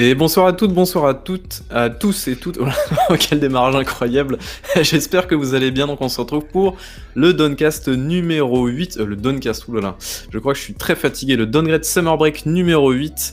Et 0.00 0.14
bonsoir 0.14 0.46
à 0.46 0.52
toutes, 0.52 0.72
bonsoir 0.72 1.06
à 1.06 1.14
toutes, 1.14 1.64
à 1.70 1.90
tous 1.90 2.28
et 2.28 2.36
toutes. 2.36 2.60
Oh, 3.10 3.14
quel 3.18 3.40
démarrage 3.40 3.74
incroyable. 3.74 4.38
J'espère 4.82 5.26
que 5.26 5.34
vous 5.34 5.54
allez 5.54 5.72
bien. 5.72 5.88
Donc 5.88 6.00
on 6.00 6.08
se 6.08 6.20
retrouve 6.20 6.44
pour 6.44 6.76
le 7.16 7.32
Doncast 7.32 7.88
numéro 7.88 8.68
8. 8.68 8.98
Euh, 8.98 9.06
le 9.06 9.16
Doncast, 9.16 9.66
oulala. 9.66 9.96
Je 10.30 10.38
crois 10.38 10.52
que 10.52 10.58
je 10.60 10.62
suis 10.62 10.74
très 10.74 10.94
fatigué. 10.94 11.34
Le 11.34 11.46
Downgrade 11.46 11.84
Summer 11.84 12.16
Break 12.16 12.46
numéro 12.46 12.92
8. 12.92 13.32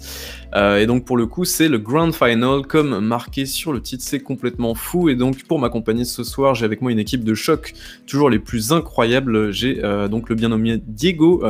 Euh, 0.55 0.79
et 0.79 0.87
donc 0.87 1.05
pour 1.05 1.17
le 1.17 1.27
coup, 1.27 1.45
c'est 1.45 1.67
le 1.67 1.77
Grand 1.77 2.11
Final, 2.11 2.65
comme 2.65 2.99
marqué 2.99 3.45
sur 3.45 3.71
le 3.71 3.79
titre, 3.79 4.03
c'est 4.03 4.21
complètement 4.21 4.73
fou. 4.73 5.07
Et 5.09 5.15
donc 5.15 5.43
pour 5.43 5.59
m'accompagner 5.59 6.03
ce 6.03 6.23
soir, 6.23 6.55
j'ai 6.55 6.65
avec 6.65 6.81
moi 6.81 6.91
une 6.91 6.99
équipe 6.99 7.23
de 7.23 7.35
choc, 7.35 7.73
toujours 8.07 8.31
les 8.31 8.39
plus 8.39 8.71
incroyables. 8.71 9.51
J'ai 9.51 9.83
euh, 9.83 10.07
donc 10.07 10.29
le 10.29 10.35
bien 10.35 10.49
nommé 10.49 10.81
Diego, 10.83 11.43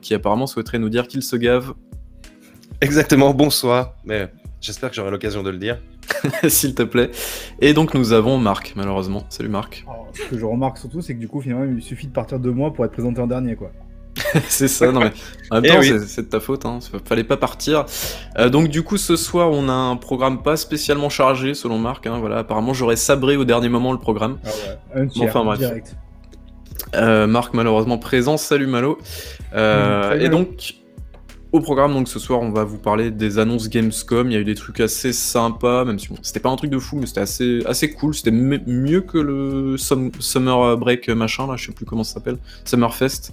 qui 0.00 0.14
apparemment 0.14 0.46
souhaiterait 0.46 0.78
nous 0.78 0.88
dire 0.88 1.08
qu'il 1.08 1.22
se 1.22 1.36
gave. 1.36 1.74
Exactement, 2.80 3.34
bonsoir. 3.34 3.96
Mais 4.06 4.30
j'espère 4.62 4.88
que 4.88 4.96
j'aurai 4.96 5.10
l'occasion 5.10 5.42
de 5.42 5.50
le 5.50 5.58
dire. 5.58 5.78
S'il 6.48 6.74
te 6.74 6.82
plaît. 6.82 7.10
Et 7.60 7.74
donc 7.74 7.92
nous 7.94 8.12
avons 8.14 8.38
Marc, 8.38 8.72
malheureusement. 8.76 9.24
Salut 9.28 9.48
Marc. 9.50 9.84
Alors, 9.86 10.08
ce 10.14 10.22
que 10.30 10.38
je 10.38 10.44
remarque 10.46 10.78
surtout, 10.78 11.02
c'est 11.02 11.14
que 11.14 11.20
du 11.20 11.28
coup, 11.28 11.40
finalement, 11.42 11.64
il 11.76 11.82
suffit 11.82 12.06
de 12.06 12.12
partir 12.12 12.38
deux 12.38 12.52
mois 12.52 12.72
pour 12.72 12.84
être 12.86 12.92
présenté 12.92 13.20
en 13.20 13.26
dernier, 13.26 13.56
quoi. 13.56 13.70
c'est 14.48 14.68
ça, 14.68 14.92
non 14.92 15.00
mais 15.00 15.10
en 15.50 15.56
même 15.56 15.64
Eh 15.64 15.68
temps, 15.68 15.78
oui. 15.80 15.98
c'est- 16.06 16.22
de 16.22 16.26
ta 16.28 16.38
faute, 16.38 16.66
hein. 16.66 16.78
fallait 17.06 17.24
pas 17.24 17.38
partir. 17.38 17.86
Euh, 18.38 18.50
donc 18.50 18.68
du 18.68 18.82
coup, 18.82 18.98
ce 18.98 19.16
soir, 19.16 19.50
on 19.50 19.68
a 19.70 19.72
un 19.72 19.96
programme 19.96 20.42
pas 20.42 20.56
spécialement 20.56 21.08
chargé, 21.08 21.54
selon 21.54 21.78
Marc. 21.78 22.06
hein, 22.06 22.18
voilà, 22.20 22.38
apparemment, 22.38 22.74
j'aurais 22.74 22.96
sabré 22.96 23.36
au 23.36 23.44
dernier 23.44 23.70
moment 23.70 23.90
le 23.92 23.98
programme. 23.98 24.38
Ah 24.44 24.48
ouais. 24.94 25.02
Un 25.02 25.06
tiers, 25.06 25.28
enfin, 25.30 25.44
bref. 25.44 25.58
direct. 25.58 25.96
Euh, 26.94 27.26
Marc 27.26 27.54
malheureusement 27.54 27.96
présent, 27.96 28.36
salut 28.36 28.66
Malo. 28.66 28.98
Euh, 29.54 30.10
salut, 30.10 30.24
et 30.24 30.28
donc 30.28 30.74
au 31.52 31.60
programme 31.60 31.92
donc 31.92 32.08
ce 32.08 32.18
soir 32.18 32.40
on 32.40 32.50
va 32.50 32.64
vous 32.64 32.78
parler 32.78 33.10
des 33.10 33.38
annonces 33.38 33.68
Gamescom. 33.68 34.30
Il 34.30 34.32
y 34.34 34.36
a 34.36 34.40
eu 34.40 34.44
des 34.44 34.54
trucs 34.54 34.80
assez 34.80 35.12
sympas, 35.12 35.84
même 35.84 35.98
si 35.98 36.08
bon, 36.08 36.16
c'était 36.22 36.40
pas 36.40 36.48
un 36.50 36.56
truc 36.56 36.70
de 36.70 36.78
fou, 36.78 36.96
mais 36.98 37.06
c'était 37.06 37.20
assez 37.20 37.62
assez 37.66 37.92
cool. 37.92 38.14
C'était 38.14 38.30
mieux 38.30 39.00
que 39.02 39.18
le 39.18 39.76
Sum- 39.76 40.10
Summer 40.18 40.76
Break 40.78 41.08
machin 41.10 41.46
là, 41.46 41.56
je 41.56 41.66
sais 41.66 41.72
plus 41.72 41.84
comment 41.84 42.04
ça 42.04 42.14
s'appelle, 42.14 42.38
Summerfest. 42.64 43.32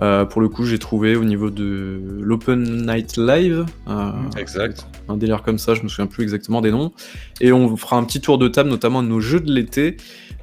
Euh, 0.00 0.24
pour 0.24 0.40
le 0.40 0.48
coup, 0.48 0.64
j'ai 0.64 0.78
trouvé 0.78 1.16
au 1.16 1.24
niveau 1.24 1.50
de 1.50 2.00
l'Open 2.20 2.86
Night 2.86 3.16
Live, 3.16 3.66
euh, 3.88 4.12
Exact. 4.36 4.86
un 5.08 5.16
délire 5.16 5.42
comme 5.42 5.58
ça, 5.58 5.74
je 5.74 5.82
me 5.82 5.88
souviens 5.88 6.06
plus 6.06 6.22
exactement 6.22 6.60
des 6.60 6.70
noms. 6.70 6.92
Et 7.40 7.50
on 7.50 7.76
fera 7.76 7.96
un 7.96 8.04
petit 8.04 8.20
tour 8.20 8.38
de 8.38 8.46
table, 8.46 8.70
notamment 8.70 9.02
de 9.02 9.08
nos 9.08 9.18
jeux 9.18 9.40
de 9.40 9.50
l'été. 9.52 9.96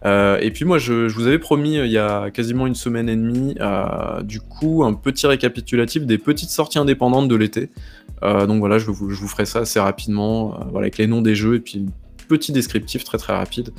Euh, 0.06 0.38
et 0.40 0.52
puis 0.52 0.66
moi, 0.66 0.78
je, 0.78 1.08
je 1.08 1.16
vous 1.16 1.26
avais 1.26 1.40
promis 1.40 1.78
euh, 1.78 1.86
il 1.86 1.92
y 1.92 1.98
a 1.98 2.30
quasiment 2.30 2.68
une 2.68 2.76
semaine 2.76 3.10
et 3.10 3.16
demie, 3.16 3.56
euh, 3.60 4.22
du 4.22 4.40
coup, 4.40 4.84
un 4.84 4.94
petit 4.94 5.26
récapitulatif 5.26 6.06
des 6.06 6.18
petites 6.18 6.52
sorties 6.52 6.78
indépendantes 6.78 7.28
de 7.28 7.36
l'été. 7.36 7.72
Euh, 8.24 8.46
donc 8.46 8.60
voilà, 8.60 8.78
je 8.78 8.92
vous, 8.92 9.10
je 9.10 9.20
vous 9.20 9.28
ferai 9.28 9.46
ça 9.46 9.60
assez 9.60 9.80
rapidement, 9.80 10.60
voilà, 10.70 10.86
avec 10.86 10.98
les 10.98 11.08
noms 11.08 11.22
des 11.22 11.36
jeux 11.36 11.56
et 11.56 11.60
puis 11.60 11.88
petit 12.28 12.52
descriptif 12.52 13.04
très 13.04 13.18
très 13.18 13.34
rapide. 13.34 13.72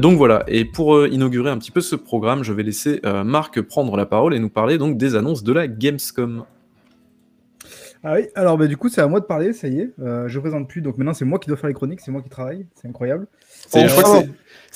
Donc 0.00 0.16
voilà, 0.18 0.44
et 0.46 0.64
pour 0.64 1.04
inaugurer 1.04 1.50
un 1.50 1.58
petit 1.58 1.72
peu 1.72 1.80
ce 1.80 1.96
programme, 1.96 2.44
je 2.44 2.52
vais 2.52 2.62
laisser 2.62 3.00
Marc 3.24 3.60
prendre 3.60 3.96
la 3.96 4.06
parole 4.06 4.32
et 4.32 4.38
nous 4.38 4.48
parler 4.48 4.78
donc 4.78 4.96
des 4.96 5.16
annonces 5.16 5.42
de 5.42 5.52
la 5.52 5.66
Gamescom. 5.66 6.44
Ah 8.06 8.16
oui, 8.16 8.28
alors 8.34 8.58
bah, 8.58 8.66
du 8.66 8.76
coup, 8.76 8.90
c'est 8.90 9.00
à 9.00 9.08
moi 9.08 9.18
de 9.18 9.24
parler, 9.24 9.54
ça 9.54 9.66
y 9.66 9.80
est. 9.80 9.90
Euh, 9.98 10.28
je 10.28 10.38
présente 10.38 10.68
plus, 10.68 10.82
donc 10.82 10.98
maintenant, 10.98 11.14
c'est 11.14 11.24
moi 11.24 11.38
qui 11.38 11.48
dois 11.48 11.56
faire 11.56 11.68
les 11.68 11.74
chroniques, 11.74 12.00
c'est 12.00 12.10
moi 12.10 12.20
qui 12.20 12.28
travaille, 12.28 12.66
c'est 12.74 12.86
incroyable. 12.86 13.26
C'est- 13.66 13.88
je 13.88 13.94
crois 13.94 14.22
que 14.22 14.28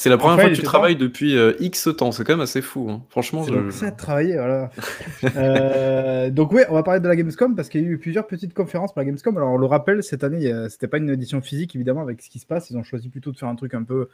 c'est- 0.02 0.08
la 0.10 0.16
première 0.18 0.36
fois 0.40 0.48
que 0.50 0.54
tu 0.54 0.62
travailles 0.62 0.96
depuis 0.96 1.36
euh, 1.36 1.52
X 1.60 1.88
temps, 1.96 2.12
c'est 2.12 2.24
quand 2.24 2.32
même 2.34 2.40
assez 2.40 2.62
fou. 2.62 2.88
hein. 2.90 3.02
Franchement, 3.10 3.42
je- 3.44 3.52
donc 3.52 3.72
ça 3.72 3.90
de 3.90 3.96
travailler, 3.96 4.34
voilà. 4.34 4.70
Euh, 5.36 6.30
donc 6.30 6.52
ouais, 6.52 6.66
on 6.70 6.74
va 6.74 6.82
parler 6.82 7.00
de 7.00 7.08
la 7.08 7.16
Gamescom 7.16 7.54
parce 7.56 7.68
qu'il 7.68 7.82
y 7.82 7.84
a 7.84 7.88
eu 7.88 7.98
plusieurs 7.98 8.26
petites 8.26 8.54
conférences 8.54 8.92
pour 8.92 9.00
la 9.00 9.04
Gamescom. 9.06 9.36
Alors 9.36 9.50
on 9.50 9.56
le 9.58 9.66
rappelle, 9.66 10.02
cette 10.02 10.24
année, 10.24 10.52
c'était 10.68 10.88
pas 10.88 10.98
une 10.98 11.10
édition 11.10 11.40
physique 11.40 11.74
évidemment 11.74 12.00
avec 12.02 12.22
ce 12.22 12.30
qui 12.30 12.38
se 12.38 12.46
passe. 12.46 12.70
Ils 12.70 12.76
ont 12.76 12.82
choisi 12.84 13.08
plutôt 13.08 13.32
de 13.32 13.36
faire 13.38 13.48
un 13.48 13.56
truc 13.56 13.74
un 13.74 13.82
peu, 13.82 14.08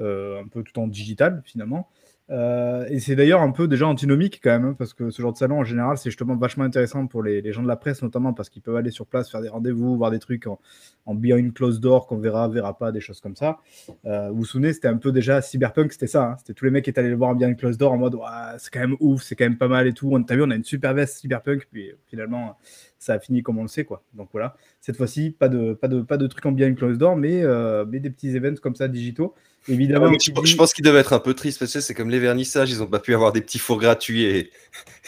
euh, 0.00 0.40
un 0.42 0.46
peu 0.48 0.62
tout 0.62 0.78
en 0.80 0.86
digital 0.86 1.42
finalement. 1.44 1.88
Euh, 2.30 2.86
et 2.88 3.00
c'est 3.00 3.16
d'ailleurs 3.16 3.40
un 3.40 3.50
peu 3.50 3.66
déjà 3.66 3.86
antinomique 3.88 4.40
quand 4.42 4.50
même, 4.50 4.64
hein, 4.64 4.74
parce 4.78 4.94
que 4.94 5.10
ce 5.10 5.20
genre 5.20 5.32
de 5.32 5.38
salon 5.38 5.58
en 5.58 5.64
général, 5.64 5.98
c'est 5.98 6.10
justement 6.10 6.36
vachement 6.36 6.64
intéressant 6.64 7.06
pour 7.06 7.22
les, 7.22 7.52
gens 7.52 7.62
de 7.62 7.68
la 7.68 7.76
presse 7.76 8.02
notamment 8.02 8.32
parce 8.32 8.48
qu'ils 8.48 8.62
peuvent 8.62 8.76
aller 8.76 8.90
sur 8.90 9.06
place, 9.06 9.30
faire 9.30 9.40
des 9.40 9.48
rendez-vous, 9.48 9.96
voir 9.96 10.12
des 10.12 10.20
trucs 10.20 10.46
en, 10.46 10.60
en 11.06 11.14
behind 11.14 11.52
closed 11.52 11.80
door 11.80 12.06
qu'on 12.06 12.18
verra, 12.18 12.48
verra 12.48 12.78
pas, 12.78 12.92
des 12.92 13.00
choses 13.00 13.20
comme 13.20 13.34
ça. 13.34 13.58
Euh, 14.04 14.30
vous 14.30 14.38
vous 14.38 14.44
souvenez, 14.44 14.72
c'était 14.72 14.88
un 14.88 14.96
peu 14.96 15.10
déjà 15.10 15.42
Cyberpunk, 15.42 15.92
c'était 15.92 16.06
ça. 16.06 16.24
hein. 16.24 16.36
C'était 16.38 16.54
tous 16.54 16.64
les 16.64 16.70
mecs 16.70 16.84
qui 16.84 16.90
étaient 16.90 17.00
allés 17.00 17.10
le 17.10 17.16
voir 17.16 17.30
en 17.30 17.34
bien 17.34 17.52
close 17.54 17.76
door 17.76 17.92
en 17.92 17.98
mode 17.98 18.14
Ouah, 18.14 18.58
c'est 18.58 18.70
quand 18.72 18.80
même 18.80 18.96
ouf, 19.00 19.22
c'est 19.22 19.34
quand 19.34 19.46
même 19.46 19.58
pas 19.58 19.68
mal 19.68 19.88
et 19.88 19.92
tout. 19.92 20.10
On 20.12 20.22
t'a 20.22 20.36
vu, 20.36 20.42
on 20.42 20.50
a 20.50 20.54
une 20.54 20.64
super 20.64 20.94
veste 20.94 21.18
Cyberpunk, 21.18 21.66
puis 21.72 21.90
euh, 21.90 21.94
finalement, 22.06 22.56
ça 23.00 23.14
a 23.14 23.18
fini 23.18 23.42
comme 23.42 23.58
on 23.58 23.62
le 23.62 23.68
sait, 23.68 23.84
quoi. 23.84 24.04
Donc 24.14 24.28
voilà, 24.30 24.54
cette 24.80 24.96
fois-ci, 24.96 25.30
pas 25.30 25.48
de, 25.48 25.72
pas 25.72 25.88
de, 25.88 26.02
pas 26.02 26.18
de 26.18 26.26
trucs 26.28 26.44
en 26.46 26.52
bien 26.52 26.72
close 26.74 26.98
door, 26.98 27.16
mais, 27.16 27.42
euh, 27.42 27.84
mais 27.88 27.98
des 27.98 28.10
petits 28.10 28.36
events 28.36 28.60
comme 28.62 28.76
ça 28.76 28.86
digitaux. 28.86 29.34
Évidemment, 29.68 30.06
Ouais, 30.10 30.16
qui 30.18 30.32
je, 30.36 30.40
dit- 30.40 30.50
je 30.52 30.56
pense 30.56 30.72
qu'il 30.72 30.84
devait 30.84 30.98
être 31.00 31.12
un 31.14 31.18
peu 31.18 31.34
triste 31.34 31.58
parce 31.58 31.72
que 31.72 31.80
c'est 31.80 31.94
comme 31.94 32.10
les 32.10 32.18
vernissages, 32.20 32.70
ils 32.70 32.82
ont 32.82 32.86
pas 32.86 32.98
pu 33.00 33.14
avoir 33.14 33.32
des 33.32 33.40
petits 33.40 33.58
fours 33.58 33.80
gratuits 33.80 34.22
et, 34.24 34.50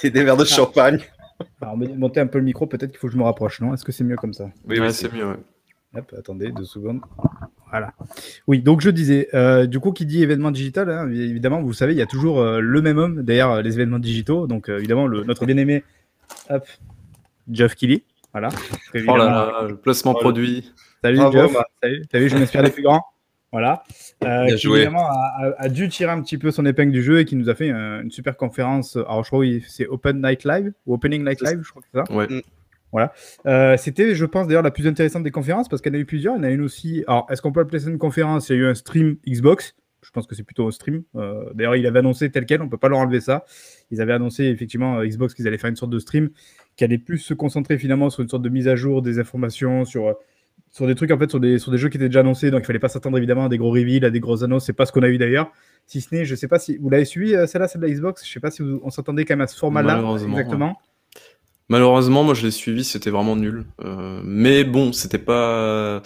et 0.02 0.10
des 0.10 0.24
verres 0.24 0.36
de 0.36 0.44
champagne. 0.44 0.98
Alors, 1.60 1.76
mais- 1.76 1.88
montez 1.88 2.20
un 2.20 2.26
peu 2.26 2.38
le 2.38 2.44
micro, 2.44 2.66
peut-être 2.66 2.90
qu'il 2.90 2.98
faut 2.98 3.06
que 3.08 3.12
je 3.12 3.18
me 3.18 3.24
rapproche, 3.24 3.60
non? 3.60 3.72
Est-ce 3.74 3.84
que 3.84 3.92
c'est 3.92 4.04
mieux 4.04 4.16
comme 4.16 4.32
ça? 4.34 4.50
Oui, 4.66 4.80
Ouais, 4.80 4.90
c'est 4.92 5.12
mieux. 5.12 5.26
ouais. 5.26 5.36
Hop, 5.94 6.14
attendez 6.16 6.50
deux 6.50 6.64
secondes. 6.64 7.00
Voilà. 7.68 7.92
Oui, 8.46 8.60
donc 8.62 8.80
je 8.80 8.88
disais, 8.88 9.28
euh, 9.34 9.66
du 9.66 9.78
coup, 9.80 9.92
qui 9.92 10.06
dit 10.06 10.22
événement 10.22 10.50
digital, 10.50 10.88
hein, 10.90 11.10
évidemment, 11.10 11.60
vous 11.62 11.72
savez, 11.74 11.92
il 11.92 11.98
y 11.98 12.02
a 12.02 12.06
toujours 12.06 12.40
euh, 12.40 12.60
le 12.60 12.80
même 12.80 12.96
homme 12.96 13.22
derrière 13.22 13.60
les 13.62 13.74
événements 13.74 13.98
digitaux. 13.98 14.46
Donc, 14.46 14.68
euh, 14.70 14.78
évidemment, 14.78 15.06
le, 15.06 15.24
notre 15.24 15.44
bien-aimé, 15.44 15.84
hop, 16.48 16.66
Jeff 17.52 17.74
Kelly. 17.74 18.04
Voilà. 18.32 18.48
Oh 19.06 19.16
là 19.16 19.24
là, 19.26 19.66
le 19.68 19.76
placement 19.76 20.12
Voilà. 20.12 20.24
produit. 20.24 20.72
Salut 21.04 21.18
Bravo, 21.18 21.32
Jeff. 21.32 21.52
Marc. 21.52 21.66
Salut. 21.82 22.02
T'as 22.10 22.18
vu, 22.18 22.28
je 22.28 22.36
m'inspire 22.36 22.62
des 22.62 22.70
plus 22.70 22.82
grands. 22.82 23.02
Voilà. 23.52 23.82
Euh, 24.24 24.46
qui 24.46 24.56
joué. 24.58 24.76
évidemment 24.78 25.06
a, 25.06 25.12
a- 25.58 25.64
a 25.64 25.68
dû 25.68 25.86
tirer 25.90 26.10
un 26.10 26.22
petit 26.22 26.38
peu 26.38 26.50
son 26.50 26.64
épingle 26.64 26.92
du 26.92 27.02
jeu 27.02 27.18
et 27.20 27.26
qui 27.26 27.36
nous 27.36 27.50
a 27.50 27.54
fait 27.54 27.70
euh, 27.70 28.00
une 28.02 28.10
super 28.10 28.36
conférence. 28.38 28.96
Alors, 28.96 29.22
je 29.24 29.28
crois 29.28 29.44
que 29.44 29.60
c'est 29.68 29.86
Open 29.86 30.22
Night 30.22 30.44
Live 30.44 30.72
ou 30.86 30.94
Opening 30.94 31.22
Night. 31.24 31.42
Live, 31.42 31.60
je 31.62 31.68
crois 31.70 31.82
que 31.82 31.88
c'est 31.92 31.98
ça. 32.06 32.16
Ouais. 32.16 33.08
Euh, 33.46 33.76
C'était, 33.76 34.14
je 34.14 34.24
pense, 34.24 34.46
d'ailleurs 34.46 34.62
la 34.62 34.70
plus 34.70 34.86
intéressante 34.86 35.22
des 35.22 35.30
conférences 35.30 35.68
parce 35.68 35.82
qu'il 35.82 35.92
y 35.92 35.96
en 35.96 35.98
a 35.98 36.02
eu 36.02 36.06
plusieurs. 36.06 36.34
Il 36.34 36.38
y 36.38 36.40
en 36.40 36.44
a 36.44 36.50
une 36.50 36.62
aussi. 36.62 37.04
Alors, 37.06 37.26
est-ce 37.30 37.42
qu'on 37.42 37.52
peut 37.52 37.60
appeler 37.60 37.78
ça 37.80 37.90
une 37.90 37.98
conférence? 37.98 38.48
Il 38.48 38.56
y 38.56 38.58
a 38.58 38.62
eu 38.62 38.66
un 38.66 38.74
stream 38.74 39.16
Xbox. 39.28 39.74
Je 40.02 40.10
pense 40.10 40.26
que 40.26 40.34
c'est 40.34 40.42
plutôt 40.42 40.66
un 40.66 40.70
stream. 40.72 41.02
Euh, 41.16 41.44
d'ailleurs, 41.54 41.76
il 41.76 41.86
avait 41.86 42.00
annoncé 42.00 42.30
tel 42.30 42.44
quel. 42.46 42.60
On 42.62 42.68
peut 42.68 42.76
pas 42.78 42.88
leur 42.88 42.98
enlever 42.98 43.20
ça. 43.20 43.44
Ils 43.90 44.00
avaient 44.00 44.12
annoncé 44.14 44.44
effectivement 44.44 45.02
Xbox 45.04 45.32
qu'ils 45.34 45.46
allaient 45.46 45.58
faire 45.58 45.70
une 45.70 45.76
sorte 45.76 45.92
de 45.92 45.98
stream 45.98 46.30
qui 46.76 46.84
allait 46.84 46.98
plus 46.98 47.18
se 47.18 47.34
concentrer 47.34 47.78
finalement 47.78 48.08
sur 48.10 48.22
une 48.22 48.28
sorte 48.28 48.42
de 48.42 48.48
mise 48.48 48.68
à 48.68 48.76
jour 48.76 49.02
des 49.02 49.18
informations, 49.18 49.84
sur, 49.84 50.06
euh, 50.08 50.12
sur 50.70 50.86
des 50.86 50.94
trucs 50.94 51.10
en 51.10 51.18
fait, 51.18 51.28
sur 51.30 51.38
des, 51.40 51.58
sur 51.58 51.70
des 51.70 51.78
jeux 51.78 51.88
qui 51.88 51.96
étaient 51.98 52.08
déjà 52.08 52.20
annoncés. 52.20 52.50
Donc, 52.50 52.60
il 52.62 52.66
fallait 52.66 52.78
pas 52.78 52.88
s'attendre 52.88 53.18
évidemment 53.18 53.44
à 53.44 53.48
des 53.48 53.58
gros 53.58 53.70
reveals, 53.70 54.04
à 54.04 54.10
des 54.10 54.20
grosses 54.20 54.42
annonces. 54.42 54.64
C'est 54.66 54.72
pas 54.72 54.86
ce 54.86 54.92
qu'on 54.92 55.02
a 55.02 55.08
eu 55.08 55.18
d'ailleurs. 55.18 55.52
Si 55.86 56.00
ce 56.00 56.14
n'est, 56.14 56.24
je 56.24 56.34
sais 56.34 56.48
pas 56.48 56.58
si 56.58 56.78
vous 56.78 56.88
l'avez 56.90 57.04
suivi 57.04 57.34
euh, 57.34 57.46
celle-là, 57.46 57.68
celle 57.68 57.80
de 57.82 57.86
la 57.86 57.92
Xbox? 57.92 58.24
Je 58.26 58.32
sais 58.32 58.40
pas 58.40 58.50
si 58.50 58.62
vous- 58.62 58.80
on 58.82 58.90
s'entendait 58.90 59.24
quand 59.24 59.34
même 59.34 59.40
à 59.42 59.46
ce 59.48 59.58
format-là 59.58 59.94
exactement. 60.38 60.78
Malheureusement, 61.68 62.22
moi 62.24 62.34
je 62.34 62.44
l'ai 62.44 62.50
suivi, 62.50 62.84
c'était 62.84 63.10
vraiment 63.10 63.36
nul. 63.36 63.64
Euh, 63.84 64.20
mais 64.24 64.64
bon, 64.64 64.92
c'était 64.92 65.18
pas. 65.18 66.02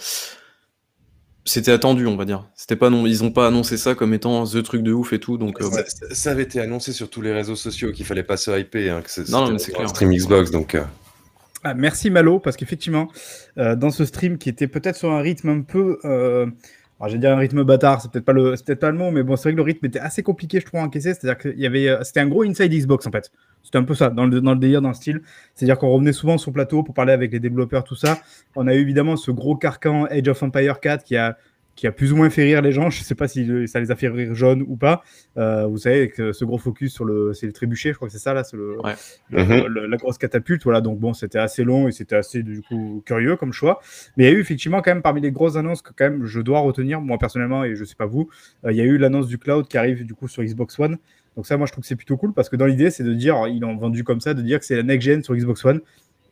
C'était 1.47 1.71
attendu, 1.71 2.05
on 2.05 2.17
va 2.17 2.25
dire. 2.25 2.45
C'était 2.55 2.75
pas 2.75 2.89
non, 2.89 3.07
ils 3.07 3.23
ont 3.23 3.31
pas 3.31 3.47
annoncé 3.47 3.77
ça 3.77 3.95
comme 3.95 4.13
étant 4.13 4.43
the 4.45 4.61
truc 4.63 4.83
de 4.83 4.91
ouf 4.91 5.13
et 5.13 5.19
tout, 5.19 5.37
donc. 5.37 5.61
euh, 5.61 5.69
Ça, 5.71 5.85
ça- 5.85 6.05
ça 6.13 6.31
avait 6.31 6.43
été 6.43 6.59
annoncé 6.59 6.91
sur 6.91 7.09
tous 7.09 7.21
les 7.21 7.31
réseaux 7.31 7.55
sociaux 7.55 7.91
qu'il 7.93 8.05
fallait 8.05 8.23
pas 8.23 8.35
se 8.37 8.51
hyper, 8.59 8.97
hein, 8.97 9.01
que 9.01 9.09
c'est- 9.09 9.29
Non, 9.29 9.39
non, 9.39 9.45
c'était 9.45 9.53
mais 9.53 9.59
c'est 9.59 9.71
un 9.71 9.75
clair. 9.77 9.89
stream 9.89 10.11
Xbox, 10.13 10.51
donc 10.51 10.75
euh, 10.75 10.83
Ah, 11.63 11.73
merci 11.73 12.09
Malo, 12.09 12.39
parce 12.39 12.55
qu'effectivement, 12.57 13.07
euh, 13.57 13.75
dans 13.75 13.89
ce 13.91 14.05
stream 14.05 14.37
qui 14.37 14.49
était 14.49 14.67
peut-être 14.67 14.95
sur 14.95 15.11
un 15.11 15.21
rythme 15.21 15.49
un 15.49 15.61
peu. 15.61 15.97
Euh, 16.05 16.45
alors, 16.99 17.09
j'allais 17.09 17.19
dire 17.19 17.31
un 17.31 17.37
rythme 17.37 17.63
bâtard, 17.63 18.01
c'est 18.01 18.11
peut-être 18.11 18.25
pas, 18.25 18.33
le- 18.33 18.55
c'est 18.55 18.65
peut-être 18.65 18.79
pas 18.79 18.91
le 18.91 18.97
mot, 18.97 19.11
mais 19.11 19.23
bon, 19.23 19.35
c'est 19.35 19.43
vrai 19.43 19.51
que 19.53 19.57
le 19.57 19.63
rythme 19.63 19.85
était 19.87 19.99
assez 19.99 20.21
compliqué, 20.23 20.59
je 20.59 20.65
trouve, 20.65 20.79
à 20.79 20.83
encaisser. 20.83 21.13
C'est-à-dire 21.13 21.37
qu'il 21.37 21.59
y 21.59 21.65
avait. 21.65 21.89
euh, 21.89 22.03
C'était 22.03 22.19
un 22.21 22.27
gros 22.27 22.43
inside 22.43 22.71
Xbox, 22.71 23.05
en 23.07 23.11
fait. 23.11 23.31
C'était 23.63 23.79
un 23.79 23.83
peu 23.83 23.95
ça, 23.95 24.09
dans 24.09 24.25
le, 24.25 24.39
dans 24.39 24.53
le 24.53 24.59
délire, 24.59 24.81
dans 24.81 24.89
le 24.89 24.93
style. 24.95 25.21
C'est-à-dire 25.55 25.77
qu'on 25.77 25.89
revenait 25.89 26.13
souvent 26.13 26.37
sur 26.37 26.51
le 26.51 26.53
plateau 26.53 26.83
pour 26.83 26.93
parler 26.93 27.11
avec 27.11 27.31
les 27.33 27.39
développeurs, 27.39 27.83
tout 27.83 27.95
ça. 27.95 28.19
On 28.55 28.65
a 28.67 28.73
eu 28.73 28.79
évidemment 28.79 29.17
ce 29.17 29.31
gros 29.31 29.55
carcan 29.55 30.05
Age 30.05 30.27
of 30.29 30.41
Empire 30.41 30.79
4 30.79 31.03
qui 31.03 31.17
a 31.17 31.37
qui 31.77 31.87
a 31.87 31.93
plus 31.93 32.11
ou 32.11 32.17
moins 32.17 32.29
fait 32.29 32.43
rire 32.43 32.61
les 32.61 32.73
gens. 32.73 32.89
Je 32.89 33.01
sais 33.03 33.15
pas 33.15 33.29
si 33.29 33.47
ça 33.67 33.79
les 33.79 33.91
a 33.91 33.95
fait 33.95 34.09
rire 34.09 34.33
jaunes 34.35 34.63
ou 34.67 34.75
pas. 34.75 35.03
Euh, 35.37 35.65
vous 35.67 35.77
savez, 35.77 35.97
avec 35.97 36.15
ce 36.15 36.43
gros 36.43 36.57
focus 36.57 36.91
sur 36.93 37.05
le, 37.05 37.33
c'est 37.33 37.45
le 37.45 37.53
trébuchet, 37.53 37.91
je 37.91 37.95
crois 37.95 38.09
que 38.09 38.11
c'est 38.11 38.19
ça 38.19 38.33
là, 38.33 38.43
c'est 38.43 38.57
le, 38.57 38.77
Ouais. 38.81 38.93
le- 39.29 39.43
Mhm. 39.45 39.67
le- 39.67 39.85
la 39.87 39.97
grosse 39.97 40.17
catapulte. 40.17 40.63
Voilà, 40.63 40.81
donc 40.81 40.99
bon, 40.99 41.13
c'était 41.13 41.39
assez 41.39 41.63
long 41.63 41.87
et 41.87 41.91
c'était 41.93 42.15
assez 42.17 42.43
du 42.43 42.61
coup 42.63 43.01
curieux 43.05 43.37
comme 43.37 43.53
choix. 43.53 43.79
Mais 44.17 44.25
il 44.25 44.27
y 44.27 44.29
a 44.29 44.33
eu 44.35 44.41
effectivement 44.41 44.81
quand 44.81 44.91
même 44.91 45.03
parmi 45.03 45.21
les 45.21 45.31
grosses 45.31 45.55
annonces 45.55 45.81
que 45.81 45.91
quand 45.95 46.09
même 46.09 46.25
je 46.25 46.41
dois 46.41 46.59
retenir 46.59 46.99
moi 46.99 47.17
personnellement 47.17 47.63
et 47.63 47.75
je 47.75 47.85
sais 47.85 47.95
pas 47.95 48.07
vous, 48.07 48.27
euh, 48.65 48.71
il 48.71 48.77
y 48.77 48.81
a 48.81 48.83
eu 48.83 48.97
l'annonce 48.97 49.27
du 49.27 49.37
cloud 49.37 49.67
qui 49.67 49.77
arrive 49.77 50.03
du 50.05 50.15
coup 50.15 50.27
sur 50.27 50.43
Xbox 50.43 50.77
One. 50.79 50.97
Donc 51.35 51.45
ça, 51.45 51.55
moi 51.57 51.67
je 51.67 51.71
trouve 51.71 51.83
que 51.83 51.87
c'est 51.87 51.95
plutôt 51.95 52.17
cool 52.17 52.33
parce 52.33 52.49
que 52.49 52.55
dans 52.55 52.65
l'idée, 52.65 52.89
c'est 52.89 53.03
de 53.03 53.13
dire, 53.13 53.35
ils 53.47 53.59
l'ont 53.59 53.77
vendu 53.77 54.03
comme 54.03 54.19
ça, 54.19 54.33
de 54.33 54.41
dire 54.41 54.57
que 54.59 54.65
c'est 54.65 54.75
la 54.75 54.81
next 54.81 55.05
gen 55.07 55.21
sur 55.23 55.35
Xbox 55.35 55.63
One. 55.63 55.81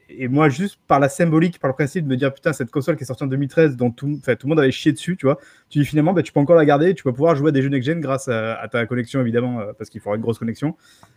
Et 0.10 0.28
moi, 0.28 0.50
juste 0.50 0.78
par 0.88 1.00
la 1.00 1.10
symbolique, 1.10 1.60
par 1.60 1.70
le 1.70 1.74
principe 1.74 2.06
de 2.06 2.10
me 2.10 2.16
dire, 2.16 2.32
putain, 2.34 2.54
cette 2.54 2.70
console 2.70 2.96
qui 2.96 3.04
est 3.04 3.08
sortie 3.08 3.24
en 3.24 3.28
2013, 3.28 3.76
dont 3.76 3.90
tout, 3.90 4.20
tout 4.24 4.32
le 4.44 4.50
monde 4.50 4.60
avait 4.60 4.72
chié 4.72 4.92
dessus, 4.92 5.18
tu 5.18 5.26
vois, 5.26 5.40
tu 5.70 5.80
dis 5.80 5.86
finalement, 5.86 6.14
bah, 6.14 6.22
tu 6.22 6.32
peux 6.32 6.40
encore 6.40 6.56
la 6.56 6.66
garder, 6.66 6.94
tu 6.94 7.04
vas 7.04 7.12
pouvoir 7.12 7.36
jouer 7.36 7.50
à 7.50 7.52
des 7.52 7.64
jeux 7.64 7.70
next-gen 7.70 8.00
grâce 8.02 8.28
à, 8.28 8.68
ta 8.72 8.86
connexion, 8.86 9.22
évidemment, 9.22 9.60
euh, 9.60 9.74
parce 9.78 9.90
qu'il 9.90 10.02
faudra 10.02 10.16
une 10.16 10.22
grosse 10.22 10.38
connexion. 10.38 10.76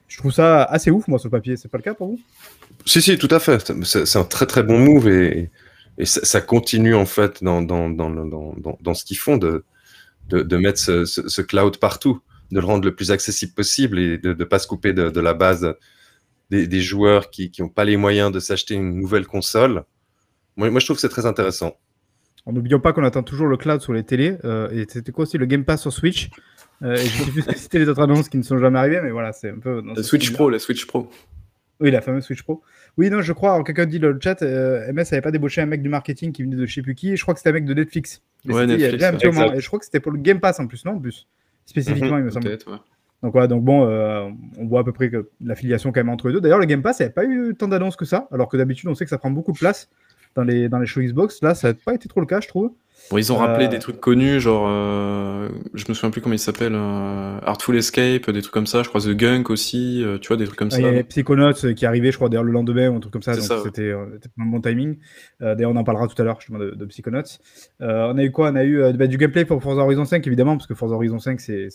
Je 0.09 0.17
trouve 0.17 0.33
ça 0.33 0.65
assez 0.65 0.91
ouf, 0.91 1.07
moi, 1.07 1.19
sur 1.19 1.29
le 1.29 1.33
papier. 1.33 1.57
C'est 1.59 1.69
pas 1.69 1.77
le 1.77 1.83
cas 1.83 1.93
pour 1.93 2.09
vous? 2.09 2.21
Si, 2.87 3.03
si, 3.03 3.19
tout 3.19 3.29
à 3.31 3.41
fait. 3.41 3.73
C'est- 3.85 4.17
un 4.17 4.25
très 4.25 4.47
très 4.47 4.63
bon 4.63 4.79
move 4.79 5.07
et 5.09 5.51
ça, 6.05 6.41
continue 6.41 6.95
en 6.95 7.07
fait 7.07 7.43
dans, 7.45 7.61
dans, 7.61 7.91
dans, 7.91 8.55
dans, 8.81 8.95
ce 8.95 9.05
qu'ils 9.05 9.19
font 9.19 9.37
de, 9.37 9.65
de, 10.31 10.57
mettre 10.57 10.79
ce, 10.79 11.43
cloud 11.43 11.77
partout, 11.77 12.21
de 12.53 12.61
le 12.61 12.65
rendre 12.65 12.85
le 12.85 12.95
plus 12.95 13.11
accessible 13.11 13.53
possible 13.53 13.99
et 13.99 14.17
de 14.17 14.33
ne 14.33 14.45
pas 14.45 14.59
se 14.59 14.67
couper 14.67 14.93
de 14.93 15.21
la 15.21 15.35
base 15.35 15.75
des, 16.51 16.67
des 16.67 16.81
joueurs 16.81 17.31
qui 17.31 17.53
n'ont 17.61 17.69
pas 17.69 17.85
les 17.85 17.97
moyens 17.97 18.33
de 18.33 18.41
s'acheter 18.41 18.75
une 18.75 18.95
nouvelle 18.95 19.27
console. 19.27 19.85
Moi, 20.57 20.71
moi, 20.71 20.81
je 20.81 20.87
trouve 20.87 20.97
que 20.97 21.01
c'est 21.01 21.09
très 21.09 21.27
intéressant. 21.27 21.77
En 22.47 22.53
n'oubliant 22.53 22.81
pas 22.81 22.93
qu'on 22.93 23.05
attend 23.05 23.23
toujours 23.23 23.47
le 23.47 23.57
cloud 23.57 23.81
sur 23.81 23.93
les 23.93 24.05
télés. 24.05 24.39
euh, 24.45 24.71
et 24.71 24.87
c'était 24.89 25.13
quoi 25.13 25.25
aussi 25.25 25.37
le 25.39 25.47
Game 25.47 25.65
Pass 25.65 25.83
sur 25.83 25.93
Switch 25.93 26.31
Euh, 26.83 26.95
et 26.95 27.05
Je 27.07 27.31
plus 27.31 27.45
que 27.45 27.55
c'était 27.59 27.79
les 27.81 27.89
autres 27.89 28.01
annonces 28.03 28.29
qui 28.29 28.39
ne 28.39 28.43
sont 28.43 28.57
jamais 28.59 28.79
arrivées, 28.79 29.01
mais 29.03 29.11
voilà, 29.11 29.33
c'est 29.33 29.51
un 29.51 29.59
peu. 29.59 29.83
dans 29.83 29.95
La 29.95 30.03
Switch. 30.03 30.33
Pro, 30.33 30.49
la 30.49 30.59
Switch 30.61 30.87
Pro. 30.87 31.11
Oui, 31.81 31.91
la 31.91 32.01
fameuse 32.01 32.25
Switch 32.25 32.43
Pro. 32.43 32.63
Oui, 32.97 33.11
non, 33.11 33.21
je 33.21 33.33
crois, 33.33 33.63
quelqu'un 33.65 33.87
dit 33.87 33.99
dans 34.01 34.09
le 34.09 34.19
chat, 34.21 34.43
euh, 34.43 34.93
MS 34.93 35.07
avait 35.13 35.21
pas 35.21 35.31
débauché 35.31 35.61
un 35.61 35.67
mec 35.67 35.83
du 35.83 35.89
marketing 35.89 36.33
qui 36.33 36.43
venait 36.43 36.57
de 36.57 36.67
je 36.67 36.75
sais 36.75 36.83
plus 36.83 36.95
qui, 36.97 37.11
et 37.13 37.17
je 37.17 37.23
crois 37.23 37.35
que 37.35 37.41
c'était 37.41 37.51
un 37.51 37.55
mec 37.55 37.65
de 37.65 37.75
Netflix. 37.75 38.23
Mais 38.45 38.55
Ouais, 38.55 38.61
c'était 38.63 38.75
il 38.75 38.81
y 38.81 38.85
a 38.85 38.87
Netflix, 38.87 38.93
déjà 38.93 39.09
un 39.09 39.13
petit 39.17 39.27
ouais, 39.27 39.33
moment, 39.33 39.45
exact. 39.47 39.59
et 39.59 39.61
je 39.61 39.67
crois 39.67 39.79
que 39.81 39.85
c'était 39.85 40.01
pour 40.01 40.13
le 40.13 40.19
Game 40.19 40.41
Pass 40.41 40.59
en 40.61 40.67
plus, 40.67 40.85
non 40.85 40.93
En 40.93 40.99
plus, 41.01 41.27
spécifiquement, 41.67 42.19
il 42.19 42.25
me 42.25 42.31
semble. 42.31 42.47
Peut-être, 42.47 42.71
ouais. 42.71 42.79
Donc 43.23 43.33
voilà, 43.33 43.49
donc 43.49 43.65
bon, 43.65 43.85
euh, 43.85 44.29
on 44.59 44.67
voit 44.67 44.81
à 44.81 44.85
peu 44.85 44.93
près 44.93 45.11
que 45.11 45.29
l'affiliation 45.45 45.91
quand 45.91 46.01
même 46.01 46.09
entre 46.09 46.29
les 46.29 46.35
deux. 46.35 46.41
D'ailleurs, 46.41 46.61
le 46.61 46.67
Game 46.67 46.83
Pass, 46.83 47.01
avait 47.01 47.11
pas 47.11 47.25
eu 47.25 47.55
tant 47.59 47.69
d'annonces 47.69 47.97
que 47.97 48.05
ça, 48.05 48.29
alors 48.31 48.49
que 48.49 48.57
d'habitude, 48.57 48.89
on 48.89 48.95
sait 48.95 49.05
que 49.05 49.11
ça 49.11 49.19
prend 49.19 49.31
beaucoup 49.31 49.53
de 49.53 49.59
place 49.59 49.89
dans 50.37 50.45
les, 50.45 50.69
dans 50.69 50.79
les 50.79 50.87
shows 50.87 51.01
Xbox. 51.01 51.43
Là, 51.43 51.55
ça 51.55 51.69
n'a 51.69 51.75
pas 51.75 51.95
été 51.95 52.09
trop 52.09 52.21
le 52.21 52.27
cas, 52.27 52.41
je 52.41 52.49
trouve. 52.49 52.73
Bon, 53.11 53.17
ils 53.17 53.33
ont 53.33 53.37
rappelé 53.37 53.67
Euh, 53.67 53.69
des 53.69 53.79
trucs 53.79 54.01
connus, 54.01 54.41
genre, 54.41 54.67
euh, 54.69 55.49
je 55.75 55.85
me 55.89 55.95
souviens 55.95 56.11
plus 56.11 56.21
comment 56.21 56.35
il 56.35 56.39
s'appelle, 56.39 56.75
euh, 56.75 57.39
Artful 57.43 57.77
Escape, 57.77 58.31
des 58.31 58.43
trucs 58.43 58.53
comme 58.53 58.67
ça. 58.67 58.83
Je 58.83 58.89
crois 58.89 59.01
The 59.01 59.17
Gunk 59.17 59.51
aussi, 59.51 60.03
euh, 60.05 60.19
tu 60.19 60.29
vois, 60.29 60.37
des 60.37 60.45
trucs 60.45 60.59
comme 60.59 60.69
Ah, 60.73 60.77
ça. 60.77 60.81
Il 60.81 60.85
y 60.85 60.89
avait 60.89 61.05
Psychonauts 61.05 61.75
qui 61.75 61.87
arrivait, 61.87 62.13
je 62.13 62.17
crois, 62.17 62.29
d'ailleurs 62.29 62.45
le 62.45 62.53
lendemain 62.53 62.89
ou 62.91 62.97
un 62.97 63.01
truc 63.01 63.13
comme 63.13 63.23
ça. 63.23 63.35
Donc 63.35 63.51
ouais. 63.51 63.57
c'était 63.65 63.95
c'était 64.13 64.31
un 64.39 64.47
bon 64.47 64.61
timing. 64.61 64.99
D'ailleurs, 65.41 65.71
on 65.71 65.77
en 65.77 65.85
parlera 65.85 66.07
tout 66.07 66.21
à 66.21 66.25
l'heure 66.25 66.39
justement 66.41 66.59
de, 66.59 66.71
de 66.71 66.85
Psychonauts. 66.87 67.23
On 67.81 68.19
a 68.19 68.23
eu 68.23 68.31
quoi? 68.31 68.51
On 68.51 68.57
a 68.57 68.65
eu 68.65 68.93
bah, 68.93 69.07
du 69.07 69.17
gameplay 69.17 69.45
pour 69.45 69.63
Forza 69.63 69.83
Horizon 69.83 70.05
5, 70.05 70.27
évidemment, 70.27 70.57
parce 70.57 70.67
que 70.67 70.75
Forza 70.75 70.95
Horizon 70.95 71.19
5, 71.19 71.41
c'est 71.41 71.69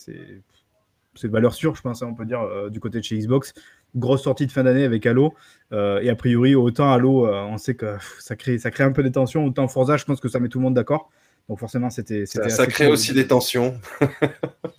c'est- 1.14 1.28
valeur 1.28 1.54
sûre, 1.54 1.74
je 1.74 1.82
pense, 1.82 2.02
hein, 2.02 2.08
on 2.10 2.14
peut 2.14 2.24
dire, 2.24 2.40
euh, 2.42 2.70
du 2.70 2.80
côté 2.80 2.98
de 2.98 3.04
chez 3.04 3.16
Xbox. 3.18 3.52
Grosse 3.96 4.22
sortie 4.24 4.46
de 4.46 4.52
fin 4.52 4.62
d'année 4.64 4.84
avec 4.84 5.04
Halo. 5.06 5.34
Euh, 5.72 6.00
et 6.00 6.10
a 6.10 6.16
priori, 6.16 6.54
autant 6.54 6.92
Halo, 6.92 7.26
euh, 7.26 7.42
on 7.44 7.58
sait 7.58 7.74
que 7.74 7.94
pff, 7.94 8.16
ça 8.20 8.36
crée, 8.36 8.58
ça 8.58 8.70
crée 8.70 8.84
un 8.84 8.92
peu 8.92 9.02
des 9.02 9.12
tensions. 9.12 9.44
Autant 9.44 9.68
Forza, 9.68 9.96
je 9.96 10.04
pense 10.04 10.20
que 10.20 10.28
ça 10.28 10.40
met 10.40 10.48
tout 10.48 10.58
le 10.58 10.64
monde 10.64 10.74
d'accord. 10.74 11.10
Donc 11.48 11.58
forcément, 11.58 11.90
c'était. 11.90 12.24
Ça, 12.26 12.48
ça 12.48 12.66
crée 12.66 12.84
cool. 12.86 12.94
aussi 12.94 13.12
des 13.12 13.26
tensions. 13.26 13.74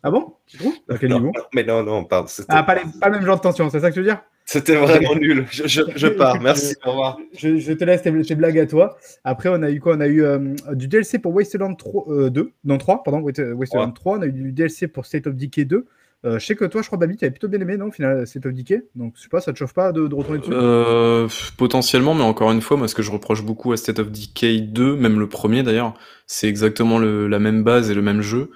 Ah 0.03 0.11
bon? 0.11 0.35
Tu 0.45 0.57
trouves? 0.57 0.73
À 0.89 0.97
quel 0.99 1.09
Non, 1.09 1.17
niveau? 1.19 1.31
Mais 1.55 1.63
non, 1.63 1.81
non, 1.83 2.03
pardon. 2.03 2.27
Ah, 2.47 2.61
pas, 2.63 2.75
les- 2.75 2.81
pas 2.99 3.09
le 3.09 3.15
même 3.17 3.25
genre 3.25 3.37
de 3.37 3.41
tension, 3.41 3.69
c'est 3.71 3.79
ça 3.79 3.89
que 3.89 3.95
tu 3.95 4.01
veux 4.01 4.05
dire? 4.05 4.21
C'était 4.45 4.75
vraiment 4.75 5.15
nul. 5.15 5.45
Je, 5.49 5.67
je, 5.67 5.81
je 5.95 6.07
pars. 6.19 6.39
Merci. 6.41 6.75
Au 6.85 6.91
revoir. 6.91 7.17
je, 7.35 7.57
je 7.57 7.73
te 7.73 7.83
laisse 7.83 8.03
tes, 8.03 8.21
tes 8.21 8.35
blagues 8.35 8.59
à 8.59 8.67
toi. 8.67 8.97
Après, 9.23 9.49
on 9.49 9.63
a 9.63 9.71
eu 9.71 9.79
quoi? 9.79 9.95
On 9.95 10.01
a 10.01 10.07
eu 10.07 10.23
euh, 10.23 10.53
du 10.73 10.87
DLC 10.87 11.17
pour 11.17 11.33
Wasteland 11.33 11.73
3, 11.73 12.05
euh, 12.09 12.29
2, 12.29 12.51
non 12.65 12.77
3, 12.77 13.01
pardon, 13.03 13.21
Wast- 13.21 13.53
Wasteland 13.53 13.91
3. 13.93 14.19
On 14.19 14.21
a 14.21 14.25
eu 14.27 14.31
du 14.31 14.51
DLC 14.51 14.87
pour 14.87 15.07
State 15.07 15.25
of 15.25 15.35
Decay 15.35 15.65
2. 15.65 15.87
Euh, 16.25 16.39
je 16.39 16.45
sais 16.45 16.55
que 16.55 16.65
toi, 16.65 16.81
je 16.81 16.87
crois, 16.87 16.97
Babi, 16.97 17.17
tu 17.17 17.25
avais 17.25 17.31
plutôt 17.31 17.47
bien 17.47 17.59
aimé, 17.61 17.77
non, 17.77 17.87
au 17.87 17.91
final, 17.91 18.25
State 18.25 18.45
of 18.47 18.53
Decay. 18.53 18.83
Donc, 18.95 19.13
je 19.15 19.21
sais 19.21 19.29
pas, 19.29 19.41
ça 19.41 19.53
te 19.53 19.57
chauffe 19.59 19.73
pas 19.73 19.91
de, 19.91 20.07
de 20.07 20.15
retourner 20.15 20.39
dessus 20.39 20.51
Euh, 20.53 21.27
potentiellement, 21.57 22.15
mais 22.15 22.23
encore 22.23 22.51
une 22.51 22.61
fois, 22.61 22.77
moi, 22.77 22.87
ce 22.87 22.95
que 22.95 23.03
je 23.03 23.11
reproche 23.11 23.43
beaucoup 23.43 23.71
à 23.73 23.77
State 23.77 23.99
of 23.99 24.11
Decay 24.11 24.59
2, 24.61 24.95
même 24.95 25.19
le 25.19 25.29
premier 25.29 25.61
d'ailleurs, 25.61 25.93
c'est 26.25 26.47
exactement 26.47 26.97
le- 26.97 27.27
la 27.27 27.39
même 27.39 27.63
base 27.63 27.91
et 27.91 27.93
le 27.93 28.01
même 28.01 28.21
jeu. 28.21 28.49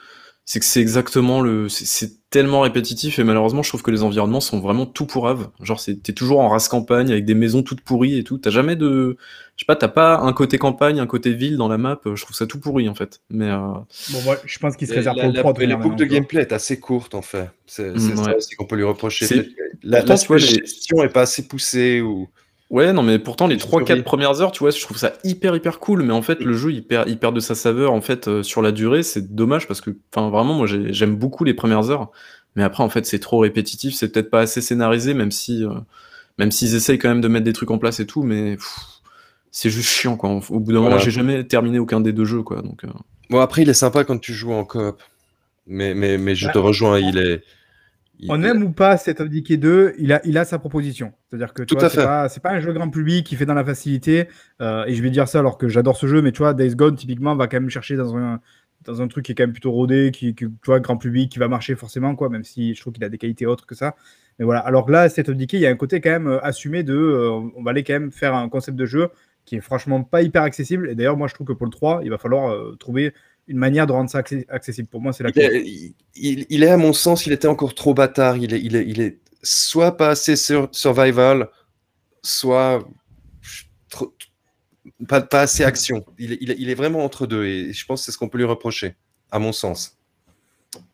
C'est 0.46 0.60
que 0.60 0.66
c'est 0.66 0.82
exactement 0.82 1.42
le, 1.42 1.70
c'est- 1.70 1.86
c'est 1.86 2.19
tellement 2.30 2.62
répétitif 2.62 3.18
et 3.20 3.24
malheureusement, 3.24 3.64
je 3.64 3.70
trouve 3.70 3.82
que 3.82 3.92
les 3.92 4.04
environnements 4.04 4.40
sont 4.40 4.60
vraiment 4.60 4.86
tout 4.86 5.06
pourraves. 5.06 5.50
Genre, 5.62 5.80
c'est, 5.80 5.96
t'es 6.04 6.14
toujours 6.14 6.40
en 6.42 6.50
race 6.50 6.68
campagne 6.68 7.12
avec 7.12 7.26
des 7.26 7.34
maisons 7.34 7.64
toutes 7.64 7.82
pourries 7.82 8.18
et 8.20 8.24
tout. 8.24 8.38
T'as 8.38 8.52
jamais 8.52 8.76
de, 8.76 9.18
je 9.56 9.64
sais 9.64 9.66
pas, 9.66 9.76
t'as 9.76 9.88
pas 9.88 10.20
un 10.20 10.32
côté 10.34 10.58
campagne, 10.60 11.00
un 11.00 11.08
côté 11.08 11.34
ville 11.34 11.58
dans 11.58 11.68
la 11.68 11.78
map. 11.80 12.00
Je 12.06 12.22
trouve 12.24 12.36
ça 12.36 12.46
tout 12.46 12.60
pourri 12.60 12.88
en 12.88 12.94
fait. 12.96 13.22
Mais 13.32 13.50
euh, 13.50 13.58
Bon, 14.12 14.20
ouais, 14.30 14.38
je 14.46 14.60
pense 14.60 14.76
qu'il 14.78 14.88
se 14.88 14.94
La, 14.94 15.00
réserve 15.00 15.18
la, 15.18 15.24
pour 15.24 15.32
le 15.32 15.36
la- 15.38 15.42
3. 15.42 15.54
de 15.54 15.60
mais 15.60 15.66
la 15.66 15.76
boucle 15.76 15.96
de 15.96 16.06
gameplay 16.06 16.42
est 16.42 16.52
assez 16.54 16.80
courte 16.80 17.16
en 17.16 17.22
fait. 17.24 17.50
C'est 17.66 17.98
c'est 17.98 18.14
Mm, 18.14 18.16
ça 18.18 18.24
ouais. 18.32 18.36
aussi 18.36 18.56
qu'on 18.56 18.66
peut 18.66 18.76
lui 18.76 18.84
reprocher. 18.84 19.26
La, 19.84 20.04
pourtant, 20.04 20.34
la 20.36 20.38
les- 20.38 20.46
gestion 20.46 21.04
est 21.04 21.10
pas 21.10 21.22
assez 21.22 21.48
poussée 21.48 22.02
ou. 22.02 22.30
Ouais, 22.70 22.94
non, 22.94 23.02
mais 23.02 23.18
pourtant, 23.18 23.48
les 23.48 23.56
J'ai 23.58 23.66
3-4 23.66 23.86
survécu. 23.88 24.04
premières 24.04 24.42
heures, 24.42 24.52
tu 24.52 24.60
vois, 24.60 24.70
je 24.70 24.80
trouve 24.82 24.98
ça 24.98 25.14
hyper, 25.24 25.56
hyper 25.56 25.80
cool. 25.80 26.04
Mais 26.04 26.14
en 26.14 26.22
fait, 26.22 26.40
le 26.40 26.54
jeu, 26.54 26.72
il 26.72 26.84
perd, 26.86 27.10
il 27.10 27.18
perd 27.18 27.34
de 27.36 27.40
sa 27.40 27.56
saveur, 27.56 27.94
en 27.94 28.02
fait, 28.02 28.28
euh, 28.28 28.44
sur 28.44 28.62
la 28.62 28.72
durée. 28.72 29.02
C'est 29.02 29.34
dommage 29.34 29.68
parce 29.68 29.82
que, 29.82 29.90
enfin, 30.14 30.30
vraiment, 30.30 30.54
moi, 30.54 30.68
j'ai- 30.68 30.94
j'aime 30.94 31.16
beaucoup 31.16 31.44
les 31.44 31.56
premières 31.56 31.90
heures. 31.90 32.12
Mais 32.56 32.64
après, 32.64 32.84
en 32.84 32.90
fait, 32.90 33.06
c'est 33.08 33.20
trop 33.20 33.40
répétitif. 33.40 33.96
C'est 33.96 34.12
peut-être 34.12 34.30
pas 34.30 34.42
assez 34.42 34.62
scénarisé, 34.62 35.14
même 35.16 35.32
si, 35.32 35.64
euh, 35.64 35.70
même 36.38 36.52
s'ils 36.52 36.76
essayent 36.76 37.00
quand 37.00 37.10
même 37.10 37.22
de 37.22 37.28
mettre 37.28 37.46
des 37.46 37.54
trucs 37.54 37.72
en 37.72 37.80
place 37.80 38.00
et 38.00 38.06
tout. 38.06 38.22
Mais 38.22 38.58
c'est 39.52 39.70
juste 39.72 39.90
chiant, 39.90 40.16
quoi. 40.16 40.30
Au 40.50 40.60
bout 40.60 40.72
d'un 40.72 40.80
moment, 40.82 41.00
j'ai 41.00 41.12
jamais 41.12 41.44
terminé 41.44 41.80
aucun 41.80 42.02
des 42.02 42.14
deux 42.14 42.26
jeux, 42.26 42.44
quoi. 42.44 42.62
Donc, 42.62 42.84
euh, 42.84 42.90
Bon 43.32 43.40
après 43.40 43.62
il 43.62 43.70
est 43.70 43.74
sympa 43.76 44.04
quand 44.06 44.18
tu 44.18 44.34
joues 44.34 44.54
en 44.54 44.66
coop. 44.66 45.02
Mais 45.68 45.94
mais 45.94 46.18
mais 46.18 46.34
je 46.34 46.48
te 46.50 46.58
rejoins. 46.58 46.98
Il 47.00 47.20
est. 47.20 47.44
il- 48.20 48.32
On 48.32 48.44
aime 48.44 48.64
ou 48.64 48.72
pas 48.72 48.96
of 48.96 49.30
Decay 49.30 49.58
2, 49.58 49.94
il 49.98 50.12
a, 50.14 50.22
il 50.26 50.38
a 50.38 50.46
sa 50.46 50.60
proposition. 50.60 51.14
C'est-à-dire 51.30 51.54
que 51.54 51.64
tu 51.64 51.68
Tout 51.68 51.76
vois, 51.80 51.90
c'est 51.90 52.42
pas, 52.42 52.52
un 52.52 52.60
jeu 52.60 52.74
grand 52.74 52.90
public 52.90 53.26
qui 53.26 53.36
fait 53.36 53.46
dans 53.46 53.54
la 53.54 53.64
facilité. 53.66 54.28
euh, 54.62 54.86
et 54.86 54.94
je 54.94 55.02
vais 55.02 55.10
dire 55.10 55.28
ça 55.28 55.40
alors 55.40 55.58
que 55.58 55.68
j'adore 55.68 55.98
ce 55.98 56.08
jeu, 56.08 56.22
mais 56.22 56.32
tu 56.32 56.40
vois, 56.40 56.54
Days 56.54 56.76
Gone, 56.76 56.96
typiquement, 56.96 57.36
va 57.36 57.48
quand 57.48 57.60
même 57.60 57.70
chercher 57.70 57.96
dans 57.96 58.16
un, 58.18 58.40
dans 58.84 59.02
un 59.02 59.08
truc 59.08 59.26
qui 59.26 59.32
est 59.32 59.36
quand 59.36 59.44
même 59.44 59.52
plutôt 59.54 59.72
rodé, 59.72 60.12
qui, 60.12 60.36
qui- 60.36 60.46
tu 60.46 60.52
vois, 60.66 60.80
grand 60.80 60.98
public, 60.98 61.32
qui 61.32 61.40
va 61.40 61.48
marcher 61.48 61.76
forcément, 61.76 62.16
quoi, 62.16 62.30
même 62.30 62.44
si 62.44 62.74
je 62.76 62.82
trouve 62.82 62.94
qu'il 62.94 63.04
a 63.04 63.10
des 63.10 63.18
qualités 63.18 63.46
autres 63.46 63.66
que 63.66 63.76
ça. 63.76 63.96
Mais 64.38 64.46
voilà. 64.46 64.62
Alors 64.62 64.86
que 64.86 64.92
là, 64.92 65.06
of 65.06 65.16
Decay, 65.18 65.58
il 65.58 65.62
y 65.62 65.66
a 65.68 65.70
un 65.70 65.76
côté 65.76 66.02
quand 66.02 66.10
même 66.12 66.28
euh, 66.28 66.40
assumé 66.44 66.84
de. 66.84 66.94
euh, 66.96 67.30
on 67.56 67.64
va 67.64 67.72
aller 67.72 67.84
quand 67.84 67.94
même 67.94 68.12
faire 68.12 68.36
un 68.36 68.50
concept 68.50 68.78
de 68.78 68.86
jeu 68.86 69.10
qui 69.46 69.56
est 69.56 69.62
franchement 69.62 70.04
pas 70.04 70.22
hyper 70.22 70.44
accessible. 70.44 70.90
Et 70.90 70.96
d'ailleurs, 70.96 71.18
moi, 71.18 71.28
je 71.28 71.34
trouve 71.34 71.48
que 71.48 71.54
pour 71.54 71.66
le 71.66 71.72
3, 71.72 72.02
il 72.04 72.10
va 72.10 72.18
falloir 72.18 72.52
euh, 72.54 72.76
trouver 72.80 73.14
une 73.50 73.58
manière 73.58 73.86
de 73.88 73.92
rendre 73.92 74.10
ça 74.10 74.22
accessible. 74.50 74.88
Pour 74.88 75.02
moi, 75.02 75.12
c'est 75.12 75.24
la 75.24 75.30
Il 75.30 75.34
clé. 75.34 75.44
est, 75.44 75.64
il- 75.66 75.96
il- 76.16 76.46
il 76.50 76.64
est, 76.64 76.70
à 76.70 76.78
mon 76.78 76.94
sens, 76.94 77.26
il 77.26 77.34
était 77.34 77.48
encore 77.48 77.74
trop 77.76 77.94
bâtard. 77.94 78.38
Il 78.38 78.54
est, 78.54 78.62
il 78.62 78.76
est, 78.76 78.86
il 78.88 79.02
est 79.02 79.20
soit 79.44 79.98
pas 79.98 80.10
assez 80.10 80.36
sur 80.36 80.70
survival, 80.72 81.50
soit 82.24 82.84
trop- 83.90 84.14
pas, 85.08 85.22
pas 85.22 85.42
assez 85.42 85.64
action. 85.64 86.06
Il 86.18 86.34
est, 86.34 86.38
il, 86.42 86.52
est, 86.52 86.56
il 86.60 86.70
est 86.70 86.76
vraiment 86.76 87.04
entre 87.04 87.28
deux 87.28 87.46
et 87.46 87.74
je 87.74 87.86
pense 87.86 88.02
que 88.02 88.06
c'est 88.06 88.12
ce 88.12 88.18
qu'on 88.18 88.30
peut 88.30 88.38
lui 88.38 88.46
reprocher, 88.46 88.96
à 89.32 89.40
mon 89.40 89.52
sens. 89.52 89.96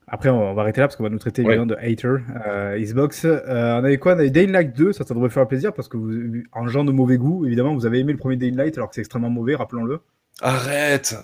Après, 0.08 0.30
on 0.30 0.54
va 0.54 0.62
arrêter 0.62 0.82
là 0.82 0.88
parce 0.88 0.96
qu'on 0.96 1.04
va 1.04 1.10
nous 1.10 1.18
traiter 1.18 1.42
Ouais. 1.44 1.58
de 1.66 1.76
hater 1.76 2.18
euh, 2.46 2.78
Xbox. 2.80 3.26
Euh, 3.26 3.40
on 3.48 3.84
avait 3.84 3.98
quoi? 3.98 4.14
On 4.14 4.20
avait 4.20 4.30
Dying 4.30 4.52
Light 4.52 4.76
2, 4.78 4.94
ça, 4.94 5.04
ça 5.04 5.16
devrait 5.16 5.32
faire 5.32 5.48
plaisir 5.48 5.74
parce 5.74 5.88
que 5.88 5.98
vous, 5.98 6.44
en 6.54 6.68
genre 6.68 6.86
de 6.86 6.92
mauvais 6.92 7.18
goût, 7.18 7.46
évidemment, 7.48 7.74
vous 7.74 7.88
avez 7.88 8.00
aimé 8.00 8.12
le 8.12 8.20
premier 8.20 8.36
Dying 8.38 8.56
Light 8.56 8.78
alors 8.78 8.90
que 8.90 8.96
c'est 8.96 9.02
extrêmement 9.02 9.32
mauvais, 9.32 9.56
rappelons-le. 9.56 10.00
Arrête 10.42 11.16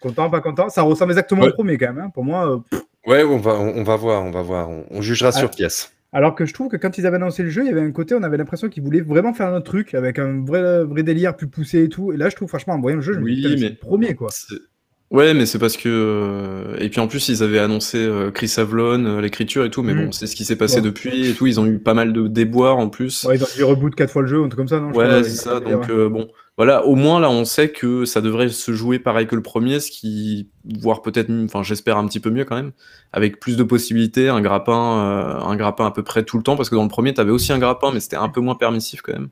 content, 0.00 0.28
pas 0.30 0.40
content, 0.40 0.68
ça 0.68 0.82
ressemble 0.82 1.12
exactement 1.12 1.42
Ouais. 1.42 1.48
au 1.48 1.52
premier 1.54 1.78
quand 1.78 1.92
même. 1.92 2.04
hein. 2.04 2.10
Pour 2.12 2.24
moi, 2.24 2.62
euh. 2.72 2.78
Ouais, 3.06 3.22
on 3.24 3.38
va, 3.38 3.54
on, 3.54 3.76
on 3.78 3.82
va 3.82 3.96
voir, 3.96 4.22
on 4.24 4.30
va 4.30 4.42
voir. 4.42 4.68
On, 4.68 4.84
on 4.90 5.00
jugera 5.02 5.32
sur 5.32 5.48
Ah. 5.50 5.56
pièce. 5.56 5.92
alors 6.12 6.34
que 6.34 6.44
je 6.44 6.52
trouve 6.52 6.68
que 6.68 6.76
quand 6.76 6.98
ils 6.98 7.06
avaient 7.06 7.16
annoncé 7.16 7.42
le 7.42 7.48
jeu, 7.48 7.62
il 7.62 7.68
y 7.68 7.70
avait 7.70 7.80
un 7.80 7.90
côté, 7.92 8.14
on 8.14 8.22
avait 8.22 8.36
l'impression 8.36 8.68
qu'ils 8.68 8.82
voulaient 8.82 9.00
vraiment 9.00 9.32
faire 9.32 9.48
un 9.48 9.56
autre 9.56 9.64
truc 9.64 9.94
avec 9.94 10.18
un 10.18 10.44
vrai, 10.44 10.84
vrai 10.84 11.02
délire 11.02 11.34
plus 11.34 11.46
poussé 11.48 11.84
et 11.84 11.88
tout. 11.88 12.12
Et 12.12 12.16
là, 12.18 12.28
je 12.28 12.36
trouve 12.36 12.48
franchement, 12.48 12.74
en 12.74 12.80
voyant 12.80 12.96
le 12.96 13.02
jeu, 13.02 13.14
je 13.14 13.18
me 13.18 13.24
Oui, 13.24 13.36
dis, 13.36 13.42
putain, 13.48 13.60
mais 13.60 13.68
le 13.70 13.76
premier 13.76 14.14
quoi. 14.14 14.28
c'est- 14.30 14.54
Ouais, 15.10 15.34
mais 15.34 15.44
c'est 15.44 15.58
parce 15.58 15.76
que 15.76 15.88
euh, 15.90 16.76
et 16.78 16.88
puis 16.88 16.98
en 17.00 17.06
plus 17.06 17.28
ils 17.28 17.42
avaient 17.42 17.58
annoncé 17.58 17.98
euh, 17.98 18.30
Chris 18.30 18.50
Avlon 18.56 19.20
l'écriture 19.20 19.62
et 19.66 19.70
tout, 19.70 19.82
mais 19.82 19.92
Mhm. 19.92 20.04
bon, 20.06 20.12
c'est 20.12 20.26
ce 20.26 20.34
qui 20.34 20.44
s'est 20.46 20.56
passé 20.56 20.76
Ouais. 20.76 20.80
depuis 20.82 21.28
et 21.30 21.34
tout. 21.34 21.46
Ils 21.46 21.60
ont 21.60 21.66
eu 21.66 21.78
pas 21.78 21.92
mal 21.92 22.12
de 22.14 22.28
déboires 22.28 22.78
en 22.78 22.88
plus. 22.88 23.24
Ouais, 23.24 23.36
ils 23.36 23.42
ont 23.42 23.46
dû 23.54 23.62
reboot 23.64 23.94
quatre 23.94 24.10
fois 24.10 24.22
le 24.22 24.28
jeu, 24.28 24.38
un 24.42 24.48
truc 24.48 24.56
comme 24.56 24.68
ça, 24.68 24.80
non? 24.80 24.90
Je 24.92 24.98
Ouais, 24.98 25.04
crois, 25.06 25.22
c'est 25.24 25.30
ça. 25.30 25.60
Donc 25.60 25.90
euh, 25.90 26.08
bon, 26.08 26.28
voilà, 26.56 26.84
au 26.84 26.94
moins 26.94 27.18
là, 27.18 27.30
on 27.30 27.44
sait 27.44 27.70
que 27.70 28.04
ça 28.04 28.20
devrait 28.20 28.48
se 28.48 28.72
jouer 28.72 28.98
pareil 28.98 29.26
que 29.26 29.34
le 29.34 29.42
premier, 29.42 29.80
ce 29.80 29.90
qui, 29.90 30.50
voire 30.64 31.00
peut-être, 31.00 31.30
enfin, 31.44 31.62
j'espère 31.62 31.96
un 31.96 32.06
petit 32.06 32.20
peu 32.20 32.30
mieux 32.30 32.44
quand 32.44 32.56
même, 32.56 32.72
avec 33.12 33.40
plus 33.40 33.56
de 33.56 33.62
possibilités, 33.62 34.28
un 34.28 34.42
grappin, 34.42 34.72
euh, 34.74 35.40
un 35.40 35.56
grappin 35.56 35.86
à 35.86 35.90
peu 35.90 36.02
près 36.02 36.24
tout 36.24 36.36
le 36.36 36.42
temps, 36.42 36.56
parce 36.56 36.68
que 36.68 36.74
dans 36.74 36.82
le 36.82 36.90
premier, 36.90 37.14
t'avais 37.14 37.30
aussi 37.30 37.52
un 37.52 37.58
grappin, 37.58 37.90
mais 37.92 38.00
c'était 38.00 38.16
un 38.16 38.28
peu 38.28 38.40
moins 38.40 38.54
permissif 38.54 39.00
quand 39.00 39.14
même. 39.14 39.28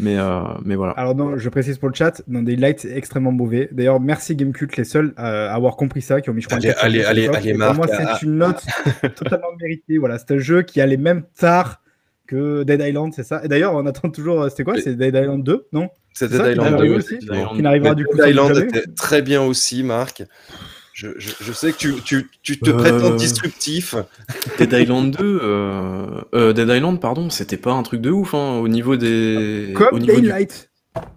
Mais, 0.00 0.16
euh, 0.16 0.42
mais 0.64 0.76
voilà. 0.76 0.92
Alors 0.92 1.14
non, 1.14 1.36
je 1.36 1.48
précise 1.48 1.78
pour 1.78 1.88
le 1.88 1.94
chat, 1.94 2.22
dans 2.26 2.42
des 2.42 2.56
lights 2.56 2.80
c'est 2.80 2.96
extrêmement 2.96 3.32
mauvais. 3.32 3.68
D'ailleurs, 3.70 4.00
merci 4.00 4.34
Gamecult, 4.34 4.76
les 4.76 4.84
seuls 4.84 5.12
à 5.16 5.52
avoir 5.52 5.76
compris 5.76 6.02
ça, 6.02 6.20
qui 6.20 6.30
ont 6.30 6.34
mis 6.34 6.40
je 6.40 6.46
crois, 6.46 6.58
un 6.58 6.60
Allez, 6.60 6.68
4 6.68 6.78
sur 6.78 6.84
allez, 6.86 7.00
10 7.00 7.04
à 7.06 7.10
allez, 7.10 7.28
allez, 7.28 7.50
Pour 7.50 7.58
Marc, 7.58 7.76
moi, 7.76 7.86
ah. 7.92 8.16
c'est 8.18 8.26
une 8.26 8.36
note 8.36 8.62
totalement 9.16 9.52
méritée. 9.60 9.98
Voilà, 9.98 10.18
c'est 10.18 10.32
un 10.32 10.38
jeu 10.38 10.62
qui 10.62 10.80
a 10.80 10.86
les 10.86 10.96
mêmes 10.96 11.24
tares 11.36 11.82
que 12.26 12.62
Dead 12.62 12.80
Island, 12.80 13.12
c'est 13.14 13.24
ça? 13.24 13.44
Et 13.44 13.48
d'ailleurs, 13.48 13.74
on 13.74 13.84
attend 13.86 14.08
toujours, 14.08 14.42
euh, 14.42 14.48
c'était 14.48 14.64
quoi? 14.64 14.80
C'est 14.80 14.96
Dead 14.96 15.14
Island 15.14 15.44
2, 15.44 15.66
non? 15.72 15.90
C'était 16.14 16.54
n'arrive 16.54 16.76
2, 16.92 16.96
aussi. 16.96 17.18
Qui 17.18 17.62
n'arrivera 17.62 17.94
du 17.94 18.04
coup 18.06 18.16
était 18.22 18.86
très 18.96 19.20
bien 19.20 19.42
aussi, 19.42 19.82
Marc. 19.82 20.22
Je, 20.92 21.08
je, 21.18 21.30
je 21.40 21.52
sais 21.52 21.72
que 21.72 21.76
tu, 21.76 21.94
tu, 22.04 22.30
tu 22.42 22.60
te 22.60 22.70
Euh. 22.70 22.76
prétends 22.76 23.14
disruptif. 23.16 23.96
Dead 24.58 24.72
Island 24.72 25.16
2, 25.16 25.40
euh, 25.42 26.06
euh, 26.34 26.52
Dead 26.52 26.68
Island, 26.68 27.00
pardon, 27.00 27.30
c'était 27.30 27.56
pas 27.56 27.72
un 27.72 27.82
truc 27.82 28.00
de 28.00 28.10
ouf, 28.10 28.32
hein, 28.34 28.58
au 28.62 28.68
niveau 28.68 28.94
des. 28.96 29.72
au 29.74 29.78
Comme 29.78 29.98
niveau 29.98 30.12
Dying 30.12 30.22
du 30.22 30.28
Light. 30.28 30.70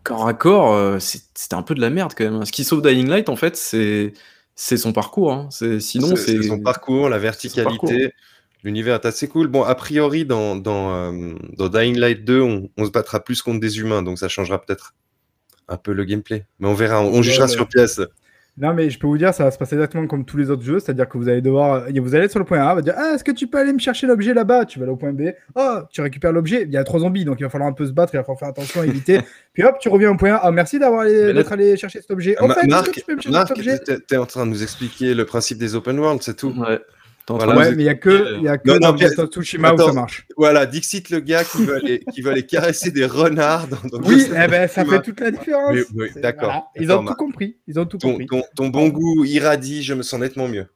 corps 0.03 0.27
à 0.27 0.33
corps, 0.33 0.73
euh, 0.73 0.97
c'était 0.99 1.53
un 1.53 1.61
peu 1.61 1.75
de 1.75 1.81
la 1.81 1.91
merde 1.91 2.13
quand 2.17 2.23
même. 2.23 2.43
Ce 2.43 2.51
qui 2.51 2.63
sauve 2.63 2.81
Dying 2.81 3.07
Light, 3.07 3.29
en 3.29 3.35
fait, 3.35 3.55
c'est 3.55 4.13
c'est 4.55 4.77
son 4.77 4.93
parcours. 4.93 5.31
Hein. 5.31 5.47
C'est- 5.51 5.79
Sinon, 5.79 6.15
C'est 6.15 6.41
son 6.41 6.57
parcours, 6.59 7.09
la 7.09 7.17
son 7.19 7.23
parcours. 7.23 7.89
verticalité. 7.89 8.13
L'univers 8.63 8.95
est 8.95 9.05
assez 9.05 9.27
cool. 9.27 9.47
Bon, 9.47 9.63
a 9.63 9.75
priori, 9.75 10.25
dans, 10.25 10.55
dans, 10.55 10.93
euh, 10.93 11.33
dans 11.57 11.69
Dying 11.69 11.97
Light 11.97 12.25
2, 12.25 12.41
on, 12.41 12.69
on 12.77 12.85
se 12.85 12.91
battra 12.91 13.23
plus 13.23 13.41
contre 13.41 13.59
des 13.59 13.79
humains, 13.79 14.01
donc 14.01 14.19
ça 14.19 14.27
changera 14.27 14.59
peut-être 14.59 14.93
un 15.67 15.77
peu 15.77 15.93
le 15.93 16.03
gameplay. 16.05 16.45
Mais 16.59 16.67
on 16.67 16.73
verra, 16.73 17.01
on, 17.03 17.21
jugera 17.21 17.47
sur 17.47 17.67
pièce. 17.67 18.01
Non, 18.57 18.73
mais 18.73 18.89
je 18.89 18.97
peux 18.97 19.05
vous 19.05 19.19
dire, 19.19 19.33
ça 19.35 19.43
va 19.43 19.51
se 19.51 19.57
passer 19.57 19.75
exactement 19.75 20.07
comme 20.07 20.25
tous 20.25 20.37
les 20.37 20.49
autres 20.49 20.63
jeux, 20.63 20.79
c'est-à-dire 20.79 21.07
que 21.07 21.17
vous 21.19 21.29
allez 21.29 21.41
devoir, 21.41 21.83
vous 21.93 22.15
allez 22.15 22.25
être 22.25 22.31
sur 22.31 22.39
le 22.39 22.45
point 22.45 22.59
A, 22.59 22.73
va 22.73 22.81
dire, 22.81 22.95
ah, 22.97 23.11
est-ce 23.13 23.23
que 23.23 23.31
tu 23.31 23.45
peux 23.45 23.59
aller 23.59 23.71
me 23.71 23.77
chercher 23.77 24.07
l'objet 24.07 24.33
là-bas? 24.33 24.65
Tu 24.65 24.79
vas 24.79 24.85
aller 24.85 24.93
au 24.93 24.97
point 24.97 25.13
B, 25.13 25.29
oh, 25.53 25.79
tu 25.91 26.01
récupères 26.01 26.31
l'objet, 26.31 26.63
il 26.63 26.71
y 26.71 26.77
a 26.77 26.83
trois 26.83 27.01
zombies, 27.01 27.23
donc 27.23 27.39
il 27.39 27.43
va 27.43 27.49
falloir 27.49 27.69
un 27.69 27.73
peu 27.73 27.85
se 27.85 27.91
battre, 27.91 28.15
il 28.15 28.17
va 28.17 28.23
falloir 28.23 28.39
faire 28.39 28.47
attention, 28.47 28.81
éviter. 28.81 29.19
Puis 29.53 29.63
hop, 29.63 29.75
tu 29.79 29.89
reviens 29.89 30.11
au 30.11 30.17
point 30.17 30.33
A, 30.33 30.39
ah, 30.41 30.51
merci 30.51 30.79
d'avoir 30.79 31.01
allé, 31.01 31.33
d'être 31.33 31.51
allé 31.51 31.77
chercher 31.77 32.01
cet 32.01 32.09
objet. 32.09 32.35
En 32.41 32.49
fait, 32.49 32.65
Marc, 32.65 32.91
tu 32.91 33.01
peux 33.01 33.15
me 33.15 33.21
chercher 33.21 33.39
cet 33.47 33.57
objet? 33.57 33.99
t'es 34.07 34.17
en 34.17 34.25
train 34.25 34.45
de 34.47 34.51
nous 34.51 34.63
expliquer 34.63 35.13
le 35.13 35.25
principe 35.25 35.59
des 35.59 35.75
open 35.75 35.99
world, 35.99 36.23
c'est 36.23 36.35
tout. 36.35 36.53
Ouais. 36.57 36.79
Ouais, 37.29 37.71
mais 37.71 37.83
il 37.83 37.85
n'y 37.85 37.89
a 37.89 37.95
que, 37.95 38.41
y 38.41 38.47
a 38.47 38.57
que 38.57 38.77
dans 38.79 39.27
Tsushima 39.27 39.73
où 39.73 39.77
ça 39.77 39.91
marche. 39.91 40.25
Voilà, 40.37 40.65
Dixit 40.65 41.09
le 41.09 41.19
gars 41.19 41.43
qui 41.43 41.65
veut 41.65 41.75
aller, 41.75 42.03
qui 42.13 42.21
veut 42.21 42.31
aller 42.31 42.45
caresser 42.45 42.89
des 42.89 43.05
renards. 43.05 43.67
Dans, 43.67 43.77
oui, 44.03 44.25
eh 44.27 44.47
ben, 44.47 44.67
ça 44.67 44.85
fait 44.85 45.01
toute 45.01 45.19
la 45.19 45.31
différence. 45.31 45.75
oui, 45.93 46.09
d'accord. 46.15 46.71
Ils 46.75 46.91
ont 46.91 47.03
tout 47.03 47.15
compris. 47.15 47.57
Ils 47.67 47.79
ont 47.79 47.85
tout 47.85 47.97
ton, 47.97 48.11
compris. 48.11 48.27
Ton, 48.27 48.43
ton, 48.55 48.69
bon 48.69 48.87
goût 48.89 49.25
irradie, 49.25 49.83
je 49.83 49.93
me 49.93 50.03
sens 50.03 50.19
nettement 50.19 50.47
mieux. 50.47 50.67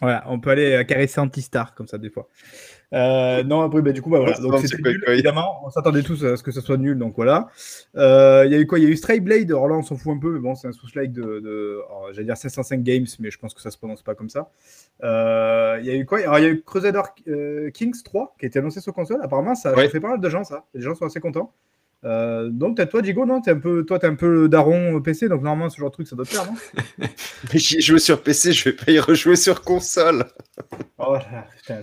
Voilà, 0.00 0.24
on 0.28 0.38
peut 0.38 0.50
aller 0.50 0.84
caresser 0.86 1.20
Antistar 1.20 1.74
comme 1.74 1.88
ça 1.88 1.96
des 1.96 2.10
fois. 2.10 2.28
Euh, 2.94 3.42
non, 3.42 3.62
après, 3.62 3.82
bah, 3.82 3.92
du 3.92 4.00
coup, 4.00 4.10
bah, 4.10 4.18
voilà. 4.18 4.38
Donc, 4.38 4.58
c'était 4.60 4.90
nul, 4.90 5.04
évidemment. 5.08 5.60
On 5.64 5.70
s'attendait 5.70 6.02
tous 6.02 6.24
à 6.24 6.36
ce 6.36 6.42
que 6.42 6.50
ça 6.50 6.60
soit 6.60 6.76
nul, 6.76 6.98
donc 6.98 7.14
voilà. 7.16 7.48
Euh, 7.96 8.44
il 8.46 8.52
y 8.52 8.54
a 8.54 8.58
eu 8.58 8.66
quoi? 8.66 8.78
Il 8.78 8.84
y 8.84 8.86
a 8.86 8.90
eu 8.90 8.96
Stray 8.96 9.20
Blade. 9.20 9.50
Alors 9.50 9.68
là, 9.68 9.76
on 9.76 9.82
s'en 9.82 9.96
fout 9.96 10.12
un 10.14 10.18
peu, 10.18 10.32
mais 10.32 10.40
bon, 10.40 10.54
c'est 10.54 10.68
un 10.68 10.72
sous-like 10.72 11.12
de, 11.12 11.40
de 11.40 11.80
j'allais 12.12 12.24
dire 12.24 12.36
505 12.36 12.82
Games, 12.82 13.06
mais 13.20 13.30
je 13.30 13.38
pense 13.38 13.54
que 13.54 13.60
ça 13.60 13.70
se 13.70 13.78
prononce 13.78 14.02
pas 14.02 14.14
comme 14.14 14.30
ça. 14.30 14.50
Euh, 15.02 15.78
il 15.80 15.86
y 15.86 15.90
a 15.90 15.94
eu 15.94 16.06
quoi? 16.06 16.20
Alors, 16.20 16.38
il 16.38 16.42
y 16.42 16.46
a 16.46 16.50
eu 16.50 16.62
Crusader 16.62 17.02
Kings 17.74 18.02
3 18.02 18.36
qui 18.38 18.46
a 18.46 18.48
été 18.48 18.58
annoncé 18.58 18.80
sur 18.80 18.94
console. 18.94 19.20
Apparemment, 19.22 19.54
ça, 19.54 19.74
fait 19.88 20.00
pas 20.00 20.08
mal 20.08 20.20
de 20.20 20.28
gens, 20.28 20.44
ça. 20.44 20.64
Les 20.74 20.80
gens 20.80 20.94
sont 20.94 21.06
assez 21.06 21.20
contents. 21.20 21.52
Euh, 22.04 22.48
donc 22.50 22.76
peut-être 22.76 22.90
toi, 22.90 23.02
Diego, 23.02 23.26
non? 23.26 23.42
Es 23.44 23.50
un 23.50 23.58
peu, 23.58 23.84
Toi, 23.84 23.98
t'es 23.98 24.06
un 24.06 24.14
peu 24.14 24.28
le 24.28 24.48
daron 24.48 25.00
PC, 25.02 25.28
donc 25.28 25.42
normalement, 25.42 25.68
ce 25.68 25.78
genre 25.78 25.90
de 25.90 25.94
truc, 25.94 26.06
ça 26.06 26.14
doit 26.14 26.24
te 26.24 26.30
faire, 26.30 26.46
non? 26.46 26.56
Mais 27.52 27.58
j'y 27.58 27.78
ai 27.78 27.80
joué 27.80 27.98
sur 27.98 28.22
PC, 28.22 28.52
je 28.52 28.64
vais 28.64 28.72
pas 28.72 28.92
y 28.92 29.00
rejouer 29.00 29.34
sur 29.34 29.62
console. 29.62 30.24
oh, 30.98 31.16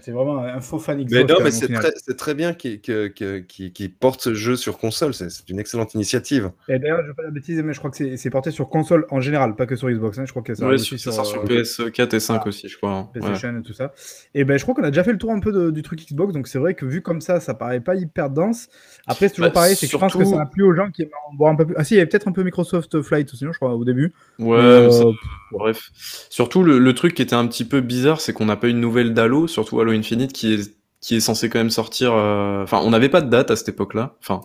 c'est 0.02 0.12
vraiment 0.12 0.40
un 0.40 0.62
faux 0.62 0.80
fan 0.80 1.04
Xbox. 1.04 1.14
Mais 1.14 1.24
non, 1.34 1.40
mais 1.44 1.52
c'est 1.52 1.72
très, 1.72 1.92
très, 1.92 2.34
bien 2.34 2.54
qu'il 2.54 2.82
qu 2.82 3.90
porte 3.90 4.22
ce 4.22 4.34
jeu 4.34 4.56
sur 4.56 4.78
console, 4.78 5.14
c'est 5.14 5.50
une 5.50 5.60
excellente 5.60 5.94
initiative. 5.96 6.52
Et 6.68 6.80
d'ailleurs, 6.80 7.02
je 7.04 7.08
vais 7.08 7.14
pas 7.14 7.24
la 7.24 7.32
bêtise, 7.32 7.62
mais 7.62 7.74
je 7.74 7.80
crois 7.80 7.92
que 7.92 8.16
c'est 8.16 8.30
porté 8.30 8.52
sur 8.52 8.70
console 8.70 9.06
en 9.12 9.22
général, 9.22 9.56
pas 9.56 9.66
que 9.66 9.76
sur 9.76 9.90
Xbox. 9.90 10.18
Hein. 10.18 10.26
Je 10.26 10.32
crois 10.32 10.44
que 10.44 10.56
ça, 10.56 10.68
ouais, 10.68 10.78
sur, 10.78 11.00
ça 11.00 11.12
sort 11.12 11.26
sur 11.26 11.44
euh, 11.44 11.46
PS4 11.46 12.16
et 12.16 12.20
5 12.20 12.48
aussi, 12.48 12.68
je 12.68 12.78
crois. 12.78 12.92
Hein. 12.92 13.10
PlayStation 13.14 13.58
et 13.58 13.62
tout 13.62 13.74
ça. 13.74 13.94
Et 14.34 14.44
ben, 14.44 14.58
je 14.58 14.64
crois 14.64 14.76
qu'on 14.76 14.84
a 14.84 14.92
déjà 14.92 15.04
fait 15.04 15.12
le 15.12 15.18
tour 15.18 15.32
un 15.32 15.40
peu 15.40 15.72
du 15.72 15.82
truc 15.82 16.06
Xbox, 16.06 16.34
donc 16.34 16.48
c'est 16.48 16.60
vrai 16.60 16.74
que 16.74 16.86
vu 16.86 17.02
comme 17.02 17.22
ça, 17.22 17.40
ça 17.40 17.54
paraît 17.54 17.82
pas 17.82 17.96
hyper 17.96 18.30
dense. 18.30 18.68
Après, 19.08 19.28
c'est 19.28 19.36
toujours 19.36 19.50
bah, 19.50 19.54
pareil, 19.54 19.76
c'est 19.76 19.88
que 19.88 20.05
je 20.08 20.18
pense 20.18 20.24
que 20.24 20.30
ça 20.30 20.38
n'a 20.38 20.46
plus 20.46 20.64
aux 20.64 20.74
gens 20.74 20.92
qui 20.92 21.08
boire 21.34 21.52
un 21.52 21.56
peu 21.56 21.66
plus. 21.66 21.76
Ah 21.78 21.84
si, 21.84 21.94
il 21.94 21.98
y 21.98 22.00
avait 22.00 22.10
peut-être 22.10 22.28
un 22.28 22.32
peu 22.32 22.44
Microsoft 22.44 23.02
Flight 23.02 23.32
aussi, 23.34 23.46
je 23.46 23.58
crois, 23.58 23.76
au 23.76 23.86
début. 23.86 24.14
Ouais, 24.40 24.58
euh, 24.58 25.12
bref. 25.52 25.92
Surtout, 26.30 26.64
le, 26.64 26.94
truc 26.94 27.14
qui 27.14 27.22
était 27.22 27.36
un 27.36 27.48
petit 27.48 27.66
peu 27.66 27.82
bizarre, 27.82 28.22
c'est 28.22 28.34
qu'on 28.34 28.46
n'a 28.46 28.56
pas 28.56 28.68
eu 28.68 28.72
une 28.72 28.80
nouvelle 28.80 29.14
d'Halo, 29.14 29.48
surtout 29.48 29.80
Halo 29.80 29.92
Infinite, 29.92 30.34
qui 30.34 30.54
est, 30.54 30.76
qui 31.02 31.16
est 31.16 31.20
censé 31.20 31.50
quand 31.50 31.60
même 31.60 31.70
sortir. 31.70 32.14
Euh, 32.14 32.64
enfin, 32.64 32.80
on 32.84 32.90
n'avait 32.90 33.10
pas 33.10 33.22
de 33.22 33.30
date 33.30 33.52
à 33.52 33.56
cette 33.56 33.70
époque-là. 33.70 34.16
Enfin, 34.22 34.42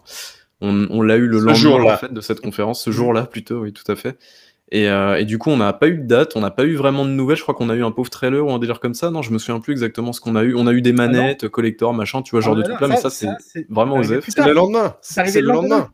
on, 0.61 0.87
on 0.91 1.03
l'a 1.03 1.17
eu 1.17 1.27
le 1.27 1.39
lendemain 1.39 1.93
en 1.93 1.97
fait, 1.97 2.13
de 2.13 2.21
cette 2.21 2.41
conférence, 2.41 2.83
ce 2.83 2.91
jour-là 2.91 3.27
plutôt, 3.27 3.61
oui, 3.61 3.73
tout 3.73 3.91
à 3.91 3.97
fait. 3.97 4.19
Et, 4.73 4.89
euh, 4.89 5.19
et, 5.19 5.25
du 5.25 5.39
coup, 5.39 5.51
on 5.51 5.57
n'a 5.57 5.73
pas 5.73 5.89
eu 5.89 5.99
de 5.99 6.07
date, 6.07 6.37
on 6.37 6.41
n'a 6.41 6.51
pas 6.51 6.65
eu 6.65 6.77
vraiment 6.77 7.05
de 7.05 7.11
nouvelles. 7.11 7.37
Je 7.37 7.43
crois 7.43 7.55
qu'on 7.55 7.71
a 7.71 7.75
eu 7.75 7.83
un 7.83 7.91
pauvre 7.91 8.09
trailer 8.09 8.47
ou 8.47 8.53
un 8.53 8.59
délire 8.59 8.79
comme 8.79 8.95
ça. 8.95 9.11
Non, 9.11 9.21
je 9.21 9.33
me 9.33 9.39
souviens 9.39 9.61
plus 9.61 9.73
exactement 9.73 10.13
ce 10.13 10.21
qu'on 10.21 10.37
a 10.37 10.45
eu. 10.45 10.55
On 10.55 10.67
a 10.67 10.73
eu 10.73 10.81
des 10.81 10.91
ah 10.91 10.95
manettes, 10.95 11.49
collector, 11.49 11.93
machin, 11.93 12.23
tu 12.23 12.31
vois, 12.31 12.41
genre 12.41 12.55
ah 12.57 12.59
de 12.59 12.63
trucs 12.63 12.81
là, 12.81 12.89
mais 12.89 12.97
ça, 12.97 13.11
c'est 13.11 13.29
vraiment 13.69 13.97
osef. 13.97 14.25
C'est 14.29 14.45
le 14.45 14.53
lendemain. 14.53 14.97
C'est 15.03 15.41
le 15.41 15.47
lendemain. 15.49 15.91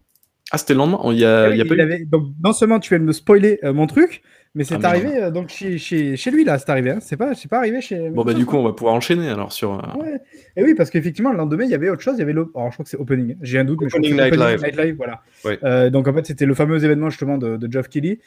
Ah, 0.52 0.58
c'était 0.58 0.74
le 0.74 0.78
lendemain? 0.78 1.00
Il 1.12 1.18
y 1.18 1.24
a, 1.24 1.50
il 1.50 1.56
y 1.56 1.60
a 1.60 1.64
pas 1.64 1.74
avait... 1.74 2.04
Donc, 2.04 2.28
non 2.42 2.52
seulement 2.52 2.78
tu 2.78 2.90
viens 2.90 3.00
de 3.00 3.04
me 3.04 3.12
spoiler 3.12 3.58
euh, 3.64 3.72
mon 3.72 3.88
truc, 3.88 4.22
mais 4.56 4.64
c'est 4.64 4.82
ah, 4.82 4.88
arrivé 4.88 5.22
euh, 5.22 5.30
donc 5.30 5.50
chez, 5.50 5.76
chez, 5.76 6.16
chez, 6.16 6.30
lui 6.30 6.42
là, 6.42 6.58
c'est 6.58 6.70
arrivé. 6.70 6.90
Hein. 6.90 6.98
C'est 7.02 7.18
pas, 7.18 7.32
pas 7.50 7.58
arrivé 7.58 7.82
chez. 7.82 8.08
Bon 8.08 8.24
bah 8.24 8.32
du 8.32 8.46
coup 8.46 8.56
on 8.56 8.62
va 8.62 8.72
pouvoir 8.72 8.94
enchaîner 8.94 9.28
alors 9.28 9.52
sur. 9.52 9.74
Euh, 9.74 10.02
ouais. 10.02 10.18
Et 10.56 10.64
oui 10.64 10.74
parce 10.74 10.88
qu'effectivement 10.88 11.30
le 11.30 11.36
lendemain 11.36 11.64
il 11.64 11.70
y 11.70 11.74
avait 11.74 11.90
autre 11.90 12.00
chose, 12.00 12.14
il 12.16 12.20
y 12.20 12.22
avait 12.22 12.32
le. 12.32 12.50
Alors 12.54 12.70
je 12.70 12.76
crois 12.76 12.84
que 12.84 12.88
c'est 12.88 12.96
Opening. 12.96 13.32
Hein. 13.32 13.38
J'ai 13.42 13.58
un 13.58 13.64
doute. 13.64 13.82
Opening 13.82 14.16
mais 14.16 14.30
Night, 14.30 14.40
Live. 14.40 14.62
Night 14.62 14.76
Live. 14.78 14.96
Voilà. 14.96 15.20
Euh, 15.62 15.90
donc 15.90 16.08
en 16.08 16.14
fait 16.14 16.26
c'était 16.26 16.46
le 16.46 16.54
fameux 16.54 16.82
événement 16.82 17.10
justement 17.10 17.36
de, 17.36 17.58
de 17.58 17.70
Geoff 17.70 17.90
Keighley 17.90 18.18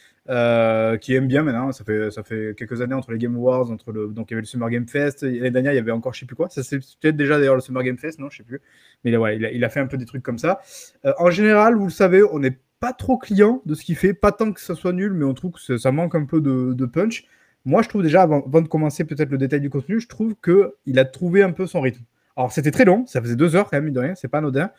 qui 1.01 1.15
aime 1.15 1.27
bien 1.27 1.41
maintenant. 1.41 1.71
Ça 1.71 1.83
fait 1.83 2.12
ça 2.12 2.21
fait 2.21 2.53
quelques 2.55 2.79
années 2.81 2.93
entre 2.93 3.12
les 3.12 3.17
Game 3.17 3.36
Awards, 3.36 3.71
entre 3.71 3.91
le 3.91 4.09
donc 4.09 4.29
il 4.29 4.33
y 4.33 4.36
avait 4.36 4.41
le 4.41 4.48
Summer 4.48 4.69
Game 4.69 4.88
Fest. 4.88 5.24
L'année 5.24 5.50
dernière 5.50 5.74
il 5.74 5.77
y 5.77 5.79
avait 5.79 5.91
encore 5.91 6.13
je 6.13 6.19
sais 6.19 6.25
plus 6.27 6.36
quoi. 6.36 6.48
Ça 6.50 6.62
c'est 6.62 6.77
peut-être 6.77 7.17
déjà 7.17 7.39
d'ailleurs 7.39 7.55
le 7.55 7.62
Summer 7.62 7.81
Game 7.81 7.98
Fest 7.98 8.19
non 8.19 8.29
je 8.29 8.38
sais 8.38 8.43
plus. 8.43 8.62
Mais 9.03 9.09
là, 9.12 9.19
ouais, 9.19 9.38
il 9.38 9.45
a, 9.45 9.51
il 9.51 9.63
a 9.63 9.69
fait 9.69 9.79
un 9.79 9.88
peu 9.88 9.98
des 9.98 10.05
trucs 10.05 10.21
comme 10.21 10.38
ça. 10.38 10.62
en 11.17 11.31
général 11.31 11.75
vous 11.75 11.86
le 11.86 11.91
savez 11.91 12.21
on 12.21 12.43
est 12.43 12.59
pas 12.79 12.93
trop 12.93 13.17
client 13.17 13.62
de 13.65 13.75
ce 13.75 13.83
qu'il 13.83 13.95
fait, 13.95 14.13
pas 14.13 14.31
tant 14.31 14.51
que 14.51 14.62
ça 14.62 14.75
soit 14.75 14.93
nul, 14.93 15.13
mais 15.13 15.25
on 15.25 15.33
trouve 15.33 15.51
que 15.51 15.77
ça 15.77 15.91
manque 15.91 16.15
un 16.15 16.25
peu 16.25 16.41
de, 16.41 16.86
punch. 16.86 17.25
Moi, 17.65 17.81
je 17.81 17.89
trouve 17.89 18.03
déjà, 18.03 18.21
avant, 18.24 18.41
de 18.41 18.67
commencer 18.67 19.03
peut-être 19.03 19.29
le 19.29 19.38
détail 19.38 19.62
du 19.62 19.69
contenu, 19.69 20.00
je 20.00 20.07
trouve 20.07 20.36
qu'il 20.43 21.00
a 21.00 21.05
trouvé 21.05 21.43
un 21.43 21.51
peu 21.51 21.67
son 21.67 21.81
rythme. 21.81 22.03
Alors, 22.38 22.51
c'était 22.51 22.71
très 22.71 22.86
long, 22.86 23.05
ça 23.05 23.21
faisait 23.21 23.36
deux 23.36 23.55
heures 23.55 23.69
quand 23.69 23.81
même, 23.81 23.91
de 23.91 24.00
rien, 24.00 24.15
c'est 24.15 24.29
pas 24.29 24.38
anodin. 24.38 24.71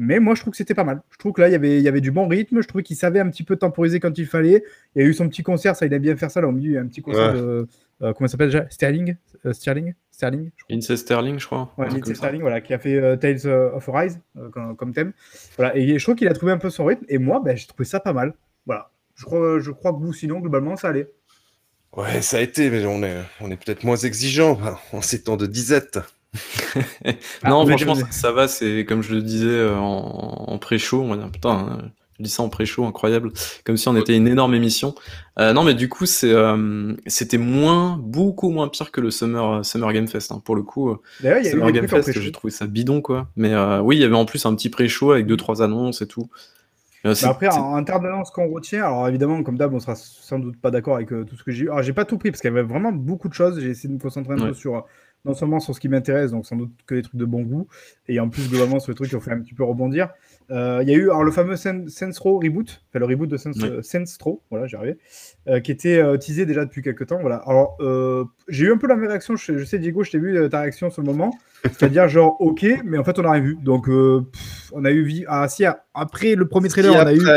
Mais 0.00 0.20
moi, 0.20 0.36
je 0.36 0.42
trouve 0.42 0.52
que 0.52 0.56
c'était 0.56 0.74
pas 0.74 0.84
mal. 0.84 1.02
Je 1.10 1.18
trouve 1.18 1.32
que 1.32 1.40
là, 1.40 1.48
il 1.48 1.52
y 1.52 1.56
avait, 1.56 1.78
il 1.78 1.82
y 1.82 1.88
avait 1.88 2.00
du 2.00 2.12
bon 2.12 2.28
rythme. 2.28 2.62
Je 2.62 2.68
trouvais 2.68 2.84
qu'il 2.84 2.94
savait 2.94 3.18
un 3.18 3.28
petit 3.28 3.42
peu 3.42 3.56
temporiser 3.56 3.98
quand 3.98 4.16
il 4.16 4.26
fallait. 4.26 4.62
Il 4.94 5.02
y 5.02 5.04
a 5.04 5.08
eu 5.08 5.12
son 5.12 5.28
petit 5.28 5.42
concert, 5.42 5.74
ça, 5.74 5.86
il 5.86 5.92
a 5.92 5.98
bien 5.98 6.16
faire 6.16 6.30
ça. 6.30 6.40
Là, 6.40 6.46
au 6.46 6.52
milieu, 6.52 6.70
il 6.70 6.74
y 6.74 6.78
a 6.78 6.80
un 6.80 6.86
petit 6.86 7.02
concert 7.02 7.34
de. 7.34 7.66
Euh, 8.02 8.12
comment 8.12 8.28
ça 8.28 8.32
s'appelle 8.32 8.50
déjà? 8.50 8.70
Sterling? 8.70 9.16
Euh, 9.44 9.52
Sterling? 9.52 9.94
Sterling 10.18 10.50
je 10.68 10.96
Sterling, 10.96 11.38
je 11.38 11.46
crois. 11.46 11.72
Ouais, 11.78 11.88
Sterling, 12.12 12.40
voilà, 12.40 12.60
qui 12.60 12.74
a 12.74 12.80
fait 12.80 12.96
euh, 12.96 13.14
Tales 13.14 13.46
of 13.46 13.88
Arise 13.88 14.18
comme, 14.76 14.92
thème. 14.92 15.12
Voilà, 15.56 15.76
et 15.76 15.96
je 15.96 16.04
trouve 16.04 16.16
qu'il 16.16 16.26
a 16.26 16.34
trouvé 16.34 16.50
un 16.50 16.58
peu 16.58 16.70
son 16.70 16.86
rythme. 16.86 17.04
Et 17.08 17.18
moi, 17.18 17.40
ben, 17.40 17.56
j'ai 17.56 17.68
trouvé 17.68 17.84
ça 17.84 18.00
pas 18.00 18.12
mal. 18.12 18.34
Voilà. 18.66 18.90
Je 19.14 19.24
crois, 19.24 19.60
je 19.60 19.70
crois 19.70 19.92
que 19.92 19.98
vous, 19.98 20.12
sinon, 20.12 20.40
globalement, 20.40 20.74
ça 20.74 20.88
allait. 20.88 21.08
Ouais, 21.96 22.20
ça 22.20 22.38
a 22.38 22.40
été, 22.40 22.68
mais 22.68 22.84
on 22.84 23.04
est, 23.04 23.22
on 23.40 23.48
est 23.52 23.64
peut-être 23.64 23.84
moins 23.84 23.96
exigeant 23.96 24.58
en 24.92 25.02
ces 25.02 25.22
temps 25.22 25.36
de 25.36 25.46
disette. 25.46 26.00
non, 27.44 27.62
ah, 27.62 27.66
franchement, 27.66 27.94
ça, 28.10 28.32
va. 28.32 28.48
C'est 28.48 28.84
comme 28.88 29.02
je 29.02 29.14
le 29.14 29.22
disais 29.22 29.68
en, 29.70 30.58
pré-show. 30.58 31.00
On 31.00 31.10
va 31.10 31.16
dire, 31.16 31.30
putain, 31.30 31.50
hein, 31.50 31.92
je 32.18 32.24
dis 32.24 32.30
ça 32.30 32.42
en 32.42 32.48
pré-show, 32.48 32.84
incroyable, 32.84 33.32
comme 33.64 33.76
si 33.76 33.88
on 33.88 33.96
était 33.96 34.16
une 34.16 34.26
énorme 34.26 34.54
émission. 34.54 34.94
Euh, 35.38 35.52
non, 35.52 35.62
mais 35.62 35.74
du 35.74 35.88
coup, 35.88 36.04
c'est, 36.04 36.32
euh, 36.32 36.94
c'était 37.06 37.38
moins, 37.38 37.96
beaucoup 37.96 38.50
moins 38.50 38.68
pire 38.68 38.90
que 38.90 39.00
le 39.00 39.10
Summer, 39.10 39.64
Summer 39.64 39.92
Game 39.92 40.08
Fest, 40.08 40.32
hein, 40.32 40.42
pour 40.44 40.56
le 40.56 40.62
coup. 40.62 40.96
D'ailleurs, 41.20 41.38
il 41.38 41.44
y 41.44 41.48
a 41.48 41.50
Summer 41.52 41.70
Game 41.70 41.88
Fest, 41.88 42.12
j'ai 42.12 42.32
trouvé 42.32 42.50
ça 42.50 42.66
bidon, 42.66 43.00
quoi. 43.00 43.28
Mais 43.36 43.54
euh, 43.54 43.80
oui, 43.80 43.96
il 43.96 44.00
y 44.00 44.04
avait 44.04 44.16
en 44.16 44.24
plus 44.24 44.44
un 44.46 44.54
petit 44.54 44.68
pré-show 44.68 45.12
avec 45.12 45.26
deux, 45.26 45.36
trois 45.36 45.62
annonces 45.62 46.02
et 46.02 46.08
tout. 46.08 46.28
Bah 47.04 47.12
après, 47.26 47.48
en, 47.48 47.82
termes 47.84 48.02
d'annonces 48.02 48.32
qu'on 48.32 48.48
retient, 48.48 48.84
alors 48.84 49.08
évidemment, 49.08 49.42
comme 49.44 49.56
d'hab, 49.56 49.72
on 49.72 49.78
sera 49.78 49.94
sans 49.94 50.40
doute 50.40 50.60
pas 50.60 50.72
d'accord 50.72 50.96
avec 50.96 51.08
tout 51.08 51.36
ce 51.36 51.44
que 51.44 51.52
j'ai 51.52 51.66
eu. 51.66 51.68
Alors, 51.68 51.82
j'ai 51.82 51.92
pas 51.92 52.04
tout 52.04 52.18
pris 52.18 52.32
parce 52.32 52.40
qu'il 52.40 52.50
y 52.50 52.52
avait 52.52 52.66
vraiment 52.66 52.90
beaucoup 52.90 53.28
de 53.28 53.34
choses. 53.34 53.60
J'ai 53.60 53.70
essayé 53.70 53.88
de 53.88 53.94
me 53.94 54.00
concentrer 54.00 54.34
un 54.34 54.38
peu 54.38 54.52
sur 54.52 54.84
non 55.24 55.34
seulement 55.34 55.60
sur 55.60 55.74
ce 55.74 55.80
qui 55.80 55.88
m'intéresse, 55.88 56.32
donc 56.32 56.46
sans 56.46 56.56
doute 56.56 56.72
que 56.86 56.94
des 56.94 57.02
trucs 57.02 57.16
de 57.16 57.24
bon 57.24 57.42
goût, 57.42 57.68
et 58.08 58.18
en 58.20 58.28
plus 58.28 58.48
globalement 58.48 58.80
sur 58.80 58.90
les 58.92 58.96
trucs 58.96 59.10
qui 59.10 59.16
ont 59.16 59.20
fait 59.20 59.32
un 59.32 59.40
petit 59.40 59.54
peu 59.54 59.64
rebondir. 59.64 60.10
Euh, 60.50 60.78
il 60.82 60.88
y 60.88 60.92
a 60.92 60.96
eu 60.96 61.10
alors, 61.10 61.24
le 61.24 61.30
fameux 61.30 61.56
Sensro 61.56 62.38
reboot, 62.38 62.82
enfin 62.88 62.98
le 62.98 63.04
reboot 63.04 63.28
de 63.28 63.36
Sensro, 63.36 64.42
voilà, 64.50 64.66
j'y 64.66 64.76
arrivé, 64.76 64.98
euh, 65.46 65.60
qui 65.60 65.70
était 65.70 65.98
euh, 65.98 66.16
teasé 66.16 66.46
déjà 66.46 66.64
depuis 66.64 66.80
quelques 66.80 67.06
temps. 67.06 67.18
Voilà. 67.20 67.36
Alors, 67.46 67.76
j'ai 68.48 68.66
eu 68.66 68.72
un 68.72 68.78
peu 68.78 68.86
la 68.86 68.96
même 68.96 69.08
réaction. 69.08 69.36
Je, 69.36 69.64
sais, 69.64 69.78
Diego, 69.78 70.02
je 70.04 70.12
t'ai 70.12 70.18
vu 70.18 70.48
ta 70.48 70.60
réaction 70.60 70.90
sur 70.90 71.02
le 71.02 71.06
moment, 71.06 71.34
c'est-à-dire 71.64 72.08
genre 72.08 72.40
ok, 72.40 72.66
mais 72.84 72.98
en 72.98 73.04
fait 73.04 73.18
on 73.18 73.22
n'a 73.22 73.32
rien 73.32 73.42
vu. 73.42 73.58
Donc, 73.62 73.88
on 73.88 74.84
a 74.84 74.90
eu 74.90 75.24
ah 75.28 75.48
si 75.48 75.64
après 75.94 76.34
le 76.34 76.48
premier 76.48 76.68
trailer, 76.68 76.94
on 76.94 77.06
a 77.06 77.14
eu 77.14 77.28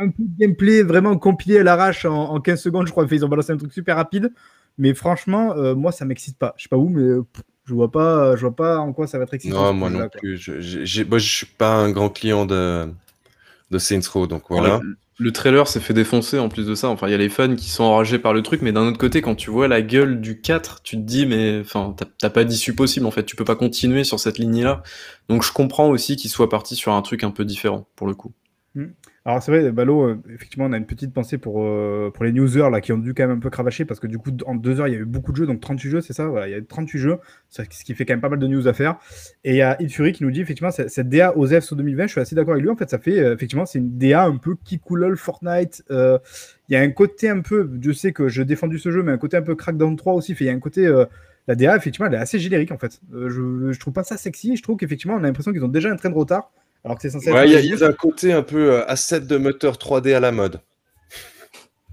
un 0.00 0.08
peu 0.08 0.22
de 0.22 0.38
gameplay 0.38 0.82
vraiment 0.82 1.16
compilé 1.18 1.58
à 1.58 1.62
l'arrache 1.62 2.04
en, 2.04 2.40
15 2.40 2.60
secondes, 2.60 2.86
je 2.86 2.92
crois. 2.92 3.06
Ils 3.10 3.24
ont 3.24 3.28
balancé 3.28 3.52
un 3.52 3.56
truc 3.56 3.72
super 3.72 3.96
rapide. 3.96 4.32
Mais 4.78 4.94
franchement, 4.94 5.54
moi, 5.74 5.92
ça 5.92 6.04
m'excite 6.04 6.38
pas. 6.38 6.54
Je 6.56 6.64
sais 6.64 6.68
pas 6.68 6.78
où, 6.78 6.88
mais 6.88 7.20
je 7.70 7.74
vois 7.76 7.92
pas, 7.92 8.34
je 8.34 8.40
vois 8.40 8.56
pas 8.56 8.78
en 8.78 8.92
quoi 8.92 9.06
ça 9.06 9.16
va 9.16 9.24
être 9.24 9.34
excitant. 9.34 9.66
Non, 9.66 9.72
moi 9.72 9.90
non 9.90 10.08
plus. 10.08 10.36
Je, 10.36 10.60
je, 10.60 11.02
moi, 11.04 11.18
je 11.18 11.32
suis 11.32 11.46
pas 11.46 11.72
un 11.72 11.92
grand 11.92 12.08
client 12.08 12.44
de, 12.44 12.88
de 13.70 13.78
Saints 13.78 14.00
Row, 14.12 14.26
donc 14.26 14.42
voilà. 14.48 14.80
le, 15.18 15.30
trailer 15.30 15.68
s'est 15.68 15.78
fait 15.78 15.94
défoncer 15.94 16.40
en 16.40 16.48
plus 16.48 16.66
de 16.66 16.74
ça. 16.74 16.88
Enfin, 16.88 17.06
il 17.06 17.12
y 17.12 17.14
a 17.14 17.18
les 17.18 17.28
fans 17.28 17.54
qui 17.54 17.70
sont 17.70 17.84
enragés 17.84 18.18
par 18.18 18.32
le 18.32 18.42
truc, 18.42 18.60
mais 18.62 18.72
d'un 18.72 18.88
autre 18.88 18.98
côté, 18.98 19.22
quand 19.22 19.36
tu 19.36 19.50
vois 19.50 19.68
la 19.68 19.82
gueule 19.82 20.20
du 20.20 20.40
4, 20.40 20.82
tu 20.82 20.96
te 20.96 21.02
dis, 21.02 21.26
mais 21.26 21.60
enfin, 21.60 21.94
t'as 22.18 22.30
pas 22.30 22.42
d'issue 22.42 22.74
possible 22.74 23.06
en 23.06 23.12
fait. 23.12 23.22
Tu 23.22 23.36
peux 23.36 23.44
pas 23.44 23.54
continuer 23.56 24.02
sur 24.02 24.18
cette 24.18 24.38
ligne-là. 24.38 24.82
Donc, 25.28 25.44
je 25.44 25.52
comprends 25.52 25.90
aussi 25.90 26.16
qu'il 26.16 26.28
soit 26.28 26.48
parti 26.48 26.74
sur 26.74 26.92
un 26.92 27.02
truc 27.02 27.22
un 27.22 27.30
peu 27.30 27.44
différent 27.44 27.86
pour 27.94 28.08
le 28.08 28.14
coup. 28.14 28.32
Hmm. 28.76 28.86
Alors 29.24 29.42
c'est 29.42 29.50
vrai, 29.50 29.72
Balo, 29.72 30.02
euh, 30.04 30.22
effectivement, 30.32 30.66
on 30.66 30.72
a 30.72 30.76
une 30.76 30.86
petite 30.86 31.12
pensée 31.12 31.38
pour, 31.38 31.60
euh, 31.64 32.12
pour 32.14 32.24
les 32.24 32.30
newsers 32.30 32.70
là, 32.70 32.80
qui 32.80 32.92
ont 32.92 32.98
dû 32.98 33.14
quand 33.14 33.26
même 33.26 33.38
un 33.38 33.40
peu 33.40 33.50
cravacher 33.50 33.84
parce 33.84 33.98
que 33.98 34.06
du 34.06 34.16
coup, 34.16 34.30
en 34.46 34.54
deux 34.54 34.78
heures, 34.78 34.86
il 34.86 34.94
y 34.94 34.96
a 34.96 35.00
eu 35.00 35.04
beaucoup 35.04 35.32
de 35.32 35.36
jeux, 35.36 35.46
donc 35.46 35.60
38 35.60 35.90
jeux, 35.90 36.00
c'est 36.00 36.12
ça? 36.12 36.28
Voilà, 36.28 36.46
Il 36.46 36.52
y 36.52 36.54
a 36.54 36.62
38 36.62 36.98
jeux, 36.98 37.18
ce 37.48 37.62
qui 37.62 37.94
fait 37.94 38.06
quand 38.06 38.12
même 38.12 38.20
pas 38.20 38.28
mal 38.28 38.38
de 38.38 38.46
news 38.46 38.68
à 38.68 38.72
faire. 38.72 38.98
Et 39.42 39.54
il 39.54 39.56
y 39.56 39.62
a 39.62 39.76
Fury 39.88 40.12
qui 40.12 40.22
nous 40.22 40.30
dit 40.30 40.40
effectivement, 40.40 40.70
cette 40.70 41.08
DA 41.08 41.36
aux 41.36 41.48
sur 41.60 41.74
2020, 41.74 42.06
je 42.06 42.12
suis 42.12 42.20
assez 42.20 42.36
d'accord 42.36 42.52
avec 42.52 42.62
lui. 42.62 42.70
En 42.70 42.76
fait, 42.76 42.88
ça 42.88 43.00
fait 43.00 43.18
euh, 43.18 43.34
effectivement, 43.34 43.66
c'est 43.66 43.80
une 43.80 43.98
DA 43.98 44.22
un 44.22 44.36
peu 44.36 44.54
qui 44.64 44.78
coulole 44.78 45.16
Fortnite. 45.16 45.82
Il 45.90 46.20
y 46.68 46.76
a 46.76 46.80
un 46.80 46.90
côté 46.90 47.28
un 47.28 47.40
peu, 47.40 47.68
je 47.82 47.90
sais 47.90 48.12
que 48.12 48.28
je 48.28 48.44
défendu 48.44 48.78
ce 48.78 48.92
jeu, 48.92 49.02
mais 49.02 49.10
un 49.10 49.18
côté 49.18 49.36
un 49.36 49.42
peu 49.42 49.56
Crackdown 49.56 49.96
3 49.96 50.12
aussi. 50.12 50.36
Il 50.38 50.46
y 50.46 50.48
a 50.48 50.52
un 50.52 50.60
côté. 50.60 50.88
la 51.48 51.56
DA, 51.56 51.76
effectivement, 51.76 52.06
elle 52.06 52.14
est 52.14 52.18
assez 52.18 52.38
générique 52.38 52.70
en 52.70 52.78
fait. 52.78 53.00
je, 53.12 53.72
je 53.72 53.80
trouve 53.80 53.92
pas 53.92 54.04
ça 54.04 54.16
sexy. 54.16 54.56
Je 54.56 54.62
trouve 54.62 54.76
qu'effectivement, 54.76 55.14
on 55.14 55.18
a 55.18 55.22
l'impression 55.22 55.52
qu'ils 55.52 55.64
ont 55.64 55.68
déjà 55.68 55.90
un 55.90 55.96
train 55.96 56.10
de 56.10 56.14
retard 56.14 56.52
Alors 56.84 56.96
que 56.96 57.02
c'est 57.02 57.10
censé 57.10 57.28
être. 57.28 57.34
Ouais, 57.34 57.40
un 57.40 57.44
il 57.44 57.52
y, 57.52 57.54
a- 57.54 57.58
reboot. 57.58 57.70
il 57.76 57.80
y 57.80 57.84
a 57.84 57.88
un 57.88 57.92
côté 57.92 58.32
un 58.32 58.42
peu 58.42 58.72
euh, 58.72 58.84
asset 58.90 59.20
de 59.20 59.36
moteur 59.36 59.74
3D 59.76 60.14
à 60.14 60.20
la 60.20 60.32
mode. 60.32 60.60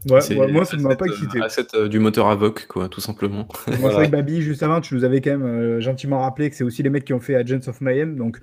Ouais, 0.09 0.21
C'est 0.21 0.37
ouais, 0.37 0.49
moi, 0.51 0.63
ça 0.63 0.77
ne 0.77 0.83
m'a 0.83 0.95
pas 0.95 1.05
euh, 1.05 1.09
excité. 1.09 1.41
asset, 1.41 1.65
euh, 1.73 1.87
du 1.89 1.99
moteur 1.99 2.27
Avoc, 2.29 2.67
quoi, 2.67 2.87
tout 2.87 3.01
simplement. 3.01 3.47
Moi, 3.47 3.47
c'est 3.65 3.75
Voilà. 3.77 3.95
vrai 3.95 4.05
que 4.05 4.11
Babi, 4.11 4.41
juste 4.41 4.63
avant, 4.63 4.79
tu 4.79 4.93
nous 4.95 5.03
avais 5.03 5.19
quand 5.19 5.31
même 5.31 5.43
euh, 5.45 5.81
gentiment 5.81 6.21
rappelé 6.21 6.49
que 6.49 6.55
c'est 6.55 6.63
aussi 6.63 6.81
les 6.83 6.89
mecs 6.89 7.03
qui 7.03 7.13
ont 7.13 7.19
fait 7.19 7.35
Agents 7.35 7.59
of 7.67 7.81
Mayhem. 7.81 8.15
Donc, 8.15 8.37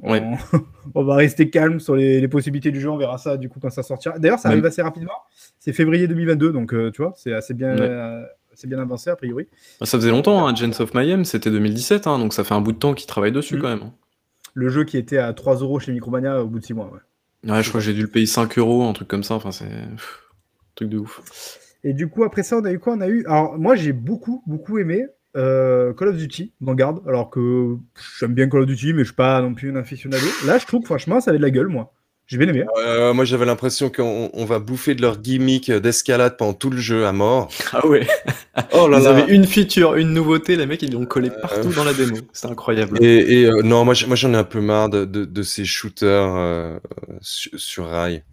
on, 0.00 0.12
Ouais. 0.12 0.22
on 0.94 1.02
va 1.02 1.16
rester 1.16 1.50
calme 1.50 1.80
sur 1.80 1.96
les, 1.96 2.20
les 2.20 2.28
possibilités 2.28 2.70
du 2.70 2.80
jeu. 2.80 2.90
On 2.90 2.98
verra 2.98 3.18
ça 3.18 3.36
du 3.36 3.48
coup 3.48 3.58
quand 3.58 3.70
ça 3.70 3.82
sortira. 3.82 4.18
D'ailleurs, 4.18 4.38
ça 4.38 4.50
arrive 4.50 4.64
assez 4.66 4.82
rapidement. 4.82 5.14
C'est 5.58 5.72
février 5.72 6.06
2022. 6.06 6.52
Donc, 6.52 6.72
euh, 6.74 6.92
tu 6.92 7.02
vois, 7.02 7.14
c'est 7.16 7.32
assez 7.32 7.54
bien, 7.54 7.74
Ouais. 7.74 7.80
euh, 7.80 8.22
c'est 8.54 8.68
bien 8.68 8.78
avancé 8.78 9.10
a 9.10 9.16
priori. 9.16 9.48
Bah, 9.80 9.86
Ça 9.86 9.98
faisait 9.98 10.10
longtemps, 10.10 10.46
hein, 10.46 10.52
Agents 10.52 10.78
of 10.80 10.94
Mayhem, 10.94 11.24
c'était 11.24 11.50
2017, 11.50 12.06
hein, 12.06 12.18
donc 12.20 12.32
ça 12.34 12.44
fait 12.44 12.54
un 12.54 12.60
bout 12.60 12.72
de 12.72 12.78
temps 12.78 12.94
qu'ils 12.94 13.08
travaillent 13.08 13.32
dessus 13.32 13.56
Mm. 13.56 13.60
quand 13.62 13.68
même. 13.68 13.90
Le 14.56 14.70
jeu 14.70 14.84
qui 14.84 14.96
était 14.96 15.18
à 15.18 15.34
3 15.34 15.56
euros 15.56 15.78
chez 15.78 15.92
Micromania 15.92 16.42
au 16.42 16.46
bout 16.46 16.58
de 16.58 16.64
6 16.64 16.72
mois. 16.72 16.90
ouais. 16.90 17.52
Ouais, 17.52 17.62
je 17.62 17.68
crois 17.68 17.80
que 17.80 17.84
j'ai 17.84 17.92
dû 17.92 18.00
le 18.00 18.08
payer 18.08 18.24
5 18.24 18.58
euros, 18.58 18.84
un 18.84 18.94
truc 18.94 19.06
comme 19.06 19.22
ça, 19.22 19.34
enfin 19.34 19.52
c'est. 19.52 19.68
pff, 19.68 20.22
truc 20.74 20.88
de 20.88 20.96
ouf. 20.96 21.60
Et 21.84 21.92
du 21.92 22.08
coup, 22.08 22.24
après 22.24 22.42
ça, 22.42 22.56
on 22.56 22.64
a 22.64 22.72
eu 22.72 22.78
quoi? 22.78 22.94
On 22.94 23.00
a 23.02 23.08
eu. 23.08 23.24
Alors, 23.26 23.58
moi, 23.58 23.76
j'ai 23.76 23.92
beaucoup, 23.92 24.42
beaucoup 24.46 24.78
aimé 24.78 25.06
euh, 25.36 25.92
Call 25.92 26.08
of 26.08 26.16
Duty 26.16 26.54
Vanguard. 26.62 27.02
Alors 27.06 27.28
que 27.28 27.76
j'aime 28.18 28.32
bien 28.32 28.48
Call 28.48 28.62
of 28.62 28.66
Duty, 28.66 28.94
mais 28.94 29.00
je 29.00 29.08
suis 29.08 29.14
pas 29.14 29.42
non 29.42 29.52
plus 29.52 29.70
un 29.70 29.76
aficionado. 29.76 30.24
Là, 30.46 30.56
je 30.56 30.64
trouve, 30.66 30.84
franchement, 30.86 31.20
ça 31.20 31.30
avait 31.30 31.38
de 31.38 31.44
la 31.44 31.50
gueule, 31.50 31.68
moi. 31.68 31.92
J'ai 32.28 32.38
bien 32.38 32.48
aimé. 32.48 32.64
Euh, 32.78 33.12
moi, 33.14 33.24
j'avais 33.24 33.44
l'impression 33.46 33.88
qu'on 33.88 34.30
on 34.32 34.44
va 34.44 34.58
bouffer 34.58 34.94
de 34.96 35.02
leur 35.02 35.18
gimmick 35.18 35.70
d'escalade 35.70 36.36
pendant 36.36 36.54
tout 36.54 36.70
le 36.70 36.78
jeu 36.78 37.06
à 37.06 37.12
mort. 37.12 37.48
Ah 37.72 37.86
ouais, 37.86 38.06
Oh 38.72 38.88
là 38.88 38.98
ils 38.98 39.04
là. 39.04 39.10
avaient 39.10 39.32
une 39.32 39.46
feature, 39.46 39.94
une 39.94 40.12
nouveauté, 40.12 40.56
les 40.56 40.66
mecs 40.66 40.82
ils 40.82 40.92
l'ont 40.92 41.06
collé 41.06 41.30
partout 41.30 41.68
dans 41.72 41.84
la 41.84 41.92
démo, 41.94 42.16
c'est 42.32 42.48
incroyable. 42.48 43.02
Et, 43.04 43.42
et, 43.42 43.44
euh, 43.46 43.62
non, 43.62 43.84
moi 43.84 43.94
j'en 43.94 44.32
ai 44.34 44.36
un 44.36 44.44
peu 44.44 44.60
marre 44.60 44.88
de, 44.88 45.04
de, 45.04 45.24
de 45.24 45.42
ces 45.42 45.64
shooters 45.64 46.34
euh, 46.36 46.78
sur, 47.20 47.52
sur 47.60 47.86
rail. 47.86 48.24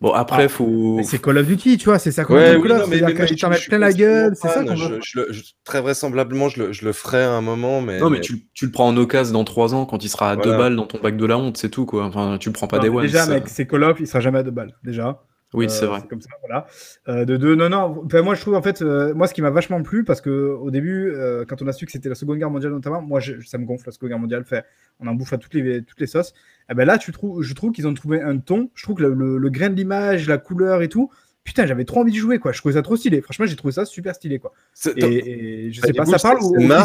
Bon, 0.00 0.12
après, 0.12 0.44
Ah, 0.44 0.48
faut. 0.48 0.96
Mais 0.96 1.02
c'est 1.02 1.20
Call 1.20 1.38
of 1.38 1.46
Duty, 1.46 1.78
tu 1.78 1.84
vois, 1.86 1.98
c'est 1.98 2.10
ça 2.12 2.24
qu'on 2.24 2.34
Ouais, 2.34 2.56
oui, 2.56 2.70
of, 2.70 2.88
mais- 2.88 2.96
c'est-à-dire 2.98 3.16
mais 3.18 3.26
je- 3.26 3.34
je 3.34 3.58
suis 3.60 3.68
plein 3.68 3.78
la 3.78 3.92
gueule, 3.92 4.32
c'est 4.34 4.48
ça 4.48 4.64
qu'on 4.64 4.76
Je- 4.76 4.88
veut. 4.88 4.98
je 5.02 5.42
Très 5.64 5.80
vraisemblablement, 5.80 6.48
je 6.48 6.62
le, 6.64 6.72
je 6.72 6.84
le 6.84 6.92
ferai 6.92 7.22
à 7.22 7.30
un 7.32 7.40
moment, 7.40 7.80
mais. 7.80 7.98
Non, 8.00 8.10
mais 8.10 8.20
tu, 8.20 8.46
tu 8.54 8.66
le 8.66 8.72
prends 8.72 8.88
en 8.88 8.96
occasion 8.96 9.32
dans 9.34 9.44
3 9.44 9.74
ans 9.74 9.86
quand 9.86 10.02
il 10.04 10.08
sera 10.08 10.30
à 10.32 10.36
2 10.36 10.42
Voilà. 10.42 10.58
balles 10.58 10.76
dans 10.76 10.86
ton 10.86 10.98
bac 10.98 11.16
de 11.16 11.24
la 11.26 11.38
honte, 11.38 11.56
c'est 11.56 11.68
tout 11.68 11.86
quoi. 11.86 12.04
Enfin, 12.04 12.38
tu 12.40 12.48
le 12.48 12.52
prends 12.52 12.66
pas 12.66 12.78
Non, 12.78 12.82
des 12.82 12.90
mais 12.90 12.96
one. 12.96 13.02
Déjà, 13.02 13.26
mec, 13.26 13.44
c'est 13.46 13.66
Call 13.66 13.84
of, 13.84 13.98
il 14.00 14.06
sera 14.06 14.20
jamais 14.20 14.38
à 14.40 14.42
deux 14.42 14.50
balles, 14.50 14.74
déjà. 14.82 15.22
Oui, 15.52 15.66
Euh, 15.66 15.68
c'est 15.68 15.86
vrai. 15.86 16.00
Comme 16.08 16.20
ça, 16.20 16.30
voilà. 16.46 16.66
Euh, 17.08 17.24
de 17.24 17.36
deux, 17.36 17.54
non, 17.56 17.68
non. 17.68 18.02
Enfin, 18.04 18.22
moi, 18.22 18.34
je 18.34 18.40
trouve 18.40 18.54
en 18.54 18.62
fait, 18.62 18.82
euh, 18.82 19.12
moi, 19.14 19.26
ce 19.26 19.34
qui 19.34 19.42
m'a 19.42 19.50
vachement 19.50 19.82
plu, 19.82 20.04
parce 20.04 20.20
que 20.20 20.30
au 20.30 20.70
début, 20.70 21.12
quand 21.48 21.60
on 21.62 21.66
a 21.66 21.72
su 21.72 21.86
que 21.86 21.92
c'était 21.92 22.08
la 22.08 22.14
Seconde 22.14 22.38
Guerre 22.38 22.50
mondiale 22.50 22.72
notamment, 22.72 23.02
moi, 23.02 23.20
je- 23.20 23.40
ça 23.40 23.58
me 23.58 23.64
gonfle 23.64 23.84
la 23.86 23.92
Seconde 23.92 24.10
Guerre 24.10 24.18
mondiale. 24.18 24.44
Fait, 24.44 24.64
on 25.00 25.06
en 25.06 25.14
bouffe 25.14 25.32
à 25.32 25.38
toutes 25.38 25.54
les 25.54 25.82
toutes 25.82 26.00
les 26.00 26.06
sauces. 26.06 26.34
Et 26.70 26.74
ben 26.74 26.84
là, 26.84 26.98
tu 26.98 27.10
trouves, 27.12 27.42
je 27.42 27.52
trouve 27.54 27.72
qu'ils 27.72 27.88
ont 27.88 27.94
trouvé 27.94 28.20
un 28.22 28.38
ton. 28.38 28.70
Je 28.74 28.82
trouve 28.84 28.96
que 28.96 29.02
le, 29.02 29.14
le- 29.14 29.38
le 29.38 29.50
grain 29.50 29.70
de 29.70 29.74
l'image, 29.74 30.28
la 30.28 30.38
couleur 30.38 30.82
et 30.82 30.88
tout. 30.88 31.10
Putain, 31.42 31.66
j'avais 31.66 31.84
trop 31.86 32.00
envie 32.02 32.12
de 32.12 32.16
jouer, 32.18 32.38
quoi. 32.38 32.52
Je 32.52 32.58
trouvais 32.58 32.74
ça 32.74 32.82
trop 32.82 32.96
stylé. 32.96 33.22
Franchement, 33.22 33.46
j'ai 33.46 33.56
trouvé 33.56 33.72
ça 33.72 33.84
super 33.86 34.14
stylé, 34.14 34.38
quoi. 34.38 34.52
Et, 34.98 35.66
et 35.66 35.72
je 35.72 35.80
sais 35.80 35.92
pas, 35.96 36.04
ça 36.04 36.18
parle 36.28 36.38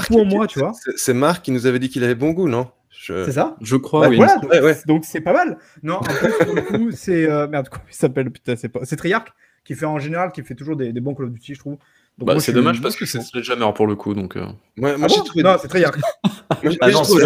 qui- 0.07 0.13
moi, 0.37 0.47
tu 0.47 0.59
vois. 0.59 0.71
c'est- 0.73 0.97
C'est 0.97 1.13
Marc 1.13 1.43
qui 1.43 1.51
nous 1.51 1.67
avait 1.67 1.77
dit 1.77 1.89
qu'il 1.89 2.03
avait 2.05 2.15
bon 2.15 2.31
goût, 2.31 2.47
non? 2.47 2.67
Je- 3.05 3.25
C'est 3.25 3.33
ça 3.33 3.55
Je 3.61 3.75
crois, 3.75 4.01
Bah, 4.01 4.07
oui. 4.09 4.15
voilà, 4.17 4.37
donc, 4.37 4.51
Ouais, 4.51 4.61
ouais. 4.61 4.77
donc 4.87 5.05
c'est 5.05 5.21
pas 5.21 5.33
mal. 5.33 5.57
Non, 5.83 5.95
en 5.97 6.01
plus, 6.01 6.33
pour 6.45 6.55
le 6.55 6.61
coup, 6.63 6.89
c'est. 6.91 7.29
euh, 7.29 7.47
merde, 7.47 7.69
comment 7.69 7.83
il 7.89 7.95
s'appelle 7.95 8.31
Putain, 8.31 8.55
c'est 8.55 8.69
pas. 8.69 8.79
C'est 8.83 8.95
Treyarch 8.95 9.27
qui 9.63 9.75
fait 9.75 9.85
en 9.85 9.99
général, 9.99 10.31
qui 10.31 10.41
fait 10.43 10.55
toujours 10.55 10.75
des, 10.75 10.91
des 10.91 10.99
bons 11.01 11.13
Call 11.13 11.25
of 11.27 11.31
Duty, 11.33 11.53
je 11.55 11.59
trouve. 11.59 11.77
Donc, 12.17 12.27
Bah, 12.29 12.39
c'est 12.39 12.53
dommage 12.53 12.81
parce 12.81 12.95
que 12.95 13.05
c'est. 13.05 13.21
Sledgehammer 13.21 13.69
pour 13.75 13.87
le 13.87 13.95
coup, 13.95 14.13
donc. 14.13 14.37
euh. 14.37 14.45
Moi, 14.77 14.91
Ah 15.01 15.07
j'ai 15.07 15.17
bon 15.17 15.23
trouvé. 15.23 15.43
Non, 15.43 15.55
c'est 15.61 15.67
Treyarch. 15.67 15.97
moi, 15.97 16.73
Ah 16.81 16.89
non, 16.91 17.01
trouvé 17.03 17.23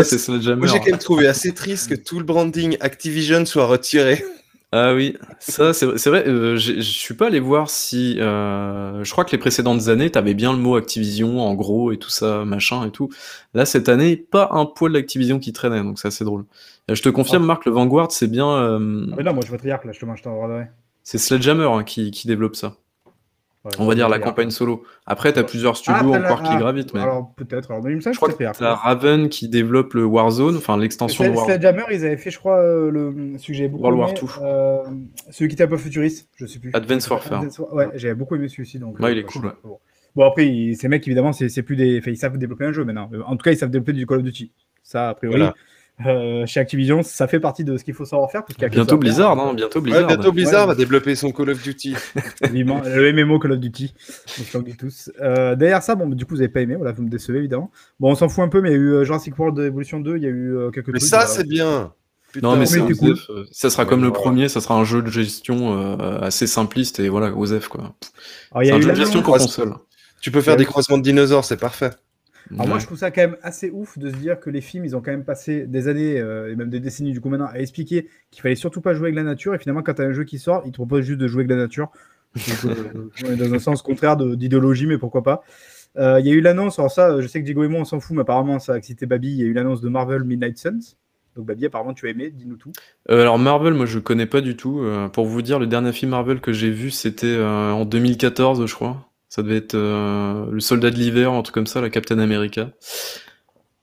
moi, 0.55 0.67
j'ai 0.67 0.79
quand 0.79 0.85
même 0.85 0.97
trouvé 0.97 1.27
assez 1.27 1.53
triste 1.53 1.89
que 1.89 1.95
tout 1.95 2.17
le 2.19 2.25
branding 2.25 2.75
Activision 2.81 3.45
soit 3.45 3.65
retiré. 3.65 4.23
Ah 4.71 4.93
oui, 4.93 5.17
ça 5.39 5.73
c'est 5.73 5.85
vrai. 5.87 6.27
euh, 6.27 6.55
je 6.55 6.79
suis 6.81 7.15
pas 7.15 7.27
allé 7.27 7.39
voir 7.39 7.71
si. 7.71 8.17
euh, 8.19 9.03
je 9.03 9.11
crois 9.11 9.25
que 9.25 9.31
les 9.31 9.39
précédentes 9.39 9.87
années, 9.87 10.11
t'avais 10.11 10.35
bien 10.35 10.53
le 10.53 10.59
mot 10.59 10.75
Activision 10.75 11.41
en 11.41 11.55
gros 11.55 11.91
et 11.91 11.97
tout 11.97 12.11
ça, 12.11 12.45
machin 12.45 12.85
et 12.85 12.91
tout. 12.91 13.09
Là 13.55 13.65
cette 13.65 13.89
année, 13.89 14.15
pas 14.15 14.49
un 14.51 14.67
poil 14.67 14.93
d'Activision 14.93 15.39
qui 15.39 15.53
traînait, 15.53 15.81
donc 15.81 15.97
c'est 15.97 16.09
assez 16.09 16.23
drôle. 16.23 16.45
Euh, 16.91 16.93
je 16.93 17.01
te 17.01 17.09
confirme, 17.09 17.45
Marc, 17.45 17.65
le 17.65 17.71
Vanguard, 17.71 18.11
c'est 18.11 18.27
bien. 18.27 18.47
euh, 18.47 19.07
Ah, 19.11 19.15
mais 19.17 19.23
non, 19.23 19.33
moi 19.33 19.41
je 19.43 19.49
vois 19.49 19.57
Treyarch 19.57 19.85
là, 19.85 19.91
justement, 19.91 20.15
je 20.15 20.21
t'en 20.21 20.35
c'est 21.01 21.17
Sledgehammer 21.17 21.63
hein, 21.63 21.83
qui, 21.83 22.11
qui 22.11 22.27
développe 22.27 22.55
ça. 22.55 22.75
Ouais, 23.65 23.71
On 23.77 23.85
va 23.85 23.93
dire 23.95 24.07
la 24.07 24.19
campagne 24.19 24.51
solo. 24.51 24.83
Après, 25.05 25.33
t'as 25.33 25.43
plusieurs 25.43 25.73
Ah, 25.73 25.75
studios 25.75 26.13
là, 26.13 26.19
encore 26.23 26.43
qui 26.43 26.49
ah, 26.53 26.57
gravitent, 26.59 26.93
mais. 26.93 27.01
Alors 27.01 27.33
peut-être. 27.35 27.71
Alors, 27.71 27.83
Je 27.85 27.97
crois 28.15 28.29
que 28.29 28.33
que 28.33 28.43
c'est 28.45 28.51
Treyarch. 28.51 28.57
t'as 28.57 28.73
Raven 28.75 29.27
qui 29.27 29.49
développe 29.49 29.93
le 29.95 30.05
Warzone, 30.05 30.55
enfin 30.55 30.77
l'extension 30.77 31.25
de 31.25 31.29
Warzone. 31.31 31.55
Sledgehammer, 31.55 31.83
ils 31.91 32.05
avaient 32.05 32.15
fait, 32.15 32.31
je 32.31 32.39
crois, 32.39 32.57
euh, 32.59 32.89
le, 32.89 33.33
j'avais 33.49 33.67
beaucoup 33.67 33.83
World 33.83 33.99
War 33.99 34.09
aimé, 34.11 34.19
II. 34.21 34.29
euh, 34.43 34.83
celui 35.31 35.49
qui 35.49 35.55
était 35.55 35.65
un 35.65 35.67
peu 35.67 35.75
futuriste, 35.77 36.29
je 36.37 36.45
sais 36.45 36.59
plus. 36.59 36.71
Advanced 36.73 37.11
Warfare. 37.11 37.43
War- 37.59 37.73
Ouais, 37.73 37.89
j'avais 37.95 38.15
beaucoup 38.15 38.35
aimé 38.35 38.47
celui-ci. 38.47 38.79
Donc, 38.79 38.97
Ouais, 38.99 39.07
euh, 39.07 39.11
il 39.11 39.17
est 39.17 39.21
je 39.21 39.27
cool, 39.27 39.45
ouais. 39.47 39.51
Bon, 39.63 39.79
Bon, 40.15 40.25
après, 40.25 40.47
ils- 40.47 40.75
ces 40.77 40.87
mecs, 40.87 41.05
évidemment, 41.05 41.33
c'est 41.33 41.61
plus 41.61 41.75
des. 41.75 41.99
enfin, 41.99 42.11
ils 42.11 42.17
savent 42.17 42.37
développer 42.37 42.63
un 42.65 42.71
jeu 42.71 42.85
maintenant. 42.85 43.09
En 43.27 43.35
tout 43.35 43.43
cas, 43.43 43.51
ils 43.51 43.57
savent 43.57 43.69
développer 43.71 43.93
du 43.93 44.07
Call 44.07 44.19
of 44.19 44.23
Duty. 44.23 44.51
Ça, 44.83 45.09
a 45.09 45.13
priori. 45.15 45.35
Voilà. 45.37 45.53
Euh, 46.05 46.45
chez 46.45 46.59
Activision, 46.59 47.03
ça 47.03 47.27
fait 47.27 47.39
partie 47.39 47.63
de 47.63 47.77
ce 47.77 47.83
qu'il 47.83 47.93
faut 47.93 48.05
savoir 48.05 48.31
faire. 48.31 48.43
parce 48.45 48.53
qu'il 48.55 48.63
y 48.63 48.65
a 48.65 48.69
que 48.69 48.75
ça 48.75 48.81
Bientôt. 48.83 48.97
Blizzard, 48.97 49.39
hein, 49.39 49.53
bientôt 49.53 49.79
Ouais, 49.79 49.83
Blizzard. 49.83 50.07
bientôt 50.07 50.31
Blizzard 50.31 50.61
Ouais. 50.61 50.73
va 50.73 50.75
développer 50.75 51.15
son 51.15 51.31
Call 51.31 51.49
of 51.49 51.61
Duty. 51.61 51.95
Le 52.41 53.11
MMO 53.13 53.39
Call 53.39 53.51
of 53.53 53.59
Duty. 53.59 53.93
On 54.39 54.43
se 54.43 54.75
tous. 54.77 55.11
Euh, 55.21 55.55
derrière 55.55 55.83
ça, 55.83 55.95
bon, 55.95 56.07
du 56.07 56.25
coup, 56.25 56.35
vous 56.35 56.37
n'avez 56.41 56.49
pas 56.49 56.61
aimé. 56.61 56.75
Voilà, 56.75 56.91
vous 56.93 57.03
me 57.03 57.09
décevez, 57.09 57.39
évidemment. 57.39 57.71
Bon, 57.99 58.11
on 58.11 58.15
s'en 58.15 58.29
fout 58.29 58.43
un 58.43 58.47
peu, 58.49 58.61
mais 58.61 58.69
il 58.69 58.73
y 58.73 58.75
a 58.75 58.79
eu 58.79 58.93
euh, 58.93 59.03
Jurassic 59.03 59.37
World 59.37 59.59
Evolution 59.59 59.99
2, 59.99 60.17
il 60.17 60.23
y 60.23 60.25
a 60.25 60.29
eu 60.29 60.55
euh, 60.57 60.71
quelques 60.71 60.87
Mais 60.87 60.99
trucs. 60.99 61.09
ça, 61.09 61.25
c'est 61.27 61.47
bien. 61.47 61.93
Putain, 62.31 62.47
Non, 62.47 62.55
mais 62.57 62.67
c'est 62.67 62.79
mais 62.81 62.91
OZEF, 62.93 63.29
euh, 63.31 63.43
Ça 63.51 63.69
sera 63.71 63.83
Ouais, 63.83 63.89
comme 63.89 64.01
le 64.01 64.09
voilà. 64.09 64.21
premier, 64.21 64.49
ça 64.49 64.61
sera 64.61 64.75
un 64.75 64.83
jeu 64.83 65.01
de 65.01 65.09
gestion 65.09 65.73
euh, 65.99 66.19
assez 66.21 66.45
simpliste 66.45 66.99
et 66.99 67.09
voilà, 67.09 67.35
OZEF 67.35 67.67
quoi. 67.67 67.95
Y 68.61 68.65
C'est 68.65 68.71
a 68.71 68.75
un 68.75 68.77
eu 68.77 68.81
jeu 68.83 68.89
de 68.91 68.95
gestion 68.95 69.21
pour 69.23 69.33
console. 69.37 69.73
Tu 70.21 70.29
peux 70.31 70.41
faire 70.41 70.55
des 70.55 70.65
croisements 70.65 70.97
de 70.99 71.03
dinosaures, 71.03 71.43
c'est 71.43 71.57
parfait. 71.57 71.89
Alors 72.53 72.67
moi, 72.67 72.79
je 72.79 72.85
trouve 72.85 72.97
ça 72.97 73.11
quand 73.11 73.21
même 73.21 73.37
assez 73.41 73.69
ouf 73.69 73.97
de 73.97 74.09
se 74.09 74.15
dire 74.15 74.39
que 74.39 74.49
les 74.49 74.61
films, 74.61 74.85
ils 74.85 74.95
ont 74.95 75.01
quand 75.01 75.11
même 75.11 75.23
passé 75.23 75.67
des 75.67 75.87
années 75.87 76.19
euh, 76.19 76.51
et 76.51 76.55
même 76.55 76.69
des 76.69 76.79
décennies 76.79 77.11
du 77.11 77.21
coup 77.21 77.29
maintenant 77.29 77.47
à 77.51 77.59
expliquer 77.59 78.07
qu'il 78.31 78.41
fallait 78.41 78.55
surtout 78.55 78.81
pas 78.81 78.93
jouer 78.93 79.07
avec 79.07 79.15
la 79.15 79.23
nature. 79.23 79.53
Et 79.53 79.59
finalement, 79.59 79.83
quand 79.83 79.93
tu 79.93 80.01
as 80.01 80.05
un 80.05 80.13
jeu 80.13 80.23
qui 80.23 80.39
sort, 80.39 80.63
ils 80.65 80.71
te 80.71 80.77
proposent 80.77 81.05
juste 81.05 81.19
de 81.19 81.27
jouer 81.27 81.41
avec 81.41 81.51
la 81.51 81.57
nature. 81.57 81.91
Donc, 82.35 82.75
euh, 83.25 83.35
dans 83.35 83.53
un 83.53 83.59
sens 83.59 83.81
contraire 83.81 84.17
d'idéologie, 84.17 84.87
mais 84.87 84.97
pourquoi 84.97 85.23
pas. 85.23 85.43
Euh, 85.97 86.19
Il 86.19 86.27
y 86.27 86.31
a 86.31 86.33
eu 86.33 86.41
l'annonce, 86.41 86.79
alors 86.79 86.91
ça, 86.91 87.19
je 87.21 87.27
sais 87.27 87.39
que 87.39 87.45
Diego 87.45 87.63
et 87.63 87.67
moi, 87.67 87.81
on 87.81 87.85
s'en 87.85 87.99
fout, 87.99 88.15
mais 88.15 88.21
apparemment, 88.21 88.59
ça 88.59 88.73
a 88.73 88.77
excité 88.77 89.05
Babi. 89.05 89.29
Il 89.29 89.37
y 89.37 89.43
a 89.43 89.45
eu 89.45 89.53
l'annonce 89.53 89.81
de 89.81 89.89
Marvel 89.89 90.23
Midnight 90.23 90.57
Suns. 90.57 90.95
Donc 91.35 91.45
Babi, 91.45 91.65
apparemment, 91.65 91.93
tu 91.93 92.07
as 92.07 92.09
aimé, 92.09 92.31
dis-nous 92.31 92.57
tout. 92.57 92.71
Euh, 93.09 93.21
alors 93.21 93.39
Marvel, 93.39 93.73
moi 93.73 93.85
je 93.85 93.99
connais 93.99 94.25
pas 94.25 94.41
du 94.41 94.57
tout. 94.57 94.81
Euh, 94.81 95.07
pour 95.07 95.25
vous 95.25 95.41
dire, 95.41 95.59
le 95.59 95.67
dernier 95.67 95.91
film 95.91 96.11
Marvel 96.11 96.41
que 96.41 96.51
j'ai 96.51 96.69
vu, 96.69 96.91
c'était 96.91 97.27
euh, 97.27 97.71
en 97.71 97.85
2014, 97.85 98.65
je 98.65 98.73
crois. 98.73 99.08
Ça 99.29 99.43
devait 99.43 99.57
être 99.57 99.75
euh, 99.75 100.47
le 100.51 100.59
Soldat 100.59 100.89
de 100.89 100.95
l'hiver, 100.95 101.31
un 101.31 101.41
truc 101.43 101.53
comme 101.53 101.67
ça, 101.67 101.81
la 101.81 101.89
Captain 101.89 102.19
America. 102.19 102.71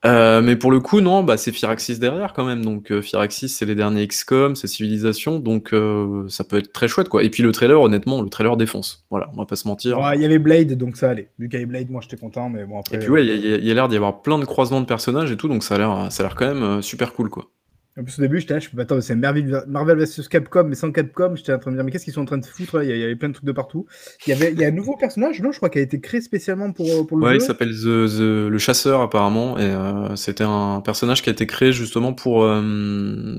Euh, 0.04 0.40
mais 0.42 0.54
pour 0.56 0.70
le 0.70 0.78
coup, 0.78 1.00
non, 1.00 1.24
bah 1.24 1.36
c'est 1.36 1.50
Firaxis 1.50 1.98
derrière 1.98 2.32
quand 2.32 2.44
même. 2.44 2.64
Donc 2.64 2.92
euh, 2.92 3.02
Firaxis, 3.02 3.48
c'est 3.48 3.64
les 3.64 3.74
derniers 3.74 4.06
XCOM, 4.06 4.54
c'est 4.54 4.68
Civilisation, 4.68 5.38
donc 5.40 5.72
euh, 5.72 6.28
ça 6.28 6.44
peut 6.44 6.58
être 6.58 6.72
très 6.72 6.86
chouette 6.86 7.08
quoi. 7.08 7.24
Et 7.24 7.30
puis 7.30 7.42
le 7.42 7.50
trailer, 7.50 7.80
honnêtement, 7.80 8.22
le 8.22 8.28
trailer 8.28 8.56
défonce. 8.56 9.04
Voilà, 9.10 9.30
on 9.34 9.38
va 9.38 9.46
pas 9.46 9.56
se 9.56 9.66
mentir. 9.66 9.98
Ouais, 9.98 10.14
Il 10.16 10.22
y 10.22 10.24
avait 10.24 10.38
Blade, 10.38 10.74
donc 10.74 10.96
ça 10.96 11.10
allait. 11.10 11.30
Vu 11.38 11.48
qu'il 11.48 11.58
y 11.58 11.62
avait 11.62 11.66
Blade, 11.66 11.90
moi, 11.90 12.00
j'étais 12.02 12.16
content, 12.18 12.48
mais 12.50 12.64
bon, 12.64 12.78
après. 12.78 12.96
Et 12.96 12.98
puis 13.00 13.08
ouais, 13.08 13.26
il 13.26 13.46
y 13.64 13.68
a- 13.68 13.72
a, 13.72 13.74
l'air 13.74 13.88
d'y 13.88 13.96
avoir 13.96 14.22
plein 14.22 14.38
de 14.38 14.44
croisements 14.44 14.80
de 14.80 14.86
personnages 14.86 15.32
et 15.32 15.36
tout, 15.36 15.48
donc 15.48 15.64
ça 15.64 15.74
a 15.74 15.78
l'air, 15.78 16.06
ça 16.12 16.22
a 16.22 16.26
l'air 16.26 16.36
quand 16.36 16.54
même 16.54 16.82
super 16.82 17.12
cool 17.12 17.28
quoi. 17.30 17.50
En 17.98 18.04
plus, 18.04 18.18
au 18.18 18.22
début, 18.22 18.40
j'étais 18.40 18.52
là, 18.54 18.60
je 18.60 18.68
me 18.74 18.82
attends, 18.82 19.00
c'est 19.00 19.14
Marvel, 19.14 19.62
Marvel 19.68 19.98
vs 19.98 20.28
Capcom, 20.28 20.64
mais 20.64 20.74
sans 20.74 20.92
Capcom. 20.92 21.34
J'étais 21.34 21.54
en 21.54 21.58
train 21.58 21.70
de 21.70 21.76
me 21.76 21.80
dire, 21.80 21.84
mais 21.86 21.90
qu'est-ce 21.90 22.04
qu'ils 22.04 22.12
sont 22.12 22.20
en 22.20 22.26
train 22.26 22.36
de 22.36 22.44
foutre 22.44 22.76
là? 22.76 22.84
Il 22.84 22.90
y, 22.90 22.98
il 22.98 23.02
avait 23.02 23.16
plein 23.16 23.28
de 23.30 23.34
trucs 23.34 23.46
de 23.46 23.52
partout. 23.52 23.86
Il 24.26 24.30
y 24.30 24.32
avait, 24.34 24.52
il 24.52 24.58
y 24.58 24.64
a 24.64 24.68
un 24.68 24.72
nouveau 24.72 24.96
personnage, 24.96 25.40
non 25.40 25.50
Je 25.50 25.56
crois, 25.56 25.70
qui 25.70 25.78
a 25.78 25.82
été 25.82 25.98
créé 25.98 26.20
spécialement 26.20 26.72
pour, 26.72 27.06
pour 27.06 27.16
le 27.16 27.24
Ouais, 27.24 27.36
il 27.36 27.40
jeu. 27.40 27.46
s'appelle 27.46 27.70
The, 27.70 28.06
The- 28.18 28.48
le 28.50 28.58
chasseur 28.58 29.00
apparemment, 29.00 29.56
et 29.58 29.62
euh, 29.62 30.14
c'était 30.14 30.44
un 30.44 30.82
personnage 30.84 31.22
qui 31.22 31.30
a 31.30 31.32
été 31.32 31.46
créé 31.46 31.72
justement 31.72 32.12
pour, 32.12 32.44
euh, 32.44 32.62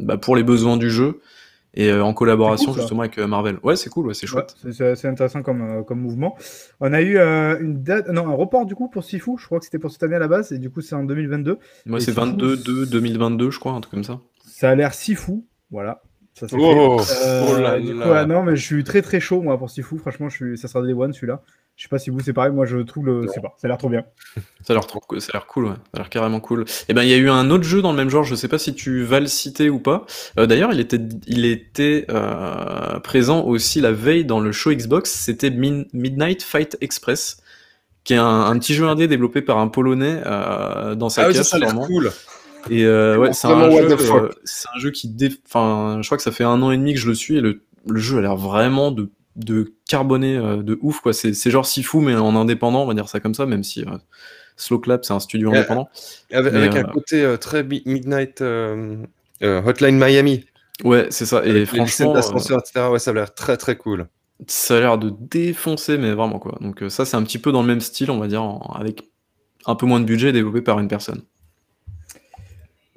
bah, 0.02 0.18
pour 0.18 0.36
les 0.36 0.44
besoins 0.44 0.78
du 0.78 0.90
jeu 0.90 1.20
et 1.76 1.92
euh, 1.92 2.04
en 2.04 2.16
collaboration 2.16 2.72
cool, 2.72 2.82
justement 2.82 3.02
avec 3.02 3.20
Marvel. 3.20 3.58
Ouais, 3.62 3.76
c'est 3.76 3.92
cool, 3.92 4.08
ouais, 4.08 4.16
c'est 4.16 4.26
chouette. 4.26 4.56
c'est- 4.72 5.06
intéressant 5.06 5.44
comme, 5.44 5.84
comme 5.86 6.00
mouvement. 6.02 6.36
On 6.80 6.94
a 6.94 7.02
eu 7.04 7.20
une 7.20 7.84
date, 7.84 8.08
non, 8.10 8.28
un 8.28 8.34
report 8.34 8.66
du 8.66 8.74
coup 8.74 8.90
pour 8.90 9.04
Sifu. 9.04 9.34
Je 9.38 9.46
crois 9.46 9.60
que 9.60 9.66
c'était 9.66 9.78
pour 9.78 9.92
cette 9.92 10.02
année 10.02 10.16
à 10.16 10.20
la 10.20 10.28
base, 10.28 10.52
et 10.52 10.58
du 10.58 10.72
coup, 10.72 10.82
c'est 10.82 10.96
en 10.96 11.04
2022. 11.04 11.60
Moi, 11.86 12.00
c'est 12.00 12.08
c'est 12.08 12.12
fou. 12.14 12.22
22 12.22 12.58
de 12.58 12.86
2022, 12.86 13.52
je 13.52 13.60
crois, 13.60 13.74
un 13.74 13.82
truc 13.82 13.94
comme 13.94 14.04
ça. 14.04 14.20
Ça 14.60 14.72
a 14.72 14.76
l'air 14.76 14.94
si 14.94 15.14
fou. 15.14 15.46
Voilà. 15.70 16.02
Ça, 16.34 16.48
c'est 16.48 16.56
Oh, 16.60 16.98
fait. 17.00 17.14
Euh, 17.26 17.46
oh 17.50 17.60
là 17.60 17.80
du 17.80 17.94
coup, 17.94 18.00
là. 18.00 18.20
ah 18.22 18.26
non, 18.26 18.42
mais 18.44 18.56
je 18.56 18.64
suis 18.66 18.84
très 18.84 19.02
très 19.04 19.20
chaud 19.20 19.42
moi 19.42 19.58
pour 19.58 19.70
Sifu. 19.70 19.98
Franchement, 20.00 20.30
je 20.30 20.36
suis... 20.36 20.58
ça 20.58 20.68
sera 20.68 20.86
des 20.86 20.94
one 20.94 21.14
celui-là. 21.14 21.42
Je 21.76 21.84
sais 21.84 21.90
pas 21.90 22.00
si 22.00 22.10
vous 22.10 22.20
c'est 22.22 22.34
pareil. 22.34 22.52
Moi, 22.52 22.66
je 22.66 22.78
trouve 22.80 23.06
le. 23.06 23.28
C'est 23.32 23.40
pas. 23.42 23.54
Ça 23.58 23.68
a 23.68 23.70
l'air 23.70 23.78
trop 23.78 23.90
bien. 23.90 24.04
Ça 24.66 24.74
a 24.74 24.76
l'air 24.76 24.88
trop 24.88 25.00
cool, 25.00 25.22
ça 25.22 25.30
a 25.34 25.38
l'air 25.38 25.46
cool, 25.46 25.66
ouais. 25.66 25.74
Ça 25.76 25.80
a 25.94 25.98
l'air 26.00 26.10
carrément 26.10 26.40
cool. 26.40 26.66
Et 26.90 26.94
ben, 26.96 27.04
il 27.04 27.10
y 27.10 27.14
a 27.14 27.18
eu 27.18 27.30
un 27.30 27.52
autre 27.52 27.64
jeu 27.64 27.82
dans 27.84 27.92
le 27.92 27.98
même 27.98 28.10
genre, 28.10 28.24
je 28.24 28.34
sais 28.36 28.48
pas 28.48 28.58
si 28.58 28.74
tu 28.74 29.04
vas 29.04 29.20
le 29.20 29.28
citer 29.28 29.70
ou 29.70 29.80
pas. 29.80 30.06
Euh, 30.40 30.46
D'ailleurs, 30.48 30.74
il 30.74 30.80
était, 30.80 31.00
il 31.28 31.46
était 31.46 32.06
euh, 32.10 33.00
présent 33.00 33.44
aussi 33.46 33.80
la 33.80 33.92
veille 33.92 34.26
dans 34.26 34.40
le 34.40 34.52
show 34.52 34.72
Xbox, 34.72 35.12
c'était 35.12 35.52
Min- 35.52 35.86
Midnight 35.94 36.42
Fight 36.44 36.76
Express, 36.82 37.38
qui 38.04 38.14
est 38.14 38.18
un, 38.18 38.26
un 38.26 38.58
petit 38.60 38.74
jeu 38.74 38.88
indé 38.88 39.08
développé 39.08 39.42
par 39.42 39.60
un 39.60 39.68
Polonais 39.70 40.22
euh, 40.26 40.96
dans 40.96 41.10
sa 41.10 41.24
Ah 41.24 41.28
oui, 41.28 41.34
ça, 41.34 41.40
case, 41.42 41.48
ça 41.50 41.58
a 41.58 41.60
l'air 41.60 41.76
cool. 41.76 42.12
Et 42.70 42.86
euh, 42.86 43.18
ouais, 43.18 43.34
c'est 43.34 43.48
un, 43.48 43.70
jeu, 43.72 43.88
euh, 43.92 44.30
c'est 44.44 44.68
un 44.76 44.80
jeu 44.80 44.92
qui, 44.92 45.08
dé... 45.10 45.30
enfin, 45.46 46.00
je 46.02 46.08
crois 46.08 46.18
que 46.18 46.24
ça 46.24 46.32
fait 46.32 46.44
un 46.44 46.62
an 46.62 46.72
et 46.72 46.78
demi 46.78 46.94
que 46.94 47.00
je 47.00 47.08
le 47.08 47.16
suis 47.16 47.38
et 47.38 47.42
le, 47.42 47.62
le 47.88 48.00
jeu 48.00 48.18
a 48.18 48.22
l'air 48.22 48.36
vraiment 48.36 48.92
de, 48.92 49.10
de 49.36 49.74
carboné 49.88 50.38
euh, 50.38 50.64
de 50.64 50.78
ouf 50.82 51.00
quoi. 51.02 51.14
C'est 51.14 51.34
genre 51.52 51.66
Sifu 51.66 51.98
mais 52.00 52.16
en 52.16 52.36
indépendant, 52.36 52.84
on 52.84 52.88
va 52.88 52.94
dire 52.94 53.10
ça 53.10 53.20
comme 53.20 53.34
ça, 53.34 53.46
même 53.46 53.64
si 53.64 53.86
Slow 54.56 54.80
Clap 54.80 55.06
c'est 55.06 55.14
un 55.14 55.20
studio 55.20 55.52
indépendant. 55.52 55.90
Avec, 56.32 56.54
Mais, 56.54 56.60
avec 56.60 56.76
un 56.76 56.84
côté 56.84 57.36
très 57.40 57.64
mi- 57.64 57.84
Midnight 57.86 58.42
Hotline 59.42 59.98
Miami. 59.98 60.46
Ouais, 60.84 61.08
c'est 61.10 61.26
ça. 61.26 61.44
Et 61.46 61.66
franchement, 61.66 62.14
d'ascenseur, 62.14 62.60
etc. 62.60 62.88
Ouais, 62.92 63.00
ça 63.00 63.12
a 63.12 63.14
l'air 63.14 63.34
très 63.34 63.58
très 63.58 63.76
cool. 63.78 64.08
ça 64.48 64.78
a 64.78 64.80
l'air 64.80 64.98
de 65.00 65.12
défoncer, 65.20 65.98
mais 65.98 66.12
vraiment 66.14 66.38
quoi. 66.40 66.58
Donc 66.62 66.84
ça, 66.90 67.04
c'est 67.06 67.18
un 67.18 67.24
petit 67.24 67.40
peu 67.40 67.52
dans 67.52 67.62
le 67.62 67.68
même 67.68 67.82
style, 67.82 68.12
on 68.12 68.20
va 68.20 68.28
dire, 68.28 68.44
en- 68.44 68.60
avec 68.80 69.10
un 69.66 69.76
peu 69.76 69.86
moins 69.86 70.00
de 70.00 70.06
budget 70.06 70.32
développé 70.32 70.62
par 70.62 70.80
une 70.80 70.88
personne. 70.88 71.22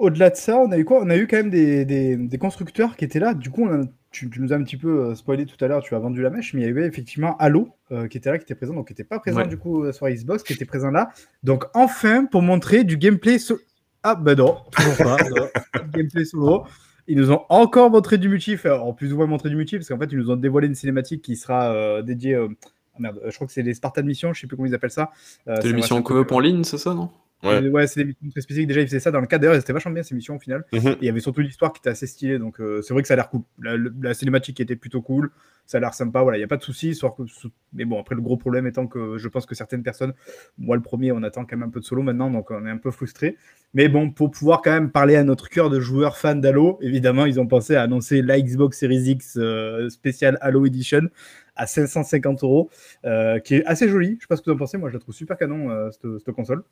Au-delà 0.01 0.31
de 0.31 0.37
ça, 0.37 0.59
on 0.59 0.71
a 0.73 0.79
eu 0.79 0.85
quoi? 0.85 1.01
On 1.03 1.11
a 1.11 1.17
eu 1.17 1.27
quand 1.27 1.37
même 1.37 1.51
des, 1.51 1.85
des- 1.85 2.17
des 2.17 2.39
constructeurs 2.39 2.97
qui 2.97 3.05
étaient 3.05 3.19
là. 3.21 3.35
Du 3.35 3.51
coup, 3.51 3.65
on 3.65 3.83
a- 3.83 3.87
tu, 4.11 4.29
tu 4.31 4.41
nous 4.41 4.53
as 4.53 4.57
un 4.57 4.63
petit 4.65 4.77
peu 4.77 4.89
euh, 5.11 5.15
spoilé 5.15 5.47
tout 5.47 5.63
à 5.65 5.69
l'heure, 5.69 5.83
tu 5.83 5.95
as 5.95 5.99
vendu 5.99 6.21
la 6.23 6.31
mèche, 6.31 6.53
mais 6.55 6.63
il 6.63 6.67
y 6.67 6.71
avait 6.71 6.87
effectivement 6.87 7.37
Halo 7.37 7.69
euh, 7.93 8.09
qui 8.09 8.17
était 8.19 8.31
là, 8.31 8.39
qui 8.39 8.43
était 8.45 8.55
présent, 8.57 8.75
donc 8.75 8.89
qui 8.89 8.93
n'était 8.93 9.05
pas 9.05 9.21
présent 9.21 9.39
Ouais. 9.41 9.47
du 9.47 9.57
coup 9.57 9.85
euh, 9.85 9.93
sur 9.93 10.09
Xbox, 10.09 10.43
qui 10.43 10.53
était 10.55 10.65
présent 10.65 10.91
là. 10.91 11.11
Donc 11.45 11.65
enfin, 11.75 12.25
pour 12.25 12.43
montrer 12.43 12.83
du 12.85 12.97
gameplay 12.97 13.39
solo. 13.39 13.61
Ah 14.03 14.15
ben 14.17 14.35
non, 14.37 14.57
toujours 14.73 14.97
pas. 14.97 15.17
non. 15.37 15.47
Gameplay 15.93 16.25
solo. 16.25 16.65
Ils 17.07 17.17
nous 17.19 17.31
ont 17.33 17.43
encore 17.49 17.91
montré 17.91 18.19
du 18.19 18.29
multi, 18.29 18.55
enfin, 18.55 18.79
en 18.79 18.93
plus 18.95 19.13
ou 19.13 19.17
moins 19.17 19.27
montré 19.27 19.49
du 19.49 19.57
multi, 19.57 19.77
parce 19.77 19.89
qu'en 19.89 19.99
fait, 19.99 20.09
ils 20.11 20.19
nous 20.19 20.31
ont 20.31 20.37
dévoilé 20.37 20.67
une 20.69 20.75
cinématique 20.75 21.23
qui 21.23 21.37
sera 21.37 21.73
euh, 21.73 22.03
dédiée. 22.03 22.35
euh, 22.35 22.49
ah 22.95 22.99
merde, 23.01 23.21
je 23.29 23.35
crois 23.35 23.47
que 23.47 23.53
c'est 23.53 23.63
les 23.63 23.75
Spartan 23.75 24.03
Mission, 24.03 24.33
je 24.33 24.41
sais 24.41 24.47
plus 24.47 24.57
comment 24.57 24.67
ils 24.69 24.75
appellent 24.75 24.91
ça. 24.91 25.11
C'est 25.47 25.65
l'émission 25.65 25.97
un 25.97 25.99
en 26.01 26.03
coop 26.03 26.33
en 26.33 26.39
ligne, 26.41 26.65
c'est 26.65 26.79
ça, 26.79 26.95
non? 26.95 27.11
Ouais. 27.43 27.69
Ouais, 27.69 27.87
c'est 27.87 28.01
des 28.01 28.07
missions 28.07 28.31
très 28.31 28.41
spécifiques. 28.43 28.69
Déjà, 28.69 28.81
ils 28.83 28.87
faisaient 28.87 29.01
ça 29.01 29.11
dans 29.11 29.21
le 29.21 29.27
cadre. 29.27 29.43
D'ailleurs, 29.43 29.61
c'était 29.61 29.73
vachement 29.73 29.93
bien 29.93 30.03
ces 30.03 30.15
missions 30.15 30.37
au 30.37 30.39
final. 30.39 30.65
Mhm. 30.73 30.89
Et 30.89 30.97
il 31.01 31.07
y 31.07 31.09
avait 31.09 31.21
surtout 31.21 31.41
l'histoire 31.41 31.73
qui 31.73 31.79
était 31.81 31.91
assez 31.91 32.07
stylée. 32.07 32.39
Donc, 32.39 32.61
euh, 32.61 32.83
c'est 32.83 32.93
vrai 32.93 33.03
que 33.03 33.09
ça 33.09 33.15
a 33.15 33.17
l'air 33.17 33.31
cool. 33.31 33.43
La, 33.61 34.13
cinématique 34.15 34.61
était 34.61 34.77
plutôt 34.77 35.01
cool. 35.01 35.31
Ça 35.65 35.79
a 35.79 35.81
l'air 35.81 35.95
sympa. 35.95 36.23
Voilà, 36.23 36.37
il 36.37 36.41
n'y 36.41 36.45
a 36.45 36.49
pas 36.49 36.57
de 36.59 36.63
souci. 36.63 36.99
que- 36.99 37.49
Mais 37.73 37.85
bon, 37.85 37.99
après, 38.01 38.15
le 38.15 38.21
gros 38.21 38.37
problème 38.37 38.67
étant 38.67 38.87
que 38.87 39.17
je 39.17 39.29
pense 39.29 39.47
que 39.47 39.55
certaines 39.55 39.83
personnes, 39.83 40.13
moi 40.59 40.77
le 40.77 40.83
premier, 40.83 41.13
on 41.13 41.23
attend 41.23 41.45
quand 41.47 41.57
même 41.57 41.69
un 41.69 41.71
peu 41.71 41.81
de 41.81 41.85
solo 41.85 42.03
maintenant. 42.03 42.31
Donc, 42.31 42.51
on 42.51 42.67
est 42.67 42.71
un 42.71 42.77
peu 42.77 42.91
frustré. 42.91 43.37
Mais 43.73 43.89
bon, 43.89 44.11
pour 44.11 44.31
pouvoir 44.33 44.61
quand 44.63 44.73
même 44.73 44.91
parler 44.91 45.17
à 45.17 45.23
notre 45.25 45.49
cœur 45.49 45.71
de 45.71 45.81
joueurs 45.81 46.19
fans 46.19 46.35
d'Halo, 46.35 46.79
évidemment, 46.83 47.25
ils 47.25 47.41
ont 47.41 47.47
pensé 47.47 47.75
à 47.77 47.83
annoncer 47.83 48.21
la 48.21 48.39
Xbox 48.41 48.79
Series 48.79 49.11
X 49.13 49.39
euh, 49.39 49.89
spéciale 49.89 50.37
Halo 50.43 50.67
Edition 50.67 51.09
à 51.57 51.67
550 51.67 52.43
euros, 52.43 52.71
euh, 53.05 53.39
qui 53.39 53.55
est 53.57 53.65
assez 53.65 53.89
jolie. 53.89 54.17
Je 54.17 54.23
sais 54.23 54.27
pas 54.29 54.37
ce 54.37 54.43
que 54.43 54.51
vous 54.51 54.57
en 54.57 54.59
pensez. 54.59 54.77
Moi, 54.77 54.89
je 54.91 54.95
la 54.95 55.01
trouve 55.01 55.15
super 55.15 55.37
canon, 55.39 55.91
cette, 55.93 56.19
cette 56.25 56.35
console. 56.35 56.63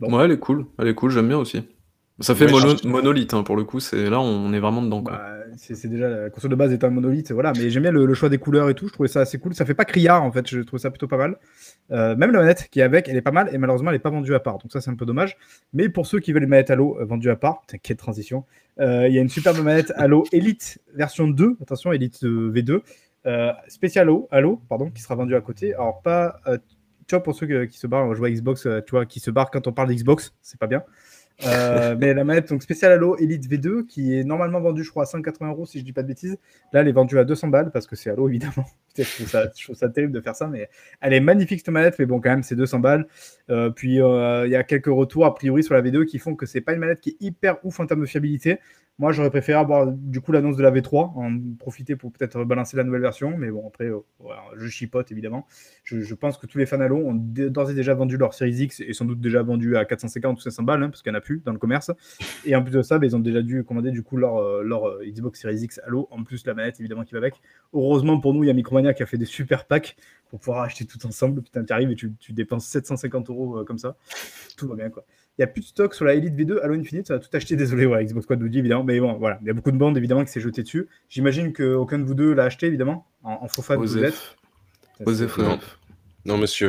Bon. 0.00 0.16
Ouais, 0.16 0.24
elle 0.24 0.32
est 0.32 0.38
cool. 0.38 0.66
Elle 0.78 0.88
est 0.88 0.94
cool, 0.94 1.10
j'aime 1.10 1.28
bien 1.28 1.38
aussi. 1.38 1.62
Ça 2.22 2.34
fait 2.34 2.44
Ouais, 2.44 2.52
mono- 2.52 2.76
monolithe, 2.84 3.32
hein, 3.32 3.42
pour 3.42 3.56
le 3.56 3.64
coup. 3.64 3.80
C'est 3.80 4.10
là, 4.10 4.20
on 4.20 4.52
est 4.52 4.58
vraiment 4.60 4.82
dedans. 4.82 5.00
Bah, 5.00 5.26
c'est 5.56 5.88
déjà 5.88 6.08
la 6.08 6.30
console 6.30 6.50
de 6.50 6.56
base 6.56 6.70
est 6.72 6.84
un 6.84 6.90
monolithe, 6.90 7.32
voilà. 7.32 7.52
Mais 7.56 7.70
j'aime 7.70 7.82
bien 7.84 7.92
le, 7.92 8.04
le 8.04 8.14
choix 8.14 8.28
des 8.28 8.36
couleurs 8.36 8.68
et 8.68 8.74
tout. 8.74 8.88
Je 8.88 8.92
trouvais 8.92 9.08
ça 9.08 9.20
assez 9.20 9.38
cool. 9.38 9.54
Ça 9.54 9.64
fait 9.64 9.72
pas 9.74 9.86
criard 9.86 10.22
en 10.22 10.30
fait. 10.30 10.46
Je 10.46 10.60
trouve 10.60 10.78
ça 10.78 10.90
plutôt 10.90 11.08
pas 11.08 11.16
mal. 11.16 11.38
Euh, 11.92 12.14
même 12.16 12.30
la 12.30 12.40
manette 12.40 12.68
qui 12.70 12.80
est 12.80 12.82
avec, 12.82 13.08
elle 13.08 13.16
est 13.16 13.22
pas 13.22 13.30
mal 13.30 13.48
et 13.54 13.56
malheureusement 13.58 13.88
elle 13.90 13.96
est 13.96 14.00
pas 14.00 14.10
vendue 14.10 14.34
à 14.34 14.40
part. 14.40 14.58
Donc 14.58 14.70
ça 14.70 14.82
c'est 14.82 14.90
un 14.90 14.96
peu 14.96 15.06
dommage. 15.06 15.38
Mais 15.72 15.88
pour 15.88 16.06
ceux 16.06 16.20
qui 16.20 16.32
veulent 16.34 16.42
les 16.42 16.48
manettes 16.48 16.70
Halo 16.70 16.98
euh, 17.00 17.06
vendues 17.06 17.30
à 17.30 17.36
part, 17.36 17.62
t'inquiète 17.66 17.98
transition. 17.98 18.44
euh, 18.80 19.08
Il 19.08 19.14
y 19.14 19.18
a 19.18 19.22
une 19.22 19.30
superbe 19.30 19.56
manette 19.64 19.90
Halo 19.96 20.24
Elite 20.30 20.78
version 20.94 21.26
2. 21.26 21.56
Attention 21.62 21.90
Elite 21.92 22.22
euh, 22.24 22.52
V2 22.54 22.80
euh, 23.26 23.52
spécial 23.68 24.02
Halo, 24.08 24.28
Halo, 24.30 24.60
pardon, 24.68 24.90
qui 24.90 25.00
sera 25.02 25.14
vendue 25.14 25.34
à 25.36 25.40
côté. 25.40 25.72
Alors 25.74 26.02
pas 26.02 26.36
vois, 27.14 27.22
pour 27.22 27.34
ceux 27.34 27.66
qui 27.66 27.78
se 27.78 27.86
barrent, 27.86 28.14
joue 28.14 28.24
à 28.24 28.30
Xbox, 28.30 28.66
euh, 28.66 28.80
tu 28.80 28.92
vois, 28.92 29.06
qui 29.06 29.20
se 29.20 29.30
barrent 29.30 29.50
quand 29.50 29.66
on 29.66 29.72
parle 29.72 29.88
d'Xbox, 29.88 30.34
c'est 30.42 30.58
pas 30.58 30.66
bien. 30.66 30.82
Euh, 31.46 31.96
mais 31.98 32.12
la 32.12 32.24
manette 32.24 32.50
donc 32.50 32.62
spéciale 32.62 32.92
Halo 32.92 33.16
Elite 33.16 33.48
V2 33.48 33.86
qui 33.86 34.14
est 34.14 34.24
normalement 34.24 34.60
vendue 34.60 34.84
je 34.84 34.90
crois 34.90 35.04
à 35.04 35.06
180 35.06 35.48
euros 35.48 35.64
si 35.64 35.78
je 35.78 35.84
dis 35.84 35.92
pas 35.92 36.02
de 36.02 36.08
bêtises. 36.08 36.36
Là 36.72 36.80
elle 36.82 36.88
est 36.88 36.92
vendue 36.92 37.18
à 37.18 37.24
200 37.24 37.48
balles 37.48 37.70
parce 37.72 37.86
que 37.86 37.96
c'est 37.96 38.10
Halo 38.10 38.28
évidemment. 38.28 38.66
Je, 38.96 39.02
trouve 39.02 39.26
ça, 39.26 39.46
je 39.56 39.86
terrible 39.86 40.12
de 40.12 40.20
faire 40.20 40.36
ça 40.36 40.48
mais 40.48 40.68
elle 41.00 41.14
est 41.14 41.20
magnifique 41.20 41.60
cette 41.60 41.70
manette 41.70 41.98
mais 41.98 42.06
bon 42.06 42.20
quand 42.20 42.30
même 42.30 42.42
c'est 42.42 42.56
200 42.56 42.80
balles. 42.80 43.06
Euh, 43.48 43.70
puis 43.70 43.94
il 43.94 44.50
y 44.50 44.56
a 44.56 44.64
quelques 44.64 44.86
retours 44.86 45.24
a 45.24 45.34
priori 45.34 45.62
sur 45.62 45.74
la 45.74 45.82
V2 45.82 46.04
qui 46.04 46.18
font 46.18 46.34
que 46.34 46.44
c'est 46.44 46.60
pas 46.60 46.74
une 46.74 46.80
manette 46.80 47.00
qui 47.00 47.10
est 47.10 47.16
hyper 47.20 47.56
ouf 47.64 47.80
en 47.80 47.86
termes 47.86 48.02
de 48.02 48.06
fiabilité 48.06 48.58
moi 48.98 49.12
j'aurais 49.12 49.30
préféré 49.30 49.58
avoir 49.58 49.86
du 49.86 50.20
coup 50.20 50.32
l'annonce 50.32 50.56
de 50.56 50.62
la 50.62 50.70
V3 50.70 51.12
en 51.16 51.56
profiter 51.58 51.96
pour 51.96 52.12
peut-être 52.12 52.44
balancer 52.44 52.76
la 52.76 52.84
nouvelle 52.84 53.00
version 53.00 53.36
mais 53.36 53.50
bon 53.50 53.66
après 53.66 53.86
euh, 53.86 54.00
voilà, 54.18 54.42
je 54.56 54.66
chipote 54.68 55.10
évidemment 55.10 55.46
je, 55.98 56.14
pense 56.14 56.38
que 56.38 56.46
tous 56.46 56.58
les 56.58 56.66
fans 56.66 56.80
Halo 56.80 56.96
ont 56.96 57.14
d'ores 57.14 57.70
et 57.70 57.74
déjà 57.74 57.94
vendu 57.94 58.16
leur 58.16 58.34
Series 58.34 58.62
X 58.62 58.80
et 58.80 58.92
sans 58.92 59.04
doute 59.04 59.20
déjà 59.20 59.42
vendu 59.42 59.76
à 59.76 59.84
450 59.84 60.38
ou 60.38 60.40
500 60.40 60.62
balles, 60.62 60.82
hein, 60.82 60.90
parce 60.90 61.02
qu'il 61.02 61.10
n'y 61.10 61.16
en 61.16 61.18
a 61.18 61.22
plus 61.22 61.42
dans 61.44 61.52
le 61.52 61.58
commerce. 61.58 61.90
Et 62.44 62.54
en 62.54 62.62
plus 62.62 62.72
de 62.72 62.82
ça, 62.82 62.98
bah, 62.98 63.06
ils 63.06 63.16
ont 63.16 63.20
déjà 63.20 63.42
dû 63.42 63.64
commander 63.64 63.90
du 63.90 64.02
coup 64.02 64.16
leur, 64.16 64.36
euh, 64.36 64.62
leur 64.62 64.88
euh, 64.88 65.04
Xbox 65.04 65.40
Series 65.40 65.62
X 65.62 65.80
Halo, 65.84 66.08
en 66.10 66.22
plus 66.22 66.46
la 66.46 66.54
manette 66.54 66.78
évidemment 66.80 67.04
qui 67.04 67.12
va 67.12 67.18
avec. 67.18 67.34
Heureusement 67.72 68.20
pour 68.20 68.34
nous, 68.34 68.44
il 68.44 68.46
y 68.46 68.50
a 68.50 68.54
Micromania 68.54 68.94
qui 68.94 69.02
a 69.02 69.06
fait 69.06 69.18
des 69.18 69.24
super 69.24 69.66
packs 69.66 69.96
pour 70.28 70.38
pouvoir 70.38 70.62
acheter 70.62 70.84
tout 70.84 71.04
ensemble. 71.06 71.42
Putain, 71.42 71.64
tu 71.64 71.72
arrives 71.72 71.90
et 71.90 71.96
tu, 71.96 72.12
tu 72.20 72.32
dépenses 72.32 72.66
750 72.66 73.30
euros 73.30 73.58
euh, 73.58 73.64
comme 73.64 73.78
ça. 73.78 73.96
Tout 74.56 74.68
va 74.68 74.76
bien 74.76 74.90
quoi. 74.90 75.04
Il 75.38 75.42
n'y 75.42 75.44
a 75.44 75.46
plus 75.46 75.60
de 75.62 75.66
stock 75.66 75.94
sur 75.94 76.04
la 76.04 76.14
Elite 76.14 76.34
V2 76.34 76.60
Halo 76.62 76.74
Infinite, 76.74 77.06
ça 77.06 77.14
va 77.14 77.20
tout 77.20 77.28
acheter, 77.32 77.56
désolé, 77.56 77.86
ouais, 77.86 78.04
Xbox 78.04 78.24
Squad 78.24 78.40
nous 78.40 78.48
dit 78.48 78.58
évidemment, 78.58 78.84
mais 78.84 79.00
bon, 79.00 79.14
voilà, 79.14 79.38
il 79.40 79.46
y 79.46 79.50
a 79.50 79.54
beaucoup 79.54 79.70
de 79.70 79.78
bandes 79.78 79.96
évidemment 79.96 80.24
qui 80.24 80.30
s'est 80.32 80.40
jeté 80.40 80.62
dessus. 80.62 80.86
J'imagine 81.08 81.52
qu'aucun 81.52 81.98
de 81.98 82.04
vous 82.04 82.14
deux 82.14 82.34
l'a 82.34 82.44
acheté 82.44 82.66
évidemment, 82.66 83.06
en, 83.22 83.38
en 83.42 83.48
faux 83.48 83.62
fan 83.62 83.78
que 83.78 83.82
vous 83.82 83.98
êtes. 83.98 84.36
Osef. 85.06 85.38
Osef, 85.38 85.38
Non. 86.26 86.36
Monsieur. 86.36 86.68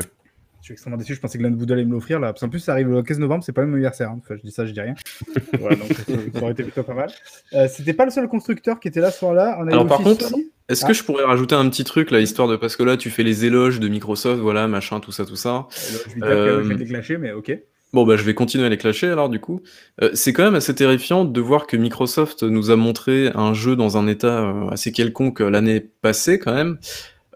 Je 0.62 0.66
suis 0.66 0.74
extrêmement 0.74 0.98
déçu. 0.98 1.16
Je 1.16 1.20
pensais 1.20 1.38
que 1.40 1.44
l'un 1.44 1.50
de 1.50 1.56
vous 1.58 1.66
deux 1.66 1.74
allait 1.74 1.84
me 1.86 1.92
l'offrir. 1.92 2.20
Là. 2.20 2.28
Parce 2.32 2.42
qu'en 2.42 2.48
plus, 2.50 2.60
ça 2.60 2.74
arrive 2.74 2.88
le 2.88 3.02
15 3.02 3.18
novembre. 3.20 3.44
C'est 3.44 3.52
pas 3.52 3.66
mon 3.66 3.74
anniversaire. 3.74 4.12
hein. 4.12 4.20
Enfin, 4.24 4.36
je 4.38 4.42
dis 4.44 4.52
ça, 4.52 4.64
je 4.68 4.72
dis 4.72 4.80
rien. 4.80 4.94
voilà, 5.60 5.76
donc 5.76 5.92
ça, 5.92 6.40
aurait 6.42 6.52
été 6.52 6.62
plutôt 6.64 6.84
pas 6.84 6.94
mal. 6.94 7.10
Euh, 7.54 7.68
C'était 7.68 7.94
pas 7.94 8.06
le 8.06 8.12
seul 8.12 8.28
constructeur 8.28 8.80
qui 8.80 8.88
était 8.88 9.02
là 9.02 9.10
ce 9.10 9.18
soir-là. 9.20 9.58
On 9.60 9.64
a 9.66 9.72
eu 9.72 9.74
Alors, 9.74 9.88
par 9.88 9.98
contre. 9.98 10.32
Est-ce 10.70 10.86
Ah. 10.86 10.88
que 10.88 10.94
je 10.94 11.04
pourrais 11.04 11.24
rajouter 11.26 11.56
un 11.56 11.68
petit 11.68 11.84
truc, 11.84 12.12
là, 12.12 12.20
histoire 12.20 12.48
de. 12.48 12.58
Parce 12.58 12.76
que 12.76 12.84
là, 12.84 12.96
tu 12.96 13.10
fais 13.10 13.24
les 13.24 13.44
éloges 13.44 13.80
de 13.80 13.88
Microsoft, 13.88 14.40
voilà, 14.40 14.68
machin, 14.68 15.00
tout 15.00 15.12
ça, 15.12 15.26
tout 15.26 15.36
ça. 15.36 15.66
Je 15.72 16.14
vais 16.14 16.14
dire 16.16 16.26
Euh, 16.28 16.58
que 16.60 16.64
je 16.64 16.70
vais 16.70 16.76
les 16.76 16.86
clasher, 16.86 17.18
mais 17.18 17.32
ok. 17.32 17.58
Bon, 17.94 18.06
bah, 18.06 18.16
je 18.16 18.24
vais 18.24 18.34
continuer 18.34 18.66
à 18.66 18.70
les 18.70 18.78
clasher 18.78 19.08
alors, 19.08 19.28
du 19.28 19.40
coup. 19.40 19.62
Euh, 20.02 20.12
c'est 20.14 20.32
quand 20.32 20.44
même 20.44 20.56
assez 20.56 20.74
terrifiant 20.74 21.26
de 21.26 21.42
voir 21.42 21.68
que 21.68 21.76
Microsoft 21.76 22.44
nous 22.44 22.72
a 22.72 22.78
montré 22.78 23.32
un 23.36 23.54
jeu 23.54 23.76
dans 23.76 23.98
un 23.98 24.08
état 24.08 24.44
euh, 24.44 24.70
assez 24.70 24.94
quelconque 24.94 25.42
euh, 25.42 25.50
l'année 25.50 25.82
passée, 25.82 26.40
quand 26.40 26.54
même. 26.54 26.78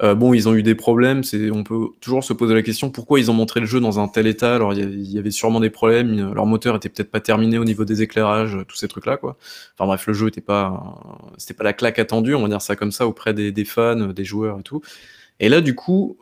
Euh, 0.04 0.16
bon, 0.16 0.34
ils 0.34 0.50
ont 0.50 0.56
eu 0.56 0.64
des 0.64 0.76
problèmes, 0.76 1.22
on 1.54 1.64
peut 1.64 1.88
toujours 2.02 2.24
se 2.24 2.34
poser 2.34 2.54
la 2.54 2.64
question 2.64 2.90
pourquoi 2.90 3.20
ils 3.20 3.32
ont 3.32 3.34
montré 3.34 3.62
le 3.62 3.66
jeu 3.66 3.80
dans 3.80 4.00
un 4.00 4.10
tel 4.10 4.28
état? 4.28 4.56
Alors, 4.56 4.74
il 4.74 5.10
y 5.10 5.18
avait 5.18 5.32
sûrement 5.32 5.62
des 5.62 5.70
problèmes, 5.70 6.34
leur 6.34 6.46
moteur 6.46 6.76
était 6.76 6.90
peut-être 6.90 7.12
pas 7.12 7.22
terminé 7.22 7.58
au 7.58 7.64
niveau 7.64 7.86
des 7.86 8.02
éclairages, 8.02 8.58
tous 8.68 8.76
ces 8.76 8.90
trucs-là, 8.90 9.16
quoi. 9.18 9.38
Enfin 9.74 9.88
bref, 9.88 10.06
le 10.08 10.14
jeu 10.14 10.28
était 10.28 10.42
pas, 10.42 11.00
c'était 11.38 11.54
pas 11.54 11.64
la 11.64 11.72
claque 11.72 11.98
attendue, 12.00 12.36
on 12.36 12.42
va 12.42 12.50
dire 12.50 12.62
ça 12.62 12.76
comme 12.76 12.92
ça, 12.92 13.08
auprès 13.08 13.34
des, 13.34 13.54
des 13.54 13.64
fans, 13.66 14.08
des 14.08 14.26
joueurs 14.26 14.60
et 14.60 14.64
tout. 14.64 14.82
Et 15.40 15.48
là, 15.48 15.62
du 15.62 15.76
coup, 15.76 16.18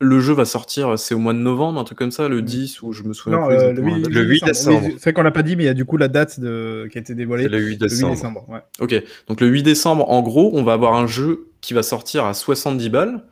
le 0.00 0.20
jeu 0.20 0.34
va 0.34 0.44
sortir, 0.44 0.98
c'est 0.98 1.14
au 1.14 1.18
mois 1.18 1.32
de 1.32 1.38
novembre, 1.38 1.80
un 1.80 1.84
truc 1.84 1.96
comme 1.98 2.10
ça, 2.10 2.28
le 2.28 2.42
10, 2.42 2.82
ou 2.82 2.92
je 2.92 3.02
me 3.04 3.12
souviens 3.12 3.38
Non, 3.40 3.46
plus 3.46 3.56
euh, 3.56 3.72
le 3.72 3.80
exactement. 3.80 3.94
8, 3.96 4.00
la 4.02 4.02
date. 4.02 4.12
Le 4.14 4.22
8 4.24 4.44
décembre. 4.44 4.88
C'est 4.92 5.02
vrai 5.02 5.12
qu'on 5.12 5.22
l'a 5.22 5.30
pas 5.30 5.42
dit, 5.42 5.56
mais 5.56 5.62
il 5.62 5.66
y 5.66 5.70
a 5.70 5.74
du 5.74 5.84
coup 5.84 5.96
la 5.96 6.08
date 6.08 6.40
de... 6.40 6.88
qui 6.90 6.98
a 6.98 7.00
été 7.00 7.14
dévoilée. 7.14 7.44
C'est 7.44 7.48
le 7.50 7.58
8 7.58 7.64
Le 7.64 7.70
8 7.70 7.78
décembre. 7.78 8.14
décembre. 8.14 8.48
Ouais. 8.48 8.60
Ok, 8.80 9.02
donc 9.28 9.40
le 9.40 9.46
8 9.46 9.62
décembre, 9.62 10.10
en 10.10 10.20
gros, 10.22 10.50
on 10.54 10.62
va 10.64 10.72
avoir 10.72 10.94
un 10.94 11.06
jeu 11.06 11.48
qui 11.60 11.74
va 11.74 11.82
sortir 11.82 12.24
à 12.24 12.34
70 12.34 12.88
balles 12.90 13.24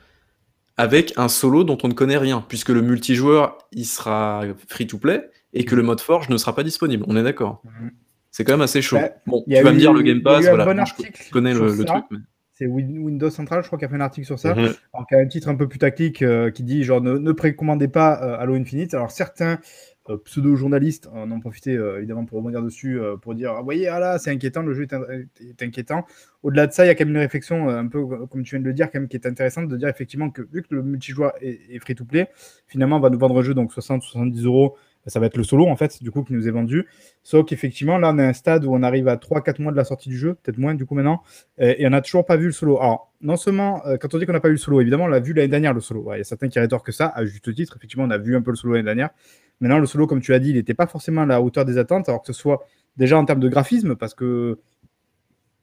avec 0.76 1.12
un 1.16 1.28
solo 1.28 1.64
dont 1.64 1.76
on 1.82 1.88
ne 1.88 1.92
connaît 1.94 2.16
rien, 2.16 2.44
puisque 2.48 2.70
le 2.70 2.80
multijoueur 2.80 3.58
il 3.72 3.84
sera 3.84 4.42
free 4.68 4.86
to 4.86 4.98
play 4.98 5.28
et 5.52 5.64
que 5.64 5.74
le 5.74 5.82
mode 5.82 6.00
forge 6.00 6.28
ne 6.30 6.36
sera 6.38 6.54
pas 6.54 6.62
disponible. 6.62 7.04
On 7.08 7.16
est 7.16 7.22
d'accord. 7.22 7.60
Mhm. 7.64 7.90
C'est 8.30 8.44
quand 8.44 8.52
même 8.54 8.62
assez 8.62 8.80
chaud. 8.80 8.96
Bah, 8.96 9.10
bon, 9.26 9.44
tu 9.46 9.62
vas 9.62 9.72
me 9.72 9.78
dire 9.78 9.92
le 9.92 10.00
Game 10.00 10.22
Pass, 10.22 10.46
voilà. 10.46 10.64
bon 10.64 10.84
je 10.86 11.30
connais 11.30 11.52
le, 11.52 11.66
le 11.66 11.76
ça. 11.76 11.84
truc. 11.84 12.04
mais- 12.10 12.18
C'est 12.62 12.68
Windows 12.68 13.30
Central, 13.30 13.62
je 13.62 13.66
crois, 13.66 13.78
qui 13.78 13.84
a 13.84 13.88
fait 13.88 13.96
un 13.96 14.00
article 14.00 14.26
sur 14.26 14.38
ça. 14.38 14.54
Mhm. 14.54 14.68
Alors, 14.92 15.06
qui 15.08 15.14
a 15.14 15.18
un 15.18 15.26
titre 15.26 15.48
un 15.48 15.54
peu 15.56 15.68
plus 15.68 15.78
tactique 15.78 16.22
euh, 16.22 16.50
qui 16.50 16.62
dit 16.62 16.84
genre 16.84 17.00
ne, 17.00 17.18
ne 17.18 17.32
précommandez 17.32 17.88
pas 17.88 18.22
euh, 18.22 18.38
Halo 18.38 18.54
Infinite. 18.54 18.94
Alors 18.94 19.10
certains 19.10 19.58
euh, 20.08 20.16
pseudo-journalistes 20.24 21.08
en 21.12 21.30
ont 21.30 21.40
profité 21.40 21.76
euh, 21.76 21.98
évidemment 21.98 22.24
pour 22.24 22.38
rebondir 22.38 22.62
dessus 22.62 23.00
euh, 23.00 23.16
pour 23.16 23.34
dire 23.34 23.52
ah, 23.52 23.58
vous 23.58 23.64
voyez 23.64 23.86
ah 23.88 24.00
là 24.00 24.18
c'est 24.18 24.30
inquiétant 24.30 24.62
le 24.62 24.74
jeu 24.74 24.82
est, 24.82 24.92
in- 24.92 25.04
est 25.40 25.62
inquiétant. 25.62 26.04
Au-delà 26.42 26.66
de 26.66 26.72
ça 26.72 26.84
il 26.84 26.88
y 26.88 26.90
a 26.90 26.94
quand 26.94 27.04
même 27.04 27.14
une 27.14 27.20
réflexion 27.20 27.68
un 27.68 27.86
peu 27.86 28.04
comme 28.26 28.42
tu 28.42 28.56
viens 28.56 28.60
de 28.60 28.66
le 28.68 28.74
dire 28.74 28.90
quand 28.90 28.98
même 28.98 29.08
qui 29.08 29.16
est 29.16 29.26
intéressante 29.26 29.68
de 29.68 29.76
dire 29.76 29.88
effectivement 29.88 30.30
que 30.30 30.42
vu 30.42 30.62
que 30.62 30.74
le 30.74 30.82
multijoueur 30.82 31.32
est, 31.40 31.60
est 31.70 31.78
free 31.78 31.94
to 31.94 32.04
play 32.04 32.28
finalement 32.66 32.96
on 32.96 33.00
va 33.00 33.10
nous 33.10 33.18
vendre 33.18 33.38
un 33.38 33.42
jeu 33.42 33.54
donc 33.54 33.72
60-70 33.72 34.44
euros 34.44 34.76
ça 35.06 35.20
va 35.20 35.26
être 35.26 35.36
le 35.36 35.44
solo 35.44 35.66
en 35.66 35.76
fait 35.76 36.02
du 36.02 36.10
coup 36.10 36.22
qui 36.22 36.32
nous 36.32 36.46
est 36.46 36.50
vendu 36.52 36.86
sauf 37.22 37.44
qu'effectivement 37.46 37.98
là 37.98 38.12
on 38.14 38.18
est 38.18 38.24
à 38.24 38.28
un 38.28 38.32
stade 38.32 38.64
où 38.64 38.74
on 38.74 38.82
arrive 38.82 39.08
à 39.08 39.16
3-4 39.16 39.60
mois 39.60 39.72
de 39.72 39.76
la 39.76 39.84
sortie 39.84 40.08
du 40.08 40.16
jeu 40.16 40.34
peut-être 40.34 40.58
moins 40.58 40.74
du 40.74 40.86
coup 40.86 40.94
maintenant 40.94 41.22
et, 41.58 41.86
on 41.86 41.90
n'a 41.90 42.00
toujours 42.00 42.24
pas 42.24 42.36
vu 42.36 42.46
le 42.46 42.52
solo. 42.52 42.80
Alors, 42.80 43.12
non 43.20 43.36
seulement, 43.36 43.84
euh, 43.86 43.96
quand 43.96 44.14
on 44.14 44.18
dit 44.18 44.26
qu'on 44.26 44.32
n'a 44.32 44.40
pas 44.40 44.48
vu 44.48 44.54
le 44.54 44.58
solo, 44.58 44.80
évidemment, 44.80 45.04
on 45.04 45.08
l'a 45.08 45.20
vu 45.20 45.32
l'année 45.32 45.48
dernière, 45.48 45.74
le 45.74 45.80
solo. 45.80 46.12
Il 46.14 46.18
y 46.18 46.20
a 46.20 46.24
certains 46.24 46.48
qui 46.48 46.58
rétorquent 46.58 46.92
ça, 46.92 47.12
à 47.14 47.24
juste 47.24 47.54
titre. 47.54 47.76
Effectivement, 47.76 48.04
on 48.04 48.10
a 48.10 48.18
vu 48.18 48.36
un 48.36 48.42
peu 48.42 48.50
le 48.50 48.56
solo 48.56 48.74
l'année 48.74 48.84
dernière. 48.84 49.10
Maintenant, 49.60 49.78
le 49.78 49.86
solo, 49.86 50.06
comme 50.06 50.20
tu 50.20 50.34
as 50.34 50.38
dit, 50.38 50.50
il 50.50 50.56
n'était 50.56 50.74
pas 50.74 50.86
forcément 50.86 51.22
à 51.22 51.26
la 51.26 51.40
hauteur 51.40 51.64
des 51.64 51.78
attentes, 51.78 52.08
alors 52.08 52.22
que 52.22 52.32
ce 52.32 52.32
soit 52.32 52.64
déjà 52.96 53.18
en 53.18 53.24
termes 53.24 53.40
de 53.40 53.48
graphisme, 53.48 53.94
parce 53.94 54.14
que 54.14 54.58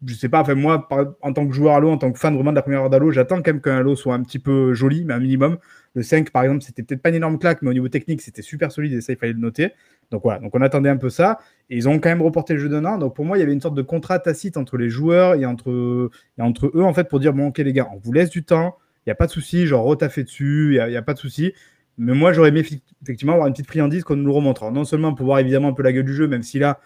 je 0.05 0.13
sais 0.13 0.29
pas, 0.29 0.41
enfin 0.41 0.55
moi, 0.55 0.88
en 1.21 1.33
tant 1.33 1.47
que 1.47 1.53
joueur 1.53 1.75
Halo, 1.75 1.89
en 1.89 1.97
tant 1.97 2.12
que 2.12 2.19
fan 2.19 2.33
vraiment 2.33 2.51
de 2.51 2.55
la 2.55 2.62
première 2.62 2.81
heure 2.81 2.89
d'Halo, 2.89 3.12
j'attends 3.12 3.38
quand 3.38 3.47
même 3.47 3.62
qu'un 3.62 3.77
Halo 3.77 3.95
soit 3.95 4.13
un 4.13 4.23
petit 4.23 4.39
peu 4.39 4.73
joli, 4.73 5.03
mais 5.03 5.13
un 5.13 5.19
minimum. 5.19 5.57
Le 5.93 6.03
5, 6.03 6.29
par 6.29 6.43
exemple, 6.43 6.62
c'était 6.62 6.83
peut-être 6.83 7.01
pas 7.01 7.09
une 7.09 7.15
énorme 7.15 7.38
claque, 7.38 7.62
mais 7.62 7.69
au 7.69 7.73
niveau 7.73 7.89
technique, 7.89 8.21
c'était 8.21 8.41
super 8.41 8.71
solide 8.71 8.93
et 8.93 9.01
ça, 9.01 9.12
il 9.12 9.17
fallait 9.17 9.33
le 9.33 9.39
noter. 9.39 9.71
Donc 10.12 10.23
voilà, 10.23 10.39
donc 10.39 10.55
on 10.55 10.62
attendait 10.62 10.89
un 10.89 10.97
peu 10.97 11.09
ça. 11.09 11.39
Et 11.69 11.77
ils 11.77 11.89
ont 11.89 11.99
quand 11.99 12.09
même 12.09 12.21
reporté 12.21 12.53
le 12.53 12.59
jeu 12.59 12.69
d'un 12.69 12.85
an. 12.85 12.97
Donc 12.97 13.15
pour 13.15 13.25
moi, 13.25 13.38
il 13.38 13.41
y 13.41 13.43
avait 13.43 13.53
une 13.53 13.62
sorte 13.62 13.75
de 13.75 13.81
contrat 13.81 14.19
tacite 14.19 14.55
entre 14.57 14.77
les 14.77 14.89
joueurs 14.89 15.35
et 15.35 15.45
entre, 15.45 16.09
et 16.38 16.41
entre 16.41 16.71
eux, 16.73 16.83
en 16.83 16.93
fait, 16.93 17.09
pour 17.09 17.19
dire 17.19 17.33
bon, 17.33 17.47
ok, 17.47 17.57
les 17.57 17.73
gars, 17.73 17.88
on 17.93 17.97
vous 17.97 18.13
laisse 18.13 18.29
du 18.29 18.43
temps, 18.43 18.77
il 19.05 19.09
n'y 19.09 19.12
a 19.12 19.15
pas 19.15 19.27
de 19.27 19.31
souci, 19.31 19.65
genre 19.65 19.83
retaffé 19.83 20.23
dessus, 20.23 20.75
il 20.75 20.88
n'y 20.88 20.95
a, 20.95 20.99
a, 20.99 21.01
pas 21.01 21.13
de 21.13 21.19
souci. 21.19 21.53
Mais 21.97 22.13
moi, 22.13 22.31
j'aurais 22.31 22.49
aimé 22.49 22.63
effectivement 23.03 23.33
avoir 23.33 23.47
une 23.47 23.53
petite 23.53 23.67
friandise 23.67 24.03
qu'on 24.03 24.15
nous 24.15 24.33
remontre. 24.33 24.71
non 24.71 24.85
seulement 24.85 25.13
pour 25.13 25.25
voir 25.25 25.39
évidemment 25.39 25.69
un 25.69 25.73
peu 25.73 25.83
la 25.83 25.91
gueule 25.91 26.05
du 26.05 26.13
jeu, 26.13 26.27
même 26.27 26.43
si 26.43 26.57
là, 26.57 26.79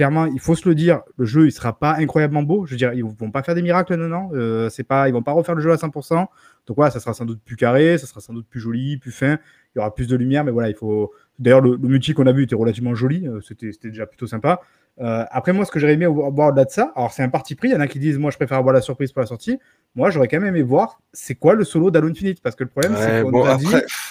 clairement, 0.00 0.24
il 0.24 0.40
faut 0.40 0.54
se 0.54 0.66
le 0.66 0.74
dire, 0.74 1.02
le 1.18 1.26
jeu, 1.26 1.44
il 1.44 1.52
sera 1.52 1.78
pas 1.78 1.96
incroyablement 1.98 2.42
beau. 2.42 2.64
Je 2.64 2.70
veux 2.70 2.78
dire, 2.78 2.94
ils 2.94 3.04
vont 3.04 3.30
pas 3.30 3.42
faire 3.42 3.54
des 3.54 3.60
miracles, 3.60 3.96
non, 3.96 4.08
non. 4.08 4.30
Euh, 4.32 4.70
c'est 4.70 4.82
pas, 4.82 5.10
ils 5.10 5.12
vont 5.12 5.22
pas 5.22 5.32
refaire 5.32 5.54
le 5.54 5.60
jeu 5.60 5.70
à 5.72 5.76
100%. 5.76 6.26
Donc 6.66 6.76
voilà, 6.76 6.90
ça 6.90 7.00
sera 7.00 7.12
sans 7.12 7.26
doute 7.26 7.42
plus 7.44 7.56
carré, 7.56 7.98
ça 7.98 8.06
sera 8.06 8.22
sans 8.22 8.32
doute 8.32 8.46
plus 8.48 8.60
joli, 8.60 8.96
plus 8.96 9.12
fin. 9.12 9.34
Il 9.34 9.78
y 9.78 9.78
aura 9.78 9.94
plus 9.94 10.06
de 10.06 10.16
lumière, 10.16 10.42
mais 10.42 10.52
voilà, 10.52 10.70
il 10.70 10.74
faut. 10.74 11.12
D'ailleurs, 11.38 11.60
le, 11.60 11.76
multi 11.76 12.14
qu'on 12.14 12.26
a 12.26 12.32
vu 12.32 12.44
était 12.44 12.54
relativement 12.54 12.94
joli. 12.94 13.28
Euh, 13.28 13.42
c'était 13.42 13.72
déjà 13.90 14.06
plutôt 14.06 14.26
sympa. 14.26 14.62
Euh, 15.00 15.24
après, 15.30 15.52
moi, 15.52 15.64
ce 15.64 15.70
que 15.70 15.78
j'aurais 15.78 15.94
aimé 15.94 16.06
voir 16.06 16.48
au-delà 16.48 16.64
de 16.64 16.70
ça, 16.70 16.92
alors 16.94 17.10
c'est 17.12 17.22
un 17.22 17.28
parti 17.28 17.54
pris. 17.54 17.68
Il 17.68 17.72
y 17.72 17.74
en 17.74 17.80
a 17.80 17.86
qui 17.86 17.98
disent, 17.98 18.18
moi, 18.18 18.30
je 18.30 18.36
préfère 18.36 18.58
avoir 18.58 18.74
la 18.74 18.82
surprise 18.82 19.12
pour 19.12 19.20
la 19.20 19.26
sortie. 19.26 19.58
Moi, 19.94 20.10
j'aurais 20.10 20.28
quand 20.28 20.38
même 20.38 20.48
aimé 20.48 20.62
voir 20.62 21.00
c'est 21.12 21.34
quoi 21.34 21.54
le 21.54 21.64
solo 21.64 21.90
d'Halo 21.90 22.08
Infinite? 22.08 22.42
Parce 22.42 22.54
que 22.54 22.64
le 22.64 22.70
problème, 22.70 22.94
c'est 22.96 23.22
qu'on 23.22 23.56
dit, 23.56 23.66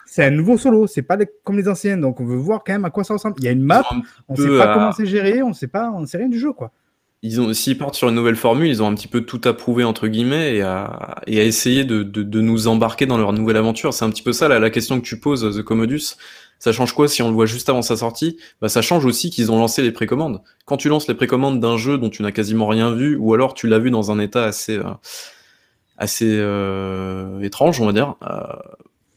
c'est 0.05 0.25
un 0.25 0.31
nouveau 0.31 0.57
solo. 0.57 0.87
C'est 0.87 1.03
pas 1.03 1.17
comme 1.43 1.57
les 1.57 1.67
anciennes. 1.67 2.01
Donc, 2.01 2.19
on 2.19 2.25
veut 2.25 2.37
voir 2.37 2.63
quand 2.65 2.73
même 2.73 2.85
à 2.85 2.89
quoi 2.89 3.03
ça 3.03 3.13
ressemble. 3.13 3.35
Il 3.39 3.45
y 3.45 3.47
a 3.47 3.51
une 3.51 3.61
map. 3.61 3.83
On 4.27 4.35
sait 4.35 4.57
pas 4.57 4.73
comment 4.73 4.91
c'est 4.91 5.05
géré. 5.05 5.43
On 5.43 5.53
sait 5.53 5.67
pas, 5.67 5.91
on 5.91 6.05
sait 6.05 6.17
rien 6.17 6.29
du 6.29 6.39
jeu, 6.39 6.53
quoi. 6.53 6.71
Ils 7.21 7.41
ont, 7.41 7.51
s'ils 7.53 7.77
partent 7.77 7.95
sur 7.95 8.07
une 8.07 8.15
nouvelle 8.15 8.37
formule, 8.37 8.67
ils 8.69 8.81
ont 8.81 8.87
un 8.87 8.95
petit 8.95 9.09
peu 9.09 9.21
tout 9.21 9.41
approuvé 9.43 9.83
entre 9.83 10.07
guillemets 10.07 10.55
et 10.55 10.61
à, 10.61 11.21
et 11.27 11.39
à 11.41 11.43
essayer 11.43 11.83
de, 11.83 12.01
de, 12.03 12.23
de, 12.23 12.41
nous 12.41 12.67
embarquer 12.67 13.05
dans 13.05 13.17
leur 13.17 13.33
nouvelle 13.33 13.57
aventure. 13.57 13.93
C'est 13.93 14.05
un 14.05 14.09
petit 14.09 14.23
peu 14.23 14.31
ça 14.31 14.47
la, 14.47 14.59
la 14.59 14.69
question 14.69 14.99
que 15.01 15.05
tu 15.05 15.19
poses, 15.19 15.57
The 15.57 15.61
Commodus. 15.61 16.15
Ça 16.59 16.71
change 16.73 16.93
quoi 16.93 17.07
si 17.07 17.21
on 17.21 17.29
le 17.29 17.33
voit 17.33 17.45
juste 17.45 17.69
avant 17.69 17.81
sa 17.81 17.97
sortie? 17.97 18.37
Bah, 18.61 18.69
Ça 18.69 18.81
change 18.81 19.05
aussi 19.05 19.29
qu'ils 19.29 19.51
ont 19.51 19.57
lancé 19.57 19.81
les 19.81 19.91
précommandes. 19.91 20.41
Quand 20.65 20.77
tu 20.77 20.89
lances 20.89 21.07
les 21.07 21.13
précommandes 21.13 21.59
d'un 21.59 21.77
jeu 21.77 21.97
dont 21.97 22.09
tu 22.09 22.21
n'as 22.21 22.31
quasiment 22.31 22.67
rien 22.67 22.91
vu, 22.93 23.15
ou 23.17 23.33
alors 23.33 23.53
tu 23.53 23.67
l'as 23.67 23.79
vu 23.79 23.91
dans 23.91 24.11
un 24.11 24.19
état 24.19 24.43
assez, 24.45 24.77
euh, 24.77 24.83
assez 25.97 26.37
euh, 26.39 27.41
étrange, 27.41 27.79
on 27.81 27.85
va 27.85 27.93
dire, 27.93 28.15
euh, 28.23 28.43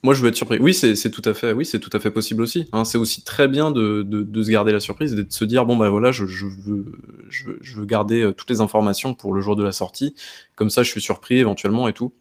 moi 0.02 0.14
je 0.14 0.22
veux 0.22 0.28
être 0.28 0.36
surpris. 0.36 0.58
Oui, 0.60 0.74
c'est 0.74 1.10
tout 1.10 1.22
à 1.24 1.34
fait, 1.34 1.52
oui, 1.52 1.66
tout 1.66 1.90
à 1.92 2.00
fait 2.00 2.10
possible 2.10 2.42
aussi. 2.42 2.68
Hein. 2.72 2.84
C'est 2.84 2.98
aussi 2.98 3.22
très 3.22 3.48
bien 3.48 3.70
de, 3.70 4.06
se 4.42 4.50
garder 4.50 4.72
la 4.72 4.80
surprise 4.80 5.12
et 5.12 5.24
de 5.24 5.32
se 5.32 5.44
dire 5.44 5.64
bon 5.64 5.76
bah 5.76 5.90
voilà, 5.90 6.12
je, 6.12 6.26
je, 6.26 6.46
veux, 6.46 6.86
je, 7.28 7.50
je 7.60 7.76
veux 7.76 7.86
garder 7.86 8.32
toutes 8.36 8.50
les 8.50 8.60
informations 8.60 9.14
pour 9.14 9.32
le 9.32 9.40
jour 9.40 9.56
de 9.56 9.62
la 9.62 9.72
sortie. 9.72 10.14
Comme 10.56 10.70
ça, 10.70 10.82
je 10.82 10.90
suis 10.90 11.00
surpris 11.00 11.38
éventuellement 11.38 11.88
et 11.88 11.92
tout. 11.92 12.12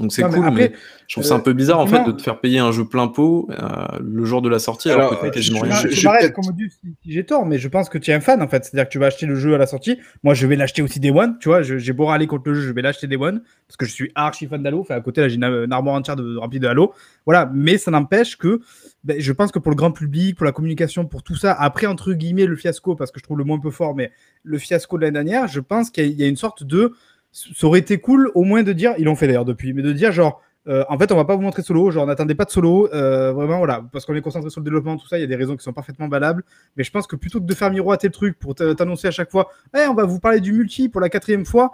Donc 0.00 0.12
c'est 0.12 0.22
cool, 0.22 0.50
mais, 0.52 0.72
je 1.06 1.14
trouve 1.14 1.24
ça 1.24 1.34
un 1.34 1.40
peu 1.40 1.52
bizarre 1.52 1.78
en 1.78 1.86
fait 1.86 2.04
de 2.04 2.12
te 2.12 2.20
faire 2.20 2.40
payer 2.40 2.58
un 2.58 2.72
jeu 2.72 2.84
plein 2.84 3.08
pot 3.08 3.48
euh, 3.50 3.56
le 4.00 4.24
jour 4.24 4.42
de 4.42 4.48
la 4.48 4.58
sortie 4.58 4.90
alors, 4.90 5.12
alors 5.12 5.20
que 5.20 5.28
quasiment 5.28 5.60
rien. 5.60 5.74
Je, 5.76 5.88
je, 5.88 5.94
je 5.94 6.28
comme 6.28 6.44
si, 6.44 6.96
j'ai 7.06 7.24
tort, 7.24 7.46
mais 7.46 7.58
je 7.58 7.68
pense 7.68 7.88
que 7.88 7.96
tu 7.96 8.10
es 8.10 8.14
un 8.14 8.20
fan 8.20 8.42
en 8.42 8.48
fait. 8.48 8.64
C'est-à-dire 8.64 8.86
que 8.86 8.92
tu 8.92 8.98
vas 8.98 9.06
acheter 9.06 9.26
le 9.26 9.36
jeu 9.36 9.54
à 9.54 9.58
la 9.58 9.66
sortie. 9.66 9.98
Moi, 10.22 10.34
je 10.34 10.46
vais 10.46 10.56
l'acheter 10.56 10.82
aussi 10.82 11.00
Day 11.00 11.10
One. 11.10 11.38
Tu 11.40 11.48
vois, 11.48 11.62
j'ai 11.62 11.92
beau 11.92 12.06
râler 12.06 12.26
contre 12.26 12.50
le 12.50 12.54
jeu, 12.54 12.62
je 12.62 12.72
vais 12.72 12.82
l'acheter 12.82 13.06
Day 13.06 13.16
One 13.16 13.42
parce 13.68 13.76
que 13.76 13.86
je 13.86 13.92
suis 13.92 14.10
archi 14.14 14.46
fan 14.46 14.62
d'Halo. 14.62 14.80
Enfin, 14.80 14.96
à 14.96 15.00
côté, 15.00 15.20
là, 15.20 15.28
j'ai 15.28 15.36
une, 15.36 15.72
armoire 15.72 15.94
entière 15.94 16.16
de, 16.16 16.36
remplie 16.36 16.60
de 16.60 16.66
Halo. 16.66 16.92
Voilà, 17.24 17.50
mais 17.54 17.78
ça 17.78 17.90
n'empêche 17.90 18.36
que 18.36 18.60
ben, 19.04 19.16
je 19.18 19.32
pense 19.32 19.52
que 19.52 19.58
pour 19.58 19.70
le 19.70 19.76
grand 19.76 19.92
public, 19.92 20.36
pour 20.36 20.44
la 20.44 20.52
communication, 20.52 21.06
pour 21.06 21.22
tout 21.22 21.36
ça, 21.36 21.52
après 21.52 21.86
entre 21.86 22.12
guillemets 22.12 22.46
le 22.46 22.56
fiasco, 22.56 22.96
parce 22.96 23.10
que 23.10 23.20
je 23.20 23.24
trouve 23.24 23.38
le 23.38 23.44
mot 23.44 23.54
un 23.54 23.60
peu 23.60 23.70
fort, 23.70 23.94
mais 23.94 24.10
le 24.42 24.58
fiasco 24.58 24.96
de 24.98 25.02
l'année 25.02 25.14
dernière, 25.14 25.48
je 25.48 25.60
pense 25.60 25.90
qu'il 25.90 26.06
y, 26.06 26.14
y 26.14 26.24
a 26.24 26.28
une 26.28 26.36
sorte 26.36 26.64
de 26.64 26.92
ça 27.36 27.66
aurait 27.66 27.80
été 27.80 27.98
cool 27.98 28.30
au 28.34 28.42
moins 28.42 28.62
de 28.62 28.72
dire, 28.72 28.94
ils 28.98 29.04
l'ont 29.04 29.16
fait 29.16 29.26
d'ailleurs 29.26 29.44
depuis, 29.44 29.72
mais 29.72 29.82
de 29.82 29.92
dire 29.92 30.12
genre 30.12 30.42
euh, 30.68 30.84
en 30.88 30.98
fait, 30.98 31.12
on 31.12 31.16
va 31.16 31.24
pas 31.24 31.36
vous 31.36 31.42
montrer 31.42 31.62
solo, 31.62 31.90
genre 31.92 32.06
n'attendez 32.06 32.34
pas 32.34 32.44
de 32.44 32.50
solo, 32.50 32.92
euh, 32.92 33.32
vraiment 33.32 33.58
voilà, 33.58 33.84
parce 33.92 34.04
qu'on 34.04 34.14
est 34.14 34.20
concentré 34.20 34.50
sur 34.50 34.60
le 34.60 34.64
développement, 34.64 34.96
tout 34.96 35.06
ça, 35.06 35.16
il 35.16 35.20
y 35.20 35.24
a 35.24 35.28
des 35.28 35.36
raisons 35.36 35.56
qui 35.56 35.62
sont 35.62 35.72
parfaitement 35.72 36.08
valables. 36.08 36.42
Mais 36.76 36.82
je 36.82 36.90
pense 36.90 37.06
que 37.06 37.14
plutôt 37.14 37.40
que 37.40 37.46
de 37.46 37.54
faire 37.54 37.70
miroiter 37.70 38.08
le 38.08 38.12
truc 38.12 38.36
pour 38.38 38.54
t'annoncer 38.54 39.06
à 39.06 39.12
chaque 39.12 39.30
fois, 39.30 39.50
hey, 39.72 39.86
on 39.86 39.94
va 39.94 40.04
vous 40.04 40.18
parler 40.18 40.40
du 40.40 40.52
multi 40.52 40.88
pour 40.88 41.00
la 41.00 41.08
quatrième 41.08 41.44
fois. 41.44 41.72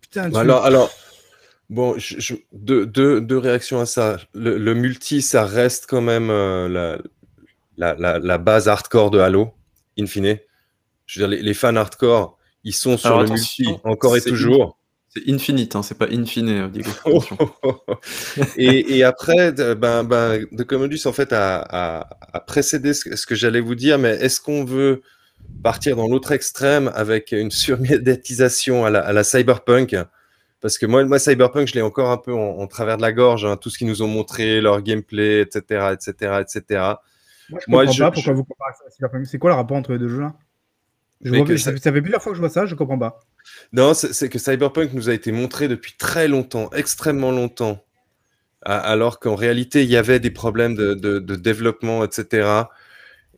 Putain, 0.00 0.32
alors, 0.34 0.64
alors, 0.64 0.90
bon, 1.68 1.94
je, 1.98 2.36
deux, 2.52 3.38
réactions 3.38 3.80
à 3.80 3.86
ça. 3.86 4.16
Le, 4.34 4.72
multi, 4.72 5.20
ça 5.20 5.44
reste 5.44 5.86
quand 5.86 6.00
même 6.00 6.30
euh, 6.30 6.98
la, 7.76 8.18
la, 8.18 8.38
base 8.38 8.68
hardcore 8.68 9.10
de 9.10 9.18
Halo, 9.18 9.52
in 9.98 10.06
fine. 10.06 10.38
Je 11.04 11.20
veux 11.20 11.28
dire, 11.28 11.42
les, 11.42 11.54
fans 11.54 11.76
hardcore, 11.76 12.37
ils 12.64 12.74
sont 12.74 12.96
sur 12.96 13.20
le 13.20 13.28
multi 13.28 13.68
encore 13.84 14.16
et 14.16 14.20
toujours. 14.20 14.78
C'est 15.08 15.26
infinite, 15.30 15.74
hein, 15.74 15.82
c'est 15.82 15.96
pas 15.96 16.06
infine, 16.12 16.48
euh, 16.50 16.68
Diego. 16.68 16.90
et, 18.58 18.98
et, 18.98 19.04
après, 19.04 19.52
ben, 19.52 20.04
ben, 20.04 20.44
The 20.56 20.64
Commodus 20.64 21.00
en 21.06 21.12
fait 21.12 21.32
a, 21.32 22.06
a, 22.32 22.40
précédé 22.40 22.92
ce, 22.92 23.26
que 23.26 23.34
j'allais 23.34 23.60
vous 23.60 23.74
dire, 23.74 23.98
mais 23.98 24.10
est-ce 24.10 24.38
qu'on 24.38 24.64
veut 24.64 25.00
partir 25.62 25.96
dans 25.96 26.08
l'autre 26.08 26.32
extrême 26.32 26.92
avec 26.94 27.32
une 27.32 27.50
surmédiatisation 27.50 28.84
à 28.84 28.90
la, 28.90 29.00
à 29.00 29.14
la 29.14 29.24
cyberpunk? 29.24 29.96
Parce 30.60 30.76
que 30.76 30.84
moi, 30.84 31.02
moi, 31.04 31.18
cyberpunk, 31.18 31.68
je 31.68 31.74
l'ai 31.74 31.82
encore 31.82 32.10
un 32.10 32.18
peu 32.18 32.34
en, 32.34 32.66
travers 32.66 32.98
de 32.98 33.02
la 33.02 33.12
gorge, 33.12 33.46
hein, 33.46 33.56
tout 33.56 33.70
ce 33.70 33.78
qu'ils 33.78 33.86
nous 33.86 34.02
ont 34.02 34.08
montré, 34.08 34.60
leur 34.60 34.82
gameplay, 34.82 35.40
etc., 35.40 35.94
etc., 35.94 36.42
etc. 36.42 36.82
Moi, 37.66 37.86
je 37.86 37.92
comprends 37.92 37.98
pas 37.98 38.10
pourquoi 38.10 38.32
vous 38.34 38.44
comparez 38.44 38.74
ça 38.78 38.84
à 38.86 38.90
cyberpunk. 38.90 39.26
C'est 39.26 39.38
quoi 39.38 39.50
le 39.50 39.56
rapport 39.56 39.78
entre 39.78 39.92
les 39.92 39.98
deux 39.98 40.08
jeux 40.08 40.20
là? 40.20 40.34
Je 41.22 41.56
ça... 41.56 41.76
ça 41.76 41.92
fait 41.92 42.02
plusieurs 42.02 42.22
fois 42.22 42.32
que 42.32 42.36
je 42.36 42.40
vois 42.40 42.50
ça, 42.50 42.66
je 42.66 42.74
comprends 42.74 42.98
pas. 42.98 43.20
Non, 43.72 43.94
c'est 43.94 44.28
que 44.28 44.38
Cyberpunk 44.38 44.92
nous 44.92 45.08
a 45.08 45.14
été 45.14 45.32
montré 45.32 45.68
depuis 45.68 45.94
très 45.98 46.28
longtemps, 46.28 46.70
extrêmement 46.70 47.30
longtemps, 47.30 47.84
alors 48.62 49.18
qu'en 49.20 49.34
réalité, 49.34 49.82
il 49.82 49.90
y 49.90 49.96
avait 49.96 50.20
des 50.20 50.30
problèmes 50.30 50.74
de, 50.74 51.18
développement, 51.36 52.04
etc. 52.04 52.48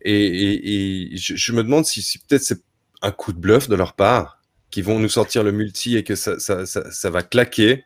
Et, 0.03 1.11
je, 1.15 1.53
me 1.53 1.63
demande 1.63 1.85
si, 1.85 2.19
peut-être 2.27 2.43
c'est 2.43 2.61
un 3.01 3.11
coup 3.11 3.33
de 3.33 3.39
bluff 3.39 3.67
de 3.67 3.75
leur 3.75 3.93
part, 3.93 4.41
qu'ils 4.69 4.83
vont 4.83 4.99
nous 4.99 5.09
sortir 5.09 5.43
le 5.43 5.51
multi 5.51 5.97
et 5.97 6.03
que 6.03 6.15
ça, 6.15 7.09
va 7.09 7.23
claquer. 7.23 7.85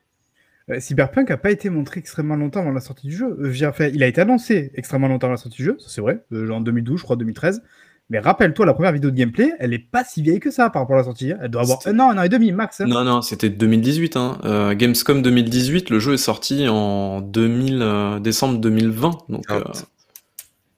Euh, 0.69 0.79
Cyberpunk 0.79 1.29
n'a 1.29 1.37
pas 1.37 1.51
été 1.51 1.69
montré 1.69 1.99
extrêmement 1.99 2.35
longtemps 2.35 2.61
avant 2.61 2.71
la 2.71 2.81
sortie 2.81 3.07
du 3.07 3.15
jeu. 3.15 3.37
Euh, 3.39 3.89
il 3.93 4.01
a 4.01 4.07
été 4.07 4.21
annoncé 4.21 4.71
extrêmement 4.73 5.07
longtemps 5.07 5.27
avant 5.27 5.35
la 5.35 5.37
sortie 5.37 5.57
du 5.57 5.65
jeu, 5.65 5.77
c'est 5.79 6.01
vrai, 6.01 6.23
euh, 6.31 6.49
en 6.49 6.61
2012, 6.61 6.99
je 6.99 7.03
crois, 7.03 7.15
2013. 7.15 7.61
Mais 8.09 8.19
rappelle-toi, 8.19 8.67
la 8.67 8.73
première 8.73 8.91
vidéo 8.91 9.09
de 9.09 9.15
gameplay, 9.15 9.51
elle 9.57 9.73
est 9.73 9.79
pas 9.79 10.03
si 10.03 10.21
vieille 10.21 10.39
que 10.39 10.51
ça 10.51 10.69
par 10.69 10.83
rapport 10.83 10.95
à 10.95 10.99
la 10.99 11.05
sortie. 11.05 11.33
Elle 11.41 11.49
doit 11.49 11.63
avoir 11.63 11.79
un 11.85 11.99
an, 11.99 12.11
un 12.11 12.17
an 12.19 12.23
et 12.23 12.29
demi 12.29 12.51
max. 12.51 12.81
Hein. 12.81 12.85
Non, 12.87 13.03
non, 13.03 13.23
c'était 13.23 13.49
2018. 13.49 14.15
Hein. 14.15 14.37
Euh, 14.45 14.75
Gamescom 14.75 15.23
2018, 15.23 15.89
le 15.89 15.99
jeu 15.99 16.13
est 16.13 16.17
sorti 16.17 16.67
en 16.67 17.21
2000, 17.21 17.81
euh, 17.81 18.19
décembre 18.19 18.59
2020. 18.59 19.17
Donc, 19.29 19.45
ah. 19.49 19.61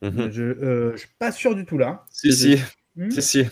euh, 0.03 0.09
mhm. 0.09 0.31
je, 0.31 0.91
je 0.93 0.97
suis 0.97 1.09
pas 1.19 1.33
sûr 1.33 1.53
du 1.53 1.65
tout 1.65 1.77
là. 1.77 2.05
Si, 2.09 2.31
si. 2.31 2.59
Hmm 2.95 3.11
si, 3.11 3.21
si. 3.21 3.45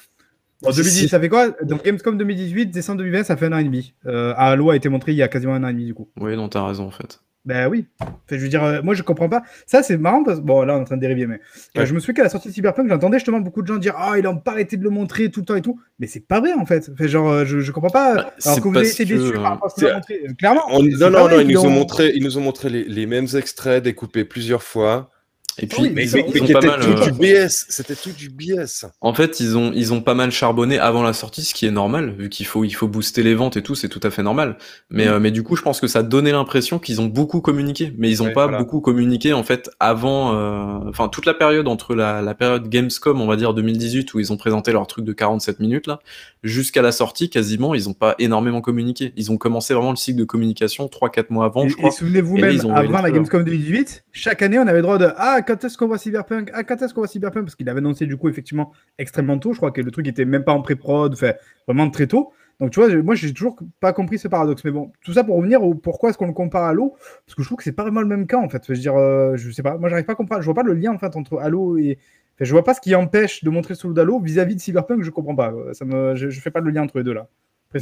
En 0.64 0.72
2010, 0.72 1.10
ça 1.10 1.20
fait 1.20 1.28
quoi? 1.28 1.50
Donc 1.64 1.84
Gamescom 1.84 2.18
2018, 2.18 2.68
décembre 2.68 3.00
2020, 3.00 3.24
ça 3.26 3.36
fait 3.36 3.48
un 3.48 3.54
an 3.54 3.58
et 3.58 3.66
demi. 3.66 3.94
Halo 4.06 4.70
a 4.70 4.78
été 4.78 4.88
montré 4.88 5.12
il 5.12 5.18
y 5.18 5.22
a 5.22 5.28
quasiment 5.28 5.54
un 5.54 5.64
an 5.66 5.68
et 5.68 5.74
demi 5.74 5.86
du 5.86 5.94
coup. 5.94 6.10
Oui, 6.18 6.36
non, 6.38 6.48
t'as 6.48 6.66
raison 6.66 6.86
en 6.86 6.92
fait. 6.92 7.20
Ben 7.45 7.67
oui. 7.67 7.86
je 8.29 8.38
veux 8.38 8.47
dire, 8.47 8.63
euh, 8.63 8.81
moi 8.81 8.95
je 8.95 9.03
comprends 9.03 9.29
pas. 9.29 9.43
Ça 9.67 9.84
c'est 9.84 9.97
marrant 9.97 10.23
parce 10.23 10.39
bon 10.41 10.63
là 10.63 10.73
on 10.75 10.79
est 10.79 10.81
en 10.81 10.84
train 10.86 10.95
de 10.95 11.01
dériver, 11.01 11.27
mais 11.27 11.39
euh, 11.77 11.86
je 11.86 11.93
me 11.93 11.99
souviens 11.99 12.15
qu'à 12.15 12.23
la 12.23 12.29
sortie 12.29 12.49
de 12.49 12.53
Cyberpunk, 12.53 12.89
j'entendais 12.89 13.17
justement 13.19 13.39
beaucoup 13.39 13.62
de 13.62 13.67
gens 13.67 13.77
dire 13.77 13.93
ah 13.97 14.15
ils 14.17 14.25
ont 14.27 14.38
pas 14.38 14.51
arrêté 14.51 14.77
de 14.77 14.84
le 14.84 14.89
montrer 14.89 15.29
tout 15.29 15.41
le 15.41 15.45
temps 15.45 15.55
et 15.55 15.62
tout, 15.62 15.79
mais 15.99 16.08
c'est 16.08 16.21
pas 16.27 16.39
vrai 16.39 16.53
en 16.53 16.65
fait. 16.65 16.89
genre 17.08 17.29
euh, 17.29 17.45
je, 17.45 17.60
je 17.60 17.71
comprends 17.71 17.89
pas. 17.91 18.15
Bah, 18.15 18.34
alors 18.43 18.62
que 18.62 18.67
vous 18.67 18.77
avez 18.77 18.89
été 18.89 19.05
déçus 19.05 19.34
par 19.34 19.43
rapport 19.43 19.67
à 19.67 19.79
ce 19.79 19.93
montré. 19.93 20.21
Clairement. 20.39 20.63
Non 20.69 21.10
non 21.12 21.29
non, 21.29 21.39
ils 21.39 21.47
nous 21.47 21.65
ont 21.65 21.69
montré, 21.69 22.12
ils 22.15 22.23
nous 22.23 22.38
ont 22.38 22.41
montré 22.41 22.69
les, 22.69 22.84
les 22.84 23.05
mêmes 23.05 23.27
extraits 23.36 23.84
découpés 23.84 24.25
plusieurs 24.25 24.63
fois. 24.63 25.12
Et 25.60 25.68
puis, 25.68 25.89
mais, 25.89 26.08
c'était 26.08 26.32
tout 26.32 26.44
du 26.44 27.12
BS. 27.12 27.65
C'était 27.70 27.96
tout 27.96 28.12
du 28.12 28.30
BS. 28.30 28.86
En 29.02 29.13
fait, 29.13 29.39
ils 29.39 29.58
ont, 29.58 29.72
ils 29.74 29.94
ont 29.94 30.02
pas 30.02 30.13
mal 30.13 30.32
charbonné 30.32 30.80
avant 30.80 31.04
la 31.04 31.13
sortie, 31.13 31.44
ce 31.44 31.54
qui 31.54 31.65
est 31.65 31.72
normal, 31.72 32.15
vu 32.18 32.30
qu'il 32.30 32.46
faut, 32.46 32.63
il 32.63 32.72
faut 32.72 32.88
booster 32.88 33.24
les 33.24 33.36
ventes 33.36 33.58
et 33.58 33.63
tout, 33.63 33.76
c'est 33.76 33.89
tout 33.89 34.02
à 34.04 34.10
fait 34.10 34.24
normal. 34.24 34.58
Mais, 34.89 35.06
mm. 35.06 35.10
euh, 35.10 35.20
mais 35.20 35.32
du 35.32 35.44
coup, 35.44 35.56
je 35.56 35.62
pense 35.62 35.80
que 35.80 35.88
ça 35.88 36.04
donnait 36.04 36.32
l'impression 36.32 36.80
qu'ils 36.80 37.00
ont 37.02 37.06
beaucoup 37.06 37.41
communiqué, 37.41 37.94
mais 37.98 38.10
ils 38.10 38.22
ont 38.22 38.32
pas 38.32 38.48
beaucoup 38.48 38.82
communiqué 38.82 39.34
en 39.34 39.44
fait 39.44 39.70
avant, 39.80 40.36
euh, 40.36 40.89
enfin 40.89 41.08
toute 41.08 41.26
la 41.26 41.34
période 41.34 41.68
entre 41.68 41.96
la, 41.96 42.22
la 42.22 42.36
période 42.36 42.68
Gamescom, 42.68 43.22
on 43.22 43.28
va 43.28 43.36
dire 43.36 43.54
2018, 43.54 44.13
où 44.13 44.20
ils 44.20 44.34
ont 44.34 44.38
présenté 44.38 44.72
leur 44.72 44.88
truc 44.88 45.06
de 45.06 45.13
47 45.13 45.60
minutes 45.60 45.88
là, 45.88 46.00
jusqu'à 46.44 46.82
la 46.82 46.91
sortie, 46.91 47.30
quasiment, 47.30 47.74
ils 47.74 47.89
ont 47.89 47.94
pas 47.94 48.15
énormément 48.20 48.62
communiqué. 48.62 49.13
Ils 49.15 49.32
ont 49.32 49.38
commencé 49.38 49.74
vraiment 49.74 49.91
le 49.91 49.96
cycle 49.96 50.20
de 50.20 50.26
communication 50.26 50.88
3-4 50.88 51.26
mois 51.30 51.46
avant, 51.46 51.68
je 51.68 51.76
crois. 51.76 51.89
Et 51.89 51.91
souvenez-vous 51.91 52.38
même, 52.38 52.60
avant 52.74 53.02
la 53.02 53.12
Gamescom 53.12 53.44
2018, 53.44 54.06
chaque 54.12 54.41
année, 54.41 54.60
on 54.60 54.68
avait 54.68 54.82
droit 54.82 54.98
de 54.98 55.10
ah 55.18 55.41
quand 55.45 55.63
est-ce 55.63 55.77
qu'on 55.77 55.88
voit 55.88 55.97
Cyberpunk? 55.97 56.51
Ah, 56.53 56.63
quand 56.63 56.81
est-ce 56.81 56.93
qu'on 56.93 57.01
voit 57.01 57.08
Cyberpunk? 57.08 57.45
Parce 57.45 57.55
qu'il 57.55 57.69
avait 57.69 57.79
annoncé 57.79 58.05
du 58.05 58.17
coup 58.17 58.29
effectivement 58.29 58.71
extrêmement 58.97 59.38
tôt. 59.39 59.53
Je 59.53 59.58
crois 59.58 59.71
que 59.71 59.81
le 59.81 59.91
truc 59.91 60.08
était 60.08 60.25
même 60.25 60.43
pas 60.43 60.53
en 60.53 60.62
pré-prod, 60.62 61.13
enfin 61.13 61.34
vraiment 61.67 61.89
très 61.89 62.08
tôt. 62.08 62.31
Donc 62.60 62.71
tu 62.71 62.79
vois, 62.79 62.89
moi 63.03 63.15
j'ai 63.15 63.34
toujours 63.34 63.58
pas 63.79 63.93
compris 63.93 64.17
ce 64.17 64.27
paradoxe. 64.27 64.63
Mais 64.63 64.71
bon, 64.71 64.91
tout 65.03 65.13
ça 65.13 65.23
pour 65.23 65.38
revenir 65.38 65.63
au 65.63 65.75
pourquoi 65.75 66.10
est-ce 66.10 66.17
qu'on 66.17 66.27
le 66.27 66.34
compare 66.34 66.63
à 66.63 66.69
Halo? 66.69 66.95
Parce 67.25 67.36
que 67.36 67.41
je 67.43 67.47
trouve 67.47 67.58
que 67.58 67.63
c'est 67.63 67.73
pas 67.73 67.84
vraiment 67.84 68.01
le 68.01 68.08
même 68.08 68.27
cas 68.27 68.38
en 68.38 68.49
fait. 68.49 68.63
Je 68.67 68.73
veux 68.73 68.79
dire, 68.79 68.95
euh, 68.95 69.36
je 69.36 69.51
sais 69.51 69.63
pas, 69.63 69.77
moi 69.77 69.89
j'arrive 69.89 70.05
pas 70.05 70.13
à 70.13 70.15
comprendre. 70.15 70.41
Je 70.41 70.45
vois 70.45 70.53
pas 70.53 70.63
le 70.63 70.73
lien 70.73 70.93
en 70.93 70.99
fait 70.99 71.15
entre 71.15 71.39
Halo 71.39 71.77
et. 71.77 71.97
Enfin, 72.36 72.43
je 72.45 72.51
vois 72.51 72.63
pas 72.65 72.73
ce 72.73 72.81
qui 72.81 72.93
empêche 72.95 73.45
de 73.45 73.49
montrer 73.49 73.75
solo 73.75 73.93
d'Halo 73.93 74.19
vis-à-vis 74.19 74.55
de 74.55 74.60
Cyberpunk. 74.60 75.03
Je 75.03 75.10
comprends 75.10 75.36
pas. 75.36 75.53
Ça 75.73 75.86
me, 75.86 76.15
je, 76.15 76.29
fais 76.39 76.51
pas 76.51 76.60
le 76.60 76.69
lien 76.69 76.84
entre 76.84 76.97
les 76.97 77.03
deux 77.03 77.13
là. 77.13 77.29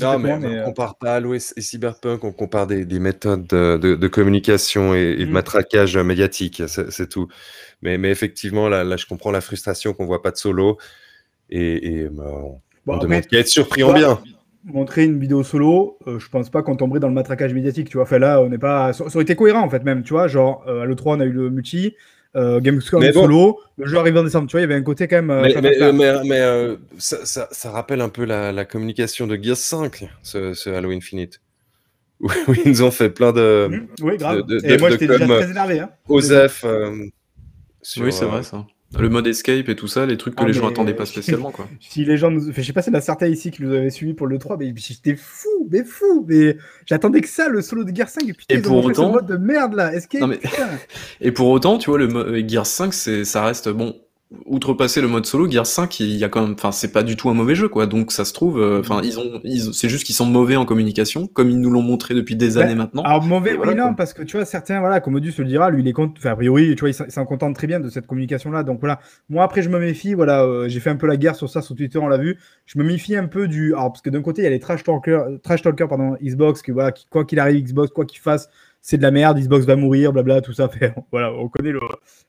Non, 0.02 0.20
mais, 0.20 0.38
mais, 0.40 0.48
on 0.48 0.52
euh, 0.54 0.64
compare 0.66 0.98
pas 0.98 1.16
Halo 1.16 1.34
et, 1.34 1.38
et 1.56 1.62
Cyberpunk, 1.62 2.24
on 2.24 2.32
compare 2.32 2.68
des, 2.68 2.86
des 2.86 3.00
méthodes 3.00 3.46
de, 3.48 3.78
de- 3.78 3.96
de 3.96 4.08
communication 4.08 4.94
et, 4.96 5.16
et 5.20 5.26
de 5.26 5.30
Mm. 5.30 5.34
matraquage 5.34 5.98
médiatique, 5.98 6.64
c'est 6.68 7.10
tout. 7.10 7.28
Mais, 7.82 7.98
mais 7.98 8.10
effectivement, 8.12 8.70
là, 8.70 8.84
là, 8.84 8.98
je 8.98 9.06
comprends 9.06 9.32
la 9.32 9.42
frustration 9.42 9.94
qu'on 9.94 10.06
voit 10.06 10.22
pas 10.22 10.32
de 10.32 10.38
solo 10.38 10.78
et, 11.50 12.02
et, 12.04 12.10
bah, 12.10 12.24
on, 12.28 12.42
bon, 12.42 12.62
on 12.88 12.94
après, 12.94 13.08
demande 13.08 13.28
qu'à 13.28 13.40
être 13.40 13.48
surpris 13.48 13.84
en 13.84 13.94
bien. 13.94 14.20
montrer 14.64 15.04
une 15.04 15.20
vidéo 15.20 15.44
solo, 15.44 15.98
euh, 16.08 16.20
je 16.20 16.30
pense 16.30 16.50
pas 16.50 16.64
qu'on 16.64 16.76
tomberait 16.78 17.00
dans 17.02 17.10
le 17.10 17.14
matraquage 17.14 17.54
médiatique, 17.54 17.90
tu 17.90 17.98
vois. 17.98 18.04
Enfin 18.04 18.20
là, 18.20 18.42
on 18.42 18.50
n'est 18.50 18.58
pas. 18.58 18.94
Ça, 18.94 19.10
ça 19.10 19.16
aurait 19.18 19.24
été 19.24 19.36
cohérent 19.36 19.62
en 19.62 19.70
fait, 19.70 19.84
même, 19.84 20.04
tu 20.04 20.14
vois. 20.14 20.28
Genre, 20.28 20.64
euh, 20.68 20.82
à 20.82 20.86
l'E3, 20.86 21.18
on 21.18 21.20
a 21.20 21.26
eu 21.26 21.32
le 21.32 21.50
multi, 21.50 21.96
euh, 22.36 22.60
Gamescom 22.60 23.00
Mais 23.02 23.12
bon. 23.12 23.22
solo, 23.24 23.60
le 23.78 23.86
jeu 23.88 23.98
arrive 23.98 24.18
en 24.18 24.24
décembre, 24.24 24.48
tu 24.48 24.54
vois. 24.54 24.62
Il 24.62 24.64
y 24.64 24.66
avait 24.66 24.76
un 24.76 24.84
côté 24.84 25.08
quand 25.08 25.18
même. 25.18 25.30
euh, 25.30 25.42
Mais, 25.44 25.62
mais, 25.62 25.92
mais, 25.94 26.24
mais, 26.24 26.40
euh, 26.40 26.76
ça, 26.98 27.26
ça, 27.26 27.48
ça 27.52 27.72
rappelle 27.72 28.02
un 28.02 28.10
peu 28.10 28.26
la, 28.26 28.52
la 28.52 28.66
communication 28.66 29.28
de 29.28 29.36
Gears 29.42 29.58
5, 29.58 30.08
ce, 30.24 30.54
ce 30.54 30.70
Halo 30.70 30.92
Infinite. 30.92 31.42
Où, 32.20 32.28
où 32.48 32.54
ils 32.54 32.70
nous 32.72 32.82
ont 32.84 32.92
fait 32.92 33.10
plein 33.10 33.32
de. 33.34 33.68
Hum, 33.72 33.88
oui, 34.02 34.18
grave. 34.18 34.44
de- 34.48 34.60
de- 34.60 34.66
Et 34.66 34.78
moi, 34.78 34.90
de 34.90 34.94
j'étais 34.94 35.08
déjà 35.08 35.26
très 35.28 35.50
énervé. 35.52 35.80
Hein. 35.80 35.90
Osef. 36.08 36.64
euh, 36.64 37.06
sur, 37.82 38.04
Oui, 38.06 38.14
c'est 38.14 38.24
euh, 38.24 38.28
vrai 38.28 38.44
ça. 38.44 38.66
Le 39.00 39.10
mode 39.10 39.26
escape 39.28 39.70
et 39.70 39.76
tout 39.76 39.88
ça, 39.88 40.06
les 40.06 40.18
trucs 40.18 40.36
que 40.36 40.44
Ah, 40.44 40.48
les 40.48 40.54
gens 40.54 40.68
attendaient 40.70 40.94
pas 40.94 41.06
spécialement 41.06 41.52
quoi. 41.52 41.68
Si 41.80 42.06
les 42.06 42.18
gens 42.18 42.30
nous. 42.32 42.50
Enfin, 42.50 42.62
je 42.62 42.68
sais 42.68 42.74
pas, 42.74 42.82
c'est 42.82 42.92
la 42.92 43.02
certaine 43.02 43.32
ici 43.34 43.50
qui 43.52 43.64
nous 43.64 43.74
avait 43.74 43.90
suivi 43.90 44.14
pour 44.14 44.28
le 44.28 44.38
3, 44.38 44.58
mais 44.58 44.74
j'étais 44.76 45.16
fou, 45.16 45.50
mais 45.72 45.84
fou. 45.84 46.26
Mais 46.28 46.58
j'attendais 46.86 47.22
que 47.22 47.28
ça, 47.28 47.50
le 47.50 47.62
solo 47.62 47.84
de 47.84 47.96
Gear 47.96 48.08
5. 48.10 48.24
Et 48.30 48.34
putain, 48.34 48.56
Et 48.56 48.58
ils 48.60 48.62
pour 48.64 48.78
ont 48.78 48.88
fait 48.88 48.94
ce 48.94 49.02
autant- 49.02 49.12
mode 49.14 49.26
de 49.28 49.38
merde 49.38 49.74
là. 49.76 49.94
Escape, 49.94 50.22
Non, 50.22 50.28
mais- 50.28 50.38
putain. 50.38 50.70
Et 51.22 51.32
pour 51.32 51.50
autant, 51.50 51.78
tu 51.78 51.90
vois, 51.90 52.00
le 52.00 52.08
mo- 52.08 52.20
euh, 52.20 52.44
Gears 52.48 52.66
5, 52.68 52.94
c'est, 52.94 53.26
ça 53.26 53.44
reste 53.44 53.70
bon. 53.70 53.96
Outrepasser 54.46 55.00
le 55.00 55.08
mode 55.08 55.26
solo, 55.28 55.50
Gears 55.50 55.68
5, 55.68 56.00
il 56.00 56.16
y 56.18 56.24
a 56.24 56.30
quand 56.30 56.42
même, 56.42 56.54
enfin, 56.54 56.72
c'est 56.72 56.92
pas 56.92 57.04
du 57.04 57.16
tout 57.16 57.30
un 57.30 57.36
mauvais 57.36 57.54
jeu, 57.54 57.70
quoi. 57.70 57.86
Donc, 57.86 58.12
ça 58.12 58.26
se 58.26 58.34
trouve, 58.34 58.60
euh, 58.60 58.80
enfin, 58.80 59.00
ils 59.04 59.20
ont, 59.20 59.40
ils, 59.44 59.74
c'est 59.74 59.90
juste 59.90 60.06
qu'ils 60.06 60.16
sont 60.16 60.26
mauvais 60.26 60.56
en 60.56 60.66
communication, 60.66 61.28
comme 61.28 61.52
ils 61.52 61.60
nous 61.60 61.70
l'ont 61.70 61.84
montré 61.84 62.14
depuis 62.16 62.36
des 62.36 62.58
Ouais. 62.58 62.64
années 62.64 62.76
maintenant. 62.76 63.04
Alors 63.04 63.22
mauvais, 63.24 63.54
voilà, 63.54 63.74
oui, 63.74 63.78
non, 63.78 63.84
quoi. 63.88 63.96
parce 63.96 64.14
que 64.14 64.24
tu 64.24 64.36
vois, 64.38 64.46
certains, 64.46 64.80
voilà, 64.80 65.00
Commodus 65.02 65.34
le 65.38 65.46
dira, 65.46 65.70
lui, 65.70 65.82
il 65.82 65.88
est 65.88 65.94
content, 65.94 66.14
enfin, 66.18 66.32
a 66.32 66.36
priori, 66.36 66.74
tu 66.76 66.80
vois, 66.80 66.90
il 66.90 66.94
s'en- 67.12 67.26
contente 67.26 67.56
très 67.56 67.68
bien 67.68 67.80
de 67.80 67.90
cette 67.90 68.08
communication-là. 68.08 68.64
Donc 68.64 68.80
voilà, 68.80 69.00
moi 69.30 69.44
après, 69.44 69.62
je 69.62 69.70
me 69.70 69.78
méfie, 69.80 70.14
voilà, 70.16 70.44
euh, 70.44 70.68
j'ai 70.68 70.80
fait 70.80 70.90
un 70.90 70.96
peu 70.96 71.06
la 71.08 71.16
guerre 71.18 71.36
sur 71.36 71.50
ça 71.50 71.62
sur 71.62 71.76
Twitter, 71.76 72.00
on 72.00 72.08
l'a 72.08 72.18
vu. 72.18 72.40
Je 72.66 72.80
me 72.80 72.84
méfie 72.84 73.16
un 73.16 73.28
peu 73.28 73.48
du. 73.48 73.74
Alors, 73.76 73.92
parce 73.94 74.02
que 74.02 74.10
d'un 74.10 74.22
côté, 74.24 74.42
il 74.42 74.46
y 74.46 74.48
a 74.48 74.52
les 74.52 74.60
trash 74.60 74.84
talkers, 74.84 75.26
trash 75.44 75.62
talkers 75.62 75.88
pardon, 75.88 76.16
Xbox, 76.24 76.62
qui, 76.64 76.72
voilà, 76.72 76.92
qui, 76.92 77.06
quoi 77.10 77.24
qu'il 77.24 77.40
arrive, 77.40 77.64
Xbox, 77.64 77.92
quoi 77.92 78.06
qu'il 78.06 78.20
fasse, 78.20 78.50
c'est 78.84 78.98
de 78.98 79.02
la 79.02 79.12
merde, 79.12 79.40
Xbox 79.40 79.66
va 79.66 79.78
mourir, 79.78 80.12
blabla, 80.12 80.42
tout 80.42 80.52
ça. 80.52 80.68
Fait, 80.74 80.94
voilà, 81.10 81.34
on 81.34 81.48
connaît 81.48 81.72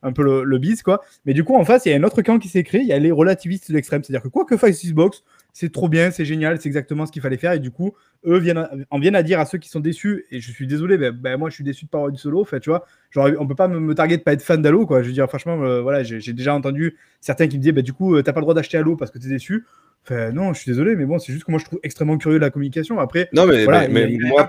un 0.02 0.12
peu 0.12 0.22
le, 0.22 0.44
le 0.44 0.58
bis, 0.58 0.82
quoi. 0.82 1.02
Mais 1.26 1.34
du 1.34 1.42
coup, 1.42 1.56
en 1.56 1.64
face, 1.64 1.84
il 1.84 1.90
y 1.90 1.92
a 1.92 1.98
un 1.98 2.02
autre 2.04 2.22
camp 2.22 2.38
qui 2.38 2.48
créé, 2.62 2.80
il 2.80 2.86
y 2.86 2.92
a 2.92 2.98
les 2.98 3.10
relativistes 3.10 3.68
de 3.68 3.74
l'extrême. 3.74 4.04
C'est-à-dire 4.04 4.22
que 4.22 4.28
quoi 4.28 4.44
que 4.44 4.56
fasse 4.56 4.84
Xbox, 4.84 5.24
c'est 5.56 5.72
trop 5.72 5.88
bien, 5.88 6.10
c'est 6.10 6.24
génial, 6.24 6.60
c'est 6.60 6.68
exactement 6.68 7.06
ce 7.06 7.12
qu'il 7.12 7.22
fallait 7.22 7.36
faire. 7.38 7.52
Et 7.52 7.60
du 7.60 7.70
coup, 7.70 7.94
eux 8.26 8.38
viennent 8.38 8.58
à- 8.58 8.70
en 8.90 8.98
viennent 8.98 9.14
à 9.14 9.22
dire 9.22 9.38
à 9.38 9.46
ceux 9.46 9.56
qui 9.58 9.68
sont 9.68 9.78
déçus, 9.78 10.26
et 10.32 10.40
je 10.40 10.50
suis 10.50 10.66
désolé, 10.66 10.98
ben, 10.98 11.12
ben, 11.12 11.36
moi 11.38 11.48
je 11.48 11.54
suis 11.54 11.62
déçu 11.64 11.84
de 11.84 11.90
pas 11.90 11.98
avoir 11.98 12.10
du 12.12 12.18
solo, 12.18 12.40
enfin, 12.40 12.58
tu 12.58 12.70
vois, 12.70 12.84
genre, 13.12 13.30
on 13.38 13.46
peut 13.46 13.54
pas 13.54 13.68
me, 13.68 13.78
me 13.78 13.94
targuer 13.94 14.16
de 14.16 14.22
pas 14.22 14.32
être 14.32 14.42
fan 14.42 14.60
d'Halo, 14.60 14.84
quoi. 14.84 15.00
Je 15.02 15.06
veux 15.06 15.12
dire, 15.14 15.28
franchement, 15.28 15.62
euh, 15.62 15.80
voilà, 15.80 16.02
j'ai 16.02 16.32
déjà 16.32 16.54
entendu 16.54 16.96
certains 17.20 17.46
qui 17.46 17.56
me 17.56 17.62
disaient, 17.62 17.72
bah, 17.72 17.82
du 17.82 17.92
coup, 17.92 18.16
euh, 18.16 18.22
t'as 18.22 18.32
pas 18.32 18.40
le 18.40 18.44
droit 18.44 18.54
d'acheter 18.54 18.76
Halo 18.78 18.96
parce 18.96 19.12
que 19.12 19.18
t'es 19.18 19.28
déçu. 19.28 19.64
Enfin, 20.02 20.32
non, 20.32 20.52
je 20.52 20.60
suis 20.60 20.70
désolé, 20.70 20.96
mais 20.96 21.06
bon, 21.06 21.18
c'est 21.18 21.32
juste 21.32 21.44
que 21.44 21.50
moi 21.50 21.58
je 21.60 21.64
trouve 21.64 21.78
extrêmement 21.82 22.18
curieux 22.18 22.38
de 22.38 22.44
la 22.44 22.50
communication. 22.50 22.98
Après, 22.98 23.28
Non, 23.32 23.46
mais, 23.46 23.64
Voilà, 23.64 23.88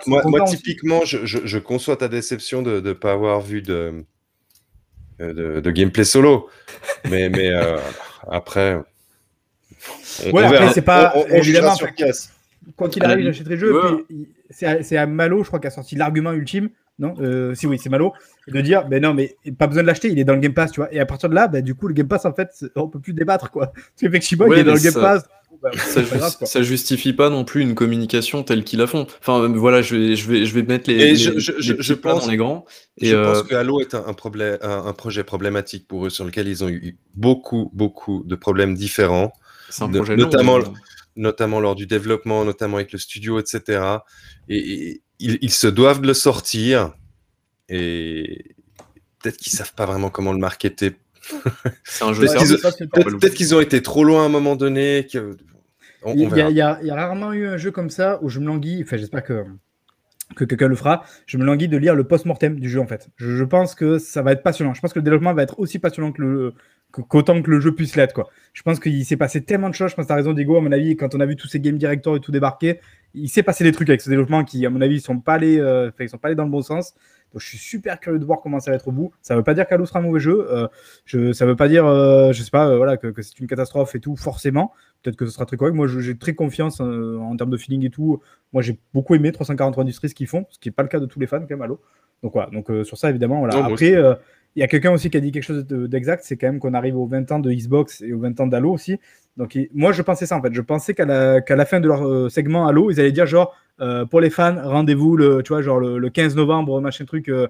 moi, 0.07 0.41
typiquement, 0.57 1.05
je, 1.05 1.25
je, 1.25 1.37
je 1.45 1.57
conçois 1.59 1.95
ta 1.95 2.07
déception 2.09 2.61
de 2.63 2.81
ne 2.81 2.93
pas 2.93 3.13
avoir 3.13 3.39
vu 3.41 3.61
de, 3.61 4.03
euh, 5.21 5.33
de, 5.33 5.59
de 5.61 5.71
gameplay 5.71 6.03
solo. 6.03 6.49
mais 7.09 7.29
mais 7.29 7.51
euh, 7.51 7.77
après. 8.27 8.81
On- 10.25 10.32
Ouais, 10.32 10.43
on 10.43 10.47
après, 10.47 10.73
c'est 10.73 10.82
pas- 10.82 11.13
On- 11.15 11.25
évidemment, 11.36 11.75
qu'il 12.89 13.04
À 13.04 13.08
la 13.08 13.13
arrive, 13.13 13.25
j'achèterai 13.25 13.56
le 13.56 13.60
jeu. 13.60 13.73
Ouais. 13.73 14.04
il- 14.10 14.28
C'est 14.49 14.65
à- 14.67 14.84
Malo, 15.08 15.43
je 15.43 15.47
crois, 15.47 15.60
qui 15.60 15.67
a 15.67 15.71
sorti 15.71 15.95
l'argument 15.95 16.32
ultime. 16.32 16.69
Non, 16.97 17.13
Euh, 17.19 17.54
si 17.56 17.67
oui, 17.67 17.78
c'est 17.78 17.89
Malo, 17.89 18.13
de 18.47 18.62
dire, 18.62 18.88
ben 18.88 19.01
non, 19.04 19.13
mais 19.13 19.36
pas 19.60 19.67
besoin 19.67 19.82
de 19.84 19.88
l'acheter, 19.88 20.08
il 20.10 20.17
est 20.17 20.23
dans 20.23 20.34
le 20.34 20.39
Game 20.39 20.54
Pass, 20.54 20.71
tu 20.71 20.80
vois. 20.80 20.93
Et 20.93 20.99
à 21.01 21.06
partir 21.06 21.28
de 21.30 21.36
là, 21.36 21.47
ben, 21.49 21.62
du 21.62 21.75
coup, 21.75 21.88
le 21.89 21.93
Game 21.93 22.08
Pass, 22.08 22.25
en 22.25 22.34
fait, 22.34 22.49
on 22.75 22.88
peut 22.88 22.99
plus 22.99 23.12
débattre, 23.13 23.51
quoi. 23.51 23.67
Parce 23.73 23.86
qu'effectivement, 23.99 24.45
Ouais, 24.45 24.58
il 24.58 24.60
est 24.62 24.63
dans 24.63 24.73
le 24.75 24.80
Game 24.80 24.93
ça- 24.93 25.01
Pass. 25.01 25.23
Ça, 25.78 26.01
grave, 26.04 26.36
ju- 26.39 26.45
ça 26.45 26.62
justifie 26.63 27.13
pas 27.13 27.30
non 27.30 27.43
plus 27.43 27.62
une 27.62 27.75
communication 27.75 28.43
telle 28.43 28.63
qu'ils 28.63 28.78
la 28.80 28.88
font. 28.88 29.08
Enfin, 29.19 29.41
euh, 29.41 29.47
voilà, 29.47 29.82
je 29.82 29.95
vais, 29.95 30.15
je 30.15 30.30
vais, 30.30 30.45
je 30.45 30.54
vais 30.54 30.63
mettre 30.63 30.89
les, 30.89 30.95
Et 30.95 31.06
les, 31.12 31.15
je- 31.15 31.32
les 31.73 31.95
pense- 31.95 32.25
dans 32.25 32.32
les 32.32 32.38
grands. 32.38 32.65
Et 32.99 33.08
je 33.08 33.15
euh, 33.15 33.25
pense 33.34 33.43
que 33.43 33.56
Halo 33.56 33.80
est 33.82 33.93
un, 33.95 34.04
un 34.06 34.13
problème, 34.13 34.58
un, 34.62 34.86
un 34.86 34.93
projet 34.93 35.23
problématique 35.23 35.88
pour 35.88 36.06
eux, 36.06 36.10
sur 36.10 36.23
lequel 36.23 36.47
ils 36.47 36.63
ont 36.63 36.69
eu 36.69 36.97
beaucoup, 37.15 37.71
beaucoup 37.73 38.23
de 38.25 38.36
problèmes 38.36 38.75
différents, 38.75 39.34
un 39.80 39.88
de- 39.89 39.97
projet 39.99 40.15
long, 40.15 40.23
notamment- 40.25 40.60
notamment 41.15 41.60
lors 41.60 41.75
du 41.75 41.88
développement, 41.88 42.43
notamment 42.45 42.78
avec 42.78 42.91
le 42.91 42.97
studio, 42.99 43.39
etc. 43.39 43.82
Et, 44.49 44.58
et 44.89 45.01
ils, 45.19 45.38
ils 45.41 45.51
se 45.51 45.67
doivent 45.67 46.01
de 46.01 46.08
le 46.08 46.13
sortir. 46.13 46.93
Et 47.69 48.56
peut-être 49.21 49.38
qu'ils 49.38 49.54
savent 49.54 49.73
pas 49.73 49.86
vraiment 49.86 50.10
comment 50.10 50.34
le 50.34 50.39
marketer. 50.39 50.95
c'est 51.84 52.04
un 52.04 52.13
jeu 52.13 52.21
Peut-être 52.21 52.45
service. 52.45 53.34
qu'ils- 53.34 53.56
ont 53.56 53.60
été 53.62 53.82
trop 53.82 54.04
loin 54.04 54.23
à 54.23 54.25
un 54.25 54.30
moment 54.30 54.56
donné. 54.56 55.08
Que... 55.12 55.36
On, 56.04 56.13
Il 56.13 56.19
y, 56.21 56.25
a, 56.25 56.30
verra. 56.30 56.49
il 56.51 56.56
y 56.58 56.62
a- 56.62 56.80
il 56.82 56.88
y 56.88 56.91
a 56.91 56.95
rarement 56.95 57.34
eu 57.34 57.47
un 57.47 57.58
jeu 57.58 57.71
comme 57.71 57.89
ça 57.89 58.19
où 58.21 58.30
je 58.30 58.39
me 58.39 58.45
languis, 58.45 58.84
enfin 58.84 58.95
j'espère 58.97 59.23
que, 59.23 59.43
que 60.36 60.45
quelqu'un 60.45 60.67
le 60.67 60.75
fera, 60.75 61.04
je 61.25 61.38
me 61.38 61.43
languis 61.45 61.67
de 61.67 61.78
lire 61.78 61.95
le 61.95 62.04
post-mortem 62.04 62.60
du 62.60 62.69
jeu 62.69 62.80
en 62.80 62.86
fait. 62.86 63.10
Je, 63.15 63.36
je 63.36 63.43
pense 63.43 63.73
que 63.73 63.97
ça 63.97 64.21
va 64.21 64.34
être 64.34 64.43
passionnant. 64.43 64.75
Je 64.75 64.82
pense 64.82 64.93
que 64.93 64.99
le 64.99 65.04
développement 65.04 65.34
va 65.34 65.41
être 65.41 65.60
aussi 65.60 65.80
passionnant 65.80 66.12
que 66.12 66.21
le 66.21 66.51
que- 66.51 66.56
qu'autant 67.01 67.41
que 67.41 67.51
le 67.51 67.60
jeu 67.60 67.73
puisse 67.73 67.95
l'être 67.95 68.13
quoi. 68.13 68.29
Je 68.53 68.62
pense 68.62 68.79
qu'il 68.79 69.03
s'est 69.05 69.17
passé 69.17 69.43
tellement 69.43 69.69
de 69.69 69.75
choses, 69.75 69.91
je 69.91 69.95
pense 69.95 70.05
que 70.05 70.08
tu 70.08 70.13
as 70.13 70.17
raison 70.17 70.34
Diego, 70.34 70.58
à 70.58 70.62
mon 70.62 70.71
avis, 70.71 70.95
quand 70.95 71.13
on 71.13 71.19
a 71.19 71.25
vu 71.25 71.36
tous 71.36 71.47
ces 71.47 71.60
game 71.60 71.77
directors 71.77 72.15
et 72.15 72.19
tout 72.19 72.31
débarquer, 72.31 72.79
il 73.13 73.29
s'est 73.29 73.43
passé 73.43 73.63
des 73.63 73.71
trucs 73.71 73.89
avec 73.89 74.01
ce 74.01 74.10
développement 74.10 74.43
qui 74.43 74.65
à 74.65 74.69
mon 74.69 74.81
avis 74.81 74.95
ils 74.95 75.01
sont 75.01 75.19
pas 75.19 75.34
allés, 75.34 75.60
euh, 75.60 75.91
ils 75.99 76.10
sont 76.10 76.17
pas 76.17 76.27
allés 76.27 76.36
dans 76.36 76.45
le 76.45 76.51
bon 76.51 76.62
sens. 76.62 76.93
Donc 77.34 77.41
je 77.41 77.47
suis 77.47 77.58
super 77.58 77.99
curieux 77.99 78.19
de 78.19 78.25
voir 78.25 78.39
comment 78.41 78.60
ça 78.60 78.71
va 78.71 78.77
être 78.77 78.88
au 78.88 78.91
bout. 78.91 79.12
Ça 79.21 79.36
veut 79.36 79.43
pas 79.43 79.53
dire 79.53 79.67
qu'Halo 79.67 79.86
sera 79.86 79.99
un 79.99 80.03
mauvais 80.03 80.19
jeu, 80.19 80.47
euh, 80.49 80.67
je, 81.05 81.34
ça 81.34 81.45
veut 81.45 81.55
pas 81.55 81.67
dire, 81.67 81.86
euh, 81.86 82.31
je 82.31 82.43
sais 82.43 82.51
pas, 82.51 82.75
voilà, 82.77 82.97
que, 82.97 83.08
que 83.08 83.21
c'est 83.21 83.39
une 83.39 83.47
catastrophe 83.47 83.95
et 83.95 83.99
tout, 83.99 84.15
forcément. 84.15 84.71
Peut-être 85.03 85.17
que 85.17 85.25
ce 85.25 85.34
sera 85.34 85.45
très 85.45 85.58
correct. 85.58 85.73
Moi, 85.73 85.88
j'ai 85.88 86.17
très 86.17 86.34
confiance 86.34 86.79
en 86.79 87.36
termes 87.36 87.49
de 87.49 87.58
feeling 87.58 87.86
et 87.86 87.89
tout. 87.89 88.21
Moi, 88.53 88.62
j'ai 88.62 88.79
beaucoup 88.93 89.15
aimé 89.15 89.31
343 89.31 89.84
Industries 89.84 90.10
ce 90.10 90.15
qu'ils 90.15 90.27
font, 90.27 90.45
ce 90.49 90.60
qui 90.60 90.69
n'est 90.69 90.73
pas 90.73 90.84
le 90.84 90.89
cas 90.89 90.99
de 90.99 91.05
tous 91.05 91.19
les 91.19 91.27
fans, 91.27 91.41
quand 91.41 91.49
même, 91.49 91.62
Halo. 91.62 91.81
Donc 92.23 92.34
voilà, 92.34 92.49
donc 92.49 92.71
sur 92.86 92.97
ça, 92.97 93.10
évidemment, 93.10 93.39
voilà. 93.39 93.65
Après, 93.65 93.95
il 94.55 94.61
y 94.61 94.63
a 94.63 94.67
quelqu'un 94.67 94.91
aussi 94.91 95.09
qui 95.09 95.17
a 95.17 95.19
dit 95.19 95.31
quelque 95.31 95.43
chose 95.43 95.65
de- 95.65 95.87
d'exact, 95.87 96.23
c'est 96.23 96.37
quand 96.37 96.47
même 96.47 96.59
qu'on 96.59 96.73
arrive 96.73 96.97
aux 96.97 97.07
20 97.07 97.31
ans 97.31 97.39
de 97.39 97.51
Xbox 97.51 98.01
et 98.01 98.13
aux 98.13 98.19
20 98.19 98.39
ans 98.39 98.47
d'Halo 98.47 98.71
aussi. 98.71 98.99
Donc 99.37 99.55
il- 99.55 99.69
moi, 99.73 99.91
je 99.91 100.01
pensais 100.01 100.25
ça 100.25 100.37
en 100.37 100.41
fait. 100.41 100.53
Je 100.53 100.61
pensais 100.61 100.93
qu'à 100.93 101.05
la, 101.05 101.65
fin 101.65 101.79
de 101.79 101.87
leur 101.87 102.07
euh, 102.07 102.29
segment 102.29 102.67
Halo, 102.67 102.89
ils 102.89 102.99
allaient 102.99 103.11
dire 103.11 103.25
genre, 103.25 103.53
euh, 103.81 104.05
pour 104.05 104.21
les 104.21 104.29
fans, 104.29 104.55
rendez-vous 104.63 105.17
le, 105.17 105.43
tu 105.43 105.49
vois, 105.49 105.61
genre 105.61 105.79
le, 105.79 105.97
le 105.97 106.09
15 106.09 106.35
novembre, 106.35 106.79
machin 106.79 107.03
truc, 107.05 107.27
euh, 107.27 107.47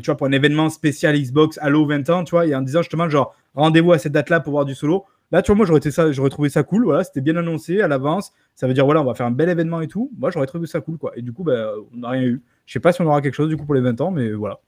tu 0.00 0.06
vois, 0.06 0.16
pour 0.16 0.26
un 0.26 0.32
événement 0.32 0.68
spécial 0.70 1.16
Xbox 1.16 1.58
Halo 1.62 1.86
20 1.86 2.10
ans, 2.10 2.24
tu 2.24 2.32
vois, 2.32 2.46
et 2.46 2.54
en 2.54 2.62
disant 2.62 2.82
justement 2.82 3.08
genre, 3.08 3.34
rendez-vous 3.54 3.92
à 3.92 3.98
cette 3.98 4.12
date-là 4.12 4.40
pour 4.40 4.52
voir 4.52 4.64
du 4.64 4.74
solo. 4.74 5.04
Là, 5.32 5.42
tu 5.42 5.52
vois, 5.52 5.56
moi, 5.56 5.66
j'aurais, 5.66 5.78
été 5.78 5.92
ça, 5.92 6.10
j'aurais 6.10 6.28
trouvé 6.30 6.48
ça 6.48 6.64
cool. 6.64 6.84
Voilà, 6.84 7.04
c'était 7.04 7.20
bien 7.20 7.36
annoncé 7.36 7.80
à 7.80 7.86
l'avance. 7.86 8.32
Ça 8.56 8.66
veut 8.66 8.74
dire, 8.74 8.84
voilà, 8.84 9.00
on 9.00 9.04
va 9.04 9.14
faire 9.14 9.26
un 9.26 9.30
bel 9.30 9.48
événement 9.48 9.80
et 9.80 9.86
tout. 9.86 10.10
Moi, 10.18 10.32
j'aurais 10.32 10.46
trouvé 10.46 10.66
ça 10.66 10.80
cool, 10.80 10.98
quoi. 10.98 11.12
Et 11.14 11.22
du 11.22 11.32
coup, 11.32 11.44
ben, 11.44 11.68
on 11.94 11.98
n'a 11.98 12.08
rien 12.08 12.22
eu. 12.24 12.42
Je 12.66 12.72
sais 12.72 12.80
pas 12.80 12.92
si 12.92 13.00
on 13.00 13.06
aura 13.06 13.20
quelque 13.22 13.34
chose, 13.34 13.48
du 13.48 13.56
coup, 13.56 13.64
pour 13.64 13.76
les 13.76 13.80
20 13.80 14.00
ans, 14.00 14.10
mais 14.10 14.32
voilà. 14.32 14.58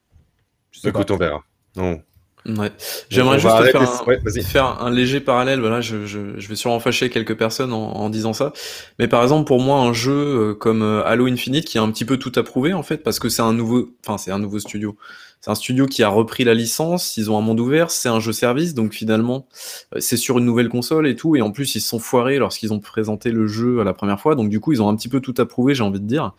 Écoute, 0.84 1.10
on 1.10 1.16
verra. 1.16 1.42
Non. 1.76 2.00
Ouais. 2.44 2.72
J'aimerais 3.08 3.38
juste 3.38 3.54
faire, 3.70 3.82
un, 3.82 4.04
ouais, 4.04 4.42
faire 4.42 4.82
un 4.82 4.90
léger 4.90 5.20
parallèle. 5.20 5.60
Voilà, 5.60 5.80
je, 5.80 6.06
je, 6.06 6.38
je 6.38 6.48
vais 6.48 6.56
sûrement 6.56 6.80
fâcher 6.80 7.08
quelques 7.08 7.36
personnes 7.36 7.72
en, 7.72 7.92
en 7.92 8.10
disant 8.10 8.32
ça. 8.32 8.52
Mais 8.98 9.06
par 9.06 9.22
exemple, 9.22 9.46
pour 9.46 9.60
moi, 9.60 9.78
un 9.78 9.92
jeu 9.92 10.12
euh, 10.12 10.54
comme 10.54 10.82
euh, 10.82 11.04
Halo 11.06 11.26
Infinite 11.26 11.66
qui 11.66 11.78
a 11.78 11.82
un 11.82 11.90
petit 11.92 12.04
peu 12.04 12.16
tout 12.16 12.32
approuvé 12.34 12.72
en 12.72 12.82
fait, 12.82 12.98
parce 12.98 13.20
que 13.20 13.28
c'est 13.28 13.42
un 13.42 13.52
nouveau, 13.52 13.90
enfin 14.04 14.18
c'est 14.18 14.32
un 14.32 14.40
nouveau 14.40 14.58
studio. 14.58 14.96
C'est 15.40 15.50
un 15.50 15.54
studio 15.54 15.86
qui 15.86 16.02
a 16.02 16.08
repris 16.08 16.44
la 16.44 16.54
licence. 16.54 17.16
Ils 17.16 17.30
ont 17.30 17.38
un 17.38 17.40
monde 17.42 17.60
ouvert. 17.60 17.90
C'est 17.90 18.08
un 18.08 18.18
jeu 18.20 18.32
service, 18.32 18.74
donc 18.74 18.92
finalement, 18.92 19.46
euh, 19.94 20.00
c'est 20.00 20.16
sur 20.16 20.38
une 20.38 20.44
nouvelle 20.44 20.68
console 20.68 21.06
et 21.06 21.14
tout. 21.14 21.36
Et 21.36 21.42
en 21.42 21.52
plus, 21.52 21.76
ils 21.76 21.80
se 21.80 21.88
sont 21.88 22.00
foirés 22.00 22.38
lorsqu'ils 22.38 22.72
ont 22.72 22.80
présenté 22.80 23.30
le 23.30 23.46
jeu 23.46 23.80
à 23.80 23.84
la 23.84 23.92
première 23.94 24.20
fois. 24.20 24.34
Donc 24.34 24.48
du 24.48 24.58
coup, 24.58 24.72
ils 24.72 24.82
ont 24.82 24.88
un 24.88 24.96
petit 24.96 25.08
peu 25.08 25.20
tout 25.20 25.34
approuvé, 25.38 25.76
j'ai 25.76 25.84
envie 25.84 26.00
de 26.00 26.06
dire. 26.06 26.32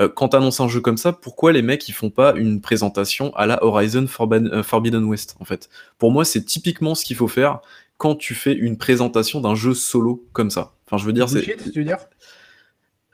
Euh, 0.00 0.08
quand 0.08 0.28
t'annonces 0.30 0.60
un 0.60 0.68
jeu 0.68 0.80
comme 0.80 0.96
ça, 0.96 1.12
pourquoi 1.12 1.52
les 1.52 1.62
mecs 1.62 1.86
ils 1.88 1.92
font 1.92 2.10
pas 2.10 2.34
une 2.34 2.60
présentation 2.60 3.34
à 3.36 3.46
la 3.46 3.62
Horizon 3.62 4.06
Forban- 4.06 4.50
euh, 4.50 4.62
Forbidden 4.62 5.04
West 5.04 5.36
en 5.40 5.44
fait? 5.44 5.68
Pour 5.98 6.10
moi, 6.10 6.24
c'est 6.24 6.44
typiquement 6.44 6.94
ce 6.94 7.04
qu'il 7.04 7.16
faut 7.16 7.28
faire 7.28 7.60
quand 7.98 8.16
tu 8.16 8.34
fais 8.34 8.52
une 8.52 8.78
présentation 8.78 9.40
d'un 9.40 9.54
jeu 9.54 9.74
solo 9.74 10.24
comme 10.32 10.50
ça. 10.50 10.72
Enfin, 10.86 10.96
je 10.96 11.04
veux 11.06 11.12
dire, 11.12 11.28
c'est 11.28 11.40
Bullshit, 11.40 11.72
tu 11.72 11.78
veux 11.80 11.84
dire? 11.84 11.98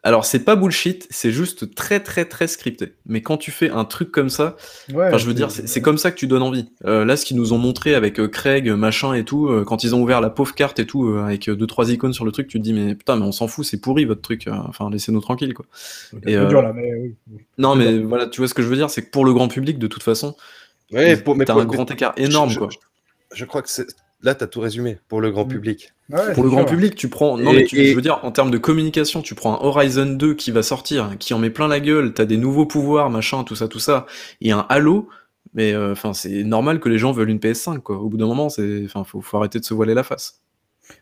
Alors 0.09 0.25
c'est 0.25 0.41
pas 0.45 0.57
bullshit, 0.57 1.07
c'est 1.11 1.31
juste 1.33 1.75
très 1.75 2.01
très 2.01 2.25
très 2.25 2.47
scripté. 2.49 2.95
Mais 3.07 3.21
quand 3.23 3.37
tu 3.37 3.51
fais 3.51 3.71
un 3.71 3.85
truc 3.85 4.11
comme 4.11 4.29
ça, 4.31 4.57
Ouais. 4.93 5.17
Je 5.19 5.27
veux 5.27 5.35
dire, 5.35 5.51
c'est 5.51 5.83
comme 5.83 5.99
ça 5.99 6.11
que 6.11 6.17
tu 6.17 6.27
donnes 6.27 6.43
envie. 6.43 6.69
Euh, 6.87 7.05
là, 7.05 7.17
ce 7.17 7.25
qu'ils 7.25 7.37
nous 7.37 7.53
ont 7.53 7.59
montré 7.59 7.95
avec 7.95 8.19
euh, 8.19 8.27
Craig, 8.29 8.69
machin 8.71 9.13
et 9.15 9.25
tout, 9.25 9.49
euh, 9.49 9.65
quand 9.65 9.85
ils 9.85 9.95
ont 9.95 10.03
ouvert 10.03 10.21
la 10.21 10.31
pauvre 10.31 10.55
carte 10.55 10.79
et 10.79 10.87
tout, 10.87 11.07
euh, 11.09 11.23
avec 11.25 11.49
euh, 11.49 11.55
deux 11.55 11.67
trois 11.67 11.91
icônes 11.93 12.13
sur 12.13 12.25
le 12.25 12.33
truc, 12.33 12.49
tu 12.49 12.59
te 12.59 12.63
dis 12.65 12.73
mais 12.73 12.95
putain, 12.95 13.17
mais 13.17 13.25
on 13.27 13.33
s'en 13.33 13.47
fout, 13.49 13.65
c'est 13.67 13.81
pourri 13.81 14.05
votre 14.07 14.23
truc. 14.23 14.47
euh, 14.49 14.53
Enfin, 14.69 14.89
laissez-nous 14.91 15.21
tranquille 15.21 15.53
quoi. 15.55 15.67
C'est 15.73 16.17
et, 16.31 16.37
un 16.37 16.41
peu 16.41 16.45
euh, 16.47 16.49
dur, 16.49 16.63
là, 16.63 16.73
mais 16.73 16.93
oui. 16.95 17.15
Non, 17.59 17.75
mais 17.77 17.99
voilà, 17.99 18.27
tu 18.27 18.41
vois 18.41 18.49
ce 18.49 18.55
que 18.55 18.63
je 18.63 18.69
veux 18.69 18.77
dire, 18.77 18.91
c'est 18.91 19.03
que 19.03 19.11
pour 19.11 19.25
le 19.25 19.33
grand 19.33 19.49
public, 19.49 19.79
de 19.79 19.87
toute 19.87 20.03
façon, 20.03 20.35
Ouais, 20.91 21.17
pour- 21.19 21.37
mais 21.37 21.45
t'as 21.45 21.53
pour- 21.53 21.63
un 21.63 21.67
grand 21.67 21.91
écart 21.91 22.15
énorme 22.17 22.49
je, 22.51 22.59
quoi. 22.59 22.69
Je, 22.71 22.79
je 23.37 23.45
crois 23.45 23.61
que 23.63 23.69
c'est 23.69 23.87
là, 24.23 24.35
tu 24.35 24.45
as 24.45 24.47
tout 24.47 24.61
résumé 24.61 24.99
pour 25.09 25.21
le 25.21 25.31
grand 25.31 25.45
Mm. 25.45 25.49
public. 25.49 25.93
Ouais, 26.11 26.33
Pour 26.33 26.43
le 26.45 26.51
grand 26.51 26.65
public, 26.65 26.95
tu 26.95 27.09
prends. 27.09 27.37
Non, 27.37 27.53
Et- 27.53 27.57
mais 27.57 27.65
tu- 27.65 27.79
et- 27.79 27.87
je 27.91 27.95
veux 27.95 28.01
dire, 28.03 28.21
en 28.23 28.33
termes 28.33 28.51
de 28.51 28.59
communication, 28.59 29.21
tu 29.23 29.35
prends 29.35 29.55
un 29.61 29.65
Horizon 29.65 30.07
2 30.07 30.35
qui 30.35 30.51
va 30.51 30.63
sortir, 30.63 31.11
qui 31.19 31.35
en 31.35 31.39
met 31.39 31.51
plein 31.51 31.69
la 31.69 31.81
gueule, 31.81 32.15
t'as 32.15 32.25
des 32.25 32.37
nouveaux 32.39 32.65
pouvoirs, 32.67 33.11
machin, 33.11 33.45
tout 33.45 33.55
ça, 33.55 33.69
tout 33.69 33.79
ça, 33.79 34.07
et 34.41 34.51
un 34.53 34.65
Halo. 34.71 35.09
Mais 35.55 35.73
euh, 35.75 35.93
enfin, 35.93 36.13
c'est 36.15 36.45
normal 36.45 36.79
que 36.81 36.89
les 36.89 36.99
gens 36.99 37.13
veulent 37.13 37.31
une 37.31 37.39
PS5, 37.41 37.79
quoi. 37.83 37.99
Au 37.99 38.09
bout 38.09 38.17
d'un 38.17 38.27
moment, 38.27 38.49
c'est, 38.49 38.83
enfin, 38.85 39.05
faut, 39.05 39.21
faut 39.21 39.37
arrêter 39.39 39.59
de 39.61 39.65
se 39.65 39.73
voiler 39.75 39.95
la 39.95 40.03
face. 40.03 40.41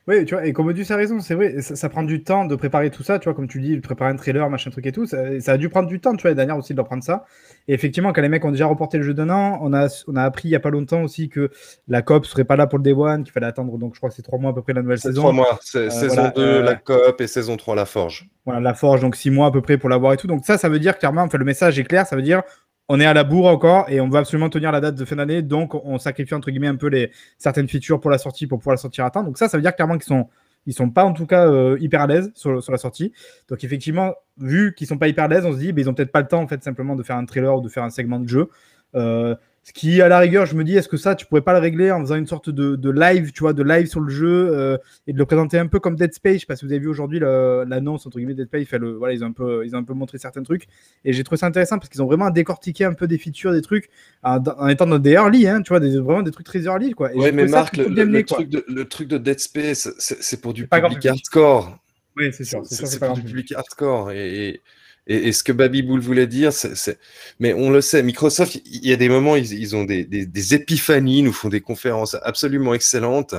Oui, 0.09 0.25
tu 0.25 0.35
vois, 0.35 0.47
et 0.47 0.53
comme 0.53 0.67
Modus 0.67 0.87
a 0.91 0.97
raison, 0.97 1.21
c'est 1.21 1.35
vrai, 1.35 1.61
ça, 1.63 1.77
ça 1.77 1.89
prend 1.89 2.03
du 2.03 2.23
temps 2.23 2.45
de 2.45 2.55
préparer 2.55 2.91
tout 2.91 3.03
ça, 3.03 3.19
tu 3.19 3.25
vois, 3.25 3.35
comme 3.35 3.49
tu 3.49 3.61
dis, 3.61 3.77
de 3.77 3.81
préparer 3.81 4.11
un 4.11 4.17
trailer, 4.17 4.49
machin 4.49 4.71
truc 4.71 4.87
et 4.87 4.93
tout, 4.93 5.07
ça, 5.07 5.41
ça 5.41 5.53
a 5.53 5.57
dû 5.57 5.69
prendre 5.69 5.89
du 5.89 6.01
temps, 6.01 6.15
tu 6.15 6.23
vois, 6.23 6.31
les 6.31 6.37
dernières 6.37 6.57
aussi 6.57 6.73
de 6.73 6.77
leur 6.77 6.87
prendre 6.87 7.03
ça. 7.03 7.25
Et 7.69 7.75
effectivement, 7.75 8.13
quand 8.13 8.23
les 8.23 8.29
mecs 8.29 8.45
ont 8.45 8.51
déjà 8.51 8.67
reporté 8.67 8.99
le 8.99 9.05
jeu 9.05 9.15
d'un 9.15 9.31
an, 9.31 9.59
on 9.63 9.73
a, 9.73 9.89
on 10.07 10.17
a 10.17 10.23
appris 10.23 10.49
il 10.49 10.53
y 10.53 10.57
a 10.57 10.61
pas 10.61 10.71
longtemps 10.71 11.03
aussi 11.03 11.29
que 11.29 11.51
la 11.89 12.03
COP 12.03 12.27
serait 12.27 12.45
pas 12.45 12.57
là 12.57 12.67
pour 12.67 12.79
le 12.79 12.85
Day 12.85 12.93
One, 12.93 13.25
qu'il 13.25 13.33
fallait 13.33 13.47
attendre, 13.47 13.77
donc 13.79 13.95
je 13.95 14.01
crois 14.01 14.11
que 14.11 14.17
c'est 14.17 14.23
trois 14.23 14.39
mois 14.39 14.53
à 14.53 14.55
peu 14.55 14.63
près 14.63 14.73
la 14.73 14.83
nouvelle 14.83 14.99
saison. 14.99 15.23
trois 15.23 15.33
mois. 15.33 15.59
C'est 15.63 15.91
saison 15.91 16.15
voilà, 16.15 16.31
2, 16.31 16.43
euh, 16.43 16.63
la 16.63 16.75
COP, 16.77 17.21
et 17.21 17.27
saison 17.27 17.57
3, 17.57 17.75
la 17.75 17.87
Forge. 17.87 18.29
Voilà, 18.45 18.61
la 18.61 18.75
forge, 18.75 19.01
donc 19.01 19.17
six 19.17 19.31
mois 19.31 19.49
à 19.49 19.51
peu 19.51 19.61
près 19.61 19.77
pour 19.77 19.89
l'avoir 19.89 20.13
et 20.13 20.17
tout. 20.17 20.29
Donc 20.29 20.45
ça, 20.45 20.57
ça 20.57 20.69
veut 20.69 20.79
dire 20.79 20.99
clairement, 20.99 21.23
enfin, 21.23 21.37
le 21.37 21.45
message 21.45 21.81
est 21.81 21.85
clair, 21.85 22.07
ça 22.07 22.15
veut 22.15 22.23
dire 22.23 22.43
on 22.89 23.01
est 23.01 23.07
à 23.07 23.15
la 23.15 23.25
bourre 23.25 23.47
encore 23.47 23.89
et 23.89 24.01
on 24.01 24.09
va 24.09 24.21
absolument 24.21 24.49
tenir 24.49 24.73
la 24.73 24.81
date 24.81 24.95
de 24.95 25.05
fin 25.05 25.17
d'année, 25.17 25.43
donc 25.43 25.75
on 25.75 25.99
sacrifie 25.99 26.35
entre 26.35 26.51
guillemets 26.51 26.69
un 26.69 26.77
peu 26.77 26.89
les 26.89 27.11
certaines 27.39 27.69
features 27.69 28.01
pour 28.01 28.11
la 28.11 28.19
sortie 28.19 28.47
pour 28.47 28.59
pouvoir 28.59 28.75
la 28.75 28.79
sortir 28.79 29.05
à 29.05 29.11
temps. 29.11 29.23
Donc 29.23 29.39
ça, 29.39 29.49
ça 29.49 29.57
veut 29.57 29.63
dire 29.63 29.75
clairement 29.75 29.99
qu'ils 29.99 30.07
sont 30.07 30.29
ils 30.67 30.75
sont 30.75 30.91
pas 30.91 31.05
en 31.05 31.13
tout 31.13 31.27
cas 31.27 31.47
euh, 31.47 31.77
hyper 31.81 32.03
à 32.03 32.07
l'aise 32.07 32.33
sur, 32.35 32.53
la 32.53 32.79
sortie. 32.79 33.13
Donc 33.49 33.63
effectivement, 33.65 34.15
vu 34.39 34.75
qu'ils 34.75 34.87
sont 34.87 34.99
pas 34.99 35.09
hyper 35.09 35.25
à 35.25 35.29
l'aise, 35.29 35.47
on 35.47 35.53
se 35.53 35.59
dit 35.59 35.73
ben, 35.73 35.83
ils 35.83 35.89
ont 35.89 35.95
peut-être 35.95 36.13
pas 36.13 36.21
le 36.21 36.29
temps 36.29 36.43
en 36.43 36.49
fait 36.49 36.63
simplement 36.63 36.97
de 36.97 37.03
faire 37.03 37.17
un 37.17 37.25
trailer 37.25 37.57
ou 37.57 37.61
de 37.61 37.69
faire 37.69 37.85
un 37.85 37.91
segment 37.91 38.19
de 38.19 38.29
jeu. 38.29 38.51
Euh, 38.95 39.35
ce 39.67 39.73
qui, 39.73 40.01
à 40.01 40.07
la 40.07 40.21
rigueur, 40.21 40.47
je 40.47 40.55
me 40.55 40.63
dis, 40.63 40.77
est-ce 40.77 40.89
que 40.89 40.97
ça, 40.97 41.17
tu 41.17 41.27
pourrais 41.27 41.41
pas 41.41 41.53
le 41.53 41.59
régler 41.59 41.91
en 41.91 42.01
faisant 42.01 42.15
une 42.15 42.29
sorte 42.29 42.51
de, 42.51 42.77
de 42.77 42.89
live, 42.89 43.33
tu 43.33 43.41
vois, 43.41 43.53
de 43.53 43.65
live 43.65 43.87
sur 43.89 43.99
le 43.99 44.09
jeu 44.09 44.51
euh, 44.53 44.79
et 45.09 45.13
de 45.13 45.19
le 45.19 45.27
présenter 45.27 45.59
un 45.59 45.67
peu 45.67 45.81
comme 45.81 45.97
Dead 45.97 46.15
Space, 46.15 46.45
parce 46.45 46.61
que 46.61 46.67
vous 46.67 46.73
avez 46.73 46.79
vu 46.79 46.87
aujourd'hui 46.87 47.19
l'annonce 47.19 48.07
entre 48.07 48.19
guillemets 48.19 48.35
Dead 48.35 48.47
Space, 48.47 48.69
fait 48.69 48.79
le, 48.79 48.93
voilà, 48.93 49.15
ils 49.15 49.25
ont 49.25 49.27
un 49.27 49.33
peu, 49.33 49.67
ils 49.67 49.75
ont 49.75 49.81
un 49.81 49.83
peu 49.83 49.93
montré 49.93 50.19
certains 50.19 50.45
trucs 50.45 50.69
et 51.05 51.13
j'ai 51.13 51.25
trouvé 51.25 51.37
ça 51.37 51.47
intéressant 51.47 51.79
parce 51.79 51.89
qu'ils 51.89 52.01
ont 52.01 52.07
vraiment 52.07 52.31
décortiqué 52.31 52.85
un 52.85 52.93
peu 52.93 53.09
des 53.09 53.19
features, 53.19 53.53
des 53.53 53.61
trucs 53.61 53.91
en, 54.23 54.39
en 54.39 54.69
étant 54.69 54.87
dans 54.87 55.01
des 55.01 55.15
early, 55.15 55.49
hein, 55.49 55.63
tu 55.63 55.71
vois, 55.71 55.81
des, 55.81 55.99
vraiment 55.99 56.23
des 56.23 56.31
trucs 56.31 56.47
très 56.47 56.61
early, 56.61 56.93
quoi. 56.93 57.13
Et 57.13 57.17
Ouais, 57.17 57.33
mais 57.33 57.47
Marc, 57.49 57.77
le, 57.77 58.23
truc 58.23 58.49
de, 58.49 58.65
le 58.69 58.85
truc 58.85 59.09
de 59.09 59.19
Dead 59.19 59.41
Space, 59.41 59.93
c'est 59.99 60.41
pour 60.41 60.53
du 60.53 60.69
public 60.69 61.07
hardcore. 61.07 61.77
Oui, 62.17 62.33
c'est 62.33 62.45
sûr, 62.45 62.65
c'est 62.65 63.01
pour 63.01 63.15
du 63.15 63.23
public. 63.23 63.49
public 63.49 63.53
hardcore. 63.57 64.13
Et, 64.13 64.49
et, 64.49 64.61
et- 65.07 65.29
et 65.29 65.33
ce 65.33 65.43
que 65.45 65.53
Babyboul 65.53 66.01
voulait 66.01 66.27
dire, 66.27 66.53
c'est-. 66.53 66.99
Mais 67.41 67.53
on 67.55 67.71
le 67.71 67.81
sait, 67.81 68.03
Microsoft, 68.03 68.61
il 68.67 68.87
y 68.87 68.93
a 68.93 68.97
des 68.97 69.09
moments, 69.09 69.37
ils, 69.37 69.53
ils 69.53 69.77
ont 69.77 69.85
des, 69.85 70.05
des, 70.05 70.27
des 70.27 70.55
épiphanies, 70.55 71.19
ils 71.21 71.25
nous 71.25 71.33
font 71.33 71.49
des 71.49 71.61
conférences 71.61 72.17
absolument 72.23 72.75
excellentes, 72.75 73.35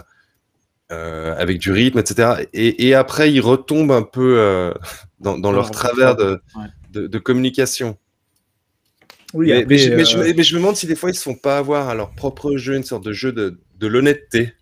euh, 0.92 1.36
avec 1.38 1.60
du 1.60 1.72
rythme, 1.72 2.00
etc. 2.00 2.48
Et, 2.54 2.88
et 2.88 2.94
après, 2.94 3.32
ils 3.34 3.42
retombent 3.42 3.92
un 3.92 4.04
peu 4.04 4.38
euh, 4.40 4.74
dans, 5.20 5.38
leur 5.52 5.72
travers 5.72 6.16
de, 6.16 6.40
Ouais. 6.56 6.68
de, 6.94 7.08
de 7.08 7.20
communication. 7.20 7.98
Oui, 9.34 9.48
mais, 9.48 9.54
après, 9.54 9.66
mais 9.68 9.78
je, 9.78 9.94
mais 9.94 10.06
je- 10.06 10.18
euh, 10.20 10.34
mais 10.38 10.44
je 10.44 10.56
me 10.56 10.62
demande 10.62 10.78
si 10.78 10.88
des 10.88 10.96
fois 10.96 11.10
ils 11.10 11.16
se 11.16 11.22
font 11.22 11.36
pas 11.36 11.58
avoir 11.58 11.90
à 11.90 11.96
leur 11.96 12.12
propre 12.12 12.56
jeu 12.56 12.76
une 12.76 12.84
sorte 12.84 13.04
de 13.04 13.12
jeu 13.12 13.34
de, 13.34 13.60
de 13.78 13.88
l'honnêteté. 13.88 14.54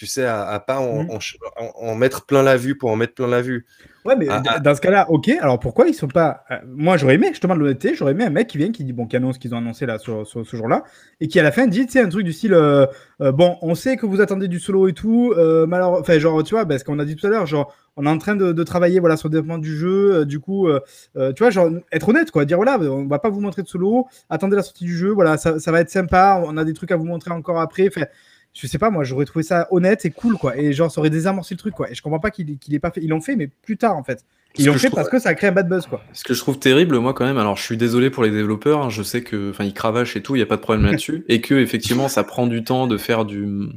Tu 0.00 0.06
sais, 0.06 0.24
à, 0.24 0.46
à 0.48 0.60
pas 0.60 0.78
en, 0.80 1.02
Mhm. 1.02 1.10
en 1.10 1.20
ch- 1.20 1.36
en- 1.58 1.88
en 1.88 1.94
mettre 1.94 2.24
plein 2.24 2.42
la 2.42 2.56
vue 2.56 2.74
pour 2.74 2.88
en 2.90 2.96
mettre 2.96 3.12
plein 3.12 3.26
la 3.26 3.42
vue. 3.42 3.66
Ouais, 4.06 4.16
mais 4.16 4.28
Ah, 4.30 4.42
ah. 4.48 4.58
dans 4.58 4.74
ce 4.74 4.80
cas-là, 4.80 5.04
ok. 5.10 5.28
Alors 5.42 5.60
pourquoi 5.60 5.86
ils 5.88 5.92
sont 5.92 6.08
pas. 6.08 6.42
euh, 6.50 6.54
moi, 6.66 6.96
j'aurais 6.96 7.16
aimé, 7.16 7.28
justement, 7.32 7.54
de 7.54 7.60
l'honnêteté, 7.60 7.94
j'aurais 7.94 8.12
aimé 8.12 8.24
un 8.24 8.30
mec 8.30 8.46
qui 8.48 8.56
vient, 8.56 8.72
qui 8.72 8.82
dit, 8.82 8.94
bon, 8.94 9.04
qui 9.06 9.16
annonce 9.16 9.36
qu'ils 9.36 9.54
ont 9.54 9.58
annoncé 9.58 9.84
là 9.84 9.98
sur, 9.98 10.26
sur 10.26 10.46
ce 10.46 10.56
jour-là, 10.56 10.84
et 11.20 11.28
qui 11.28 11.38
à 11.38 11.42
la 11.42 11.52
fin 11.52 11.66
dit, 11.66 11.84
tu 11.84 11.92
sais, 11.92 12.00
un 12.00 12.08
truc 12.08 12.24
du 12.24 12.32
style, 12.32 12.54
euh, 12.54 12.86
euh, 13.20 13.30
bon, 13.30 13.58
on 13.60 13.74
sait 13.74 13.98
que 13.98 14.06
vous 14.06 14.22
attendez 14.22 14.48
du 14.48 14.58
solo 14.58 14.88
et 14.88 14.94
tout, 14.94 15.34
euh, 15.36 15.66
mais 15.66 15.76
alors, 15.76 16.00
enfin, 16.00 16.18
genre, 16.18 16.42
tu 16.42 16.54
vois, 16.54 16.64
bah, 16.64 16.78
ce 16.78 16.84
qu'on 16.84 16.98
a 16.98 17.04
dit 17.04 17.14
tout 17.14 17.26
à 17.26 17.28
l'heure, 17.28 17.44
genre, 17.44 17.74
on 17.98 18.06
est 18.06 18.08
en 18.08 18.16
train 18.16 18.36
de, 18.36 18.52
de 18.52 18.62
travailler, 18.62 19.00
voilà, 19.00 19.18
sur 19.18 19.28
le 19.28 19.32
développement 19.32 19.58
du 19.58 19.76
jeu, 19.76 20.24
du 20.24 20.40
coup, 20.40 20.66
tu 21.14 21.34
vois, 21.42 21.50
genre, 21.50 21.68
être 21.92 22.08
honnête, 22.08 22.30
quoi, 22.30 22.46
dire, 22.46 22.56
voilà, 22.56 22.78
on 22.80 23.04
va 23.06 23.18
pas 23.18 23.28
vous 23.28 23.40
montrer 23.42 23.60
de 23.62 23.68
solo, 23.68 24.06
attendez 24.30 24.56
la 24.56 24.62
sortie 24.62 24.84
du 24.84 24.96
jeu, 24.96 25.10
voilà, 25.10 25.36
ça, 25.36 25.58
ça 25.58 25.70
va 25.72 25.80
être 25.82 25.90
sympa, 25.90 26.42
on 26.42 26.56
a 26.56 26.64
des 26.64 26.72
trucs 26.72 26.90
à 26.90 26.96
vous 26.96 27.04
montrer 27.04 27.32
encore 27.32 27.60
après, 27.60 27.86
enfin. 27.88 28.06
Je 28.52 28.66
sais 28.66 28.78
pas, 28.78 28.90
moi 28.90 29.04
j'aurais 29.04 29.24
trouvé 29.26 29.42
ça 29.44 29.68
honnête 29.70 30.04
et 30.04 30.10
cool 30.10 30.36
quoi, 30.36 30.56
et 30.56 30.72
genre 30.72 30.90
ça 30.90 31.00
aurait 31.00 31.10
désamorcé 31.10 31.54
le 31.54 31.58
truc 31.58 31.74
quoi. 31.74 31.90
Et 31.90 31.94
je 31.94 32.02
comprends 32.02 32.18
pas 32.18 32.30
qu'il 32.30 32.58
ait 32.70 32.78
pas 32.80 32.90
fait. 32.90 33.00
Ils 33.02 33.08
l'ont 33.08 33.20
fait, 33.20 33.36
mais 33.36 33.48
plus 33.62 33.76
tard 33.76 33.96
en 33.96 34.02
fait. 34.02 34.24
Ils 34.58 34.66
l'ont 34.66 34.72
fait 34.74 34.88
trouve- 34.88 34.96
parce 34.96 35.08
que 35.08 35.20
ça 35.20 35.28
a 35.28 35.34
créé 35.34 35.48
un 35.50 35.52
bad 35.52 35.68
buzz, 35.68 35.86
quoi. 35.86 36.02
Ce 36.12 36.24
que 36.24 36.34
je 36.34 36.40
trouve 36.40 36.58
terrible, 36.58 36.98
moi, 36.98 37.14
quand 37.14 37.24
même, 37.24 37.38
alors 37.38 37.56
je 37.56 37.62
suis 37.62 37.76
désolé 37.76 38.10
pour 38.10 38.24
les 38.24 38.30
développeurs, 38.30 38.82
hein, 38.82 38.90
je 38.90 39.04
sais 39.04 39.22
que, 39.22 39.50
enfin, 39.50 39.62
ils 39.62 39.72
cravachent 39.72 40.16
et 40.16 40.22
tout, 40.22 40.34
il 40.34 40.38
n'y 40.40 40.42
a 40.42 40.46
pas 40.46 40.56
de 40.56 40.60
problème 40.62 40.84
là-dessus, 40.86 41.24
et 41.28 41.40
que, 41.40 41.54
effectivement, 41.54 42.08
ça 42.08 42.24
prend 42.24 42.48
du 42.48 42.64
temps 42.64 42.88
de 42.88 42.96
faire 42.98 43.24
du, 43.24 43.68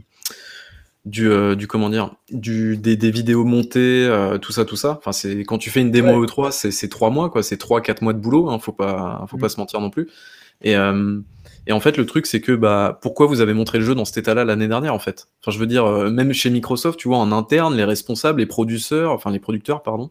du, 1.06 1.30
euh, 1.30 1.54
du 1.56 1.68
comment 1.68 1.90
dire, 1.92 2.16
du, 2.32 2.78
des, 2.78 2.96
des 2.96 3.12
vidéos 3.12 3.44
montées, 3.44 4.06
euh, 4.08 4.40
tout 4.40 4.52
ça, 4.52 4.66
tout 4.66 4.76
ça. 4.76 4.98
Enfin, 4.98 5.12
c'est, 5.12 5.42
quand 5.44 5.60
tu 5.60 5.70
fais 5.70 5.82
une 5.82 5.92
démo 5.92 6.20
Ouais. 6.20 6.26
E3, 6.26 6.52
c'est, 6.72 6.88
trois 6.90 7.12
mois, 7.12 7.30
quoi, 7.30 7.44
c'est 7.44 7.58
trois, 7.58 7.80
quatre 7.82 8.02
mois 8.02 8.14
de 8.14 8.20
boulot, 8.20 8.50
hein, 8.50 8.58
faut 8.58 8.72
pas, 8.72 9.26
faut 9.30 9.38
Mm. 9.38 9.42
pas 9.42 9.50
se 9.50 9.60
mentir 9.60 9.80
non 9.80 9.92
plus. 9.92 10.08
Et, 10.64 10.76
euh, 10.76 11.20
et 11.66 11.72
en 11.72 11.80
fait, 11.80 11.98
le 11.98 12.06
truc, 12.06 12.26
c'est 12.26 12.42
que, 12.42 12.52
bah, 12.52 13.00
pourquoi 13.02 13.26
vous 13.28 13.40
avez 13.40 13.54
montré 13.54 13.80
le 13.80 13.86
jeu 13.86 13.96
dans 13.96 14.06
cet 14.06 14.18
état-là 14.18 14.44
l'année 14.44 14.68
dernière, 14.68 14.94
en 14.94 15.00
fait? 15.00 15.30
Enfin, 15.42 15.52
je 15.52 15.60
veux 15.60 15.68
dire, 15.68 15.86
euh, 15.86 16.10
même 16.10 16.34
chez 16.34 16.50
Microsoft, 16.50 17.00
tu 17.00 17.08
vois, 17.08 17.18
en 17.18 17.32
interne, 17.32 17.76
les 17.76 17.86
responsables, 17.86 18.40
les 18.40 18.46
producteurs, 18.46 19.12
enfin, 19.12 19.32
les 19.32 19.40
producteurs, 19.40 19.82
pardon, 19.82 20.10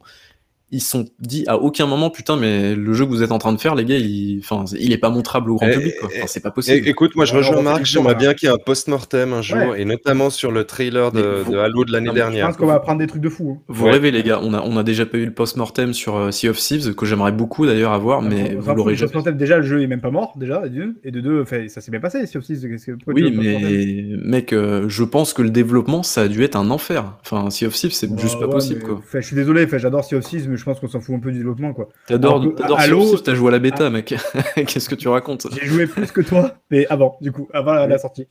ils 0.73 0.81
sont 0.81 1.05
dit 1.21 1.45
à 1.47 1.59
aucun 1.59 1.87
moment, 1.87 2.09
putain, 2.11 2.37
mais 2.37 2.75
le 2.75 2.93
jeu 2.95 3.05
que 3.05 3.11
vous 3.11 3.23
êtes 3.23 3.31
en 3.31 3.39
train 3.39 3.53
de 3.53 3.61
faire, 3.61 3.75
les 3.75 3.85
gars, 3.85 3.97
il, 3.99 4.41
enfin, 4.41 4.65
il 4.81 4.91
est 4.93 4.99
pas 4.99 5.11
montrable 5.11 5.51
au 5.51 5.57
grand 5.57 5.69
Eh, 5.69 5.75
public, 5.75 5.95
eh, 6.01 6.05
Enfin, 6.05 6.27
c'est 6.27 6.41
pas 6.43 6.49
É- 6.49 6.53
possible. 6.53 6.89
écoute, 6.89 7.15
moi 7.15 7.25
je 7.27 7.35
rejoins 7.35 7.61
Marc, 7.63 7.85
j'aimerais 7.85 8.15
bien 8.15 8.35
qu'il 8.35 8.49
y 8.49 8.51
ait 8.51 8.55
un 8.55 8.59
post-mortem 8.59 9.33
un 9.35 9.43
jour, 9.43 9.59
Ouais. 9.59 9.83
et 9.83 9.85
notamment 9.85 10.31
sur 10.31 10.51
le 10.51 10.65
trailer 10.65 11.13
de, 11.13 11.21
Mais 11.21 11.43
vous- 11.43 11.53
de 11.53 11.59
Halo 11.59 11.85
de 11.85 11.93
l'année 11.93 12.07
mais 12.07 12.11
je 12.13 12.15
dernière. 12.17 12.47
pense 12.49 12.57
qu'on 12.57 12.67
va 12.67 12.75
apprendre 12.75 12.99
des 13.01 13.07
trucs 13.07 13.23
de 13.23 13.29
fou. 13.29 13.57
hein. 13.59 13.63
Vous 13.69 13.85
Ouais. 13.85 13.93
rêvez, 13.93 14.11
les 14.11 14.23
gars. 14.23 14.41
On 14.43 14.55
a, 14.55 14.63
on 14.63 14.77
a 14.77 14.83
déjà 14.83 15.05
pas 15.07 15.19
eu 15.19 15.27
le 15.27 15.35
post-mortem 15.35 15.93
sur 15.93 16.17
euh, 16.17 16.31
Sea 16.31 16.49
of 16.49 16.59
Thieves, 16.59 16.95
que 16.95 17.05
j'aimerais 17.07 17.33
beaucoup 17.33 17.67
d'ailleurs 17.67 17.93
avoir, 17.93 18.23
mais 18.23 18.55
On 18.57 18.61
vous 18.61 18.75
l'aurez 18.75 18.97
jamais. 18.97 19.13
Déjà, 19.33 19.59
le 19.59 19.63
jeu 19.65 19.83
est 19.83 19.87
même 19.87 20.01
pas 20.01 20.11
mort, 20.11 20.33
déjà, 20.37 20.63
et 20.65 20.71
de 20.71 20.75
deux, 20.75 20.95
et 21.05 21.11
de 21.11 21.21
deux, 21.21 21.43
enfin, 21.43 21.69
ça 21.69 21.81
s'est 21.81 21.91
bien 21.91 22.01
passé, 22.01 22.25
Sea 22.27 22.39
of 22.39 22.45
Thieves, 22.45 22.61
Oui, 23.07 23.31
mais 23.37 24.17
mec, 24.25 24.53
euh, 24.53 24.85
je 24.89 25.05
pense 25.05 25.35
que 25.35 25.43
le 25.43 25.51
développement, 25.51 26.03
ça 26.03 26.23
a 26.23 26.29
dû 26.29 26.43
être 26.45 26.57
un 26.57 26.71
enfer. 26.71 27.17
Enfin, 27.25 27.51
Sea 27.51 27.67
of 27.67 27.75
Thieves, 27.75 27.93
c'est 27.93 28.09
juste 28.19 28.37
Ah 28.39 28.47
pas 28.47 28.53
possible, 28.53 28.81
mais- 28.83 28.89
quoi. 28.89 29.03
je 29.15 29.21
suis 29.27 29.37
désolé, 29.37 29.67
j'adore 29.71 30.05
Sea 30.05 30.15
of 30.17 30.25
Thieves, 30.25 30.49
mais 30.49 30.57
je 30.63 30.65
pense 30.67 30.79
qu'on 30.81 30.87
s'en 30.89 31.01
fout 31.01 31.15
un 31.17 31.19
peu 31.19 31.33
du 31.33 31.39
développement, 31.39 31.73
quoi. 31.75 31.89
T'adores, 32.07 32.41
Halo- 32.79 33.19
t'as 33.19 33.35
joué 33.35 33.49
à 33.49 33.51
la 33.51 33.59
bêta, 33.59 33.87
Ah. 33.87 33.91
mec. 33.91 34.15
Qu'est-ce 34.55 34.89
que 34.89 34.95
tu 34.95 35.09
racontes? 35.09 35.47
J'ai 35.53 35.67
joué 35.67 35.87
plus 35.89 36.11
que 36.13 36.21
toi, 36.21 36.55
mais 36.71 36.87
avant, 36.87 37.19
du 37.21 37.33
coup, 37.33 37.49
avant 37.53 37.73
la, 37.73 37.87
la 37.89 37.99
sortie. 37.99 38.29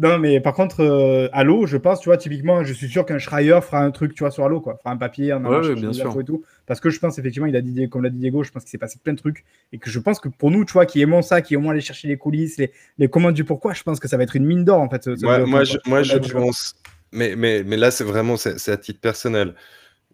Non, 0.00 0.18
mais 0.18 0.40
par 0.40 0.54
contre, 0.54 0.80
euh, 0.80 1.28
Halo, 1.32 1.66
je 1.66 1.76
pense, 1.76 2.00
tu 2.00 2.08
vois, 2.08 2.16
typiquement, 2.16 2.64
je 2.64 2.72
suis 2.72 2.88
sûr 2.88 3.04
qu'un 3.04 3.18
Schreier 3.18 3.60
fera 3.62 3.80
un 3.84 3.90
truc, 3.90 4.14
tu 4.14 4.22
vois, 4.22 4.30
sur 4.30 4.44
Halo, 4.44 4.60
quoi. 4.60 4.78
Fera 4.82 4.94
un 4.94 4.96
papier, 4.96 5.32
un 5.32 5.44
Ouais, 5.44 5.56
ouais, 5.58 5.62
chercher 5.62 5.80
bien 5.80 5.92
sûr. 5.92 6.20
et 6.20 6.24
tout. 6.24 6.42
Parce 6.66 6.80
que 6.80 6.88
je 6.88 6.98
pense, 6.98 7.18
effectivement, 7.18 7.46
il 7.46 7.56
a 7.56 7.60
dit, 7.60 7.88
comme 7.90 8.02
l'a 8.02 8.10
dit 8.10 8.18
Diego, 8.18 8.42
je 8.42 8.50
pense 8.50 8.62
qu'il 8.62 8.70
s'est 8.70 8.78
passé 8.78 8.98
plein 9.04 9.12
de 9.12 9.18
trucs. 9.18 9.44
Et 9.72 9.78
que 9.78 9.90
je 9.90 9.98
pense 9.98 10.18
que 10.20 10.30
pour 10.30 10.50
nous, 10.50 10.64
tu 10.64 10.72
vois, 10.72 10.86
qui 10.86 11.02
aimons 11.02 11.20
ça, 11.22 11.42
qui 11.42 11.52
aimons 11.54 11.68
aller 11.70 11.82
chercher 11.82 12.08
les 12.08 12.16
coulisses, 12.16 12.56
les, 12.56 12.72
les 12.98 13.08
commandes 13.08 13.34
du 13.34 13.44
pourquoi, 13.44 13.74
je 13.74 13.82
pense 13.82 14.00
que 14.00 14.08
ça 14.08 14.16
va 14.16 14.22
être 14.22 14.36
une 14.36 14.46
mine 14.46 14.64
d'or, 14.64 14.80
en 14.80 14.88
fait. 14.88 15.04
ce- 15.04 15.16
ce 15.16 15.24
Moi, 15.26 15.64
je, 15.64 15.76
moi, 15.86 16.02
je 16.02 16.16
pense, 16.32 16.74
mais, 17.12 17.34
mais, 17.36 17.62
mais 17.64 17.76
là, 17.76 17.90
c'est 17.90 18.04
vraiment, 18.04 18.36
c'est 18.36 18.58
c'est 18.58 18.72
à 18.72 18.76
titre 18.76 19.00
personnel. 19.00 19.54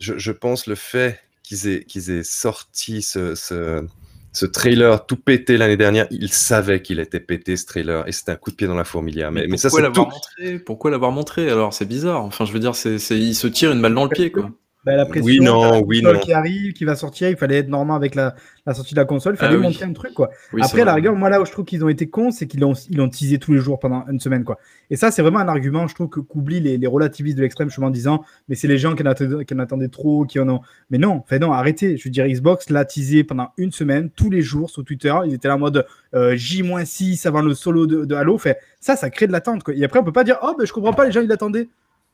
Je, 0.01 0.19
je 0.19 0.33
pense 0.33 0.67
le 0.67 0.75
fait 0.75 1.19
qu'ils 1.51 1.69
aient, 1.69 1.85
qu'ils 1.85 2.11
aient 2.11 2.23
sorti 2.23 3.03
ce, 3.03 3.35
ce, 3.35 3.85
ce 4.33 4.47
trailer 4.47 5.05
tout 5.05 5.17
pété 5.17 5.57
l'année 5.57 5.77
dernière, 5.77 6.07
ils 6.13 6.33
savaient 6.33 6.81
qu'il 6.81 7.01
était 7.01 7.19
pété 7.19 7.57
ce 7.57 7.67
trailer, 7.67 8.07
et 8.07 8.13
c'était 8.13 8.31
un 8.31 8.37
coup 8.37 8.53
de 8.53 8.57
pied 8.57 8.69
dans 8.69 8.77
la 8.77 8.85
fourmilière. 8.85 9.33
Mais, 9.33 9.49
mais 9.49 9.57
ça, 9.57 9.69
pourquoi 9.69 9.81
c'est 9.81 9.83
l'avoir 9.83 10.07
tout. 10.07 10.15
montré? 10.15 10.59
Pourquoi 10.61 10.91
l'avoir 10.93 11.11
montré? 11.11 11.51
Alors, 11.51 11.75
c'est 11.75 11.87
bizarre. 11.87 12.23
Enfin, 12.23 12.45
je 12.45 12.53
veux 12.53 12.61
dire, 12.61 12.77
c'est, 12.77 13.01
c'est, 13.01 13.19
il 13.19 13.35
se 13.35 13.49
tire 13.49 13.73
une 13.73 13.83
balle 13.83 13.95
dans 13.95 14.05
le 14.05 14.11
pied, 14.11 14.31
quoi. 14.31 14.53
Bah, 14.83 14.97
la 14.97 15.05
pression, 15.05 15.27
Oui, 15.27 15.41
non, 15.41 15.83
oui, 15.83 15.99
console 16.01 16.15
non. 16.17 16.21
qui 16.23 16.33
arrive, 16.33 16.73
qui 16.73 16.87
va 16.87 16.97
sortir, 16.97 17.29
il 17.29 17.37
fallait 17.37 17.59
être 17.59 17.69
normand 17.69 17.95
avec 17.95 18.15
la, 18.15 18.35
la 18.65 18.73
sortie 18.73 18.95
de 18.95 19.01
la 19.01 19.05
console, 19.05 19.35
il 19.35 19.39
Ah 19.41 19.45
fallait 19.45 19.57
oui. 19.57 19.63
montrer 19.63 19.85
un 19.85 19.93
truc, 19.93 20.15
quoi. 20.15 20.31
Oui, 20.55 20.63
Après, 20.65 20.81
à 20.81 20.85
la 20.87 20.95
rigueur, 20.95 21.15
moi, 21.15 21.29
là 21.29 21.39
où 21.39 21.45
je 21.45 21.51
trouve 21.53 21.67
qu'ils 21.67 21.85
ont 21.85 21.91
été 21.91 22.09
cons, 22.09 22.31
c'est 22.31 22.47
qu'ils 22.47 22.61
l'ont, 22.61 22.73
ils 22.89 22.97
l'ont 22.97 23.11
teasé 23.11 23.39
tous 23.39 23.53
les 23.53 23.59
jours 23.59 23.79
pendant 23.79 24.07
une 24.09 24.21
semaine, 24.21 24.43
quoi. 24.43 24.59
Et 24.89 24.97
ça, 24.97 25.11
c'est 25.11 25.21
vraiment 25.21 25.41
un 25.41 25.49
argument, 25.49 25.87
je 25.87 25.95
trouve, 25.95 26.09
que, 26.09 26.21
qu'oublient 26.21 26.61
les, 26.61 26.79
les 26.79 26.87
relativistes 26.87 27.37
de 27.37 27.43
l'extrême, 27.43 27.69
justement, 27.69 27.89
en 27.89 27.91
disant, 27.91 28.25
mais 28.49 28.55
c'est 28.55 28.69
les 28.69 28.79
gens 28.79 28.95
qui 28.95 29.03
en, 29.03 29.07
attendaient, 29.07 29.45
qui 29.45 29.53
en 29.53 29.59
attendaient 29.59 29.89
trop, 29.89 30.25
qui 30.25 30.41
en 30.41 30.49
ont. 30.49 30.61
Mais 30.89 30.97
non, 30.97 31.23
enfin, 31.25 31.39
non, 31.39 31.53
arrêtez. 31.53 31.99
Je 31.99 32.05
veux 32.05 32.11
dire, 32.11 32.27
Xbox 32.27 32.71
l'a 32.71 32.87
teasé 32.87 33.23
pendant 33.23 33.51
une 33.59 33.73
semaine, 33.73 34.09
tous 34.09 34.31
les 34.31 34.41
jours, 34.41 34.71
sur 34.71 34.83
Twitter. 34.83 35.15
Ils 35.27 35.35
étaient 35.35 35.49
là 35.49 35.57
en 35.57 35.59
mode 35.59 35.85
euh, 36.15 36.37
J-6 36.37 37.27
avant 37.29 37.43
le 37.43 37.53
solo 37.55 37.87
de, 37.87 38.07
de 38.07 38.15
Halo. 38.15 38.39
Fait, 38.39 38.57
ça, 38.81 38.97
ça 38.97 39.11
crée 39.11 39.27
de 39.27 39.33
l'attente, 39.33 39.63
quoi. 39.63 39.75
Et 39.75 39.85
après, 39.85 39.99
on 40.01 40.05
peut 40.05 40.11
pas 40.13 40.25
dire, 40.25 40.39
oh, 40.43 40.55
ben, 40.59 40.67
je 40.67 40.73
comprends 40.73 40.95
pas, 40.95 41.05
les 41.05 41.13
gens, 41.13 41.21
ils 41.21 41.29
l'attendaient. 41.29 41.69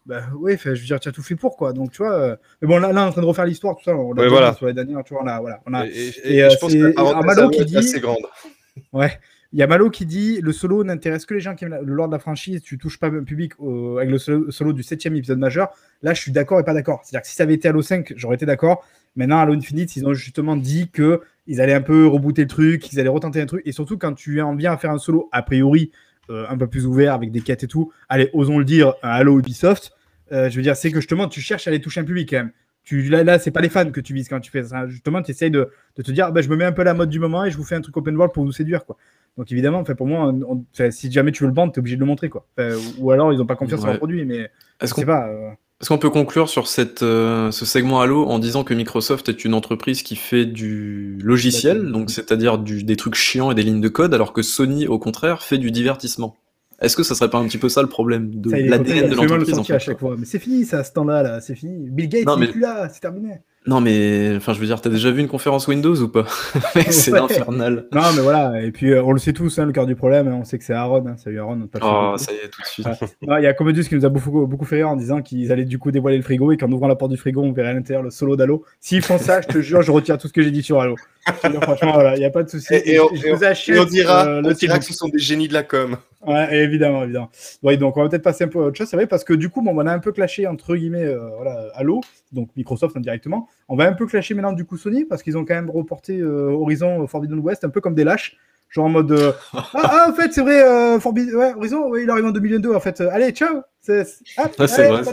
Bah 0.06 0.22
ouais, 0.38 0.56
fait, 0.56 0.76
je 0.76 0.80
veux 0.80 0.86
dire, 0.86 1.00
tu 1.00 1.08
as 1.08 1.12
tout 1.12 1.22
fait 1.22 1.34
pour, 1.34 1.56
quoi. 1.56 1.72
Donc, 1.72 1.90
tu 1.90 1.98
vois. 1.98 2.12
euh, 2.14 2.36
Mais 2.62 2.68
bon, 2.68 2.78
là, 2.78 2.92
là, 2.92 3.02
on 3.02 3.04
est 3.06 3.08
en 3.08 3.12
train 3.12 3.22
de 3.22 3.26
refaire 3.26 3.44
l'histoire, 3.44 3.74
tout 3.76 3.82
ça. 3.84 3.96
On 3.96 4.12
l'a 4.12 4.22
déjà 4.22 4.28
voilà. 4.30 4.54
sur 4.54 4.66
les 4.66 4.72
dernières, 4.72 5.02
tu 5.04 5.14
vois, 5.14 5.24
là, 5.24 5.40
voilà. 5.40 5.60
On 5.66 5.74
a, 5.74 5.84
Et, 5.86 5.90
et- 5.90 6.08
Et, 6.24 6.36
et 6.36 6.44
euh, 6.44 6.50
je 6.50 6.58
pense 6.58 6.72
que 6.72 7.46
à 7.46 7.48
qui 7.50 7.64
dit- 7.64 7.76
assez 7.76 8.00
grande. 8.00 8.18
Ouais. 8.92 9.18
Il 9.52 9.58
y 9.58 9.62
a 9.62 9.66
Malo 9.66 9.88
qui 9.90 10.04
dit 10.04 10.40
le 10.42 10.52
solo 10.52 10.84
n'intéresse 10.84 11.24
que 11.24 11.32
les 11.32 11.40
gens 11.40 11.54
qui 11.54 11.64
aiment 11.64 11.78
le 11.82 11.94
lore 11.94 12.08
de 12.08 12.12
la 12.12 12.18
franchise. 12.18 12.60
Tu 12.62 12.76
touches 12.78 12.98
pas 12.98 13.08
le 13.08 13.24
public 13.24 13.52
avec 13.96 14.10
le 14.10 14.18
solo, 14.18 14.50
solo 14.50 14.72
du 14.74 14.82
septième 14.82 15.16
épisode 15.16 15.38
majeur. 15.38 15.68
Là, 16.02 16.12
je 16.12 16.20
suis 16.20 16.30
d'accord 16.32 16.60
et 16.60 16.64
pas 16.64 16.74
d'accord. 16.74 17.00
C'est-à-dire 17.02 17.22
que 17.22 17.28
si 17.28 17.34
ça 17.36 17.44
avait 17.44 17.54
été 17.54 17.66
Halo 17.68 17.80
5, 17.80 18.12
j'aurais 18.16 18.34
été 18.34 18.44
d'accord. 18.44 18.84
Maintenant, 19.14 19.38
Halo 19.38 19.54
Infinite, 19.54 19.96
ils 19.96 20.06
ont 20.06 20.12
justement 20.12 20.56
dit 20.56 20.90
que 20.90 21.22
ils 21.46 21.60
allaient 21.62 21.72
un 21.74 21.80
peu 21.80 22.06
rebooter 22.06 22.42
le 22.42 22.48
truc, 22.48 22.82
qu'ils 22.82 23.00
allaient 23.00 23.08
retenter 23.08 23.40
un 23.40 23.46
truc. 23.46 23.62
Et 23.64 23.72
surtout, 23.72 23.96
quand 23.96 24.12
tu 24.12 24.40
en 24.42 24.54
viens 24.54 24.72
à 24.72 24.76
faire 24.76 24.90
un 24.90 24.98
solo, 24.98 25.28
a 25.32 25.42
priori, 25.42 25.90
euh, 26.28 26.44
un 26.50 26.58
peu 26.58 26.66
plus 26.66 26.84
ouvert 26.84 27.14
avec 27.14 27.30
des 27.30 27.40
quêtes 27.40 27.62
et 27.64 27.68
tout. 27.68 27.92
Allez, 28.10 28.28
osons 28.34 28.58
le 28.58 28.64
dire, 28.64 28.92
un 29.02 29.08
Halo 29.10 29.38
Ubisoft. 29.38 29.92
Euh, 30.32 30.50
je 30.50 30.56
veux 30.56 30.62
dire, 30.62 30.76
c'est 30.76 30.90
que 30.90 31.00
justement, 31.00 31.28
tu 31.28 31.40
cherches 31.40 31.66
à 31.66 31.70
aller 31.70 31.80
toucher 31.80 32.00
un 32.00 32.04
public 32.04 32.30
quand 32.30 32.36
même. 32.36 32.52
Tu, 32.84 33.02
là, 33.02 33.24
là 33.24 33.38
c'est 33.38 33.50
pas 33.50 33.60
les 33.60 33.68
fans 33.68 33.90
que 33.90 34.00
tu 34.00 34.14
vises 34.14 34.28
quand 34.28 34.40
tu 34.40 34.50
fais 34.50 34.62
ça. 34.62 34.86
Justement, 34.86 35.22
tu 35.22 35.32
essayes 35.32 35.50
de, 35.50 35.70
de, 35.96 36.02
te 36.02 36.10
dire, 36.12 36.32
bah, 36.32 36.40
je 36.40 36.48
me 36.48 36.56
mets 36.56 36.64
un 36.64 36.72
peu 36.72 36.84
la 36.84 36.94
mode 36.94 37.10
du 37.10 37.18
moment 37.18 37.44
et 37.44 37.50
je 37.50 37.56
vous 37.56 37.64
fais 37.64 37.74
un 37.74 37.80
truc 37.80 37.96
open 37.96 38.16
world 38.16 38.32
pour 38.32 38.44
vous 38.44 38.52
séduire. 38.52 38.84
Quoi. 38.84 38.96
Donc 39.36 39.50
évidemment, 39.50 39.84
fait, 39.84 39.94
pour 39.94 40.06
moi, 40.06 40.32
on, 40.32 40.64
si 40.90 41.10
jamais 41.10 41.32
tu 41.32 41.42
veux 41.42 41.48
le 41.48 41.54
vendre, 41.54 41.72
tu 41.72 41.78
es 41.78 41.80
obligé 41.80 41.96
de 41.96 42.00
le 42.00 42.06
montrer. 42.06 42.28
Quoi. 42.28 42.46
ou 42.98 43.10
alors, 43.10 43.32
ils 43.32 43.38
n'ont 43.38 43.46
pas 43.46 43.56
confiance 43.56 43.80
ouais. 43.80 43.86
en 43.86 43.90
leur 43.90 43.98
produit. 43.98 44.24
Mais 44.24 44.50
est-ce 44.80 44.94
qu'on 44.94 45.02
pas 45.02 45.28
euh... 45.28 45.50
Est-ce 45.80 45.90
qu'on 45.90 45.98
peut 45.98 46.10
conclure 46.10 46.48
sur 46.48 46.68
cette, 46.68 47.02
euh, 47.02 47.50
ce 47.50 47.66
segment 47.66 48.00
Halo 48.00 48.24
en 48.24 48.38
disant 48.38 48.64
que 48.64 48.72
Microsoft 48.72 49.28
est 49.28 49.44
une 49.44 49.52
entreprise 49.52 50.02
qui 50.02 50.16
fait 50.16 50.46
du 50.46 51.18
logiciel, 51.22 51.92
donc 51.92 52.10
c'est-à-dire 52.10 52.56
des 52.58 52.96
trucs 52.96 53.14
chiants 53.14 53.50
et 53.50 53.54
des 53.54 53.62
lignes 53.62 53.82
de 53.82 53.88
code, 53.88 54.14
alors 54.14 54.32
que 54.32 54.40
Sony, 54.40 54.86
au 54.86 54.98
contraire, 54.98 55.42
fait 55.42 55.58
du 55.58 55.70
divertissement? 55.70 56.38
Est-ce 56.80 56.94
que 56.96 57.02
ça 57.02 57.14
serait 57.14 57.30
pas 57.30 57.38
un 57.38 57.46
petit 57.46 57.58
peu 57.58 57.68
ça 57.70 57.80
le 57.82 57.88
problème 57.88 58.30
de 58.34 58.50
l'ADN 58.50 59.08
de 59.08 59.14
l'entreprise 59.14 59.58
en 59.58 59.64
fait, 59.64 59.72
à 59.74 59.78
chaque 59.78 59.98
fois. 59.98 60.14
Mais 60.18 60.26
c'est 60.26 60.38
fini 60.38 60.64
ça, 60.64 60.84
ce 60.84 60.92
temps-là, 60.92 61.22
là, 61.22 61.40
c'est 61.40 61.54
fini. 61.54 61.88
Bill 61.88 62.08
Gates 62.08 62.26
n'est 62.26 62.36
mais... 62.46 62.48
plus 62.52 62.60
là, 62.60 62.88
c'est 62.92 63.00
terminé. 63.00 63.40
Non 63.68 63.80
mais, 63.80 64.34
enfin 64.36 64.52
je 64.52 64.60
veux 64.60 64.66
dire, 64.66 64.80
t'as 64.80 64.90
déjà 64.90 65.10
vu 65.10 65.20
une 65.20 65.26
conférence 65.26 65.66
Windows 65.66 65.96
ou 66.00 66.06
pas? 66.08 66.24
C'est 66.88 67.10
Ouais. 67.12 67.18
infernal. 67.18 67.86
Non, 67.92 68.02
mais 68.14 68.22
voilà, 68.22 68.62
et 68.62 68.70
puis 68.70 68.92
euh, 68.92 69.02
on 69.02 69.10
le 69.10 69.18
sait 69.18 69.32
tous, 69.32 69.58
hein, 69.58 69.64
le 69.66 69.72
cœur 69.72 69.86
du 69.86 69.96
problème, 69.96 70.28
on 70.28 70.44
sait 70.44 70.56
que 70.56 70.64
c'est 70.64 70.72
Aaron. 70.72 71.04
Hein. 71.08 71.16
Salut 71.16 71.40
Aaron. 71.40 71.62
on 71.64 71.66
t'a 71.66 71.80
fait 71.80 71.84
Oh, 71.84 72.14
ça 72.16 72.30
y 72.30 72.36
est, 72.36 72.48
tout 72.48 72.62
de 72.62 72.66
suite. 72.66 72.86
Il 73.22 73.42
y 73.42 73.46
a 73.46 73.52
Commodus 73.54 73.82
qui 73.88 73.96
nous 73.96 74.04
a 74.04 74.08
beaucoup, 74.08 74.46
beaucoup 74.46 74.64
fait 74.64 74.76
rire 74.76 74.90
en 74.90 74.94
disant 74.94 75.20
qu'ils 75.20 75.50
allaient 75.50 75.64
du 75.64 75.80
coup 75.80 75.90
dévoiler 75.90 76.16
le 76.16 76.22
frigo 76.22 76.52
et 76.52 76.56
qu'en 76.56 76.70
ouvrant 76.70 76.86
la 76.86 76.94
porte 76.94 77.10
du 77.10 77.16
frigo, 77.16 77.42
on 77.42 77.50
verrait 77.50 77.70
à 77.70 77.74
l'intérieur 77.74 78.04
le 78.04 78.10
solo 78.10 78.36
d'Halo. 78.36 78.62
S'ils 78.80 79.02
font 79.02 79.18
ça, 79.18 79.40
je 79.40 79.48
te 79.48 79.58
jure, 79.60 79.82
je 79.82 79.90
retire 79.90 80.16
tout 80.16 80.28
ce 80.28 80.32
que 80.32 80.42
j'ai 80.42 80.52
dit 80.52 80.62
sur 80.62 80.80
Halo. 80.80 80.94
Franchement, 81.62 81.92
voilà, 81.94 82.14
il 82.14 82.20
n'y 82.20 82.24
a 82.24 82.30
pas 82.30 82.44
de 82.44 82.48
souci. 82.48 82.72
Et, 82.72 82.92
et 82.94 83.00
on, 83.00 83.08
je 83.12 83.26
et 83.26 83.32
vous 83.32 83.38
on- 83.42 83.46
achète 83.48 83.74
et 83.74 83.80
on 83.80 83.84
dira, 83.84 84.26
euh, 84.28 84.42
on 84.44 84.48
le 84.48 84.54
dira 84.54 84.54
steelbook. 84.54 84.78
que 84.78 84.84
ce 84.84 84.94
sont 84.94 85.08
des 85.08 85.18
génies 85.18 85.48
de 85.48 85.54
la 85.54 85.64
com. 85.64 85.96
Ouais, 86.26 86.56
évidemment, 86.56 87.04
évidemment. 87.04 87.30
Ouais, 87.62 87.76
donc 87.76 87.96
on 87.96 88.02
va 88.02 88.08
peut-être 88.08 88.22
passer 88.22 88.44
un 88.44 88.48
peu 88.48 88.58
à 88.58 88.62
autre 88.62 88.76
chose, 88.76 88.88
c'est 88.88 88.96
vrai, 88.96 89.06
parce 89.06 89.22
que 89.24 89.32
du 89.32 89.48
coup, 89.48 89.62
bon, 89.62 89.72
on 89.74 89.86
a 89.86 89.92
un 89.92 89.98
peu 90.00 90.12
clashé 90.12 90.46
entre 90.46 90.74
guillemets, 90.74 91.04
euh, 91.04 91.30
voilà, 91.36 91.68
Halo, 91.74 92.00
donc 92.32 92.48
Microsoft 92.56 92.96
indirectement. 92.96 93.48
On 93.68 93.76
va 93.76 93.86
un 93.86 93.92
peu 93.92 94.06
clasher 94.06 94.34
maintenant 94.34 94.52
du 94.52 94.64
coup 94.64 94.76
Sony, 94.76 95.04
parce 95.04 95.22
qu'ils 95.22 95.38
ont 95.38 95.44
quand 95.44 95.54
même 95.54 95.70
reporté 95.70 96.18
euh, 96.18 96.50
Horizon 96.50 97.02
euh, 97.02 97.06
Forbidden 97.06 97.38
West, 97.38 97.64
un 97.64 97.68
peu 97.70 97.80
comme 97.80 97.94
des 97.94 98.04
lâches, 98.04 98.36
genre 98.70 98.86
en 98.86 98.88
mode 98.88 99.12
euh, 99.12 99.32
ah, 99.54 99.66
ah, 99.74 100.06
en 100.10 100.14
fait, 100.14 100.32
c'est 100.32 100.42
vrai, 100.42 100.98
Forbidden, 100.98 101.34
ouais, 101.36 101.54
Horizon, 101.54 101.88
ouais, 101.88 102.02
il 102.02 102.10
arrive 102.10 102.26
en 102.26 102.32
2022, 102.32 102.74
en 102.74 102.80
fait. 102.80 103.00
Allez, 103.00 103.30
ciao. 103.30 103.62
C'est 103.80 104.04
c'est- 104.04 104.24
ah, 104.36 104.48
vrai, 104.58 104.66
ça. 105.04 105.12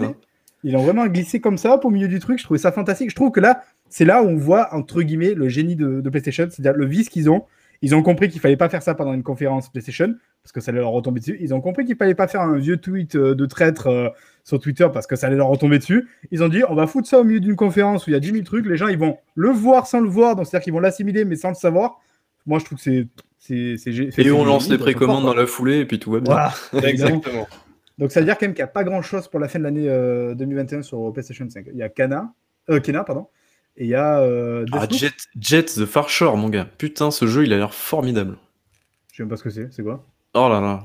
Ils 0.63 0.75
ont 0.77 0.83
vraiment 0.83 1.05
glissé 1.07 1.39
comme 1.41 1.57
ça 1.57 1.75
au 1.75 1.89
milieu 1.89 2.07
du 2.07 2.19
truc. 2.19 2.39
Je 2.39 2.45
trouvais 2.45 2.57
ça 2.57 2.71
fantastique. 2.71 3.09
Je 3.09 3.15
trouve 3.15 3.31
que 3.31 3.41
là, 3.41 3.63
c'est 3.89 4.05
là 4.05 4.23
où 4.23 4.27
on 4.27 4.37
voit 4.37 4.73
entre 4.73 5.01
guillemets 5.01 5.33
le 5.33 5.49
génie 5.49 5.75
de, 5.75 5.99
de 6.01 6.09
PlayStation, 6.09 6.47
c'est-à-dire 6.49 6.73
le 6.73 6.85
vice 6.85 7.09
qu'ils 7.09 7.29
ont. 7.29 7.43
Ils 7.81 7.93
ont 7.95 8.01
compris 8.01 8.29
qu'il 8.29 8.39
fallait 8.39 8.55
pas 8.55 8.69
faire 8.69 8.81
ça 8.81 8.95
pendant 8.95 9.13
une 9.13 9.23
conférence 9.23 9.69
PlayStation 9.69 10.15
parce 10.43 10.51
que 10.51 10.59
ça 10.59 10.71
allait 10.71 10.81
leur 10.81 10.91
retomber 10.91 11.21
dessus. 11.21 11.37
Ils 11.39 11.53
ont 11.53 11.61
compris 11.61 11.85
qu'il 11.85 11.95
fallait 11.95 12.15
pas 12.15 12.27
faire 12.27 12.41
un 12.41 12.57
vieux 12.57 12.77
tweet 12.77 13.15
euh, 13.15 13.33
de 13.33 13.45
traître 13.45 13.87
euh, 13.87 14.09
sur 14.43 14.59
Twitter 14.59 14.87
parce 14.93 15.07
que 15.07 15.15
ça 15.15 15.27
allait 15.27 15.37
leur 15.37 15.47
retomber 15.47 15.79
dessus. 15.79 16.09
Ils 16.31 16.43
ont 16.43 16.49
dit 16.49 16.63
on 16.67 16.75
va 16.75 16.85
foutre 16.85 17.07
ça 17.07 17.19
au 17.19 17.23
milieu 17.23 17.39
d'une 17.39 17.55
conférence 17.55 18.05
où 18.05 18.09
il 18.09 18.13
y 18.13 18.15
a 18.17 18.19
10 18.19 18.31
000 18.31 18.43
trucs. 18.43 18.65
Les 18.65 18.75
gens 18.75 18.87
ils 18.87 18.97
vont 18.97 19.17
le 19.35 19.49
voir 19.49 19.87
sans 19.87 20.01
le 20.01 20.09
voir, 20.09 20.35
donc 20.35 20.45
c'est-à-dire 20.45 20.65
qu'ils 20.65 20.73
vont 20.73 20.81
l'assimiler 20.81 21.23
mais 21.23 21.37
sans 21.37 21.49
le 21.49 21.55
savoir. 21.55 22.01
Moi 22.45 22.59
je 22.59 22.65
trouve 22.65 22.77
que 22.77 22.83
c'est 23.39 24.17
Et 24.17 24.31
on 24.31 24.43
lance 24.43 24.69
les 24.69 24.77
précommandes 24.77 25.23
dans 25.23 25.33
la 25.33 25.47
foulée 25.47 25.79
et 25.79 25.85
puis 25.85 25.97
tout 25.97 26.11
va 26.11 26.19
bien. 26.19 26.33
Voilà. 26.33 26.53
Exactement. 26.87 27.47
Donc 27.97 28.11
ça 28.11 28.19
veut 28.19 28.25
dire 28.25 28.37
quand 28.37 28.45
même 28.45 28.53
qu'il 28.53 28.63
n'y 28.63 28.69
a 28.69 28.73
pas 28.73 28.83
grand 28.83 29.01
chose 29.01 29.29
pour 29.29 29.39
la 29.39 29.47
fin 29.47 29.59
de 29.59 29.63
l'année 29.63 29.87
euh, 29.87 30.35
2021 30.35 30.81
sur 30.81 31.13
PlayStation 31.13 31.49
5. 31.49 31.67
Il 31.71 31.77
y 31.77 31.83
a 31.83 31.89
Kana, 31.89 32.33
euh, 32.69 32.81
Kena, 32.81 33.05
pardon, 33.05 33.27
et 33.77 33.85
il 33.85 33.89
y 33.89 33.95
a 33.95 34.19
euh, 34.19 34.65
Ah. 34.73 34.87
Jet, 34.89 35.13
Jet 35.39 35.65
the 35.65 35.85
Far 35.85 36.09
Shore, 36.09 36.35
mon 36.35 36.49
gars. 36.49 36.67
Putain, 36.77 37.11
ce 37.11 37.27
jeu, 37.27 37.45
il 37.45 37.53
a 37.53 37.57
l'air 37.57 37.73
formidable. 37.73 38.37
Je 39.11 39.17
sais 39.17 39.23
même 39.23 39.29
pas 39.29 39.37
ce 39.37 39.43
que 39.43 39.49
c'est, 39.51 39.71
c'est 39.71 39.83
quoi? 39.83 40.05
Oh 40.35 40.49
là 40.49 40.59
là. 40.61 40.83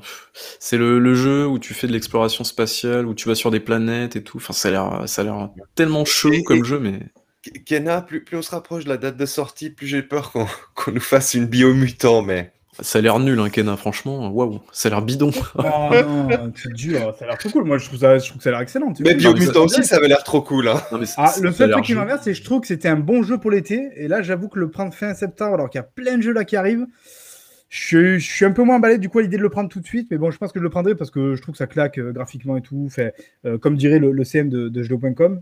C'est 0.60 0.76
le, 0.76 0.98
le 0.98 1.14
jeu 1.14 1.46
où 1.46 1.58
tu 1.58 1.72
fais 1.74 1.86
de 1.86 1.92
l'exploration 1.92 2.44
spatiale, 2.44 3.06
où 3.06 3.14
tu 3.14 3.28
vas 3.28 3.34
sur 3.34 3.50
des 3.50 3.60
planètes 3.60 4.14
et 4.16 4.22
tout. 4.22 4.36
Enfin, 4.36 4.52
ça 4.52 4.68
a 4.68 4.70
l'air, 4.72 5.02
ça 5.08 5.22
a 5.22 5.24
l'air 5.24 5.48
tellement 5.74 6.04
chelou 6.04 6.34
Et- 6.34 6.42
comme 6.44 6.58
et- 6.58 6.64
jeu, 6.64 6.78
mais. 6.78 7.00
Kenna, 7.64 8.02
plus, 8.02 8.22
plus 8.24 8.36
on 8.36 8.42
se 8.42 8.50
rapproche 8.50 8.84
de 8.84 8.90
la 8.90 8.98
date 8.98 9.16
de 9.16 9.24
sortie, 9.24 9.70
plus 9.70 9.86
j'ai 9.86 10.02
peur 10.02 10.32
qu'on 10.32 10.46
qu'on 10.74 10.92
nous 10.92 11.00
fasse 11.00 11.32
une 11.34 11.46
biomutant, 11.46 12.20
mais. 12.22 12.52
Ça 12.80 12.98
a 13.00 13.02
l'air 13.02 13.18
nul, 13.18 13.40
hein, 13.40 13.48
Kena, 13.48 13.76
franchement. 13.76 14.28
Waouh, 14.28 14.60
ça 14.70 14.88
a 14.88 14.90
l'air 14.90 15.02
bidon. 15.02 15.30
Oh 15.56 15.62
non, 15.92 16.52
c'est 16.54 16.72
dur, 16.74 17.12
ça 17.18 17.24
a 17.24 17.28
l'air 17.28 17.38
trop 17.38 17.48
cool. 17.48 17.64
Moi 17.64 17.78
je 17.78 17.86
trouve, 17.86 17.98
ça, 17.98 18.18
je 18.18 18.26
trouve 18.26 18.36
que 18.36 18.42
ça 18.44 18.50
a 18.50 18.52
l'air 18.52 18.60
excellent. 18.60 18.92
tu 18.92 19.02
Mais 19.02 19.14
vois. 19.14 19.32
biomutant 19.32 19.64
aussi, 19.64 19.82
ça 19.82 19.96
avait 19.96 20.06
l'air 20.08 20.22
trop 20.22 20.42
cool, 20.42 20.68
hein. 20.68 20.80
Non, 20.92 20.98
mais 20.98 21.06
ça- 21.06 21.14
Ah, 21.24 21.26
ça 21.28 21.40
le 21.40 21.48
a 21.48 21.52
seul 21.52 21.68
l'air 21.68 21.76
truc 21.78 21.86
qui 21.86 21.92
joli. 21.94 22.00
m'inverse, 22.04 22.20
c'est 22.22 22.32
que 22.32 22.38
je 22.38 22.44
trouve 22.44 22.60
que 22.60 22.66
c'était 22.68 22.88
un 22.88 22.96
bon 22.96 23.22
jeu 23.24 23.38
pour 23.38 23.50
l'été. 23.50 23.88
Et 23.96 24.06
là, 24.06 24.22
j'avoue 24.22 24.48
que 24.48 24.58
le 24.60 24.70
prendre 24.70 24.92
fin 24.94 25.12
septembre, 25.14 25.54
alors 25.54 25.70
qu'il 25.70 25.78
y 25.78 25.82
a 25.82 25.88
plein 25.92 26.18
de 26.18 26.22
jeux 26.22 26.32
là 26.32 26.44
qui 26.44 26.54
arrivent, 26.54 26.86
je, 27.68 27.78
suis- 27.86 28.20
je 28.20 28.32
suis 28.34 28.44
un 28.44 28.52
peu 28.52 28.62
moins 28.62 28.76
emballé 28.76 28.96
du 28.98 29.08
coup 29.08 29.18
à 29.18 29.22
l'idée 29.22 29.36
de 29.36 29.42
le 29.42 29.50
prendre 29.50 29.68
tout 29.68 29.80
de 29.80 29.84
suite. 29.86 30.08
Mais 30.10 30.16
bon, 30.18 30.30
je 30.30 30.38
pense 30.38 30.52
que 30.52 30.58
je 30.58 30.64
le 30.64 30.70
prendrai 30.70 30.94
parce 30.94 31.10
que 31.10 31.34
je 31.34 31.42
trouve 31.42 31.52
que 31.52 31.58
ça 31.58 31.66
claque 31.66 31.98
euh, 31.98 32.12
graphiquement 32.12 32.56
et 32.56 32.62
tout. 32.62 32.88
Fait, 32.88 33.14
euh, 33.44 33.58
comme 33.58 33.76
dirait 33.76 33.98
le, 33.98 34.10
le 34.12 34.24
CM 34.24 34.48
de, 34.48 34.68
de 34.68 34.82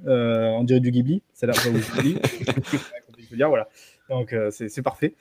euh, 0.07 0.47
on 0.51 0.65
dirait 0.65 0.81
du 0.81 0.91
Ghibli. 0.91 1.23
Ça 1.35 1.47
a 1.47 1.51
l'air 1.53 1.57
dire, 3.33 3.49
voilà. 3.49 3.69
Donc 4.09 4.33
euh, 4.33 4.51
c'est 4.51 4.83
parfait. 4.83 5.15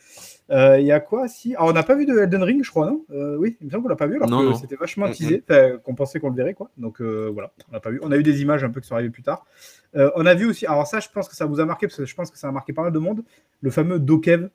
Il 0.49 0.81
y 0.83 0.91
a 0.91 0.99
quoi 0.99 1.27
si? 1.27 1.55
Ah, 1.57 1.65
On 1.65 1.73
n'a 1.73 1.83
pas 1.83 1.95
vu 1.95 2.05
de 2.05 2.17
Elden 2.17 2.43
Ring, 2.43 2.63
je 2.63 2.69
crois, 2.69 2.87
non? 2.87 3.03
Oui, 3.37 3.57
il 3.61 3.67
me 3.67 3.71
semble 3.71 3.83
qu'on 3.83 3.89
l'a 3.89 3.95
pas 3.95 4.07
vu 4.07 4.15
alors 4.15 4.29
Non, 4.29 4.51
que 4.53 4.57
c'était 4.59 4.75
vachement 4.75 5.07
teasé, 5.09 5.43
qu'on 5.83 5.95
pensait 5.95 6.19
qu'on 6.19 6.29
le 6.29 6.35
verrait 6.35 6.53
quoi. 6.53 6.69
Donc 6.77 7.01
voilà, 7.01 7.51
on 7.69 7.73
l'a 7.73 7.79
pas 7.79 7.89
vu. 7.91 7.99
On 8.03 8.11
a 8.11 8.17
eu 8.17 8.23
des 8.23 8.41
images 8.41 8.63
un 8.63 8.69
peu 8.69 8.79
qui 8.81 8.87
sont 8.87 8.95
arrivées 8.95 9.09
plus 9.11 9.23
tard. 9.23 9.45
On 9.93 10.25
a 10.25 10.33
vu 10.35 10.45
aussi, 10.45 10.65
alors 10.65 10.85
ça, 10.87 10.99
je 10.99 11.07
pense 11.13 11.27
que 11.29 11.35
ça 11.35 11.45
vous 11.45 11.59
a 11.59 11.65
marqué 11.65 11.87
parce 11.87 11.97
que 11.97 12.05
je 12.05 12.15
pense 12.15 12.29
que 12.31 12.37
ça 12.37 12.47
a 12.47 12.51
marqué 12.51 12.73
pas 12.73 12.83
mal 12.83 12.91
de 12.91 12.99
monde, 12.99 13.23
le 13.61 13.69
fameux 13.71 13.99
Dokev. 13.99 14.49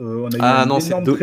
On 0.00 0.26
a 0.26 0.36
eu 0.36 0.40
Ah 0.40 0.62
un 0.62 0.66
non, 0.66 0.78
énorme 0.78 1.04
Do- 1.04 1.16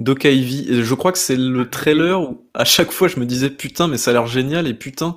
Doka 0.00 0.30
Ivy. 0.30 0.82
Je 0.82 0.94
crois 0.94 1.12
que 1.12 1.18
c'est 1.18 1.36
le 1.36 1.70
trailer 1.70 2.20
où 2.20 2.44
à 2.54 2.64
chaque 2.64 2.90
fois 2.90 3.06
je 3.06 3.20
me 3.20 3.26
disais 3.26 3.50
putain, 3.50 3.86
mais 3.86 3.96
ça 3.98 4.10
a 4.10 4.14
l'air 4.14 4.26
génial 4.26 4.66
et 4.66 4.74
putain, 4.74 5.16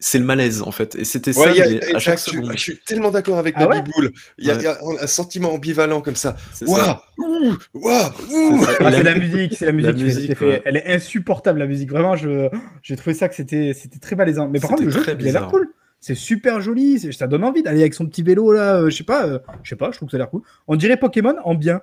c'est 0.00 0.18
le 0.18 0.24
malaise 0.24 0.62
en 0.62 0.70
fait. 0.70 0.94
Et 0.94 1.04
c'était 1.04 1.32
ça 1.32 1.40
Ouais, 1.40 1.60
a- 1.60 1.68
mais 1.68 1.94
à 1.96 1.98
chaque 1.98 2.18
seconde. 2.20 2.52
je 2.52 2.58
suis 2.58 2.78
tellement 2.86 3.10
d'accord 3.10 3.38
avec 3.38 3.54
Ah 3.58 3.66
ouais 3.66 3.78
Baby 3.78 3.90
Bull. 3.96 4.12
Il 4.38 4.46
y, 4.46 4.50
a, 4.50 4.54
Ouais. 4.54 4.60
il 4.60 4.64
y 4.64 4.66
a 4.68 4.78
un 5.02 5.06
sentiment 5.08 5.52
ambivalent 5.52 6.00
comme 6.02 6.14
ça. 6.14 6.36
C'est 6.52 6.66
ça. 6.68 7.02
Waouh 7.18 7.26
Ouh 7.26 7.56
Waouh 7.74 8.10
Ouh 8.30 8.64
C'est. 8.64 8.76
Ah, 8.84 8.90
la- 8.90 9.02
la 9.02 9.14
musique, 9.16 9.56
c'est 9.58 9.66
la 9.66 9.72
musique. 9.72 9.94
qui 9.96 10.00
fait 10.00 10.14
musique, 10.14 10.40
ouais. 10.42 10.62
Elle 10.64 10.76
est 10.76 10.86
insupportable 10.94 11.58
la 11.58 11.66
musique. 11.66 11.90
Vraiment, 11.90 12.14
je 12.14 12.48
j'ai 12.82 12.94
trouvé 12.96 13.14
ça 13.14 13.28
que 13.28 13.34
c'était 13.34 13.72
c'était 13.74 13.98
très 13.98 14.14
malaisant. 14.14 14.46
Mais 14.48 14.60
par 14.60 14.70
contre, 14.70 14.84
le 14.84 14.90
jeu, 14.90 15.02
il 15.18 15.28
a 15.28 15.32
l'air 15.32 15.46
cool. 15.48 15.68
C'est 16.00 16.14
super 16.14 16.60
joli. 16.60 17.12
Ça 17.12 17.26
donne 17.26 17.42
envie 17.42 17.62
d'aller 17.64 17.80
avec 17.80 17.94
son 17.94 18.06
petit 18.06 18.22
vélo 18.22 18.52
là. 18.52 18.76
euh, 18.82 18.90
je 18.90 18.96
sais 18.96 19.02
pas. 19.04 19.26
euh, 19.26 19.38
je 19.64 19.70
sais 19.70 19.74
pas. 19.76 19.90
Je 19.90 19.96
trouve 19.96 20.06
que 20.08 20.12
ça 20.12 20.16
a 20.16 20.18
l'air 20.18 20.30
cool. 20.30 20.42
On 20.68 20.76
dirait 20.76 20.96
Pokémon 20.96 21.34
en 21.44 21.54
bien. 21.56 21.80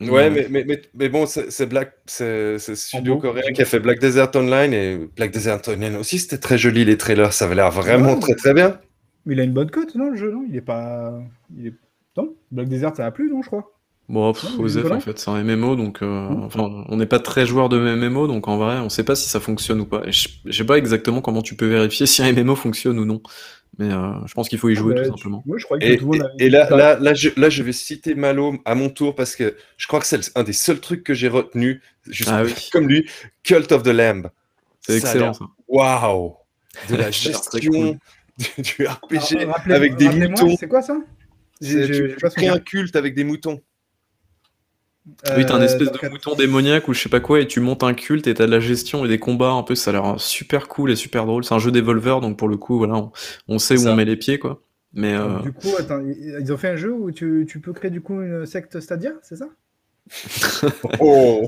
Ouais, 0.00 0.28
mais, 0.28 0.46
mais, 0.50 0.64
mais, 0.66 0.82
mais 0.94 1.08
bon, 1.08 1.24
c'est 1.26 1.66
Black, 1.66 1.92
c'est 2.06 2.58
studio 2.58 3.16
coréen 3.18 3.52
qui 3.52 3.62
a 3.62 3.64
fait 3.64 3.80
Black 3.80 3.98
Desert 3.98 4.30
Online 4.34 4.72
et 4.74 4.98
Black 5.16 5.30
Desert 5.30 5.60
Online 5.68 5.96
aussi, 5.96 6.18
c'était 6.18 6.36
très 6.38 6.58
joli 6.58 6.84
les 6.84 6.98
trailers, 6.98 7.32
ça 7.32 7.46
avait 7.46 7.54
l'air 7.54 7.70
vraiment 7.70 8.14
Ouais. 8.14 8.20
très 8.20 8.34
très 8.34 8.52
bien. 8.54 8.78
Mais 9.24 9.34
il 9.34 9.40
a 9.40 9.44
une 9.44 9.52
bonne 9.54 9.70
cote, 9.70 9.94
non 9.94 10.10
le 10.10 10.16
jeu 10.16 10.30
Non, 10.30 10.44
il 10.48 10.54
est 10.56 10.60
pas. 10.60 11.18
Il 11.56 11.68
est. 11.68 11.74
Non, 12.16 12.34
Black 12.50 12.68
Desert, 12.68 12.94
ça 12.94 13.06
a 13.06 13.10
plu, 13.10 13.30
non 13.30 13.42
Je 13.42 13.46
crois? 13.48 13.75
Bon, 14.08 14.32
pff, 14.32 14.44
Osef, 14.60 14.82
voilà. 14.82 14.96
en 14.96 15.00
fait, 15.00 15.18
c'est 15.18 15.30
un 15.30 15.42
MMO, 15.42 15.74
donc 15.74 16.00
euh, 16.02 16.28
Mm. 16.28 16.42
enfin, 16.44 16.84
on 16.88 16.96
n'est 16.96 17.06
pas 17.06 17.18
très 17.18 17.44
joueur 17.44 17.68
de 17.68 17.76
MMO, 17.78 18.28
donc 18.28 18.46
en 18.46 18.56
vrai, 18.56 18.78
on 18.78 18.88
sait 18.88 19.02
pas 19.02 19.16
si 19.16 19.28
ça 19.28 19.40
fonctionne 19.40 19.80
ou 19.80 19.86
pas. 19.86 20.02
Et 20.06 20.12
je, 20.12 20.28
je 20.44 20.52
sais 20.56 20.64
pas 20.64 20.78
exactement 20.78 21.20
comment 21.20 21.42
tu 21.42 21.56
peux 21.56 21.66
vérifier 21.66 22.06
si 22.06 22.22
un 22.22 22.32
MMO 22.32 22.54
fonctionne 22.54 23.00
ou 23.00 23.04
non, 23.04 23.20
mais 23.78 23.92
euh, 23.92 24.12
je 24.26 24.32
pense 24.34 24.48
qu'il 24.48 24.58
faut 24.60 24.68
y 24.68 24.76
jouer 24.76 24.94
Ouais, 24.94 25.02
tout 25.02 25.10
tu- 25.10 25.16
simplement. 25.18 25.42
Ouais, 25.46 25.58
je 25.58 25.64
crois 25.64 25.78
que 25.80 25.84
Et, 25.84 25.96
tout 25.96 26.14
et- 26.14 26.20
et 26.46 26.50
là, 26.50 26.70
là, 26.70 26.96
là, 27.00 27.14
je, 27.14 27.30
là, 27.36 27.50
je 27.50 27.64
vais 27.64 27.72
citer 27.72 28.14
Malo 28.14 28.54
à 28.64 28.76
mon 28.76 28.90
tour 28.90 29.16
parce 29.16 29.34
que 29.34 29.56
je 29.76 29.86
crois 29.88 29.98
que 29.98 30.06
c'est 30.06 30.20
un 30.36 30.44
des 30.44 30.52
seuls 30.52 30.78
trucs 30.78 31.02
que 31.02 31.12
j'ai 31.14 31.26
retenu, 31.28 31.82
juste 32.06 32.30
Ah 32.32 32.44
oui. 32.44 32.54
comme 32.72 32.86
lui, 32.88 33.08
Cult 33.42 33.72
of 33.72 33.82
the 33.82 33.88
Lamb. 33.88 34.28
C'est 34.82 34.98
excellent. 34.98 35.32
Waouh 35.66 36.34
De 36.88 36.94
la 36.96 37.10
gestion 37.10 37.98
du, 38.38 38.62
du 38.62 38.86
RPG 38.86 39.36
Alors, 39.40 39.54
rappelez- 39.56 39.74
avec 39.74 39.96
des 39.96 40.08
moutons. 40.28 40.56
C'est 40.56 40.68
quoi 40.68 40.82
ça? 40.82 40.96
J'ai- 41.60 42.14
un 42.48 42.58
culte 42.60 42.94
avec 42.94 43.16
des 43.16 43.24
moutons. 43.24 43.60
Oui, 45.36 45.46
t'as 45.46 45.54
un 45.56 45.60
Euh, 45.60 45.62
espèce 45.62 45.90
de 45.92 46.00
mouton 46.02 46.34
démoniaque 46.34 46.88
ou 46.88 46.94
je 46.94 47.00
sais 47.02 47.08
pas 47.08 47.20
quoi, 47.20 47.40
et 47.40 47.46
tu 47.46 47.60
montes 47.60 47.82
un 47.84 47.94
culte 47.94 48.26
et 48.26 48.34
t'as 48.34 48.46
de 48.46 48.50
la 48.50 48.60
gestion 48.60 49.04
et 49.04 49.08
des 49.08 49.18
combats 49.18 49.50
un 49.52 49.62
peu, 49.62 49.74
ça 49.74 49.90
a 49.90 49.92
l'air 49.92 50.20
super 50.20 50.68
cool 50.68 50.90
et 50.90 50.96
super 50.96 51.26
drôle. 51.26 51.44
C'est 51.44 51.54
un 51.54 51.58
jeu 51.58 51.70
d'Evolver, 51.70 52.20
donc 52.20 52.36
pour 52.38 52.48
le 52.48 52.56
coup, 52.56 52.78
voilà, 52.78 52.94
on, 52.96 53.12
on 53.48 53.58
sait 53.58 53.76
où 53.76 53.82
Ça. 53.82 53.90
on 53.90 53.92
met 53.92 54.04
les 54.04 54.16
pieds, 54.16 54.38
quoi. 54.38 54.62
Mais 54.92 55.14
euh, 55.14 55.38
Du 55.40 55.52
coup, 55.52 55.76
attends, 55.78 56.00
ils 56.06 56.52
ont 56.52 56.56
fait 56.56 56.68
un 56.68 56.76
jeu 56.76 56.92
où 56.92 57.10
tu, 57.12 57.46
tu 57.48 57.60
peux 57.60 57.72
créer 57.72 57.90
du 57.90 58.00
coup 58.00 58.20
une 58.22 58.46
secte 58.46 58.80
Stadia, 58.80 59.12
c'est 59.22 59.36
ça? 59.36 59.48
Oh 61.00 61.46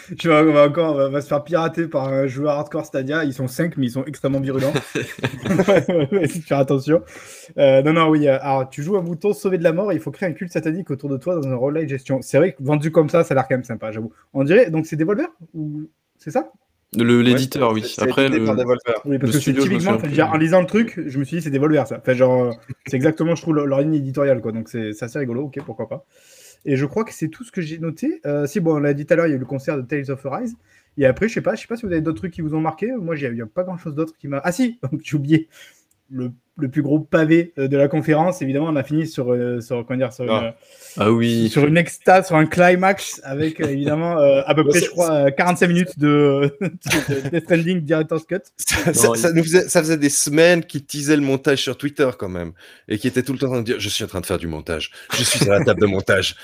Tu 0.18 0.28
vois, 0.28 0.42
on 0.42 0.52
va 0.52 0.66
encore 0.66 0.94
on 0.94 0.96
va, 0.96 1.06
on 1.06 1.10
va 1.10 1.20
se 1.20 1.28
faire 1.28 1.42
pirater 1.44 1.86
par 1.88 2.08
un 2.08 2.26
joueur 2.26 2.52
hardcore 2.52 2.84
Stadia. 2.84 3.24
Ils 3.24 3.34
sont 3.34 3.48
5, 3.48 3.76
mais 3.76 3.86
ils 3.86 3.90
sont 3.90 4.04
extrêmement 4.04 4.40
virulents. 4.40 4.72
faire 6.46 6.58
attention. 6.58 7.02
Euh, 7.58 7.82
non, 7.82 7.92
non, 7.92 8.08
oui. 8.08 8.28
euh, 8.28 8.38
Alors, 8.40 8.68
tu 8.68 8.82
joues 8.82 8.96
un 8.96 9.02
mouton 9.02 9.32
sauvé 9.32 9.58
de 9.58 9.64
la 9.64 9.72
mort 9.72 9.92
et 9.92 9.94
il 9.94 10.00
faut 10.00 10.10
créer 10.10 10.28
un 10.28 10.32
culte 10.32 10.52
satanique 10.52 10.90
autour 10.90 11.08
de 11.08 11.16
toi 11.16 11.36
dans 11.36 11.48
un 11.48 11.56
relais 11.56 11.84
de 11.84 11.88
gestion. 11.88 12.20
C'est 12.22 12.38
vrai 12.38 12.52
que 12.52 12.62
vendu 12.62 12.90
comme 12.90 13.08
ça, 13.08 13.24
ça 13.24 13.32
a 13.32 13.36
l'air 13.36 13.48
quand 13.48 13.54
même 13.54 13.64
sympa, 13.64 13.90
j'avoue. 13.92 14.12
On 14.32 14.44
dirait, 14.44 14.70
donc 14.70 14.86
c'est 14.86 14.96
Devolver 14.96 15.28
ou 15.54 15.88
c'est 16.18 16.30
ça? 16.30 16.50
Le- 16.96 17.22
l'éditeur, 17.22 17.72
Ouais, 17.72 17.82
oui. 17.82 17.96
Après, 17.98 18.28
le... 18.28 18.44
par 18.44 18.56
Devolver. 18.56 19.00
Oui, 19.04 19.18
parce 19.18 19.32
Le 19.32 19.38
que 19.38 19.42
studio, 19.42 19.62
typiquement, 19.62 19.96
en 19.96 20.36
lisant 20.36 20.60
le 20.60 20.66
truc, 20.66 21.00
je 21.06 21.18
me 21.18 21.24
suis 21.24 21.36
dit 21.36 21.42
c'est 21.42 21.50
Devolver 21.50 21.86
ça. 21.86 21.98
Enfin, 21.98 22.14
genre, 22.14 22.44
euh, 22.46 22.50
c'est 22.86 22.96
exactement, 22.96 23.34
je 23.34 23.42
trouve, 23.42 23.54
leur, 23.54 23.80
ligne 23.80 23.94
éditoriale, 23.94 24.40
quoi. 24.40 24.52
Donc 24.52 24.68
c'est 24.68 24.90
assez 25.00 25.18
rigolo, 25.18 25.42
ok, 25.44 25.60
pourquoi 25.64 25.88
pas. 25.88 26.04
Et 26.64 26.76
je 26.76 26.84
crois 26.86 27.04
que 27.04 27.12
c'est 27.12 27.28
tout 27.28 27.44
ce 27.44 27.52
que 27.52 27.60
j'ai 27.60 27.78
noté. 27.78 28.20
Euh, 28.26 28.46
si, 28.46 28.60
bon, 28.60 28.76
on 28.76 28.78
l'a 28.78 28.94
dit 28.94 29.06
tout 29.06 29.12
à 29.14 29.16
l'heure, 29.16 29.26
il 29.26 29.30
y 29.30 29.32
a 29.32 29.36
eu 29.36 29.40
le 29.40 29.46
concert 29.46 29.76
de 29.76 29.82
Tales 29.82 30.10
of 30.10 30.24
Arise. 30.26 30.56
Et 30.96 31.06
après, 31.06 31.28
je 31.28 31.34
sais 31.34 31.40
pas, 31.40 31.54
je 31.54 31.62
sais 31.62 31.66
pas 31.66 31.76
si 31.76 31.86
vous 31.86 31.92
avez 31.92 32.00
d'autres 32.00 32.18
trucs 32.18 32.32
qui 32.32 32.40
vous 32.40 32.54
ont 32.54 32.60
marqué. 32.60 32.92
Moi, 32.92 33.16
il 33.16 33.32
n'y 33.32 33.40
a 33.40 33.46
pas 33.46 33.62
grand 33.62 33.78
chose 33.78 33.94
d'autre 33.94 34.14
qui 34.18 34.28
m'a. 34.28 34.40
Ah 34.44 34.52
si, 34.52 34.78
j'ai 35.02 35.16
oublié 35.16 35.48
le, 36.10 36.32
le, 36.56 36.68
plus 36.68 36.82
gros 36.82 37.00
pavé 37.00 37.52
euh, 37.58 37.68
de 37.68 37.76
la 37.76 37.88
conférence. 37.88 38.42
Évidemment, 38.42 38.66
on 38.68 38.76
a 38.76 38.82
fini 38.82 39.06
sur, 39.06 39.32
euh, 39.32 39.60
sur 39.60 39.86
comment 39.86 39.98
dire, 39.98 40.12
sur, 40.12 40.30
ah. 40.32 40.54
Une, 40.96 41.02
ah 41.02 41.12
oui. 41.12 41.48
sur 41.48 41.66
une 41.66 41.76
extase, 41.76 42.26
sur 42.26 42.36
un 42.36 42.46
climax 42.46 43.20
avec 43.24 43.60
évidemment 43.60 44.18
à 44.18 44.54
peu 44.54 44.64
près, 44.68 44.80
je 44.80 44.90
crois, 44.90 45.30
45 45.30 45.66
minutes 45.68 45.98
de, 45.98 46.56
de 46.60 47.30
Death 47.30 47.44
Stranding 47.44 47.80
Director's 47.80 48.24
Cut. 48.24 48.40
Ça, 48.56 48.92
ça, 48.92 49.14
ça, 49.14 49.32
nous 49.32 49.42
faisait, 49.42 49.68
ça 49.68 49.80
faisait 49.80 49.96
des 49.96 50.10
semaines 50.10 50.64
qu'il 50.64 50.84
teasait 50.84 51.16
le 51.16 51.22
montage 51.22 51.62
sur 51.62 51.76
Twitter 51.78 52.10
quand 52.18 52.28
même 52.28 52.52
et 52.88 52.98
qui 52.98 53.08
était 53.08 53.22
tout 53.22 53.32
le 53.32 53.38
temps 53.38 53.46
en 53.46 53.50
train 53.50 53.60
de 53.60 53.66
dire 53.66 53.80
Je 53.80 53.88
suis 53.88 54.04
en 54.04 54.08
train 54.08 54.20
de 54.20 54.26
faire 54.26 54.38
du 54.38 54.48
montage, 54.48 54.90
je 55.14 55.22
suis 55.22 55.48
à 55.48 55.58
la 55.58 55.64
table 55.64 55.80
de 55.80 55.86
montage. 55.86 56.36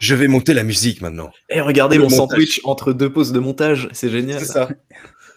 Je 0.00 0.14
vais 0.14 0.28
monter 0.28 0.54
la 0.54 0.64
musique 0.64 1.00
maintenant. 1.00 1.30
Et 1.48 1.60
regardez 1.60 1.96
le 1.96 2.04
mon 2.04 2.10
montage. 2.10 2.38
sandwich 2.38 2.60
entre 2.64 2.92
deux 2.92 3.12
pauses 3.12 3.32
de 3.32 3.38
montage, 3.38 3.88
c'est 3.92 4.10
génial. 4.10 4.40
C'est 4.40 4.46
ça. 4.46 4.68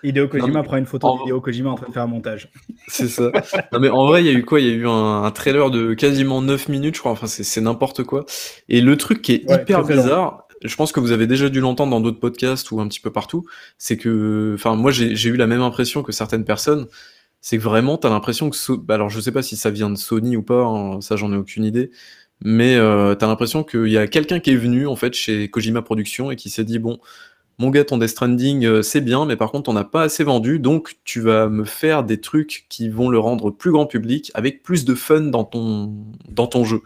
Hideo 0.04 0.28
Kojima 0.28 0.60
non, 0.60 0.64
prend 0.64 0.78
une 0.78 0.86
photo 0.86 1.08
en... 1.08 1.18
d'Hideo 1.18 1.42
Kojima 1.42 1.72
en 1.72 1.76
train 1.76 1.88
de 1.88 1.94
faire 1.94 2.04
un 2.04 2.08
montage. 2.08 2.52
C'est 2.88 3.08
ça. 3.08 3.32
non 3.72 3.80
mais 3.80 3.90
en 3.90 4.06
vrai, 4.06 4.24
il 4.24 4.28
y 4.28 4.30
a 4.30 4.34
eu 4.34 4.44
quoi? 4.44 4.60
Il 4.60 4.68
y 4.68 4.70
a 4.70 4.74
eu 4.74 4.88
un, 4.88 5.24
un, 5.24 5.32
trailer 5.32 5.72
de 5.72 5.94
quasiment 5.94 6.42
9 6.42 6.70
minutes, 6.70 6.96
je 6.96 7.00
crois. 7.00 7.12
Enfin, 7.12 7.28
c'est 7.28 7.62
n'importe 7.62 8.04
quoi. 8.04 8.26
Et 8.70 8.82
le 8.82 8.96
truc 8.98 9.22
qui 9.22 9.34
est 9.34 9.50
ouais, 9.50 9.62
hyper 9.62 9.84
bizarre, 9.84 10.48
je 10.64 10.76
pense 10.76 10.92
que 10.92 11.00
vous 11.00 11.12
avez 11.12 11.28
déjà 11.28 11.50
dû 11.50 11.60
l'entendre 11.60 11.92
dans 11.92 12.02
d'autres 12.02 12.20
podcasts 12.20 12.72
ou 12.72 12.80
un 12.80 12.88
petit 12.88 13.00
peu 13.00 13.12
partout, 13.12 13.46
c'est 13.78 13.98
que, 13.98 14.54
enfin, 14.56 14.76
moi 14.76 14.92
j'ai 14.92 15.30
eu 15.30 15.36
la 15.36 15.48
même 15.48 15.62
impression 15.62 16.04
que 16.04 16.12
certaines 16.12 16.46
personnes. 16.46 16.88
C'est 17.40 17.58
que 17.58 17.64
vraiment, 17.64 17.98
t'as 17.98 18.10
l'impression 18.10 18.50
que, 18.50 18.56
so... 18.56 18.84
alors 18.90 19.10
je 19.10 19.20
sais 19.22 19.32
pas 19.32 19.44
si 19.44 19.56
ça 19.56 19.70
vient 19.70 19.90
de 19.90 19.96
Sony 19.96 20.36
ou 20.36 20.44
pas, 20.44 20.64
hein, 20.64 21.02
ça 21.02 21.16
j'en 21.16 21.32
ai 21.32 21.38
aucune 21.38 21.64
idée, 21.64 21.92
mais 22.44 22.76
euh, 22.76 23.16
t'as 23.16 23.28
l'impression 23.28 23.64
qu'il 23.64 23.88
y 23.90 23.98
a 23.98 24.08
quelqu'un 24.08 24.40
qui 24.40 24.52
est 24.52 24.56
venu 24.56 24.88
en 24.88 24.96
fait 24.96 25.14
chez 25.14 25.50
Kojima 25.50 25.82
Productions 25.84 26.32
et 26.32 26.36
qui 26.36 26.50
s'est 26.50 26.64
dit 26.64 26.80
bon, 26.80 27.00
mon 27.60 27.70
gars, 27.72 27.84
ton 27.84 27.98
Death 27.98 28.10
Stranding 28.10 28.66
euh, 28.66 28.82
c'est 28.84 29.02
bien, 29.02 29.26
mais 29.26 29.36
par 29.36 29.52
contre 29.52 29.70
on 29.70 29.74
n'a 29.74 29.84
pas 29.84 30.04
assez 30.04 30.24
vendu, 30.24 30.60
donc 30.60 30.98
tu 31.04 31.22
vas 31.22 31.50
me 31.50 31.66
faire 31.66 32.04
des 32.04 32.22
trucs 32.22 32.66
qui 32.70 32.90
vont 32.90 33.10
le 33.10 33.20
rendre 33.20 33.50
plus 33.50 33.72
grand 33.72 33.88
public 33.88 34.32
avec 34.36 34.62
plus 34.64 34.86
de 34.86 34.94
fun 34.94 35.22
dans 35.22 35.44
ton 35.44 35.94
dans 36.30 36.48
ton 36.48 36.66
jeu. 36.66 36.82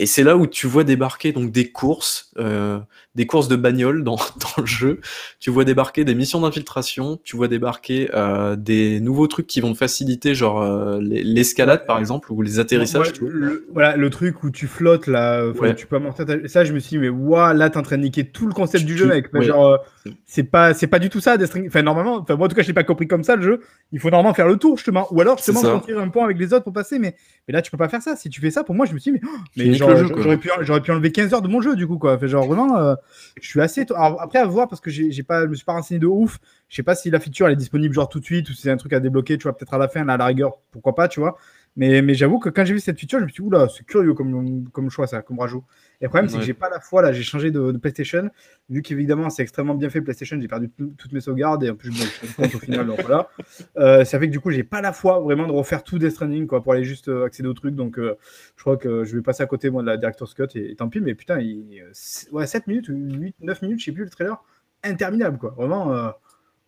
Et 0.00 0.06
c'est 0.06 0.22
là 0.22 0.34
où 0.34 0.46
tu 0.46 0.66
vois 0.66 0.82
débarquer 0.82 1.30
donc 1.32 1.52
des 1.52 1.70
courses, 1.70 2.30
euh, 2.38 2.78
des 3.16 3.26
courses 3.26 3.48
de 3.48 3.56
bagnole 3.56 4.02
dans, 4.02 4.16
dans, 4.40 4.62
le 4.62 4.64
jeu. 4.64 5.00
Tu 5.40 5.50
vois 5.50 5.66
débarquer 5.66 6.06
des 6.06 6.14
missions 6.14 6.40
d'infiltration. 6.40 7.20
Tu 7.22 7.36
vois 7.36 7.48
débarquer 7.48 8.08
euh, 8.14 8.56
des 8.56 8.98
nouveaux 9.00 9.26
trucs 9.26 9.46
qui 9.46 9.60
vont 9.60 9.74
te 9.74 9.76
faciliter, 9.76 10.34
genre 10.34 10.62
euh, 10.62 10.98
l'escalade 11.02 11.84
par 11.84 11.98
exemple 11.98 12.32
ou 12.32 12.40
les 12.40 12.58
atterrissages. 12.58 13.12
Ouais, 13.20 13.28
le, 13.30 13.66
voilà 13.74 13.94
le 13.98 14.08
truc 14.08 14.42
où 14.42 14.50
tu 14.50 14.68
flottes 14.68 15.06
là, 15.06 15.46
ouais. 15.46 15.74
tu 15.74 15.86
peux 15.86 15.96
amortir. 15.96 16.24
Ta... 16.24 16.48
Ça, 16.48 16.64
je 16.64 16.72
me 16.72 16.78
suis 16.78 16.96
dit 16.96 16.98
mais 16.98 17.10
waouh, 17.10 17.54
là 17.54 17.68
t'es 17.68 17.76
en 17.76 17.82
train 17.82 17.98
de 17.98 18.02
niquer 18.02 18.24
tout 18.24 18.46
le 18.46 18.54
concept 18.54 18.86
tu, 18.86 18.92
du 18.92 18.96
jeu, 18.96 19.06
mec. 19.06 19.30
Ouais. 19.34 19.42
Genre 19.42 19.80
c'est 20.24 20.44
pas 20.44 20.72
c'est 20.72 20.86
pas 20.86 20.98
du 20.98 21.10
tout 21.10 21.20
ça. 21.20 21.36
Enfin 21.66 21.82
normalement, 21.82 22.16
enfin 22.16 22.36
moi 22.36 22.46
en 22.46 22.48
tout 22.48 22.56
cas 22.56 22.62
je 22.62 22.68
l'ai 22.68 22.72
pas 22.72 22.84
compris 22.84 23.06
comme 23.06 23.24
ça 23.24 23.36
le 23.36 23.42
jeu. 23.42 23.60
Il 23.92 24.00
faut 24.00 24.08
normalement 24.08 24.32
faire 24.32 24.48
le 24.48 24.56
tour 24.56 24.78
justement, 24.78 25.06
ou 25.10 25.20
alors 25.20 25.36
justement 25.36 25.60
construire 25.60 25.98
un 26.00 26.08
pont 26.08 26.24
avec 26.24 26.38
les 26.38 26.54
autres 26.54 26.64
pour 26.64 26.72
passer. 26.72 26.98
Mais 26.98 27.16
mais 27.46 27.52
là 27.52 27.60
tu 27.60 27.70
peux 27.70 27.76
pas 27.76 27.88
faire 27.88 28.00
ça. 28.00 28.16
Si 28.16 28.30
tu 28.30 28.40
fais 28.40 28.50
ça, 28.50 28.64
pour 28.64 28.74
moi 28.74 28.86
je 28.86 28.94
me 28.94 28.98
suis 28.98 29.12
dit 29.12 29.20
mais, 29.56 29.64
mais 29.64 29.74
j'aurais 29.96 30.36
pu 30.36 30.50
j'aurais 30.60 30.80
pu 30.80 30.90
enlever 30.90 31.12
15 31.12 31.34
heures 31.34 31.42
de 31.42 31.48
mon 31.48 31.60
jeu 31.60 31.76
du 31.76 31.86
coup 31.86 31.98
quoi. 31.98 32.18
Fait 32.18 32.28
genre 32.28 32.46
vraiment. 32.46 32.76
Euh, 32.78 32.94
je 33.40 33.48
suis 33.48 33.60
assez. 33.60 33.86
Alors, 33.94 34.20
après, 34.20 34.38
à 34.38 34.46
voir 34.46 34.68
parce 34.68 34.80
que 34.80 34.90
j'ai 34.90 35.22
pas, 35.22 35.42
je 35.44 35.48
me 35.48 35.54
suis 35.54 35.64
pas 35.64 35.72
renseigné 35.72 35.98
de 35.98 36.06
ouf. 36.06 36.38
Je 36.68 36.76
sais 36.76 36.82
pas 36.82 36.94
si 36.94 37.10
la 37.10 37.20
feature 37.20 37.46
elle 37.46 37.54
est 37.54 37.56
disponible 37.56 37.94
genre 37.94 38.08
tout 38.08 38.20
de 38.20 38.24
suite 38.24 38.48
ou 38.50 38.52
si 38.52 38.62
c'est 38.62 38.70
un 38.70 38.76
truc 38.76 38.92
à 38.92 39.00
débloquer, 39.00 39.38
tu 39.38 39.44
vois, 39.44 39.56
peut-être 39.56 39.74
à 39.74 39.78
la 39.78 39.88
fin, 39.88 40.04
là, 40.04 40.14
à 40.14 40.16
la 40.16 40.26
rigueur, 40.26 40.58
pourquoi 40.70 40.94
pas, 40.94 41.08
tu 41.08 41.20
vois. 41.20 41.36
Mais, 41.80 42.02
mais 42.02 42.12
j'avoue 42.12 42.38
que 42.38 42.50
quand 42.50 42.66
j'ai 42.66 42.74
vu 42.74 42.78
cette 42.78 43.00
feature, 43.00 43.20
je 43.20 43.24
me 43.24 43.30
suis 43.30 43.42
dit, 43.42 43.48
oula, 43.48 43.66
c'est 43.74 43.86
curieux 43.86 44.12
comme, 44.12 44.68
comme 44.68 44.90
choix, 44.90 45.06
ça, 45.06 45.22
comme 45.22 45.38
rajout. 45.38 45.64
Et 46.02 46.04
le 46.04 46.08
problème, 46.10 46.26
ouais. 46.26 46.32
c'est 46.32 46.38
que 46.40 46.44
j'ai 46.44 46.52
pas 46.52 46.68
la 46.68 46.78
fois, 46.78 47.00
là, 47.00 47.10
j'ai 47.10 47.22
changé 47.22 47.50
de, 47.50 47.72
de 47.72 47.78
PlayStation, 47.78 48.28
vu 48.68 48.82
qu'évidemment, 48.82 49.30
c'est 49.30 49.40
extrêmement 49.40 49.74
bien 49.74 49.88
fait 49.88 50.02
PlayStation, 50.02 50.38
j'ai 50.38 50.46
perdu 50.46 50.70
toutes 50.98 51.12
mes 51.12 51.22
sauvegardes 51.22 51.64
et 51.64 51.70
en 51.70 51.76
plus, 51.76 51.88
bon, 51.88 52.04
je 52.22 52.26
me 52.26 52.34
compte 52.36 52.54
au 52.54 52.58
final, 52.66 52.86
donc 52.86 53.00
voilà. 53.00 53.30
Euh, 53.78 54.04
ça 54.04 54.18
fait 54.18 54.26
que 54.26 54.32
du 54.32 54.40
coup, 54.40 54.50
j'ai 54.50 54.62
pas 54.62 54.82
la 54.82 54.92
foi 54.92 55.20
vraiment 55.20 55.46
de 55.46 55.52
refaire 55.52 55.82
tout 55.82 55.98
Death 55.98 56.10
Stranding, 56.10 56.46
quoi, 56.46 56.62
pour 56.62 56.74
aller 56.74 56.84
juste 56.84 57.08
euh, 57.08 57.24
accéder 57.24 57.48
au 57.48 57.54
truc. 57.54 57.74
Donc, 57.74 57.98
euh, 57.98 58.14
je 58.56 58.60
crois 58.62 58.76
que 58.76 59.04
je 59.04 59.16
vais 59.16 59.22
passer 59.22 59.42
à 59.42 59.46
côté, 59.46 59.70
moi, 59.70 59.80
de 59.80 59.86
la 59.86 59.96
Director's 59.96 60.34
Cut 60.34 60.48
et, 60.56 60.72
et 60.72 60.76
tant 60.76 60.90
pis, 60.90 61.00
mais 61.00 61.14
putain, 61.14 61.40
il, 61.40 61.82
ouais, 62.30 62.46
7 62.46 62.66
minutes, 62.66 62.88
8, 62.90 63.36
9 63.40 63.62
minutes, 63.62 63.80
je 63.80 63.86
sais 63.86 63.92
plus, 63.92 64.04
le 64.04 64.10
trailer, 64.10 64.36
interminable, 64.84 65.38
quoi. 65.38 65.54
Vraiment, 65.56 65.94
euh, 65.94 66.10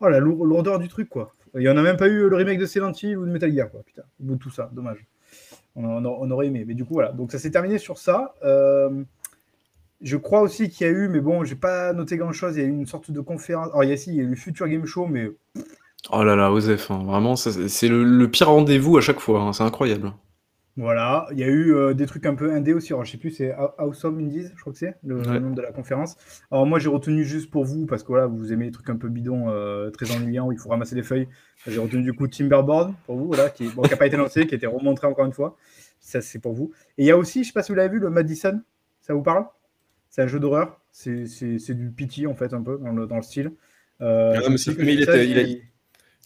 oh, 0.03 0.09
la 0.09 0.21
lourdeur 0.21 0.79
du 0.79 0.89
truc, 0.89 1.09
quoi. 1.09 1.33
Il 1.55 1.63
y 1.63 1.69
en 1.69 1.77
a 1.77 1.83
même 1.83 1.97
pas 1.97 2.09
eu 2.09 2.29
le 2.29 2.37
remake 2.37 2.59
de 2.59 2.67
Silent 2.67 2.93
Hill 2.93 3.19
ou 3.19 3.27
de 3.27 3.31
Metal 3.31 3.53
Gear, 3.53 3.71
quoi, 3.71 3.83
putain, 3.83 4.03
au 4.21 4.25
bout 4.25 4.35
de 4.35 4.41
tout 4.41 4.51
ça, 4.51 4.71
dommage. 4.73 5.07
On, 5.75 6.31
aurait 6.31 6.47
aimé. 6.49 6.65
Mais 6.67 6.75
du 6.75 6.85
coup, 6.85 6.95
voilà. 6.95 7.13
Donc 7.13 7.33
ça 7.33 7.39
s'est 7.39 7.51
terminé 7.51 7.79
sur 7.79 7.97
ça. 7.99 8.35
Euh, 8.45 9.03
je 10.03 10.17
crois 10.17 10.41
aussi 10.41 10.69
qu'il 10.69 10.87
y 10.87 10.91
a 10.91 10.93
eu, 10.93 11.09
mais 11.09 11.21
bon, 11.21 11.45
j'ai 11.45 11.55
pas 11.55 11.93
noté 11.93 12.17
grand 12.17 12.33
chose. 12.33 12.57
Il 12.57 12.63
y 12.63 12.65
a 12.65 12.69
eu 12.69 12.71
une 12.71 12.87
sorte 12.87 13.11
de 13.11 13.21
conférence. 13.21 13.69
Alors, 13.69 13.85
il 13.85 13.91
y 13.91 13.93
a, 13.93 13.97
si, 13.97 14.11
il 14.11 14.17
y 14.17 14.21
a 14.21 14.25
eu 14.25 14.29
le 14.29 14.37
Future 14.37 14.69
Game 14.69 14.85
Show, 14.85 15.07
mais. 15.07 15.31
Oh 16.11 16.25
là 16.25 16.37
là, 16.37 16.51
Osef, 16.51 16.91
hein. 16.91 17.05
vraiment, 17.05 17.37
c'est 17.37 17.89
le, 17.89 18.03
le, 18.03 18.29
pire 18.29 18.49
rendez-vous 18.49 18.99
à 18.99 19.01
chaque 19.01 19.21
fois. 19.21 19.41
Hein. 19.41 19.53
C'est 19.53 19.63
incroyable. 19.63 20.13
Voilà, 20.79 21.27
il 21.33 21.39
y 21.39 21.45
a 21.45 21.49
eu 21.49 21.75
euh, 21.75 21.93
des 21.93 22.07
trucs 22.07 22.25
un 22.25 22.35
peu 22.35 22.51
indés 22.51 22.73
aussi. 22.73 22.95
Alors, 22.95 23.05
je 23.05 23.13
sais 23.13 23.19
plus, 23.19 23.31
c'est 23.31 23.55
of 23.55 24.05
Indies, 24.05 24.47
je 24.55 24.61
crois 24.61 24.73
que 24.73 24.79
c'est 24.79 24.95
le, 25.05 25.19
ouais. 25.19 25.35
le, 25.35 25.39
nom 25.39 25.51
de 25.51 25.61
la 25.61 25.71
conférence. 25.71 26.17
Alors, 26.51 26.65
moi, 26.67 26.79
j'ai 26.79 26.89
retenu 26.89 27.25
juste 27.25 27.51
pour 27.51 27.65
vous, 27.65 27.85
parce 27.85 28.03
que 28.03 28.09
voilà, 28.09 28.27
vous 28.27 28.55
aimez 28.55 28.67
les 28.67 28.71
trucs 28.71 28.89
un 28.89 28.97
peu 28.97 29.11
bidons, 29.11 29.51
euh, 29.51 29.91
très 29.91 30.11
ennuyants, 30.17 30.47
où 30.47 30.53
il 30.53 30.59
faut 30.59 30.71
ramasser 30.71 30.95
les 30.95 31.03
feuilles. 31.03 31.29
J'ai 31.67 31.79
retenu 31.79 32.03
du 32.03 32.15
coup 32.15 32.27
Timberboard 32.27 32.95
pour 33.05 33.17
vous, 33.17 33.27
voilà, 33.27 33.51
qui 33.51 33.67
n'a 33.67 33.73
bon, 33.73 33.83
pas 33.83 34.07
été 34.07 34.17
lancé, 34.17 34.47
qui 34.47 34.55
a 34.55 34.57
été 34.57 34.67
remontré 34.67 35.07
encore 35.07 35.27
une 35.27 35.35
fois. 35.35 35.57
Ça, 36.01 36.23
c'est 36.23 36.39
pour 36.39 36.55
vous. 36.55 36.73
Et 36.97 37.03
il 37.03 37.07
y 37.07 37.11
a 37.11 37.19
aussi, 37.19 37.43
je 37.43 37.49
sais 37.49 37.53
pas 37.53 37.63
si 37.63 37.71
vous 37.71 37.77
l'avez 37.77 37.91
vu, 37.91 37.99
le 37.99 38.09
Madison. 38.09 38.63
Ça 39.03 39.13
vous 39.13 39.23
parle? 39.23 39.45
C'est 40.09 40.23
un 40.23 40.27
jeu 40.27 40.41
d'horreur. 40.41 40.81
C'est 40.91 41.75
du 41.75 41.91
pity, 41.91 42.27
en 42.27 42.35
fait, 42.35 42.55
un 42.55 42.63
peu, 42.63 42.79
dans 42.79 42.93
le, 42.93 43.07
dans 43.07 43.17
le 43.17 43.23
style. 43.23 43.53
Euh, 44.01 44.35
ah, 44.37 44.49
mais, 44.49 44.57
mais 44.79 44.95
il, 44.95 45.03
était, 45.03 45.29
il, 45.29 45.39
a... 45.39 45.59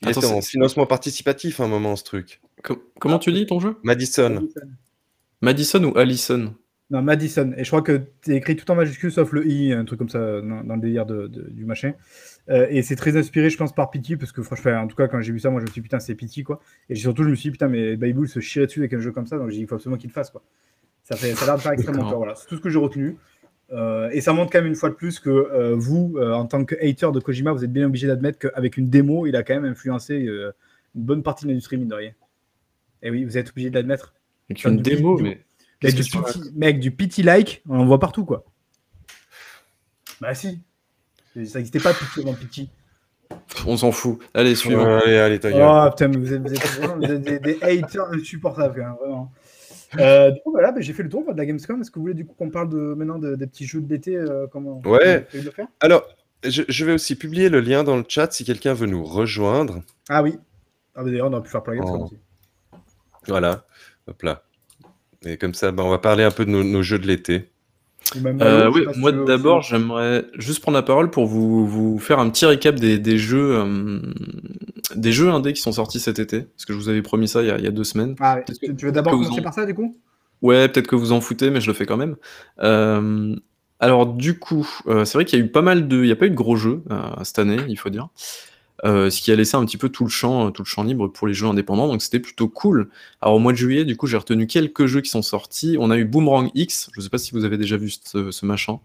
il 0.03 0.09
Attends, 0.09 0.21
était 0.21 0.31
en 0.33 0.43
financement 0.43 0.87
participatif 0.87 1.61
à 1.61 1.65
un 1.65 1.69
moment, 1.69 1.97
ce 1.97 2.05
truc. 2.05 2.41
Com 2.63 2.77
comment 2.99 3.19
tu 3.19 3.33
dis 3.33 3.47
ton 3.47 3.61
jeu? 3.61 3.77
Madison. 3.83 4.31
Madison. 4.31 4.61
Madison 5.41 5.85
ou 5.85 5.99
Allison? 5.99 6.55
Non, 6.91 7.03
Madison. 7.03 7.53
Et 7.57 7.65
je 7.65 7.71
crois 7.71 7.83
que 7.83 8.03
tu 8.23 8.35
écrit 8.35 8.55
tout 8.55 8.71
en 8.71 8.77
majuscule 8.77 9.11
sauf 9.11 9.33
le 9.33 9.47
i, 9.47 9.73
un 9.73 9.85
truc 9.85 9.99
comme 9.99 10.09
ça 10.09 10.41
dans, 10.41 10.75
le 10.75 10.81
délire 10.81 11.05
de, 11.05 11.27
de, 11.27 11.51
du 11.51 11.65
machin. 11.65 11.95
Euh, 12.49 12.67
et 12.71 12.83
c'est 12.83 12.95
très 12.95 13.17
inspiré, 13.17 13.51
je 13.51 13.57
pense, 13.57 13.75
par 13.75 13.91
Pity, 13.91 14.17
parce 14.17 14.31
que 14.31 14.43
franchement, 14.43 14.73
en 14.73 14.87
tout 14.87 14.95
cas, 14.95 15.09
quand 15.09 15.21
j'ai 15.21 15.33
vu 15.33 15.41
ça, 15.41 15.51
moi, 15.51 15.61
je 15.61 15.67
me 15.67 15.71
suis 15.71 15.81
dit, 15.81 15.85
putain, 15.85 15.99
c'est 15.99 16.15
Pity, 16.15 16.45
quoi. 16.45 16.61
Et 16.89 16.95
surtout, 16.95 17.25
je 17.25 17.29
me 17.29 17.35
suis 17.35 17.49
dit, 17.49 17.53
putain, 17.53 17.67
mais 17.67 17.97
Bayboul 17.97 18.29
se 18.29 18.39
chierait 18.39 18.67
dessus 18.67 18.81
avec 18.81 18.93
un 18.93 19.01
jeu 19.01 19.11
comme 19.11 19.27
ça, 19.27 19.37
donc 19.37 19.51
j'ai 19.51 19.57
dit, 19.57 19.63
il 19.63 19.67
faut 19.67 19.75
absolument 19.75 19.99
qu'il 19.99 20.11
le 20.11 20.15
fasse, 20.15 20.31
quoi. 20.31 20.43
Ça, 21.03 21.17
fait, 21.17 21.35
ça 21.35 21.45
a 21.45 21.47
l'air 21.47 21.57
de 21.57 21.61
faire 21.61 21.73
extrêmement 21.73 22.09
peur, 22.09 22.19
voilà. 22.19 22.35
C'est 22.37 22.47
tout 22.47 22.57
ce 22.57 22.61
que 22.61 22.71
j'ai 22.71 22.79
retenu. 22.79 23.17
Euh, 23.73 24.09
et 24.13 24.21
ça 24.21 24.33
montre 24.33 24.53
quand 24.53 24.59
même 24.59 24.69
une 24.69 24.77
fois 24.77 24.91
de 24.91 24.95
plus 24.95 25.19
que 25.19 25.31
euh, 25.31 25.75
vous, 25.75 26.15
euh, 26.17 26.33
en 26.33 26.47
tant 26.47 26.65
que 26.65 26.77
hater 26.77 27.11
de 27.13 27.21
Kojima, 27.21 27.53
vous 27.53 27.65
êtes 27.65 27.73
bien 27.73 27.87
obligé 27.87 28.07
d'admettre 28.07 28.39
qu'avec 28.39 28.77
une 28.77 28.89
démo, 28.89 29.27
il 29.27 29.35
a 29.35 29.43
quand 29.43 29.55
même 29.55 29.65
influencé 29.65 30.27
euh, 30.27 30.53
une 30.95 31.03
bonne 31.03 31.23
partie 31.23 31.45
de 31.45 31.51
l'industrie, 31.51 31.77
mine 31.77 31.89
de 31.89 31.95
rien. 31.95 32.13
Et 33.03 33.11
oui, 33.11 33.25
vous 33.25 33.37
êtes 33.39 33.51
obligé 33.51 33.71
de 33.71 33.75
l'admettre. 33.75 34.15
Avec 34.49 34.65
une 34.65 34.77
démo, 34.77 35.19
mais. 35.19 35.43
Mec 35.83 35.95
du, 35.95 36.03
pity, 36.03 36.41
mec, 36.55 36.81
du 36.81 36.91
pity 36.91 37.23
like, 37.23 37.63
on 37.69 37.81
en 37.81 37.87
voit 37.87 38.01
partout, 38.01 38.25
quoi. 38.25 38.45
Bah 40.23 40.35
si. 40.35 40.63
Ça 41.35 41.59
n'existait 41.59 41.81
pas 41.81 41.93
Pity 41.93 42.21
avant 42.21 42.33
Pity. 42.33 42.71
On 43.67 43.77
s'en 43.77 43.93
fout. 43.93 44.19
Allez, 44.33 44.55
suivons. 44.55 44.83
Ouais, 44.83 45.03
allez, 45.03 45.19
allez, 45.19 45.41
ta 45.41 45.51
Oh 45.51 45.91
putain, 45.91 46.09
mais 46.09 46.17
vous 46.17 46.33
êtes, 46.33 46.41
vous 46.41 46.55
êtes, 46.55 46.67
vraiment, 46.67 46.97
vous 46.97 47.13
êtes 47.13 47.21
des, 47.21 47.39
des, 47.39 47.59
haters 47.63 48.11
insupportables, 48.11 48.81
hein, 48.81 48.97
vraiment. 48.99 49.33
Euh, 49.99 50.31
du 50.31 50.41
coup, 50.41 50.51
voilà, 50.51 50.73
bah, 50.73 50.81
j'ai 50.81 50.93
fait 50.93 51.03
le 51.03 51.09
tour 51.09 51.25
de 51.33 51.37
la 51.37 51.47
Gamescom. 51.47 51.81
Est-ce 51.81 51.91
que 51.91 51.97
vous 51.97 52.03
voulez 52.03 52.15
du 52.15 52.27
coup 52.27 52.35
qu'on 52.35 52.51
parle 52.51 52.69
de, 52.69 52.77
maintenant 52.77 53.19
de, 53.19 53.37
des 53.37 53.47
petits 53.47 53.67
jeux 53.67 53.81
de 53.81 53.89
l'été 53.89 54.17
euh, 54.17 54.47
Comment 54.51 54.83
Ouais. 54.85 55.27
le 55.33 55.51
faire? 55.51 55.69
Alors, 55.81 56.07
je, 56.45 56.63
je, 56.69 56.85
vais 56.85 56.93
aussi 56.93 57.17
publier 57.17 57.49
le 57.49 57.61
lien 57.61 57.85
dans 57.85 57.97
le 57.97 58.05
chat 58.07 58.33
si 58.33 58.45
quelqu'un 58.45 58.75
veut 58.75 58.87
nous 58.87 59.05
rejoindre. 59.05 59.83
Ah 60.09 60.23
oui. 60.23 60.39
Ah, 60.95 61.05
D'ailleurs, 61.05 61.29
on 61.29 61.33
aurait 61.33 61.43
pu 61.43 61.51
faire 61.51 61.63
pour 61.63 61.73
la 61.73 61.79
Gamescom 61.79 62.01
oh. 62.01 62.05
aussi. 62.05 62.17
Voilà. 63.29 63.65
Hop 64.09 64.23
là. 64.23 64.43
Et 65.25 65.37
comme 65.37 65.55
ça, 65.55 65.73
bah, 65.73 65.83
on 65.85 65.91
va 65.91 65.99
parler 65.99 66.25
un 66.25 66.31
peu 66.31 66.45
de 66.45 66.51
nos, 66.51 66.63
nos 66.63 66.83
jeux 66.83 66.99
de 66.99 67.07
l'été. 67.07 67.49
Euh, 68.15 68.71
oui, 68.73 68.87
moi 68.97 69.11
d'abord, 69.11 69.63
j'aimerais 69.63 70.25
juste 70.39 70.61
prendre 70.61 70.77
la 70.77 70.83
parole 70.83 71.11
pour 71.11 71.27
vous, 71.27 71.67
vous 71.67 71.99
faire 71.99 72.19
un 72.19 72.31
petit 72.31 72.47
récap 72.47 72.77
des, 72.77 72.99
des 72.99 73.19
jeux 73.19 73.57
euh, 73.57 74.01
des 74.95 75.13
jeux 75.13 75.31
indés 75.31 75.53
qui 75.53 75.61
sont 75.61 75.73
sortis 75.73 76.01
cet 76.01 76.19
été, 76.19 76.43
parce 76.43 76.65
que 76.65 76.73
je 76.73 76.79
vous 76.79 76.89
avais 76.89 77.03
promis 77.03 77.29
ça 77.29 77.43
il 77.43 77.49
y 77.49 77.51
a, 77.51 77.59
il 77.59 77.65
y 77.65 77.67
a 77.67 77.71
deux 77.71 77.85
semaines. 77.85 78.15
Ah, 78.21 78.39
tu, 78.43 78.87
veux 78.87 78.93
d'abord 78.93 79.13
commencer 79.13 79.41
en... 79.41 79.43
par 79.43 79.55
ça 79.55 79.67
du 79.67 79.75
coup? 79.75 79.97
Ouais, 80.43 80.69
peut-être 80.69 80.87
que 80.87 80.97
vous 80.97 81.13
en 81.13 81.21
foutez, 81.21 81.51
mais 81.51 81.61
je 81.61 81.67
le 81.67 81.73
fais 81.73 81.87
quand 81.87 81.97
même. 81.97 82.17
Euh, 82.63 83.35
alors 83.81 84.07
du 84.07 84.39
coup, 84.39 84.69
euh, 84.87 85.05
c'est 85.05 85.19
vrai 85.19 85.25
qu'il 85.25 85.39
y 85.39 85.43
a 85.43 85.45
eu 85.45 85.51
pas 85.51 85.63
mal 85.63 85.89
de, 85.89 85.97
il 85.99 86.07
n'y 86.07 86.13
a 86.13 86.17
pas 86.17 86.27
eu 86.27 86.31
de 86.31 86.35
gros 86.35 86.57
jeux 86.57 86.83
cette 87.23 87.39
année, 87.39 87.59
il 87.69 87.79
faut 87.79 87.91
dire. 87.91 88.09
Euh, 88.85 89.09
ce 89.09 89.23
qui 89.23 89.33
a 89.33 89.37
laissé 89.37 89.57
un 89.57 89.65
petit 89.65 89.79
peu 89.79 89.89
tout 89.89 90.05
le 90.05 90.11
champ, 90.11 90.51
tout 90.51 90.63
le 90.63 90.67
champ 90.67 90.83
libre 90.83 91.09
pour 91.09 91.27
les 91.27 91.33
jeux 91.33 91.47
indépendants, 91.47 91.89
donc 91.89 92.03
c'était 92.03 92.21
plutôt 92.21 92.49
cool. 92.49 92.91
Alors 93.23 93.37
au 93.37 93.39
mois 93.39 93.53
de 93.53 93.57
juillet, 93.57 93.85
du 93.85 93.97
coup, 93.97 94.07
j'ai 94.07 94.19
retenu 94.19 94.47
quelques 94.47 94.87
jeux 94.87 95.01
qui 95.01 95.11
sont 95.11 95.23
sortis. 95.23 95.77
On 95.81 95.91
a 95.91 95.97
eu 95.97 96.05
Boomerang 96.05 96.51
X, 96.55 96.91
je 96.95 97.01
sais 97.01 97.09
pas 97.09 97.19
si 97.19 97.33
vous 97.33 97.45
avez 97.45 97.57
déjà 97.57 97.77
vu 97.77 97.91
ce, 97.91 98.31
ce 98.31 98.47
machin. 98.47 98.79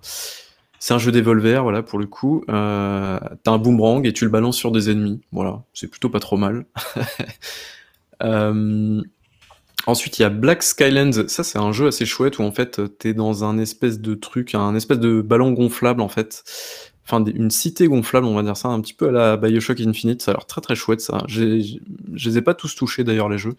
C'est 0.82 0.96
un 0.96 0.98
jeu 0.98 1.12
d'Evolver, 1.12 1.62
voilà, 1.62 1.84
pour 1.84 2.00
le 2.00 2.08
coup. 2.08 2.44
Euh, 2.50 3.20
T'as 3.44 3.52
un 3.52 3.60
boomerang 3.60 4.04
et 4.08 4.14
tu 4.14 4.26
le 4.26 4.32
balances 4.32 4.58
sur 4.58 4.72
des 4.72 4.90
ennemis, 4.90 5.22
voilà, 5.32 5.62
c'est 5.74 5.88
plutôt 5.88 6.10
pas 6.10 6.20
trop 6.20 6.38
mal. 6.38 6.66
euh, 8.24 9.00
Ensuite, 9.86 10.18
il 10.18 10.24
y 10.24 10.26
a 10.26 10.30
Black 10.30 10.64
Skylands. 10.64 11.28
Ça, 11.28 11.44
c'est 11.44 11.60
un 11.60 11.72
jeu 11.72 11.88
assez 11.88 12.08
chouette 12.08 12.40
où 12.40 12.44
en 12.44 12.52
fait, 12.52 12.82
t'es 12.98 13.14
dans 13.14 13.44
un 13.44 13.60
espèce 13.60 14.00
de 14.00 14.16
truc, 14.16 14.56
un 14.56 14.74
espèce 14.74 15.00
de 15.00 15.22
ballon 15.22 15.52
gonflable 15.52 16.02
en 16.02 16.10
fait. 16.10 16.44
Enfin, 17.06 17.24
une 17.26 17.52
cité 17.52 17.88
gonflable, 17.88 18.26
on 18.26 18.36
va 18.36 18.42
dire 18.42 18.58
ça, 18.58 18.70
un 18.70 18.82
petit 18.82 18.94
peu 18.96 19.10
à 19.10 19.12
la 19.12 19.38
Bioshock 19.38 19.80
Infinite. 19.82 20.24
Ça 20.24 20.32
a 20.32 20.34
l'air 20.34 20.48
très 20.48 20.62
très 20.62 20.76
chouette 20.76 21.02
ça. 21.02 21.24
Je 21.28 21.78
les 22.12 22.38
ai 22.38 22.42
pas 22.42 22.56
tous 22.56 22.74
touchés 22.76 23.04
d'ailleurs 23.04 23.30
les 23.30 23.38
jeux. 23.38 23.56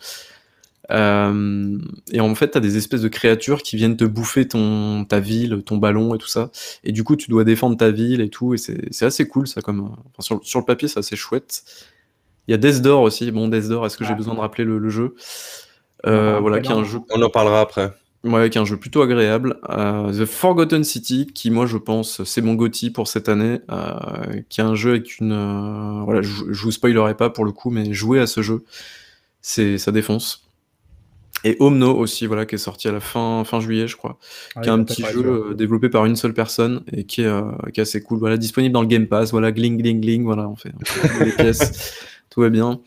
Euh, 0.91 1.79
et 2.13 2.21
en 2.21 2.35
fait, 2.35 2.49
t'as 2.49 2.61
des 2.61 2.77
espèces 2.77 3.03
de 3.03 3.09
créatures 3.09 3.63
qui 3.63 3.77
viennent 3.77 3.97
te 3.97 4.05
bouffer 4.05 4.49
ton 4.49 5.05
ta 5.05 5.21
ville, 5.21 5.63
ton 5.65 5.77
ballon 5.77 6.15
et 6.15 6.19
tout 6.19 6.27
ça. 6.29 6.51
Et 6.85 6.93
du 6.93 7.05
coup, 7.05 7.17
tu 7.17 7.31
dois 7.31 7.45
défendre 7.45 7.77
ta 7.77 7.91
ville 7.91 8.21
et 8.21 8.29
tout. 8.31 8.55
Et 8.55 8.59
c'est 8.59 9.05
assez 9.07 9.27
cool 9.29 9.47
ça 9.47 9.63
comme. 9.63 9.81
euh, 9.81 9.89
Enfin, 10.11 10.21
sur, 10.23 10.41
sur 10.45 10.59
le 10.59 10.65
papier, 10.65 10.89
c'est 10.89 10.99
assez 10.99 11.17
chouette. 11.17 11.63
Il 12.49 12.51
y 12.51 12.55
a 12.55 12.57
Death 12.59 12.83
Door 12.83 13.03
aussi. 13.03 13.31
Bon, 13.31 13.49
Death 13.49 13.69
Door, 13.69 13.87
est-ce 13.87 13.97
que 13.97 14.05
j'ai 14.05 14.13
Ah. 14.13 14.17
besoin 14.17 14.35
de 14.35 14.41
rappeler 14.41 14.65
le, 14.65 14.79
le 14.79 14.89
jeu? 14.91 15.15
Euh, 16.07 16.39
Voilà, 16.41 16.61
qui 16.61 16.71
est 16.73 16.75
un 16.75 16.85
jeu 16.85 16.99
On 17.15 17.23
en 17.23 17.31
parlera 17.31 17.61
après. 17.61 17.93
Ouais, 18.25 18.51
qui 18.51 18.59
est 18.59 18.61
un 18.61 18.65
jeu 18.65 18.77
plutôt 18.77 19.03
agréable. 19.03 19.59
Euh, 19.71 20.13
The 20.13 20.27
Forgotten 20.27 20.85
City, 20.85 21.27
qui 21.27 21.51
moi 21.51 21.67
je 21.67 21.77
pense 21.77 22.23
c'est 22.25 22.41
mon 22.41 22.55
GOTY 22.55 22.91
pour 22.91 23.09
cette 23.09 23.29
année, 23.29 23.59
euh, 23.71 24.41
qui 24.49 24.61
est 24.61 24.65
un 24.65 24.77
jeu 24.77 24.91
avec 24.91 25.19
une... 25.19 25.33
euh, 25.33 26.03
voilà, 26.05 26.23
je, 26.23 26.45
je 26.51 26.63
vous 26.63 26.71
spoilerai 26.71 27.17
pas 27.17 27.31
pour 27.31 27.45
le 27.45 27.51
coup, 27.53 27.71
mais 27.71 27.93
jouer 27.93 28.21
à 28.21 28.29
ce 28.29 28.41
jeu, 28.43 28.65
c'est 29.41 29.77
ça 29.79 29.91
défonce. 29.93 30.45
Et 31.45 31.57
Omno 31.61 31.95
aussi, 31.97 32.27
voilà, 32.27 32.47
qui 32.47 32.55
est 32.55 32.59
sorti 32.59 32.89
à 32.89 32.93
la 32.93 33.01
fin, 33.01 33.45
fin 33.45 33.61
juillet, 33.61 33.89
je 33.89 33.97
crois, 33.97 34.19
qui 34.63 34.69
est 34.69 34.73
un 34.73 34.83
petit 34.85 35.03
jeu 35.03 35.51
euh, 35.51 35.55
développé 35.55 35.89
par 35.89 36.07
une 36.07 36.17
seule 36.17 36.35
personne 36.35 36.83
et 36.93 37.05
qui 37.05 37.23
est, 37.23 37.27
euh, 37.27 37.43
qui 37.73 37.81
est 37.81 37.83
assez 37.83 38.01
cool. 38.03 38.19
Voilà, 38.19 38.37
disponible 38.37 38.73
dans 38.73 38.83
le 38.83 38.89
Game 38.89 39.07
Pass, 39.07 39.33
voilà, 39.33 39.51
gling, 39.53 39.77
gling, 39.79 40.01
gling, 40.01 40.25
voilà, 40.25 40.49
on 40.49 40.57
fait, 40.57 40.73
on 40.81 40.85
fait 40.85 41.25
les 41.25 41.33
pièces, 41.37 41.95
tout 42.31 42.41
va 42.41 42.51
bien. 42.51 42.81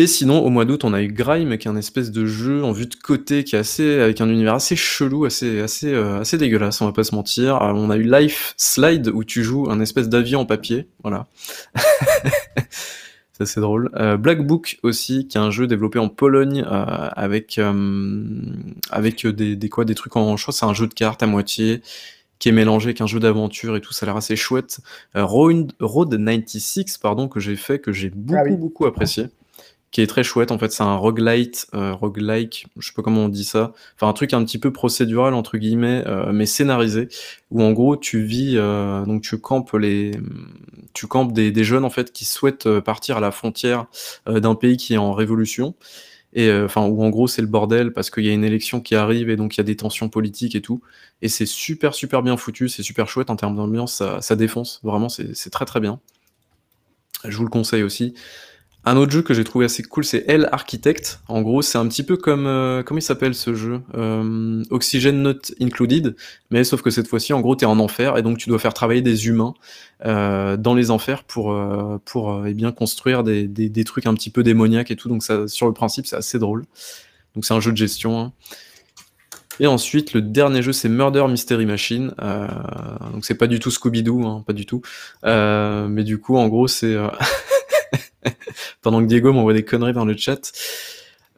Et 0.00 0.06
sinon, 0.06 0.44
au 0.44 0.48
mois 0.48 0.64
d'août, 0.64 0.84
on 0.84 0.94
a 0.94 1.02
eu 1.02 1.08
Grime, 1.08 1.58
qui 1.58 1.66
est 1.66 1.70
un 1.72 1.76
espèce 1.76 2.12
de 2.12 2.24
jeu 2.24 2.62
en 2.62 2.70
vue 2.70 2.86
de 2.86 2.94
côté, 2.94 3.42
qui 3.42 3.56
est 3.56 3.58
assez, 3.58 3.98
avec 3.98 4.20
un 4.20 4.28
univers 4.28 4.54
assez 4.54 4.76
chelou, 4.76 5.24
assez, 5.24 5.60
assez, 5.60 5.92
euh, 5.92 6.20
assez 6.20 6.38
dégueulasse, 6.38 6.80
on 6.80 6.86
va 6.86 6.92
pas 6.92 7.02
se 7.02 7.16
mentir. 7.16 7.60
Euh, 7.60 7.72
on 7.72 7.90
a 7.90 7.96
eu 7.96 8.08
Life 8.08 8.54
Slide, 8.56 9.08
où 9.08 9.24
tu 9.24 9.42
joues 9.42 9.68
un 9.68 9.80
espèce 9.80 10.08
d'avion 10.08 10.42
en 10.42 10.46
papier, 10.46 10.86
voilà. 11.02 11.26
C'est 13.44 13.60
drôle. 13.60 13.90
Euh, 13.94 14.16
Black 14.16 14.44
Book 14.46 14.78
aussi, 14.82 15.28
qui 15.28 15.38
est 15.38 15.40
un 15.40 15.50
jeu 15.50 15.66
développé 15.66 15.98
en 15.98 16.08
Pologne 16.08 16.64
euh, 16.66 17.08
avec 17.14 17.58
euh, 17.58 18.24
avec 18.90 19.26
des, 19.26 19.56
des 19.56 19.68
quoi 19.68 19.84
des 19.84 19.94
trucs 19.94 20.16
en 20.16 20.36
je 20.36 20.42
crois 20.42 20.52
c'est 20.54 20.66
un 20.66 20.74
jeu 20.74 20.86
de 20.86 20.94
cartes 20.94 21.22
à 21.22 21.26
moitié 21.26 21.82
qui 22.38 22.48
est 22.48 22.52
mélangé 22.52 22.86
avec 22.88 23.00
un 23.00 23.06
jeu 23.06 23.18
d'aventure 23.18 23.74
et 23.76 23.80
tout, 23.80 23.92
ça 23.92 24.04
a 24.04 24.06
l'air 24.06 24.16
assez 24.16 24.36
chouette. 24.36 24.80
Road, 25.14 25.72
Road 25.80 26.10
96 26.10 26.98
pardon 26.98 27.26
que 27.28 27.40
j'ai 27.40 27.56
fait 27.56 27.80
que 27.80 27.92
j'ai 27.92 28.10
beaucoup 28.10 28.38
Ah 28.38 28.44
oui. 28.44 28.56
beaucoup 28.56 28.86
apprécié 28.86 29.26
qui 29.90 30.02
est 30.02 30.06
très 30.06 30.22
chouette 30.22 30.50
en 30.50 30.58
fait, 30.58 30.70
c'est 30.70 30.82
un 30.82 30.96
roguelite 30.96 31.66
euh, 31.74 31.94
roguelike, 31.94 32.66
je 32.78 32.88
sais 32.88 32.92
pas 32.94 33.02
comment 33.02 33.24
on 33.24 33.28
dit 33.28 33.44
ça. 33.44 33.72
Enfin 33.96 34.08
un 34.08 34.12
truc 34.12 34.34
un 34.34 34.44
petit 34.44 34.58
peu 34.58 34.72
procédural 34.72 35.34
entre 35.34 35.56
guillemets 35.56 36.04
euh, 36.06 36.30
mais 36.32 36.46
scénarisé 36.46 37.08
où 37.50 37.62
en 37.62 37.72
gros 37.72 37.96
tu 37.96 38.22
vis 38.22 38.54
euh, 38.56 39.04
donc 39.06 39.22
tu 39.22 39.38
campes 39.38 39.72
les 39.74 40.12
tu 40.92 41.06
campes 41.06 41.32
des, 41.32 41.52
des 41.52 41.64
jeunes 41.64 41.84
en 41.84 41.90
fait 41.90 42.12
qui 42.12 42.24
souhaitent 42.24 42.66
euh, 42.66 42.80
partir 42.80 43.16
à 43.16 43.20
la 43.20 43.30
frontière 43.30 43.86
euh, 44.28 44.40
d'un 44.40 44.54
pays 44.54 44.76
qui 44.76 44.94
est 44.94 44.98
en 44.98 45.12
révolution. 45.12 45.74
Et 46.34 46.48
euh, 46.48 46.66
enfin 46.66 46.86
où 46.86 47.02
en 47.02 47.08
gros 47.08 47.26
c'est 47.26 47.40
le 47.40 47.48
bordel 47.48 47.92
parce 47.94 48.10
qu'il 48.10 48.24
y 48.26 48.28
a 48.28 48.32
une 48.34 48.44
élection 48.44 48.82
qui 48.82 48.94
arrive 48.94 49.30
et 49.30 49.36
donc 49.36 49.56
il 49.56 49.58
y 49.58 49.62
a 49.62 49.64
des 49.64 49.76
tensions 49.76 50.10
politiques 50.10 50.54
et 50.54 50.60
tout. 50.60 50.82
Et 51.22 51.28
c'est 51.28 51.46
super 51.46 51.94
super 51.94 52.22
bien 52.22 52.36
foutu 52.36 52.68
c'est 52.68 52.82
super 52.82 53.08
chouette 53.08 53.30
en 53.30 53.36
termes 53.36 53.56
d'ambiance 53.56 53.94
ça, 53.94 54.20
ça 54.20 54.36
défonce. 54.36 54.80
Vraiment 54.82 55.08
c'est 55.08 55.34
c'est 55.34 55.50
très 55.50 55.64
très 55.64 55.80
bien. 55.80 56.00
Je 57.24 57.36
vous 57.36 57.44
le 57.44 57.50
conseille 57.50 57.82
aussi 57.82 58.14
un 58.84 58.96
autre 58.96 59.12
jeu 59.12 59.22
que 59.22 59.34
j'ai 59.34 59.44
trouvé 59.44 59.64
assez 59.64 59.82
cool, 59.82 60.04
c'est 60.04 60.24
Hell 60.28 60.48
Architect. 60.52 61.20
En 61.28 61.42
gros, 61.42 61.62
c'est 61.62 61.78
un 61.78 61.86
petit 61.88 62.02
peu 62.02 62.16
comme 62.16 62.46
euh, 62.46 62.82
comment 62.82 62.98
il 62.98 63.02
s'appelle 63.02 63.34
ce 63.34 63.54
jeu? 63.54 63.80
Euh, 63.94 64.62
Oxygen 64.70 65.20
Not 65.20 65.52
Included, 65.60 66.16
mais 66.50 66.64
sauf 66.64 66.80
que 66.80 66.90
cette 66.90 67.08
fois-ci, 67.08 67.32
en 67.32 67.40
gros, 67.40 67.56
t'es 67.56 67.66
en 67.66 67.80
enfer 67.80 68.16
et 68.16 68.22
donc 68.22 68.38
tu 68.38 68.48
dois 68.48 68.58
faire 68.58 68.72
travailler 68.72 69.02
des 69.02 69.26
humains 69.26 69.54
euh, 70.06 70.56
dans 70.56 70.74
les 70.74 70.90
enfers 70.90 71.24
pour 71.24 71.54
eh 71.54 72.72
construire 72.72 73.24
des, 73.24 73.48
des, 73.48 73.84
trucs 73.84 74.06
un 74.06 74.14
petit 74.14 74.30
peu 74.30 74.42
démoniaques 74.42 74.90
et 74.90 74.96
tout. 74.96 75.08
Donc 75.08 75.22
ça, 75.22 75.48
sur 75.48 75.66
le 75.66 75.72
principe, 75.72 76.06
c'est 76.06 76.16
assez 76.16 76.38
drôle. 76.38 76.64
Donc 77.34 77.44
c'est 77.44 77.54
un 77.54 77.60
jeu 77.60 77.72
de 77.72 77.76
gestion. 77.76 78.20
hein. 78.20 78.32
Et 79.60 79.66
ensuite, 79.66 80.12
le 80.12 80.22
dernier 80.22 80.62
jeu, 80.62 80.72
c'est 80.72 80.88
Murder 80.88 81.26
Mystery 81.28 81.66
Machine. 81.66 82.14
Donc 83.12 83.24
c'est 83.24 83.34
pas 83.34 83.48
du 83.48 83.58
tout 83.58 83.70
Scooby-Doo, 83.70 84.24
hein, 84.24 84.44
pas 84.46 84.52
du 84.52 84.66
tout. 84.66 84.82
Mais 85.24 86.04
du 86.04 86.18
coup, 86.18 86.36
en 86.36 86.46
gros, 86.46 86.68
c'est 86.68 86.96
pendant 88.82 89.00
que 89.00 89.06
Diego 89.06 89.32
m'envoie 89.32 89.54
des 89.54 89.64
conneries 89.64 89.92
dans 89.92 90.04
le 90.04 90.16
chat. 90.16 90.52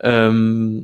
Euh, 0.04 0.80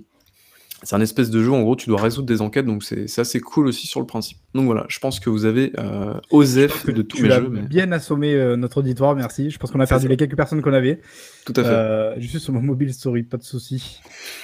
c'est 0.82 0.94
un 0.94 1.00
espèce 1.00 1.30
de 1.30 1.42
jeu, 1.42 1.52
en 1.52 1.62
gros, 1.62 1.74
tu 1.76 1.88
dois 1.88 2.00
résoudre 2.00 2.26
des 2.26 2.42
enquêtes, 2.42 2.66
donc 2.66 2.84
c'est 2.84 3.08
c'est 3.08 3.20
assez 3.20 3.40
cool 3.40 3.66
aussi 3.66 3.86
sur 3.86 4.00
le 4.00 4.06
principe. 4.06 4.38
Donc 4.56 4.64
voilà, 4.64 4.86
je 4.88 4.98
pense 4.98 5.20
que 5.20 5.28
vous 5.28 5.44
avez 5.44 5.72
euh, 5.78 6.14
OSEF 6.30 6.86
de 6.86 7.02
tous 7.02 7.22
mes 7.22 7.30
jeux, 7.30 7.48
mais 7.50 7.60
bien 7.60 7.92
assommé 7.92 8.32
euh, 8.32 8.56
notre 8.56 8.78
auditoire, 8.78 9.14
merci. 9.14 9.50
Je 9.50 9.58
pense 9.58 9.70
qu'on 9.70 9.80
a 9.80 9.86
perdu 9.86 10.04
ça. 10.04 10.08
les 10.08 10.16
quelques 10.16 10.34
personnes 10.34 10.62
qu'on 10.62 10.72
avait. 10.72 11.00
tout 11.44 11.52
à 11.56 11.62
fait. 11.62 11.68
Euh, 11.68 12.14
je 12.18 12.26
suis 12.26 12.40
sur 12.40 12.54
mon 12.54 12.62
mobile 12.62 12.92
story, 12.94 13.22
pas 13.22 13.36
de 13.36 13.42
souci. 13.42 14.00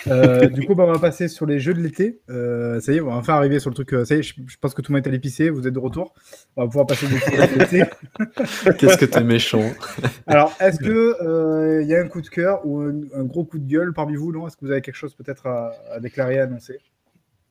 Euh, 0.09 0.47
du 0.49 0.67
coup, 0.67 0.75
bah, 0.75 0.85
on 0.87 0.93
va 0.93 0.99
passer 0.99 1.29
sur 1.29 1.47
les 1.47 1.59
jeux 1.59 1.73
de 1.73 1.81
l'été. 1.81 2.21
Euh, 2.29 2.79
ça 2.81 2.93
y 2.93 2.97
est, 2.97 3.01
on 3.01 3.07
va 3.07 3.17
enfin 3.17 3.35
arriver 3.35 3.59
sur 3.59 3.71
le 3.71 3.75
truc. 3.75 3.91
ça 4.07 4.15
y 4.15 4.19
est, 4.19 4.23
je, 4.23 4.35
je 4.47 4.57
pense 4.61 4.75
que 4.75 4.83
tout 4.83 4.93
le 4.93 4.99
monde 4.99 5.07
est 5.07 5.09
allé 5.09 5.19
pisser. 5.19 5.49
Vous 5.49 5.67
êtes 5.67 5.73
de 5.73 5.79
retour. 5.79 6.13
On 6.57 6.63
va 6.63 6.69
pouvoir 6.69 6.87
passer 6.87 7.07
des 7.07 7.17
jeux 7.17 7.55
de 7.55 7.59
l'été. 7.59 7.85
Qu'est-ce 8.79 8.99
que 8.99 9.07
t'es 9.07 9.25
méchant. 9.25 9.65
Alors, 10.27 10.53
est-ce 10.61 10.79
que 10.79 11.81
il 11.83 11.89
y 11.89 11.95
a 11.95 12.01
un 12.01 12.09
coup 12.09 12.21
de 12.21 12.29
cœur 12.29 12.61
ou 12.67 12.81
un, 12.81 13.01
un 13.15 13.25
gros 13.25 13.45
coup 13.45 13.59
de 13.59 13.67
gueule 13.67 13.95
parmi 13.95 14.15
vous 14.15 14.31
Non? 14.31 14.47
Est-ce 14.47 14.59
que 14.59 14.67
vous 14.67 14.73
avez 14.73 14.83
quelque 14.83 14.97
chose 14.97 15.15
peut-être 15.15 15.47
à, 15.47 15.73
à 15.91 16.01
déclarer, 16.01 16.39
à 16.39 16.45
annoncer? 16.45 16.79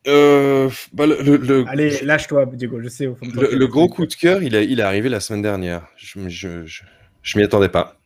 Euh, 0.08 0.70
bah, 0.94 1.06
le, 1.06 1.22
le- 1.22 1.38
le- 1.38 1.66
Allez, 1.68 2.02
lâche-toi, 2.02 2.46
Diego. 2.48 2.82
Je 2.82 2.88
sais 2.88 3.06
au 3.08 3.16
fond 3.16 3.26
de 3.28 3.32
toi. 3.34 3.44
le- 3.44 3.56
le 3.58 3.68
gros 3.68 3.88
coup 3.88 4.06
de 4.08 4.14
cœur, 4.14 4.42
il, 4.42 4.56
est- 4.56 4.66
il 4.68 4.80
est 4.80 4.84
arrivé 4.84 5.10
la 5.10 5.20
semaine 5.20 5.44
dernière. 5.44 5.88
Je, 5.96 6.28
je, 6.28 6.66
je, 6.66 6.84
je 7.22 7.38
m'y 7.38 7.44
attendais 7.44 7.70
pas. 7.70 7.98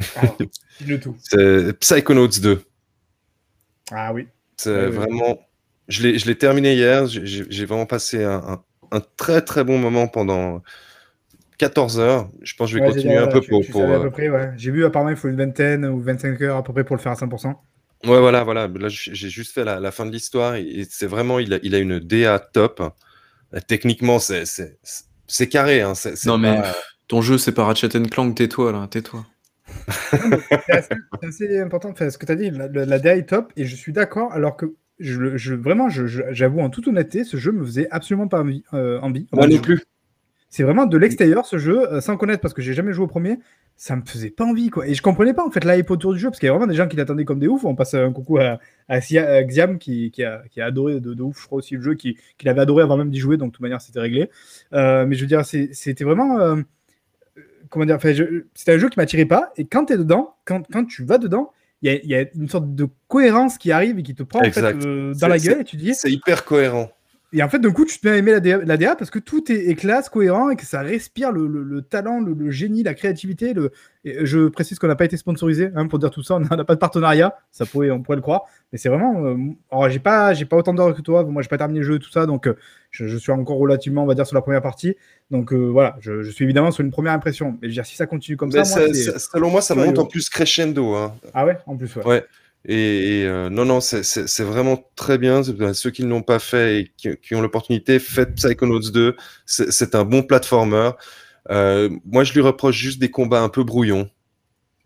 Tout. 1.00 1.16
C'est 1.18 1.72
Psychonauts 1.78 2.28
2. 2.28 2.62
Ah 3.90 4.12
oui. 4.12 4.28
C'est 4.56 4.70
Ouais, 4.70 4.88
vraiment. 4.88 5.38
Je 5.88 6.02
l'ai 6.02 6.18
je 6.18 6.26
l'ai 6.26 6.36
terminé 6.36 6.74
hier. 6.74 7.06
J'ai- 7.06 7.64
vraiment 7.66 7.86
passé 7.86 8.22
un, 8.24 8.36
un- 8.38 8.64
un 8.90 9.00
très 9.16 9.40
très 9.42 9.64
bon 9.64 9.78
moment 9.78 10.06
pendant 10.08 10.62
14 11.58 11.98
heures. 11.98 12.28
Je 12.42 12.54
pense 12.54 12.68
que 12.70 12.72
je 12.72 12.78
vais 12.78 12.86
Ouais, 12.86 12.92
continuer 12.94 13.16
un 13.16 13.26
peu 13.28 13.40
pour. 13.40 13.64
pour, 13.66 13.82
euh. 13.82 14.08
J'ai 14.56 14.70
vu 14.70 14.84
apparemment 14.84 15.10
il 15.10 15.16
faut 15.16 15.28
une 15.28 15.36
vingtaine 15.36 15.84
ou 15.86 16.00
25 16.00 16.40
heures 16.42 16.56
à 16.56 16.62
peu 16.64 16.72
près 16.72 16.84
pour 16.84 16.96
le 16.96 17.02
faire 17.02 17.12
à 17.12 17.16
100%. 17.16 17.54
Ouais, 18.04 18.20
voilà, 18.20 18.44
voilà. 18.44 18.68
Là, 18.68 18.88
j'ai 18.88 19.28
juste 19.28 19.52
fait 19.52 19.64
la, 19.64 19.80
la 19.80 19.90
fin 19.90 20.06
de 20.06 20.12
l'histoire 20.12 20.54
et, 20.54 20.62
et 20.62 20.86
c'est 20.88 21.06
vraiment, 21.06 21.38
il 21.38 21.52
a, 21.54 21.58
il 21.62 21.74
a 21.74 21.78
une 21.78 21.98
DA 21.98 22.38
top. 22.38 22.80
Euh, 23.54 23.60
Techniquement, 23.66 24.18
c'est 24.18 24.44
c'est- 24.46 24.78
c'est- 24.82 25.04
c'est 25.26 25.48
carré. 25.48 25.80
Hein. 25.82 25.94
Non 26.26 26.38
mais 26.38 26.60
ton 27.08 27.22
jeu 27.22 27.38
c'est 27.38 27.52
pas 27.52 27.64
Ratchet 27.64 27.88
Clank, 28.10 28.34
tais-toi 28.36 28.72
là, 28.72 28.86
tais-toi. 28.90 29.24
C'est 29.90 30.72
assez, 30.72 30.88
c'est 31.20 31.26
assez 31.28 31.58
important. 31.60 31.90
Enfin, 31.90 32.08
ce 32.10 32.18
que 32.18 32.26
tu 32.26 32.32
as 32.32 32.36
dit, 32.36 32.50
la, 32.50 32.68
la, 32.68 32.84
la 32.86 32.98
DA 32.98 33.16
est 33.16 33.28
top 33.28 33.52
et 33.56 33.64
je 33.66 33.74
suis 33.74 33.92
d'accord. 33.92 34.32
Alors 34.32 34.56
que 34.56 34.74
je, 34.98 35.18
le- 35.18 35.36
je, 35.36 35.54
vraiment, 35.54 35.88
je- 35.88 36.06
je- 36.06 36.22
j'avoue 36.30 36.60
en 36.60 36.70
toute 36.70 36.88
honnêteté, 36.88 37.24
ce 37.24 37.36
jeu 37.36 37.52
me 37.52 37.64
faisait 37.64 37.88
absolument 37.90 38.28
pas 38.28 38.40
envie. 38.40 38.64
euh, 38.74 38.98
envie. 39.00 39.26
Moi 39.32 39.44
Enfin, 39.46 39.54
non 39.54 39.60
plus. 39.62 39.82
C'est 40.50 40.62
vraiment 40.62 40.86
de 40.86 40.96
l'extérieur 40.96 41.44
ce 41.46 41.58
jeu, 41.58 41.92
euh, 41.92 42.00
sans 42.00 42.16
connaître 42.16 42.40
parce 42.40 42.54
que 42.54 42.62
j'ai 42.62 42.72
jamais 42.72 42.92
joué 42.92 43.04
au 43.04 43.08
premier. 43.08 43.38
Ça 43.76 43.94
me 43.94 44.02
faisait 44.04 44.30
pas 44.30 44.44
envie 44.44 44.70
quoi. 44.70 44.88
Et 44.88 44.94
je 44.94 45.02
comprenais 45.02 45.34
pas 45.34 45.44
en 45.46 45.50
fait 45.50 45.64
l'hype 45.64 45.90
autour 45.90 46.12
du 46.12 46.18
jeu 46.18 46.28
parce 46.30 46.40
qu'il 46.40 46.46
y 46.46 46.50
a 46.50 46.52
vraiment 46.52 46.66
des 46.66 46.74
gens 46.74 46.88
qui 46.88 46.96
l'attendaient 46.96 47.24
comme 47.24 47.38
des 47.38 47.46
oufs. 47.48 47.64
On 47.64 47.74
passe 47.76 47.94
un 47.94 48.12
coucou 48.12 48.38
à, 48.38 48.58
à, 48.88 49.00
Sia- 49.00 49.28
à 49.30 49.42
Xiam 49.44 49.78
qui, 49.78 50.10
qui, 50.10 50.24
a, 50.24 50.42
qui 50.50 50.60
a 50.60 50.64
adoré 50.66 51.00
de, 51.00 51.14
de 51.14 51.22
ouf, 51.22 51.40
je 51.40 51.46
crois 51.46 51.58
aussi 51.58 51.74
le 51.76 51.82
jeu, 51.82 51.94
qui, 51.94 52.16
qui 52.38 52.46
l'avait 52.46 52.60
adoré 52.62 52.82
avant 52.82 52.96
même 52.96 53.10
d'y 53.10 53.20
jouer. 53.20 53.36
Donc 53.36 53.50
de 53.50 53.52
toute 53.52 53.62
manière, 53.62 53.80
c'était 53.80 54.00
réglé. 54.00 54.30
Euh, 54.72 55.06
mais 55.06 55.14
je 55.16 55.20
veux 55.20 55.26
dire, 55.28 55.44
c'était 55.44 56.02
vraiment. 56.04 56.40
euh, 56.40 56.56
comment 57.68 57.84
dire 57.84 57.98
C'était 58.54 58.72
un 58.72 58.78
jeu 58.78 58.88
qui 58.88 58.98
m'attirait 58.98 59.26
pas. 59.26 59.52
Et 59.56 59.66
quand 59.66 59.84
tu 59.84 59.92
es 59.92 59.96
dedans, 59.98 60.34
quand, 60.44 60.66
quand 60.72 60.84
tu 60.84 61.04
vas 61.04 61.18
dedans, 61.18 61.52
il 61.82 61.92
y 61.92 61.94
a, 61.94 61.98
il 62.02 62.08
y 62.08 62.14
a 62.16 62.24
une 62.34 62.48
sorte 62.48 62.74
de 62.74 62.88
cohérence 63.06 63.58
qui 63.58 63.70
arrive 63.70 63.98
et 63.98 64.02
qui 64.02 64.14
te 64.14 64.22
prend 64.24 64.40
en 64.48 64.52
fait, 64.52 64.60
euh, 64.86 65.12
dans 65.20 65.28
la 65.28 65.38
gueule 65.50 65.60
et 65.60 65.64
tu 65.64 65.76
dis 65.76 65.94
C'est 65.94 66.10
hyper 66.10 66.44
cohérent. 66.44 66.90
Et 67.32 67.42
en 67.42 67.48
fait, 67.48 67.58
d'un 67.58 67.70
coup, 67.72 67.84
tu 67.84 67.98
te 68.00 68.06
mets 68.06 68.14
à 68.14 68.16
aimer 68.16 68.32
la 68.32 68.40
DA, 68.40 68.58
la 68.64 68.76
DA 68.78 68.96
parce 68.96 69.10
que 69.10 69.18
tout 69.18 69.52
est, 69.52 69.68
est 69.68 69.74
classe, 69.74 70.08
cohérent 70.08 70.48
et 70.50 70.56
que 70.56 70.64
ça 70.64 70.80
respire 70.80 71.30
le, 71.30 71.46
le- 71.46 71.62
le 71.62 71.82
talent, 71.82 72.20
le, 72.20 72.32
le 72.32 72.50
génie, 72.50 72.82
la 72.82 72.94
créativité. 72.94 73.52
Le... 73.52 73.70
et 74.04 74.24
je 74.24 74.48
précise 74.48 74.78
qu'on 74.78 74.86
n'a 74.88 74.96
pas 74.96 75.04
été 75.04 75.16
sponsorisé 75.18 75.70
hein, 75.74 75.86
pour 75.88 75.98
dire 75.98 76.10
tout 76.10 76.22
ça. 76.22 76.34
On 76.36 76.40
n'a 76.40 76.64
pas 76.64 76.74
de 76.74 76.78
partenariat. 76.80 77.34
Ça 77.52 77.66
pourrait, 77.66 77.90
on 77.90 78.00
pourrait 78.02 78.16
le 78.16 78.22
croire. 78.22 78.44
Mais 78.72 78.78
c'est 78.78 78.88
vraiment. 78.88 79.24
euh, 79.26 79.36
alors, 79.70 79.90
j'ai 79.90 79.98
pas, 79.98 80.32
j'ai 80.32 80.44
pas 80.46 80.56
autant 80.56 80.72
d'heures 80.74 80.94
que 80.94 81.02
toi. 81.02 81.22
Moi, 81.24 81.42
j'ai 81.42 81.48
pas 81.48 81.58
terminé 81.58 81.80
le 81.80 81.84
jeu 81.86 81.96
et 81.96 81.98
tout 81.98 82.10
ça. 82.10 82.24
Donc, 82.26 82.46
euh, 82.46 82.54
je, 82.90 83.06
je 83.06 83.16
suis 83.18 83.32
encore 83.32 83.58
relativement, 83.58 84.04
on 84.04 84.06
va 84.06 84.14
dire, 84.14 84.26
sur 84.26 84.34
la 84.34 84.40
première 84.42 84.62
partie. 84.62 84.96
Donc, 85.30 85.52
euh, 85.52 85.56
voilà. 85.68 85.96
Je, 86.00 86.22
je 86.22 86.30
suis 86.30 86.44
évidemment 86.44 86.70
sur 86.70 86.82
une 86.84 86.90
première 86.90 87.12
impression. 87.12 87.52
Mais 87.52 87.58
je 87.62 87.66
veux 87.68 87.74
dire, 87.74 87.86
si 87.86 87.96
ça 87.96 88.06
continue 88.06 88.36
comme 88.38 88.50
Mais 88.52 88.64
ça, 88.64 88.78
moi, 88.80 88.88
ça- 88.88 88.94
c'est- 88.94 89.10
ça- 89.12 89.18
selon 89.18 89.50
moi, 89.50 89.60
ça 89.60 89.74
monte 89.74 89.98
en 89.98 90.06
plus 90.06 90.30
crescendo. 90.30 90.94
Hein. 90.94 91.14
Ah 91.34 91.44
ouais, 91.44 91.58
en 91.66 91.76
plus, 91.76 91.94
ouais. 91.96 92.04
Ouais. 92.06 92.24
Et, 92.64 93.24
euh, 93.26 93.48
non, 93.48 93.64
non, 93.64 93.80
c'est- 93.80 94.42
vraiment 94.42 94.90
très 94.96 95.18
bien. 95.18 95.42
Ben, 95.42 95.72
Ceux 95.72 95.90
qui 95.90 96.04
ne 96.04 96.08
l'ont 96.08 96.22
pas 96.22 96.38
fait 96.38 96.80
et 96.80 96.92
qui, 96.96 97.34
ont 97.34 97.40
l'opportunité, 97.40 97.98
faites 97.98 98.34
Psychonauts 98.34 98.90
2. 98.90 99.16
C'est 99.46 99.94
un 99.94 100.04
bon 100.04 100.22
platformer. 100.22 100.90
Euh, 101.50 101.88
moi, 102.04 102.24
je 102.24 102.34
lui 102.34 102.40
reproche 102.40 102.76
juste 102.76 103.00
des 103.00 103.10
combats 103.10 103.40
un 103.40 103.48
peu 103.48 103.64
brouillons. 103.64 104.10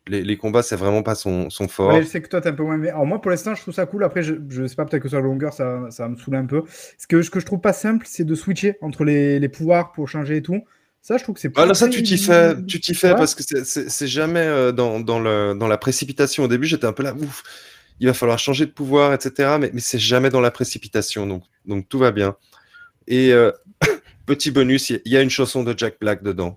Les, 0.08 0.36
combats, 0.36 0.62
c'est 0.62 0.76
vraiment 0.76 1.04
pas 1.04 1.14
son, 1.14 1.48
fort. 1.68 1.92
Je 2.00 2.02
sais 2.02 2.20
que 2.20 2.28
toi, 2.28 2.40
t'es 2.40 2.48
un 2.48 2.54
peu 2.54 2.64
moins. 2.64 2.80
Alors, 2.82 3.06
moi, 3.06 3.20
pour 3.20 3.30
l'instant, 3.30 3.54
je 3.54 3.62
trouve 3.62 3.74
ça 3.74 3.86
cool. 3.86 4.02
Après, 4.02 4.22
je, 4.22 4.34
je 4.48 4.66
sais 4.66 4.74
pas, 4.74 4.84
peut-être 4.84 5.02
que 5.02 5.08
sur 5.08 5.18
la 5.18 5.24
longueur, 5.24 5.52
ça, 5.52 5.86
ça 5.90 6.08
me 6.08 6.16
saouler 6.16 6.38
un 6.38 6.46
peu. 6.46 6.64
Ce 6.98 7.06
que, 7.06 7.22
je 7.22 7.46
trouve 7.46 7.60
pas 7.60 7.72
simple, 7.72 8.04
c'est 8.08 8.24
de 8.24 8.34
switcher 8.34 8.76
entre 8.80 9.04
les 9.04 9.48
pouvoirs 9.48 9.92
pour 9.92 10.08
changer 10.08 10.38
et 10.38 10.42
tout. 10.42 10.64
Ça, 11.04 11.16
je 11.18 11.24
trouve 11.24 11.34
que 11.34 11.40
c'est 11.40 11.50
pas. 11.50 11.66
là, 11.66 11.74
ça, 11.74 11.88
très- 11.88 11.96
tu 11.96 12.02
t'y 12.04 12.16
fais, 12.16 12.54
tu 12.64 12.80
t'y 12.80 12.94
fais 12.94 13.08
Ouais. 13.10 13.16
parce 13.16 13.34
que 13.34 13.42
c'est- 13.42 14.06
jamais 14.06 14.40
euh, 14.40 14.70
dans, 14.70 15.00
dans, 15.00 15.18
le, 15.18 15.52
dans 15.54 15.66
la 15.66 15.76
précipitation. 15.76 16.44
Au 16.44 16.48
début, 16.48 16.66
j'étais 16.68 16.86
un 16.86 16.92
peu 16.92 17.02
là, 17.02 17.12
ouf, 17.14 17.42
il 17.98 18.06
va 18.06 18.14
falloir 18.14 18.38
changer 18.38 18.66
de 18.66 18.70
pouvoir, 18.70 19.12
etc. 19.12 19.56
Mais, 19.60 19.70
mais 19.74 19.80
c'est 19.80 19.98
jamais 19.98 20.30
dans 20.30 20.40
la 20.40 20.52
précipitation, 20.52 21.26
donc, 21.26 21.42
donc 21.66 21.88
tout 21.88 21.98
va 21.98 22.12
bien. 22.12 22.36
Et 23.08 23.32
euh, 23.32 23.50
petit 24.26 24.52
bonus, 24.52 24.90
il 24.90 25.00
y 25.06 25.16
a- 25.16 25.22
une 25.22 25.30
chanson 25.30 25.64
de 25.64 25.74
Jack 25.76 25.96
Black 26.00 26.22
dedans. 26.22 26.56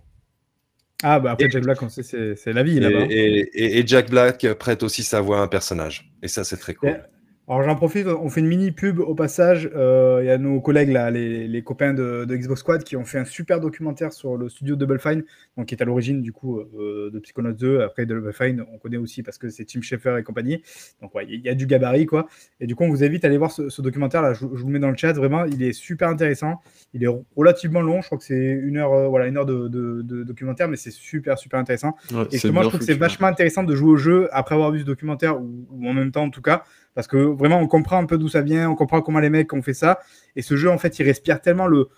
Ah, 1.03 1.19
bah 1.19 1.31
après, 1.31 1.49
Jack 1.49 1.63
Black, 1.63 1.81
on 1.81 1.89
sait, 1.89 2.03
c'est 2.03 2.53
la 2.53 2.63
vie 2.63 2.79
là-bas. 2.79 3.05
et- 3.09 3.49
et- 3.53 3.79
et 3.79 3.87
Jack 3.87 4.09
Black 4.11 4.45
prête 4.59 4.81
aussi 4.83 5.01
sa 5.03 5.21
voix 5.21 5.39
à 5.39 5.41
un 5.41 5.47
personnage. 5.47 6.11
Et 6.21 6.27
ça, 6.27 6.43
c'est 6.43 6.57
très 6.57 6.73
cool. 6.75 7.01
Alors 7.47 7.61
j'en 7.61 7.75
profite, 7.75 8.07
on 8.07 8.27
fait 8.29 8.39
une 8.39 8.47
mini 8.47 8.71
pub 8.71 8.99
au 8.99 9.13
passage. 9.13 9.69
Euh, 9.75 10.17
Il 10.23 10.25
y 10.25 10.31
a 10.31 10.39
nos 10.39 10.59
collègues 10.61 10.89
là, 10.89 11.11
les, 11.11 11.47
les 11.47 11.61
copains 11.61 11.93
de, 11.93 12.25
de 12.25 12.35
Xbox 12.35 12.61
Squad, 12.61 12.83
qui 12.83 12.95
ont 12.97 13.05
fait 13.05 13.19
un 13.19 13.25
super 13.25 13.59
documentaire 13.59 14.13
sur 14.13 14.35
le 14.35 14.49
studio 14.49 14.75
Double 14.75 14.97
Fine, 14.99 15.23
donc 15.55 15.67
qui 15.67 15.75
est 15.75 15.81
à 15.83 15.85
l'origine 15.85 16.23
du 16.23 16.31
coup 16.31 16.59
euh, 16.59 17.11
de 17.11 17.19
Psychonauts 17.19 17.51
2. 17.53 17.81
Après 17.81 18.07
Double 18.07 18.33
Fine, 18.33 18.65
on 18.73 18.79
connaît 18.79 18.97
aussi 18.97 19.21
parce 19.21 19.37
que 19.37 19.49
c'est 19.49 19.63
Tim 19.65 19.81
Schafer 19.83 20.17
et 20.17 20.23
compagnie. 20.23 20.63
Donc 21.03 21.13
ouais, 21.13 21.27
il 21.29 21.39
y, 21.41 21.49
a 21.49 21.53
du 21.53 21.67
gabarit 21.67 22.07
quoi. 22.07 22.25
Et 22.59 22.65
du 22.65 22.73
coup, 22.75 22.83
on 22.83 22.89
vous 22.89 23.03
invite 23.03 23.23
à 23.25 23.27
aller 23.27 23.37
voir 23.37 23.51
ce, 23.51 23.69
ce 23.69 23.79
documentaire 23.83 24.23
là. 24.23 24.33
Je, 24.33 24.39
je 24.39 24.45
vous 24.45 24.65
le 24.67 24.73
mets 24.73 24.79
dans 24.79 24.89
le 24.89 24.97
chat. 24.97 25.13
Vraiment, 25.13 25.45
il 25.45 25.61
est 25.61 25.73
super 25.73 26.09
intéressant. 26.09 26.61
Il 26.95 27.03
est 27.03 27.09
relativement 27.35 27.81
long. 27.81 28.01
Je 28.01 28.07
crois 28.07 28.17
que 28.17 28.23
c'est 28.23 28.59
une 28.63 28.77
heure, 28.77 28.91
euh, 28.91 29.07
voilà, 29.07 29.27
une 29.27 29.37
heure 29.37 29.45
de, 29.45 29.67
de- 29.67 30.01
de 30.01 30.23
documentaire, 30.23 30.67
mais 30.67 30.77
c'est 30.77 30.89
super 30.89 31.37
super 31.37 31.59
intéressant. 31.59 31.95
Ouais, 32.11 32.23
Et 32.31 32.31
justement, 32.31 32.63
je 32.63 32.69
trouve 32.69 32.79
que 32.79 32.85
c'est 32.87 32.95
vachement 32.95 33.27
intéressant 33.27 33.61
de 33.61 33.75
jouer 33.75 33.91
au 33.91 33.97
jeu 33.97 34.29
après 34.31 34.55
avoir 34.55 34.71
vu 34.71 34.79
ce 34.79 34.85
documentaire, 34.85 35.39
ou, 35.39 35.67
ou 35.69 35.87
en 35.87 35.93
même 35.93 36.11
temps 36.11 36.23
en 36.23 36.31
tout 36.31 36.41
cas, 36.41 36.63
parce 36.95 37.07
que 37.07 37.17
vraiment 37.17 37.59
on 37.59 37.67
comprend 37.67 37.97
un 37.99 38.05
peu 38.05 38.17
d'où 38.17 38.29
ça 38.29 38.41
vient, 38.41 38.69
on 38.69 38.75
comprend 38.75 39.01
comment 39.01 39.19
les 39.19 39.29
mecs 39.29 39.53
ont 39.53 39.61
fait 39.61 39.73
ça. 39.75 39.99
Et 40.35 40.41
ce 40.41 40.55
jeu, 40.55 40.69
en 40.69 40.77
fait, 40.79 40.97
il 40.99 41.03
respire 41.03 41.41
tellement 41.41 41.67
le, 41.67 41.89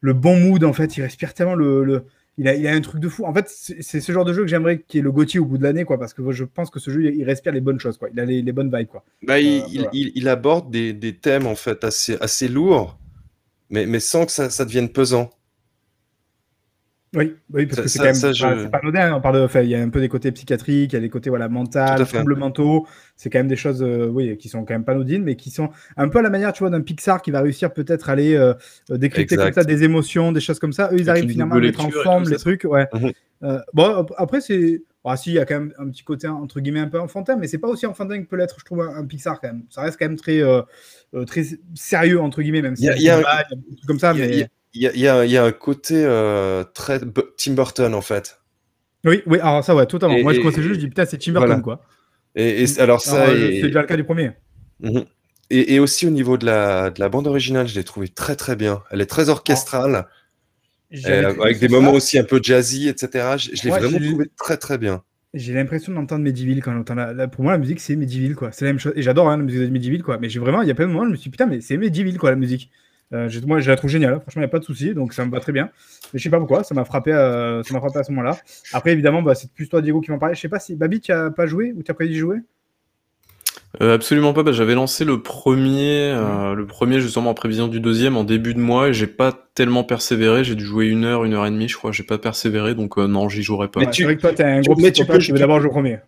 le 0.00 0.12
bon 0.14 0.36
mood, 0.38 0.64
en 0.64 0.72
fait, 0.72 0.96
il 0.96 1.02
respire 1.02 1.34
tellement 1.34 1.54
le. 1.54 1.84
le- 1.84 2.04
il, 2.38 2.48
a, 2.48 2.54
il 2.54 2.66
a 2.66 2.72
un 2.72 2.80
truc 2.80 2.98
de 3.00 3.10
fou. 3.10 3.26
En 3.26 3.34
fait, 3.34 3.46
c'est 3.48 4.00
ce 4.00 4.10
genre 4.12 4.24
de 4.24 4.32
jeu 4.32 4.40
que 4.42 4.48
j'aimerais 4.48 4.78
qu'il 4.80 4.98
y 4.98 5.00
ait 5.00 5.04
le 5.04 5.12
Gauthier 5.12 5.38
au 5.38 5.44
bout 5.44 5.58
de 5.58 5.62
l'année, 5.64 5.84
quoi, 5.84 5.98
parce 5.98 6.14
que 6.14 6.32
je 6.32 6.44
pense 6.44 6.70
que 6.70 6.80
ce 6.80 6.90
jeu, 6.90 7.12
il 7.14 7.24
respire 7.24 7.52
les 7.52 7.60
bonnes 7.60 7.78
choses, 7.78 7.98
quoi. 7.98 8.08
Il 8.10 8.18
a 8.20 8.24
les, 8.24 8.40
les 8.40 8.52
bonnes 8.52 8.74
vibes, 8.74 8.88
quoi. 8.88 9.04
Bah, 9.22 9.38
il, 9.38 9.60
Euh, 9.60 9.66
il- 9.68 9.74
voilà. 9.76 9.90
il- 9.92 10.12
il 10.14 10.28
aborde 10.28 10.70
des, 10.70 10.94
des 10.94 11.14
thèmes 11.14 11.46
en 11.46 11.54
fait 11.54 11.84
assez, 11.84 12.16
assez 12.20 12.48
lourds, 12.48 12.98
mais, 13.70 13.86
mais 13.86 14.00
sans 14.00 14.24
que 14.26 14.32
ça, 14.32 14.48
ça 14.50 14.64
devienne 14.64 14.88
pesant. 14.88 15.30
Oui, 17.14 17.34
oui 17.52 17.66
parce 17.66 17.76
Ça- 17.76 17.82
que 17.82 17.88
c'est 17.88 17.98
quand 17.98 18.04
même 18.06 18.14
ça, 18.14 18.32
je- 18.32 18.66
pas 18.68 18.78
anodin. 18.78 19.12
hein, 19.12 19.14
On 19.16 19.20
parle 19.20 19.42
enfin, 19.42 19.60
il 19.60 19.68
y 19.68 19.74
a 19.74 19.82
un 19.82 19.90
peu 19.90 20.00
des 20.00 20.08
côtés 20.08 20.32
psychiatriques, 20.32 20.92
il 20.92 20.96
y 20.96 20.98
a 20.98 21.00
des 21.00 21.10
côtés 21.10 21.28
voilà, 21.28 21.46
fait. 22.06 22.16
troubles 22.16 22.36
mentaux. 22.36 22.86
C'est 23.16 23.28
quand 23.28 23.38
même 23.38 23.48
des 23.48 23.56
choses 23.56 23.82
euh, 23.82 24.06
oui, 24.06 24.38
qui 24.38 24.48
sont 24.48 24.64
quand 24.64 24.72
même 24.72 24.84
pas 24.84 24.92
anodines, 24.92 25.22
mais 25.22 25.36
qui 25.36 25.50
sont 25.50 25.68
un 25.98 26.08
peu 26.08 26.20
à 26.20 26.22
la 26.22 26.30
manière 26.30 26.52
tu 26.54 26.60
vois, 26.60 26.70
d'un 26.70 26.80
Pixar 26.80 27.20
qui 27.20 27.30
va 27.30 27.42
réussir 27.42 27.72
peut-être 27.74 28.08
à 28.08 28.12
aller 28.12 28.34
euh, 28.34 28.54
décrypter 28.88 29.36
comme 29.36 29.52
ça 29.52 29.64
des 29.64 29.84
émotions, 29.84 30.32
des 30.32 30.40
choses 30.40 30.58
comme 30.58 30.72
ça. 30.72 30.88
Eux, 30.92 30.96
ils 31.00 31.10
arrivent 31.10 31.28
finalement 31.28 31.56
à 31.56 31.60
mettre 31.60 31.84
en 31.84 31.90
forme 31.90 32.28
les 32.30 32.36
trucs. 32.36 32.64
Ouais. 32.64 32.86
Mhm. 32.94 33.12
Euh, 33.44 33.58
bon, 33.74 33.94
ap- 33.96 34.12
après, 34.16 34.40
c'est. 34.40 34.82
Ah, 35.04 35.16
si, 35.16 35.30
il 35.30 35.34
y 35.34 35.38
a 35.40 35.44
quand 35.44 35.58
même 35.58 35.72
un 35.78 35.88
petit 35.90 36.04
côté 36.04 36.28
entre 36.28 36.60
guillemets 36.60 36.78
un 36.78 36.86
peu 36.88 37.00
enfantin, 37.00 37.36
mais 37.36 37.48
c'est 37.48 37.58
pas 37.58 37.66
aussi 37.66 37.86
enfantin 37.86 38.22
que 38.22 38.28
peut 38.28 38.36
l'être, 38.36 38.54
je 38.60 38.64
trouve, 38.64 38.82
un, 38.82 38.94
un 38.96 39.04
Pixar 39.04 39.40
quand 39.40 39.48
même. 39.48 39.64
Ça 39.68 39.82
reste 39.82 39.98
quand 39.98 40.06
même 40.06 40.16
très, 40.16 40.40
très 41.26 41.42
sérieux, 41.74 42.20
entre 42.20 42.40
guillemets, 42.40 42.62
même 42.62 42.76
si 42.76 42.84
Il 42.84 42.86
y 42.86 42.90
a- 42.90 42.96
y 42.96 43.08
a 43.10 43.18
un- 43.18 43.56
des 43.56 43.76
trucs 43.76 43.86
comme 43.88 43.98
ça. 43.98 44.12
Y 44.14 44.22
a- 44.22 44.26
mais... 44.28 44.48
il 44.74 44.82
y 44.82 44.86
a- 44.88 44.96
y 44.96 45.08
a, 45.08 45.24
y 45.24 45.36
un 45.36 45.52
côté 45.52 46.02
euh, 46.04 46.64
très 46.64 47.00
Tim 47.36 47.52
Burton 47.54 47.94
en 47.94 48.02
fait. 48.02 48.40
Oui, 49.04 49.22
oui, 49.26 49.38
alors 49.40 49.64
ça, 49.64 49.74
ouais, 49.74 49.86
totalement. 49.86 50.16
Et- 50.16 50.22
Moi, 50.22 50.32
je 50.32 50.40
et- 50.40 50.44
le 50.44 50.50
jeu, 50.62 50.74
je 50.74 50.78
dis 50.78 50.88
putain, 50.88 51.04
c'est 51.04 51.18
Tim 51.18 51.32
Burton, 51.32 51.48
voilà. 51.48 51.62
quoi. 51.62 51.82
Et, 52.34 52.62
et 52.64 52.80
alors 52.80 53.00
ça, 53.00 53.26
euh, 53.26 53.50
C'est 53.60 53.66
déjà 53.66 53.80
le 53.82 53.86
cas 53.86 53.96
du 53.96 54.04
premier. 54.04 54.30
Mhm. 54.80 55.04
et, 55.50 55.74
et 55.74 55.80
aussi 55.80 56.06
au 56.06 56.10
niveau 56.10 56.36
de 56.38 56.46
la, 56.46 56.90
de 56.90 57.00
la 57.00 57.08
bande 57.08 57.26
originale, 57.26 57.68
je 57.68 57.74
l'ai 57.74 57.84
trouvé 57.84 58.08
très 58.08 58.36
très 58.36 58.56
bien. 58.56 58.82
Elle 58.90 59.00
est 59.00 59.06
très 59.06 59.28
orchestrale, 59.28 60.06
J'avais 60.90 61.24
euh, 61.24 61.42
avec 61.42 61.58
des 61.58 61.68
moments 61.68 61.92
aussi 61.92 62.18
un 62.18 62.24
peu 62.24 62.40
jazzy, 62.42 62.88
etc. 62.88 63.36
Je, 63.38 63.50
je 63.56 63.62
l'ai 63.64 63.70
Ouais, 63.72 63.78
vraiment 63.80 63.98
trouvé 63.98 64.26
très 64.36 64.56
très 64.56 64.78
bien. 64.78 65.02
J'ai 65.34 65.54
l'impression 65.54 65.92
d'entendre 65.92 66.22
Mediville 66.22 66.62
quand 66.62 66.74
on 66.76 66.80
entend 66.80 66.94
la, 66.94 67.12
la- 67.14 67.26
Pour 67.28 67.42
moi, 67.42 67.52
la 67.52 67.58
musique, 67.58 67.80
c'est 67.80 67.96
Mediville, 67.96 68.34
quoi. 68.34 68.52
C'est 68.52 68.66
la 68.66 68.72
même 68.72 68.78
chose. 68.78 68.92
Et 68.96 69.02
j'adore 69.02 69.28
hein, 69.30 69.38
la 69.38 69.42
musique 69.42 69.60
de 69.60 69.66
Mediville, 69.68 70.02
quoi. 70.02 70.18
Mais 70.18 70.28
j'ai 70.28 70.38
vraiment, 70.40 70.60
il 70.62 70.68
y 70.68 70.70
a 70.70 70.74
plein 70.74 70.86
de 70.86 70.92
moments, 70.92 71.06
je 71.06 71.10
me 71.10 71.16
suis 71.16 71.24
dit, 71.24 71.30
putain, 71.30 71.46
mais 71.46 71.60
c'est 71.62 71.76
Mediville, 71.78 72.18
quoi, 72.18 72.30
la 72.30 72.36
musique. 72.36 72.70
Euh, 73.12 73.28
moi, 73.46 73.60
je 73.60 73.70
la 73.70 73.76
trouve 73.76 73.90
géniale. 73.90 74.20
Franchement, 74.22 74.40
il 74.40 74.44
n'y 74.44 74.48
a 74.48 74.48
pas 74.48 74.58
de 74.58 74.64
souci. 74.64 74.94
Donc, 74.94 75.12
ça 75.12 75.24
me 75.26 75.30
va 75.30 75.40
très 75.40 75.52
bien. 75.52 75.70
Mais 76.12 76.18
je 76.18 76.22
sais 76.24 76.30
pas 76.30 76.38
pourquoi. 76.38 76.64
Ça 76.64 76.74
m'a 76.74 76.84
frappé, 76.84 77.12
euh, 77.12 77.62
ça 77.62 77.74
m'a 77.74 77.80
frappé 77.80 77.98
à 77.98 78.04
ce 78.04 78.10
moment-là. 78.12 78.38
Après, 78.72 78.92
évidemment, 78.92 79.22
bah, 79.22 79.34
c'est 79.34 79.50
plus 79.52 79.68
toi, 79.68 79.82
Diego, 79.82 80.00
qui 80.00 80.10
m'en 80.10 80.18
parlait. 80.18 80.34
Je 80.34 80.40
sais 80.40 80.48
pas 80.48 80.58
si 80.60 80.74
Babi, 80.76 81.00
tu 81.00 81.12
as 81.12 81.30
pas 81.30 81.46
joué 81.46 81.72
ou 81.76 81.82
tu 81.82 81.90
as 81.90 81.94
prévu 81.94 82.10
d'y 82.10 82.18
jouer? 82.18 82.38
Euh, 83.80 83.94
absolument 83.94 84.32
pas. 84.32 84.42
Bah, 84.42 84.52
J'avais 84.52 84.74
lancé 84.74 85.04
le 85.04 85.22
premier, 85.22 86.10
euh, 86.14 86.54
le 86.54 86.66
premier 86.66 87.00
justement 87.00 87.30
en 87.30 87.34
prévision 87.34 87.68
du 87.68 87.80
deuxième 87.80 88.16
en 88.16 88.24
début 88.24 88.52
de 88.54 88.60
mois 88.60 88.88
et 88.88 88.94
j'ai 88.94 89.06
pas 89.06 89.32
tellement 89.54 89.82
persévéré. 89.82 90.44
J'ai 90.44 90.54
dû 90.54 90.64
jouer 90.64 90.86
une 90.86 91.04
heure, 91.04 91.24
une 91.24 91.32
heure 91.32 91.46
et 91.46 91.50
demie, 91.50 91.68
je 91.68 91.76
crois. 91.76 91.90
J'ai 91.90 92.02
pas 92.02 92.18
persévéré, 92.18 92.74
donc 92.74 92.98
euh, 92.98 93.06
non, 93.06 93.28
j'y 93.30 93.42
jouerai 93.42 93.68
pas. 93.68 93.80
Mais 93.80 93.90
tu- 93.90 94.04
que 94.04 94.12
toi, 94.12 94.32
t'es 94.32 94.42
un 94.44 94.60
gros 94.60 94.76
mais 94.76 94.92
tu 94.92 95.06
peux- 95.06 95.18
tu 95.18 95.32
d'abord 95.32 95.58
jouer 95.60 95.68
au 95.68 95.72
premier. 95.72 95.98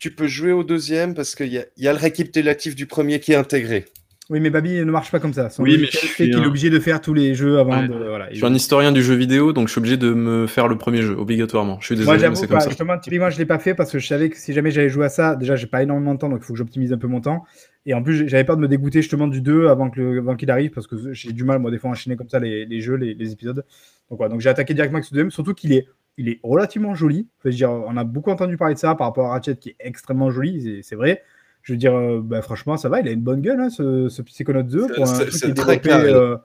Tu 0.00 0.10
peux 0.10 0.26
jouer 0.26 0.52
au 0.52 0.64
deuxième 0.64 1.14
parce 1.14 1.34
qu'il 1.36 1.52
y 1.52 1.58
a, 1.58 1.64
il 1.76 1.84
y 1.84 1.88
a 1.88 1.92
le 1.92 1.98
récapitulatif 1.98 2.74
du 2.74 2.86
premier 2.86 3.20
qui 3.20 3.32
est 3.32 3.36
intégré. 3.36 3.86
Oui, 4.30 4.40
mais 4.40 4.48
Babi 4.48 4.76
ne 4.78 4.84
marche 4.90 5.10
pas 5.10 5.20
comme 5.20 5.34
ça. 5.34 5.50
Son 5.50 5.62
Oui, 5.62 5.76
mais 5.78 5.86
je 5.86 5.98
fait 5.98 6.24
qu'il 6.30 6.32
est 6.42 6.46
obligé 6.46 6.70
de 6.70 6.78
faire 6.78 7.02
tous 7.02 7.12
les 7.12 7.34
jeux 7.34 7.58
avant 7.58 7.82
Ouais. 7.82 7.88
de. 7.88 7.92
Voilà. 7.92 8.28
Je 8.30 8.36
suis 8.36 8.46
un 8.46 8.54
historien 8.54 8.90
du 8.90 9.02
jeu 9.02 9.14
vidéo, 9.14 9.52
donc 9.52 9.68
je 9.68 9.72
suis 9.72 9.80
obligé 9.80 9.98
de 9.98 10.14
me 10.14 10.46
faire 10.46 10.66
le 10.66 10.78
premier 10.78 11.02
jeu, 11.02 11.14
obligatoirement. 11.14 11.78
Je 11.80 11.86
suis 11.86 11.94
Moi, 11.94 11.98
désolé, 12.00 12.16
mais 12.16 12.22
j'avoue, 12.22 12.34
c'est 12.36 12.46
comme 12.46 12.56
bah, 12.56 12.60
ça. 12.60 12.70
justement, 12.70 12.98
typiquement, 12.98 13.28
je 13.28 13.36
l'ai 13.36 13.44
pas 13.44 13.58
fait 13.58 13.74
parce 13.74 13.92
que 13.92 13.98
je 13.98 14.06
savais 14.06 14.30
que 14.30 14.38
si 14.38 14.54
jamais 14.54 14.70
j'allais 14.70 14.88
jouer 14.88 15.04
à 15.04 15.08
ça, 15.10 15.36
déjà, 15.36 15.56
j'ai 15.56 15.66
pas 15.66 15.82
énormément 15.82 16.14
de 16.14 16.18
temps, 16.18 16.30
donc 16.30 16.38
il 16.40 16.44
faut 16.46 16.54
que 16.54 16.58
j'optimise 16.58 16.90
un 16.94 16.96
peu 16.98 17.06
mon 17.06 17.20
temps. 17.20 17.44
Et 17.84 17.92
en 17.92 18.02
plus, 18.02 18.26
j'avais 18.26 18.44
peur 18.44 18.56
de 18.56 18.62
me 18.62 18.68
dégoûter 18.68 19.02
justement 19.02 19.28
du 19.28 19.42
2 19.42 19.68
avant 19.68 19.90
que 19.90 20.00
le- 20.00 20.18
avant 20.20 20.36
qu'il 20.36 20.50
arrive 20.50 20.70
parce 20.70 20.86
que 20.86 20.96
j'ai 21.12 21.32
du 21.32 21.44
mal, 21.44 21.58
moi, 21.58 21.70
des 21.70 21.78
fois, 21.78 21.90
à 21.90 21.92
enchaîner 21.92 22.16
comme 22.16 22.30
ça 22.30 22.38
les, 22.40 22.64
les 22.64 22.80
jeux, 22.80 22.94
les, 22.96 23.12
les 23.12 23.32
épisodes. 23.32 23.62
Donc, 24.08 24.16
voilà, 24.18 24.30
donc 24.30 24.40
j'ai 24.40 24.48
attaqué 24.48 24.72
directement 24.72 24.96
avec 24.98 25.04
ce 25.04 25.10
deuxième, 25.12 25.30
surtout 25.30 25.52
qu'il 25.52 25.74
est, 25.74 25.86
il 26.16 26.30
est 26.30 26.40
relativement 26.42 26.94
joli. 26.94 27.28
Enfin, 27.40 27.44
je 27.44 27.48
veux 27.50 27.56
dire, 27.56 27.70
on 27.70 27.94
a 27.98 28.04
beaucoup 28.04 28.30
entendu 28.30 28.56
parler 28.56 28.72
de 28.74 28.78
ça 28.78 28.94
par 28.94 29.08
rapport 29.08 29.26
à 29.26 29.30
Ratchet 29.32 29.56
qui 29.56 29.68
est 29.70 29.76
extrêmement 29.80 30.30
joli, 30.30 30.80
c'est 30.82 30.96
vrai. 30.96 31.22
Je 31.64 31.72
veux 31.72 31.76
dire, 31.78 31.94
euh, 31.96 32.20
bah, 32.22 32.40
franchement, 32.42 32.76
ça 32.76 32.88
va, 32.88 33.00
il 33.00 33.08
a 33.08 33.10
une 33.10 33.22
bonne 33.22 33.40
gueule, 33.40 33.58
hein, 33.58 33.70
ce, 33.70 34.08
ce 34.08 34.22
Psychonauts 34.22 34.62
2 34.62 34.86
pour 34.94 35.02
un 35.02 35.06
C'est- 35.06 35.22
truc 35.22 35.32
c'est 35.32 35.46
qui 35.46 35.50
est 35.50 35.54
très 35.54 35.76
développé, 35.78 35.88
carré. 35.88 36.12
euh, 36.12 36.36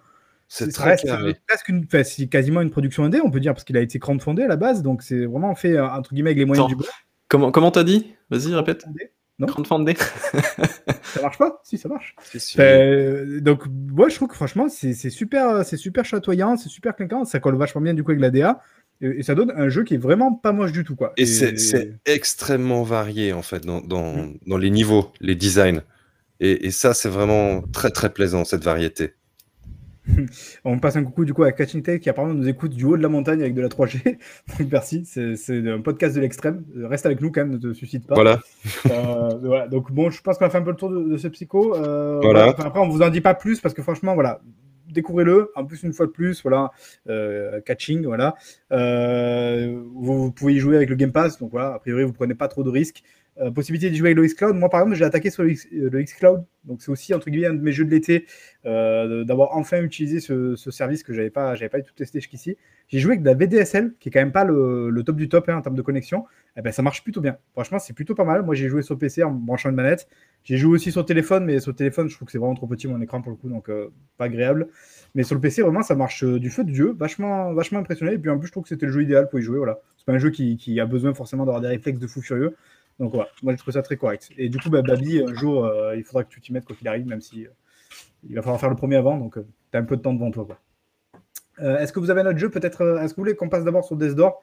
C'est 0.48 0.72
très 0.72 0.96
presque 1.48 1.68
une, 1.70 1.84
enfin, 1.86 2.04
c'est 2.04 2.28
quasiment 2.28 2.62
une 2.62 2.72
production 2.72 3.04
indé, 3.04 3.20
on 3.24 3.30
peut 3.30 3.40
dire, 3.40 3.54
parce 3.54 3.64
qu'il 3.66 3.78
a 3.78 3.82
été 3.82 4.00
crowdfundé 4.00 4.44
à 4.44 4.48
la 4.48 4.56
base, 4.56 4.82
donc 4.82 5.04
c'est 5.04 5.26
vraiment 5.28 5.54
fait 5.56 5.78
euh, 5.78 5.86
entre 5.88 6.14
guillemets 6.14 6.30
avec 6.32 6.40
les 6.40 6.46
moyens 6.46 6.66
Attends. 6.66 6.76
du 6.76 6.82
bord. 6.84 6.90
Comment 7.28 7.52
comment 7.52 7.70
t'as 7.70 7.84
dit? 7.84 8.16
Vas-y, 8.32 8.56
répète. 8.56 8.86
Non. 9.38 9.46
Crowdfundé. 9.48 9.94
Ça 11.04 11.22
marche 11.22 11.38
pas? 11.38 11.62
Si, 11.64 11.78
ça 11.78 11.88
marche. 11.90 12.16
C'est 12.24 12.40
sûr. 12.40 12.60
Euh, 12.64 13.40
donc, 13.40 13.64
moi, 13.68 14.10
je 14.10 14.16
trouve 14.16 14.28
que 14.28 14.36
franchement, 14.36 14.68
c'est 14.70 14.94
c'est 14.94 15.10
super, 15.10 15.64
c'est 15.66 15.78
super 15.78 16.06
chatoyant, 16.06 16.56
c'est 16.58 16.70
super 16.70 16.96
clinquant, 16.96 17.24
ça 17.26 17.40
colle 17.40 17.56
vachement 17.56 17.82
bien 17.82 17.94
du 17.94 18.04
coup 18.04 18.12
avec 18.12 18.22
la 18.22 18.30
DA, 18.32 18.60
et, 19.02 19.20
et 19.20 19.24
ça 19.24 19.36
donne 19.36 19.52
un 19.56 19.70
jeu 19.70 19.84
qui 19.84 19.96
est 19.96 19.98
vraiment 19.98 20.34
pas 20.34 20.52
moche 20.52 20.72
du 20.72 20.84
tout, 20.84 20.96
quoi. 20.96 21.14
Et 21.18 21.26
c'est 21.26 21.58
c'est 21.58 21.96
extrêmement 22.06 22.84
varié 22.84 23.34
en 23.34 23.42
fait 23.42 23.66
dans, 23.66 23.82
dans, 23.82 24.32
dans 24.46 24.58
les 24.58 24.70
niveaux, 24.70 25.12
les 25.22 25.36
designs. 25.36 25.82
Et, 26.40 26.68
et 26.68 26.72
ça, 26.72 26.94
c'est 26.94 27.10
vraiment 27.10 27.62
très 27.74 27.92
très 27.92 28.12
plaisant 28.12 28.46
cette 28.46 28.64
variété. 28.64 29.14
On 30.66 30.80
passe 30.80 30.96
un 30.96 31.04
coucou 31.04 31.26
du 31.26 31.34
coup 31.34 31.44
à 31.44 31.52
Catching 31.52 31.82
Tail 31.84 32.00
qui 32.00 32.10
apparemment 32.10 32.34
nous 32.34 32.48
écoute 32.48 32.74
du 32.74 32.86
haut 32.86 32.98
de 32.98 33.02
la 33.04 33.10
montagne 33.10 33.42
avec 33.42 33.54
de 33.54 33.62
la 33.62 33.68
3G. 33.68 34.04
Donc 34.60 34.72
merci, 34.72 35.06
c'est 35.06 35.70
un 35.70 35.82
podcast 35.82 36.16
de 36.16 36.22
l'extrême. 36.22 36.64
Reste 36.76 37.06
avec 37.06 37.22
nous 37.22 37.32
quand 37.32 37.42
même, 37.42 37.52
ne 37.52 37.58
te 37.58 37.74
suscite 37.74 38.08
pas. 38.08 38.16
Voilà. 38.16 38.40
Euh, 38.90 39.38
voilà. 39.44 39.68
Donc 39.68 39.92
bon, 39.92 40.10
je 40.10 40.22
pense 40.22 40.38
qu'on 40.38 40.46
a 40.46 40.50
fait 40.50 40.58
un 40.58 40.64
peu 40.64 40.72
le 40.72 40.78
tour 40.78 40.90
de, 40.90 41.04
de 41.04 41.18
ce 41.18 41.28
psycho. 41.28 41.76
Euh, 41.76 42.20
Voilà. 42.22 42.50
Enfin, 42.50 42.64
après, 42.66 42.80
on 42.80 42.90
vous 42.90 43.02
en 43.02 43.10
dit 43.10 43.22
pas 43.22 43.34
plus 43.34 43.60
parce 43.60 43.74
que 43.74 43.82
franchement, 43.82 44.14
voilà, 44.16 44.42
découvrez-le. 44.92 45.52
En 45.56 45.66
plus, 45.66 45.84
une 45.84 45.94
fois 45.94 46.06
de 46.06 46.12
plus, 46.12 46.42
voilà, 46.42 46.72
euh, 47.08 47.62
catching, 47.62 48.06
voilà. 48.06 48.36
Euh, 48.72 49.82
vous, 49.96 50.32
pouvez 50.32 50.54
y 50.54 50.60
jouer 50.60 50.76
avec 50.76 50.90
le 50.90 50.96
Game 50.96 51.12
Pass, 51.12 51.40
donc 51.40 51.52
voilà. 51.52 51.74
A 51.74 51.80
priori, 51.80 52.04
vous 52.04 52.14
prenez 52.14 52.36
pas 52.36 52.48
trop 52.48 52.64
de 52.64 52.70
risques. 52.70 53.04
Euh, 53.42 53.52
possibilité 53.52 53.90
d'y 53.90 53.96
jouer 53.96 54.10
avec 54.10 54.18
le 54.18 54.26
Xcloud. 54.26 54.56
Moi, 54.56 54.70
par 54.70 54.82
exemple, 54.82 54.98
j'ai 54.98 55.06
attaqué 55.06 55.30
sur 55.30 55.44
le, 55.44 55.52
X, 55.52 55.66
euh, 55.72 55.90
le 55.90 56.04
Xcloud, 56.04 56.44
donc 56.66 56.82
c'est 56.82 56.92
aussi 56.92 57.14
entre 57.14 57.30
guillemets 57.30 57.48
un 57.48 57.54
de 57.54 57.62
mes 57.62 57.72
jeux 57.72 57.86
de 57.86 57.90
l'été 57.90 58.26
euh, 58.66 59.24
d'avoir 59.24 59.56
enfin 59.56 59.82
utilisé 59.82 60.20
ce, 60.20 60.58
ce 60.58 60.72
service 60.72 61.04
que 61.04 61.14
j'avais 61.14 61.30
pas, 61.30 61.56
pas 61.56 61.78
du 61.78 61.86
tout 61.86 61.94
testé 61.94 62.20
jusqu'ici. 62.20 62.58
J'ai 62.90 63.00
joué 63.00 63.14
avec 63.14 63.22
de 63.22 63.28
la 63.28 63.36
VDSL, 63.36 63.94
qui 64.00 64.10
est 64.10 64.12
quand 64.12 64.20
même 64.20 64.34
pas 64.34 64.44
le, 64.44 64.92
top 65.06 65.16
du 65.16 65.30
top 65.30 65.48
hein, 65.48 65.56
en 65.56 65.62
termes 65.62 65.76
de 65.76 65.82
connexion. 65.82 66.26
Eh 66.58 66.62
ben, 66.62 66.74
ça 66.74 66.82
marche 66.82 67.02
plutôt 67.02 67.22
bien. 67.22 67.38
Franchement, 67.54 67.80
c'est 67.80 67.94
plutôt 67.94 68.14
pas 68.14 68.26
mal. 68.26 68.44
Moi, 68.44 68.56
j'ai 68.56 68.68
joué 68.68 68.82
sur 68.82 68.98
PC 68.98 69.24
en 69.24 69.32
branchant 69.32 69.70
une 69.70 69.76
manette. 69.76 70.10
J'ai 70.44 70.58
joué 70.58 70.74
aussi 70.74 70.92
sur 70.92 71.06
téléphone, 71.06 71.46
mais 71.46 71.60
sur 71.60 71.74
téléphone, 71.74 72.10
je 72.10 72.16
trouve 72.16 72.26
que 72.26 72.32
c'est 72.34 72.40
vraiment 72.40 72.56
trop 72.56 72.68
petit 72.68 72.88
mon 72.88 73.00
écran 73.00 73.22
pour 73.22 73.32
le 73.32 73.38
coup, 73.38 73.48
donc 73.48 73.70
pas 74.18 74.26
agréable. 74.26 74.68
Mais 75.16 75.24
sur 75.24 75.36
le 75.36 75.42
PC, 75.42 75.62
vraiment, 75.62 75.84
ça 75.84 75.96
marche 75.96 76.26
du 76.26 76.50
feu 76.50 76.66
de 76.66 76.72
Dieu. 76.72 76.96
Vachement, 76.98 77.54
vachement 77.54 77.80
impressionné. 77.80 78.14
Et 78.14 78.18
puis 78.18 78.32
en 78.32 78.38
plus, 78.38 78.48
je 78.48 78.52
trouve 78.52 78.64
que 78.64 78.70
c'était 78.70 78.88
le 78.88 78.92
jeu 78.92 79.04
idéal 79.04 79.30
pour 79.30 79.40
y 79.40 79.44
jouer. 79.44 79.60
Voilà. 79.60 79.80
C'est 79.96 80.06
pas 80.06 80.14
un 80.14 80.20
jeu 80.20 80.32
qui, 80.32 80.58
qui 80.58 80.80
a 80.80 80.86
besoin 80.86 81.14
forcément 81.14 81.46
d'avoir 81.46 81.62
des 81.62 81.68
réflexes 81.68 82.00
de 82.00 82.08
fou 82.08 82.22
furieux. 82.22 82.56
Donc 83.00 83.14
voilà, 83.14 83.30
moi, 83.42 83.54
je 83.54 83.58
trouve 83.58 83.74
ça 83.74 83.82
très 83.82 83.96
correct. 83.96 84.30
Et 84.38 84.50
du 84.50 84.58
coup, 84.60 84.70
bah, 84.70 84.82
Babi, 84.82 85.22
un 85.22 85.34
jour, 85.34 85.66
euh, 85.66 85.96
il 85.96 86.04
faudra 86.04 86.26
que 86.26 86.30
tu 86.30 86.42
t'y 86.42 86.52
mettes 86.52 86.66
quoi 86.66 86.76
qu'il 86.76 86.88
arrive, 86.88 87.08
même 87.08 87.22
si 87.22 87.46
euh, 87.46 87.50
il 88.28 88.36
va 88.36 88.42
falloir 88.42 88.60
faire 88.60 88.70
le 88.70 88.76
premier 88.76 88.98
avant, 88.98 89.18
donc 89.18 89.38
euh, 89.38 89.48
tu 89.72 89.78
as 89.78 89.82
un 89.82 89.86
peu 89.86 89.96
de 89.96 90.02
temps 90.02 90.14
devant 90.14 90.32
toi. 90.32 90.46
quoi. 90.46 90.60
Est-ce 91.80 91.92
que 91.92 92.00
vous 92.00 92.10
avez 92.10 92.22
un 92.22 92.28
autre 92.28 92.38
jeu 92.38 92.50
peut-être 92.50 93.00
Est-ce 93.02 93.14
que 93.14 93.18
vous 93.18 93.24
voulez 93.24 93.36
qu'on 93.36 93.50
passe 93.50 93.64
d'abord 93.64 93.86
sur 93.86 93.96
Death 93.96 94.16
Door? 94.16 94.42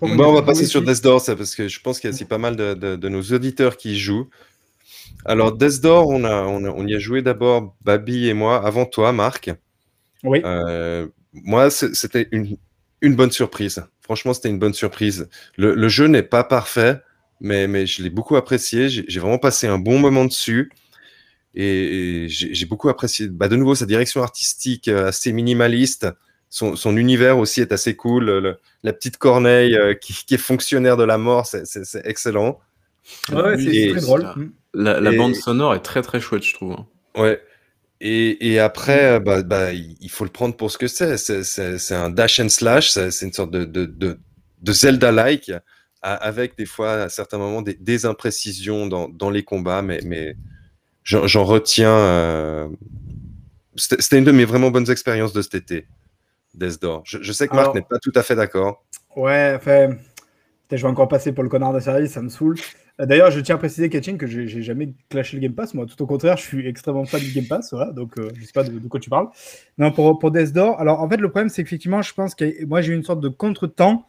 Bon, 0.00 0.24
on 0.24 0.32
va 0.32 0.42
passer 0.42 0.66
sur 0.66 0.82
Death 0.82 1.02
Door, 1.02 1.20
ça, 1.20 1.36
parce 1.36 1.54
que 1.54 1.68
je 1.68 1.80
pense 1.80 2.00
qu'il 2.00 2.10
y 2.10 2.12
a 2.12 2.14
aussi 2.14 2.24
pas 2.24 2.38
mal 2.38 2.56
de, 2.56 2.74
de, 2.74 2.96
de, 2.96 3.08
nos 3.08 3.22
auditeurs 3.22 3.76
qui 3.76 3.92
y 3.92 3.98
jouent. 3.98 4.28
Alors, 5.24 5.52
Death 5.52 5.80
Door, 5.80 6.08
on, 6.08 6.24
a, 6.24 6.42
on, 6.42 6.64
a, 6.64 6.70
on 6.70 6.84
y 6.86 6.94
a 6.94 6.98
joué 6.98 7.22
d'abord, 7.22 7.76
Babi 7.84 8.28
et 8.28 8.34
moi, 8.34 8.64
avant 8.64 8.84
toi, 8.84 9.12
Marc. 9.12 9.50
Oui. 10.24 10.42
Moi, 11.32 11.70
c'était 11.70 12.28
une, 12.32 12.56
une, 13.00 13.14
bonne 13.14 13.30
surprise. 13.30 13.84
Franchement, 14.00 14.34
c'était 14.34 14.48
une 14.48 14.58
bonne 14.58 14.74
surprise. 14.74 15.28
Le, 15.56 15.74
le 15.74 15.88
jeu 15.88 16.06
n'est 16.06 16.22
pas 16.22 16.42
parfait, 16.42 17.00
mais, 17.40 17.66
mais 17.68 17.86
je 17.86 18.02
l'ai 18.02 18.10
beaucoup 18.10 18.36
apprécié. 18.36 18.88
J'ai 18.88 19.20
vraiment 19.20 19.38
passé 19.38 19.66
un 19.66 19.78
bon 19.78 19.98
moment 19.98 20.24
dessus. 20.24 20.70
Et, 21.54 22.24
et 22.24 22.28
j'ai 22.28 22.66
beaucoup 22.66 22.90
apprécié, 22.90 23.28
bah, 23.28 23.48
de 23.48 23.56
nouveau, 23.56 23.74
sa 23.74 23.86
direction 23.86 24.22
artistique 24.22 24.88
euh, 24.88 25.08
assez 25.08 25.32
minimaliste 25.32 26.06
son, 26.48 26.76
son, 26.76 26.96
univers 26.96 27.38
aussi 27.38 27.60
est 27.60 27.72
assez 27.72 27.96
cool. 27.96 28.24
Le, 28.26 28.56
la 28.82 28.92
petite 28.92 29.18
Corneille 29.18 29.76
euh, 29.76 29.94
qui, 29.94 30.14
qui, 30.14 30.34
est 30.34 30.38
fonctionnaire 30.38 30.96
de 30.96 31.04
la 31.04 31.18
mort, 31.18 31.46
c'est 31.46 31.64
excellent. 32.04 32.60
Ouais, 33.32 33.56
c'est 33.58 33.90
très 33.90 34.00
drôle. 34.00 34.26
La, 34.74 35.00
la 35.00 35.12
et... 35.12 35.16
bande 35.16 35.34
sonore 35.34 35.74
est 35.74 35.80
très 35.80 36.02
très 36.02 36.20
chouette, 36.20 36.44
je 36.44 36.54
trouve. 36.54 36.72
hein. 36.72 36.86
Ouais. 37.16 37.40
Et, 38.00 38.52
et 38.52 38.58
après, 38.58 39.20
bah, 39.20 39.42
bah, 39.42 39.72
il 39.72 40.10
faut 40.10 40.24
le 40.24 40.30
prendre 40.30 40.54
pour 40.54 40.70
ce 40.70 40.78
que 40.78 40.86
c'est. 40.86 41.16
C'est 41.16 41.94
un 41.94 42.10
dash 42.10 42.40
and 42.40 42.50
slash, 42.50 42.90
c'est 42.90 43.22
une 43.22 43.32
sorte 43.32 43.50
de, 43.50 43.64
de, 43.64 43.86
de, 43.86 44.18
de 44.62 44.72
Zelda-like, 44.72 45.50
avec 46.02 46.56
des 46.56 46.66
fois, 46.66 46.92
à 46.92 47.08
certains 47.08 47.38
moments, 47.38 47.62
des, 47.62 47.74
des 47.74 48.06
imprécisions 48.06 48.86
dans, 48.86 49.08
dans, 49.08 49.30
les 49.30 49.42
combats, 49.42 49.82
mais, 49.82 50.00
mais 50.04 50.36
j'en 51.04 51.44
retiens. 51.44 51.96
Euh... 51.96 52.68
C'était 53.76 54.18
une 54.18 54.24
de 54.24 54.32
mes 54.32 54.44
vraiment 54.44 54.70
bonnes 54.70 54.90
expériences 54.90 55.32
de 55.32 55.42
cet 55.42 55.54
été. 55.54 55.86
Death 56.54 56.80
Door. 56.80 57.02
Je, 57.04 57.18
je 57.20 57.32
sais 57.32 57.48
que 57.48 57.54
Marc 57.54 57.74
n'est 57.74 57.82
pas 57.82 57.98
tout 57.98 58.12
à 58.14 58.22
fait 58.22 58.34
d'accord. 58.34 58.84
Ouais, 59.14 59.52
enfin, 59.54 59.96
je 60.70 60.76
vais 60.76 60.88
encore 60.88 61.08
passer 61.08 61.32
pour 61.32 61.42
le 61.44 61.50
connard 61.50 61.72
de 61.72 61.80
service, 61.80 62.12
ça 62.12 62.22
me 62.22 62.28
saoule. 62.28 62.56
D'ailleurs, 62.98 63.30
je 63.30 63.40
tiens 63.40 63.56
à 63.56 63.58
préciser, 63.58 63.90
Ketching, 63.90 64.16
que 64.16 64.26
j'ai 64.26 64.62
jamais 64.62 64.94
clashé 65.10 65.36
le 65.36 65.42
Game 65.42 65.52
Pass. 65.52 65.74
Moi, 65.74 65.84
tout 65.84 66.02
au 66.02 66.06
contraire, 66.06 66.38
je 66.38 66.44
suis 66.44 66.66
extrêmement 66.66 67.04
fan 67.04 67.20
du 67.20 67.30
Game 67.30 67.44
Pass. 67.46 67.74
Voilà, 67.74 67.92
donc, 67.92 68.18
euh, 68.18 68.30
je 68.34 68.44
sais 68.46 68.52
pas 68.54 68.64
de, 68.64 68.78
de, 68.78 68.88
quoi 68.88 68.98
tu 68.98 69.10
parles. 69.10 69.28
Non, 69.76 69.92
pour, 69.92 70.18
pour 70.18 70.30
Death 70.30 70.54
Door, 70.54 70.80
alors 70.80 71.00
en 71.00 71.08
fait, 71.08 71.18
le 71.18 71.28
problème, 71.28 71.50
c'est 71.50 71.62
qu'effectivement, 71.62 72.00
je 72.00 72.14
pense 72.14 72.34
que 72.34 72.64
moi, 72.64 72.80
j'ai 72.80 72.94
eu 72.94 72.96
une 72.96 73.04
sorte 73.04 73.20
de 73.20 73.28
contre-temps 73.28 74.06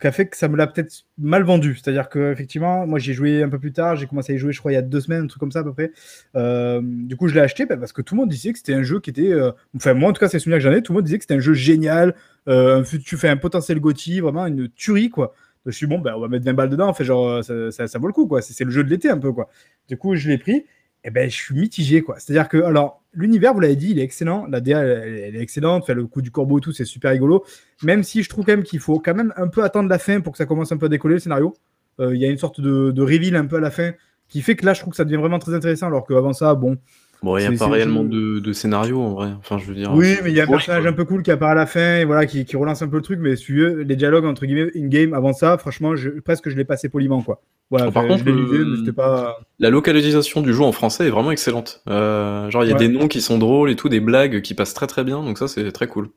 qui 0.00 0.06
a 0.06 0.12
fait 0.12 0.26
que 0.26 0.36
ça 0.36 0.48
me 0.48 0.56
l'a 0.56 0.66
peut-être 0.66 1.04
mal 1.18 1.42
vendu. 1.42 1.76
C'est-à-dire 1.76 2.08
que 2.08 2.32
effectivement, 2.32 2.86
moi 2.86 2.98
j'ai 2.98 3.12
joué 3.12 3.42
un 3.42 3.48
peu 3.48 3.58
plus 3.58 3.72
tard, 3.72 3.96
j'ai 3.96 4.06
commencé 4.06 4.32
à 4.32 4.36
y 4.36 4.38
jouer, 4.38 4.52
je 4.52 4.58
crois, 4.58 4.72
il 4.72 4.76
y 4.76 4.78
a 4.78 4.82
deux 4.82 5.00
semaines, 5.00 5.24
un 5.24 5.26
truc 5.26 5.40
comme 5.40 5.52
ça 5.52 5.60
à 5.60 5.64
peu 5.64 5.74
près. 5.74 5.92
Euh, 6.36 6.80
du 6.82 7.16
coup, 7.16 7.28
je 7.28 7.34
l'ai 7.34 7.40
acheté 7.40 7.66
bah, 7.66 7.76
parce 7.76 7.92
que 7.92 8.00
tout 8.00 8.14
le 8.14 8.20
monde 8.20 8.30
disait 8.30 8.52
que 8.52 8.58
c'était 8.58 8.74
un 8.74 8.82
jeu 8.82 9.00
qui 9.00 9.10
était. 9.10 9.32
Euh... 9.32 9.52
Enfin, 9.76 9.94
moi 9.94 10.10
en 10.10 10.12
tout 10.12 10.20
cas, 10.20 10.28
c'est 10.28 10.38
le 10.38 10.40
souvenir 10.40 10.58
que 10.58 10.64
j'en 10.64 10.72
ai, 10.72 10.82
tout 10.82 10.92
le 10.92 10.96
monde 10.96 11.04
disait 11.04 11.18
que 11.18 11.24
c'était 11.24 11.34
un 11.34 11.40
jeu 11.40 11.52
génial, 11.52 12.14
euh, 12.48 12.82
tu 13.04 13.16
fais 13.16 13.28
un 13.28 13.36
potentiel 13.36 13.78
Gotti, 13.78 14.20
vraiment 14.20 14.46
une 14.46 14.68
tuerie, 14.70 15.10
quoi. 15.10 15.34
Je 15.66 15.72
suis 15.72 15.86
bon, 15.86 15.98
bah, 15.98 16.14
on 16.16 16.20
va 16.20 16.28
mettre 16.28 16.46
20 16.46 16.54
balles 16.54 16.70
dedans, 16.70 16.92
fait 16.94 17.04
genre, 17.04 17.44
ça, 17.44 17.70
ça, 17.70 17.86
ça 17.86 17.98
vaut 17.98 18.06
le 18.06 18.14
coup, 18.14 18.26
quoi. 18.26 18.40
C'est 18.40 18.64
le 18.64 18.70
jeu 18.70 18.82
de 18.82 18.88
l'été 18.88 19.10
un 19.10 19.18
peu, 19.18 19.32
quoi. 19.32 19.50
Du 19.88 19.98
coup, 19.98 20.16
je 20.16 20.28
l'ai 20.28 20.38
pris. 20.38 20.64
Eh 21.04 21.10
ben, 21.10 21.30
je 21.30 21.34
suis 21.34 21.54
mitigé, 21.54 22.02
quoi. 22.02 22.18
C'est-à-dire 22.18 22.48
que, 22.48 22.58
alors, 22.58 23.02
l'univers, 23.12 23.54
vous 23.54 23.60
l'avez 23.60 23.76
dit, 23.76 23.90
il 23.90 23.98
est 23.98 24.02
excellent. 24.02 24.46
La 24.46 24.60
DA, 24.60 24.80
elle, 24.80 25.18
elle 25.18 25.36
est 25.36 25.40
excellente. 25.40 25.86
Fait 25.86 25.94
le 25.94 26.06
coup 26.06 26.22
du 26.22 26.30
corbeau 26.30 26.58
et 26.58 26.60
tout, 26.60 26.72
c'est 26.72 26.84
super 26.84 27.10
rigolo. 27.10 27.44
Même 27.82 28.02
si 28.02 28.22
je 28.22 28.28
trouve 28.28 28.44
quand 28.44 28.52
même 28.52 28.62
qu'il 28.62 28.80
faut 28.80 28.98
quand 28.98 29.14
même 29.14 29.32
un 29.36 29.48
peu 29.48 29.64
attendre 29.64 29.88
la 29.88 29.98
fin 29.98 30.20
pour 30.20 30.32
que 30.32 30.38
ça 30.38 30.46
commence 30.46 30.72
un 30.72 30.76
peu 30.76 30.86
à 30.86 30.88
décoller 30.90 31.14
le 31.14 31.20
scénario. 31.20 31.54
Euh, 32.00 32.14
il 32.14 32.20
y 32.20 32.24
a 32.24 32.28
une 32.28 32.38
sorte 32.38 32.60
de, 32.60 32.90
de 32.90 33.02
reveal 33.02 33.36
un 33.36 33.46
peu 33.46 33.56
à 33.56 33.60
la 33.60 33.70
fin 33.70 33.92
qui 34.28 34.42
fait 34.42 34.56
que 34.56 34.64
là, 34.64 34.74
je 34.74 34.80
trouve 34.80 34.92
que 34.92 34.96
ça 34.96 35.04
devient 35.04 35.16
vraiment 35.16 35.38
très 35.38 35.54
intéressant. 35.54 35.86
Alors 35.86 36.06
qu'avant 36.06 36.32
ça, 36.32 36.54
bon. 36.54 36.76
Bon, 37.22 37.36
il 37.36 37.46
n'y 37.46 37.54
a 37.54 37.58
pas 37.58 37.68
réellement 37.68 38.02
de, 38.02 38.38
de, 38.38 38.52
scénario 38.52 39.00
en 39.00 39.12
vrai. 39.12 39.28
Enfin, 39.38 39.58
je 39.58 39.66
veux 39.66 39.74
dire. 39.74 39.92
Oui, 39.92 40.16
mais 40.24 40.30
il 40.30 40.36
y 40.36 40.40
a 40.40 40.44
un 40.44 40.46
personnage 40.46 40.86
un 40.86 40.92
peu 40.92 41.04
cool 41.04 41.22
qui 41.22 41.30
apparaît 41.30 41.52
à 41.52 41.54
la 41.54 41.66
fin 41.66 41.98
et 41.98 42.04
voilà, 42.04 42.24
qui, 42.24 42.46
qui 42.46 42.56
relance 42.56 42.80
un 42.80 42.88
peu 42.88 42.96
le 42.96 43.02
truc. 43.02 43.18
Mais 43.20 43.36
si 43.36 43.52
les 43.52 43.96
dialogues 43.96 44.24
entre 44.24 44.46
guillemets 44.46 44.70
in-game 44.74 45.12
avant 45.12 45.34
ça, 45.34 45.58
franchement, 45.58 45.96
je, 45.96 46.08
presque 46.08 46.48
je 46.48 46.56
l'ai 46.56 46.64
passé 46.64 46.88
poliment 46.88 47.22
quoi. 47.22 47.42
Voilà, 47.70 47.92
par 47.92 48.06
contre, 48.06 48.24
le... 48.24 48.90
pas... 48.90 49.38
la 49.60 49.70
localisation 49.70 50.40
du 50.40 50.52
jeu 50.52 50.62
en 50.62 50.72
français 50.72 51.06
est 51.06 51.10
vraiment 51.10 51.30
excellente. 51.30 51.82
Euh, 51.88 52.50
genre, 52.50 52.64
il 52.64 52.68
y 52.68 52.72
a 52.72 52.76
ouais. 52.76 52.88
des 52.88 52.88
noms 52.88 53.06
qui 53.06 53.20
sont 53.20 53.38
drôles 53.38 53.70
et 53.70 53.76
tout, 53.76 53.88
des 53.88 54.00
blagues 54.00 54.40
qui 54.40 54.54
passent 54.54 54.74
très 54.74 54.88
très 54.88 55.04
bien, 55.04 55.22
donc 55.22 55.38
ça 55.38 55.46
c'est 55.46 55.70
très 55.70 55.86
cool. 55.86 56.08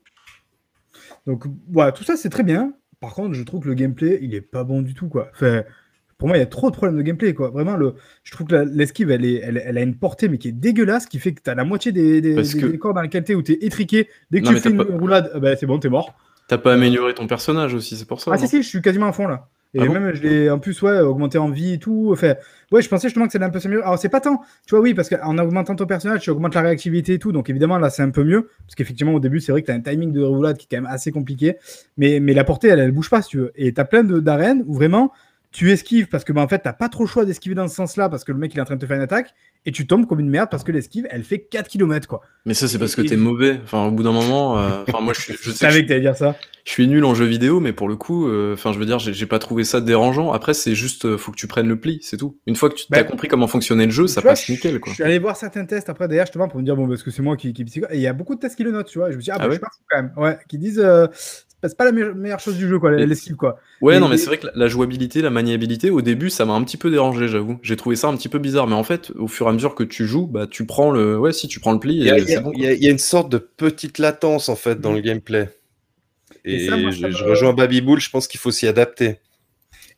Donc 1.26 1.44
voilà, 1.70 1.92
tout 1.92 2.02
ça 2.02 2.16
c'est 2.16 2.28
très 2.28 2.42
bien. 2.42 2.72
Par 3.00 3.14
contre, 3.14 3.34
je 3.34 3.42
trouve 3.44 3.62
que 3.62 3.68
le 3.68 3.74
gameplay 3.74 4.18
il 4.20 4.34
est 4.34 4.40
pas 4.40 4.64
bon 4.64 4.82
du 4.82 4.94
tout 4.94 5.08
quoi. 5.08 5.28
Enfin, 5.32 5.62
pour 6.18 6.28
moi, 6.28 6.36
il 6.36 6.40
y 6.40 6.42
a 6.42 6.46
trop 6.46 6.70
de 6.70 6.76
problèmes 6.76 6.96
de 6.96 7.02
gameplay, 7.02 7.34
quoi. 7.34 7.50
Vraiment, 7.50 7.76
le, 7.76 7.94
je 8.22 8.32
trouve 8.32 8.46
que 8.46 8.54
l'esquive, 8.54 9.10
elle, 9.10 9.24
elle, 9.24 9.62
elle, 9.64 9.78
a 9.78 9.82
une 9.82 9.96
portée, 9.96 10.28
mais 10.28 10.38
qui 10.38 10.48
est 10.48 10.52
dégueulasse, 10.52 11.06
qui 11.06 11.18
fait 11.18 11.32
que 11.32 11.42
tu 11.42 11.50
as 11.50 11.54
la 11.54 11.64
moitié 11.64 11.92
des, 11.92 12.20
des, 12.20 12.34
des, 12.34 12.42
que... 12.42 12.66
des 12.66 12.72
décors 12.72 12.94
dans 12.94 13.02
lesquels 13.02 13.24
tu 13.24 13.34
où 13.34 13.42
tu 13.42 13.52
es 13.52 13.58
étriqué. 13.64 14.08
Dès 14.30 14.40
que 14.40 14.46
non, 14.46 14.52
tu 14.52 14.60
fais 14.60 14.70
une 14.70 14.76
pas... 14.76 14.84
roulade, 14.84 15.32
bah, 15.40 15.56
c'est 15.56 15.66
bon, 15.66 15.78
t'es 15.78 15.88
mort. 15.88 16.14
T'as 16.48 16.58
pas 16.58 16.74
amélioré 16.74 17.14
ton 17.14 17.26
personnage 17.26 17.74
aussi, 17.74 17.96
c'est 17.96 18.06
pour 18.06 18.20
ça. 18.20 18.30
Ah, 18.32 18.38
si, 18.38 18.48
si, 18.48 18.62
je 18.62 18.68
suis 18.68 18.82
quasiment 18.82 19.06
à 19.06 19.12
fond 19.12 19.26
là. 19.26 19.48
Et 19.76 19.80
ah 19.80 19.86
bon 19.86 19.94
même, 19.94 20.14
je 20.14 20.22
l'ai 20.22 20.50
en 20.50 20.60
plus, 20.60 20.80
ouais, 20.82 21.00
augmenté 21.00 21.36
en 21.36 21.50
vie 21.50 21.72
et 21.72 21.78
tout. 21.78 22.10
Enfin, 22.12 22.34
ouais, 22.70 22.80
je 22.80 22.88
pensais 22.88 23.08
justement 23.08 23.26
que 23.26 23.32
c'était 23.32 23.44
un 23.44 23.50
peu 23.50 23.58
mieux. 23.68 23.82
Alors, 23.82 23.98
c'est 23.98 24.08
pas 24.08 24.20
tant, 24.20 24.40
tu 24.66 24.76
vois, 24.76 24.80
oui, 24.80 24.94
parce 24.94 25.08
qu'en 25.08 25.36
augmentant 25.36 25.74
ton 25.74 25.84
personnage, 25.84 26.20
tu 26.20 26.30
augmentes 26.30 26.54
la 26.54 26.60
réactivité 26.60 27.14
et 27.14 27.18
tout. 27.18 27.32
Donc, 27.32 27.50
évidemment, 27.50 27.76
là, 27.78 27.90
c'est 27.90 28.02
un 28.02 28.10
peu 28.10 28.22
mieux. 28.22 28.50
Parce 28.66 28.76
qu'effectivement, 28.76 29.12
au 29.14 29.18
début, 29.18 29.40
c'est 29.40 29.50
vrai 29.50 29.62
que 29.62 29.66
tu 29.66 29.72
as 29.72 29.74
un 29.74 29.80
timing 29.80 30.12
de 30.12 30.22
roulade 30.22 30.58
qui 30.58 30.68
est 30.70 30.76
quand 30.76 30.80
même 30.80 30.92
assez 30.92 31.10
compliqué. 31.10 31.56
Mais, 31.96 32.20
mais 32.20 32.34
la 32.34 32.44
portée, 32.44 32.68
elle, 32.68 32.78
elle 32.78 32.92
bouge 32.92 33.10
pas, 33.10 33.20
si 33.20 33.30
tu 33.30 33.38
veux. 33.38 33.52
Et 33.56 33.74
tu 33.74 33.80
as 33.80 33.84
plein 33.84 34.04
d'arènes 34.04 34.62
où 34.66 34.74
vraiment, 34.74 35.12
tu 35.54 35.70
esquives 35.70 36.08
parce 36.08 36.24
que 36.24 36.32
bah, 36.32 36.42
en 36.42 36.48
fait 36.48 36.58
t'as 36.58 36.72
pas 36.72 36.88
trop 36.88 37.04
le 37.04 37.08
choix 37.08 37.24
d'esquiver 37.24 37.54
dans 37.54 37.68
ce 37.68 37.76
sens-là 37.76 38.08
parce 38.08 38.24
que 38.24 38.32
le 38.32 38.38
mec 38.38 38.52
il 38.52 38.58
est 38.58 38.60
en 38.60 38.64
train 38.64 38.74
de 38.74 38.80
te 38.80 38.86
faire 38.86 38.96
une 38.96 39.02
attaque 39.02 39.34
et 39.64 39.70
tu 39.70 39.86
tombes 39.86 40.04
comme 40.04 40.18
une 40.18 40.28
merde 40.28 40.48
parce 40.50 40.64
que 40.64 40.72
l'esquive 40.72 41.06
elle 41.10 41.22
fait 41.22 41.38
4 41.38 41.68
km 41.68 42.08
quoi. 42.08 42.22
Mais 42.44 42.54
ça 42.54 42.66
c'est 42.66 42.78
parce 42.78 42.96
que 42.96 43.02
t'es 43.02 43.16
mauvais. 43.16 43.60
Enfin 43.62 43.86
au 43.86 43.92
bout 43.92 44.02
d'un 44.02 44.12
moment, 44.12 44.58
euh... 44.58 44.82
enfin 44.88 45.00
moi 45.00 45.14
je, 45.14 45.20
suis, 45.20 45.34
je, 45.34 45.50
je 45.50 45.50
savais 45.52 45.84
que 45.84 45.88
t'allais 45.88 46.00
dire 46.00 46.16
ça. 46.16 46.36
Je 46.64 46.72
suis 46.72 46.88
nul 46.88 47.04
en 47.04 47.14
jeu 47.14 47.24
vidéo 47.24 47.60
mais 47.60 47.72
pour 47.72 47.88
le 47.88 47.94
coup, 47.94 48.26
euh, 48.26 48.54
enfin 48.54 48.72
je 48.72 48.80
veux 48.80 48.84
dire 48.84 48.98
j'ai 48.98 49.26
pas 49.26 49.38
trouvé 49.38 49.62
ça 49.62 49.80
dérangeant. 49.80 50.32
Après 50.32 50.54
c'est 50.54 50.74
juste 50.74 51.04
euh, 51.04 51.16
faut 51.16 51.30
que 51.30 51.36
tu 51.36 51.46
prennes 51.46 51.68
le 51.68 51.78
pli, 51.78 52.00
c'est 52.02 52.16
tout. 52.16 52.36
Une 52.48 52.56
fois 52.56 52.68
que 52.68 52.74
tu 52.74 52.86
bah, 52.90 52.98
as 52.98 53.04
compris 53.04 53.28
comment 53.28 53.46
fonctionnait 53.46 53.86
le 53.86 53.92
jeu, 53.92 54.08
ça 54.08 54.22
passe 54.22 54.48
nickel 54.48 54.80
quoi. 54.80 54.90
Je 54.90 54.96
suis 54.96 55.04
allé 55.04 55.20
voir 55.20 55.36
certains 55.36 55.66
tests 55.66 55.88
après 55.88 56.08
d'ailleurs 56.08 56.26
justement 56.26 56.48
pour 56.48 56.58
me 56.58 56.64
dire 56.64 56.74
bon 56.74 56.88
parce 56.88 57.04
que 57.04 57.12
c'est 57.12 57.22
moi 57.22 57.36
qui 57.36 57.52
qui 57.52 57.62
et 57.62 57.94
il 57.94 58.00
y 58.00 58.08
a 58.08 58.12
beaucoup 58.12 58.34
de 58.34 58.40
tests 58.40 58.56
qui 58.56 58.64
le 58.64 58.72
notent 58.72 58.90
tu 58.90 58.98
vois. 58.98 59.12
Je 59.12 59.16
me 59.16 59.22
dis 59.22 59.30
ah, 59.30 59.38
bah, 59.38 59.44
ah 59.44 59.48
ouais. 59.50 59.54
je 59.54 59.60
pense 59.60 59.70
quand 59.88 60.02
même 60.02 60.12
ouais 60.16 60.36
qui 60.48 60.58
disent 60.58 60.80
euh, 60.80 61.06
c'est 61.68 61.76
pas 61.76 61.84
la 61.84 61.92
meilleure, 61.92 62.14
meilleure, 62.14 62.40
chose 62.40 62.56
du 62.56 62.68
jeu, 62.68 62.78
quoi, 62.78 62.90
l'esquive, 62.92 63.36
quoi. 63.36 63.58
Ouais, 63.80 63.96
et 63.96 64.00
non, 64.00 64.08
mais 64.08 64.16
c'est 64.16 64.26
vrai 64.26 64.38
que 64.38 64.46
la 64.54 64.68
jouabilité, 64.68 65.22
la 65.22 65.30
maniabilité, 65.30 65.90
au 65.90 66.02
début, 66.02 66.30
ça 66.30 66.44
m'a 66.44 66.54
un 66.54 66.62
petit 66.62 66.76
peu 66.76 66.90
dérangé, 66.90 67.28
j'avoue. 67.28 67.58
J'ai 67.62 67.76
trouvé 67.76 67.96
ça 67.96 68.08
un 68.08 68.16
petit 68.16 68.28
peu 68.28 68.38
bizarre, 68.38 68.66
mais 68.66 68.74
en 68.74 68.84
fait, 68.84 69.10
au 69.18 69.28
fur 69.28 69.46
et 69.46 69.50
à 69.50 69.52
mesure 69.52 69.74
que 69.74 69.84
tu 69.84 70.06
joues, 70.06 70.26
bah, 70.26 70.46
tu 70.46 70.66
prends 70.66 70.90
le, 70.90 71.18
ouais, 71.18 71.32
si 71.32 71.48
tu 71.48 71.60
prends 71.60 71.72
le 71.72 71.80
pli. 71.80 71.96
Il 71.96 72.04
y, 72.04 72.10
a, 72.10 72.18
il 72.18 72.28
y, 72.28 72.36
bon, 72.38 72.52
y, 72.54 72.62
y 72.62 72.88
a, 72.88 72.90
une 72.90 72.98
sorte 72.98 73.30
de 73.30 73.38
petite 73.38 73.98
latence, 73.98 74.48
en 74.48 74.56
fait, 74.56 74.80
dans 74.80 74.92
mmh. 74.92 74.96
le 74.96 75.00
gameplay. 75.00 75.48
Et, 76.44 76.64
et 76.64 76.68
ça, 76.68 76.76
moi, 76.76 76.90
je, 76.90 77.10
je, 77.10 77.24
rejoins 77.24 77.54
Baby 77.54 77.80
Bull, 77.80 78.00
je 78.00 78.10
pense 78.10 78.28
qu'il 78.28 78.40
faut 78.40 78.50
s'y 78.50 78.66
adapter. 78.66 79.18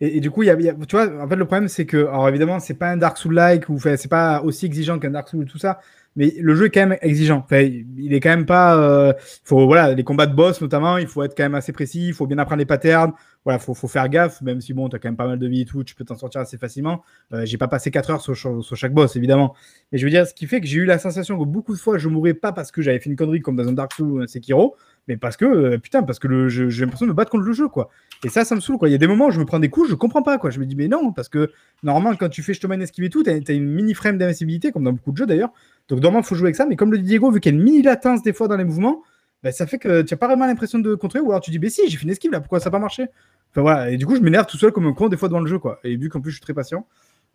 Et, 0.00 0.18
et, 0.18 0.20
du 0.20 0.30
coup, 0.30 0.42
il 0.42 0.46
y, 0.46 0.50
a, 0.50 0.60
y 0.60 0.68
a, 0.68 0.74
tu 0.74 0.96
vois, 0.96 1.08
en 1.22 1.28
fait, 1.28 1.36
le 1.36 1.44
problème, 1.44 1.68
c'est 1.68 1.86
que, 1.86 1.96
alors 1.96 2.28
évidemment, 2.28 2.60
c'est 2.60 2.74
pas 2.74 2.90
un 2.90 2.96
Dark 2.96 3.16
Souls-like, 3.16 3.68
ou 3.68 3.78
c'est 3.80 4.08
pas 4.08 4.42
aussi 4.42 4.66
exigeant 4.66 4.98
qu'un 4.98 5.10
Dark 5.10 5.28
Souls 5.28 5.40
ou 5.40 5.44
tout 5.44 5.58
ça, 5.58 5.80
mais 6.16 6.34
le 6.40 6.54
jeu 6.54 6.66
est 6.66 6.70
quand 6.70 6.86
même 6.86 6.98
exigeant. 7.02 7.46
Il 7.50 8.12
est 8.12 8.20
quand 8.20 8.30
même 8.30 8.46
pas. 8.46 8.76
Euh, 8.76 9.12
faut 9.44 9.66
voilà, 9.66 9.94
les 9.94 10.02
combats 10.02 10.26
de 10.26 10.34
boss 10.34 10.60
notamment, 10.60 10.96
il 10.96 11.06
faut 11.06 11.22
être 11.22 11.36
quand 11.36 11.44
même 11.44 11.54
assez 11.54 11.72
précis, 11.72 12.08
il 12.08 12.14
faut 12.14 12.26
bien 12.26 12.38
apprendre 12.38 12.58
les 12.58 12.66
patterns. 12.66 13.12
Voilà, 13.44 13.60
faut, 13.60 13.74
faut 13.74 13.86
faire 13.86 14.08
gaffe, 14.08 14.42
même 14.42 14.60
si 14.60 14.74
bon, 14.74 14.88
t'as 14.88 14.98
quand 14.98 15.08
même 15.08 15.16
pas 15.16 15.28
mal 15.28 15.38
de 15.38 15.46
vie 15.46 15.60
et 15.60 15.64
tout, 15.64 15.84
tu 15.84 15.94
peux 15.94 16.04
t'en 16.04 16.16
sortir 16.16 16.40
assez 16.40 16.58
facilement. 16.58 17.04
Euh, 17.32 17.44
j'ai 17.44 17.58
pas 17.58 17.68
passé 17.68 17.92
4 17.92 18.10
heures 18.10 18.20
sur, 18.20 18.34
chaque 18.34 18.92
boss, 18.92 19.14
évidemment. 19.14 19.54
Mais 19.92 19.98
je 19.98 20.04
veux 20.04 20.10
dire, 20.10 20.26
ce 20.26 20.34
qui 20.34 20.48
fait 20.48 20.60
que 20.60 20.66
j'ai 20.66 20.78
eu 20.78 20.84
la 20.84 20.98
sensation 20.98 21.38
que 21.38 21.44
beaucoup 21.44 21.72
de 21.72 21.78
fois, 21.78 21.96
je 21.96 22.08
mourrais 22.08 22.34
pas 22.34 22.52
parce 22.52 22.72
que 22.72 22.82
j'avais 22.82 22.98
fait 22.98 23.08
une 23.08 23.14
connerie 23.14 23.40
comme 23.40 23.54
dans 23.54 23.68
un 23.68 23.72
Dark 23.72 23.92
Souls 23.92 24.10
ou 24.10 24.18
un 24.18 24.26
Sekiro, 24.26 24.74
mais 25.06 25.16
parce 25.16 25.36
que 25.36 25.44
euh, 25.44 25.78
putain, 25.78 26.02
parce 26.02 26.18
que 26.18 26.48
j'ai 26.48 26.64
l'impression 26.80 27.06
de 27.06 27.12
me 27.12 27.14
battre 27.14 27.30
contre 27.30 27.44
le 27.44 27.52
jeu, 27.52 27.68
quoi. 27.68 27.88
Et 28.24 28.28
ça, 28.28 28.44
ça 28.44 28.56
me 28.56 28.60
saoule, 28.60 28.78
quoi. 28.78 28.88
Il 28.88 28.92
y 28.92 28.96
a 28.96 28.98
des 28.98 29.06
moments 29.06 29.26
où 29.26 29.30
je 29.30 29.38
me 29.38 29.44
prends 29.44 29.60
des 29.60 29.68
coups, 29.70 29.90
je 29.90 29.94
comprends 29.94 30.22
pas, 30.22 30.38
quoi. 30.38 30.50
Je 30.50 30.58
me 30.58 30.66
dis, 30.66 30.74
mais 30.74 30.88
non, 30.88 31.12
parce 31.12 31.28
que 31.28 31.52
normalement, 31.84 32.16
quand 32.16 32.28
tu 32.28 32.42
fais 32.42 32.52
justement 32.52 32.74
une 32.74 32.82
esquive 32.82 33.04
et 33.04 33.10
tout, 33.10 33.22
t'as 33.22 33.32
as 33.32 33.52
une 33.52 33.68
mini 33.68 33.94
frame 33.94 34.18
d'invincibilité, 34.18 34.72
comme 34.72 34.82
dans 34.82 34.92
beaucoup 34.92 35.12
de 35.12 35.18
jeux 35.18 35.26
d'ailleurs. 35.26 35.50
Donc 35.89 36.01
normalement, 36.01 36.20
il 36.20 36.26
faut 36.26 36.34
jouer 36.34 36.47
avec 36.47 36.57
ça. 36.57 36.66
Mais 36.66 36.76
comme 36.76 36.93
le 36.93 36.99
dit 36.99 37.05
Diego, 37.05 37.30
vu 37.30 37.41
qu'il 37.41 37.53
y 37.53 37.57
a 37.57 37.59
une 37.59 37.64
mini 37.64 37.82
latence 37.82 38.22
des 38.22 38.32
fois 38.32 38.49
dans 38.49 38.57
les 38.57 38.64
mouvements, 38.64 39.03
bah, 39.43 39.53
ça 39.53 39.66
fait 39.66 39.78
que 39.78 40.03
tu 40.03 40.14
n'as 40.14 40.18
pas 40.18 40.26
vraiment 40.26 40.47
l'impression 40.47 40.78
de 40.78 40.95
contrer. 40.95 41.20
Ou 41.20 41.30
alors 41.30 41.41
tu 41.41 41.51
dis, 41.51 41.59
bah 41.59 41.68
si, 41.68 41.89
j'ai 41.89 41.97
fait 41.97 42.05
une 42.05 42.11
esquive 42.11 42.32
là, 42.32 42.41
pourquoi 42.41 42.61
ça 42.61 42.66
n'a 42.66 42.72
pas 42.72 42.78
marché? 42.78 43.07
Enfin 43.51 43.62
voilà. 43.62 43.91
Et 43.91 43.97
du 43.97 44.07
coup, 44.07 44.16
je 44.16 44.20
m'énerve 44.20 44.47
tout 44.47 44.57
seul 44.57 44.72
comme 44.72 44.87
un 44.87 44.93
con 44.93 45.09
des 45.09 45.16
fois 45.16 45.28
devant 45.28 45.41
le 45.41 45.47
jeu, 45.47 45.59
quoi. 45.59 45.78
Et 45.84 45.97
vu 45.97 46.09
qu'en 46.09 46.20
plus, 46.20 46.30
je 46.30 46.37
suis 46.37 46.43
très 46.43 46.55
patient. 46.55 46.87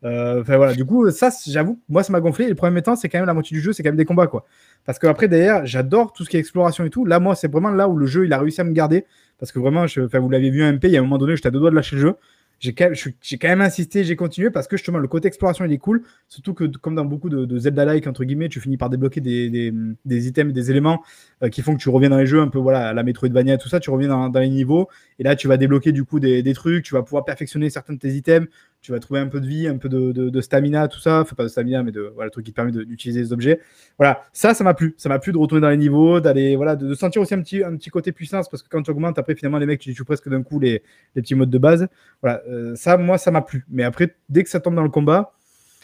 Euh, 0.04 0.42
voilà, 0.44 0.74
du 0.74 0.84
coup, 0.84 1.10
ça, 1.12 1.30
j'avoue, 1.48 1.80
moi, 1.88 2.04
ça 2.04 2.12
m'a 2.12 2.20
gonflé. 2.20 2.46
Et 2.46 2.50
le 2.50 2.56
premier 2.56 2.82
temps, 2.82 2.96
c'est 2.96 3.08
quand 3.08 3.20
même 3.20 3.28
la 3.28 3.34
moitié 3.34 3.56
du 3.56 3.62
jeu, 3.62 3.72
c'est 3.72 3.84
quand 3.84 3.90
même 3.90 3.98
des 3.98 4.06
combats, 4.06 4.28
quoi. 4.28 4.46
Parce 4.84 5.00
que 5.00 5.08
après, 5.08 5.28
derrière, 5.28 5.66
j'adore 5.66 6.12
tout 6.12 6.26
ce 6.26 6.30
qui 6.30 6.38
est 6.38 6.40
exploration 6.40 6.84
et 6.84 6.90
tout. 6.90 7.06
Là, 7.06 7.20
moi, 7.20 7.36
c'est 7.36 7.52
vraiment 7.52 7.70
là 7.70 7.88
où 7.88 7.96
le 7.96 8.08
jeu, 8.08 8.26
il 8.26 8.34
a 8.34 8.40
réussi 8.40 8.62
à 8.62 8.64
me 8.64 8.74
garder. 8.74 9.06
Parce 9.40 9.52
que 9.52 9.60
vraiment, 9.60 9.86
vous 9.86 10.30
l'avez 10.30 10.50
vu 10.50 10.64
un 10.64 10.74
MP, 10.74 10.86
il 10.86 10.92
y 10.92 10.98
a 10.98 11.00
un 11.00 11.04
moment 11.04 11.18
donné, 11.18 11.36
j'étais 11.36 11.48
à 11.48 11.52
deux 11.52 11.60
doigts 11.60 11.72
de 11.72 11.76
lâcher 11.76 11.96
le 11.96 12.02
jeu 12.02 12.16
j'ai 12.62 12.74
quand, 12.74 12.92
quand, 12.94 13.48
même 13.48 13.62
insisté, 13.62 14.04
j'ai 14.04 14.16
continué 14.16 14.52
parce 14.52 14.68
que 14.68 14.78
justement 14.78 15.00
le 15.00 15.08
côté 15.08 15.28
exploration 15.28 15.66
il 15.66 15.74
est 15.74 15.80
cool. 15.80 16.04
Surtout 16.30 16.54
que 16.54 16.66
comme 16.66 16.94
dans 16.94 17.06
beaucoup 17.06 17.28
de, 17.28 17.58
Zelda-like 17.58 18.06
entre 18.06 18.24
guillemets, 18.24 18.50
tu 18.50 18.62
finis 18.62 18.78
par 18.78 18.92
débloquer 18.92 19.20
des, 19.20 19.74
items, 20.06 20.54
des 20.54 20.70
éléments 20.70 21.02
euh, 21.42 21.50
qui 21.50 21.64
font 21.64 21.76
que 21.76 21.82
tu 21.82 21.90
reviens 21.90 22.10
dans 22.10 22.20
les 22.20 22.28
jeux 22.28 22.40
un 22.40 22.50
peu 22.50 22.60
voilà 22.60 22.90
à 22.90 22.94
la 22.94 23.02
Metroidvania 23.02 23.58
tout 23.58 23.68
ça, 23.68 23.80
tu 23.80 23.90
reviens 23.90 24.10
dans, 24.10 24.30
dans, 24.30 24.40
les 24.40 24.50
niveaux 24.50 24.90
et 25.18 25.24
là 25.24 25.36
tu 25.36 25.48
vas 25.48 25.58
débloquer 25.58 25.92
du 25.92 26.04
coup 26.04 26.20
des, 26.20 26.44
des, 26.44 26.54
trucs, 26.54 26.86
tu 26.86 26.94
vas 26.94 27.02
pouvoir 27.02 27.26
perfectionner 27.26 27.72
certains 27.72 27.94
de 27.94 28.00
tes 28.00 28.14
items, 28.14 28.48
tu 28.82 28.92
vas 28.92 29.00
trouver 29.00 29.20
un 29.20 29.28
peu 29.28 29.40
de 29.40 29.46
vie, 29.46 29.68
un 29.68 29.78
peu 29.78 29.90
de, 29.90 30.12
de, 30.12 30.42
stamina, 30.42 30.88
tout 30.88 31.00
ça. 31.00 31.22
Enfin, 31.22 31.36
pas 31.36 31.44
de 31.44 31.50
stamina, 31.50 31.84
mais 31.84 31.92
de 31.92 32.12
voilà, 32.16 32.26
le 32.26 32.32
truc 32.32 32.46
qui 32.46 32.52
te 32.52 32.56
permet 32.56 32.72
d'utiliser 32.72 33.20
les 33.20 33.32
objets. 33.32 33.60
Voilà, 33.98 34.24
ça, 34.34 34.54
ça 34.54 34.64
m'a 34.64 34.74
plu. 34.74 34.96
Ça 34.98 35.08
m'a 35.08 35.20
plu 35.20 35.32
de 35.32 35.38
retourner 35.38 35.62
dans 35.62 35.70
les 35.70 35.78
niveaux, 35.78 36.20
d'aller, 36.20 36.56
voilà, 36.56 36.76
de, 36.76 36.94
sentir 36.96 37.22
aussi 37.22 37.34
un 37.36 37.42
petit, 37.42 37.64
un 37.64 37.76
petit 37.78 37.92
côté 37.92 38.12
puissance, 38.12 38.50
parce 38.50 38.64
que 38.64 38.70
quand 38.70 38.82
tu 38.82 38.90
augmentes, 38.90 39.20
après, 39.20 39.36
finalement, 39.36 39.60
les 39.60 39.68
mecs, 39.68 39.80
tu 39.80 39.94
joues 39.94 40.06
presque 40.06 40.30
d'un 40.30 40.42
coup 40.42 40.60
les, 40.60 40.82
les, 41.16 41.22
petits 41.22 41.36
modes 41.36 41.52
de 41.52 41.58
base. 41.60 41.88
Voilà, 42.22 42.42
euh, 42.50 42.76
ça, 42.76 42.98
moi, 42.98 43.20
ça 43.20 43.30
m'a 43.30 43.42
plu. 43.42 43.66
Mais 43.70 43.84
après, 43.84 44.16
dès 44.30 44.44
que 44.44 44.50
ça 44.50 44.60
tombe 44.60 44.76
dans 44.76 44.84
le 44.84 44.90
combat, 44.90 45.34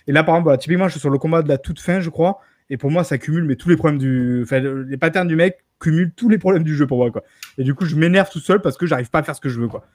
et 0.07 0.11
là, 0.11 0.23
par 0.23 0.35
exemple, 0.35 0.45
voilà, 0.45 0.57
typiquement, 0.57 0.87
je 0.87 0.93
suis 0.93 0.99
sur 0.99 1.09
le 1.09 1.19
combat 1.19 1.43
de 1.43 1.49
la 1.49 1.57
toute 1.57 1.79
fin, 1.79 1.99
je 1.99 2.09
crois. 2.09 2.39
Et 2.69 2.77
pour 2.77 2.91
moi, 2.91 3.03
ça 3.03 3.17
cumule 3.17 3.45
mais 3.45 3.55
tous 3.55 3.69
les 3.69 3.77
problèmes 3.77 3.99
du. 3.99 4.41
Enfin, 4.43 4.59
les 4.59 4.97
patterns 4.97 5.27
du 5.27 5.35
mec 5.35 5.63
cumulent 5.79 6.11
tous 6.15 6.29
les 6.29 6.37
problèmes 6.37 6.63
du 6.63 6.75
jeu 6.75 6.87
pour 6.87 6.97
moi, 6.97 7.11
quoi. 7.11 7.23
Et 7.57 7.63
du 7.63 7.75
coup, 7.75 7.85
je 7.85 7.95
m'énerve 7.95 8.29
tout 8.29 8.39
seul 8.39 8.61
parce 8.61 8.75
que 8.75 8.85
j'arrive 8.85 9.09
pas 9.09 9.19
à 9.19 9.23
faire 9.23 9.35
ce 9.35 9.41
que 9.41 9.49
je 9.49 9.59
veux, 9.59 9.67
quoi 9.67 9.85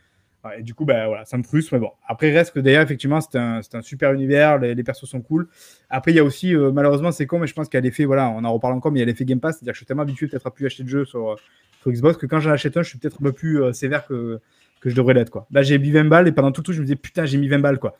et 0.59 0.63
du 0.63 0.75
coup, 0.75 0.85
bah, 0.85 1.07
voilà, 1.07 1.25
ça 1.25 1.39
me 1.39 1.43
frustre. 1.43 1.73
Mais 1.75 1.81
bon, 1.81 1.91
après, 2.07 2.31
il 2.31 2.37
reste 2.37 2.53
que 2.53 2.61
d'ailleurs, 2.61 2.83
effectivement, 2.83 3.21
c'est 3.21 3.39
un, 3.39 3.61
un, 3.73 3.83
super 3.83 4.13
univers. 4.13 4.59
Les, 4.59 4.75
les, 4.75 4.83
persos 4.83 5.09
sont 5.09 5.21
cool. 5.21 5.49
Après, 5.89 6.11
il 6.13 6.17
y 6.17 6.19
a 6.19 6.25
aussi, 6.25 6.55
euh, 6.55 6.73
malheureusement, 6.73 7.13
c'est 7.13 7.27
con, 7.27 7.39
mais 7.39 7.47
je 7.47 7.55
pense 7.55 7.69
qu'il 7.69 7.79
y 7.79 7.79
a 7.79 7.81
l'effet, 7.81 8.05
voilà, 8.05 8.29
on 8.31 8.45
en 8.45 8.53
reparle 8.53 8.75
encore, 8.75 8.91
mais 8.91 8.99
il 8.99 9.01
y 9.01 9.05
a 9.05 9.07
l'effet 9.07 9.25
Game 9.25 9.41
Pass. 9.41 9.57
C'est-à-dire 9.57 9.73
que 9.73 9.77
je 9.77 9.79
suis 9.79 9.87
tellement 9.87 10.03
habitué 10.03 10.27
peut-être 10.27 10.47
à 10.47 10.51
plus 10.51 10.67
acheter 10.67 10.83
de 10.83 10.89
jeux 10.89 11.05
sur, 11.05 11.37
sur 11.81 11.93
Xbox 11.93 12.19
que 12.19 12.27
quand 12.27 12.41
j'en 12.41 12.51
achète 12.51 12.77
un, 12.77 12.83
je 12.83 12.89
suis 12.89 12.99
peut-être 12.99 13.19
un 13.21 13.25
peu 13.25 13.33
plus 13.33 13.63
euh, 13.63 13.73
sévère 13.73 14.07
que, 14.07 14.41
que 14.81 14.91
je 14.91 14.97
devrais 14.97 15.15
l'être. 15.15 15.31
Quoi. 15.31 15.47
Là, 15.53 15.63
j'ai 15.63 15.79
mis 15.79 15.91
20 15.91 16.05
balles 16.05 16.27
et 16.27 16.33
pendant 16.33 16.51
tout 16.51 16.61
le 16.61 16.65
truc, 16.65 16.77
je 16.77 16.81
me 16.81 16.87
disais, 16.87 16.97
putain, 16.97 17.25
j'ai 17.25 17.39
mis 17.39 17.49
20 17.49 17.61
balles. 17.61 17.79
Quoi. 17.79 17.97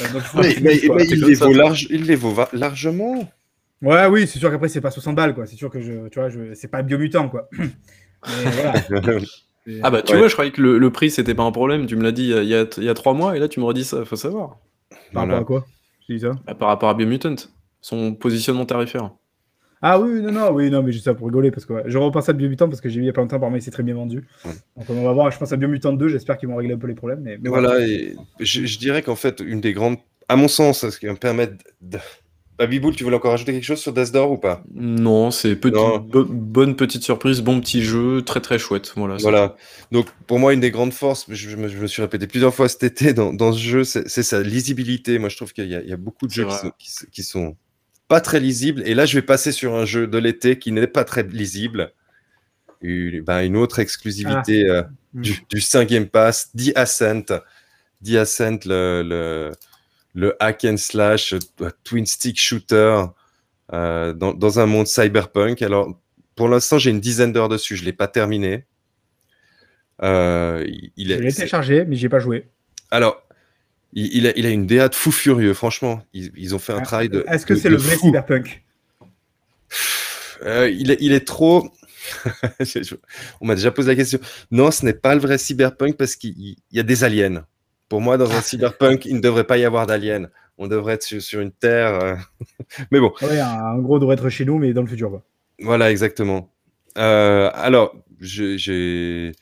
Euh, 0.00 0.06
mais, 0.36 0.56
mais, 0.62 0.76
il, 0.76 1.24
les 1.24 1.34
vaut 1.34 1.52
large, 1.52 1.86
il 1.90 2.04
les 2.06 2.16
vaut 2.16 2.34
largement. 2.52 3.28
Ouais, 3.82 4.06
oui, 4.06 4.26
c'est 4.26 4.38
sûr 4.38 4.50
qu'après, 4.50 4.68
c'est 4.68 4.80
pas 4.80 4.92
60 4.92 5.14
balles. 5.14 5.34
quoi. 5.34 5.46
C'est 5.46 5.56
sûr 5.56 5.68
que 5.68 5.80
je, 5.80 6.08
tu 6.08 6.20
vois, 6.20 6.30
je, 6.30 6.54
c'est 6.54 6.68
pas 6.68 6.82
biomutant. 6.82 7.28
quoi. 7.28 7.48
mais 7.58 8.50
voilà. 8.50 8.74
Ah 9.82 9.90
bah 9.90 10.02
tu 10.02 10.16
vois, 10.16 10.28
je 10.28 10.32
croyais 10.32 10.50
que 10.50 10.60
le, 10.60 10.90
prix 10.90 11.10
c'était 11.10 11.34
pas 11.34 11.44
un 11.44 11.52
problème. 11.52 11.86
Tu 11.86 11.96
me 11.96 12.02
l'as 12.02 12.12
dit 12.12 12.24
il 12.24 12.48
y, 12.48 12.54
a, 12.54 12.66
il 12.76 12.84
y 12.84 12.88
a 12.88 12.94
trois 12.94 13.14
mois 13.14 13.36
et 13.36 13.38
là 13.38 13.48
tu 13.48 13.60
me 13.60 13.64
redis 13.64 13.84
ça. 13.84 14.04
Faut 14.04 14.16
savoir. 14.16 14.58
Par 15.12 15.22
rapport 15.22 15.38
à 15.38 15.44
quoi? 15.44 15.66
Dis 16.08 16.20
ça? 16.20 16.32
Bah, 16.46 16.54
Par 16.54 16.68
rapport 16.68 16.88
à 16.88 16.94
Biomutant, 16.94 17.36
son 17.80 18.14
positionnement 18.14 18.66
tarifaire. 18.66 19.10
Ah 19.84 19.98
oui, 19.98 20.22
non, 20.22 20.30
non, 20.30 20.52
oui, 20.52 20.70
non, 20.70 20.80
mais 20.82 20.92
juste 20.92 21.06
ça 21.06 21.14
pour 21.14 21.26
rigoler 21.26 21.50
parce 21.50 21.66
que 21.66 21.74
je 21.86 21.98
repense 21.98 22.28
à 22.28 22.32
Biomutant 22.32 22.68
parce 22.68 22.80
que 22.80 22.88
j'ai 22.88 23.00
vu 23.00 23.04
il 23.04 23.06
y 23.06 23.10
a 23.10 23.12
pas 23.12 23.20
longtemps, 23.20 23.40
par 23.40 23.54
il 23.54 23.60
s'est 23.60 23.72
très 23.72 23.82
bien 23.82 23.96
vendu. 23.96 24.24
Donc 24.76 24.88
on 24.88 25.02
va 25.02 25.12
voir, 25.12 25.30
je 25.32 25.38
pense 25.38 25.52
à 25.52 25.56
Biomutant 25.56 25.92
2, 25.92 26.06
j'espère 26.06 26.38
qu'ils 26.38 26.48
vont 26.48 26.54
régler 26.56 26.74
un 26.74 26.78
peu 26.78 26.86
les 26.86 26.94
problèmes. 26.94 27.20
Mais, 27.20 27.36
voilà, 27.44 27.80
et 27.80 28.14
je, 28.38 28.64
je, 28.64 28.78
dirais 28.78 29.02
qu'en 29.02 29.16
fait, 29.16 29.40
une 29.40 29.60
des 29.60 29.72
grandes, 29.72 29.96
à 30.28 30.36
mon 30.36 30.46
sens, 30.46 30.88
ce 30.88 30.98
qui 30.98 31.06
va 31.06 31.12
me 31.12 31.18
permettre 31.18 31.54
de, 31.80 31.98
Babiboul, 32.58 32.94
tu 32.94 33.02
voulais 33.02 33.16
encore 33.16 33.32
ajouter 33.32 33.52
quelque 33.52 33.64
chose 33.64 33.80
sur 33.80 33.92
Death 33.92 34.12
Door 34.12 34.32
ou 34.32 34.38
pas? 34.38 34.62
Non, 34.74 35.30
c'est 35.30 35.54
bonne 35.54 36.76
petite 36.76 37.02
surprise, 37.02 37.40
bon 37.40 37.60
petit 37.60 37.82
jeu, 37.82 38.22
très 38.22 38.40
très 38.40 38.58
chouette. 38.58 38.92
Voilà. 38.96 39.16
Voilà. 39.16 39.56
Donc 39.90 40.06
pour 40.26 40.38
moi, 40.38 40.52
une 40.52 40.60
des 40.60 40.70
grandes 40.70 40.92
forces, 40.92 41.26
je, 41.28 41.56
me, 41.56 41.86
suis 41.86 42.02
répété 42.02 42.26
plusieurs 42.26 42.54
fois 42.54 42.68
cet 42.68 42.82
été 42.82 43.14
dans, 43.14 43.52
ce 43.52 43.58
jeu, 43.58 43.84
c'est 43.84 44.22
sa 44.22 44.42
lisibilité. 44.42 45.18
Moi, 45.18 45.28
je 45.28 45.36
trouve 45.36 45.52
qu'il 45.52 45.68
y, 45.68 45.92
a 45.92 45.96
beaucoup 45.96 46.26
de 46.26 46.32
jeux 46.32 46.46
qui 47.10 47.22
sont, 47.22 47.56
pas 48.08 48.20
très 48.20 48.40
lisibles. 48.40 48.82
Et 48.84 48.94
là, 48.94 49.06
je 49.06 49.14
vais 49.14 49.22
passer 49.22 49.52
sur 49.52 49.74
un 49.74 49.86
jeu 49.86 50.06
de 50.06 50.18
l'été 50.18 50.58
qui 50.58 50.70
n'est 50.70 50.86
pas 50.86 51.04
très 51.04 51.22
lisible. 51.22 51.92
Une, 52.82 53.22
ben, 53.22 53.42
une 53.42 53.56
autre 53.56 53.78
exclusivité 53.78 54.68
ah. 54.68 54.72
euh, 54.72 54.82
hmm. 55.14 55.22
du, 55.22 55.44
du 55.48 55.60
5 55.60 55.88
Game 55.88 56.06
Pass, 56.06 56.50
The 56.52 56.76
Ascent. 56.76 57.24
The 58.04 58.16
Ascent, 58.16 58.58
le 58.66 59.02
le 59.02 59.52
hack 60.40 60.64
and 60.64 60.76
slash, 60.76 61.32
euh, 61.32 61.70
twin 61.84 62.06
stick 62.06 62.38
shooter 62.38 63.04
euh, 63.72 64.12
dans, 64.12 64.58
un 64.58 64.66
monde 64.66 64.86
cyberpunk. 64.86 65.62
Alors, 65.62 65.98
pour 66.34 66.48
l'instant, 66.48 66.78
j'ai 66.78 66.90
une 66.90 67.00
dizaine 67.00 67.32
d'heures 67.32 67.48
dessus. 67.48 67.76
Je 67.76 67.82
ne 67.82 67.86
l'ai 67.86 67.92
pas 67.92 68.08
terminé. 68.08 68.64
Euh, 70.02 70.66
il 70.96 71.08
je 71.08 71.14
l'ai 71.14 71.32
téléchargé, 71.32 71.84
mais 71.84 71.96
j'ai 71.96 72.08
pas 72.08 72.18
joué. 72.18 72.48
Alors, 72.90 73.22
il, 73.92 74.26
a, 74.26 74.32
il, 74.36 74.46
a, 74.46 74.50
une 74.50 74.66
DA 74.66 74.88
de 74.88 74.94
fou 74.94 75.12
furieux, 75.12 75.54
franchement. 75.54 76.02
Ils, 76.12 76.54
ont 76.54 76.58
fait 76.58 76.72
un 76.72 76.78
ah, 76.78 76.82
travail 76.82 77.08
de. 77.08 77.24
Est-ce 77.28 77.46
que 77.46 77.54
c'est 77.54 77.68
le 77.68 77.76
vrai 77.76 77.96
cyberpunk? 77.96 78.62
Il 80.44 80.90
est 80.90 81.26
trop. 81.26 81.70
On 83.40 83.46
m'a 83.46 83.54
déjà 83.54 83.70
posé 83.70 83.88
la 83.88 83.94
question. 83.94 84.18
Non, 84.50 84.70
ce 84.70 84.84
n'est 84.84 84.94
pas 84.94 85.14
le 85.14 85.20
vrai 85.20 85.38
cyberpunk 85.38 85.96
parce 85.96 86.16
qu'il 86.16 86.56
y 86.72 86.80
a 86.80 86.82
des 86.82 87.04
aliens. 87.04 87.46
Pour 87.92 88.00
moi, 88.00 88.16
dans 88.16 88.32
un 88.32 88.40
cyberpunk, 88.40 89.04
il 89.04 89.16
ne 89.16 89.20
devrait 89.20 89.44
pas 89.44 89.58
y 89.58 89.66
avoir 89.66 89.86
d'aliens. 89.86 90.30
On 90.56 90.66
devrait 90.66 90.94
être 90.94 91.02
sur, 91.02 91.40
une 91.40 91.52
Terre. 91.52 92.02
Euh, 92.02 92.14
mais 92.90 93.00
bon. 93.00 93.12
en 93.20 93.78
gros, 93.80 93.98
devrait 93.98 94.14
être 94.14 94.30
chez 94.30 94.46
nous, 94.46 94.56
mais 94.56 94.72
dans 94.72 94.80
le 94.80 94.86
futur. 94.86 95.20
Voilà, 95.58 95.90
exactement. 95.90 96.50
Euh, 96.96 97.50
alors, 97.52 97.94
j'ai. 98.18 99.32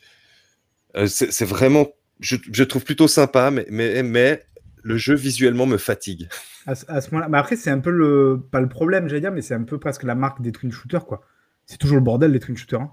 Euh, 0.97 1.07
c'est 1.07 1.45
vraiment. 1.45 1.87
Je, 2.19 2.63
trouve 2.65 2.83
plutôt 2.83 3.07
sympa, 3.07 3.51
mais, 3.51 3.65
mais, 3.69 4.03
mais 4.03 4.43
le 4.83 4.97
jeu 4.97 5.15
visuellement 5.15 5.65
me 5.65 5.77
fatigue. 5.77 6.27
À, 6.67 6.75
ce 6.75 7.09
moment-là. 7.11 7.29
Mais 7.29 7.37
après, 7.37 7.55
c'est 7.55 7.71
un 7.71 7.79
peu 7.79 7.89
le. 7.89 8.45
Pas 8.51 8.59
le 8.59 8.67
problème, 8.67 9.07
j'allais 9.07 9.21
dire, 9.21 9.31
mais 9.31 9.41
c'est 9.41 9.55
un 9.55 9.63
peu 9.63 9.79
presque 9.79 10.03
la 10.03 10.13
marque 10.13 10.41
des 10.41 10.51
twin 10.51 10.73
shooters, 10.73 11.05
quoi. 11.05 11.21
C'est 11.67 11.77
toujours 11.77 11.95
le 11.95 12.03
bordel, 12.03 12.33
les 12.33 12.41
twin 12.41 12.57
shooters. 12.57 12.81
Hein. 12.81 12.91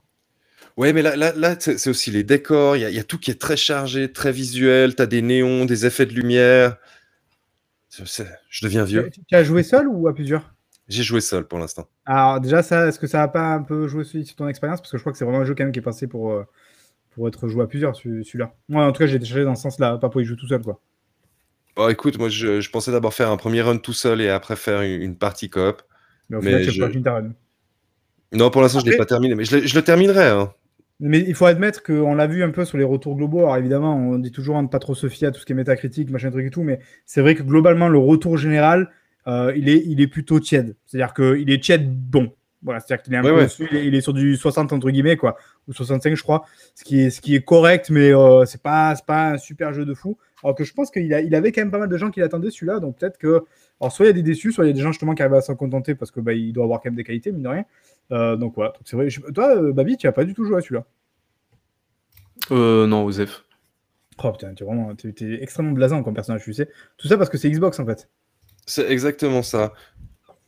Ouais, 0.78 0.92
mais 0.92 1.02
là, 1.02 1.16
là, 1.16 1.32
là 1.34 1.56
c'est 1.58 1.90
aussi 1.90 2.12
les 2.12 2.22
décors. 2.22 2.76
Il 2.76 2.88
y, 2.88 2.98
a 3.00 3.02
tout 3.02 3.18
qui 3.18 3.32
est 3.32 3.40
très 3.40 3.56
chargé, 3.56 4.12
très 4.12 4.30
visuel. 4.30 4.94
Tu 4.94 5.02
as 5.02 5.06
des 5.06 5.22
néons, 5.22 5.64
des 5.64 5.86
effets 5.86 6.06
de 6.06 6.14
lumière. 6.14 6.76
Je 7.90 8.64
deviens 8.64 8.84
vieux. 8.84 9.10
Tu, 9.26 9.34
as 9.34 9.42
joué 9.42 9.64
seul 9.64 9.88
ou 9.88 10.06
à 10.06 10.14
plusieurs? 10.14 10.54
J'ai 10.86 11.02
joué 11.02 11.20
seul 11.20 11.48
pour 11.48 11.58
l'instant. 11.58 11.88
Alors, 12.06 12.40
déjà, 12.40 12.62
ça, 12.62 12.86
est-ce 12.86 13.00
que 13.00 13.08
ça 13.08 13.24
a 13.24 13.26
pas 13.26 13.54
un 13.54 13.64
peu 13.64 13.88
joué 13.88 14.04
sur 14.04 14.22
ton 14.36 14.46
expérience? 14.46 14.80
Parce 14.80 14.92
que 14.92 14.98
je 14.98 15.02
crois 15.02 15.10
que 15.10 15.18
c'est 15.18 15.24
vraiment 15.24 15.40
un 15.40 15.44
jeu 15.44 15.56
quand 15.56 15.64
même 15.64 15.72
qui 15.72 15.80
est 15.80 15.82
passé 15.82 16.06
pour, 16.06 16.30
euh, 16.30 16.44
pour 17.10 17.26
être 17.26 17.48
joué 17.48 17.64
à 17.64 17.66
plusieurs, 17.66 17.96
celui-là. 17.96 18.54
Moi, 18.68 18.86
en 18.86 18.92
tout 18.92 19.00
cas, 19.00 19.08
j'ai 19.08 19.18
chargé 19.18 19.42
dans 19.42 19.56
ce 19.56 19.62
sens-là, 19.62 19.98
pas 19.98 20.08
pour 20.08 20.20
y 20.20 20.24
jouer 20.24 20.36
tout 20.36 20.46
seul, 20.46 20.62
quoi. 20.62 20.80
Bon, 21.74 21.88
écoute, 21.88 22.18
moi, 22.20 22.28
je, 22.28 22.70
pensais 22.70 22.92
d'abord 22.92 23.14
faire 23.14 23.32
un 23.32 23.36
premier 23.36 23.62
run 23.62 23.78
tout 23.78 23.92
seul 23.92 24.20
et 24.20 24.28
après 24.28 24.54
faire 24.54 24.82
une, 24.82 25.18
partie 25.18 25.50
coop. 25.50 25.82
Mais 26.28 26.36
au 26.36 26.40
final, 26.40 26.64
tu 26.64 26.78
pas 26.78 26.88
fini 26.88 27.02
ta 27.02 27.14
run. 27.14 27.32
Non, 28.32 28.50
pour 28.50 28.62
l'instant, 28.62 28.78
je 28.78 28.86
ne 28.86 28.92
l'ai 28.92 28.96
pas 28.96 29.06
terminé, 29.06 29.34
mais 29.34 29.44
je, 29.44 29.66
je 29.66 29.74
le 29.74 29.82
terminerai. 29.82 30.28
Hein. 30.28 30.52
Mais 31.00 31.20
il 31.20 31.34
faut 31.34 31.46
admettre 31.46 31.82
qu'on 31.82 32.14
l'a 32.14 32.26
vu 32.26 32.42
un 32.42 32.50
peu 32.50 32.64
sur 32.64 32.76
les 32.76 32.84
retours 32.84 33.16
globaux. 33.16 33.40
Alors 33.40 33.56
évidemment, 33.56 33.96
on 33.96 34.18
dit 34.18 34.32
toujours 34.32 34.56
de 34.56 34.62
ne 34.62 34.68
pas 34.68 34.80
trop 34.80 34.94
se 34.94 35.08
fier 35.08 35.28
à 35.28 35.30
tout 35.30 35.40
ce 35.40 35.46
qui 35.46 35.52
est 35.52 35.56
métacritique, 35.56 36.10
machin 36.10 36.30
truc 36.30 36.46
et 36.46 36.50
tout, 36.50 36.62
mais 36.62 36.80
c'est 37.06 37.20
vrai 37.20 37.34
que 37.34 37.42
globalement, 37.42 37.88
le 37.88 37.98
retour 37.98 38.36
général, 38.36 38.90
euh, 39.28 39.52
il, 39.56 39.68
est, 39.68 39.82
il 39.86 40.00
est 40.00 40.08
plutôt 40.08 40.40
tiède. 40.40 40.76
C'est-à-dire 40.86 41.14
qu'il 41.14 41.50
est 41.50 41.62
tiède 41.62 41.88
bon. 41.88 42.32
Voilà, 42.62 42.80
c'est-à-dire 42.80 43.04
qu'il 43.04 43.14
est 43.14 43.18
un 43.18 43.22
peu 43.22 43.46
il, 43.72 43.94
est, 43.94 44.00
sur 44.00 44.12
du 44.12 44.36
60 44.36 44.72
entre 44.72 44.90
guillemets, 44.90 45.16
quoi, 45.16 45.36
ou 45.68 45.72
65, 45.72 46.16
je 46.16 46.22
crois, 46.24 46.44
ce 46.74 46.82
qui 46.82 47.02
est, 47.02 47.10
ce 47.10 47.20
qui 47.20 47.36
est 47.36 47.44
correct, 47.44 47.88
mais 47.90 48.12
euh, 48.12 48.44
c'est 48.46 48.60
pas, 48.60 48.96
pas 49.06 49.30
un 49.30 49.38
super 49.38 49.72
jeu 49.72 49.84
de 49.84 49.94
fou. 49.94 50.18
Alors 50.42 50.54
que 50.54 50.64
je 50.64 50.72
pense 50.72 50.90
qu'il 50.90 51.04
il 51.04 51.34
avait 51.34 51.52
quand 51.52 51.60
même 51.60 51.70
pas 51.70 51.78
mal 51.78 51.88
de 51.88 51.96
gens 51.96 52.10
qui 52.10 52.20
l'attendaient 52.20 52.50
celui-là, 52.50 52.80
donc 52.80 52.98
peut-être 52.98 53.18
que, 53.18 53.44
alors 53.80 53.92
soit 53.92 54.06
il 54.06 54.08
y 54.08 54.10
a 54.10 54.14
des 54.14 54.22
déçus, 54.22 54.52
soit 54.52 54.64
il 54.64 54.68
y 54.68 54.70
a 54.70 54.74
des 54.74 54.80
gens 54.80 54.92
justement 54.92 55.14
qui 55.14 55.22
arrivent 55.22 55.34
à 55.34 55.40
s'en 55.40 55.56
contenter 55.56 55.94
parce 55.94 56.10
que 56.10 56.20
bah, 56.20 56.32
il 56.32 56.52
doit 56.52 56.64
avoir 56.64 56.80
quand 56.80 56.90
même 56.90 56.96
des 56.96 57.04
qualités, 57.04 57.32
mine 57.32 57.42
de 57.42 57.48
rien. 57.48 57.64
Euh, 58.12 58.36
donc 58.36 58.54
voilà, 58.54 58.72
c'est 58.84 58.96
vrai. 58.96 59.08
toi, 59.34 59.56
euh, 59.56 59.72
Babi, 59.72 59.96
tu 59.96 60.06
n'as 60.06 60.12
pas 60.12 60.24
du 60.24 60.34
tout 60.34 60.44
joué 60.44 60.58
à 60.58 60.60
celui-là? 60.60 60.84
Euh, 62.50 62.86
non, 62.86 63.04
Osef. 63.04 63.44
Oh 64.22 64.32
putain, 64.32 64.54
tu 64.54 64.64
es 64.64 64.66
vraiment, 64.66 64.90
es, 64.92 65.42
extrêmement 65.42 65.72
blasant 65.72 66.02
comme 66.02 66.14
personnage, 66.14 66.42
tu 66.42 66.52
sais. 66.52 66.68
Tout 66.96 67.08
ça 67.08 67.16
parce 67.16 67.30
que 67.30 67.38
c'est 67.38 67.50
Xbox 67.50 67.78
en 67.78 67.86
fait. 67.86 68.08
C'est 68.66 68.90
exactement 68.90 69.42
ça. 69.42 69.72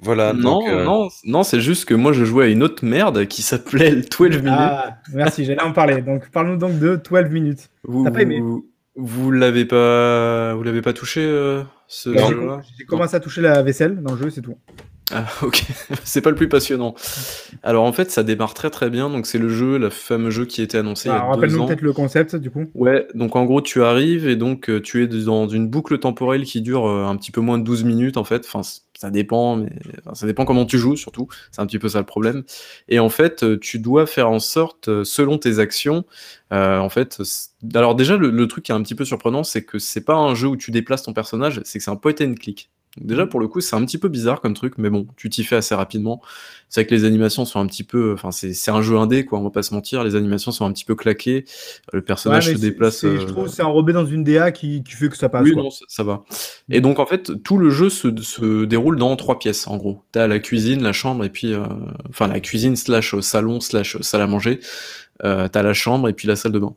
Voilà. 0.01 0.32
Non, 0.32 0.66
euh, 0.66 0.84
non, 0.84 1.09
non, 1.24 1.43
c'est 1.43 1.61
juste 1.61 1.84
que 1.84 1.95
moi 1.95 2.12
je 2.12 2.24
jouais 2.24 2.47
à 2.47 2.49
une 2.49 2.62
autre 2.62 2.84
merde 2.84 3.26
qui 3.26 3.43
s'appelait 3.43 3.97
12 4.18 4.38
minutes. 4.38 4.49
Ah, 4.49 4.99
merci, 5.12 5.45
j'allais 5.45 5.62
en 5.62 5.72
parler. 5.72 6.01
Donc 6.03 6.30
parlons 6.30 6.57
donc 6.57 6.78
de 6.78 6.97
12 6.97 7.30
minutes. 7.30 7.70
T'as 8.05 8.11
pas 8.11 8.22
aimé 8.22 8.43
Vous 8.97 9.30
l'avez 9.30 9.64
pas, 9.64 10.55
vous 10.55 10.62
l'avez 10.62 10.82
pas 10.82 10.93
touché 10.93 11.20
euh, 11.24 11.62
ce 11.86 12.16
jeu-là? 12.16 12.60
J'ai 12.77 12.85
commencé 12.85 13.14
à 13.14 13.20
toucher 13.20 13.40
la 13.40 13.62
vaisselle 13.62 14.02
dans 14.02 14.14
le 14.14 14.20
jeu, 14.20 14.31
c'est 14.31 14.43
tout. 14.43 14.59
Ah, 15.12 15.27
ok, 15.43 15.65
c'est 16.05 16.20
pas 16.20 16.31
le 16.31 16.37
plus 16.37 16.49
passionnant. 16.49 16.95
Alors 17.62 17.85
en 17.85 17.93
fait, 17.93 18.11
ça 18.11 18.23
démarre 18.23 18.55
très 18.55 18.70
très 18.70 18.91
bien. 18.91 19.11
Donc 19.11 19.27
c'est 19.27 19.39
le 19.39 19.49
jeu, 19.49 19.78
le 19.78 19.91
fameux 19.91 20.31
jeu 20.31 20.45
qui 20.45 20.62
était 20.62 20.78
annoncé 20.78 21.09
il 21.09 21.12
y 21.12 21.15
a 21.15 21.20
ah, 21.23 21.27
Rappelle-nous 21.31 21.66
peut-être 21.66 21.82
le 21.82 21.93
concept 21.93 22.37
du 22.37 22.51
coup. 22.51 22.66
Ouais, 22.74 23.07
donc 23.15 23.37
en 23.37 23.45
gros, 23.45 23.61
tu 23.61 23.82
arrives 23.82 24.28
et 24.28 24.37
donc 24.37 24.70
euh, 24.70 24.81
tu 24.81 25.03
es 25.03 25.07
dans 25.07 25.49
une 25.49 25.69
boucle 25.69 25.99
temporelle 25.99 26.45
qui 26.45 26.61
dure 26.61 26.87
euh, 26.87 27.07
un 27.07 27.16
petit 27.16 27.32
peu 27.32 27.41
moins 27.41 27.59
de 27.59 27.65
12 27.65 27.85
minutes 27.85 28.16
en 28.16 28.24
fait. 28.24 28.45
Enfin, 28.47 28.62
ça 28.62 29.11
dépend, 29.11 29.57
mais 29.57 29.70
ça 30.12 30.27
dépend 30.27 30.45
comment 30.45 30.66
tu 30.66 30.78
joues 30.78 30.97
surtout. 30.97 31.28
C'est 31.51 31.61
un 31.61 31.66
petit 31.66 31.78
peu 31.78 31.89
ça 31.89 31.99
le 31.99 32.07
problème. 32.07 32.45
Et 32.89 32.99
en 32.99 33.09
fait, 33.09 33.43
euh, 33.43 33.59
tu 33.59 33.78
dois 33.78 34.07
faire 34.07 34.31
en 34.31 34.39
sorte, 34.39 35.05
selon 35.05 35.39
tes 35.39 35.59
actions, 35.59 36.05
en 36.51 36.89
fait. 36.89 37.20
Alors 37.74 37.95
déjà, 37.95 38.16
le, 38.16 38.31
le, 38.31 38.49
truc 38.49 38.65
qui 38.65 38.73
est 38.73 38.74
un 38.74 38.82
petit 38.82 38.95
peu 38.95 39.05
surprenant, 39.05 39.45
c'est 39.45 39.65
que 39.65 39.78
c'est 39.78 40.05
pas 40.05 40.15
un 40.15 40.35
jeu 40.35 40.49
où 40.49 40.57
tu 40.57 40.70
déplaces 40.70 41.03
ton 41.03 41.12
personnage, 41.12 41.61
c'est 41.65 41.78
que 41.78 41.85
c'est 41.85 41.91
un 41.91 41.97
point 41.97 42.15
and 42.20 42.35
click 42.35 42.70
déjà, 42.98 43.26
pour 43.26 43.40
le 43.40 43.48
coup, 43.48 43.60
c'est 43.60 43.76
un 43.76 43.84
petit 43.84 43.98
peu 43.98 44.08
bizarre 44.08 44.40
comme 44.40 44.54
truc, 44.54 44.74
mais 44.78 44.90
bon, 44.90 45.06
tu 45.16 45.30
t'y 45.30 45.44
fais 45.44 45.56
assez 45.56 45.74
rapidement. 45.74 46.20
C'est 46.68 46.82
vrai 46.82 46.86
que 46.88 46.94
les 46.94 47.04
animations 47.04 47.44
sont 47.44 47.60
un 47.60 47.66
petit 47.66 47.82
peu. 47.82 48.12
Enfin, 48.12 48.30
c'est 48.30 48.70
un 48.70 48.82
jeu 48.82 48.96
indé, 48.96 49.24
quoi, 49.24 49.38
on 49.38 49.42
va 49.42 49.50
pas 49.50 49.62
se 49.62 49.74
mentir. 49.74 50.04
Les 50.04 50.14
animations 50.14 50.52
sont 50.52 50.64
un 50.64 50.72
petit 50.72 50.84
peu 50.84 50.94
claquées. 50.94 51.44
Le 51.92 52.02
personnage 52.02 52.52
se 52.52 52.58
déplace. 52.58 53.02
Je 53.02 53.08
euh, 53.08 53.24
trouve 53.24 53.48
c'est 53.48 53.62
enrobé 53.62 53.92
dans 53.92 54.06
une 54.06 54.22
DA 54.22 54.52
qui, 54.52 54.82
qui, 54.82 54.92
fait 54.92 55.08
que 55.08 55.16
ça 55.16 55.28
passe. 55.28 55.44
Oui, 55.44 55.56
non, 55.56 55.70
ça, 55.70 56.04
va. 56.04 56.24
Et 56.68 56.80
donc, 56.80 56.98
en 56.98 57.06
fait, 57.06 57.42
tout 57.42 57.58
le 57.58 57.70
jeu 57.70 57.90
se, 57.90 58.08
se 58.22 58.64
déroule 58.64 58.96
dans 58.96 59.14
trois 59.16 59.38
pièces, 59.38 59.66
en 59.66 59.76
gros. 59.76 60.02
T'as 60.12 60.26
la 60.26 60.38
cuisine, 60.38 60.82
la 60.82 60.92
chambre, 60.92 61.24
et 61.24 61.30
puis. 61.30 61.52
Euh, 61.52 61.64
enfin, 62.08 62.28
la 62.28 62.40
cuisine 62.40 62.76
slash 62.76 63.18
salon 63.20 63.60
slash 63.60 64.00
salle 64.00 64.22
à 64.22 64.26
manger. 64.26 64.60
Euh, 65.24 65.48
T'as 65.48 65.62
la 65.62 65.74
chambre 65.74 66.08
et 66.08 66.12
puis 66.12 66.28
la 66.28 66.36
salle 66.36 66.52
de 66.52 66.58
bain. 66.58 66.74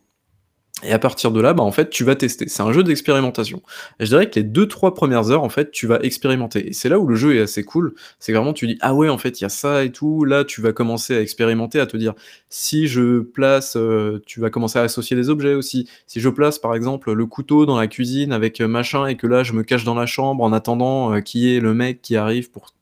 Et 0.86 0.92
à 0.92 1.00
partir 1.00 1.32
de 1.32 1.42
là, 1.42 1.54
bah, 1.54 1.64
en 1.64 1.72
fait, 1.72 1.90
tu 1.90 2.04
vas 2.04 2.16
tester. 2.16 2.48
C'est 2.48 2.62
un 2.62 2.72
jeu 2.72 2.84
d'expérimentation. 2.84 3.62
Je 4.00 4.06
dirais 4.08 4.30
que 4.30 4.40
les 4.40 4.44
deux, 4.44 4.68
trois 4.68 4.94
premières 4.94 5.32
heures, 5.32 5.44
en 5.44 5.50
fait, 5.50 5.72
tu 5.72 5.88
vas 5.88 6.00
expérimenter. 6.02 6.68
Et 6.70 6.74
c'est 6.74 6.90
là 6.90 7.00
où 7.00 7.08
le 7.08 7.16
jeu 7.16 7.36
est 7.36 7.42
assez 7.42 7.64
cool. 7.64 7.94
C'est 8.20 8.34
vraiment, 8.34 8.54
tu 8.54 8.68
dis, 8.68 8.78
ah 8.82 8.94
ouais, 8.94 9.10
en 9.10 9.18
fait, 9.18 9.40
il 9.40 9.44
y 9.44 9.46
a 9.46 9.50
ça 9.50 9.84
et 9.84 9.92
tout. 9.92 10.26
Là, 10.26 10.44
tu 10.44 10.62
vas 10.62 10.74
commencer 10.74 11.16
à 11.16 11.22
expérimenter, 11.22 11.80
à 11.80 11.86
te 11.86 11.98
dire, 11.98 12.14
si 12.50 12.88
je 12.88 13.20
place, 13.20 13.76
euh, 13.78 14.22
tu 14.26 14.40
vas 14.40 14.50
commencer 14.50 14.80
à 14.80 14.84
associer 14.84 15.16
des 15.16 15.30
objets 15.30 15.54
aussi. 15.54 15.88
Si 16.08 16.20
je 16.20 16.30
place, 16.30 16.60
par 16.60 16.76
exemple, 16.76 17.14
le 17.14 17.26
couteau 17.26 17.66
dans 17.66 17.78
la 17.78 17.88
cuisine 17.88 18.32
avec 18.32 18.62
euh, 18.62 18.68
machin 18.68 19.08
et 19.08 19.16
que 19.16 19.28
là, 19.28 19.44
je 19.44 19.54
me 19.54 19.64
cache 19.64 19.84
dans 19.84 19.96
la 19.96 20.06
chambre 20.06 20.44
en 20.44 20.54
attendant 20.54 21.14
euh, 21.14 21.22
qu'il 21.22 21.42
y 21.42 21.56
ait 21.56 21.60
le 21.60 21.74
mec 21.74 22.02
qui 22.02 22.16
arrive 22.16 22.52
pour, 22.52 22.74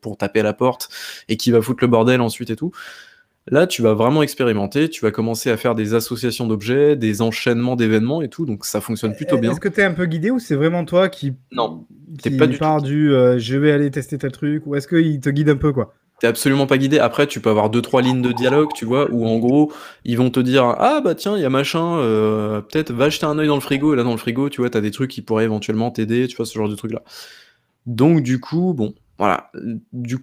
pour 0.00 0.16
taper 0.16 0.40
à 0.40 0.42
la 0.42 0.52
porte 0.52 0.88
et 1.28 1.36
qui 1.36 1.50
va 1.50 1.62
foutre 1.62 1.82
le 1.82 1.88
bordel 1.88 2.20
ensuite 2.20 2.50
et 2.50 2.56
tout. 2.56 2.72
Là, 3.48 3.68
tu 3.68 3.80
vas 3.80 3.94
vraiment 3.94 4.22
expérimenter, 4.22 4.88
tu 4.88 5.02
vas 5.02 5.12
commencer 5.12 5.50
à 5.50 5.56
faire 5.56 5.76
des 5.76 5.94
associations 5.94 6.48
d'objets, 6.48 6.96
des 6.96 7.22
enchaînements 7.22 7.76
d'événements 7.76 8.20
et 8.20 8.28
tout, 8.28 8.44
donc 8.44 8.64
ça 8.64 8.80
fonctionne 8.80 9.14
plutôt 9.14 9.38
bien. 9.38 9.52
Est-ce 9.52 9.60
que 9.60 9.68
tu 9.68 9.80
es 9.80 9.84
un 9.84 9.92
peu 9.92 10.06
guidé 10.06 10.32
ou 10.32 10.40
c'est 10.40 10.56
vraiment 10.56 10.84
toi 10.84 11.08
qui, 11.08 11.34
non, 11.52 11.86
qui 12.18 12.36
pas 12.36 12.48
du 12.48 12.58
part 12.58 12.82
du 12.82 13.12
euh, 13.12 13.38
je 13.38 13.56
vais 13.56 13.70
aller 13.70 13.90
tester 13.92 14.18
tel 14.18 14.32
truc 14.32 14.66
ou 14.66 14.74
est-ce 14.74 14.88
qu'il 14.88 15.20
te 15.20 15.30
guide 15.30 15.48
un 15.48 15.56
peu 15.56 15.72
quoi? 15.72 15.94
T'es 16.18 16.26
absolument 16.26 16.66
pas 16.66 16.78
guidé. 16.78 16.98
Après, 16.98 17.26
tu 17.26 17.40
peux 17.40 17.50
avoir 17.50 17.68
deux 17.68 17.82
trois 17.82 18.00
lignes 18.00 18.22
de 18.22 18.32
dialogue, 18.32 18.70
tu 18.74 18.86
vois, 18.86 19.08
où 19.12 19.26
en 19.26 19.38
gros, 19.38 19.70
ils 20.04 20.16
vont 20.16 20.30
te 20.30 20.40
dire 20.40 20.64
ah 20.64 21.00
bah 21.04 21.14
tiens, 21.14 21.36
il 21.36 21.42
y 21.42 21.44
a 21.44 21.50
machin, 21.50 21.98
euh, 21.98 22.62
peut-être 22.62 22.90
va 22.90 23.10
jeter 23.10 23.26
un 23.26 23.38
œil 23.38 23.48
dans 23.48 23.54
le 23.54 23.60
frigo. 23.60 23.92
Et 23.92 23.96
là, 23.96 24.02
dans 24.02 24.12
le 24.12 24.16
frigo, 24.16 24.48
tu 24.48 24.62
vois, 24.62 24.70
t'as 24.70 24.80
des 24.80 24.90
trucs 24.90 25.10
qui 25.10 25.20
pourraient 25.20 25.44
éventuellement 25.44 25.90
t'aider, 25.90 26.26
tu 26.26 26.36
vois, 26.36 26.46
ce 26.46 26.54
genre 26.54 26.70
de 26.70 26.74
trucs 26.74 26.92
là. 26.92 27.02
Donc 27.84 28.22
du 28.22 28.40
coup, 28.40 28.72
bon, 28.72 28.94
voilà. 29.18 29.50
Du, 29.92 30.16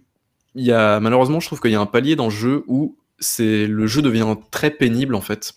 il 0.55 0.65
y 0.65 0.71
a 0.71 0.99
malheureusement, 0.99 1.39
je 1.39 1.45
trouve 1.45 1.61
qu'il 1.61 1.71
y 1.71 1.75
a 1.75 1.79
un 1.79 1.85
palier 1.85 2.15
dans 2.15 2.25
le 2.25 2.31
jeu 2.31 2.63
où 2.67 2.97
c'est 3.19 3.67
le 3.67 3.87
jeu 3.87 4.01
devient 4.01 4.35
très 4.51 4.71
pénible 4.71 5.15
en 5.15 5.21
fait. 5.21 5.53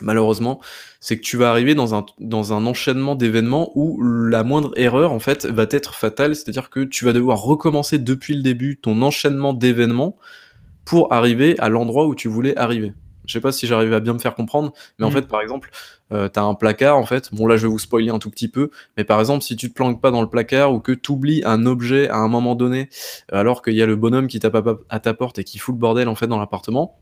Malheureusement, 0.00 0.60
c'est 1.00 1.16
que 1.16 1.22
tu 1.22 1.36
vas 1.36 1.50
arriver 1.50 1.74
dans 1.74 1.94
un, 1.94 2.06
dans 2.18 2.52
un 2.52 2.66
enchaînement 2.66 3.14
d'événements 3.14 3.72
où 3.74 4.02
la 4.02 4.42
moindre 4.42 4.72
erreur 4.76 5.12
en 5.12 5.18
fait 5.18 5.44
va 5.44 5.66
être 5.70 5.94
fatale, 5.94 6.34
c'est-à-dire 6.34 6.70
que 6.70 6.80
tu 6.80 7.04
vas 7.04 7.12
devoir 7.12 7.40
recommencer 7.42 7.98
depuis 7.98 8.34
le 8.34 8.42
début 8.42 8.78
ton 8.80 9.02
enchaînement 9.02 9.52
d'événements 9.52 10.16
pour 10.84 11.12
arriver 11.12 11.58
à 11.58 11.68
l'endroit 11.68 12.06
où 12.06 12.14
tu 12.14 12.28
voulais 12.28 12.56
arriver. 12.56 12.94
Je 13.26 13.32
sais 13.34 13.40
pas 13.40 13.52
si 13.52 13.66
j'arrive 13.66 13.92
à 13.92 14.00
bien 14.00 14.14
me 14.14 14.18
faire 14.18 14.34
comprendre, 14.34 14.72
mais 14.98 15.06
en 15.06 15.10
mm. 15.10 15.12
fait, 15.12 15.28
par 15.28 15.40
exemple, 15.40 15.70
euh, 16.12 16.28
tu 16.28 16.38
as 16.38 16.42
un 16.42 16.54
placard, 16.54 16.96
en 16.96 17.06
fait. 17.06 17.30
Bon, 17.32 17.46
là, 17.46 17.56
je 17.56 17.62
vais 17.62 17.72
vous 17.72 17.78
spoiler 17.78 18.10
un 18.10 18.18
tout 18.18 18.30
petit 18.30 18.48
peu, 18.48 18.70
mais 18.96 19.04
par 19.04 19.20
exemple, 19.20 19.42
si 19.42 19.56
tu 19.56 19.68
te 19.68 19.74
planques 19.74 20.00
pas 20.00 20.10
dans 20.10 20.22
le 20.22 20.28
placard 20.28 20.72
ou 20.72 20.80
que 20.80 20.92
tu 20.92 21.12
oublies 21.12 21.42
un 21.44 21.66
objet 21.66 22.08
à 22.08 22.18
un 22.18 22.28
moment 22.28 22.54
donné, 22.54 22.88
alors 23.30 23.62
qu'il 23.62 23.74
y 23.74 23.82
a 23.82 23.86
le 23.86 23.96
bonhomme 23.96 24.26
qui 24.26 24.38
tape 24.40 24.68
à 24.88 25.00
ta 25.00 25.14
porte 25.14 25.38
et 25.38 25.44
qui 25.44 25.58
fout 25.58 25.74
le 25.74 25.78
bordel, 25.78 26.08
en 26.08 26.14
fait, 26.14 26.26
dans 26.26 26.38
l'appartement, 26.38 26.98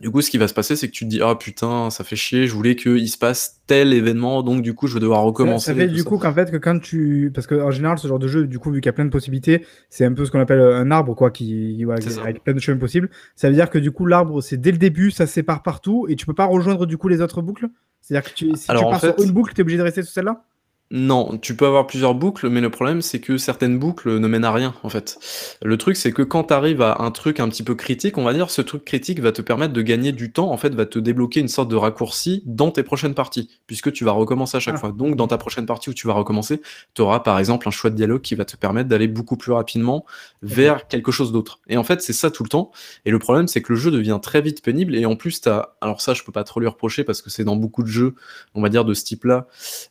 du 0.00 0.10
coup, 0.10 0.20
ce 0.20 0.30
qui 0.30 0.38
va 0.38 0.48
se 0.48 0.54
passer, 0.54 0.74
c'est 0.74 0.88
que 0.88 0.92
tu 0.92 1.04
te 1.04 1.10
dis, 1.10 1.20
ah 1.22 1.36
putain, 1.36 1.90
ça 1.90 2.02
fait 2.02 2.16
chier, 2.16 2.48
je 2.48 2.54
voulais 2.54 2.74
qu'il 2.74 3.08
se 3.08 3.16
passe 3.16 3.62
tel 3.68 3.92
événement, 3.92 4.42
donc 4.42 4.62
du 4.62 4.74
coup, 4.74 4.88
je 4.88 4.94
vais 4.94 5.00
devoir 5.00 5.22
recommencer. 5.22 5.66
Ça, 5.66 5.74
fait 5.76 5.86
du 5.86 6.02
coup 6.02 6.18
qu'en 6.18 6.34
fait, 6.34 6.50
que 6.50 6.56
quand 6.56 6.80
tu. 6.80 7.30
Parce 7.32 7.46
qu'en 7.46 7.70
général, 7.70 7.96
ce 7.96 8.08
genre 8.08 8.18
de 8.18 8.26
jeu, 8.26 8.48
du 8.48 8.58
coup, 8.58 8.72
vu 8.72 8.80
qu'il 8.80 8.88
y 8.88 8.90
a 8.90 8.92
plein 8.92 9.04
de 9.04 9.10
possibilités, 9.10 9.64
c'est 9.88 10.04
un 10.04 10.12
peu 10.12 10.24
ce 10.24 10.32
qu'on 10.32 10.40
appelle 10.40 10.60
un 10.60 10.90
arbre, 10.90 11.14
quoi, 11.14 11.30
qui. 11.30 11.86
Avec 12.20 12.42
plein 12.42 12.54
de 12.54 12.58
chemins 12.58 12.78
possibles. 12.78 13.10
Ça 13.36 13.48
veut 13.48 13.54
dire 13.54 13.70
que 13.70 13.78
du 13.78 13.92
coup, 13.92 14.06
l'arbre, 14.06 14.40
c'est 14.40 14.56
dès 14.56 14.72
le 14.72 14.78
début, 14.78 15.12
ça 15.12 15.24
se 15.24 15.32
sépare 15.32 15.62
partout, 15.62 16.06
et 16.08 16.16
tu 16.16 16.26
peux 16.26 16.34
pas 16.34 16.46
rejoindre 16.46 16.84
du 16.84 16.98
coup 16.98 17.06
les 17.06 17.20
autres 17.20 17.40
boucles? 17.40 17.68
C'est-à-dire 18.06 18.30
que 18.30 18.36
tu, 18.36 18.54
si 18.54 18.68
tu 18.68 18.72
pars 18.72 19.00
sur 19.00 19.20
une 19.20 19.32
boucle, 19.32 19.52
tu 19.52 19.60
es 19.60 19.62
obligé 19.62 19.78
de 19.78 19.82
rester 19.82 20.02
sur 20.04 20.12
celle-là? 20.12 20.44
Non, 20.92 21.36
tu 21.38 21.56
peux 21.56 21.66
avoir 21.66 21.88
plusieurs 21.88 22.14
boucles, 22.14 22.48
mais 22.48 22.60
le 22.60 22.70
problème 22.70 23.02
c'est 23.02 23.18
que 23.18 23.38
certaines 23.38 23.76
boucles 23.76 24.20
ne 24.20 24.28
mènent 24.28 24.44
à 24.44 24.52
rien 24.52 24.72
en 24.84 24.88
fait. 24.88 25.18
Le 25.60 25.76
truc 25.76 25.96
c'est 25.96 26.12
que 26.12 26.22
quand 26.22 26.44
tu 26.44 26.54
arrives 26.54 26.80
à 26.80 26.98
un 27.00 27.10
truc 27.10 27.40
un 27.40 27.48
petit 27.48 27.64
peu 27.64 27.74
critique, 27.74 28.18
on 28.18 28.22
va 28.22 28.32
dire, 28.32 28.50
ce 28.50 28.62
truc 28.62 28.84
critique 28.84 29.18
va 29.18 29.32
te 29.32 29.42
permettre 29.42 29.72
de 29.72 29.82
gagner 29.82 30.12
du 30.12 30.30
temps, 30.30 30.52
en 30.52 30.56
fait, 30.56 30.72
va 30.76 30.86
te 30.86 31.00
débloquer 31.00 31.40
une 31.40 31.48
sorte 31.48 31.68
de 31.68 31.74
raccourci 31.74 32.44
dans 32.46 32.70
tes 32.70 32.84
prochaines 32.84 33.14
parties, 33.14 33.50
puisque 33.66 33.90
tu 33.92 34.04
vas 34.04 34.12
recommencer 34.12 34.58
à 34.58 34.60
chaque 34.60 34.76
ah. 34.76 34.78
fois. 34.78 34.92
Donc 34.92 35.16
dans 35.16 35.26
ta 35.26 35.38
prochaine 35.38 35.66
partie 35.66 35.90
où 35.90 35.94
tu 35.94 36.06
vas 36.06 36.12
recommencer, 36.12 36.62
tu 36.94 37.02
auras 37.02 37.18
par 37.18 37.40
exemple 37.40 37.66
un 37.66 37.72
choix 37.72 37.90
de 37.90 37.96
dialogue 37.96 38.20
qui 38.20 38.36
va 38.36 38.44
te 38.44 38.56
permettre 38.56 38.88
d'aller 38.88 39.08
beaucoup 39.08 39.36
plus 39.36 39.50
rapidement 39.50 40.06
vers 40.42 40.86
quelque 40.86 41.10
chose 41.10 41.32
d'autre. 41.32 41.58
Et 41.66 41.76
en 41.78 41.84
fait 41.84 42.00
c'est 42.00 42.12
ça 42.12 42.30
tout 42.30 42.44
le 42.44 42.48
temps. 42.48 42.70
Et 43.04 43.10
le 43.10 43.18
problème 43.18 43.48
c'est 43.48 43.60
que 43.60 43.72
le 43.72 43.78
jeu 43.78 43.90
devient 43.90 44.20
très 44.22 44.40
vite 44.40 44.62
pénible, 44.62 44.94
et 44.94 45.04
en 45.04 45.16
plus 45.16 45.44
as... 45.48 45.74
alors 45.80 46.00
ça 46.00 46.14
je 46.14 46.22
peux 46.22 46.32
pas 46.32 46.44
trop 46.44 46.60
lui 46.60 46.68
reprocher 46.68 47.02
parce 47.02 47.22
que 47.22 47.30
c'est 47.30 47.44
dans 47.44 47.56
beaucoup 47.56 47.82
de 47.82 47.88
jeux, 47.88 48.14
on 48.54 48.62
va 48.62 48.68
dire 48.68 48.84
de 48.84 48.94
ce 48.94 49.02
type-là. 49.02 49.48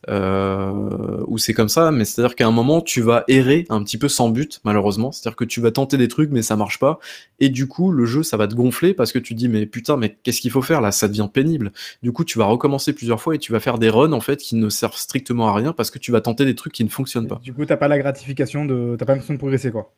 Euh 0.08 0.85
euh, 0.86 1.24
où 1.26 1.38
c'est 1.38 1.52
comme 1.52 1.68
ça, 1.68 1.90
mais 1.90 2.04
c'est-à-dire 2.04 2.34
qu'à 2.34 2.46
un 2.46 2.50
moment, 2.50 2.80
tu 2.80 3.00
vas 3.00 3.24
errer 3.28 3.66
un 3.68 3.82
petit 3.82 3.98
peu 3.98 4.08
sans 4.08 4.28
but, 4.28 4.60
malheureusement. 4.64 5.12
C'est-à-dire 5.12 5.36
que 5.36 5.44
tu 5.44 5.60
vas 5.60 5.70
tenter 5.70 5.96
des 5.96 6.08
trucs, 6.08 6.30
mais 6.30 6.42
ça 6.42 6.56
marche 6.56 6.78
pas. 6.78 6.98
Et 7.40 7.48
du 7.48 7.66
coup, 7.66 7.90
le 7.90 8.06
jeu, 8.06 8.22
ça 8.22 8.36
va 8.36 8.48
te 8.48 8.54
gonfler 8.54 8.94
parce 8.94 9.12
que 9.12 9.18
tu 9.18 9.34
dis, 9.34 9.48
mais 9.48 9.66
putain, 9.66 9.96
mais 9.96 10.16
qu'est-ce 10.22 10.40
qu'il 10.40 10.50
faut 10.50 10.62
faire 10.62 10.80
là? 10.80 10.92
Ça 10.92 11.08
devient 11.08 11.28
pénible. 11.32 11.72
Du 12.02 12.12
coup, 12.12 12.24
tu 12.24 12.38
vas 12.38 12.44
recommencer 12.44 12.92
plusieurs 12.92 13.20
fois 13.20 13.34
et 13.34 13.38
tu 13.38 13.52
vas 13.52 13.60
faire 13.60 13.78
des 13.78 13.88
runs, 13.88 14.12
en 14.12 14.20
fait, 14.20 14.38
qui 14.38 14.56
ne 14.56 14.68
servent 14.68 14.96
strictement 14.96 15.48
à 15.48 15.54
rien 15.54 15.72
parce 15.72 15.90
que 15.90 15.98
tu 15.98 16.12
vas 16.12 16.20
tenter 16.20 16.44
des 16.44 16.54
trucs 16.54 16.72
qui 16.72 16.84
ne 16.84 16.88
fonctionnent 16.88 17.28
pas. 17.28 17.40
Du 17.42 17.52
coup, 17.52 17.64
t'as 17.64 17.76
pas 17.76 17.88
la 17.88 17.98
gratification 17.98 18.64
de. 18.64 18.96
T'as 18.98 19.04
pas 19.04 19.12
l'impression 19.12 19.34
de 19.34 19.38
progresser, 19.38 19.70
quoi. 19.70 19.92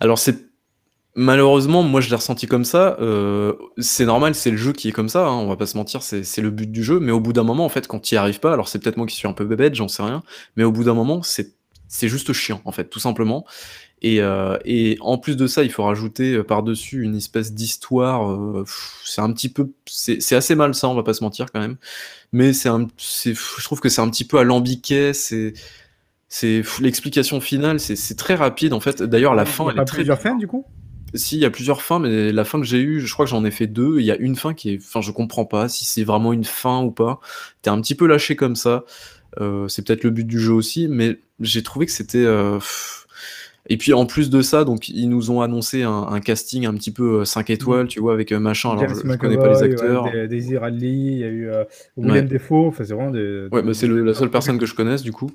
Alors, 0.00 0.18
c'est 0.18 0.36
Malheureusement, 1.20 1.82
moi 1.82 2.00
je 2.00 2.10
l'ai 2.10 2.14
ressenti 2.14 2.46
comme 2.46 2.64
ça. 2.64 2.96
Euh, 3.00 3.54
c'est 3.76 4.04
normal, 4.04 4.36
c'est 4.36 4.52
le 4.52 4.56
jeu 4.56 4.72
qui 4.72 4.88
est 4.88 4.92
comme 4.92 5.08
ça, 5.08 5.26
hein, 5.26 5.32
on 5.32 5.48
va 5.48 5.56
pas 5.56 5.66
se 5.66 5.76
mentir, 5.76 6.00
c'est 6.00 6.40
le 6.40 6.50
but 6.50 6.70
du 6.70 6.84
jeu. 6.84 7.00
Mais 7.00 7.10
au 7.10 7.18
bout 7.18 7.32
d'un 7.32 7.42
moment, 7.42 7.64
en 7.64 7.68
fait, 7.68 7.88
quand 7.88 7.98
tu 7.98 8.14
y 8.14 8.18
arrives 8.18 8.38
pas, 8.38 8.52
alors 8.52 8.68
c'est 8.68 8.78
peut-être 8.78 8.96
moi 8.96 9.04
qui 9.04 9.16
suis 9.16 9.26
un 9.26 9.32
peu 9.32 9.44
bébête, 9.44 9.74
j'en 9.74 9.88
sais 9.88 10.04
rien, 10.04 10.22
mais 10.54 10.62
au 10.62 10.70
bout 10.70 10.84
d'un 10.84 10.94
moment, 10.94 11.20
c'est 11.24 12.08
juste 12.08 12.32
chiant, 12.32 12.60
en 12.64 12.70
fait, 12.70 12.84
tout 12.84 13.00
simplement. 13.00 13.44
Et, 14.00 14.20
euh, 14.20 14.58
et, 14.64 14.96
en 15.00 15.18
plus 15.18 15.36
de 15.36 15.48
ça, 15.48 15.64
il 15.64 15.72
faut 15.72 15.82
rajouter 15.82 16.34
euh, 16.34 16.44
par-dessus 16.44 17.02
une 17.02 17.16
espèce 17.16 17.52
d'histoire. 17.52 18.64
c'est 19.04 19.20
un 19.20 19.32
petit 19.32 19.48
peu, 19.48 19.72
c'est 19.86 20.36
assez 20.36 20.54
mal 20.54 20.72
ça, 20.72 20.88
on 20.88 20.94
va 20.94 21.02
pas 21.02 21.14
se 21.14 21.24
mentir 21.24 21.46
quand 21.52 21.58
même. 21.58 21.78
Mais 22.30 22.52
c'est 22.52 22.68
un, 22.68 22.86
je 22.96 23.64
trouve 23.64 23.80
que 23.80 23.88
c'est 23.88 24.02
un 24.02 24.08
petit 24.08 24.24
peu 24.24 24.38
alambiqué. 24.38 25.12
C'est, 25.14 25.54
c'est 26.28 26.62
l'explication 26.80 27.40
finale, 27.40 27.80
c'est 27.80 28.16
très 28.16 28.36
rapide 28.36 28.72
en 28.72 28.78
fait. 28.78 29.02
D'ailleurs, 29.02 29.34
la 29.34 29.46
fin, 29.46 29.64
il 29.64 29.72
elle 29.72 29.82
est 29.82 29.84
très. 29.84 29.96
Plusieurs 29.96 30.20
fins 30.20 30.36
du 30.36 30.46
coup? 30.46 30.64
Si, 31.14 31.36
il 31.36 31.40
y 31.40 31.44
a 31.44 31.50
plusieurs 31.50 31.82
fins, 31.82 31.98
mais 31.98 32.32
la 32.32 32.44
fin 32.44 32.60
que 32.60 32.66
j'ai 32.66 32.80
eue, 32.80 33.00
je 33.00 33.12
crois 33.12 33.24
que 33.24 33.30
j'en 33.30 33.44
ai 33.44 33.50
fait 33.50 33.66
deux. 33.66 33.98
Il 33.98 34.04
y 34.04 34.10
a 34.10 34.16
une 34.16 34.36
fin 34.36 34.52
qui 34.52 34.70
est. 34.74 34.78
Enfin, 34.78 35.00
je 35.00 35.10
comprends 35.10 35.46
pas 35.46 35.68
si 35.68 35.84
c'est 35.84 36.04
vraiment 36.04 36.32
une 36.32 36.44
fin 36.44 36.82
ou 36.82 36.90
pas. 36.90 37.20
T'es 37.62 37.70
un 37.70 37.80
petit 37.80 37.94
peu 37.94 38.06
lâché 38.06 38.36
comme 38.36 38.56
ça. 38.56 38.84
Euh, 39.40 39.68
c'est 39.68 39.86
peut-être 39.86 40.04
le 40.04 40.10
but 40.10 40.26
du 40.26 40.40
jeu 40.40 40.52
aussi, 40.52 40.88
mais 40.88 41.20
j'ai 41.40 41.62
trouvé 41.62 41.86
que 41.86 41.92
c'était. 41.92 42.18
Euh, 42.18 42.58
et 43.68 43.76
puis 43.76 43.92
en 43.92 44.06
plus 44.06 44.30
de 44.30 44.42
ça, 44.42 44.64
donc 44.64 44.88
ils 44.88 45.08
nous 45.08 45.30
ont 45.30 45.40
annoncé 45.40 45.82
un, 45.82 46.20
casting 46.20 46.66
un 46.66 46.74
petit 46.74 46.90
peu 46.90 47.24
5 47.24 47.48
euh, 47.50 47.52
étoiles, 47.54 47.84
mm. 47.84 47.88
tu 47.88 48.00
vois, 48.00 48.12
avec 48.12 48.32
euh, 48.32 48.38
machin. 48.38 48.70
Alors 48.70 48.88
je, 48.88 49.16
connais 49.16 49.36
pas 49.36 49.48
les 49.48 49.62
acteurs. 49.62 50.04
Ouais, 50.04 50.28
Daisy 50.28 50.56
Radley, 50.56 50.88
il 50.88 51.18
y 51.18 51.24
a 51.24 51.28
eu 51.28 51.48
euh, 51.50 51.64
William 51.96 52.16
ouais. 52.16 52.22
Defoe, 52.22 52.68
enfin 52.68 52.84
c'est 52.84 52.94
vraiment 52.94 53.10
des. 53.10 53.48
Ouais, 53.52 53.62
bah, 53.62 53.74
c'est 53.74 53.88
la 53.88 54.14
seule 54.14 54.30
personne 54.30 54.58
que 54.58 54.66
je 54.66 54.74
connaisse 54.74 55.02
du 55.02 55.12
coup. 55.12 55.30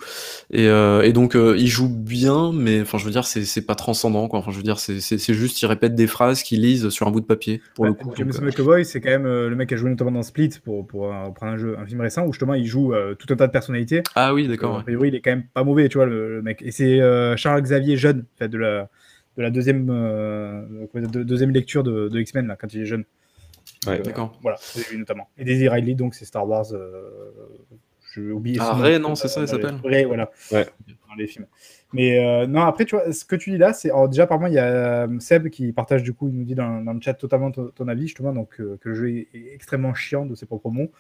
Et, 0.52 0.68
euh, 0.68 1.02
et 1.02 1.14
donc 1.14 1.36
euh, 1.36 1.56
il 1.58 1.68
joue 1.68 1.90
bien, 1.90 2.52
mais 2.54 2.82
enfin 2.82 2.98
je 2.98 3.06
veux 3.06 3.12
dire 3.12 3.26
c'est 3.26 3.66
pas 3.66 3.76
transcendant 3.76 4.28
quoi. 4.28 4.40
Enfin 4.40 4.52
je 4.52 4.58
veux 4.58 4.64
dire 4.64 4.80
c'est 4.80 5.34
juste 5.34 5.62
il 5.62 5.66
répète 5.66 5.96
des 5.96 6.08
phrases 6.08 6.44
qu'il 6.44 6.62
lise 6.62 6.90
sur 6.90 7.08
un 7.08 7.12
bout 7.12 7.22
de 7.22 7.26
papier 7.26 7.62
pour 7.76 7.86
le 7.86 7.94
coup. 7.94 8.12
James 8.16 8.32
donc, 8.32 8.42
McAvoy, 8.42 8.86
c'est 8.86 9.02
quand 9.02 9.10
même 9.10 9.26
le 9.26 9.56
mec 9.56 9.70
qui 9.70 9.76
a 9.76 9.78
joué 9.78 9.90
notamment 9.90 10.12
dans 10.12 10.24
Split 10.24 10.52
pour, 10.64 10.86
pour, 10.88 11.14
prendre 11.36 11.54
un 11.54 11.58
jeu, 11.58 11.76
un 11.80 11.86
film 11.86 12.02
récent 12.02 12.26
où 12.26 12.34
justement 12.34 12.54
il 12.54 12.66
joue 12.66 12.94
tout 13.20 13.28
un 13.32 13.36
tas 13.36 13.48
de 13.48 13.52
personnalités. 13.52 14.04
Ah 14.16 14.34
oui 14.34 14.48
d'accord. 14.48 14.80
A 14.80 14.84
priori 14.84 15.10
il 15.10 15.16
est 15.16 15.22
quand 15.22 15.32
même 15.32 15.46
pas 15.54 15.64
mauvais, 15.64 15.90
tu 15.90 15.98
vois 15.98 16.06
le, 16.06 16.36
le 16.36 16.42
mec. 16.42 16.62
Et 16.62 16.72
c'est 16.72 17.00
Charles 17.38 17.62
Xavier 17.62 17.98
Jeune, 17.98 18.23
fait 18.38 18.50
de 18.50 18.58
la 18.58 18.90
de 19.38 19.41
la 19.41 19.50
deuxième, 19.50 19.90
euh, 19.90 20.88
de, 20.94 21.24
deuxième 21.24 21.52
lecture 21.52 21.84
de, 21.84 22.08
de 22.08 22.20
X-Men, 22.20 22.48
là, 22.48 22.56
quand 22.56 22.74
il 22.74 22.82
est 22.82 22.86
jeune. 22.86 23.06
Ouais, 23.88 24.00
euh, 24.00 24.04
d'accord. 24.04 24.38
Voilà, 24.41 24.58
lui 24.91 24.98
notamment. 24.98 25.30
Et 25.38 25.44
Daisy 25.44 25.68
Riley, 25.68 25.95
donc 25.95 26.14
c'est 26.16 26.26
Star 26.26 26.48
Wars. 26.48 26.72
Euh, 26.74 27.10
je 28.14 28.22
oublié. 28.32 28.58
Ah, 28.60 28.74
Ray, 28.76 29.00
non, 29.00 29.16
c'est 29.16 29.28
ça, 29.28 29.41
il 29.41 29.48
s'appelle 29.48 29.80
Ray, 29.84 30.06
voilà. 30.06 30.30
Ouais. 30.52 30.68
Dans 31.10 31.16
les 31.18 31.26
films. 31.26 31.48
Mais 31.94 32.24
euh, 32.24 32.45
non, 32.45 32.62
après, 32.62 32.86
tu 32.86 32.95
vois, 32.95 33.12
ce 33.12 33.26
que 33.26 33.36
tu 33.36 33.52
dis 33.52 33.58
là, 33.58 33.74
c'est. 33.74 33.91
déjà, 34.10 34.28
par 34.28 34.40
moi, 34.40 34.50
il 34.50 34.56
y 34.56 34.60
a 34.60 35.08
Seb 35.20 35.50
qui 35.50 35.72
partage, 35.72 36.04
du 36.04 36.14
coup, 36.14 36.28
il 36.28 36.36
nous 36.36 36.44
dit 36.44 36.56
dans, 36.56 36.82
dans 36.82 36.94
le 36.94 37.02
chat 37.02 37.16
totalement 37.16 37.52
ton, 37.52 37.70
ton 37.70 37.88
avis, 37.88 38.04
justement, 38.04 38.34
donc 38.34 38.58
que 38.58 38.78
le 38.84 38.94
jeu 38.94 39.10
est, 39.10 39.28
est, 39.34 39.54
extrêmement 39.54 39.94
chiant 39.95 40.26
de 40.26 40.36
ses 40.36 40.45
propres 40.45 40.70
mots. 40.70 40.91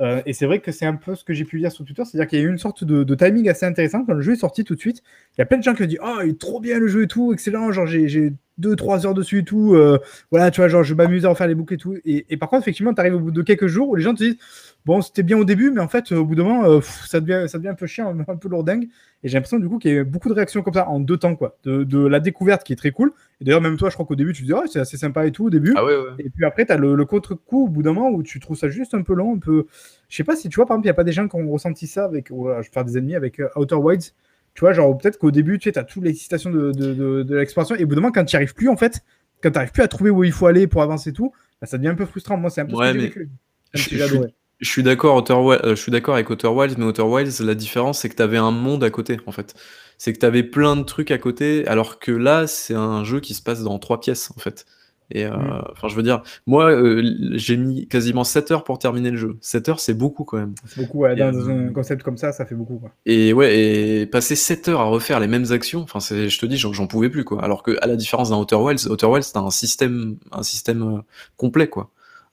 Euh, 0.00 0.20
et 0.26 0.32
c'est 0.32 0.46
vrai 0.46 0.60
que 0.60 0.72
c'est 0.72 0.86
un 0.86 0.96
peu 0.96 1.14
ce 1.14 1.24
que 1.24 1.32
j'ai 1.32 1.44
pu 1.44 1.58
lire 1.58 1.72
sur 1.72 1.84
Twitter, 1.84 2.04
c'est-à-dire 2.04 2.28
qu'il 2.28 2.38
y 2.38 2.42
a 2.42 2.44
eu 2.44 2.50
une 2.50 2.58
sorte 2.58 2.84
de, 2.84 3.02
de, 3.02 3.14
timing 3.14 3.48
assez 3.48 3.64
intéressant 3.64 4.04
quand 4.04 4.12
le 4.12 4.20
jeu 4.20 4.32
est 4.32 4.36
sorti 4.36 4.62
tout 4.64 4.74
de 4.74 4.80
suite. 4.80 5.02
Il 5.32 5.40
y 5.40 5.42
a 5.42 5.46
plein 5.46 5.58
de 5.58 5.62
gens 5.62 5.74
qui 5.74 5.82
ont 5.82 5.86
dit 5.86 5.98
Oh, 6.02 6.18
il 6.22 6.30
est 6.30 6.40
trop 6.40 6.60
bien 6.60 6.78
le 6.78 6.86
jeu 6.86 7.04
et 7.04 7.06
tout, 7.06 7.32
excellent, 7.32 7.72
genre 7.72 7.86
j'ai 7.86 8.32
2-3 8.60 9.06
heures 9.06 9.14
dessus 9.14 9.40
et 9.40 9.44
tout. 9.44 9.74
Euh, 9.74 9.98
voilà, 10.30 10.50
tu 10.50 10.60
vois, 10.60 10.68
genre 10.68 10.82
je 10.82 10.94
m'amuse 10.94 11.26
à 11.26 11.30
en 11.30 11.34
faire 11.34 11.46
les 11.46 11.54
boucles 11.54 11.74
et 11.74 11.78
tout. 11.78 11.94
Et, 12.04 12.26
et 12.28 12.36
par 12.36 12.48
contre, 12.48 12.62
effectivement, 12.62 12.94
tu 12.94 13.00
arrives 13.00 13.14
au 13.14 13.20
bout 13.20 13.30
de 13.30 13.42
quelques 13.42 13.66
jours 13.66 13.88
où 13.88 13.94
les 13.94 14.02
gens 14.02 14.14
te 14.14 14.22
disent 14.22 14.38
Bon, 14.86 15.02
c'était 15.02 15.24
bien 15.24 15.36
au 15.36 15.44
début, 15.44 15.72
mais 15.72 15.80
en 15.80 15.88
fait, 15.88 16.12
au 16.12 16.24
bout 16.24 16.36
d'un 16.36 16.44
moment, 16.44 16.64
euh, 16.64 16.80
ça, 16.80 17.18
devient, 17.18 17.48
ça 17.48 17.58
devient 17.58 17.70
un 17.70 17.74
peu 17.74 17.88
chiant, 17.88 18.16
un 18.28 18.36
peu 18.36 18.48
lourdingue. 18.48 18.84
Et 19.24 19.28
j'ai 19.28 19.34
l'impression 19.34 19.58
du 19.58 19.68
coup 19.68 19.78
qu'il 19.78 19.90
y 19.90 19.94
a 19.94 20.00
eu 20.02 20.04
beaucoup 20.04 20.28
de 20.28 20.34
réactions 20.34 20.62
comme 20.62 20.74
ça 20.74 20.88
en 20.88 21.00
deux 21.00 21.16
temps, 21.16 21.34
quoi. 21.34 21.58
De, 21.64 21.82
de 21.82 21.98
la 22.06 22.20
découverte 22.20 22.62
qui 22.62 22.72
est 22.72 22.76
très 22.76 22.92
cool. 22.92 23.12
Et 23.40 23.44
d'ailleurs, 23.44 23.60
même 23.60 23.76
toi, 23.76 23.90
je 23.90 23.94
crois 23.94 24.06
qu'au 24.06 24.14
début, 24.14 24.32
tu 24.32 24.42
te 24.42 24.46
dis, 24.46 24.52
oh, 24.52 24.62
c'est 24.70 24.78
assez 24.78 24.96
sympa 24.96 25.26
et 25.26 25.32
tout 25.32 25.46
au 25.46 25.50
début. 25.50 25.74
Ah 25.76 25.84
ouais, 25.84 25.96
ouais. 25.96 26.10
Et 26.20 26.30
puis 26.30 26.44
après, 26.44 26.66
tu 26.66 26.72
as 26.72 26.76
le, 26.76 26.94
le 26.94 27.04
contre-coup 27.04 27.64
au 27.64 27.68
bout 27.68 27.82
d'un 27.82 27.92
moment 27.94 28.10
où 28.10 28.22
tu 28.22 28.38
trouves 28.38 28.56
ça 28.56 28.68
juste 28.68 28.94
un 28.94 29.02
peu 29.02 29.14
long, 29.14 29.34
un 29.34 29.38
peu. 29.40 29.66
Je 30.08 30.16
sais 30.16 30.24
pas 30.24 30.36
si 30.36 30.48
tu 30.48 30.54
vois, 30.54 30.66
par 30.66 30.76
exemple, 30.76 30.86
il 30.86 30.88
n'y 30.88 30.92
a 30.92 30.94
pas 30.94 31.04
des 31.04 31.12
gens 31.12 31.26
qui 31.26 31.34
ont 31.34 31.50
ressenti 31.50 31.88
ça 31.88 32.04
avec. 32.04 32.30
Voilà, 32.30 32.62
je 32.62 32.68
vais 32.68 32.72
faire 32.72 32.84
des 32.84 32.96
ennemis 32.96 33.16
avec 33.16 33.42
Outer 33.56 33.74
Wilds. 33.74 34.12
Tu 34.56 34.60
vois, 34.60 34.72
genre 34.72 34.96
peut-être 34.96 35.18
qu'au 35.18 35.30
début, 35.30 35.58
tu 35.58 35.70
sais, 35.70 35.78
as 35.78 35.84
toute 35.84 36.02
l'excitation 36.02 36.50
de, 36.50 36.72
de, 36.72 36.94
de, 36.94 37.22
de 37.22 37.36
l'exploration. 37.36 37.76
Et 37.76 37.84
au 37.84 37.86
bout 37.86 37.94
d'un 37.94 38.00
moment, 38.00 38.12
quand 38.12 38.24
tu 38.24 38.34
n'y 38.34 38.38
arrives 38.38 38.54
plus, 38.54 38.70
en 38.70 38.76
fait, 38.76 39.02
quand 39.42 39.50
tu 39.50 39.54
n'arrives 39.54 39.70
plus 39.70 39.82
à 39.82 39.88
trouver 39.88 40.10
où 40.10 40.24
il 40.24 40.32
faut 40.32 40.46
aller 40.46 40.66
pour 40.66 40.80
avancer 40.82 41.10
et 41.10 41.12
tout, 41.12 41.32
bah, 41.60 41.66
ça 41.66 41.76
devient 41.76 41.90
un 41.90 41.94
peu 41.94 42.06
frustrant. 42.06 42.38
Moi, 42.38 42.48
c'est 42.48 42.62
un 42.62 42.66
peu 42.66 42.74
ouais, 42.74 42.88
ce 42.88 42.92
que 42.92 42.96
mais... 42.96 43.04
vécu. 43.04 43.30
Je 43.74 43.82
suis 43.82 43.96
d'accord 43.96 44.24
je 44.58 45.74
suis 45.74 45.90
d'accord 45.90 46.14
avec 46.14 46.30
Outer 46.30 46.48
Wilds, 46.48 46.76
mais 46.78 46.86
Outer 46.86 47.02
Wilds, 47.02 47.40
la 47.40 47.54
différence, 47.54 48.00
c'est 48.00 48.08
que 48.08 48.16
tu 48.16 48.22
avais 48.22 48.38
un 48.38 48.50
monde 48.50 48.82
à 48.82 48.90
côté, 48.90 49.18
en 49.26 49.32
fait. 49.32 49.54
C'est 49.98 50.14
que 50.14 50.18
tu 50.18 50.24
avais 50.24 50.42
plein 50.42 50.76
de 50.76 50.82
trucs 50.82 51.10
à 51.10 51.18
côté, 51.18 51.66
alors 51.66 51.98
que 51.98 52.12
là, 52.12 52.46
c'est 52.46 52.74
un 52.74 53.04
jeu 53.04 53.20
qui 53.20 53.34
se 53.34 53.42
passe 53.42 53.62
dans 53.62 53.78
trois 53.78 54.00
pièces, 54.00 54.30
en 54.34 54.40
fait. 54.40 54.64
Et 55.10 55.24
euh, 55.24 55.36
Mm. 55.36 55.64
enfin, 55.72 55.88
je 55.88 55.94
veux 55.94 56.02
dire, 56.02 56.22
moi, 56.46 56.70
euh, 56.70 57.02
j'ai 57.34 57.56
mis 57.56 57.86
quasiment 57.86 58.24
7 58.24 58.50
heures 58.50 58.64
pour 58.64 58.78
terminer 58.78 59.10
le 59.10 59.16
jeu. 59.16 59.36
7 59.40 59.68
heures, 59.68 59.80
c'est 59.80 59.94
beaucoup 59.94 60.24
quand 60.24 60.38
même. 60.38 60.54
C'est 60.66 60.80
beaucoup, 60.80 60.98
ouais, 60.98 61.14
dans 61.14 61.34
euh, 61.34 61.68
un 61.68 61.72
concept 61.72 62.02
comme 62.02 62.16
ça, 62.16 62.32
ça 62.32 62.44
fait 62.44 62.54
beaucoup. 62.54 62.78
Quoi. 62.78 62.90
Et 63.06 63.32
ouais, 63.32 63.58
et 63.58 64.06
passer 64.06 64.34
7 64.34 64.68
heures 64.68 64.80
à 64.80 64.84
refaire 64.84 65.20
les 65.20 65.28
mêmes 65.28 65.52
actions, 65.52 65.80
enfin, 65.82 66.00
je 66.00 66.38
te 66.38 66.46
dis, 66.46 66.56
j'en, 66.56 66.86
pouvais 66.86 67.08
plus, 67.08 67.24
quoi. 67.24 67.42
Alors 67.44 67.62
que, 67.62 67.76
à 67.82 67.86
la 67.86 67.96
différence 67.96 68.30
d'un 68.30 68.38
Outer 68.38 68.56
Wilds, 68.56 68.86
Outer 68.88 69.06
Wilds, 69.06 69.32
t'as 69.32 69.40
un 69.40 69.50
système, 69.50 70.16
un 70.32 70.42
système 70.42 70.82
euh, 70.82 70.98
complet, 71.36 71.68
quoi. 71.68 71.90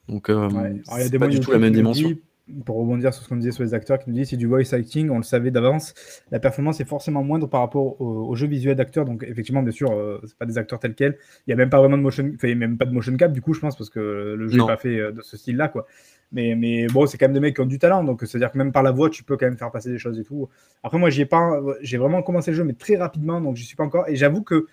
Donc, 0.08 0.28
euh, 0.28 0.48
Ouais. 0.50 0.82
C'est 0.98 1.18
pas 1.18 1.28
du 1.28 1.40
tout 1.40 1.52
la 1.52 1.58
même 1.58 1.72
dimension. 1.72 2.08
dit, 2.08 2.20
pour 2.64 2.76
rebondir 2.76 3.14
sur 3.14 3.22
ce 3.22 3.28
qu'on 3.28 3.36
disait 3.36 3.52
sur 3.52 3.62
les 3.62 3.72
acteurs, 3.72 3.98
qui 3.98 4.10
nous 4.10 4.16
dit 4.16 4.26
c'est 4.26 4.36
du 4.36 4.46
voice 4.46 4.74
acting, 4.74 5.08
on 5.10 5.16
le 5.16 5.22
savait 5.22 5.50
d'avance, 5.50 5.94
la 6.30 6.38
performance 6.38 6.80
est 6.80 6.84
forcément 6.84 7.22
moindre 7.22 7.48
par 7.48 7.60
rapport 7.60 8.00
au, 8.00 8.28
au 8.28 8.34
jeu 8.34 8.46
visuel 8.46 8.76
d'acteurs. 8.76 9.04
Donc 9.04 9.24
effectivement, 9.26 9.62
bien 9.62 9.72
sûr, 9.72 9.92
euh, 9.92 10.20
c'est 10.26 10.36
pas 10.36 10.46
des 10.46 10.58
acteurs 10.58 10.78
tels 10.78 10.94
quels. 10.94 11.16
Il 11.46 11.50
y 11.50 11.52
a 11.52 11.56
même 11.56 11.70
pas 11.70 11.78
vraiment 11.78 11.96
de 11.96 12.02
motion, 12.02 12.30
enfin, 12.34 12.48
il 12.48 12.50
y 12.50 12.52
a 12.52 12.56
même 12.56 12.76
pas 12.76 12.84
de 12.84 12.92
motion 12.92 13.16
cap 13.16 13.32
du 13.32 13.40
coup, 13.40 13.54
je 13.54 13.60
pense, 13.60 13.76
parce 13.76 13.90
que 13.90 14.34
le 14.38 14.48
jeu 14.48 14.60
n'est 14.60 14.66
pas 14.66 14.76
fait 14.76 14.98
euh, 14.98 15.12
de 15.12 15.22
ce 15.22 15.36
style-là, 15.36 15.68
quoi. 15.68 15.86
Mais, 16.32 16.56
mais 16.56 16.86
bon, 16.88 17.06
c'est 17.06 17.16
quand 17.16 17.26
même 17.26 17.34
des 17.34 17.40
mecs 17.40 17.54
qui 17.54 17.60
ont 17.60 17.66
du 17.66 17.78
talent, 17.78 18.02
donc 18.02 18.22
c'est-à-dire 18.22 18.50
que 18.50 18.58
même 18.58 18.72
par 18.72 18.82
la 18.82 18.90
voix, 18.90 19.08
tu 19.08 19.22
peux 19.22 19.36
quand 19.36 19.46
même 19.46 19.56
faire 19.56 19.70
passer 19.70 19.90
des 19.90 19.98
choses 19.98 20.18
et 20.18 20.24
tout. 20.24 20.48
Après, 20.82 20.98
moi, 20.98 21.08
j'y 21.08 21.20
ai 21.20 21.26
pas, 21.26 21.60
j'ai 21.80 21.96
vraiment 21.96 22.22
commencé 22.22 22.50
le 22.50 22.56
jeu, 22.56 22.64
mais 22.64 22.72
très 22.72 22.96
rapidement, 22.96 23.40
donc 23.40 23.56
j'y 23.56 23.64
suis 23.64 23.76
pas 23.76 23.84
encore. 23.84 24.08
Et 24.08 24.16
j'avoue 24.16 24.42
que 24.42 24.66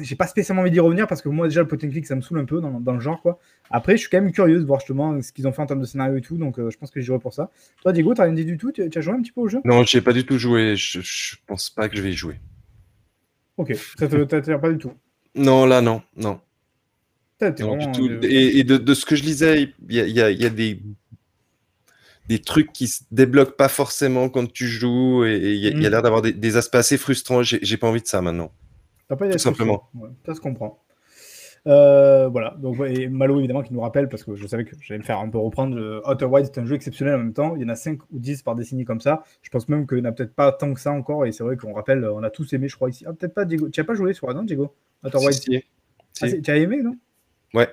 j'ai 0.00 0.16
pas 0.16 0.26
spécialement 0.26 0.62
envie 0.62 0.70
d'y 0.70 0.80
revenir 0.80 1.06
parce 1.06 1.22
que 1.22 1.28
moi 1.28 1.48
déjà 1.48 1.62
le 1.62 1.68
point 1.68 1.78
and 1.82 1.90
click 1.90 2.06
ça 2.06 2.14
me 2.14 2.20
saoule 2.20 2.38
un 2.38 2.44
peu 2.44 2.60
dans, 2.60 2.80
dans 2.80 2.92
le 2.92 3.00
genre 3.00 3.20
quoi. 3.22 3.38
Après 3.70 3.92
je 3.96 4.02
suis 4.02 4.10
quand 4.10 4.20
même 4.20 4.32
curieux 4.32 4.58
de 4.60 4.64
voir 4.64 4.80
justement 4.80 5.20
ce 5.22 5.32
qu'ils 5.32 5.46
ont 5.48 5.52
fait 5.52 5.62
en 5.62 5.66
termes 5.66 5.80
de 5.80 5.86
scénario 5.86 6.16
et 6.16 6.20
tout 6.20 6.36
donc 6.36 6.58
euh, 6.58 6.70
je 6.70 6.78
pense 6.78 6.90
que 6.90 7.00
j'irai 7.00 7.18
pour 7.18 7.32
ça. 7.32 7.50
Toi 7.82 7.92
Diego 7.92 8.14
t'as 8.14 8.24
rien 8.24 8.32
dit 8.32 8.44
du 8.44 8.56
tout? 8.58 8.70
Tu, 8.72 8.88
tu 8.90 8.98
as 8.98 9.00
joué 9.00 9.14
un 9.14 9.22
petit 9.22 9.32
peu 9.32 9.40
au 9.40 9.48
jeu? 9.48 9.60
Non, 9.64 9.82
j'ai 9.84 10.00
pas 10.00 10.12
du 10.12 10.24
tout 10.24 10.38
joué. 10.38 10.76
Je, 10.76 11.00
je 11.00 11.36
pense 11.46 11.70
pas 11.70 11.88
que 11.88 11.96
je 11.96 12.02
vais 12.02 12.10
y 12.10 12.16
jouer. 12.16 12.38
Ok 13.56 13.74
ça 13.98 14.08
t'attire 14.26 14.60
pas 14.60 14.70
du 14.70 14.78
tout? 14.78 14.92
Non, 15.34 15.66
là, 15.66 15.80
non, 15.80 16.02
non. 16.16 16.40
Du 17.40 17.56
tout. 17.92 18.08
euh, 18.08 18.20
Et, 18.24 18.58
et 18.58 18.64
de, 18.64 18.76
de 18.76 18.94
ce 18.94 19.04
que 19.06 19.14
je 19.16 19.22
lisais, 19.22 19.72
il 19.88 19.94
y 19.94 20.00
a, 20.00 20.06
y 20.06 20.20
a- 20.20 20.30
y 20.30 20.44
a 20.44 20.50
des, 20.50 20.80
des 22.28 22.38
trucs 22.40 22.72
qui 22.72 22.88
se 22.88 23.02
débloquent 23.10 23.56
pas 23.56 23.68
forcément 23.68 24.28
quand 24.28 24.52
tu 24.52 24.66
joues 24.66 25.24
et 25.24 25.36
il 25.54 25.60
y 25.60 25.68
a, 25.68 25.88
Mm. 25.88 25.90
l'air 25.90 26.02
d'avoir 26.02 26.22
des, 26.22 26.32
des 26.32 26.56
aspects 26.56 26.74
assez 26.74 26.98
frustrants. 26.98 27.42
J'ai 27.42 27.76
pas 27.76 27.86
envie 27.88 28.02
de 28.02 28.06
ça 28.06 28.20
maintenant. 28.20 28.50
T'as 29.08 29.16
pas 29.16 29.28
Tout 29.28 29.38
simplement. 29.38 29.88
Ouais, 29.94 30.10
ça 30.26 30.34
se 30.34 30.40
comprend. 30.40 30.82
Euh, 31.66 32.28
voilà, 32.28 32.54
donc 32.60 32.78
ouais, 32.78 32.94
et 32.94 33.08
Malo 33.08 33.38
évidemment 33.40 33.62
qui 33.62 33.74
nous 33.74 33.80
rappelle, 33.80 34.08
parce 34.08 34.22
que 34.22 34.36
je 34.36 34.46
savais 34.46 34.64
que 34.64 34.76
j'allais 34.80 34.98
me 35.00 35.04
faire 35.04 35.18
un 35.18 35.28
peu 35.28 35.38
reprendre, 35.38 35.76
euh, 35.76 36.00
Outer 36.08 36.24
Wilds 36.26 36.50
c'est 36.54 36.60
un 36.60 36.64
jeu 36.64 36.76
exceptionnel 36.76 37.16
en 37.16 37.18
même 37.18 37.32
temps, 37.32 37.56
il 37.56 37.62
y 37.62 37.64
en 37.64 37.68
a 37.68 37.74
5 37.74 37.98
ou 38.12 38.18
10 38.20 38.42
par 38.42 38.54
décennie 38.54 38.84
comme 38.84 39.00
ça, 39.00 39.24
je 39.42 39.50
pense 39.50 39.68
même 39.68 39.86
qu'il 39.86 39.98
n'y 39.98 40.06
en 40.06 40.10
a 40.10 40.12
peut-être 40.12 40.34
pas 40.34 40.52
tant 40.52 40.72
que 40.72 40.80
ça 40.80 40.92
encore, 40.92 41.26
et 41.26 41.32
c'est 41.32 41.42
vrai 41.42 41.56
qu'on 41.56 41.74
rappelle, 41.74 42.04
on 42.06 42.22
a 42.22 42.30
tous 42.30 42.52
aimé 42.52 42.68
je 42.68 42.76
crois 42.76 42.90
ici, 42.90 43.04
ah 43.08 43.12
peut-être 43.12 43.34
pas 43.34 43.44
Diego, 43.44 43.68
tu 43.70 43.80
as 43.80 43.84
pas 43.84 43.94
joué 43.94 44.14
sur 44.14 44.32
non 44.32 44.44
Diego? 44.44 44.72
Outer 45.04 45.18
Si, 45.18 45.24
Wilds 45.26 45.42
si. 45.42 45.64
Ah, 46.22 46.28
Si. 46.28 46.40
tu 46.42 46.50
as 46.50 46.56
aimé 46.56 46.80
non? 46.82 46.96
Ouais. 47.54 47.68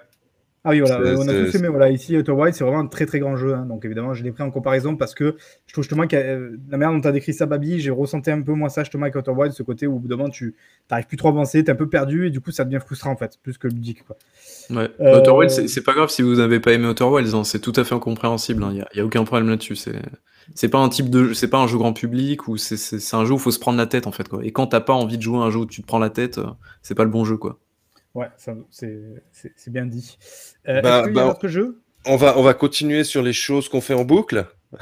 Ah 0.67 0.71
oui, 0.71 0.79
voilà, 0.79 1.15
on 1.17 1.27
a 1.27 1.33
tous 1.33 1.55
aimé. 1.55 1.67
Voilà, 1.67 1.91
ici, 1.91 2.17
Outer 2.17 2.31
Wilds, 2.31 2.55
c'est 2.57 2.63
vraiment 2.63 2.79
un 2.79 2.87
très 2.87 3.05
très 3.05 3.19
grand 3.19 3.35
jeu. 3.35 3.53
hein. 3.53 3.67
donc 3.67 3.85
évidemment, 3.85 4.15
je 4.15 4.23
l'ai 4.23 4.31
pris 4.31 4.41
en 4.41 4.49
comparaison 4.49 4.95
parce 4.95 5.13
que 5.13 5.35
je 5.67 5.73
trouve 5.73 5.83
justement 5.83 6.07
que 6.07 6.15
euh, 6.15 6.57
la 6.69 6.77
manière 6.77 6.91
dont 6.91 7.01
tu 7.01 7.07
as 7.07 7.11
décrit 7.11 7.33
ça, 7.33 7.45
Babi, 7.45 7.79
j'ai 7.79 7.91
ressenti 7.91 8.31
un 8.31 8.41
peu 8.41 8.53
moins 8.53 8.69
ça 8.69 8.83
justement 8.83 9.03
avec 9.03 9.15
Outer 9.15 9.31
Wilds, 9.31 9.55
ce 9.55 9.61
côté 9.61 9.85
où 9.85 9.97
au 9.97 9.99
bout 9.99 10.07
d'un 10.07 10.17
moment, 10.17 10.29
tu 10.29 10.55
n'arrives 10.89 11.05
plus 11.05 11.17
trop 11.17 11.27
à 11.27 11.31
avancer, 11.31 11.63
tu 11.63 11.69
es 11.69 11.71
un 11.71 11.75
peu 11.75 11.87
perdu 11.87 12.25
et 12.25 12.29
du 12.31 12.41
coup, 12.41 12.49
ça 12.49 12.65
devient 12.65 12.79
frustrant 12.83 13.11
en 13.11 13.15
fait, 13.15 13.37
plus 13.43 13.59
que 13.59 13.67
ludique. 13.67 14.03
Quoi. 14.07 14.17
Ouais. 14.71 14.89
Euh, 14.99 15.19
Outer 15.21 15.31
Wilds, 15.31 15.67
c'est- 15.67 15.81
pas 15.83 15.93
grave 15.93 16.09
si 16.09 16.23
vous 16.23 16.37
n'avez 16.37 16.59
pas 16.59 16.73
aimé 16.73 16.87
Outer 16.87 17.03
Wilds, 17.03 17.35
hein, 17.35 17.43
c'est 17.43 17.59
tout 17.59 17.73
à 17.75 17.83
fait 17.83 17.93
incompréhensible. 17.93 18.65
Il 18.71 18.83
n'y 18.95 19.01
a, 19.01 19.05
aucun 19.05 19.23
problème 19.23 19.49
là-dessus. 19.49 19.75
C'est 19.75 20.01
c'est 20.53 20.69
pas 20.69 20.77
un 20.77 20.89
type 20.89 21.09
de, 21.09 21.33
c'est 21.33 21.47
pas 21.47 21.57
un 21.57 21.67
jeu 21.67 21.77
grand 21.77 21.93
public 21.93 22.47
ou 22.47 22.57
c'est 22.57 23.15
un 23.15 23.25
jeu 23.25 23.31
où 23.33 23.35
il 23.35 23.39
faut 23.41 23.51
se 23.51 23.59
prendre 23.59 23.77
la 23.77 23.87
tête 23.87 24.05
en 24.07 24.11
fait. 24.11 24.27
Quoi. 24.27 24.43
Et 24.43 24.51
quand 24.51 24.67
t'as 24.67 24.81
pas 24.81 24.93
envie 24.93 25.17
de 25.17 25.21
jouer 25.23 25.37
à 25.37 25.41
un 25.41 25.49
jeu 25.49 25.59
où 25.59 25.65
tu 25.65 25.81
te 25.81 25.87
prends 25.87 25.99
la 25.99 26.09
tête, 26.09 26.37
euh, 26.37 26.45
c'est 26.81 26.95
pas 26.95 27.03
le 27.03 27.09
bon 27.09 27.25
jeu 27.25 27.37
quoi. 27.37 27.59
Ouais, 28.15 28.27
c'est 28.37 29.69
bien 29.69 29.85
dit. 29.85 30.17
Euh, 30.67 30.81
Bah, 30.81 30.99
Est-ce 31.01 31.07
qu'il 31.07 31.15
y 31.15 31.19
a 31.19 31.23
bah, 31.25 31.29
d'autres 31.33 31.47
jeux 31.47 31.81
On 32.05 32.15
va, 32.15 32.37
on 32.39 32.43
va 32.43 32.53
continuer 32.53 33.03
sur 33.03 33.21
les 33.21 33.33
choses 33.33 33.69
qu'on 33.69 33.81
fait 33.81 33.93
en 33.93 34.03
boucle. 34.05 34.47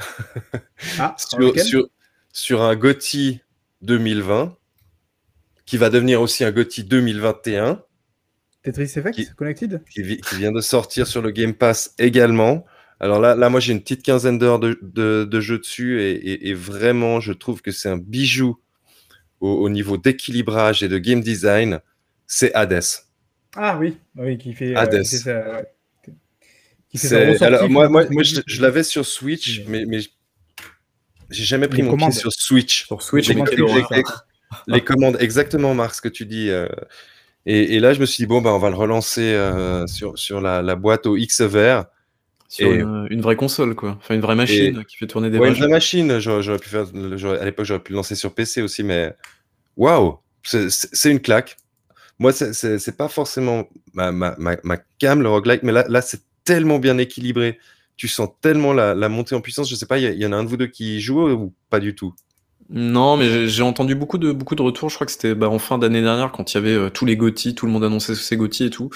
Ah, 0.98 1.14
sur, 1.18 1.58
sur, 1.60 1.88
sur 2.32 2.62
un 2.62 2.74
GOTY 2.76 3.40
2020, 3.82 4.56
qui 5.66 5.76
va 5.78 5.88
devenir 5.90 6.20
aussi 6.20 6.44
un 6.44 6.50
GOTY 6.52 6.84
2021, 6.84 7.82
Tetris 8.62 8.82
Effect 8.84 9.12
qui- 9.14 9.28
Connected? 9.34 9.82
qui, 9.90 10.02
vi- 10.02 10.20
qui 10.20 10.36
vient 10.36 10.52
de 10.52 10.60
sortir 10.60 11.06
sur 11.06 11.22
le 11.22 11.30
Game 11.30 11.54
Pass 11.54 11.94
également. 11.98 12.64
Alors 13.00 13.20
là, 13.20 13.34
là 13.34 13.48
moi, 13.50 13.60
j'ai 13.60 13.72
une 13.72 13.80
petite 13.82 14.02
quinzaine 14.02 14.38
d'heures 14.38 14.58
de, 14.58 14.78
de, 14.82 15.24
de 15.24 15.40
jeu 15.40 15.58
dessus, 15.58 16.00
et, 16.02 16.12
et- 16.12 16.48
et 16.48 16.54
vraiment, 16.54 17.20
je 17.20 17.32
trouve 17.32 17.62
que 17.62 17.70
c'est 17.70 17.88
un 17.88 17.98
bijou 17.98 18.56
au, 19.40 19.50
au 19.50 19.68
niveau 19.68 19.96
d'équilibrage 19.96 20.82
et 20.82 20.88
de 20.88 20.98
game 20.98 21.20
design. 21.20 21.80
C'est 22.26 22.52
Hades. 22.54 22.82
Ah 23.56 23.76
oui, 23.78 23.96
oui, 24.16 24.38
qui 24.38 24.52
fait, 24.54 24.74
euh, 24.74 24.78
Hades. 24.78 25.02
qui 25.02 25.08
fait 25.10 25.16
ça, 25.18 25.50
ouais. 25.52 25.64
Qui 26.90 26.98
fait 26.98 27.42
alors, 27.42 27.68
moi, 27.68 27.88
moi, 27.88 28.04
moi, 28.10 28.22
je, 28.22 28.40
je 28.46 28.62
l'avais 28.62 28.82
sur 28.84 29.04
Switch, 29.04 29.62
mais, 29.66 29.84
mais 29.86 29.98
j'ai 31.30 31.44
jamais 31.44 31.66
pris 31.68 31.78
Les 31.78 31.82
mon 31.84 31.90
commandes. 31.92 32.10
pied 32.12 32.20
sur 32.20 32.32
Switch. 32.32 32.86
Sur 32.86 33.02
Switch, 33.02 33.28
que 33.28 33.56
j'ai- 33.56 33.62
horreur. 33.62 33.88
les 34.68 34.80
commandes, 34.82 35.16
exactement, 35.20 35.74
Marc, 35.74 35.94
ce 35.96 36.00
que 36.00 36.08
tu 36.08 36.26
dis. 36.26 36.50
euh, 36.50 36.68
et, 37.46 37.74
et 37.76 37.80
là, 37.80 37.92
je 37.94 38.00
me 38.00 38.06
suis 38.06 38.22
dit, 38.22 38.26
bon, 38.26 38.40
bah, 38.40 38.52
on 38.54 38.58
va 38.58 38.70
le 38.70 38.76
relancer 38.76 39.22
euh, 39.34 39.86
sur, 39.86 40.18
sur 40.18 40.40
la, 40.40 40.62
la 40.62 40.76
boîte 40.76 41.06
au 41.06 41.16
X 41.16 41.40
vert. 41.40 41.86
Sur 42.48 42.68
Et- 42.72 42.76
une, 42.78 43.06
une 43.10 43.20
vraie 43.22 43.36
console 43.36 43.74
quoi. 43.74 43.96
Enfin 44.00 44.14
une 44.14 44.20
vraie 44.20 44.36
machine 44.36 44.84
qui 44.84 44.96
fait 44.96 45.06
tourner 45.08 45.30
des 45.30 45.38
Ouais, 45.38 45.48
une 45.48 45.54
vraie 45.54 45.66
machine. 45.68 46.18
J'aurais 46.20 46.58
pu 46.58 46.68
faire, 46.68 46.84
à 46.84 47.44
l'époque, 47.44 47.64
j'aurais 47.64 47.80
pu 47.82 47.92
le 47.92 47.96
lancer 47.96 48.14
sur 48.14 48.32
PC 48.34 48.62
aussi, 48.62 48.84
mais 48.84 49.12
waouh, 49.76 50.18
c'est 50.44 51.10
une 51.10 51.20
claque. 51.20 51.56
Moi, 52.18 52.32
c'est- 52.32 52.96
pas 52.96 53.08
forcément 53.08 53.68
ma, 53.92 54.12
ma, 54.12 54.34
ma, 54.38 54.56
ma 54.62 54.76
cam, 54.98 55.22
le 55.22 55.28
roguelike, 55.28 55.62
mais 55.62 55.72
là, 55.72 55.84
là 55.88 56.00
c'est 56.00 56.20
tellement 56.44 56.78
bien 56.78 56.98
équilibré. 56.98 57.58
Tu 57.96 58.08
sens 58.08 58.28
tellement 58.40 58.72
la, 58.72 58.94
la 58.94 59.08
montée 59.08 59.34
en 59.34 59.40
puissance. 59.40 59.68
Je 59.70 59.74
sais 59.74 59.86
pas, 59.86 59.98
il 59.98 60.20
y, 60.20 60.26
en 60.26 60.32
a 60.32 60.36
un 60.36 60.44
de 60.44 60.48
vous 60.48 60.56
deux 60.56 60.66
qui 60.66 61.00
joue 61.00 61.28
ou 61.30 61.52
pas 61.70 61.80
du 61.80 61.94
tout? 61.94 62.14
Non, 62.70 63.16
mais 63.18 63.46
j'ai- 63.46 63.62
entendu 63.62 63.94
beaucoup 63.94 64.16
de 64.16 64.32
beaucoup 64.32 64.54
de 64.54 64.62
retours. 64.62 64.88
Je 64.88 64.94
crois 64.94 65.04
que 65.06 65.12
c'était 65.12 65.34
bah, 65.34 65.50
en 65.50 65.58
fin 65.58 65.76
d'année 65.76 66.00
dernière 66.00 66.32
quand 66.32 66.52
il 66.52 66.56
y 66.56 66.58
avait 66.58 66.72
euh, 66.74 66.88
tous 66.88 67.04
les 67.04 67.14
GOTY, 67.14 67.54
tout 67.54 67.66
le 67.66 67.72
monde 67.72 67.84
annonçait 67.84 68.14
ses 68.14 68.36
GOTY 68.38 68.64
et 68.64 68.70
tout. 68.70 68.88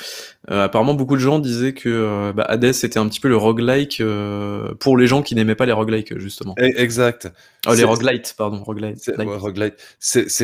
Euh, 0.51 0.65
apparemment, 0.65 0.95
beaucoup 0.95 1.16
de 1.16 1.20
gens 1.20 1.39
disaient 1.39 1.74
que 1.74 1.89
euh, 1.90 2.32
bah, 2.32 2.45
Hades 2.49 2.65
était 2.65 2.99
un 2.99 3.07
petit 3.07 3.20
peu 3.20 3.28
le 3.28 3.36
roguelike 3.36 4.01
euh, 4.01 4.74
pour 4.81 4.97
les 4.97 5.07
gens 5.07 5.23
qui 5.23 5.35
n'aimaient 5.35 5.55
pas 5.55 5.66
les 5.66 5.73
roguelikes 5.73 6.19
justement. 6.19 6.55
Eh, 6.59 6.81
Exact. 6.81 7.31
Oh, 7.66 7.74
les 7.74 7.85
roguelites, 7.85 8.35
pardon, 8.39 8.65
roguelite. 8.65 8.97
C'est 8.99 9.19
ouais, 9.19 9.36
roguelite. 9.36 9.77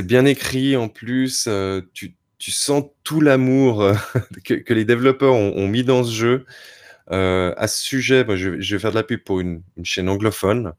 Bien 0.04 0.26
écrit 0.26 0.76
en 0.76 0.88
plus. 0.88 1.48
tu, 1.94 2.14
tu 2.44 2.50
sens 2.50 2.84
tout 3.04 3.22
l'amour 3.22 3.80
euh, 3.80 3.94
que, 4.44 4.74
les 4.74 4.84
développeurs 4.84 5.32
ont, 5.32 5.66
mis 5.66 5.82
dans 5.82 6.04
ce 6.04 6.12
jeu. 6.12 6.44
Euh, 7.10 7.54
à 7.56 7.68
ce 7.68 7.82
sujet, 7.82 8.22
je, 8.36 8.50
vais- 8.50 8.78
faire 8.78 8.90
de 8.90 8.96
la 8.96 9.02
pub 9.02 9.24
pour 9.24 9.40
une, 9.40 9.62
chaîne 9.82 10.10
anglophone. 10.10 10.74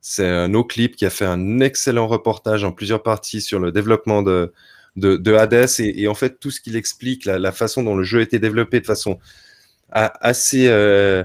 C'est 0.00 0.48
NoClip 0.48 0.96
qui 0.96 1.04
a 1.04 1.10
fait 1.10 1.26
un 1.26 1.60
excellent 1.60 2.06
reportage 2.06 2.64
en 2.64 2.72
plusieurs 2.72 3.02
parties 3.02 3.42
sur 3.42 3.58
le 3.58 3.70
développement 3.70 4.22
de, 4.22 4.54
de, 4.96 5.18
de 5.18 5.34
Hades 5.34 5.68
et, 5.80 6.08
en 6.08 6.14
fait 6.14 6.40
tout 6.40 6.50
ce 6.50 6.58
qu'il 6.58 6.74
explique, 6.74 7.26
la, 7.26 7.52
façon 7.52 7.82
dont 7.82 7.96
le 7.96 8.02
jeu 8.02 8.20
a 8.20 8.22
été 8.22 8.38
développé 8.38 8.80
de 8.80 8.86
façon 8.86 9.18
assez 9.90 10.68
euh, 10.68 11.22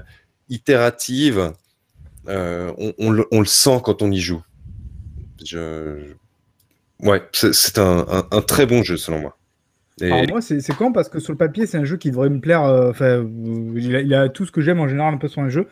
itérative, 0.50 1.54
on, 2.26 3.10
le, 3.10 3.44
sent 3.46 3.80
quand 3.82 4.02
on 4.02 4.10
y 4.10 4.20
joue. 4.20 4.42
Ouais, 7.00 7.26
c'est- 7.32 7.78
un 7.78 8.42
très 8.42 8.66
bon 8.66 8.82
jeu 8.82 8.98
selon 8.98 9.20
moi. 9.20 9.38
Et- 10.00 10.10
Alors 10.12 10.26
moi, 10.28 10.40
c'est 10.42 10.74
con 10.76 10.92
parce 10.92 11.08
que 11.08 11.18
sur 11.20 11.32
le 11.32 11.38
papier, 11.38 11.66
c'est 11.66 11.78
un 11.78 11.84
jeu 11.84 11.96
qui 11.96 12.10
devrait 12.10 12.28
me 12.30 12.40
plaire. 12.40 12.64
euh, 12.64 12.90
Enfin, 12.90 13.04
euh, 13.24 13.72
il, 13.76 13.96
a, 13.96 14.00
il 14.02 14.14
a 14.14 14.28
tout 14.28 14.44
ce 14.44 14.52
que 14.52 14.60
j'aime 14.60 14.80
en 14.80 14.88
général 14.88 15.14
un 15.14 15.16
peu 15.16 15.28
sur 15.28 15.42
un 15.42 15.48
jeu. 15.48 15.68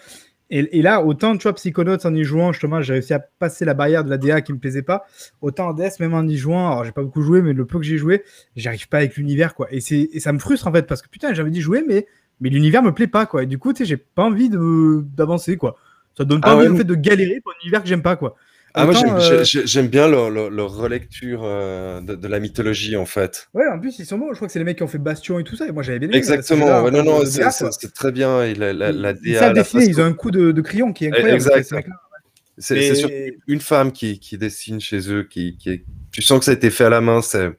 Et, 0.51 0.78
et 0.78 0.82
là, 0.82 1.02
autant, 1.05 1.36
tu 1.36 1.44
vois, 1.44 1.55
Psychonauts, 1.55 2.06
en 2.06 2.14
y 2.14 2.24
jouant, 2.24 2.52
justement, 2.52 2.80
j'ai 2.82 2.94
réussi 2.94 3.14
à 3.14 3.18
passer 3.20 3.64
la 3.64 3.74
barrière 3.74 4.05
de 4.05 4.10
la 4.10 4.18
DA 4.18 4.42
qui 4.42 4.52
me 4.52 4.59
plaisait 4.59 4.82
pas. 4.82 5.06
Autant 5.40 5.70
Hades, 5.70 5.92
même 6.01 6.14
en 6.14 6.22
y 6.26 6.36
jouant, 6.36 6.70
alors 6.70 6.84
j'ai 6.84 6.92
pas 6.92 7.02
beaucoup 7.02 7.22
joué, 7.22 7.42
mais 7.42 7.52
le 7.55 7.66
peu 7.66 7.78
que 7.78 7.84
j'ai 7.84 7.98
joué, 7.98 8.24
j'arrive 8.56 8.88
pas 8.88 8.98
avec 8.98 9.16
l'univers, 9.16 9.55
quoi. 9.55 9.68
Et, 9.72 9.78
et 9.78 10.20
ça 10.20 10.32
me 10.32 10.38
frustre, 10.38 10.68
en 10.68 10.72
fait, 10.72 10.86
parce 10.86 11.02
que 11.02 11.09
putain, 11.09 11.34
j'avais 11.34 11.51
dit 11.51 11.62
jouer, 11.62 11.84
mais, 11.88 12.06
mais 12.40 12.51
l'univers 12.51 12.82
me 12.82 12.92
plaît 12.92 13.09
pas, 13.09 13.26
quoi. 13.26 13.42
Et 13.44 13.46
du 13.46 13.59
coup, 13.59 13.72
tu 13.72 13.78
sais, 13.80 13.84
j'ai 13.86 13.96
pas 13.96 14.24
envie 14.24 14.51
de- 14.51 15.05
d'avancer, 15.16 15.56
quoi. 15.56 15.76
Ça 16.16 16.24
donne 16.24 16.42
pas 16.44 16.52
Ah 16.52 16.55
envie, 16.55 16.68
ouais, 16.68 16.76
fait 16.76 16.84
de 16.84 16.94
galérer 16.94 17.40
pour 17.42 17.52
un 17.52 17.56
univers 17.64 17.82
que 17.82 17.88
j'aime 17.88 18.02
pas, 18.02 18.16
quoi. 18.16 18.36
Ah, 18.76 18.84
moi, 18.86 18.94
j'aime- 18.94 19.14
euh, 19.14 19.44
j'ai- 19.44 19.66
j'aime 19.66 19.86
bien 19.86 20.09
leur, 20.09 20.30
leur- 20.30 20.51
leur 20.51 20.74
relecture 20.74 21.42
euh, 21.44 22.01
de, 22.01 22.16
de 22.16 22.28
la 22.28 22.40
mythologie, 22.40 22.96
en 22.96 23.06
fait. 23.06 23.48
Ouais, 23.55 23.66
en 23.68 23.78
plus, 23.78 23.98
ils 24.01 24.05
sont 24.06 24.18
bons. 24.18 24.30
Je 24.30 24.34
crois 24.36 24.48
que 24.48 24.52
c'est 24.52 24.59
les 24.59 24.64
mecs 24.64 24.76
qui 24.78 24.82
ont 24.82 24.88
fait 24.88 24.98
Bastion 24.98 25.38
et 25.38 25.44
tout 25.44 25.55
ça. 25.55 25.68
Et 25.68 25.72
moi, 25.72 25.84
j'avais 25.84 26.01
bien 26.01 26.09
aimé. 26.09 26.16
Exactement. 26.18 26.82
Ouais, 26.82 26.90
non, 26.90 27.05
termes 27.05 27.20
non, 27.20 27.24
c'est 27.70 27.94
très 27.94 28.10
bien. 28.10 28.42
Et 28.42 28.55
la, 28.55 28.72
la, 28.72 28.90
la 28.90 29.12
Ils- 29.12 29.18
ils 29.24 29.32
DA, 29.34 29.38
savent 29.38 29.55
la 29.55 29.62
dessiner, 29.62 29.82
façon- 29.84 29.92
ils 29.92 30.01
ont 30.01 30.05
un 30.06 30.12
coup 30.12 30.30
de, 30.32 30.51
de 30.51 30.60
crayon 30.60 30.92
qui 30.92 31.05
est 31.05 31.09
incroyable. 31.09 31.34
Exact. 31.34 31.88
C'est 32.59 32.94
surtout 32.94 33.14
une 33.48 33.60
femme 33.60 33.90
qui, 33.92 34.18
qui 34.20 34.38
dessine 34.38 34.80
chez 34.80 35.10
eux, 35.10 35.22
qui, 35.24 35.56
qui 35.56 35.70
est- 35.70 35.84
tu 36.12 36.22
sens 36.22 36.38
que 36.40 36.44
ça 36.44 36.51
a 36.52 36.55
été 36.55 36.70
fait 36.70 36.84
à 36.84 36.90
la 36.90 37.01
main. 37.01 37.20
C'est 37.22 37.51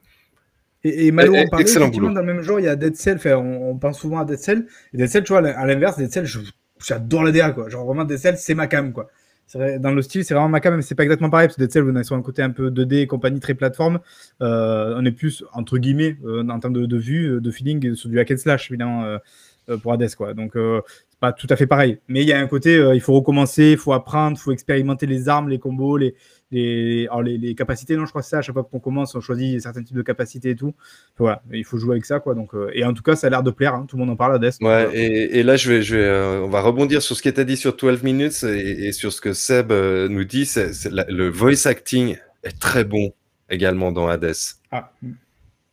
Et, 0.84 1.06
et 1.06 1.10
Malo 1.12 1.34
Eh, 1.34 1.40
eh, 1.40 1.48
parlait, 1.50 1.64
effectivement, 1.64 2.10
dans 2.12 2.20
le 2.20 2.26
même 2.26 2.42
genre, 2.42 2.60
il 2.60 2.64
y 2.66 2.68
a 2.68 2.76
Dead 2.76 2.94
Cell. 2.94 3.16
Enfin, 3.16 3.36
on, 3.36 3.70
on 3.70 3.76
pense 3.78 3.98
souvent 4.00 4.18
à 4.20 4.24
Dead 4.24 4.38
Cell. 4.38 4.66
Et 4.94 4.98
Dead 4.98 5.08
Cell, 5.08 5.24
tu 5.24 5.32
vois, 5.32 5.46
à 5.46 5.66
l'inverse, 5.66 5.96
Dead 5.96 6.12
Cell, 6.12 6.24
je 6.26 6.40
j'adore 6.84 7.24
la 7.24 7.32
DA, 7.32 7.50
quoi. 7.52 7.68
Genre 7.70 7.84
vraiment 7.86 8.04
Dead 8.04 8.18
Cells, 8.18 8.36
c'est 8.38 8.54
ma 8.54 8.66
cam, 8.66 8.92
quoi. 8.92 9.08
Dans 9.54 9.92
le 9.92 10.02
style, 10.02 10.24
c'est 10.24 10.34
vraiment 10.34 10.48
ma 10.48 10.60
cam, 10.60 10.74
mais 10.74 10.82
c'est 10.82 10.96
pas 10.96 11.04
exactement 11.04 11.30
pareil, 11.30 11.46
parce 11.46 11.56
que 11.56 11.62
Dead 11.62 11.84
on 11.84 11.94
est 11.96 12.04
sur 12.04 12.16
un 12.16 12.22
côté 12.22 12.42
un 12.42 12.50
peu 12.50 12.70
2D 12.70 13.02
et 13.02 13.06
compagnie, 13.06 13.38
très 13.38 13.54
plateforme. 13.54 14.00
Euh, 14.42 14.94
on 14.96 15.04
est 15.04 15.12
plus, 15.12 15.44
entre 15.52 15.78
guillemets, 15.78 16.16
euh, 16.24 16.46
en 16.48 16.58
termes 16.58 16.72
de, 16.72 16.84
de, 16.84 16.96
vue, 16.96 17.40
de 17.40 17.50
feeling, 17.52 17.94
sur 17.94 18.08
du 18.08 18.18
hack 18.18 18.32
and 18.32 18.38
slash, 18.38 18.70
évidemment, 18.70 19.04
euh, 19.04 19.76
pour 19.78 19.92
Hades, 19.92 20.14
quoi. 20.16 20.34
Donc, 20.34 20.52
c'est 20.54 21.20
pas 21.20 21.32
tout 21.32 21.46
à 21.48 21.56
fait 21.56 21.66
pareil. 21.66 21.98
Mais 22.08 22.22
il 22.22 22.28
y 22.28 22.32
a 22.32 22.40
un 22.40 22.46
côté, 22.48 22.76
il 22.94 23.00
faut 23.00 23.14
recommencer, 23.14 23.72
il 23.72 23.78
faut 23.78 23.92
apprendre, 23.92 24.36
il 24.36 24.40
faut 24.40 24.52
expérimenter 24.52 25.06
les 25.06 25.28
armes, 25.28 25.48
les 25.48 25.58
combos, 25.58 25.96
les, 25.96 26.14
les, 26.52 27.06
alors 27.08 27.22
les, 27.22 27.38
les, 27.38 27.54
capacités, 27.54 27.96
non, 27.96 28.04
je 28.04 28.10
crois 28.10 28.22
que 28.22 28.26
c'est 28.26 28.32
ça, 28.32 28.38
à 28.38 28.42
chaque 28.42 28.54
fois 28.54 28.62
qu'on 28.62 28.78
commence, 28.78 29.14
on 29.14 29.20
choisit 29.20 29.60
certains 29.60 29.82
types 29.82 29.96
de 29.96 30.02
capacités 30.02 30.50
et 30.50 30.56
tout. 30.56 30.74
Voilà, 31.18 31.42
il 31.52 31.64
faut 31.64 31.78
jouer 31.78 31.92
avec 31.92 32.04
ça, 32.04 32.20
quoi. 32.20 32.34
Donc, 32.34 32.54
euh, 32.54 32.70
et 32.72 32.84
en 32.84 32.92
tout 32.92 33.02
cas, 33.02 33.16
ça 33.16 33.26
a 33.26 33.30
l'air 33.30 33.42
de 33.42 33.50
plaire, 33.50 33.74
hein. 33.74 33.86
tout 33.88 33.96
le 33.96 34.00
monde 34.00 34.10
en 34.10 34.16
parle 34.16 34.34
à 34.34 34.38
Death. 34.38 34.58
Ouais, 34.60 34.84
donc, 34.84 34.94
et, 34.94 35.38
et, 35.38 35.42
là, 35.42 35.56
je 35.56 35.72
vais, 35.72 35.82
je 35.82 35.96
vais, 35.96 36.04
euh, 36.04 36.42
on 36.42 36.48
va 36.48 36.60
rebondir 36.60 37.02
sur 37.02 37.16
ce 37.16 37.22
qui 37.22 37.28
était 37.28 37.44
dit 37.44 37.56
sur 37.56 37.76
12 37.76 38.02
minutes 38.02 38.44
et, 38.44 38.86
et 38.86 38.92
sur 38.92 39.12
ce 39.12 39.20
que 39.20 39.32
Seb 39.32 39.72
euh, 39.72 40.08
nous 40.08 40.24
dit. 40.24 40.46
c'est 40.46 40.70
le 40.90 41.28
voice 41.28 41.66
acting 41.66 42.16
est 42.44 42.58
très 42.60 42.84
bon 42.84 43.12
également 43.50 43.92
dans 43.92 44.08
Hades. 44.08 44.32
Ah. 44.70 44.92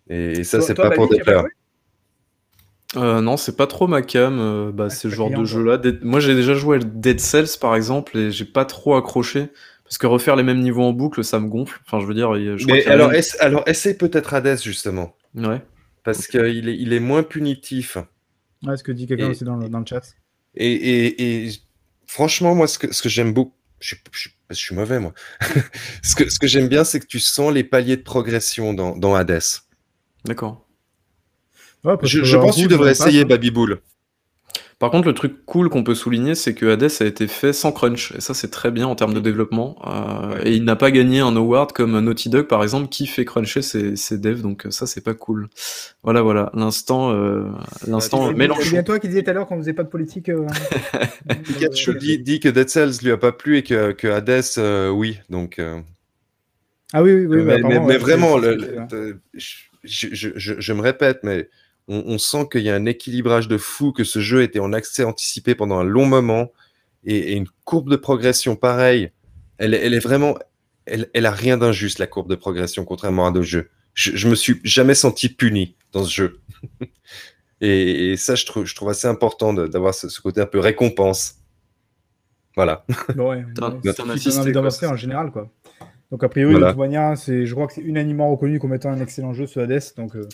Et, 0.10 0.44
ça, 0.44 0.62
c'est 0.62 0.74
pas 0.74 0.92
pour 0.92 1.08
déplaire. 1.10 1.44
Euh, 2.96 3.22
non, 3.22 3.38
c'est 3.38 3.56
pas 3.56 3.68
trop 3.68 3.88
ma 3.88 4.02
cam. 4.02 4.38
Euh, 4.40 4.72
bah, 4.72 4.86
ah, 4.88 4.90
c'est 4.90 5.10
ce 5.10 5.10
genre 5.10 5.30
de 5.30 5.44
jeu-là. 5.46 5.80
Moi, 6.02 6.20
j'ai 6.20 6.36
déjà 6.36 6.54
joué 6.54 6.78
à 6.78 6.80
Dead 6.80 7.20
Cells, 7.20 7.58
par 7.60 7.76
exemple, 7.76 8.18
et 8.18 8.32
j'ai 8.32 8.46
pas 8.46 8.66
trop 8.66 8.96
accroché. 8.96 9.50
Parce 9.94 10.00
que 10.00 10.08
refaire 10.08 10.36
les 10.36 10.42
mêmes 10.42 10.62
niveaux 10.62 10.82
en 10.82 10.92
boucle, 10.92 11.24
ça 11.24 11.40
me 11.40 11.48
gonfle. 11.48 11.80
Enfin, 11.86 12.00
je 12.00 12.08
veux 12.08 12.16
dire. 12.16 12.34
Je 12.34 12.66
Mais 12.66 12.84
alors, 12.88 13.10
même... 13.10 13.20
essa 13.20 13.38
alors, 13.44 13.62
essaye 13.68 13.94
peut-être 13.94 14.34
Hades, 14.34 14.60
justement? 14.60 15.16
Ouais. 15.36 15.62
Parce 16.04 16.26
qu'il 16.26 16.68
est, 16.68 16.76
il 16.76 16.94
est 16.94 17.00
moins 17.00 17.22
punitif. 17.22 18.00
Ouais, 18.64 18.76
ce 18.76 18.82
que 18.82 18.92
dit 18.92 19.06
quelqu'un 19.06 19.30
aussi 19.30 19.44
dans 19.44 19.56
le, 19.56 19.70
dans 19.70 19.78
le, 19.78 19.86
chat. 19.86 20.02
Et, 20.56 20.74
et, 20.74 21.46
et, 21.46 21.52
franchement, 22.08 22.56
moi, 22.56 22.66
ce 22.66 22.80
que, 22.80 22.92
ce 22.92 23.04
que 23.04 23.10
j'aime 23.10 23.34
beaucoup. 23.36 23.54
Je, 23.82 23.94
je, 24.12 24.30
je, 24.50 24.56
suis 24.56 24.74
mauvais, 24.74 25.00
moi. 25.00 25.14
ce 26.02 26.16
que, 26.16 26.28
ce 26.28 26.40
que 26.40 26.48
j'aime 26.48 26.70
bien, 26.70 26.84
c'est 26.84 27.00
que 27.00 27.06
tu 27.06 27.20
sens 27.20 27.54
les 27.54 27.64
paliers 27.64 27.98
de 27.98 28.02
progression 28.02 28.74
dans, 28.74 28.98
dans 28.98 29.14
Hades. 29.14 29.44
D'accord. 30.26 30.68
Ouais, 31.84 31.94
je, 32.02 32.24
je 32.24 32.38
pense 32.38 32.56
que 32.56 32.62
tu 32.62 32.68
devrais 32.68 32.94
essayer 32.94 33.26
Babybull. 33.26 33.80
Par 34.80 34.92
contre, 34.92 35.08
le 35.08 35.14
truc 35.14 35.46
cool 35.46 35.70
qu'on 35.70 35.84
peut 35.84 35.96
souligner, 35.96 36.36
c'est 36.36 36.54
que 36.54 36.66
Hades 36.66 36.92
a 37.00 37.06
été 37.06 37.28
fait 37.28 37.54
sans 37.54 37.72
crunch, 37.72 38.12
et 38.18 38.22
ça 38.22 38.34
c'est 38.34 38.50
très 38.50 38.72
bien 38.72 38.88
en 38.88 38.96
termes 38.96 39.14
de 39.14 39.20
développement. 39.20 39.78
Euh, 39.86 40.36
ouais. 40.36 40.48
Et 40.50 40.54
il 40.56 40.64
n'a 40.66 40.76
pas 40.76 40.92
gagné 40.92 41.20
un 41.20 41.36
award 41.36 41.72
comme 41.72 42.00
Naughty 42.00 42.30
Dog 42.30 42.48
par 42.48 42.64
exemple, 42.64 42.90
qui 42.90 43.08
fait 43.08 43.26
cruncher 43.26 43.62
ses, 43.62 43.96
ses 43.96 44.18
devs, 44.18 44.42
donc 44.42 44.68
ça 44.70 44.86
c'est 44.86 45.02
pas 45.04 45.14
cool. 45.14 45.48
Voilà, 46.04 46.22
voilà, 46.22 46.52
l'instant, 46.54 47.12
euh, 47.14 47.46
l'instant 47.88 48.28
bah, 48.28 48.34
Mélenchon. 48.34 48.62
C'est 48.64 48.70
bien 48.72 48.84
toi 48.84 49.00
qui 49.00 49.08
disais 49.08 49.24
tout 49.24 49.30
à 49.30 49.34
l'heure 49.34 49.48
qu'on 49.48 49.58
faisait 49.58 49.74
pas 49.74 49.84
de 49.84 49.90
politique. 49.90 50.30
Euh... 50.30 50.46
Pikachu 51.44 51.96
dit, 51.96 52.20
dit, 52.20 52.40
que 52.40 52.50
Dead 52.50 52.70
Cells 52.70 53.00
lui 53.04 53.12
a 53.12 53.18
pas 53.18 53.32
plu 53.32 53.58
et 53.58 53.64
que, 53.64 53.92
que 53.94 54.08
Hades, 54.08 54.44
euh, 54.58 54.90
oui, 54.90 55.20
donc. 55.30 55.60
euh, 55.60 55.80
Ah 56.92 57.02
oui, 57.04 57.14
oui, 57.14 57.26
oui. 57.26 57.38
mais, 57.44 57.60
bah, 57.62 57.68
mais, 57.70 57.78
ouais, 57.78 57.86
mais 57.86 57.98
vraiment, 57.98 58.38
le, 58.38 58.56
le, 58.56 59.20
je, 59.34 60.08
je, 60.12 60.30
je, 60.36 60.54
je 60.60 60.74
me 60.74 60.82
répète, 60.82 61.20
mais 61.24 61.50
on, 61.88 62.04
on 62.06 62.18
sent 62.18 62.48
qu'il 62.52 62.62
y 62.62 62.70
a 62.70 62.76
un 62.76 62.86
équilibrage 62.86 63.48
de 63.48 63.58
fou, 63.58 63.92
que 63.92 64.04
ce 64.04 64.20
jeu 64.20 64.42
était 64.42 64.60
en 64.60 64.74
accès 64.74 65.04
anticipé 65.04 65.56
pendant 65.56 65.80
un 65.80 65.84
long 65.84 66.06
moment 66.06 66.52
et, 67.04 67.18
et 67.18 67.34
une 67.34 67.48
courbe 67.66 67.90
de 67.90 67.96
progression 67.96 68.56
pareille. 68.56 69.12
Elle, 69.58 69.74
elle 69.74 69.94
est 69.94 70.00
vraiment, 70.00 70.38
elle, 70.86 71.10
elle 71.14 71.26
a 71.26 71.32
rien 71.32 71.58
d'injuste 71.58 72.00
la 72.00 72.08
courbe 72.08 72.30
de 72.30 72.36
progression 72.36 72.86
contrairement 72.86 73.28
à 73.28 73.32
d'autres 73.32 73.46
jeux. 73.46 73.70
Je, 73.94 74.16
je 74.16 74.28
me 74.28 74.36
suis 74.36 74.60
jamais 74.64 74.96
senti 74.96 75.30
puni 75.30 75.76
dans 75.92 76.04
ce 76.04 76.14
jeu. 76.14 76.40
et, 77.62 78.12
et, 78.12 78.18
ça, 78.18 78.36
je 78.36 78.46
trouve, 78.46 78.66
je 78.66 78.76
trouve 78.76 78.90
assez 78.90 79.08
important 79.08 79.54
d'avoir 79.54 79.94
ce, 79.94 80.10
ce, 80.10 80.20
côté 80.22 80.42
un 80.42 80.46
peu 80.46 80.60
récompense. 80.60 81.36
Voilà. 82.56 82.86
Ouais, 83.16 83.44
ouais, 83.56 84.88
en 84.88 84.96
général, 84.96 85.32
quoi. 85.32 85.50
Donc 86.12 86.24
a 86.24 86.30
priori, 86.30 86.54
voilà. 86.54 87.16
c'est, 87.16 87.48
je 87.48 87.54
crois 87.56 87.66
que 87.66 87.74
c'est 87.74 87.82
unanimement 87.82 88.30
reconnu 88.30 88.60
comme 88.60 88.76
étant 88.76 88.92
un 88.92 89.02
excellent 89.02 89.34
jeu, 89.34 89.48
ce 89.48 89.60
Hades. 89.60 89.82
Donc 89.98 90.16
euh, 90.16 90.30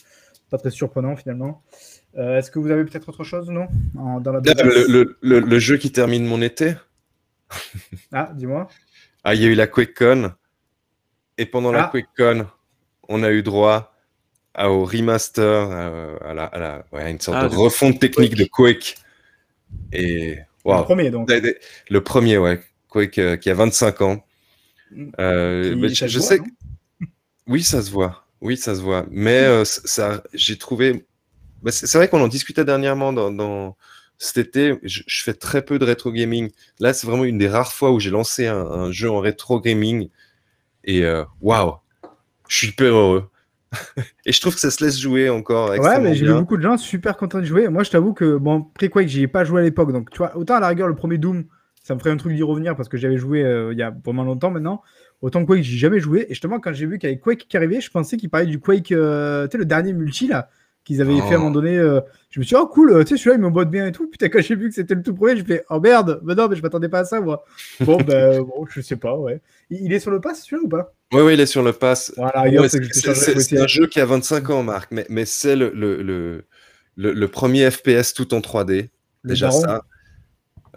pas 0.50 0.58
très 0.58 0.72
surprenant 0.72 1.16
finalement. 1.16 1.64
Euh, 2.18 2.38
Est-ce 2.38 2.52
que 2.52 2.60
vous 2.60 2.72
avez 2.72 2.84
peut-être 2.86 3.10
autre 3.10 3.24
chose, 3.24 3.50
non? 3.50 3.68
En, 3.98 4.20
dans 4.20 4.32
la 4.32 4.40
le, 4.40 4.88
le, 4.88 5.18
le, 5.22 5.40
le, 5.40 5.60
jeu 5.60 5.78
qui 5.78 5.92
termine 5.92 6.26
mon 6.26 6.42
été 6.42 6.76
Ah, 8.12 8.32
dis-moi. 8.34 8.68
Ah, 9.24 9.36
il 9.36 9.42
y 9.42 9.46
a 9.46 9.48
eu 9.48 9.56
la 9.56 9.68
QuakeCon. 9.68 10.34
Et 11.38 11.46
pendant 11.46 11.70
ah. 11.74 11.78
la 11.78 11.84
QuakeCon, 11.86 12.48
on 13.08 13.24
a 13.24 13.32
eu 13.32 13.44
droit 13.44 13.96
à, 14.54 14.72
au 14.72 14.86
remaster, 14.86 15.72
à, 15.72 16.30
à, 16.30 16.34
la, 16.34 16.46
à 16.46 16.60
la, 16.60 16.86
ouais, 16.92 17.12
une 17.12 17.20
sorte 17.20 17.38
ah, 17.40 17.48
de 17.48 17.56
refonte 17.56 18.00
technique 18.00 18.36
Quake. 18.36 18.40
de 18.40 18.46
Quake. 18.46 18.98
Et 19.94 20.40
wow. 20.66 20.80
Le 20.80 20.84
premier, 20.84 21.12
donc. 21.12 21.32
Le 21.90 22.04
premier, 22.04 22.38
ouais. 22.38 22.60
Quake 22.90 23.20
euh, 23.20 23.38
qui 23.38 23.50
a 23.50 23.54
25 23.54 24.02
ans. 24.02 24.26
Euh, 25.20 25.88
qui, 25.88 25.96
je, 25.96 26.08
je 26.08 26.18
voit, 26.20 26.28
sais. 26.28 26.40
Que... 26.40 26.44
Oui, 27.48 27.64
ça 27.64 27.82
se 27.82 27.92
voit. 27.92 28.26
Oui, 28.41 28.57
ça 28.57 28.76
se 28.76 28.82
voit. 28.82 29.06
Mais 29.11 29.44
euh, 29.44 29.66
ça, 29.66 30.24
j'ai 30.34 30.57
trouvé. 30.57 31.06
Bah, 31.61 31.72
c'est 31.72 31.98
vrai 31.98 32.07
qu'on 32.07 32.22
en 32.22 32.28
discutait 32.28 32.66
dernièrement 32.66 33.11
dans, 33.11 33.32
dans 33.32 33.76
cet 34.18 34.38
été. 34.38 34.80
Je, 34.84 35.02
je, 35.06 35.24
fais 35.24 35.34
très 35.34 35.64
peu 35.64 35.78
de 35.78 35.86
rétro 35.86 36.11
gaming. 36.11 36.49
Là, 36.80 36.94
c'est 36.94 37.07
vraiment 37.07 37.26
une 37.26 37.38
des 37.38 37.49
rares 37.49 37.74
fois 37.74 37.91
où 37.91 37.99
j'ai 37.99 38.11
lancé 38.11 38.48
un, 38.48 38.60
un, 38.60 38.91
jeu 38.91 39.11
en 39.11 39.20
rétro 39.20 39.60
gaming. 39.60 40.10
Et 40.86 41.03
waouh, 41.41 41.68
wow, 41.68 41.76
je 42.48 42.56
suis 42.56 42.68
hyper 42.70 42.94
heureux. 42.94 43.30
et 44.26 44.32
je 44.32 44.41
trouve 44.41 44.56
que 44.56 44.60
ça 44.60 44.72
se 44.72 44.84
laisse 44.84 44.99
jouer 44.99 45.30
encore. 45.30 45.70
Ouais, 45.70 45.99
mais 45.99 46.16
j'ai 46.16 46.26
vu 46.26 46.34
beaucoup 46.34 46.57
de 46.57 46.61
gens 46.61 46.78
super 46.78 47.18
contents 47.18 47.40
de 47.40 47.45
jouer. 47.45 47.68
Moi, 47.68 47.84
je 47.84 47.91
t'avoue 47.91 48.14
que, 48.14 48.38
bon, 48.38 48.66
Quake, 48.80 49.07
j'y 49.07 49.24
ai 49.24 49.28
pas 49.28 49.44
joué 49.44 49.61
à 49.61 49.64
l'époque. 49.64 49.91
Donc, 49.91 50.10
tu 50.10 50.18
vois, 50.18 50.36
autant 50.36 50.56
à 50.56 50.60
la 50.60 50.70
rigueur, 50.70 50.88
le 50.88 50.95
premier 50.95 51.18
Doom, 51.18 51.45
ça 51.84 51.95
me 51.95 51.99
ferait 51.99 52.11
un 52.11 52.18
truc 52.18 52.34
d'y 52.34 52.44
revenir 52.44 52.76
parce 52.76 52.90
que 52.90 52.98
j'avais 52.98 53.18
joué 53.18 53.44
euh, 53.44 53.74
il 53.74 53.80
y 53.80 53.84
a 53.84 53.94
vraiment 54.03 54.24
longtemps 54.24 54.52
maintenant. 54.52 54.82
Autant 55.22 55.46
Quake, 55.46 55.64
j'ai 55.64 55.78
jamais 55.78 56.00
joué. 56.00 56.26
Et 56.30 56.30
justement, 56.30 56.60
quand 56.60 56.74
j'ai 56.74 56.86
vu 56.86 56.98
qu'il 56.98 57.10
y 57.10 57.12
avait 57.12 57.20
Quake 57.20 57.46
qui 57.50 57.58
arrivait, 57.58 57.82
je 57.82 57.91
pensais 57.91 58.16
qu'il 58.16 58.30
parlait 58.30 58.46
du 58.46 58.60
Quake, 58.60 58.91
euh, 58.91 59.48
tu 59.48 59.52
sais, 59.52 59.58
le 59.58 59.66
dernier 59.66 59.91
multi 59.91 60.28
là, 60.28 60.50
qu'ils 60.86 61.02
avaient 61.02 61.14
oh. 61.14 61.28
fait 61.28 61.34
à 61.34 61.38
un 61.38 61.40
moment 61.40 61.52
donné. 61.52 61.78
Euh, 61.78 62.00
je 62.30 62.40
me 62.40 62.46
suis 62.46 62.56
dit, 62.56 62.62
oh 62.62 62.68
cool, 62.68 63.04
tu 63.04 63.10
sais, 63.10 63.18
celui-là, 63.18 63.36
il 63.36 63.41
me 63.41 63.50
botte 63.50 63.70
bien 63.70 63.86
et 63.86 63.91
tout. 63.91 64.08
Putain, 64.10 64.30
quand 64.30 64.41
j'ai 64.41 64.56
vu 64.56 64.70
que 64.70 64.76
c'était 64.76 64.96
le 64.96 65.04
tout 65.04 65.14
premier, 65.14 65.36
je 65.36 65.44
fais, 65.44 65.66
oh 65.70 65.80
merde, 65.80 66.22
mais 66.24 66.36
non, 66.36 66.48
mais 66.48 66.56
je 66.56 66.62
m'attendais 66.62 66.88
pas 66.88 67.00
à 67.00 67.06
ça, 67.06 67.20
moi. 67.20 67.44
Bon, 67.82 67.98
ben, 67.98 68.41
bon, 68.41 68.66
je 68.70 68.80
sais 68.80 68.96
pas, 68.96 69.16
ouais. 69.18 69.41
Il 69.70 69.91
est 69.91 70.00
sur 70.00 70.12
le 70.12 70.22
pass, 70.22 70.44
celui-là, 70.44 70.62
ou 70.64 70.70
pas? 70.70 70.94
Oui, 71.12 71.22
oui, 71.22 71.34
il 71.34 71.40
est 71.40 71.46
sur 71.48 71.64
le 71.64 71.74
pass. 71.74 72.14
Voilà, 72.16 72.44
ouais, 72.44 72.70
c'est 72.70 73.60
un 73.60 73.68
jeu 73.68 73.88
qui 73.88 74.00
a 74.00 74.06
25 74.06 74.50
ans, 74.52 74.64
Marc, 74.64 74.91
mais, 74.91 75.06
mais 75.10 75.26
c'est 75.26 75.56
le, 75.56 75.72
le, 75.76 76.02
le, 76.02 76.46
le, 76.96 77.28
premier 77.28 77.70
FPS 77.70 78.14
tout 78.14 78.34
en 78.34 78.40
3D. 78.40 78.90
Déjà 79.26 79.52
ça. 79.52 79.84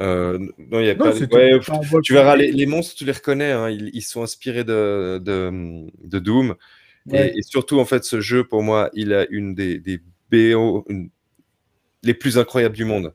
Euh, 0.00 0.38
non, 0.58 0.80
il 0.80 0.86
y 0.86 0.90
a 0.90 0.94
non, 0.94 1.10
pas. 1.10 1.36
Ouais, 1.36 1.60
tu 2.02 2.12
verras 2.12 2.36
les, 2.36 2.50
les, 2.50 2.66
monstres, 2.66 2.96
tu 2.96 3.04
les 3.04 3.12
reconnais. 3.12 3.52
Hein, 3.52 3.70
ils, 3.70 3.90
ils, 3.92 4.02
sont 4.02 4.22
inspirés 4.22 4.64
de, 4.64 5.18
de, 5.18 5.86
de 6.04 6.18
Doom. 6.18 6.54
Ouais. 7.06 7.32
Et, 7.34 7.38
et, 7.38 7.42
surtout, 7.42 7.78
en 7.78 7.84
fait, 7.84 8.04
ce 8.04 8.20
jeu, 8.20 8.44
pour 8.44 8.62
moi, 8.62 8.90
il 8.94 9.12
a 9.12 9.26
une 9.30 9.54
des, 9.54 9.78
des 9.78 10.00
BO 10.30 10.84
une, 10.88 11.10
les 12.02 12.14
plus 12.14 12.38
incroyables 12.38 12.76
du 12.76 12.84
monde. 12.84 13.14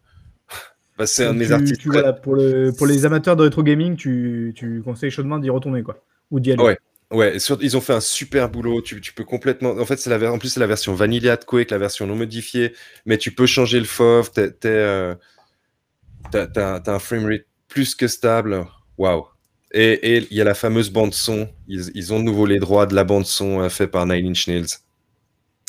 bah, 0.97 1.07
c'est 1.07 1.25
un 1.25 1.33
de 1.33 1.39
mes 1.39 1.51
artistes. 1.51 1.81
Tu, 1.81 1.89
voilà, 1.89 2.13
pour, 2.13 2.35
le, 2.35 2.71
pour, 2.77 2.87
les 2.87 3.05
amateurs 3.05 3.35
de 3.35 3.43
rétro 3.43 3.63
gaming, 3.63 3.95
tu, 3.95 4.53
tu 4.55 4.81
conseilles 4.83 5.11
chaudement 5.11 5.39
d'y 5.39 5.49
retourner, 5.49 5.83
quoi. 5.83 6.03
Ou 6.31 6.39
d'y 6.39 6.51
aller. 6.51 6.63
Ouais. 6.63 6.77
Ouais, 7.09 7.39
sur, 7.39 7.57
ils 7.61 7.77
ont 7.77 7.81
fait 7.81 7.93
un 7.93 8.01
super 8.01 8.49
boulot. 8.49 8.81
Tu, 8.81 8.99
tu 8.99 9.13
peux 9.13 9.23
complètement. 9.23 9.69
En 9.71 9.85
fait, 9.85 9.95
c'est 9.95 10.09
la 10.09 10.29
en 10.29 10.37
plus 10.37 10.49
c'est 10.49 10.59
la 10.59 10.67
version 10.67 10.93
vanilla 10.93 11.37
de 11.37 11.45
Quake, 11.45 11.71
la 11.71 11.77
version 11.77 12.05
non 12.05 12.17
modifiée, 12.17 12.73
mais 13.05 13.17
tu 13.17 13.31
peux 13.31 13.45
changer 13.45 13.79
le 13.79 13.85
FOV. 13.85 14.29
T'es, 14.31 15.15
euh 16.35 16.47
T'as 16.47 16.75
as, 16.75 16.89
un 16.89 16.99
framerate 16.99 17.45
plus 17.67 17.95
que 17.95 18.07
stable. 18.07 18.65
Waouh. 18.97 19.25
Et 19.71 20.17
il 20.17 20.37
y 20.37 20.41
a 20.41 20.43
la 20.43 20.53
fameuse 20.53 20.89
bande 20.89 21.13
son. 21.13 21.49
Ils, 21.67 21.91
ils, 21.93 22.13
ont 22.13 22.19
de 22.19 22.23
nouveau 22.23 22.45
les 22.45 22.59
droits 22.59 22.85
de 22.85 22.95
la 22.95 23.03
bande 23.03 23.25
son 23.25 23.61
euh, 23.61 23.69
fait 23.69 23.87
par 23.87 24.05
Nine 24.05 24.27
Inch 24.29 24.47
Nails. 24.47 24.77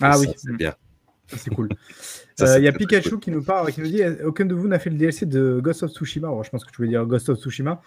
Ah 0.01 0.19
oui. 0.19 0.29
C'est 0.37 0.57
bien. 0.57 0.75
C'est 1.27 1.51
cool. 1.51 1.69
Il 2.41 2.47
euh, 2.47 2.59
y 2.61 2.69
a 2.69 2.73
Pikachu 2.73 3.11
cool. 3.11 3.21
qui 3.21 3.31
nous 3.31 3.43
parle, 3.43 3.73
qui 3.73 3.81
nous 3.81 3.89
dit 3.89 4.03
aucun 4.25 4.45
de 4.45 4.55
vous 4.55 4.69
n'a 4.69 4.79
fait 4.79 4.91
le 4.91 4.97
DLC 4.97 5.27
de 5.27 5.61
Ghost 5.61 5.83
of 5.83 5.91
Tsushima. 5.91 6.29
Alors, 6.29 6.45
je 6.45 6.51
pense 6.51 6.65
que 6.65 6.71
tu 6.71 6.77
voulais 6.77 6.91
dire 6.91 7.05
Ghost 7.05 7.29
of 7.29 7.39
Tsushima. 7.39 7.81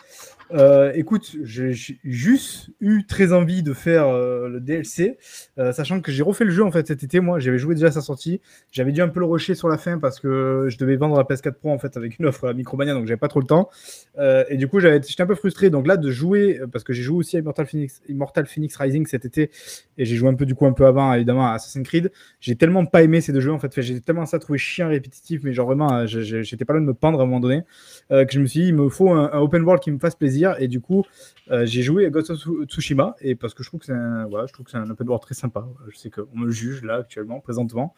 Euh, 0.53 0.91
écoute, 0.95 1.37
j'ai 1.43 1.71
juste 2.03 2.69
eu 2.81 3.05
très 3.05 3.31
envie 3.31 3.63
de 3.63 3.73
faire 3.73 4.07
euh, 4.07 4.49
le 4.49 4.59
DLC, 4.59 5.17
euh, 5.57 5.71
sachant 5.71 6.01
que 6.01 6.11
j'ai 6.11 6.23
refait 6.23 6.43
le 6.43 6.51
jeu 6.51 6.63
en 6.63 6.71
fait 6.71 6.87
cet 6.87 7.03
été. 7.03 7.19
Moi, 7.21 7.39
j'avais 7.39 7.57
joué 7.57 7.75
déjà 7.75 7.87
à 7.87 7.91
sa 7.91 8.01
sortie. 8.01 8.41
J'avais 8.71 8.91
dû 8.91 9.01
un 9.01 9.07
peu 9.07 9.21
le 9.21 9.25
rusher 9.25 9.55
sur 9.55 9.69
la 9.69 9.77
fin 9.77 9.97
parce 9.99 10.19
que 10.19 10.65
je 10.67 10.77
devais 10.77 10.97
vendre 10.97 11.17
la 11.17 11.23
PS4 11.23 11.53
Pro 11.53 11.71
en 11.71 11.79
fait 11.79 11.95
avec 11.95 12.19
une 12.19 12.25
offre 12.25 12.49
à 12.49 12.53
Micromania, 12.53 12.93
donc 12.93 13.07
j'avais 13.07 13.19
pas 13.19 13.29
trop 13.29 13.39
le 13.39 13.47
temps. 13.47 13.69
Euh, 14.17 14.43
et 14.49 14.57
du 14.57 14.67
coup, 14.67 14.79
j'étais 14.79 15.21
un 15.21 15.27
peu 15.27 15.35
frustré. 15.35 15.69
Donc 15.69 15.87
là, 15.87 15.95
de 15.95 16.11
jouer 16.11 16.59
parce 16.71 16.83
que 16.83 16.91
j'ai 16.91 17.03
joué 17.03 17.17
aussi 17.17 17.37
à 17.37 17.39
Immortal 17.39 17.65
Phoenix, 17.65 18.01
Immortal 18.09 18.45
Phoenix 18.45 18.75
Rising 18.75 19.05
cet 19.05 19.25
été 19.25 19.51
et 19.97 20.05
j'ai 20.05 20.15
joué 20.15 20.29
un 20.29 20.33
peu 20.33 20.45
du 20.45 20.55
coup 20.55 20.65
un 20.65 20.73
peu 20.73 20.85
avant 20.85 21.13
évidemment 21.13 21.47
à 21.47 21.53
Assassin's 21.53 21.87
Creed. 21.87 22.11
J'ai 22.39 22.55
tellement 22.55 22.85
pas 22.85 23.03
aimé 23.03 23.21
ces 23.21 23.31
deux 23.31 23.39
jeux 23.39 23.53
en 23.53 23.59
fait. 23.59 23.79
J'étais 23.81 24.01
tellement 24.01 24.25
trouvé 24.41 24.57
chiant, 24.59 24.89
répétitif, 24.89 25.41
mais 25.43 25.53
genre 25.53 25.67
vraiment, 25.67 25.93
euh, 25.93 26.05
j'étais 26.05 26.65
pas 26.65 26.73
loin 26.73 26.81
de 26.81 26.87
me 26.87 26.93
pendre 26.93 27.19
à 27.19 27.23
un 27.23 27.25
moment 27.25 27.39
donné, 27.39 27.63
euh, 28.11 28.25
que 28.25 28.33
je 28.33 28.39
me 28.39 28.45
suis 28.45 28.61
dit, 28.61 28.67
il 28.67 28.75
me 28.75 28.89
faut 28.89 29.09
un, 29.11 29.31
open 29.39 29.63
world 29.63 29.81
qui 29.81 29.91
me 29.91 29.99
fasse 29.99 30.15
plaisir. 30.15 30.55
Et 30.59 30.67
du 30.67 30.81
coup, 30.81 31.05
euh, 31.49 31.65
j'ai 31.65 31.81
joué 31.81 32.05
à 32.05 32.09
Ghost 32.09 32.29
of 32.31 32.39
Tsu- 32.39 32.65
Tsushima, 32.65 33.15
et 33.21 33.35
parce 33.35 33.53
que 33.53 33.63
je 33.63 33.69
trouve 33.69 33.79
que 33.79 33.85
c'est 33.85 33.93
un, 33.93 34.27
voilà, 34.27 34.47
un 34.73 34.89
open 34.89 35.07
world 35.07 35.23
très 35.23 35.35
sympa. 35.35 35.65
Je 35.89 35.97
sais 35.97 36.09
qu'on 36.09 36.27
me 36.37 36.51
juge 36.51 36.83
là 36.83 36.95
actuellement, 36.95 37.39
présentement, 37.39 37.93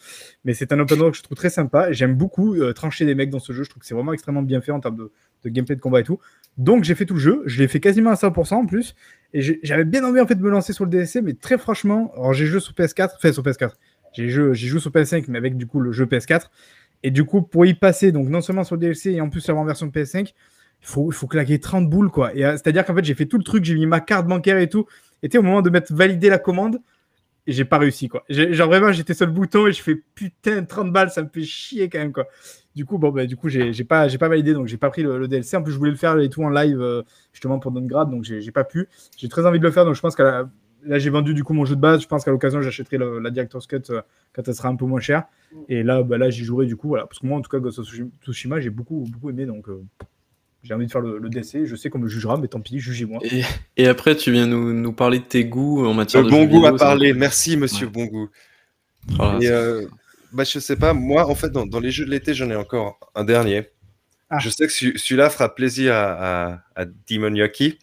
mais 0.46 0.54
c'est 0.54 0.72
un 0.72 0.80
open 0.80 1.00
world 1.00 1.14
que 1.14 1.18
je 1.18 1.24
trouve 1.24 1.38
très 1.38 1.50
sympa. 1.50 1.92
J'aime 1.92 2.16
beaucoup 2.16 2.56
trancher 2.74 3.06
des 3.06 3.16
mecs 3.16 3.32
dans 3.32 3.40
ce 3.40 3.54
jeu. 3.54 3.64
Je 3.64 3.70
trouve 3.70 3.82
que 3.82 3.88
c'est 3.88 3.96
vraiment 3.96 4.14
extrêmement 4.14 4.44
bien 4.44 4.62
fait 4.62 4.72
en 4.72 4.80
termes 4.80 4.98
de, 4.98 5.12
de 5.44 5.50
gameplay 5.50 5.76
de 5.76 5.82
combat 5.82 6.00
et 6.00 6.04
tout. 6.04 6.20
Donc 6.58 6.84
j'ai 6.84 6.96
fait 6.96 7.06
tout 7.06 7.16
le 7.16 7.20
jeu, 7.20 7.42
je 7.46 7.60
l'ai 7.62 7.68
fait 7.68 7.80
quasiment 7.80 8.12
à 8.12 8.16
100% 8.16 8.54
en 8.54 8.66
plus. 8.66 8.96
Et 9.34 9.42
j'avais 9.64 9.86
bien 9.86 10.04
envie 10.04 10.20
en 10.20 10.28
fait 10.28 10.36
de 10.36 10.44
me 10.44 10.50
lancer 10.50 10.74
sur 10.74 10.84
le 10.86 10.92
DLC, 10.92 11.22
mais 11.22 11.34
très 11.34 11.58
franchement, 11.58 12.12
alors 12.16 12.34
j'ai 12.34 12.46
joué 12.46 12.60
sur 12.60 12.74
PS4, 12.74 13.14
enfin 13.16 13.34
sur 13.34 13.42
PS4, 13.44 13.72
j'ai 14.14 14.30
joué, 14.30 14.54
j'ai 14.54 14.68
joué 14.68 14.80
sur 14.80 14.92
PS5, 14.92 15.26
mais 15.28 15.38
avec 15.38 15.58
du 15.58 15.68
coup 15.68 15.80
le 15.80 15.92
jeu 15.92 16.06
PS4. 16.06 16.50
Et 17.04 17.12
du 17.12 17.26
coup, 17.26 17.42
pour 17.42 17.66
y 17.66 17.74
passer, 17.74 18.12
donc 18.12 18.30
non 18.30 18.42
seulement 18.42 18.64
sur 18.64 18.76
le 18.76 18.82
DLC 18.82 19.12
et 19.12 19.22
en 19.22 19.30
plus 19.30 19.48
en 19.50 19.66
version 19.66 19.88
PS5, 19.88 20.28
il 20.28 20.34
faut, 20.82 21.12
faut 21.12 21.28
claquer 21.28 21.60
30 21.60 21.90
boules 21.90 22.10
quoi. 22.10 22.32
Euh, 22.36 22.52
c'est-à-dire 22.54 22.86
qu'en 22.86 22.96
fait, 22.96 23.04
j'ai 23.04 23.14
fait 23.14 23.26
tout 23.26 23.38
le 23.38 23.44
truc, 23.44 23.66
j'ai 23.66 23.76
mis 23.76 23.86
ma 23.86 24.00
carte 24.00 24.28
bancaire 24.28 24.58
et 24.58 24.70
tout. 24.70 24.86
Et 25.22 25.38
au 25.38 25.42
moment 25.42 25.62
de 25.62 25.70
mettre 25.70 25.94
valider 25.94 26.30
la 26.30 26.40
commande, 26.40 26.80
et 27.46 27.52
j'ai 27.52 27.66
pas 27.66 27.78
réussi 27.78 28.08
quoi. 28.08 28.24
Genre 28.30 28.68
vraiment, 28.68 28.92
j'étais 28.92 29.14
sur 29.14 29.26
le 29.26 29.32
bouton 29.32 29.68
et 29.68 29.74
je 29.74 29.82
fais 29.82 29.96
putain, 30.16 30.64
30 30.64 30.92
balles, 30.92 31.12
ça 31.12 31.22
me 31.22 31.28
fait 31.28 31.44
chier 31.44 31.90
quand 31.90 32.00
même 32.00 32.14
quoi. 32.14 32.28
Du 32.76 32.86
coup, 32.86 32.98
bon, 32.98 33.12
bah, 33.12 33.26
du 33.26 33.36
coup, 33.36 33.50
j'ai 33.50 33.72
pas, 33.84 34.08
pas 34.10 34.30
validé, 34.30 34.54
donc 34.54 34.68
j'ai 34.68 34.78
pas 34.78 34.90
pris 34.90 35.04
le, 35.04 35.28
DLC. 35.28 35.58
En 35.58 35.62
plus, 35.62 35.74
je 35.74 35.78
voulais 35.78 35.92
le 35.92 35.98
faire 35.98 36.18
et 36.20 36.30
tout 36.30 36.44
en 36.44 36.50
live, 36.50 36.82
euh, 36.82 37.04
justement 37.34 37.60
pour 37.60 37.72
grade 37.72 38.10
donc 38.10 38.24
j'ai 38.24 38.52
pas 38.52 38.64
pu. 38.64 38.88
J'ai 39.18 39.30
très 39.30 39.46
envie 39.46 39.60
de 39.60 39.64
le 39.64 39.72
faire, 39.72 39.86
donc 39.86 39.96
je 39.96 40.02
pense 40.02 40.16
que 40.16 40.46
là, 40.86 41.00
j'ai 41.00 41.10
vendu 41.10 41.34
du 41.34 41.44
coup 41.44 41.54
mon 41.54 41.66
jeu 41.66 41.76
de 41.76 41.82
base. 41.82 42.02
Je 42.02 42.08
pense 42.08 42.24
qu'à 42.26 42.32
l'occasion, 42.32 42.62
j'achèterai 42.62 42.98
la 43.22 43.30
Director's 43.30 43.68
Cut 43.68 43.82
euh, 43.90 44.02
quand 44.34 44.48
elle 44.48 44.56
sera 44.56 44.70
un 44.70 44.76
peu 44.76 44.86
moins 44.86 45.00
chère. 45.00 45.24
Et 45.70 45.84
là, 45.84 46.02
bah, 46.04 46.18
là, 46.18 46.30
j'y 46.30 46.44
jouerai 46.44 46.66
du 46.66 46.76
coup, 46.76 46.88
voilà. 46.88 47.06
Parce 47.06 47.20
que 47.20 47.26
moi, 47.28 47.38
en 47.38 47.42
tout 47.42 47.50
cas, 47.50 47.60
Ghost 47.60 47.80
of 47.80 47.88
Tsushima- 48.26 48.60
j'ai 48.60 48.70
beaucoup, 48.70 49.06
beaucoup 49.10 49.30
aimé, 49.30 49.46
donc 49.46 49.70
euh, 49.70 49.84
j'ai 50.64 50.74
envie 50.74 50.86
de 50.88 50.92
faire 50.92 51.02
le, 51.02 51.18
le 51.20 51.30
DLC. 51.30 51.66
Je 51.66 51.76
sais 51.76 51.90
qu'on 51.90 52.00
me 52.00 52.08
jugera, 52.08 52.38
mais 52.38 52.48
tant 52.48 52.60
pis, 52.62 52.80
jugez-moi. 52.80 53.20
Et, 53.24 53.44
et 53.78 53.88
après, 53.88 54.16
tu 54.16 54.32
viens 54.32 54.48
nous, 54.48 54.74
nous 54.74 54.94
parler 54.94 55.20
de 55.20 55.26
tes 55.26 55.46
goûts 55.46 55.86
en 55.86 55.94
matière 55.94 56.22
Le 56.24 56.28
de 56.28 56.32
bon 56.32 56.42
jeux 56.42 56.48
goût 56.48 56.56
vidéo, 56.62 56.76
à 56.76 56.78
ça- 56.78 56.86
parler. 56.86 57.14
Merci, 57.14 57.58
monsieur 57.58 57.86
Ouais. 57.88 57.92
bon 57.92 58.06
goût. 58.06 58.30
Voilà, 59.10 59.38
Et 59.40 59.42
c'est- 59.42 59.52
euh, 59.52 59.86
bah, 60.32 60.44
je 60.44 60.58
sais 60.60 60.76
pas, 60.76 60.94
moi, 60.94 61.28
en 61.30 61.36
fait, 61.36 61.50
dans, 61.50 61.66
dans 61.66 61.80
les 61.80 61.92
jeux 61.92 62.06
de 62.06 62.10
l'été, 62.12 62.34
j'en 62.34 62.50
ai 62.50 62.56
encore 62.56 63.00
un 63.16 63.24
dernier. 63.24 63.68
Ah. 64.30 64.40
Je 64.40 64.50
sais 64.50 64.66
que 64.66 64.74
celui- 64.74 64.98
celui-là 64.98 65.30
fera 65.30 65.54
plaisir 65.54 65.94
à, 65.94 66.54
à, 66.54 66.60
à 66.76 66.86
Demon 67.08 67.36
Yoki, 67.36 67.78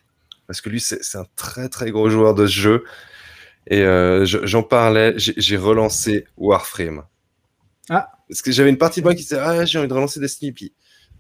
parce 0.51 0.61
que 0.61 0.69
lui, 0.69 0.81
c'est 0.81 0.99
un 1.17 1.27
très 1.37 1.69
très 1.69 1.93
gros 1.93 2.11
joueur 2.11 2.35
de 2.35 2.47
ce 2.49 2.53
jeu. 2.53 2.85
Et 3.69 3.83
euh, 3.83 4.25
je- 4.25 4.45
j'en 4.47 4.65
parlais, 4.65 5.15
j'ai 5.17 5.57
relancé 5.57 6.25
Warframe. 6.37 7.05
Ah. 7.89 8.11
Parce 8.29 8.43
que 8.43 8.51
j'avais 8.51 8.71
une 8.71 8.79
partie 8.79 9.01
de 9.01 9.05
moi 9.05 9.15
qui 9.15 9.23
disait 9.23 9.39
Ah, 9.39 9.65
j'ai 9.65 9.79
envie 9.79 9.87
de 9.87 9.95
relancer 9.95 10.19
Destiny. 10.19 10.51
Puis 10.51 10.73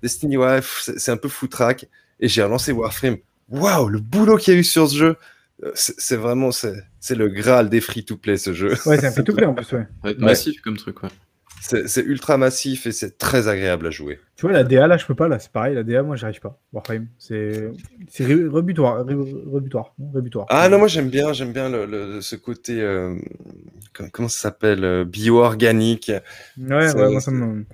Destiny, 0.02 0.36
ouais, 0.36 0.60
c'est 0.96 1.12
un 1.12 1.16
peu 1.16 1.28
foutraque. 1.28 1.86
Et 2.18 2.26
j'ai 2.28 2.42
relancé 2.42 2.72
Warframe. 2.72 3.18
Waouh, 3.50 3.88
le 3.88 4.00
boulot 4.00 4.36
qu'il 4.36 4.54
y 4.54 4.56
a 4.56 4.60
eu 4.60 4.64
sur 4.64 4.88
ce 4.88 4.96
jeu, 4.96 5.16
euh, 5.62 5.70
c'est 5.74 6.16
vraiment 6.16 6.50
c'est 6.50 6.82
c'est 6.98 7.14
le 7.14 7.28
graal 7.28 7.68
des 7.68 7.80
free-to-play 7.80 8.36
ce 8.36 8.52
jeu. 8.52 8.70
Ouais, 8.86 8.98
c'est 8.98 9.06
un 9.06 9.12
free 9.12 9.24
to 9.24 9.32
play 9.34 9.46
en 9.46 9.54
plus, 9.54 9.70
ouais. 9.72 9.86
Ouais. 10.02 10.14
massif 10.18 10.60
comme 10.62 10.76
truc, 10.76 11.02
ouais. 11.04 11.08
C'est 11.60 12.00
ultra 12.04 12.38
massif 12.38 12.86
et 12.86 12.92
c'est 12.92 13.18
très 13.18 13.46
agréable 13.48 13.86
à 13.86 13.90
jouer. 13.90 14.18
Tu 14.36 14.42
vois, 14.46 14.52
la 14.52 14.64
DA, 14.64 14.86
là, 14.86 14.96
je 14.96 15.04
peux 15.04 15.14
pas, 15.14 15.28
là, 15.28 15.38
c'est 15.38 15.52
pareil, 15.52 15.74
la 15.74 15.82
DA, 15.82 16.02
moi, 16.02 16.16
j'arrive 16.16 16.40
pas. 16.40 16.58
Warframe, 16.72 17.06
c'est 17.18 17.70
rebutoire, 18.16 19.04
rebutoire. 20.14 20.46
Ah 20.48 20.68
non, 20.68 20.78
moi 20.78 20.88
j'aime 20.88 21.10
bien, 21.10 21.32
j'aime 21.32 21.52
bien 21.52 21.68
le, 21.68 21.84
le- 21.86 22.20
ce 22.22 22.34
côté, 22.36 22.80
euh, 22.80 23.14
com- 23.94 24.08
comment 24.10 24.28
ça 24.28 24.40
s'appelle, 24.40 24.84
euh, 24.84 25.04
bio-organique. 25.04 26.10
Ouais, 26.58 26.88
ça- 26.88 26.96
ouais, 26.96 27.10
moi, 27.10 27.20
ça 27.20 27.30
me... 27.30 27.64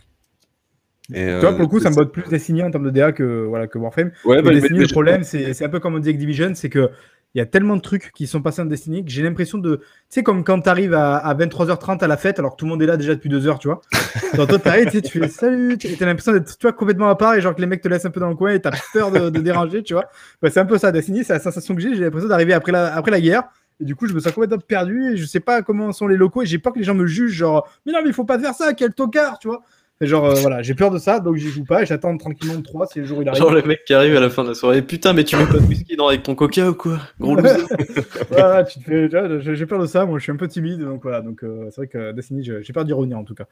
Et, 1.14 1.24
Tu 1.26 1.40
vois, 1.40 1.52
pour 1.52 1.60
le 1.60 1.66
coup, 1.68 1.78
ça 1.78 1.90
me 1.90 1.94
botte 1.94 2.10
plus 2.12 2.24
Destiny 2.28 2.64
en 2.64 2.70
termes 2.72 2.84
de 2.86 2.90
DA 2.90 3.12
que, 3.12 3.44
voilà, 3.46 3.68
que 3.68 3.78
Warframe. 3.78 4.10
Ouais, 4.24 4.42
bah, 4.42 4.52
Destiny, 4.52 4.78
mais- 4.80 4.84
le 4.86 4.90
problème, 4.90 5.22
c'est 5.22 5.54
c'est 5.54 5.64
un 5.64 5.68
peu 5.68 5.78
comme 5.78 5.94
on 5.94 6.00
dit 6.00 6.08
avec 6.08 6.18
Division, 6.18 6.52
c'est 6.56 6.68
que 6.68 6.90
il 7.36 7.38
y 7.38 7.42
a 7.42 7.46
tellement 7.46 7.76
de 7.76 7.82
trucs 7.82 8.12
qui 8.12 8.26
sont 8.26 8.40
passés 8.40 8.62
en 8.62 8.64
Destiny 8.64 9.04
que 9.04 9.10
j'ai 9.10 9.22
l'impression 9.22 9.58
de. 9.58 9.76
Tu 9.76 9.84
sais, 10.08 10.22
comme 10.22 10.42
quand 10.42 10.58
tu 10.62 10.70
arrives 10.70 10.94
à, 10.94 11.18
à 11.18 11.34
23h30 11.34 12.02
à 12.02 12.06
la 12.06 12.16
fête 12.16 12.38
alors 12.38 12.52
que 12.52 12.56
tout 12.56 12.64
le 12.64 12.70
monde 12.70 12.80
est 12.80 12.86
là 12.86 12.96
déjà 12.96 13.14
depuis 13.14 13.28
deux 13.28 13.46
heures, 13.46 13.58
tu 13.58 13.68
vois. 13.68 13.82
Genre, 14.34 14.46
toi, 14.46 14.58
t'arrives, 14.58 14.86
tu 14.86 14.92
sais, 14.92 15.02
tu 15.02 15.20
fais 15.20 15.28
salut, 15.28 15.76
tu 15.76 15.86
as 15.86 16.06
l'impression 16.06 16.32
d'être 16.32 16.56
tu 16.56 16.62
vois, 16.62 16.72
complètement 16.72 17.10
à 17.10 17.14
part 17.14 17.34
et 17.34 17.42
genre 17.42 17.54
que 17.54 17.60
les 17.60 17.66
mecs 17.66 17.82
te 17.82 17.88
laissent 17.88 18.06
un 18.06 18.10
peu 18.10 18.20
dans 18.20 18.30
le 18.30 18.36
coin 18.36 18.54
et 18.54 18.60
t'as 18.62 18.70
peur 18.94 19.10
de, 19.10 19.28
de 19.28 19.40
déranger, 19.40 19.82
tu 19.82 19.92
vois. 19.92 20.06
C'est 20.44 20.60
un 20.60 20.64
peu 20.64 20.78
ça, 20.78 20.90
Destiny, 20.92 21.24
c'est 21.24 21.34
la 21.34 21.40
sensation 21.40 21.74
que 21.74 21.82
j'ai. 21.82 21.94
J'ai 21.94 22.04
l'impression 22.04 22.28
d'arriver 22.28 22.54
après 22.54 22.72
la, 22.72 22.96
après 22.96 23.10
la 23.10 23.20
guerre. 23.20 23.42
Et 23.80 23.84
du 23.84 23.94
coup, 23.94 24.06
je 24.06 24.14
me 24.14 24.20
sens 24.20 24.32
complètement 24.32 24.56
perdu 24.56 25.12
et 25.12 25.16
je 25.18 25.26
sais 25.26 25.40
pas 25.40 25.60
comment 25.60 25.92
sont 25.92 26.06
les 26.06 26.16
locaux 26.16 26.40
et 26.40 26.46
j'ai 26.46 26.58
peur 26.58 26.72
que 26.72 26.78
les 26.78 26.86
gens 26.86 26.94
me 26.94 27.06
jugent, 27.06 27.34
genre, 27.34 27.68
mais 27.84 27.92
non, 27.92 27.98
mais 28.02 28.08
il 28.08 28.14
faut 28.14 28.24
pas 28.24 28.38
faire 28.38 28.54
ça, 28.54 28.72
quel 28.72 28.94
tocard, 28.94 29.38
tu 29.38 29.48
vois. 29.48 29.62
Et 30.02 30.06
genre, 30.06 30.26
euh, 30.26 30.34
voilà, 30.34 30.60
j'ai 30.62 30.74
peur 30.74 30.90
de 30.90 30.98
ça, 30.98 31.20
donc 31.20 31.36
j'y 31.36 31.48
joue 31.48 31.64
pas 31.64 31.82
et 31.82 31.86
j'attends 31.86 32.16
tranquillement 32.18 32.56
le 32.56 32.62
3 32.62 32.86
si 32.86 32.98
le 32.98 33.06
jour 33.06 33.22
il 33.22 33.28
arrive. 33.28 33.40
Genre 33.40 33.50
le 33.50 33.62
mec 33.62 33.82
qui 33.86 33.94
arrive 33.94 34.14
à 34.14 34.20
la 34.20 34.28
fin 34.28 34.42
de 34.44 34.48
la 34.48 34.54
soirée, 34.54 34.82
putain, 34.82 35.14
mais 35.14 35.24
tu 35.24 35.36
mets 35.36 35.46
pas 35.46 35.54
de 35.54 35.66
whisky 35.66 35.96
dans 35.96 36.08
avec 36.08 36.22
ton 36.22 36.34
coca 36.34 36.68
ou 36.68 36.74
quoi 36.74 37.00
Gros 37.18 37.34
loser. 37.34 37.64
Voilà, 38.30 38.64
tu 38.64 38.78
te 38.80 38.84
fais, 38.84 39.54
j'ai 39.54 39.66
peur 39.66 39.80
de 39.80 39.86
ça, 39.86 40.04
moi 40.04 40.18
je 40.18 40.24
suis 40.24 40.32
un 40.32 40.36
peu 40.36 40.48
timide, 40.48 40.80
donc 40.80 41.02
voilà, 41.02 41.22
donc 41.22 41.42
euh, 41.42 41.68
c'est 41.70 41.76
vrai 41.76 41.86
que 41.86 42.12
Destiny, 42.12 42.44
j'ai 42.44 42.72
peur 42.74 42.84
d'y 42.84 42.92
revenir 42.92 43.18
en 43.18 43.24
tout 43.24 43.34
cas. 43.34 43.46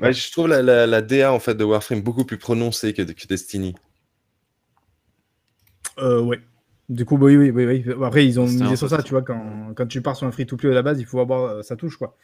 Ouais, 0.00 0.12
je 0.12 0.30
trouve 0.30 0.46
la, 0.46 0.62
la, 0.62 0.86
la 0.86 1.02
DA 1.02 1.32
en 1.32 1.40
fait 1.40 1.56
de 1.56 1.64
Warframe 1.64 2.02
beaucoup 2.02 2.24
plus 2.24 2.38
prononcée 2.38 2.92
que, 2.92 3.02
que 3.02 3.26
Destiny. 3.26 3.74
Euh, 5.98 6.20
ouais. 6.20 6.38
Du 6.88 7.04
coup, 7.04 7.18
bah 7.18 7.26
oui, 7.26 7.36
oui, 7.36 7.50
oui, 7.50 7.66
oui. 7.66 7.84
Après, 8.02 8.24
ils 8.24 8.40
ont 8.40 8.46
misé 8.46 8.76
sur 8.76 8.88
ça. 8.88 9.02
tu 9.02 9.10
vois, 9.10 9.22
quand, 9.22 9.72
quand 9.74 9.86
tu 9.86 10.00
pars 10.00 10.16
sur 10.16 10.26
un 10.26 10.30
free-to-play 10.30 10.70
à 10.70 10.74
la 10.74 10.82
base, 10.82 10.98
il 11.00 11.06
faut 11.06 11.20
avoir 11.20 11.42
euh, 11.44 11.62
sa 11.62 11.76
touche, 11.76 11.96
quoi. 11.96 12.16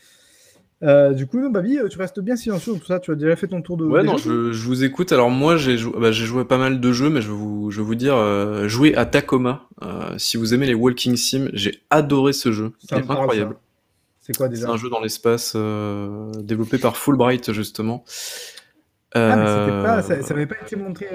Euh, 0.84 1.12
du 1.14 1.26
coup, 1.26 1.48
Babi, 1.50 1.78
euh, 1.78 1.88
tu 1.88 1.98
restes 1.98 2.20
bien 2.20 2.36
silencieux, 2.36 2.72
donc 2.72 2.82
tout 2.82 2.88
ça, 2.88 3.00
tu 3.00 3.10
as 3.10 3.14
déjà 3.14 3.36
fait 3.36 3.48
ton 3.48 3.62
tour 3.62 3.76
de. 3.78 3.86
Ouais, 3.86 4.02
non, 4.02 4.18
je, 4.18 4.52
je 4.52 4.66
vous 4.66 4.84
écoute. 4.84 5.12
Alors 5.12 5.30
moi, 5.30 5.56
j'ai 5.56 5.78
joué, 5.78 5.94
bah, 5.98 6.12
joué 6.12 6.44
pas 6.44 6.58
mal 6.58 6.78
de 6.78 6.92
jeux, 6.92 7.08
mais 7.08 7.22
je 7.22 7.28
vais 7.28 7.36
vous, 7.36 7.70
je 7.70 7.78
vais 7.80 7.86
vous 7.86 7.94
dire, 7.94 8.14
euh, 8.16 8.68
jouer 8.68 8.94
à 8.94 9.06
Tacoma. 9.06 9.66
Euh, 9.82 10.14
si 10.18 10.36
vous 10.36 10.52
aimez 10.52 10.66
les 10.66 10.74
walking 10.74 11.16
sim, 11.16 11.48
j'ai 11.54 11.82
adoré 11.88 12.34
ce 12.34 12.52
jeu. 12.52 12.72
Ça 12.80 12.96
Il 12.96 12.98
me 12.98 13.04
est 13.04 13.06
parle, 13.06 13.20
incroyable. 13.20 13.56
C'est 14.20 14.36
quoi 14.36 14.46
C'est 14.46 14.54
déjà 14.54 14.70
un 14.70 14.76
jeu 14.76 14.90
dans 14.90 15.00
l'espace 15.00 15.54
développé 15.54 16.78
par 16.78 16.96
Fulbright 16.96 17.52
justement. 17.52 18.04
Ah, 19.14 19.36
mais 19.36 19.82
pas, 19.82 20.02
ça, 20.02 20.22
ça 20.22 20.34
avait 20.34 20.46
pas 20.46 20.56
été 20.60 20.76
montré 20.76 21.06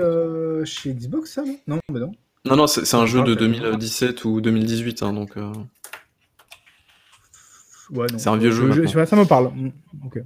chez 0.65 0.93
Xbox, 0.93 1.33
ça, 1.33 1.43
non? 1.43 1.57
Non, 1.67 1.79
mais 1.91 1.99
non. 1.99 2.11
Non, 2.45 2.55
non, 2.55 2.67
c'est 2.67 2.85
c'est 2.85 2.95
un 2.95 3.05
jeu 3.05 3.21
de 3.23 3.33
Ah, 3.33 3.35
2017 3.35 4.25
ou 4.25 4.41
2018, 4.41 5.03
hein, 5.03 5.13
donc. 5.13 5.33
Ouais. 7.91 8.07
C'est 8.17 8.29
un 8.29 8.37
vieux 8.37 8.51
jeu 8.51 8.87
ça 8.87 9.15
me 9.15 9.25
parle. 9.25 9.51
Mm, 9.55 9.71
Ok. 10.05 10.19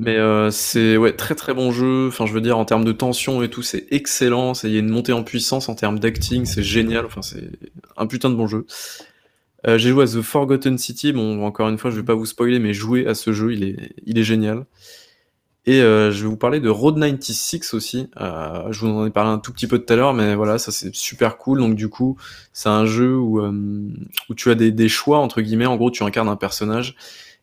Mais 0.00 0.16
euh, 0.16 0.50
c'est 0.50 0.96
ouais 0.96 1.12
très 1.12 1.36
très 1.36 1.54
bon 1.54 1.70
jeu. 1.70 2.08
Enfin, 2.08 2.26
je 2.26 2.32
veux 2.32 2.40
dire 2.40 2.58
en 2.58 2.64
termes 2.64 2.84
de 2.84 2.90
tension 2.90 3.42
et 3.44 3.48
tout, 3.48 3.62
c'est 3.62 3.86
excellent. 3.92 4.52
Il 4.64 4.70
y 4.70 4.76
a 4.76 4.80
une 4.80 4.88
montée 4.88 5.12
en 5.12 5.22
puissance 5.22 5.68
en 5.68 5.76
termes 5.76 6.00
d'acting, 6.00 6.46
c'est 6.46 6.64
génial. 6.64 7.06
Enfin, 7.06 7.22
c'est 7.22 7.48
un 7.96 8.06
putain 8.08 8.28
de 8.28 8.34
bon 8.34 8.48
jeu. 8.48 8.66
Euh, 9.68 9.78
j'ai 9.78 9.90
joué 9.90 10.02
à 10.02 10.06
The 10.06 10.20
Forgotten 10.20 10.78
City. 10.78 11.12
Bon, 11.12 11.44
encore 11.44 11.68
une 11.68 11.78
fois, 11.78 11.90
je 11.92 11.96
vais 11.96 12.02
pas 12.02 12.14
vous 12.14 12.26
spoiler, 12.26 12.58
mais 12.58 12.74
jouer 12.74 13.06
à 13.06 13.14
ce 13.14 13.32
jeu, 13.32 13.52
il 13.52 13.62
est 13.62 13.94
il 14.04 14.18
est 14.18 14.24
génial. 14.24 14.64
Et 15.66 15.80
euh, 15.80 16.10
je 16.12 16.22
vais 16.22 16.28
vous 16.28 16.36
parler 16.36 16.60
de 16.60 16.68
Road 16.68 16.96
96 16.98 17.72
aussi. 17.72 18.08
Euh, 18.20 18.70
je 18.70 18.80
vous 18.80 18.88
en 18.88 19.06
ai 19.06 19.10
parlé 19.10 19.30
un 19.30 19.38
tout 19.38 19.50
petit 19.52 19.66
peu 19.66 19.78
tout 19.78 19.90
à 19.92 19.96
l'heure, 19.96 20.12
mais 20.12 20.34
voilà, 20.34 20.58
ça 20.58 20.70
c'est 20.72 20.94
super 20.94 21.38
cool. 21.38 21.58
Donc 21.60 21.74
du 21.74 21.88
coup, 21.88 22.18
c'est 22.52 22.68
un 22.68 22.84
jeu 22.84 23.16
où, 23.16 23.40
euh, 23.40 23.88
où 24.28 24.34
tu 24.34 24.50
as 24.50 24.54
des, 24.54 24.70
des 24.72 24.88
choix, 24.90 25.18
entre 25.18 25.40
guillemets. 25.40 25.64
En 25.66 25.76
gros, 25.76 25.90
tu 25.90 26.02
incarnes 26.02 26.28
un 26.28 26.36
personnage 26.36 26.96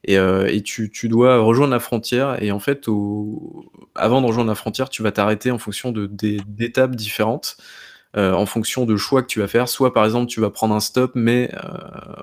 et, 0.04 0.18
euh, 0.20 0.48
et 0.52 0.62
tu, 0.62 0.92
tu 0.92 1.10
dois 1.10 1.40
rejoindre 1.40 1.72
la 1.74 1.80
frontière. 1.80 2.42
Et 2.44 2.52
en 2.52 2.60
fait, 2.60 2.88
au... 2.88 3.66
avant 3.96 4.22
de 4.22 4.28
rejoindre 4.28 4.50
la 4.50 4.56
frontière, 4.56 4.90
tu 4.90 5.02
vas 5.02 5.12
t'arrêter 5.12 5.50
en 5.52 5.58
fonction 5.58 5.92
de, 5.92 6.06
des- 6.06 6.42
d'étapes 6.48 6.96
différentes. 6.96 7.58
Euh, 8.18 8.34
en 8.34 8.46
fonction 8.46 8.86
de 8.86 8.98
choix 8.98 9.22
que 9.22 9.28
tu 9.28 9.40
vas 9.40 9.48
faire, 9.48 9.70
soit 9.70 9.94
par 9.94 10.04
exemple 10.04 10.28
tu 10.28 10.42
vas 10.42 10.50
prendre 10.50 10.76
un 10.76 10.82
stop, 10.82 11.14
mais 11.16 11.50
euh, 11.54 11.60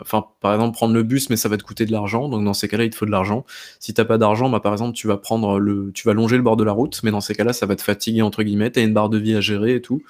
enfin 0.03 0.27
par 0.41 0.53
exemple 0.53 0.75
prendre 0.75 0.93
le 0.93 1.03
bus, 1.03 1.31
mais 1.31 1.37
ça 1.37 1.49
va 1.49 1.57
te 1.57 1.63
coûter 1.63 1.87
de 1.87 1.93
l'argent. 1.93 2.29
Donc 2.29 2.45
dans 2.45 2.53
ces 2.53 2.69
cas-là, 2.69 2.85
il 2.85 2.91
te 2.91 2.97
faut 2.97 3.07
de 3.07 3.11
l'argent. 3.11 3.47
Si 3.81 3.95
t'as 3.95 4.05
pas 4.05 4.19
d'argent, 4.19 4.51
bah 4.51 4.61
par 4.61 4.73
exemple 4.73 4.93
tu 4.95 5.07
vas 5.07 5.17
prendre 5.17 5.59
le, 5.59 5.91
tu 5.95 6.07
vas 6.07 6.13
longer 6.13 6.37
le 6.37 6.43
bord 6.43 6.57
de 6.57 6.65
la 6.65 6.73
route, 6.73 7.01
mais 7.05 7.11
dans 7.11 7.23
ces 7.23 7.35
cas-là, 7.35 7.55
ça 7.55 7.65
va 7.65 7.75
te 7.75 7.83
fatiguer 7.83 8.21
entre 8.23 8.43
guillemets. 8.43 8.71
T'as 8.71 8.83
une 8.83 8.93
barre 8.93 9.09
de 9.09 9.19
vie 9.19 9.35
à 9.35 9.41
gérer 9.41 9.77
et 9.77 9.81
tout. 9.83 10.03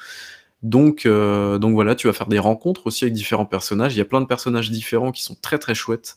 Donc 0.65 1.07
euh, 1.07 1.59
donc 1.59 1.75
voilà, 1.75 1.95
tu 1.95 2.09
vas 2.09 2.13
faire 2.13 2.27
des 2.27 2.41
rencontres 2.41 2.87
aussi 2.89 3.05
avec 3.05 3.15
différents 3.15 3.47
personnages. 3.47 3.95
Il 3.95 3.99
y 3.99 4.03
a 4.03 4.05
plein 4.05 4.21
de 4.21 4.27
personnages 4.27 4.71
différents 4.71 5.13
qui 5.13 5.23
sont 5.23 5.37
très 5.41 5.59
très 5.59 5.75
chouettes. 5.75 6.17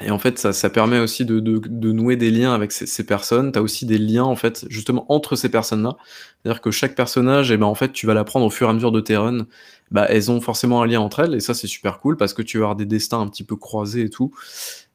Et 0.00 0.10
en 0.10 0.18
fait, 0.18 0.38
ça, 0.40 0.52
ça 0.52 0.70
permet 0.70 0.98
aussi 0.98 1.24
de, 1.24 1.38
de, 1.38 1.92
nouer 1.92 2.16
des 2.16 2.32
liens 2.32 2.52
avec 2.52 2.72
ces, 2.72 3.06
personnes. 3.06 3.52
Tu 3.52 3.60
aussi 3.60 3.86
des 3.86 3.98
liens, 3.98 4.24
en 4.24 4.34
fait, 4.34 4.66
justement, 4.68 5.06
entre 5.08 5.36
ces 5.36 5.48
personnes-là. 5.48 5.96
C'est-à-dire 6.42 6.60
que 6.60 6.72
chaque 6.72 6.96
personnage, 6.96 7.52
eh 7.52 7.56
ben, 7.56 7.66
en 7.66 7.76
fait, 7.76 7.92
tu 7.92 8.06
vas 8.06 8.14
l'apprendre 8.14 8.44
au 8.44 8.50
fur 8.50 8.66
et 8.66 8.70
à 8.70 8.72
mesure 8.72 8.90
de 8.90 9.00
tes 9.00 9.16
runs. 9.16 9.46
Bah, 9.92 10.06
elles 10.08 10.32
ont 10.32 10.40
forcément 10.40 10.82
un 10.82 10.86
lien 10.86 11.00
entre 11.00 11.20
elles, 11.20 11.34
et 11.34 11.40
ça, 11.40 11.54
c'est 11.54 11.68
super 11.68 12.00
cool 12.00 12.16
parce 12.16 12.34
que 12.34 12.42
tu 12.42 12.58
vas 12.58 12.64
avoir 12.64 12.76
des 12.76 12.86
destins 12.86 13.20
un 13.20 13.28
petit 13.28 13.44
peu 13.44 13.54
croisés 13.54 14.02
et 14.02 14.10
tout. 14.10 14.32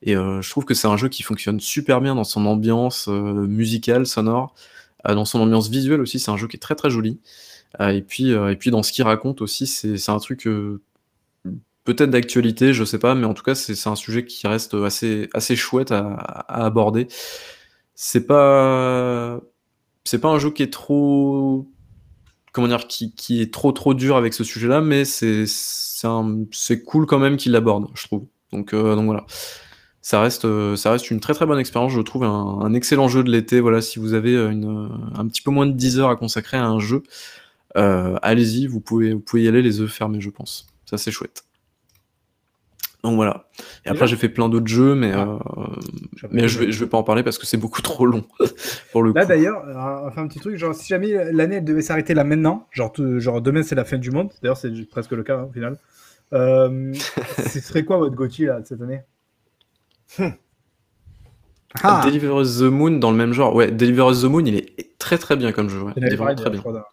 Et 0.01 0.17
euh, 0.17 0.41
je 0.41 0.49
trouve 0.49 0.65
que 0.65 0.73
c'est 0.73 0.87
un 0.87 0.97
jeu 0.97 1.07
qui 1.07 1.23
fonctionne 1.23 1.59
super 1.61 2.01
bien 2.01 2.15
dans 2.15 2.25
son 2.25 2.45
ambiance 2.45 3.07
euh, 3.07 3.47
musicale, 3.47 4.05
sonore, 4.05 4.53
euh, 5.07 5.15
dans 5.15 5.25
son 5.25 5.39
ambiance 5.39 5.69
visuelle 5.69 6.01
aussi. 6.01 6.19
C'est 6.19 6.31
un 6.31 6.37
jeu 6.37 6.47
qui 6.47 6.57
est 6.57 6.59
très 6.59 6.75
très 6.75 6.89
joli. 6.89 7.19
Et, 7.79 8.01
puis, 8.01 8.31
et 8.31 8.55
puis, 8.55 8.71
dans 8.71 8.83
ce 8.83 8.91
qu'il 8.91 9.03
raconte 9.03 9.41
aussi, 9.41 9.67
c'est 9.67 10.09
un 10.09 10.17
truc. 10.19 10.47
Peut-être 11.95 12.11
d'actualité, 12.11 12.73
je 12.73 12.83
sais 12.83 12.99
pas, 12.99 13.15
mais 13.15 13.25
en 13.25 13.33
tout 13.33 13.43
cas, 13.43 13.55
c'est 13.55 13.87
un 13.87 13.95
sujet 13.95 14.25
qui 14.25 14.45
reste 14.47 14.75
assez, 14.75 15.27
assez 15.33 15.55
chouette 15.55 15.91
à, 15.91 16.13
aborder. 16.47 17.07
c'est 17.95 18.25
pas 18.27 19.39
c'est 20.05 20.19
pas 20.19 20.29
un 20.29 20.39
jeu 20.39 20.51
qui 20.51 20.63
est 20.63 20.71
trop 20.73 21.67
comment 22.51 22.67
dire 22.67 22.87
qui, 22.87 23.13
qui 23.15 23.41
est 23.41 23.53
trop 23.53 23.71
trop 23.71 23.93
dur 23.93 24.17
avec 24.17 24.33
ce 24.33 24.43
sujet-là, 24.43 24.81
mais 24.81 25.03
c'est 25.05 25.45
cool 26.85 27.05
quand 27.07 27.19
même 27.19 27.37
qu'il 27.37 27.51
l'aborde, 27.53 27.87
je 27.95 28.05
trouve. 28.07 28.25
Donc 28.51 28.73
euh, 28.73 28.95
donc 28.95 29.05
voilà. 29.05 29.25
Ça 30.01 30.21
reste, 30.21 30.45
euh, 30.45 30.75
ça 30.75 30.91
reste 30.91 31.11
une 31.11 31.19
très 31.19 31.33
très 31.33 31.45
bonne 31.45 31.59
expérience, 31.59 31.91
je 31.91 32.01
trouve, 32.01 32.23
un, 32.23 32.73
excellent 32.73 33.07
jeu 33.09 33.23
de 33.23 33.31
l'été. 33.31 33.59
Voilà, 33.61 33.81
si 33.81 33.99
vous 33.99 34.13
avez 34.13 34.33
une, 34.33 34.89
un 35.15 35.27
petit 35.27 35.41
peu 35.41 35.51
moins 35.51 35.65
de 35.67 35.73
10 35.73 35.99
heures 35.99 36.09
à 36.09 36.15
consacrer 36.15 36.57
à 36.57 36.65
un 36.65 36.79
jeu, 36.79 37.03
euh, 37.77 38.17
allez-y, 38.21 38.67
vous 38.67 38.81
pouvez, 38.81 39.13
vous 39.13 39.19
pouvez 39.19 39.43
y 39.43 39.47
aller 39.47 39.61
les 39.61 39.81
œufs 39.81 39.91
fermés, 39.91 40.21
je 40.21 40.29
pense. 40.29 40.67
Ça, 40.85 40.97
c'est 40.97 41.11
chouette. 41.11 41.43
Donc 43.03 43.15
voilà. 43.15 43.45
Et 43.85 43.89
après, 43.89 44.07
j'ai 44.07 44.17
fait 44.17 44.27
plein 44.29 44.49
d'autres 44.49 44.67
jeux, 44.67 44.93
mais, 44.93 45.13
Ah. 45.13 45.39
euh, 45.57 45.63
mais 46.31 46.49
je 46.49 46.59
vais, 46.59 46.71
je 46.71 46.79
vais 46.83 46.89
pas 46.89 46.97
en 46.97 47.03
parler 47.03 47.23
parce 47.23 47.37
que 47.37 47.45
c'est 47.45 47.55
beaucoup 47.57 47.81
trop 47.81 48.05
long 48.05 48.23
pour 48.91 49.03
le 49.03 49.13
Là 49.13 49.25
d'ailleurs, 49.25 49.63
euh, 49.67 49.73
on 49.73 50.05
va 50.05 50.11
faire 50.11 50.23
un 50.23 50.27
petit 50.27 50.39
truc, 50.39 50.57
genre 50.57 50.75
si 50.75 50.87
jamais 50.89 51.31
l'année 51.31 51.55
elle 51.57 51.63
devait 51.65 51.81
s'arrêter 51.81 52.13
là 52.13 52.23
maintenant, 52.25 52.67
genre, 52.71 52.91
tout- 52.91 53.19
genre 53.19 53.41
demain 53.41 53.63
c'est 53.63 53.75
la 53.75 53.85
fin 53.85 53.97
du 53.97 54.11
monde, 54.11 54.31
d'ailleurs 54.41 54.57
c'est 54.57 54.71
presque 54.89 55.11
le 55.11 55.23
cas 55.23 55.37
hein, 55.37 55.47
au 55.49 55.53
final. 55.53 55.77
Euh, 56.33 56.93
ce 57.37 57.59
serait 57.61 57.85
quoi 57.85 57.97
votre 57.97 58.15
Gotti 58.15 58.45
là 58.45 58.59
cette 58.65 58.81
année? 58.81 59.01
Ah 61.83 62.01
Deliver 62.03 62.33
Us 62.41 62.59
the 62.59 62.63
Moon 62.63 62.91
dans 62.97 63.11
le 63.11 63.17
même 63.17 63.31
genre. 63.33 63.53
Ouais, 63.55 63.71
Deliver 63.71 64.09
Us 64.11 64.21
the 64.21 64.25
Moon, 64.25 64.43
il 64.45 64.55
est 64.55 64.97
très 64.97 65.17
très 65.17 65.35
bien 65.35 65.51
comme 65.51 65.69
jeu. 65.69 65.81
ouais. 65.81 65.93
Il 65.97 66.03
est 66.05 66.15
vraiment 66.15 66.35
très 66.35 66.49
bien. 66.49 66.59
crois, 66.59 66.85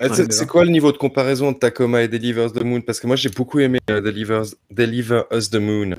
c'est 0.00 0.26
déjà. 0.26 0.38
c'est 0.40 0.46
quoi 0.46 0.64
le 0.64 0.70
niveau 0.70 0.92
de 0.92 0.96
comparaison 0.98 1.52
de 1.52 1.56
Tacoma 1.58 2.02
et 2.02 2.08
Deliver 2.08 2.46
Us 2.46 2.52
the 2.52 2.62
Moon? 2.64 2.80
Parce 2.80 3.00
que 3.00 3.06
moi 3.06 3.16
j'ai 3.16 3.28
beaucoup 3.30 3.58
aimé 3.60 3.78
euh, 3.90 4.00
Deliver, 4.00 4.42
Deliver 4.70 5.22
Us 5.32 5.50
the 5.50 5.56
Moon. 5.56 5.96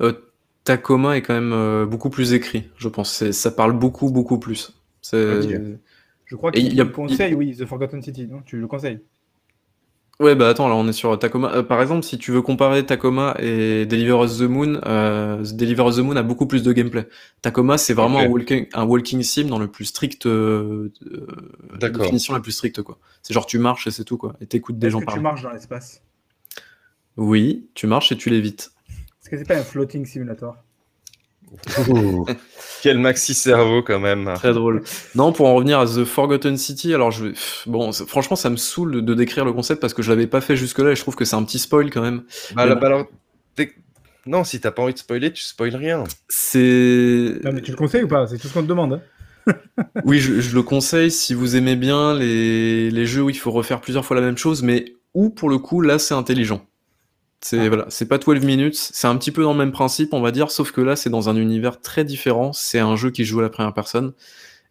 Euh, 0.00 0.12
Tacoma 0.64 1.16
est 1.16 1.22
quand 1.22 1.34
même 1.34 1.52
euh, 1.52 1.86
beaucoup 1.86 2.10
plus 2.10 2.32
écrit, 2.32 2.68
je 2.76 2.88
pense. 2.88 3.12
C'est- 3.12 3.32
Ça 3.32 3.50
parle 3.50 3.72
beaucoup 3.78 4.10
beaucoup 4.10 4.38
plus. 4.38 4.72
C'est- 5.02 5.38
Ok. 5.56 5.60
Je 6.26 6.36
crois 6.36 6.52
qu'il 6.52 6.66
il 6.66 6.74
y 6.74 6.80
a- 6.80 6.84
le 6.84 6.90
conseille, 6.90 7.34
oui, 7.34 7.56
The 7.56 7.64
Forgotten 7.66 8.02
City, 8.02 8.26
non? 8.28 8.42
Tu 8.46 8.58
le 8.60 8.66
conseilles? 8.68 9.00
Ouais, 10.20 10.34
bah 10.34 10.50
attends, 10.50 10.68
là 10.68 10.74
on 10.74 10.86
est 10.86 10.92
sur 10.92 11.18
Tacoma. 11.18 11.50
Euh, 11.54 11.62
par 11.62 11.80
exemple, 11.80 12.04
si 12.04 12.18
tu 12.18 12.30
veux 12.30 12.42
comparer 12.42 12.84
Tacoma 12.84 13.34
et 13.38 13.86
Deliver 13.86 14.22
Us 14.22 14.36
the 14.36 14.42
Moon, 14.42 14.78
euh, 14.84 15.42
Deliver 15.54 15.88
Us 15.88 15.96
the 15.96 16.00
Moon 16.00 16.14
a 16.14 16.22
beaucoup 16.22 16.46
plus 16.46 16.62
de 16.62 16.74
gameplay. 16.74 17.08
Tacoma, 17.40 17.78
c'est 17.78 17.94
vraiment 17.94 18.18
un, 18.18 18.28
walking, 18.28 18.66
un 18.74 18.84
walking 18.84 19.22
sim 19.22 19.44
dans 19.44 19.58
le 19.58 19.68
plus 19.68 19.86
strict, 19.86 20.26
euh, 20.26 20.92
euh, 21.10 21.26
D'accord. 21.78 22.02
définition 22.02 22.34
la 22.34 22.40
plus 22.40 22.52
stricte, 22.52 22.82
quoi. 22.82 22.98
C'est 23.22 23.32
genre 23.32 23.46
tu 23.46 23.58
marches 23.58 23.86
et 23.86 23.90
c'est 23.90 24.04
tout, 24.04 24.18
quoi. 24.18 24.36
Et 24.42 24.46
t'écoutes 24.46 24.78
des 24.78 24.90
gens 24.90 24.98
que 24.98 25.04
tu 25.04 25.06
parler. 25.06 25.22
marches 25.22 25.42
dans 25.42 25.52
l'espace? 25.52 26.02
Oui, 27.16 27.70
tu 27.72 27.86
marches 27.86 28.12
et 28.12 28.16
tu 28.18 28.28
l'évites. 28.28 28.72
Est-ce 29.22 29.30
que 29.30 29.38
c'est 29.38 29.48
pas 29.48 29.56
un 29.56 29.62
floating 29.62 30.04
simulator? 30.04 30.54
Quel 32.82 32.98
maxi 32.98 33.34
cerveau 33.34 33.82
quand 33.82 34.00
même. 34.00 34.32
Très 34.34 34.52
drôle. 34.52 34.82
Non, 35.14 35.32
pour 35.32 35.46
en 35.46 35.54
revenir 35.54 35.78
à 35.80 35.86
The 35.86 36.04
Forgotten 36.04 36.56
City, 36.56 36.94
alors 36.94 37.10
je 37.10 37.26
bon, 37.66 37.92
franchement, 37.92 38.36
ça 38.36 38.48
me 38.50 38.56
saoule 38.56 38.92
de, 38.92 39.00
de 39.00 39.14
décrire 39.14 39.44
le 39.44 39.52
concept 39.52 39.80
parce 39.80 39.94
que 39.94 40.02
je 40.02 40.10
l'avais 40.10 40.26
pas 40.26 40.40
fait 40.40 40.56
jusque-là 40.56 40.92
et 40.92 40.96
je 40.96 41.00
trouve 41.02 41.16
que 41.16 41.24
c'est 41.24 41.36
un 41.36 41.42
petit 41.44 41.58
spoil 41.58 41.90
quand 41.90 42.02
même. 42.02 42.22
Bah, 42.54 42.62
Mais 42.64 42.68
là, 42.68 42.74
bon. 42.74 42.80
bah, 42.80 42.86
alors, 42.86 43.06
dès- 43.56 43.72
Non, 44.26 44.44
si 44.44 44.60
t'as 44.60 44.70
pas 44.70 44.82
envie 44.82 44.94
de 44.94 44.98
spoiler, 44.98 45.32
tu 45.32 45.42
spoil 45.42 45.74
rien. 45.76 46.04
C'est. 46.54 47.40
Non 47.44 47.52
mais 47.52 47.60
tu 47.62 47.70
le 47.70 47.76
conseilles 47.76 48.04
ou 48.04 48.08
pas? 48.08 48.26
C'est 48.26 48.38
tout 48.38 48.48
ce 48.48 48.54
qu'on 48.54 48.62
te 48.62 48.66
demande. 48.68 48.94
hein. 48.94 49.00
Oui, 50.04 50.18
je, 50.18 50.40
je 50.40 50.54
le 50.54 50.62
conseille 50.62 51.10
si 51.10 51.34
vous 51.34 51.56
aimez 51.56 51.76
bien 51.76 52.14
les, 52.14 52.90
les 52.90 53.06
jeux 53.06 53.22
où 53.22 53.30
il 53.30 53.36
faut 53.38 53.50
refaire 53.50 53.80
plusieurs 53.80 54.04
fois 54.04 54.14
la 54.16 54.22
même 54.22 54.36
chose, 54.36 54.62
mais 54.62 54.94
où 55.14 55.30
pour 55.30 55.48
le 55.48 55.58
coup 55.58 55.80
là 55.80 55.98
c'est 55.98 56.14
intelligent. 56.14 56.64
C'est 57.42 57.58
Ah. 57.58 57.68
voilà, 57.68 57.86
c'est 57.88 58.06
pas 58.06 58.18
12 58.18 58.44
minutes, 58.44 58.76
c'est 58.76 59.06
un 59.06 59.16
petit 59.16 59.30
peu 59.30 59.42
dans 59.42 59.52
le 59.52 59.58
même 59.58 59.72
principe, 59.72 60.12
on 60.12 60.20
va 60.20 60.30
dire, 60.30 60.50
sauf 60.50 60.72
que 60.72 60.80
là 60.82 60.94
c'est 60.96 61.08
dans 61.10 61.28
un 61.30 61.36
univers 61.36 61.80
très 61.80 62.04
différent. 62.04 62.52
C'est 62.52 62.78
un 62.80 62.96
jeu 62.96 63.10
qui 63.10 63.24
joue 63.24 63.38
à 63.40 63.42
la 63.42 63.48
première 63.50 63.72
personne. 63.74 64.12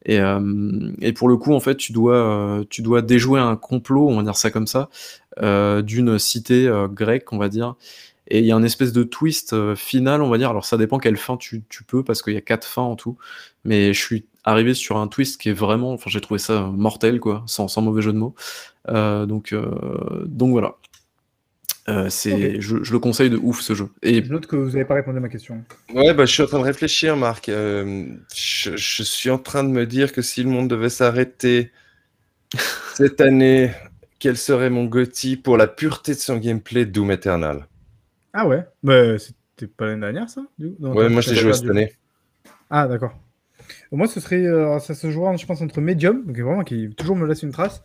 Et, 0.06 0.20
euh, 0.20 0.92
et 1.02 1.14
pour 1.14 1.30
le 1.30 1.38
coup, 1.38 1.54
en 1.54 1.60
fait, 1.62 1.78
tu 1.78 1.94
dois, 1.94 2.16
euh, 2.16 2.66
tu 2.70 2.82
dois 2.84 3.02
déjouer 3.04 3.40
un 3.40 3.56
complot, 3.58 4.10
on 4.10 4.18
va 4.18 4.24
dire 4.24 4.38
ça 4.38 4.52
comme 4.52 4.68
ça, 4.68 4.90
euh, 5.42 5.82
d'une 5.84 6.20
cité 6.20 6.72
grecque, 6.92 7.34
on 7.34 7.38
va 7.40 7.50
dire. 7.50 7.76
Et 8.30 8.40
il 8.40 8.46
y 8.46 8.52
a 8.52 8.56
un 8.56 8.64
espèce 8.64 8.94
de 8.94 9.04
twist 9.04 9.76
final, 9.76 10.22
on 10.22 10.30
va 10.30 10.38
dire. 10.38 10.50
Alors 10.52 10.66
ça 10.66 10.78
dépend 10.78 11.00
quelle 11.00 11.18
fin 11.18 11.38
tu, 11.38 11.64
tu 11.70 11.84
peux, 11.84 12.04
parce 12.04 12.22
qu'il 12.22 12.34
y 12.34 12.38
a 12.38 12.42
quatre 12.42 12.66
fins 12.68 12.84
en 12.84 12.96
tout. 12.96 13.18
Mais 13.66 13.94
je 13.94 14.00
suis 14.02 14.26
arrivé 14.46 14.74
sur 14.74 14.98
un 14.98 15.08
twist 15.08 15.42
qui 15.42 15.50
est 15.50 15.54
vraiment, 15.54 15.94
enfin 15.94 16.10
j'ai 16.10 16.22
trouvé 16.22 16.40
ça 16.40 16.64
mortel, 16.74 17.20
quoi, 17.20 17.44
sans, 17.48 17.68
sans 17.68 17.82
mauvais 17.82 18.02
jeu 18.02 18.14
de 18.14 18.18
mots. 18.18 18.36
Euh, 18.90 19.26
donc, 19.26 19.54
euh, 19.54 20.26
donc 20.26 20.52
voilà. 20.52 20.76
Euh, 21.90 22.10
c'est, 22.10 22.62
je, 22.62 22.84
je 22.84 22.92
le 22.94 23.00
conseille 23.00 23.30
de 23.32 23.38
ouf 23.38 23.62
ce 23.62 23.74
jeu. 23.74 23.90
Et 24.04 24.24
Je 24.24 24.32
note 24.32 24.46
que 24.46 24.56
vous 24.56 24.72
n'avez 24.72 24.86
pas 24.86 24.94
répondu 24.94 25.18
à 25.18 25.22
ma 25.22 25.30
question. 25.30 25.66
Ouais, 25.94 26.14
bah, 26.14 26.26
je 26.26 26.34
suis 26.34 26.44
en 26.44 26.48
train 26.48 26.60
de 26.60 26.64
réfléchir, 26.64 27.18
Marc. 27.18 27.50
Euh, 27.50 28.06
je, 28.36 28.76
je 28.76 29.04
suis 29.04 29.30
en 29.30 29.40
train 29.40 29.64
de 29.64 29.70
me 29.70 29.86
dire 29.86 30.12
que 30.14 30.22
si 30.22 30.44
le 30.44 30.50
monde 30.50 30.70
devait 30.70 30.90
s'arrêter 30.90 31.72
cette 32.96 33.22
année, 33.22 33.72
quel 34.20 34.38
serait 34.38 34.70
mon 34.70 34.86
Gotti 34.86 35.38
pour 35.38 35.58
la 35.58 35.68
pureté 35.68 36.14
de 36.14 36.20
son 36.20 36.38
gameplay 36.38 36.86
Doom 36.86 37.12
Eternal? 37.12 37.68
Ah 38.34 38.48
ouais? 38.48 38.66
Mais 38.84 39.18
c'était 39.18 39.68
pas 39.68 39.86
l'année 39.88 40.02
dernière 40.02 40.30
ça 40.30 40.42
du 40.58 40.70
coup? 40.70 40.76
Non, 40.80 40.94
Ouais, 40.94 41.10
moi 41.10 41.22
je 41.22 41.32
l'ai 41.32 41.36
joué 41.38 41.54
cette 41.54 41.70
année. 41.70 41.94
Ah 42.70 42.88
d'accord. 42.88 43.14
Moi 43.92 44.08
ce 44.08 44.20
serait, 44.20 44.46
euh, 44.46 44.80
ça 44.80 44.94
se 44.96 45.10
jouera 45.12 45.36
je 45.36 45.46
pense 45.46 45.62
entre 45.62 45.82
Medium, 45.82 46.26
donc 46.26 46.38
vraiment 46.38 46.64
qui 46.64 46.90
toujours 46.96 47.16
me 47.16 47.28
laisse 47.28 47.44
une 47.44 47.52
trace, 47.52 47.82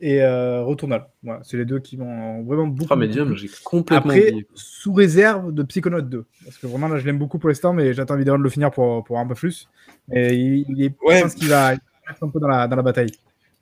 et 0.00 0.22
euh, 0.22 0.62
Returnal. 0.62 1.08
Voilà, 1.22 1.40
c'est 1.44 1.56
les 1.56 1.64
deux 1.64 1.80
qui 1.80 1.96
m'ont 1.96 2.42
vraiment 2.44 2.66
beaucoup. 2.66 2.92
Ah, 2.92 2.96
Medium, 2.96 3.36
j'ai 3.36 3.48
complètement 3.64 4.10
Après, 4.12 4.28
oublié. 4.30 4.46
sous 4.54 4.92
réserve 4.92 5.52
de 5.52 5.62
Psychonaut 5.64 6.00
2. 6.02 6.24
Parce 6.44 6.58
que 6.58 6.66
vraiment, 6.66 6.88
là, 6.88 6.98
je 6.98 7.04
l'aime 7.06 7.18
beaucoup 7.18 7.38
pour 7.38 7.48
l'instant, 7.48 7.72
mais 7.72 7.92
j'attends 7.94 8.14
évidemment 8.16 8.38
de 8.38 8.44
le 8.44 8.50
finir 8.50 8.70
pour, 8.70 9.02
pour 9.04 9.18
un 9.18 9.26
peu 9.26 9.34
plus. 9.34 9.68
Et 10.12 10.34
il, 10.34 10.64
il 10.68 10.82
est, 10.84 10.94
Ouais. 11.02 11.18
je 11.18 11.22
pense 11.22 11.34
qu'il 11.34 11.48
va 11.48 11.74
être 11.74 11.82
un 12.22 12.28
peu 12.28 12.38
dans 12.40 12.48
la, 12.48 12.68
dans 12.68 12.76
la 12.76 12.82
bataille. 12.82 13.10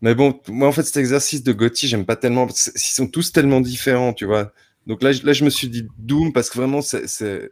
Mais 0.02 0.14
bon, 0.14 0.38
moi 0.48 0.68
en 0.68 0.72
fait 0.72 0.82
cet 0.82 0.98
exercice 0.98 1.42
de 1.42 1.52
Gotti, 1.52 1.88
j'aime 1.88 2.04
pas 2.04 2.16
tellement 2.16 2.46
parce 2.46 2.70
qu'ils 2.70 2.80
sont 2.82 3.06
tous 3.08 3.32
tellement 3.32 3.60
différents, 3.62 4.12
tu 4.12 4.26
vois. 4.26 4.52
Donc 4.86 5.02
là, 5.02 5.10
je- 5.12 5.24
là, 5.24 5.32
je 5.32 5.42
me 5.42 5.48
suis 5.50 5.68
dit 5.68 5.88
Doom 5.98 6.32
parce 6.34 6.50
que 6.50 6.58
vraiment 6.58 6.82
c'est 6.82 7.08
c'est 7.08 7.50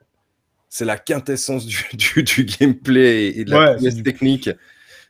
c'est 0.69 0.85
la 0.85 0.99
quintessence 0.99 1.65
du, 1.67 1.79
du, 1.95 2.23
du 2.23 2.45
gameplay 2.45 3.29
et 3.39 3.45
de 3.47 3.51
la 3.51 3.77
Ouais, 3.77 3.91
du- 3.93 4.03
technique. 4.03 4.51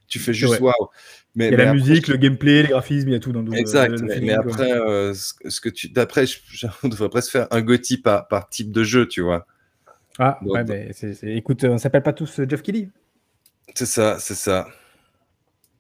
Tu 0.06 0.18
fais 0.20 0.32
juste 0.32 0.54
Ouais. 0.54 0.60
waouh. 0.60 0.88
Mais, 1.36 1.46
Il 1.48 1.50
y 1.50 1.54
a 1.54 1.56
mais 1.56 1.64
la 1.64 1.70
après, 1.70 1.80
musique, 1.82 2.08
le 2.08 2.16
gameplay, 2.16 2.62
les 2.62 2.68
graphismes, 2.68 3.08
il 3.08 3.12
y 3.12 3.16
a 3.16 3.18
tout 3.20 3.32
dans 3.32 3.42
Doom. 3.42 3.54
Exact, 3.56 3.90
euh, 3.92 3.96
le 3.96 4.20
mais, 4.20 4.34
quoi. 4.34 4.44
après, 4.44 4.72
euh, 4.72 5.12
ce, 5.14 5.60
que 5.60 5.68
tu, 5.68 5.88
d'après, 5.88 6.26
je- 6.26 6.38
je- 6.48 6.66
on 6.84 6.88
devrait 6.88 7.08
presque 7.08 7.32
faire 7.32 7.48
un 7.50 7.60
Gotti 7.60 7.98
par, 7.98 8.28
par 8.28 8.48
type 8.48 8.70
de 8.70 8.84
jeu, 8.84 9.06
tu 9.08 9.20
vois. 9.20 9.46
Ah, 10.18 10.38
Donc- 10.42 10.52
ouais, 10.54 10.64
mais 10.64 10.90
écoute, 11.36 11.64
on 11.64 11.76
s'appelle 11.78 12.02
pas 12.04 12.12
tous 12.12 12.38
euh, 12.38 12.46
Jeff 12.48 12.62
Kelly. 12.62 12.88
C'est 13.74 13.86
ça, 13.86 14.18
c'est 14.20 14.34
ça. 14.34 14.68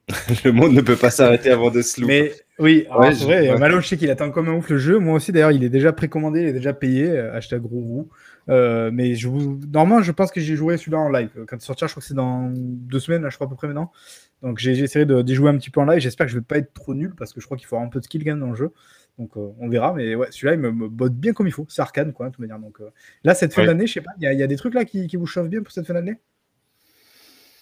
le 0.44 0.50
monde 0.50 0.72
ne 0.74 0.80
peut 0.82 0.96
pas 0.96 1.10
s'arrêter 1.10 1.50
avant 1.50 1.70
de 1.70 1.80
se 1.80 2.00
Mais 2.04 2.32
oui, 2.58 2.86
Ouais, 2.98 3.14
c'est 3.14 3.20
je- 3.20 3.24
vrai, 3.24 3.50
ouais. 3.52 3.58
Malo, 3.58 3.80
je 3.80 3.86
sais 3.88 3.96
qu'il 3.96 4.10
attend 4.10 4.30
comme 4.30 4.48
un 4.48 4.54
ouf 4.54 4.68
le 4.68 4.76
jeu. 4.78 4.98
Moi 4.98 5.14
aussi, 5.14 5.32
d'ailleurs, 5.32 5.52
il 5.52 5.64
est 5.64 5.70
déjà 5.70 5.92
précommandé, 5.92 6.42
il 6.42 6.48
est 6.48 6.52
déjà 6.52 6.72
payé. 6.74 7.08
euh, 7.08 7.34
Hashtag 7.34 7.62
gros. 7.62 8.08
Euh, 8.50 8.90
mais 8.92 9.14
je 9.14 9.28
vous... 9.28 9.58
normalement, 9.72 10.02
je 10.02 10.12
pense 10.12 10.30
que 10.30 10.40
j'ai 10.40 10.56
joué 10.56 10.76
celui-là 10.76 10.98
en 10.98 11.08
live. 11.08 11.30
Quand 11.48 11.56
il 11.56 11.62
sortira, 11.64 11.86
je 11.86 11.92
crois 11.94 12.02
que 12.02 12.06
c'est 12.06 12.12
dans 12.14 12.50
deux 12.52 13.00
semaines, 13.00 13.22
là, 13.22 13.30
je 13.30 13.36
crois 13.36 13.46
à 13.46 13.50
peu 13.50 13.56
près 13.56 13.66
maintenant. 13.68 13.92
Donc 14.44 14.58
j'ai 14.58 14.78
essayé 14.78 15.04
de- 15.06 15.22
d'y 15.22 15.34
jouer 15.34 15.50
un 15.50 15.56
petit 15.56 15.70
peu 15.70 15.80
en 15.80 15.86
live. 15.86 15.98
J'espère 16.00 16.26
que 16.26 16.32
je 16.32 16.38
vais 16.38 16.44
pas 16.44 16.58
être 16.58 16.72
trop 16.74 16.94
nul 16.94 17.14
parce 17.16 17.32
que 17.32 17.40
je 17.40 17.46
crois 17.46 17.56
qu'il 17.56 17.66
faut 17.66 17.74
avoir 17.76 17.86
un 17.88 17.90
peu 17.90 17.98
de 17.98 18.04
skill 18.04 18.24
même 18.24 18.38
dans 18.40 18.50
le 18.50 18.54
jeu. 18.56 18.70
Donc 19.18 19.36
euh, 19.36 19.48
on 19.58 19.68
verra. 19.68 19.92
Mais 19.94 20.14
ouais, 20.14 20.28
celui-là, 20.30 20.54
il 20.54 20.60
me, 20.60 20.70
me 20.70 20.88
botte 20.88 21.14
bien 21.14 21.32
comme 21.32 21.46
il 21.46 21.52
faut. 21.52 21.66
C'est 21.68 21.82
arcane, 21.82 22.12
quoi, 22.12 22.26
de 22.26 22.32
toute 22.32 22.40
manière. 22.40 22.58
Donc 22.58 22.80
euh, 22.80 22.90
là, 23.24 23.34
cette 23.34 23.52
fin 23.54 23.62
Ouais. 23.62 23.66
d'année, 23.68 23.86
je 23.86 23.94
sais 23.94 24.00
pas, 24.00 24.10
il 24.18 24.22
y, 24.22 24.26
a- 24.26 24.32
il 24.32 24.38
y 24.38 24.42
a 24.42 24.46
des 24.46 24.56
trucs 24.56 24.74
là 24.74 24.84
qui, 24.84 25.06
qui 25.06 25.16
vous 25.16 25.26
chauffent 25.26 25.48
bien 25.48 25.62
pour 25.62 25.72
cette 25.72 25.86
fin 25.86 25.94
d'année? 25.94 26.16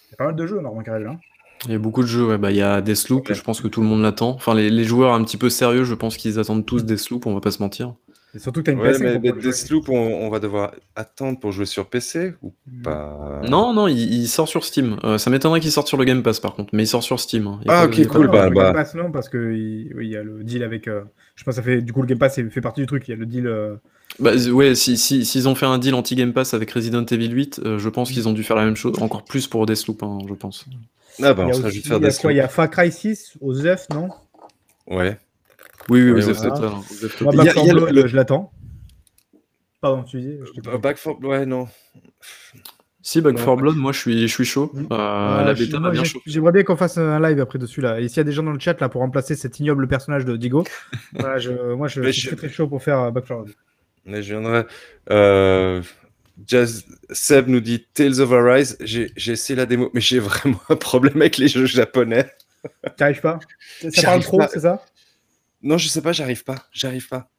Il 0.07 0.11
y 0.11 0.13
a 0.13 0.17
pas 0.17 0.25
mal 0.25 0.35
de 0.35 0.45
jeux, 0.45 0.55
normalement, 0.59 0.83
carrément. 0.83 1.11
Hein. 1.13 1.19
Il 1.65 1.71
y 1.71 1.75
a 1.75 1.79
beaucoup 1.79 2.01
de 2.01 2.07
jeux, 2.07 2.25
ouais. 2.27 2.37
bah, 2.37 2.51
il 2.51 2.57
y 2.57 2.61
a 2.61 2.81
Deathloop, 2.81 3.29
Ouais. 3.29 3.35
je 3.35 3.41
pense 3.41 3.61
que 3.61 3.67
tout 3.69 3.79
le 3.81 3.87
monde 3.87 4.01
l'attend. 4.01 4.31
Enfin, 4.31 4.53
les, 4.53 4.69
les 4.69 4.83
joueurs 4.83 5.13
un 5.13 5.23
petit 5.23 5.37
peu 5.37 5.49
sérieux, 5.49 5.85
je 5.85 5.93
pense 5.93 6.17
qu'ils 6.17 6.37
attendent 6.39 6.65
tous 6.65 6.83
Deathloop, 6.83 7.25
on 7.25 7.33
va 7.33 7.39
pas 7.39 7.51
se 7.51 7.61
mentir. 7.61 7.95
Et 8.35 8.39
surtout 8.39 8.61
que 8.61 8.65
tu 8.65 8.71
as 8.71 8.73
une 8.73 8.79
Ouais, 8.79 8.91
PS5 8.93 9.03
mais, 9.03 9.19
mais. 9.19 9.31
Deathloop, 9.41 9.89
on, 9.89 9.95
on 10.25 10.29
va 10.29 10.39
devoir 10.39 10.71
attendre 10.95 11.39
pour 11.39 11.51
jouer 11.51 11.65
sur 11.67 11.87
PC 11.87 12.33
ou 12.41 12.51
pas? 12.83 13.41
Non, 13.47 13.73
non, 13.73 13.87
il, 13.87 13.99
il 14.13 14.27
sort 14.27 14.47
sur 14.47 14.63
Steam. 14.65 14.97
Euh, 15.03 15.17
ça 15.19 15.29
m'étonnerait 15.29 15.59
qu'il 15.59 15.71
sorte 15.71 15.87
sur 15.87 15.97
le 15.97 16.03
Game 16.05 16.23
Pass 16.23 16.39
par 16.39 16.55
contre, 16.55 16.71
mais 16.73 16.83
il 16.83 16.87
sort 16.87 17.03
sur 17.03 17.19
Steam. 17.19 17.45
hein. 17.45 17.59
Ah, 17.67 17.85
ok, 17.85 17.97
il 17.97 18.03
y 18.03 18.05
a 18.05 18.09
pas 18.09 18.15
cool, 18.15 18.27
bah, 18.31 18.49
le 18.49 18.55
bah. 18.55 18.63
Game 18.65 18.73
Pass, 18.73 18.95
non, 18.95 19.11
parce 19.11 19.29
que 19.29 19.53
il, 19.53 19.93
oui, 19.95 20.07
il 20.07 20.11
y 20.11 20.17
a 20.17 20.23
le 20.23 20.43
deal 20.43 20.63
avec. 20.63 20.87
euh, 20.87 21.01
je 21.35 21.43
pense 21.43 21.55
que 21.55 21.61
ça 21.61 21.63
fait. 21.63 21.81
Du 21.81 21.93
coup, 21.93 22.01
le 22.01 22.07
Game 22.07 22.17
Pass 22.17 22.35
c'est- 22.35 22.49
fait 22.49 22.61
partie 22.61 22.81
du 22.81 22.87
truc. 22.87 23.07
Il 23.07 23.11
y 23.11 23.13
a 23.13 23.17
le 23.17 23.25
deal. 23.27 23.45
euh, 23.45 23.75
Bah, 24.19 24.31
ouais, 24.35 24.73
si, 24.75 24.97
si, 24.97 25.25
s'ils 25.25 25.47
ont 25.47 25.55
fait 25.55 25.65
un 25.67 25.77
deal 25.77 25.93
anti-Game 25.93 26.33
Pass 26.33 26.53
avec 26.55 26.71
Resident 26.71 27.05
Evil 27.05 27.29
8, 27.31 27.61
euh, 27.63 27.77
je 27.77 27.89
pense 27.89 28.11
qu'ils 28.11 28.27
ont 28.27 28.33
dû 28.33 28.43
faire 28.43 28.55
la 28.55 28.65
même 28.65 28.75
chose, 28.75 28.93
encore 29.01 29.23
plus 29.25 29.47
pour 29.47 29.65
Deathloop, 29.67 30.01
hein, 30.03 30.17
je 30.27 30.33
pense. 30.33 30.65
Ah 31.21 31.33
bah 31.35 31.43
il 31.43 31.49
y 31.49 31.51
on 31.53 31.59
a 31.59 31.61
sera 31.61 31.69
juste 31.69 31.87
faire 31.87 31.99
il 31.99 32.03
y 32.03 32.07
a 32.07 32.11
quoi? 32.13 32.31
Il 32.33 32.37
y 32.37 32.39
Deathloop. 32.39 32.45
a 32.45 32.47
Far 32.47 32.69
Cry 32.71 32.91
6 32.91 33.33
aux 33.41 33.53
Zeuf, 33.53 33.87
non? 33.91 34.09
Ouais. 34.87 35.17
Oui, 35.89 36.01
oui, 36.01 36.11
vous 36.11 36.29
êtes 36.29 36.41
là, 36.43 36.53
hein, 36.53 36.81
vous 36.89 37.05
êtes 37.05 37.21
Moi, 37.21 37.33
peut-être- 37.33 37.33
Il 37.33 37.37
y 37.37 37.39
a- 37.39 37.43
Back 37.43 37.53
4 37.55 37.63
il 37.63 37.67
y 37.67 37.69
a 37.69 37.73
le- 37.73 37.79
Blood, 37.81 37.93
le- 37.95 38.07
je 38.07 38.15
l'attends. 38.15 38.51
Pardon, 39.81 40.03
tu 40.03 40.19
disais 40.21 40.39
je 40.45 40.51
t'ai 40.53 40.61
Bah. 40.61 40.77
Back 40.77 40.97
for... 40.97 41.19
Ouais, 41.23 41.45
non. 41.45 41.67
Si, 43.01 43.19
Back 43.19 43.35
Ouais. 43.35 43.43
4 43.43 43.57
Blood, 43.57 43.75
moi 43.75 43.91
je 43.91 43.99
suis, 43.99 44.27
je 44.27 44.33
suis 44.33 44.45
chaud. 44.45 44.71
Mm. 44.73 44.87
Euh, 44.91 44.95
Euh, 44.95 45.43
la 45.43 45.53
bêta 45.53 45.79
m'a 45.79 45.89
bien 45.91 46.03
chaud. 46.05 46.21
J'aimerais 46.25 46.53
bien 46.53 46.63
qu'on 46.63 46.77
fasse 46.77 46.97
un 46.97 47.19
live 47.19 47.39
après 47.41 47.59
dessus 47.59 47.81
là. 47.81 47.99
Et 47.99 48.07
s'il 48.07 48.17
y 48.17 48.21
a 48.21 48.23
des 48.23 48.31
gens 48.31 48.43
dans 48.43 48.53
le 48.53 48.59
chat 48.59 48.79
là 48.79 48.87
pour 48.87 49.01
remplacer 49.01 49.35
cet 49.35 49.59
ignoble 49.59 49.87
personnage 49.89 50.23
de 50.23 50.37
Digo, 50.37 50.63
voilà, 51.13 51.37
je, 51.37 51.51
moi 51.73 51.87
je 51.89 52.01
suis 52.11 52.27
très 52.27 52.35
très 52.37 52.49
chaud 52.49 52.67
pour 52.67 52.81
faire 52.81 52.99
euh, 52.99 53.11
Back 53.11 53.25
4 53.25 53.43
Blood. 53.43 53.55
Mais 54.05 54.23
je 54.23 54.33
viendrai. 54.33 54.63
Euh... 55.11 55.81
Jazz, 56.47 56.83
Seb 57.11 57.47
nous 57.47 57.59
dit 57.59 57.85
Tales 57.93 58.19
of 58.19 58.31
Arise. 58.31 58.75
J'ai 58.81 59.11
j'ai 59.15 59.33
essayé 59.33 59.55
la 59.55 59.65
démo, 59.67 59.91
mais 59.93 60.01
j'ai 60.01 60.17
vraiment 60.29 60.59
un 60.69 60.75
problème 60.75 61.17
avec 61.21 61.37
les 61.37 61.47
jeux 61.49 61.65
japonais. 61.67 62.31
T'arrives 62.97 63.21
pas? 63.21 63.39
Ça 63.91 64.01
parle 64.03 64.21
trop, 64.23 64.41
c'est 64.49 64.61
ça? 64.61 64.81
Non, 65.63 65.77
je 65.77 65.87
sais 65.87 66.01
pas, 66.01 66.11
j'arrive 66.11 66.43
pas. 66.43 66.65
J'arrive 66.71 67.07
pas. 67.07 67.29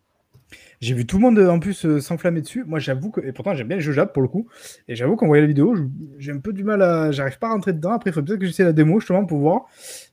J'ai 0.81 0.95
vu 0.95 1.07
tout 1.07 1.17
le 1.17 1.23
monde 1.23 1.39
euh, 1.39 1.49
en 1.49 1.61
plus 1.61 1.87
euh, 1.87 2.01
s'enflammer 2.01 2.41
dessus. 2.43 2.65
Moi, 2.67 2.79
j'avoue 2.79 3.11
que. 3.11 3.21
Et 3.21 3.33
pourtant, 3.33 3.55
j'aime 3.55 3.69
bien 3.69 3.77
les 3.77 3.83
jeux 3.83 3.93
Jap 3.93 4.13
pour 4.13 4.23
le 4.23 4.29
coup. 4.29 4.49
Et 4.89 4.97
j'avoue 4.97 5.17
qu'en 5.17 5.27
voyant 5.27 5.43
la 5.43 5.47
vidéo, 5.49 5.75
je- 5.77 5.83
j'ai 6.19 6.33
un 6.33 6.39
peu 6.41 6.53
du 6.53 6.65
mal 6.65 6.83
à. 6.83 7.13
J'arrive 7.13 7.39
pas 7.39 7.49
à 7.49 7.53
rentrer 7.53 7.73
dedans. 7.73 7.93
Après, 7.93 8.11
il 8.11 8.13
faut 8.13 8.23
peut-être 8.23 8.41
que 8.41 8.47
j'essaie 8.47 8.65
la 8.65 8.73
démo 8.73 8.99
justement 9.01 9.25
pour 9.25 9.39
voir. 9.39 9.67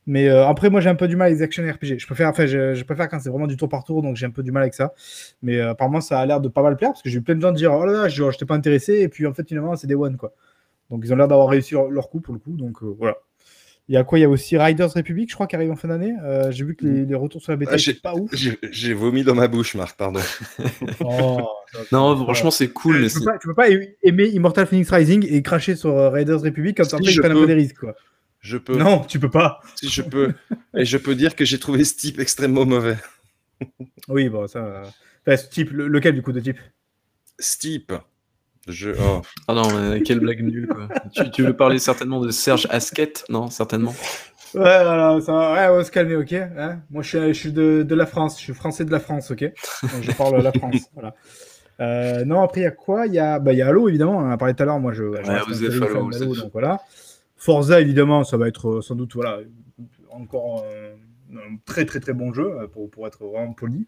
Mais 0.06 0.28
euh, 0.28 0.46
après, 0.46 0.70
moi, 0.70 0.80
j'ai 0.80 0.88
un 0.88 0.94
peu 0.94 1.08
du 1.08 1.16
mal 1.16 1.26
avec 1.26 1.38
les 1.38 1.42
action 1.42 1.64
RPG. 1.64 1.98
Je 1.98 2.06
préfère, 2.06 2.32
je, 2.34 2.74
je 2.74 2.84
quand 2.84 3.20
c'est 3.20 3.28
vraiment 3.30 3.46
du 3.46 3.56
tour 3.56 3.68
par 3.68 3.84
tour, 3.84 4.02
donc 4.02 4.16
j'ai 4.16 4.26
un 4.26 4.30
peu 4.30 4.42
du 4.42 4.52
mal 4.52 4.62
avec 4.62 4.74
ça. 4.74 4.94
Mais 5.42 5.60
apparemment, 5.60 6.00
ça 6.00 6.18
a 6.20 6.26
l'air 6.26 6.40
de 6.40 6.48
pas 6.48 6.62
mal 6.62 6.76
plaire 6.76 6.90
parce 6.90 7.02
que 7.02 7.10
j'ai 7.10 7.18
eu 7.18 7.22
plein 7.22 7.34
de 7.34 7.40
gens 7.40 7.52
dire 7.52 7.72
Oh 7.74 7.84
là 7.84 7.92
là, 7.92 8.08
je 8.08 8.30
j'étais 8.30 8.46
pas 8.46 8.54
intéressé. 8.54 9.00
Et 9.00 9.08
puis 9.08 9.26
en 9.26 9.34
fait, 9.34 9.46
finalement, 9.46 9.76
c'est 9.76 9.86
des 9.88 9.94
one 9.96 10.16
quoi. 10.16 10.32
Donc 10.90 11.02
ils 11.04 11.12
ont 11.12 11.16
l'air 11.16 11.28
d'avoir 11.28 11.48
réussi 11.48 11.74
leur, 11.74 12.08
coup 12.10 12.20
pour 12.20 12.34
le 12.34 12.40
coup. 12.40 12.52
Donc 12.56 12.82
voilà. 12.82 13.16
Il 13.88 13.94
y 13.94 13.98
a 13.98 14.04
quoi? 14.04 14.18
Il 14.18 14.22
y 14.22 14.24
a 14.24 14.28
aussi 14.28 14.56
Riders 14.56 14.92
Republic, 14.92 15.28
je 15.28 15.34
crois, 15.34 15.46
qui 15.46 15.56
arrive 15.56 15.70
en 15.72 15.76
fin 15.76 15.88
d'année. 15.88 16.14
Euh, 16.22 16.50
j'ai 16.52 16.64
vu 16.64 16.76
que 16.76 16.84
les, 16.86 17.04
les 17.04 17.14
retours 17.14 17.42
sur 17.42 17.50
la 17.52 17.56
bêta 17.56 17.72
Ah, 17.72 17.74
étaient 17.74 17.82
j'ai- 17.82 17.94
pas 17.94 18.14
ouf. 18.14 18.30
J'ai 18.70 18.94
vomi 18.94 19.24
dans 19.24 19.34
ma 19.34 19.48
bouche, 19.48 19.74
Marc, 19.74 19.96
pardon. 19.96 20.20
Oh, 21.00 21.48
Non, 21.92 22.16
franchement, 22.24 22.50
c'est 22.50 22.68
cool, 22.68 23.00
mais 23.00 23.08
tu, 23.08 23.14
peux 23.14 23.18
c'est- 23.20 23.24
pas, 23.24 23.38
tu 23.38 23.48
peux 23.48 23.54
pas 23.54 23.68
aimer 24.02 24.28
Immortal 24.28 24.66
Phoenix 24.66 24.90
Rising 24.90 25.26
et 25.28 25.42
cracher 25.42 25.74
sur 25.76 25.90
euh, 25.90 26.10
Raiders 26.10 26.40
Republic 26.40 26.76
comme 26.76 26.86
ça 26.88 26.98
Si, 26.98 27.18
après 27.18 27.30
un 27.30 27.46
des 27.46 27.54
risques 27.54 27.78
quoi. 27.78 27.94
Je 28.40 28.56
peux. 28.56 28.76
Non, 28.76 29.00
tu 29.00 29.18
peux 29.20 29.30
pas. 29.30 29.60
Si 29.76 29.88
je 29.88 30.02
peux. 30.02 30.32
Et 30.76 30.84
je 30.84 30.96
peux 30.98 31.14
dire 31.14 31.34
que 31.36 31.44
j'ai 31.44 31.58
trouvé 31.58 31.84
ce 31.84 31.96
type 31.96 32.18
extrêmement 32.18 32.66
mauvais. 32.66 32.96
Oui, 34.08 34.28
bon, 34.28 34.46
ça. 34.48 34.58
euh, 34.60 34.84
enfin, 35.26 35.36
ce 35.36 35.48
type, 35.48 35.70
le- 35.70 35.86
lequel 35.88 36.14
du 36.14 36.22
coup 36.22 36.32
de 36.32 36.40
type? 36.40 36.58
Steep. 37.38 37.92
Je... 38.68 38.90
Oh. 38.90 39.22
Ah 39.48 39.54
non, 39.54 39.62
mais 39.72 40.02
quelle 40.02 40.20
blague 40.20 40.42
nulle, 40.42 40.68
quoi. 40.68 40.88
tu, 41.12 41.30
tu 41.30 41.42
veux 41.42 41.56
parler 41.56 41.78
certainement 41.78 42.20
de 42.20 42.30
Serge 42.30 42.66
Asquette 42.70 43.24
Non, 43.28 43.48
certainement? 43.48 43.94
Ouais, 44.54 44.84
voilà, 44.84 45.18
ça 45.22 45.32
va, 45.32 45.52
ouais, 45.54 45.68
on 45.72 45.76
va 45.78 45.84
se 45.84 45.90
calmer, 45.90 46.14
ok 46.16 46.32
hein 46.34 46.80
Moi, 46.90 47.02
je 47.02 47.08
suis, 47.08 47.18
je 47.28 47.32
suis 47.32 47.52
de, 47.52 47.82
de 47.82 47.94
la 47.94 48.04
France, 48.04 48.38
je 48.38 48.44
suis 48.44 48.52
français 48.52 48.84
de 48.84 48.90
la 48.90 49.00
France, 49.00 49.30
ok 49.30 49.40
Donc, 49.82 50.02
je 50.02 50.12
parle 50.12 50.42
la 50.42 50.52
France, 50.52 50.76
voilà. 50.94 51.14
Euh, 51.80 52.24
non, 52.26 52.42
après, 52.42 52.60
il 52.60 52.64
y 52.64 52.66
a 52.66 52.70
quoi? 52.70 53.06
Il 53.06 53.14
y 53.14 53.18
a, 53.18 53.38
bah, 53.38 53.52
il 53.52 53.58
y 53.58 53.62
a 53.62 53.68
Halo, 53.68 53.88
évidemment, 53.88 54.18
on 54.18 54.26
en 54.26 54.30
a 54.30 54.36
parlé 54.36 54.54
tout 54.54 54.62
à 54.62 54.66
l'heure, 54.66 54.78
moi, 54.78 54.92
je, 54.92 55.04
je 55.04 55.08
reste 55.08 55.30
un 55.30 55.50
Osef, 55.50 55.80
terrible 55.80 56.14
Halo, 56.14 56.34
donc 56.36 56.52
voilà. 56.52 56.80
Forza, 57.36 57.80
évidemment, 57.80 58.24
ça 58.24 58.36
va 58.36 58.46
être 58.46 58.68
euh, 58.68 58.82
sans 58.82 58.94
doute, 58.94 59.14
voilà, 59.14 59.38
encore 60.10 60.64
euh, 60.66 60.94
un 61.32 61.56
très, 61.64 61.86
très, 61.86 62.00
très 62.00 62.12
bon 62.12 62.34
jeu, 62.34 62.52
pour, 62.72 62.90
pour 62.90 63.06
être 63.06 63.24
vraiment 63.24 63.54
poli. 63.54 63.86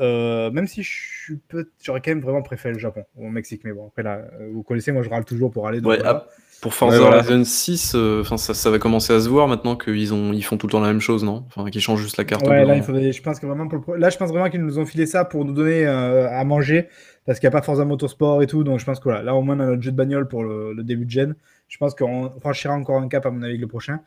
Euh, 0.00 0.50
même 0.50 0.66
si 0.66 0.82
je 0.82 0.90
suis 0.90 1.40
j'aurais 1.82 2.00
quand 2.00 2.10
même 2.10 2.20
vraiment 2.20 2.42
préféré 2.42 2.72
le 2.72 2.78
Japon 2.80 3.04
au 3.16 3.28
Mexique, 3.28 3.62
mais 3.64 3.72
bon, 3.72 3.88
après 3.88 4.02
là, 4.02 4.22
euh, 4.40 4.50
vous 4.52 4.62
connaissez, 4.62 4.90
moi 4.92 5.02
je 5.02 5.10
râle 5.10 5.24
toujours 5.24 5.50
pour 5.50 5.68
aller. 5.68 5.80
donc 5.80 5.90
Ouais, 5.90 5.98
voilà. 5.98 6.24
ah, 6.26 6.30
pour 6.62 6.74
Forza 6.74 6.96
Ouais, 6.96 7.02
voilà. 7.02 7.18
Horizon 7.18 7.44
6, 7.44 7.92
euh, 7.94 8.24
ça, 8.36 8.54
ça 8.54 8.70
va 8.70 8.78
commencer 8.78 9.12
à 9.12 9.20
se 9.20 9.28
voir 9.28 9.48
maintenant 9.48 9.76
qu'ils 9.76 10.14
ont, 10.14 10.32
ils 10.32 10.42
font 10.42 10.56
tout 10.56 10.68
le 10.68 10.72
temps 10.72 10.80
la 10.80 10.88
même 10.88 11.00
chose, 11.00 11.24
non? 11.24 11.44
Enfin, 11.48 11.68
qu'ils 11.70 11.80
changent 11.80 12.00
juste 12.00 12.16
la 12.16 12.24
carte. 12.24 12.46
Ouais, 12.46 12.64
là, 12.64 12.76
il 12.76 13.12
je 13.12 13.22
pense 13.22 13.40
que 13.40 13.46
vraiment 13.46 13.66
pour 13.68 13.94
le 13.94 14.00
là, 14.00 14.10
je 14.10 14.16
pense 14.16 14.30
vraiment 14.30 14.48
qu'ils 14.48 14.62
nous 14.62 14.78
ont 14.78 14.86
filé 14.86 15.06
ça 15.06 15.24
pour 15.24 15.44
nous 15.44 15.52
donner 15.52 15.86
euh, 15.86 16.30
à 16.30 16.44
manger 16.44 16.88
parce 17.26 17.38
qu'il 17.40 17.48
n'y 17.48 17.54
a 17.54 17.58
pas 17.58 17.64
Forza 17.64 17.84
Motorsport 17.84 18.42
et 18.42 18.46
tout. 18.46 18.62
Donc, 18.64 18.78
je 18.78 18.84
pense 18.84 18.98
que 18.98 19.04
voilà, 19.04 19.22
là, 19.22 19.34
au 19.34 19.42
moins, 19.42 19.56
on 19.56 19.60
a 19.60 19.66
notre 19.66 19.82
jeu 19.82 19.90
de 19.90 19.96
bagnole 19.96 20.28
pour 20.28 20.44
le, 20.44 20.72
le 20.72 20.84
début 20.84 21.04
de 21.04 21.10
gen. 21.10 21.34
Je 21.68 21.78
pense 21.78 21.94
qu'on 21.94 22.30
franchira 22.40 22.74
encore 22.74 22.96
un 23.00 23.08
cap, 23.08 23.26
à 23.26 23.30
mon 23.30 23.42
avis, 23.42 23.58
le 23.58 23.66
prochain. 23.66 24.00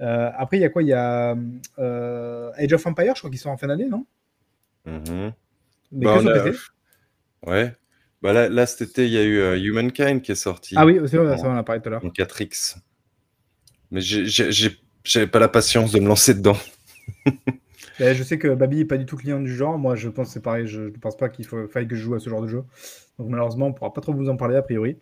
Après, 0.00 0.56
il 0.56 0.60
y 0.60 0.64
a 0.64 0.68
quoi? 0.68 0.82
Il 0.82 0.88
y 0.88 0.92
a 0.92 1.36
Age 2.56 2.72
of 2.72 2.86
Empire, 2.86 3.12
je 3.14 3.20
crois 3.20 3.30
qu'ils 3.30 3.38
sont 3.38 3.50
en 3.50 3.56
fin 3.56 3.68
d'année, 3.68 3.86
non? 3.88 4.04
Mais 4.84 5.32
Bah, 5.92 6.16
a-. 6.16 7.50
Ouais. 7.50 7.72
Bah 8.22 8.32
là, 8.32 8.48
là, 8.48 8.66
cet 8.66 8.82
été, 8.82 9.06
il 9.06 9.12
y 9.12 9.18
a 9.18 9.22
eu 9.24 9.38
euh, 9.38 9.58
Humankind 9.58 10.22
qui 10.22 10.32
est 10.32 10.36
sorti 10.36 10.76
Ah 10.76 10.86
oui, 10.86 10.98
ça, 11.08 11.20
on 11.20 11.26
en 11.50 11.56
a 11.56 11.62
parlé 11.64 11.82
tout 11.82 11.88
à 11.88 11.90
l'heure. 11.90 12.04
en 12.04 12.10
4X. 12.10 12.76
Mais 13.90 14.00
j'avais 14.00 15.26
pas 15.26 15.38
la 15.38 15.48
patience 15.48 15.92
de 15.92 16.00
me 16.00 16.06
lancer 16.06 16.34
dedans. 16.34 16.56
Ben, 17.98 18.14
je 18.16 18.22
sais 18.22 18.38
que 18.38 18.48
Babi 18.48 18.78
n'est 18.78 18.84
pas 18.84 18.96
du 18.96 19.06
tout 19.06 19.16
client 19.16 19.40
du 19.40 19.54
genre. 19.54 19.78
Moi, 19.78 19.96
je 19.96 20.08
pense 20.08 20.28
que 20.28 20.32
c'est 20.34 20.42
pareil. 20.42 20.66
Je 20.66 20.82
ne 20.82 20.90
pense 20.90 21.16
pas 21.16 21.28
qu'il 21.28 21.46
faille 21.46 21.86
que 21.86 21.94
je 21.94 22.02
joue 22.02 22.14
à 22.14 22.20
ce 22.20 22.30
genre 22.30 22.42
de 22.42 22.48
jeu. 22.48 22.64
Donc, 23.18 23.28
malheureusement, 23.28 23.66
on 23.66 23.68
ne 23.70 23.74
pourra 23.74 23.92
pas 23.92 24.00
trop 24.00 24.12
vous 24.14 24.28
en 24.28 24.36
parler, 24.36 24.56
a 24.56 24.62
priori. 24.62 24.96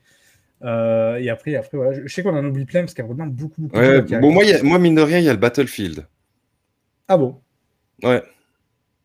Euh, 0.62 1.16
et 1.16 1.30
après, 1.30 1.54
après 1.56 1.76
voilà. 1.78 1.92
je, 1.94 2.06
je 2.06 2.14
sais 2.14 2.22
qu'on 2.22 2.36
en 2.36 2.44
oublie 2.44 2.66
plein 2.66 2.80
parce 2.82 2.94
qu'il 2.94 3.04
y 3.04 3.08
a 3.08 3.12
vraiment 3.12 3.26
beaucoup, 3.28 3.62
beaucoup 3.62 3.76
de 3.76 3.82
Ouais, 3.82 3.96
jeux 3.98 4.04
qui 4.04 4.16
bon, 4.16 4.32
moi, 4.32 4.44
a- 4.44 4.62
moi, 4.62 4.78
mine 4.78 4.94
de 4.96 5.02
rien, 5.02 5.18
il 5.18 5.24
y 5.24 5.28
a 5.28 5.32
le 5.32 5.38
Battlefield. 5.40 6.06
Ah 7.08 7.18
bon? 7.18 7.42
Ouais. 8.02 8.22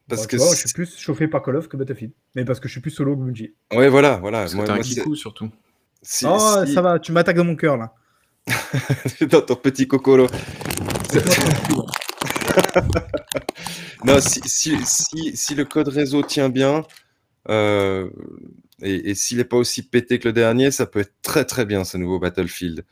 Parce 0.08 0.22
Bon, 0.22 0.28
que 0.28 0.38
vois, 0.38 0.52
je 0.54 0.60
suis 0.60 0.74
plus 0.74 0.98
chauffé 1.00 1.28
par 1.28 1.42
Call 1.42 1.56
of 1.56 1.68
que 1.68 1.78
Battlefield. 1.78 2.14
Mais 2.36 2.46
parce 2.46 2.60
que 2.60 2.68
je 2.68 2.74
suis 2.74 2.82
plus 2.82 2.92
solo 2.92 3.16
que 3.16 3.22
Bungie. 3.22 3.54
Ouais, 3.74 3.90
voilà, 3.90 4.18
voilà. 4.18 4.40
Parce 4.42 4.52
que 4.52 4.58
Moi- 4.58 4.66
t'as 4.68 4.74
un 4.76 4.80
kikou 4.80 5.16
surtout. 5.16 5.50
si- 6.04 6.26
oh, 6.28 6.64
si- 6.66 6.74
ça 6.74 6.82
va, 6.82 7.00
tu 7.00 7.12
m'attaques 7.12 7.38
dans 7.38 7.44
mon 7.44 7.56
cœur 7.56 7.78
là. 7.78 7.94
dans 9.30 9.42
ton 9.42 9.56
petit 9.56 9.88
cocolo. 9.88 10.28
Non, 14.06 14.20
si, 14.22 14.40
si, 14.46 14.78
si, 14.86 15.36
si 15.36 15.56
le 15.56 15.66
code 15.66 15.88
réseau 15.88 16.22
tient 16.22 16.50
bien, 16.50 16.84
euh, 17.50 18.10
et, 18.82 19.10
et 19.10 19.16
s'il 19.16 19.38
n'est 19.38 19.44
pas 19.46 19.58
aussi 19.58 19.82
pété 19.82 20.20
que 20.20 20.28
le 20.28 20.34
dernier, 20.34 20.70
ça 20.70 20.86
peut 20.86 21.00
être 21.00 21.14
très 21.24 21.44
très 21.46 21.66
bien 21.66 21.84
ce 21.84 21.98
nouveau 21.98 22.20
Battlefield. 22.20 22.86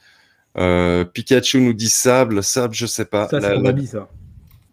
Euh, 0.58 1.06
Pikachu 1.06 1.62
nous 1.62 1.74
dit 1.74 1.90
sable, 1.90 2.44
sable, 2.44 2.74
je 2.74 2.86
sais 2.88 3.06
pas. 3.06 3.28
Ça, 3.28 3.40
c'est 3.42 3.56
la- 3.62 3.86
ça. 3.86 4.10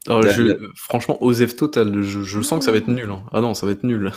Alors, 0.06 0.22
La- 0.22 0.32
je- 0.32 0.42
la- 0.42 0.56
Franchement, 0.74 1.22
Osef 1.22 1.56
total, 1.56 2.02
je, 2.02 2.22
je 2.22 2.40
sens 2.40 2.58
que 2.60 2.64
ça 2.64 2.72
va 2.72 2.78
être 2.78 2.88
nul. 2.88 3.08
hein. 3.10 3.22
Ah 3.32 3.40
non, 3.40 3.54
ça 3.54 3.66
va 3.66 3.72
être 3.72 3.84
nul. 3.84 4.10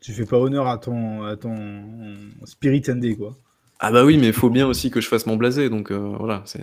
Tu 0.00 0.12
fais 0.12 0.24
pas 0.26 0.38
honneur 0.38 0.68
à 0.68 0.78
ton, 0.78 1.24
à 1.24 1.36
ton 1.36 1.56
Spirit 2.44 2.82
ND, 2.88 3.16
quoi. 3.16 3.36
Ah 3.80 3.90
bah 3.92 4.04
oui, 4.04 4.16
mais 4.18 4.28
il 4.28 4.32
faut 4.32 4.50
bien 4.50 4.66
aussi 4.66 4.90
que 4.90 5.00
je 5.00 5.08
fasse 5.08 5.26
mon 5.26 5.36
blasé, 5.36 5.68
donc 5.70 5.90
euh, 5.90 5.96
voilà. 6.18 6.42
c'est- 6.46 6.60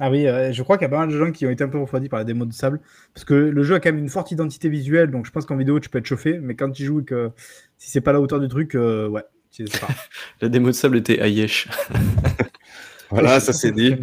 Ah 0.00 0.10
oui, 0.10 0.26
euh, 0.26 0.52
je 0.52 0.62
crois 0.62 0.76
qu'il 0.76 0.84
y 0.84 0.86
a 0.86 0.90
pas 0.90 0.98
mal 0.98 1.08
de 1.08 1.16
gens 1.18 1.30
qui 1.32 1.46
ont 1.46 1.50
été 1.50 1.62
un 1.64 1.68
peu 1.68 1.78
refroidis 1.78 2.08
par 2.08 2.18
la 2.18 2.24
démo 2.24 2.44
de 2.44 2.52
sable. 2.52 2.80
Parce 3.14 3.24
que 3.24 3.34
le 3.34 3.62
jeu 3.62 3.74
a 3.76 3.80
quand 3.80 3.90
même 3.90 3.98
une 4.02 4.08
forte 4.10 4.30
identité 4.30 4.68
visuelle, 4.68 5.10
donc 5.10 5.24
je 5.24 5.30
pense 5.30 5.46
qu'en 5.46 5.56
vidéo, 5.56 5.80
tu 5.80 5.88
peux 5.88 5.98
être 5.98 6.06
chauffé. 6.06 6.38
Mais 6.40 6.54
quand 6.56 6.70
tu 6.70 6.84
joues 6.84 7.00
et 7.00 7.04
que 7.04 7.30
si 7.78 7.90
c'est 7.90 8.00
pas 8.02 8.12
la 8.12 8.20
hauteur 8.20 8.40
du 8.40 8.48
truc, 8.48 8.74
euh, 8.74 9.08
ouais. 9.08 9.22
c'est 9.50 9.70
pas. 9.80 9.88
La 10.42 10.48
démo 10.48 10.66
de 10.68 10.72
sable 10.72 10.96
était 10.98 11.20
Ayesh. 11.20 11.68
Voilà, 13.10 13.38
ça 13.40 13.52
c'est 13.52 13.70
dit. 13.72 13.94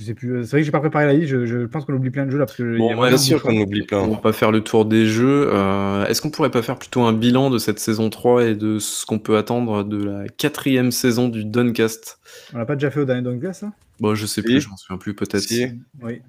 Je 0.00 0.04
sais 0.06 0.14
plus. 0.14 0.44
C'est 0.44 0.50
vrai 0.52 0.60
que 0.60 0.64
j'ai 0.64 0.70
pas 0.70 0.80
préparé 0.80 1.04
la 1.04 1.12
liste. 1.12 1.28
Je, 1.28 1.44
je 1.44 1.58
pense 1.66 1.84
qu'on 1.84 1.92
oublie 1.92 2.08
plein 2.08 2.24
de 2.24 2.30
jeux 2.30 2.38
là. 2.38 2.46
Parce 2.46 2.56
que 2.56 2.78
Bon, 2.78 2.86
Bien 2.86 2.96
vraiment 2.96 3.18
sûr 3.18 3.42
qu'on 3.42 3.54
oublie 3.60 3.82
plein. 3.82 3.98
On 3.98 4.12
va 4.12 4.16
pas 4.16 4.32
faire 4.32 4.50
le 4.50 4.62
tour 4.62 4.86
des 4.86 5.04
jeux. 5.04 5.50
Euh, 5.52 6.06
Est-ce 6.06 6.22
qu'on 6.22 6.30
pourrait 6.30 6.50
pas 6.50 6.62
faire 6.62 6.78
plutôt 6.78 7.02
un 7.02 7.12
bilan 7.12 7.50
de 7.50 7.58
cette 7.58 7.78
saison 7.78 8.08
3 8.08 8.44
et 8.46 8.54
de 8.54 8.78
ce 8.78 9.04
qu'on 9.04 9.18
peut 9.18 9.36
attendre 9.36 9.84
de 9.84 10.02
la 10.02 10.26
quatrième 10.28 10.90
saison 10.90 11.28
du 11.28 11.44
Duncast 11.44 12.18
On 12.54 12.58
l'a 12.58 12.64
pas 12.64 12.76
déjà 12.76 12.90
fait 12.90 13.00
au 13.00 13.04
dernier 13.04 13.20
Doncast, 13.22 13.60
ça 13.60 13.72
Bon, 14.00 14.14
je 14.14 14.24
sais 14.24 14.40
Si. 14.40 14.46
plus, 14.46 14.60
je 14.62 14.70
m'en 14.70 14.76
souviens 14.78 14.96
plus, 14.96 15.12
peut-être. 15.14 15.40
Si. 15.42 15.66
Oui. 16.02 16.22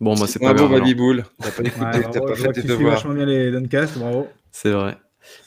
Bon, 0.00 0.14
bah 0.14 0.26
c'est 0.28 0.38
pas 0.38 0.52
Bravo, 0.54 0.68
grave. 0.68 0.72
alors. 0.74 0.80
Babiboul. 0.86 1.24
T'as 1.42 1.50
pas 1.50 1.62
Ouais, 1.62 1.68
écouté, 1.68 1.86
t'as 1.90 2.00
bravo, 2.20 2.26
pas 2.26 2.34
je 2.34 2.42
fait 2.42 2.52
tes 2.52 2.62
devoirs. 2.62 2.94
vachement 2.94 3.14
bien 3.14 3.26
les 3.26 3.50
Doncasts, 3.50 3.98
bravo. 3.98 4.28
C'est 4.52 4.70
vrai. 4.70 4.96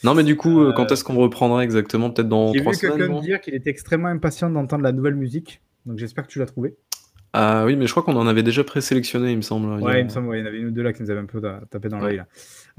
Non, 0.04 0.14
mais 0.16 0.24
du 0.24 0.36
coup, 0.36 0.60
euh, 0.60 0.70
Euh, 0.70 0.74
quand 0.74 0.92
est-ce 0.92 1.06
qu'on 1.06 1.16
reprendra 1.16 1.64
exactement? 1.64 2.10
Peut-être 2.10 2.28
dans 2.28 2.52
J'ai 2.52 2.60
trois 2.60 2.74
vu 2.74 2.80
semaines 2.80 2.98
quelqu'un 2.98 3.14
non? 3.14 3.20
me 3.22 3.26
dire 3.26 3.40
qu'il 3.40 3.54
était 3.56 3.70
extrêmement 3.70 4.10
impatient 4.10 4.50
d'entendre 4.50 4.84
la 4.84 4.92
nouvelle 4.92 5.16
musique. 5.16 5.62
Donc 5.86 5.98
j'espère 6.00 6.28
que 6.28 6.32
tu 6.32 6.40
l'as 6.40 6.46
trouvé. 6.48 6.76
Ah 7.34 7.64
oui, 7.66 7.76
mais 7.76 7.86
je 7.86 7.92
crois 7.92 8.02
qu'on 8.02 8.16
en 8.16 8.26
avait 8.28 8.42
déjà 8.44 8.64
présélectionné, 8.64 9.32
il 9.32 9.38
me 9.38 9.42
semble. 9.44 9.80
Il 9.80 9.84
a- 9.84 9.86
Ouais, 9.86 10.00
il 10.02 10.06
me 10.06 10.10
semble, 10.10 10.28
ouais, 10.30 10.40
il 10.40 10.42
y 10.42 10.44
en 10.44 10.48
avait 10.48 10.58
une 10.60 10.68
ou 10.68 10.72
deux 10.72 10.82
là 10.82 10.94
qui 10.94 11.04
nous 11.04 11.12
avaient 11.12 11.20
un 11.20 11.26
peu 11.26 11.40
ta- 11.40 11.62
tapé 11.70 11.88
dans 11.90 12.00
l'œil. 12.00 12.20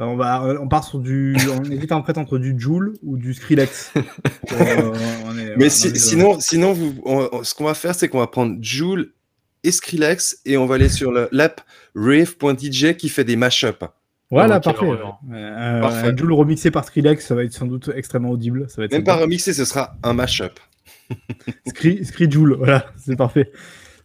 Euh, 0.01 0.05
on, 0.05 0.17
va, 0.17 0.43
on 0.61 0.67
part 0.67 0.83
sur 0.85 0.99
du. 0.99 1.35
on 1.63 1.63
hésite 1.71 1.93
en 1.93 2.03
fait 2.03 2.19
entre 2.19 2.37
du 2.39 2.59
Joule 2.59 2.95
ou 3.03 3.17
du 3.17 3.35
Skrillex. 3.35 3.93
Euh, 4.53 4.93
on 5.27 5.39
est- 5.39 5.55
Mais 5.57 5.67
on 5.67 5.71
si- 5.71 5.97
sinon, 5.97 6.41
sinon 6.41 6.73
vous, 6.73 6.95
on- 7.05 7.29
on- 7.33 7.45
ce 7.45 7.55
qu'on 7.55 7.65
va 7.65 7.75
faire, 7.75 7.95
c'est 7.95 8.09
qu'on 8.09 8.19
va 8.19 8.27
prendre 8.27 8.57
Joule 8.61 9.13
et 9.63 9.71
Skrillex 9.71 10.41
et 10.45 10.57
on 10.57 10.67
va 10.67 10.75
aller 10.75 10.89
sur 10.89 11.13
le- 11.13 11.29
l'app 11.31 11.61
rave.dj 11.95 12.97
qui 12.97 13.09
fait 13.09 13.23
des 13.25 13.37
mashups. 13.37 13.85
Voilà, 14.33 14.57
Oh, 14.59 14.61
parfait. 14.61 14.87
Euh, 15.33 15.81
Parfait. 15.81 16.07
Un 16.09 16.17
Joule 16.17 16.33
remixé 16.33 16.71
par 16.73 16.85
Skrillex, 16.85 17.25
ça 17.27 17.35
va 17.37 17.45
être 17.45 17.53
sans 17.53 17.67
doute 17.67 17.91
extrêmement 17.95 18.31
audible. 18.31 18.67
Ça 18.69 18.77
va 18.79 18.85
être 18.87 18.93
Même 18.93 19.01
sympa. 19.03 19.15
pas 19.17 19.21
remixé, 19.23 19.53
ce 19.53 19.65
sera 19.65 19.97
un 20.03 20.13
mashup. 20.13 20.59
Scree 21.75 22.31
Joule, 22.31 22.55
voilà, 22.57 22.87
c'est 22.97 23.17
parfait. 23.17 23.51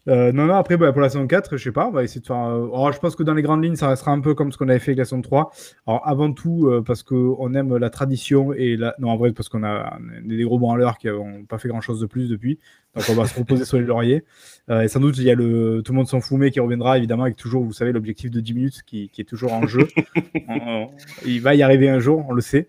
Euh, 0.08 0.32
non, 0.32 0.46
non, 0.46 0.54
après, 0.54 0.78
bah, 0.78 0.92
pour 0.92 1.02
la 1.02 1.10
saison 1.10 1.26
4, 1.26 1.58
je 1.58 1.64
sais 1.64 1.72
pas, 1.72 1.88
on 1.88 1.92
va 1.92 2.04
essayer 2.04 2.22
de 2.22 2.26
faire. 2.28 2.36
euh, 2.38 2.68
alors, 2.68 2.94
je 2.94 3.00
pense 3.00 3.16
que 3.16 3.24
dans 3.24 3.34
les 3.34 3.42
grandes 3.42 3.64
lignes, 3.64 3.76
ça 3.76 3.90
restera 3.90 4.12
un 4.12 4.20
peu 4.20 4.36
comme 4.36 4.52
ce 4.52 4.58
qu'on 4.60 4.70
avait 4.70 4.78
fait 4.78 4.92
avec 4.92 5.00
la 5.00 5.06
saison 5.06 5.22
3. 5.24 5.52
Alors, 5.88 6.08
avant 6.08 6.32
tout, 6.32 6.68
euh, 6.68 6.84
parce 6.84 7.02
qu'on 7.02 7.54
aime 7.56 7.76
la 7.78 7.90
tradition 7.90 8.54
et 8.54 8.78
la. 8.78 8.94
Non, 9.00 9.10
en 9.10 9.18
vrai, 9.18 9.32
parce 9.34 9.50
qu'on 9.50 9.64
a 9.64 9.98
des 10.24 10.44
gros 10.44 10.60
branleurs 10.60 11.00
qui 11.00 11.08
n'ont 11.08 11.46
pas 11.46 11.58
fait 11.58 11.70
grand 11.70 11.82
chose 11.82 12.00
de 12.00 12.06
plus 12.06 12.30
depuis. 12.30 12.60
Donc, 12.96 13.06
on 13.10 13.16
va 13.16 13.26
se 13.26 13.40
reposer 13.40 13.66
sur 13.66 13.80
les 13.80 13.86
lauriers. 13.86 14.24
Et 14.70 14.88
sans 14.88 15.00
doute, 15.00 15.18
il 15.18 15.24
y 15.24 15.32
a 15.32 15.36
le 15.36 15.82
Tout 15.84 15.92
le 15.92 15.98
monde 15.98 16.08
s'en 16.08 16.22
fout, 16.22 16.38
mais 16.38 16.52
qui 16.52 16.60
reviendra 16.60 16.98
évidemment 17.00 17.24
avec 17.24 17.36
toujours, 17.36 17.64
vous 17.64 17.74
savez, 17.74 17.92
l'objectif 17.92 18.30
de 18.30 18.40
10 18.42 18.54
minutes 18.54 18.84
qui, 18.86 19.10
qui 19.10 19.22
est 19.22 19.26
toujours 19.26 19.54
en 19.54 19.66
jeu. 19.66 19.88
Il 21.26 21.42
va 21.42 21.56
y 21.56 21.64
arriver 21.64 21.90
un 21.90 22.00
jour, 22.00 22.26
on 22.30 22.34
le 22.34 22.42
sait. 22.42 22.68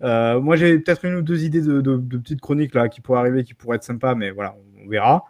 Moi, 0.00 0.56
j'ai 0.56 0.78
peut-être 0.80 1.04
une 1.04 1.14
ou 1.14 1.22
deux 1.22 1.44
idées 1.44 1.62
de, 1.62 1.80
de- 1.80 1.96
de 1.96 2.18
petites 2.18 2.40
chroniques 2.40 2.74
là 2.74 2.88
qui 2.88 3.00
pourraient 3.00 3.20
arriver, 3.20 3.44
qui 3.44 3.54
pourraient 3.54 3.76
être 3.76 3.84
sympas, 3.84 4.14
mais 4.16 4.30
voilà, 4.32 4.56
on 4.84 4.88
verra. 4.88 5.24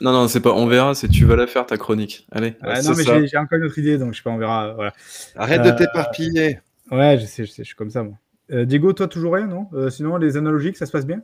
Non, 0.00 0.12
non, 0.12 0.26
c'est 0.28 0.40
pas. 0.40 0.52
On 0.52 0.66
verra, 0.66 0.94
c'est 0.94 1.08
tu 1.08 1.24
vas 1.24 1.36
la 1.36 1.46
faire 1.46 1.64
ta 1.66 1.76
chronique. 1.76 2.26
Allez. 2.32 2.54
Euh, 2.64 2.74
c'est 2.76 2.88
non, 2.88 2.94
mais 2.96 3.04
ça. 3.04 3.20
j'ai 3.20 3.26
j'ai 3.28 3.36
encore 3.38 3.58
une 3.58 3.64
autre 3.64 3.78
idée, 3.78 3.98
donc 3.98 4.12
je 4.12 4.16
sais 4.18 4.22
pas, 4.22 4.30
on 4.30 4.38
verra. 4.38 4.68
euh, 4.68 4.74
Voilà. 4.74 4.92
Arrête 5.36 5.60
Euh, 5.60 5.70
de 5.70 5.78
t'éparpiller. 5.78 6.58
Ouais, 6.90 7.18
je 7.20 7.26
sais, 7.26 7.44
je 7.44 7.50
sais, 7.52 7.62
je 7.62 7.68
suis 7.68 7.76
comme 7.76 7.90
ça, 7.90 8.02
moi. 8.02 8.14
Euh, 8.50 8.64
Diego, 8.64 8.92
toi, 8.92 9.06
toujours 9.08 9.34
rien, 9.34 9.46
non? 9.46 9.68
Euh, 9.72 9.88
Sinon, 9.90 10.16
les 10.16 10.36
analogiques, 10.36 10.76
ça 10.76 10.86
se 10.86 10.92
passe 10.92 11.06
bien? 11.06 11.22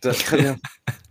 Très 0.00 0.36
bien. 0.36 0.56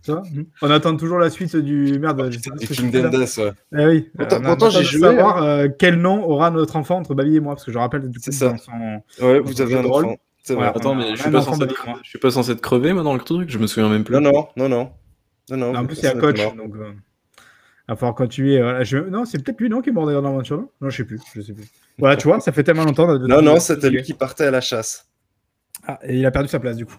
on 0.62 0.70
attend 0.70 0.96
toujours 0.96 1.18
la 1.18 1.28
suite 1.28 1.54
du 1.56 1.98
merde. 1.98 2.30
Kingdom 2.72 3.10
Death, 3.10 3.36
ouais. 3.36 3.52
Eh 3.76 3.86
oui. 3.86 4.10
Pourtant, 4.16 4.70
j'ai 4.70 4.82
joué. 4.84 5.00
savoir 5.00 5.42
euh, 5.42 5.68
quel 5.78 5.96
nom 5.96 6.24
aura 6.24 6.50
notre 6.50 6.76
enfant 6.76 6.96
entre 6.96 7.14
Babi 7.14 7.36
et 7.36 7.40
moi, 7.40 7.54
parce 7.54 7.66
que 7.66 7.72
je 7.72 7.76
rappelle 7.78 8.08
du 8.08 8.18
coup. 8.18 8.24
C'est 8.24 8.32
ça. 8.32 8.54
Son... 8.56 9.26
Ouais, 9.26 9.40
vous 9.40 9.60
avez 9.60 9.76
un 9.76 9.84
enfant. 9.84 10.16
C'est 10.42 10.54
vrai. 10.54 10.68
Attends, 10.68 10.94
mais 10.94 11.14
je 11.16 11.20
suis, 11.20 11.30
pas 11.30 11.42
censé 11.42 11.66
je 12.02 12.08
suis 12.08 12.18
pas 12.18 12.30
censé 12.30 12.52
être 12.52 12.62
crevé 12.62 12.94
moi 12.94 13.02
dans 13.02 13.12
le 13.12 13.20
truc. 13.20 13.50
Je 13.50 13.58
me 13.58 13.66
souviens 13.66 13.90
même 13.90 14.04
plus. 14.04 14.14
Non, 14.14 14.22
non, 14.22 14.48
non, 14.56 14.68
non. 14.70 14.90
Non, 15.50 15.72
non 15.72 15.78
en 15.80 15.86
plus, 15.86 15.98
il 15.98 16.04
y 16.04 16.06
a 16.06 16.14
coach, 16.14 16.38
donc. 16.54 16.76
Euh, 16.76 16.92
il 17.88 17.92
va 17.92 17.96
falloir 17.96 18.14
continuer. 18.14 18.60
Voilà. 18.60 18.84
Je... 18.84 18.98
Non, 18.98 19.24
c'est 19.24 19.42
peut-être 19.42 19.60
lui, 19.60 19.70
non, 19.70 19.80
qui 19.80 19.88
est 19.88 19.92
mort 19.92 20.06
dans 20.06 20.12
l'aventure, 20.12 20.58
non 20.58 20.70
Non, 20.80 20.90
je 20.90 20.96
sais 20.98 21.04
plus. 21.04 21.20
Je 21.34 21.40
sais 21.40 21.54
plus. 21.54 21.64
Voilà, 21.98 22.16
tu 22.16 22.28
vois, 22.28 22.38
ça 22.40 22.52
fait 22.52 22.62
tellement 22.62 22.84
longtemps. 22.84 23.18
non, 23.18 23.42
non, 23.42 23.58
c'était 23.58 23.90
lui 23.90 24.02
qui 24.02 24.14
partait 24.14 24.44
à 24.44 24.50
la 24.50 24.60
chasse. 24.60 25.08
Ah, 25.86 25.98
et 26.02 26.18
il 26.18 26.26
a 26.26 26.30
perdu 26.30 26.48
sa 26.48 26.60
place, 26.60 26.76
du 26.76 26.84
coup. 26.84 26.98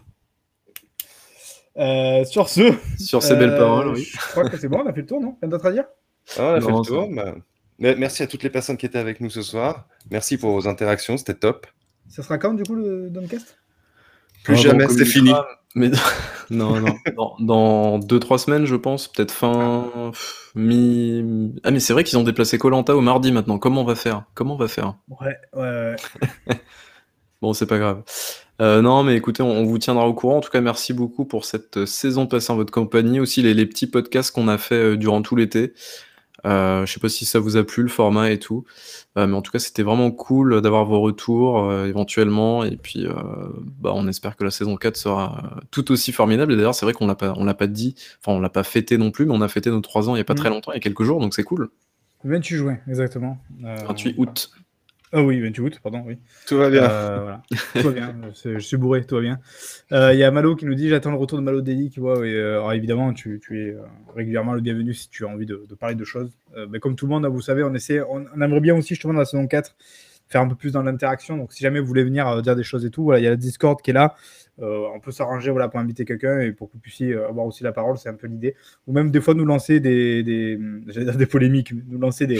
Euh, 1.78 2.26
sur 2.26 2.50
ce. 2.50 2.74
Sur 2.98 3.22
ces 3.22 3.36
belles 3.36 3.52
euh, 3.52 3.58
paroles, 3.58 3.90
oui. 3.90 4.04
Je 4.04 4.18
crois 4.18 4.50
que 4.50 4.58
c'est 4.58 4.68
bon, 4.68 4.82
on 4.84 4.88
a 4.88 4.94
fait 4.94 5.02
le 5.02 5.06
tour, 5.06 5.22
non? 5.22 5.38
Rien 5.42 5.50
d'autre 5.50 5.68
à 5.68 5.72
dire? 5.72 5.86
Ah, 6.38 6.42
On 6.42 6.54
a 6.56 6.62
fait 6.62 6.72
le 6.72 6.86
tour. 6.86 7.10
Bah, 7.14 7.36
merci 7.78 8.24
à 8.24 8.28
toutes 8.28 8.44
les 8.44 8.50
personnes 8.50 8.78
qui 8.78 8.86
étaient 8.86 8.98
avec 8.98 9.22
nous 9.22 9.30
ce 9.30 9.44
soir. 9.44 9.88
Merci 10.10 10.38
pour 10.38 10.52
vos 10.52 10.68
interactions, 10.68 11.18
c'était 11.18 11.36
top. 11.36 11.68
Ça 12.08 12.24
sera 12.24 12.40
quand, 12.40 12.54
du 12.54 12.64
coup, 12.64 12.76
le 12.76 13.10
Doncast 13.12 13.59
Plus 14.44 14.56
jamais, 14.56 14.88
c'est 14.88 15.06
fini. 15.06 15.34
Mais 15.76 15.92
non, 16.50 16.80
non, 16.80 17.36
dans 17.40 18.00
2-3 18.00 18.38
semaines, 18.40 18.66
je 18.66 18.76
pense, 18.76 19.08
peut-être 19.08 19.32
fin 19.32 20.12
mi. 20.56 21.54
Ah, 21.64 21.72
mais 21.72 21.80
c'est 21.80 21.94
vrai 21.94 22.04
qu'ils 22.04 22.18
ont 22.18 22.24
déplacé 22.24 22.58
Colanta 22.58 22.96
au 22.96 23.02
mardi 23.02 23.32
maintenant. 23.32 23.60
Comment 23.60 23.82
on 23.82 23.86
va 23.86 23.96
faire? 23.96 24.24
Comment 24.34 24.56
on 24.56 24.58
va 24.58 24.68
faire? 24.68 24.96
Ouais, 25.22 25.38
ouais, 25.54 25.96
ouais. 26.48 26.56
bon, 27.42 27.54
c'est 27.54 27.68
pas 27.68 27.78
grave. 27.78 28.04
Euh, 28.62 28.82
non, 28.82 29.04
mais 29.04 29.16
écoutez, 29.16 29.42
on, 29.42 29.64
vous 29.64 29.78
tiendra 29.78 30.06
au 30.08 30.14
courant. 30.14 30.38
En 30.38 30.42
tout 30.42 30.50
cas, 30.50 30.60
merci 30.60 30.92
beaucoup 30.94 31.24
pour 31.24 31.46
cette 31.46 31.78
euh, 31.78 31.86
saison 31.86 32.28
passée 32.28 32.52
en 32.52 32.58
votre 32.58 32.74
compagnie. 32.74 33.20
Aussi, 33.20 33.42
les, 33.42 33.66
petits 33.66 33.88
podcasts 33.88 34.34
qu'on 34.34 34.50
a 34.50 34.58
fait 34.58 34.76
euh, 34.76 34.98
durant 34.98 35.22
tout 35.22 35.36
l'été. 35.36 35.74
Euh, 36.46 36.86
je 36.86 36.94
sais 36.94 37.00
pas 37.00 37.10
si 37.10 37.26
ça 37.26 37.40
vous 37.40 37.58
a 37.58 37.64
plu, 37.64 37.84
le 37.84 37.90
format 37.90 38.32
et 38.32 38.40
tout. 38.40 38.66
mais 39.16 39.34
en 39.34 39.42
tout 39.42 39.52
cas, 39.52 39.60
c'était 39.60 39.84
vraiment 39.84 40.12
cool 40.12 40.62
d'avoir 40.62 40.86
vos 40.86 41.02
retours 41.02 41.74
éventuellement. 41.84 42.64
Et 42.64 42.78
puis, 42.78 43.06
bah, 43.80 43.92
on 43.94 44.08
espère 44.08 44.36
que 44.36 44.44
la 44.44 44.52
saison 44.52 44.76
4 44.76 44.96
sera 44.98 45.60
tout 45.72 45.92
aussi 45.92 46.12
formidable. 46.12 46.54
Et 46.54 46.56
d'ailleurs, 46.56 46.76
c'est 46.76 46.86
vrai 46.86 46.94
qu'on 46.94 47.08
l'a 47.08 47.16
pas, 47.16 47.34
on 47.36 47.44
l'a 47.44 47.54
pas 47.54 47.68
dit, 47.68 47.96
enfin, 48.22 48.38
on 48.38 48.42
l'a 48.42 48.50
pas 48.50 48.64
fêté 48.64 48.98
non 48.98 49.12
plus, 49.12 49.26
mais 49.26 49.34
on 49.34 49.42
a 49.42 49.48
fêté 49.48 49.70
nos 49.70 49.82
3 49.82 50.10
ans 50.10 50.16
il 50.16 50.20
y 50.20 50.22
a 50.22 50.26
pas 50.26 50.34
mmh. 50.34 50.38
très 50.38 50.50
longtemps, 50.50 50.72
il 50.72 50.76
y 50.76 50.78
a 50.78 50.82
quelques 50.82 51.04
jours, 51.04 51.20
donc 51.20 51.34
c'est 51.34 51.44
cool. 51.44 51.70
28 52.24 52.58
juin, 52.58 52.78
exactement. 52.88 53.38
28 53.62 54.16
août. 54.18 54.52
Ah 55.12 55.24
oui, 55.24 55.42
28 55.42 55.62
août, 55.64 55.80
pardon, 55.82 56.04
oui. 56.06 56.20
Tout 56.46 56.58
va 56.58 56.70
bien. 56.70 56.84
Euh, 56.84 57.20
voilà. 57.22 57.42
tout 57.74 57.88
va 57.88 57.92
bien. 57.92 58.16
Je 58.46 58.60
suis 58.60 58.78
bourré, 58.78 59.04
tout 59.04 59.16
va 59.16 59.22
bien. 59.22 59.40
Euh, 59.92 60.14
il 60.14 60.20
y 60.20 60.24
a 60.24 60.30
Malo 60.30 60.56
qui 60.56 60.66
nous 60.66 60.76
dit 60.76 60.88
J'attends 60.88 61.10
le 61.10 61.18
retour 61.18 61.40
de 61.40 61.44
Malo 61.44 61.62
Daily. 61.62 61.90
Qui 61.90 62.00
voit, 62.00 62.20
euh, 62.20 62.58
alors 62.58 62.74
évidemment, 62.74 63.12
tu, 63.14 63.42
es 63.52 63.76
régulièrement 64.16 64.54
le 64.54 64.62
bienvenu 64.62 64.94
si 64.94 65.10
tu 65.10 65.26
as 65.26 65.28
envie 65.28 65.48
de, 65.48 65.66
parler 65.80 65.96
de 65.96 66.04
choses. 66.04 66.32
mais 66.70 66.80
comme 66.80 66.96
tout 66.96 67.08
le 67.08 67.12
monde, 67.12 67.26
vous 67.26 67.42
savez, 67.42 67.64
on, 67.64 67.74
essaie, 67.74 68.02
on, 68.02 68.24
aimerait 68.40 68.60
bien 68.60 68.76
aussi, 68.76 68.90
justement, 68.90 69.14
dans 69.14 69.20
la 69.20 69.26
saison 69.26 69.48
4, 69.48 69.76
faire 70.30 70.42
un 70.42 70.48
peu 70.48 70.56
plus 70.56 70.72
dans 70.72 70.84
l'interaction. 70.84 71.38
Donc, 71.38 71.54
si 71.54 71.64
jamais 71.64 71.80
vous 71.80 71.88
voulez 71.88 72.04
venir 72.04 72.42
dire 72.42 72.56
des 72.56 72.64
choses 72.64 72.86
et 72.86 72.92
tout, 72.92 73.04
voilà, 73.04 73.20
il 73.20 73.24
y 73.24 73.28
a 73.28 73.32
le 73.32 73.38
Discord 73.38 73.82
qui 73.82 73.92
est 73.92 73.94
là. 73.94 74.16
Euh, 74.62 74.88
on 74.94 75.00
peut 75.00 75.12
s'arranger 75.12 75.52
voilà, 75.52 75.70
pour 75.70 75.80
inviter 75.80 76.06
quelqu'un 76.06 76.40
et 76.40 76.52
pour 76.52 76.68
que 76.68 76.74
vous 76.74 76.80
puissiez 76.80 77.16
avoir 77.16 77.46
aussi 77.46 77.64
la 77.64 77.72
parole, 77.72 77.98
c'est 77.98 78.10
un 78.10 78.16
peu 78.16 78.28
l'idée. 78.28 78.56
Ou 78.88 78.94
même 78.94 79.10
des 79.10 79.22
fois 79.22 79.34
nous 79.34 79.46
lancer 79.46 79.80
des, 79.80 80.24
des, 80.24 80.58
des 81.18 81.26
polémiques, 81.26 81.74
nous 81.88 82.00
lancer 82.00 82.28
des, 82.28 82.40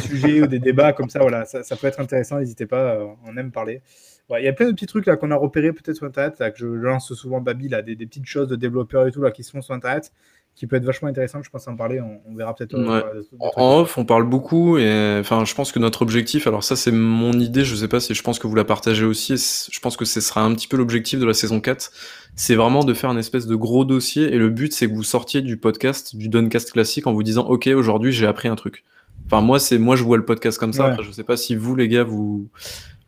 sujets 0.00 0.42
ou 0.42 0.46
des 0.46 0.58
débats 0.58 0.92
comme 0.92 1.10
ça, 1.10 1.20
voilà, 1.20 1.44
ça, 1.44 1.76
peut 1.76 1.86
être 1.86 2.00
intéressant, 2.00 2.38
n'hésitez 2.38 2.66
pas, 2.66 2.94
euh, 2.94 3.06
on 3.24 3.36
aime 3.36 3.50
parler. 3.50 3.82
Il 4.28 4.44
y 4.44 4.48
a 4.48 4.52
plein 4.52 4.66
de 4.66 4.72
petits 4.72 4.86
trucs 4.86 5.04
qu'on 5.04 5.30
a 5.30 5.36
repérés 5.36 5.72
peut-être 5.72 5.94
sur 5.96 6.06
Internet, 6.06 6.38
que 6.38 6.58
je 6.58 6.66
lance 6.66 7.14
souvent 7.14 7.40
Babi, 7.40 7.68
là, 7.68 7.82
des, 7.82 7.94
des, 7.94 8.06
petites 8.06 8.26
choses 8.26 8.48
de 8.48 8.56
développeurs 8.56 9.06
et 9.06 9.12
tout 9.12 9.22
là, 9.22 9.30
qui 9.30 9.44
se 9.44 9.52
font 9.52 9.62
sur 9.62 9.72
Internet 9.72 10.12
qui 10.56 10.66
peut 10.66 10.76
être 10.76 10.84
vachement 10.84 11.08
intéressant. 11.08 11.42
Je 11.42 11.50
pense 11.50 11.68
en 11.68 11.76
parler. 11.76 12.00
On, 12.00 12.34
verra 12.34 12.54
peut-être. 12.54 12.74
Euh, 12.74 13.22
en 13.38 13.80
off, 13.80 13.98
on 13.98 14.04
parle 14.04 14.24
beaucoup 14.24 14.78
et 14.78 15.18
enfin, 15.20 15.44
je 15.44 15.54
pense 15.54 15.70
que 15.70 15.78
notre 15.78 16.02
objectif. 16.02 16.46
Alors 16.46 16.64
ça, 16.64 16.74
c'est 16.74 16.90
mon 16.90 17.32
idée. 17.34 17.64
Je 17.64 17.76
sais 17.76 17.88
pas 17.88 18.00
si 18.00 18.14
je 18.14 18.22
pense 18.22 18.38
que 18.38 18.46
vous 18.46 18.54
la 18.54 18.64
partagez 18.64 19.04
aussi. 19.04 19.36
Je 19.70 19.80
pense 19.80 19.96
que 19.96 20.06
ce 20.06 20.20
sera 20.20 20.42
un 20.42 20.54
petit 20.54 20.66
peu 20.66 20.78
l'objectif 20.78 21.20
de 21.20 21.26
la 21.26 21.34
saison 21.34 21.60
4. 21.60 21.92
C'est 22.34 22.54
vraiment 22.54 22.84
de 22.84 22.94
faire 22.94 23.10
une 23.10 23.18
espèce 23.18 23.46
de 23.46 23.54
gros 23.54 23.84
dossier 23.84 24.32
et 24.32 24.38
le 24.38 24.48
but, 24.48 24.72
c'est 24.72 24.88
que 24.88 24.94
vous 24.94 25.02
sortiez 25.02 25.42
du 25.42 25.58
podcast, 25.58 26.16
du 26.16 26.28
Doncast 26.28 26.72
classique, 26.72 27.06
en 27.06 27.12
vous 27.12 27.22
disant, 27.22 27.46
ok, 27.46 27.66
aujourd'hui, 27.68 28.12
j'ai 28.12 28.26
appris 28.26 28.48
un 28.48 28.56
truc. 28.56 28.84
Enfin, 29.26 29.40
moi, 29.40 29.58
c'est 29.58 29.78
moi, 29.78 29.96
je 29.96 30.04
vois 30.04 30.16
le 30.16 30.24
podcast 30.24 30.58
comme 30.58 30.72
ça. 30.72 30.86
Après, 30.86 31.02
je 31.02 31.10
sais 31.10 31.24
pas 31.24 31.36
si 31.36 31.54
vous, 31.54 31.74
les 31.74 31.88
gars, 31.88 32.04
vous 32.04 32.48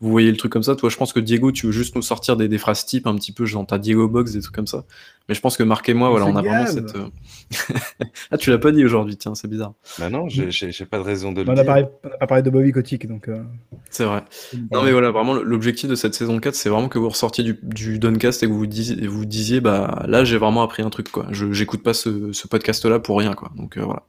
vous 0.01 0.11
voyez 0.11 0.31
le 0.31 0.37
truc 0.37 0.53
comme 0.53 0.63
ça. 0.63 0.77
Toi, 0.77 0.91
je 0.91 0.97
pense 0.97 1.13
que 1.13 1.21
Diego, 1.21 1.51
tu 1.51 1.67
veux 1.67 1.73
juste 1.73 1.97
nous 1.97 2.03
sortir 2.03 2.37
des, 2.37 2.49
des 2.49 2.59
phrases 2.59 2.87
types 2.87 3.07
un 3.07 3.17
petit 3.17 3.33
peu, 3.33 3.47
genre 3.47 3.67
ta 3.67 3.79
Diego 3.79 4.09
Box, 4.09 4.33
des 4.33 4.41
trucs 4.41 4.55
comme 4.55 4.67
ça. 4.67 4.85
Mais 5.29 5.35
je 5.35 5.41
pense 5.41 5.57
que 5.57 5.63
Marc 5.63 5.89
et 5.89 5.95
moi, 5.95 6.09
voilà, 6.09 6.27
on 6.27 6.37
a 6.37 6.43
vraiment 6.43 6.67
cette. 6.67 6.95
Euh, 6.97 7.09
ah, 8.31 8.39
tu 8.39 8.51
l'as 8.51 8.59
pas 8.59 8.71
dit 8.71 8.85
aujourd'hui, 8.85 9.17
tiens, 9.17 9.35
c'est 9.35 9.49
bizarre. 9.49 9.75
Bah 9.99 10.09
non, 10.09 10.29
j'ai 10.29 10.85
pas 10.87 10.99
de 10.99 11.03
raison 11.03 11.33
de 11.33 11.43
le 11.43 11.51
on 11.51 11.55
dire. 11.55 11.63
A 11.63 11.67
parlé, 11.67 11.85
on 12.05 12.09
a 12.09 12.17
pas 12.17 12.27
parlé 12.27 12.43
de 12.43 12.51
Bobby 12.51 12.73
Kotick, 12.73 13.07
donc. 13.07 13.29
Euh, 13.29 13.43
c'est 13.91 14.05
vrai. 14.05 14.23
Non, 14.73 14.83
mais 14.83 14.93
voilà, 14.93 15.11
vraiment, 15.11 15.35
l'objectif 15.35 15.91
de 15.91 15.97
cette 15.97 16.15
saison 16.15 16.39
4, 16.39 16.55
c'est 16.55 16.69
vraiment 16.69 16.89
que 16.89 16.99
vous 16.99 17.09
ressortiez 17.09 17.43
du, 17.43 17.59
du 17.63 17.99
Doncast 17.99 18.43
et 18.43 18.47
que 18.47 18.53
vous 18.53 18.67
disiez, 18.67 19.07
vous 19.07 19.25
disiez 19.25 19.61
bah 19.61 20.05
là, 20.07 20.25
j'ai 20.25 20.39
vraiment 20.39 20.63
appris 20.63 20.83
un 20.83 20.91
truc, 20.91 21.11
quoi. 21.11 21.27
Je 21.31 21.53
J'écoute 21.53 21.83
pas 21.83 21.93
ce, 21.95 22.33
ce 22.33 22.47
podcast-là 22.47 23.01
pour 23.01 23.19
rien, 23.19 23.35
quoi. 23.35 23.51
Donc 23.57 23.77
euh, 23.77 23.83
voilà. 23.83 24.05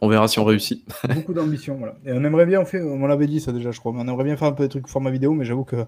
On 0.00 0.08
verra 0.08 0.28
si 0.28 0.38
on 0.38 0.44
réussit. 0.44 0.86
Beaucoup 1.14 1.34
d'ambition, 1.34 1.76
voilà. 1.76 1.96
Et 2.04 2.12
on 2.12 2.24
aimerait 2.24 2.46
bien, 2.46 2.60
on, 2.60 2.64
fait, 2.64 2.80
on 2.80 3.06
l'avait 3.06 3.26
dit 3.26 3.40
ça 3.40 3.52
déjà, 3.52 3.70
je 3.70 3.80
crois, 3.80 3.92
mais 3.92 4.00
on 4.00 4.08
aimerait 4.08 4.24
bien 4.24 4.36
faire 4.36 4.48
un 4.48 4.52
peu 4.52 4.64
de 4.64 4.68
trucs 4.68 4.88
format 4.88 5.10
vidéo, 5.10 5.32
mais 5.34 5.44
j'avoue 5.44 5.64
que 5.64 5.84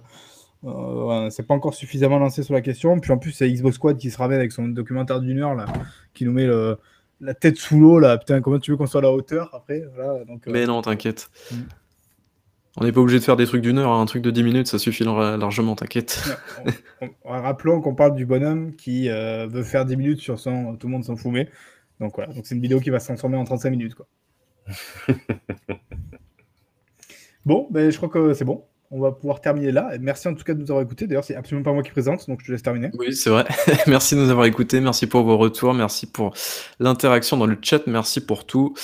euh, 0.64 1.30
c'est 1.30 1.46
pas 1.46 1.54
encore 1.54 1.74
suffisamment 1.74 2.18
lancé 2.18 2.42
sur 2.42 2.54
la 2.54 2.60
question. 2.60 3.00
Puis 3.00 3.10
en 3.10 3.18
plus, 3.18 3.32
c'est 3.32 3.50
Xbox 3.50 3.76
Squad 3.76 3.96
qui 3.96 4.10
se 4.10 4.18
ramène 4.18 4.38
avec 4.38 4.52
son 4.52 4.68
documentaire 4.68 5.20
d'une 5.20 5.38
heure, 5.38 5.54
là, 5.54 5.66
qui 6.14 6.24
nous 6.24 6.32
met 6.32 6.46
la 7.22 7.34
tête 7.34 7.56
sous 7.56 7.80
l'eau, 7.80 7.98
là. 7.98 8.18
Putain, 8.18 8.40
comment 8.40 8.58
tu 8.58 8.72
veux 8.72 8.76
qu'on 8.76 8.86
soit 8.86 9.00
à 9.00 9.04
la 9.04 9.12
hauteur 9.12 9.50
après 9.54 9.84
voilà, 9.94 10.24
donc, 10.24 10.46
euh, 10.46 10.50
Mais 10.52 10.66
non, 10.66 10.82
t'inquiète. 10.82 11.30
Mm. 11.50 11.56
On 12.78 12.84
n'est 12.84 12.92
pas 12.92 13.00
obligé 13.00 13.18
de 13.18 13.24
faire 13.24 13.36
des 13.36 13.46
trucs 13.46 13.60
d'une 13.60 13.78
heure, 13.78 13.92
hein. 13.92 14.00
un 14.00 14.06
truc 14.06 14.22
de 14.22 14.30
10 14.30 14.42
minutes, 14.42 14.66
ça 14.66 14.78
suffit 14.78 15.04
largement, 15.04 15.74
t'inquiète. 15.74 16.22
rappelons 17.24 17.82
qu'on 17.82 17.94
parle 17.94 18.14
du 18.14 18.24
bonhomme 18.24 18.74
qui 18.76 19.10
euh, 19.10 19.46
veut 19.46 19.62
faire 19.62 19.84
10 19.84 19.96
minutes 19.96 20.20
sur 20.20 20.40
son 20.40 20.76
Tout 20.76 20.86
le 20.86 20.92
monde 20.92 21.04
s'en 21.04 21.14
fout, 21.14 21.30
mais 21.30 21.50
donc 22.02 22.16
voilà, 22.16 22.32
donc 22.32 22.44
c'est 22.46 22.54
une 22.54 22.60
vidéo 22.60 22.80
qui 22.80 22.90
va 22.90 23.00
se 23.00 23.06
transformer 23.06 23.36
en 23.36 23.44
35 23.44 23.70
minutes. 23.70 23.94
Quoi. 23.94 24.06
bon, 27.46 27.68
ben, 27.70 27.90
je 27.90 27.96
crois 27.96 28.08
que 28.08 28.34
c'est 28.34 28.44
bon. 28.44 28.64
On 28.90 29.00
va 29.00 29.12
pouvoir 29.12 29.40
terminer 29.40 29.72
là. 29.72 29.92
Merci 30.00 30.28
en 30.28 30.34
tout 30.34 30.44
cas 30.44 30.52
de 30.52 30.60
nous 30.60 30.70
avoir 30.70 30.82
écoutés. 30.82 31.06
D'ailleurs, 31.06 31.24
c'est 31.24 31.34
absolument 31.34 31.64
pas 31.64 31.72
moi 31.72 31.82
qui 31.82 31.90
présente, 31.90 32.28
donc 32.28 32.40
je 32.42 32.46
te 32.46 32.52
laisse 32.52 32.62
terminer. 32.62 32.90
Oui, 32.98 33.14
c'est 33.14 33.30
vrai. 33.30 33.46
merci 33.86 34.14
de 34.16 34.20
nous 34.20 34.30
avoir 34.30 34.44
écoutés. 34.44 34.80
Merci 34.80 35.06
pour 35.06 35.22
vos 35.22 35.38
retours. 35.38 35.72
Merci 35.72 36.06
pour 36.06 36.34
l'interaction 36.78 37.38
dans 37.38 37.46
le 37.46 37.56
chat. 37.62 37.86
Merci 37.86 38.20
pour 38.20 38.44
tout. 38.44 38.74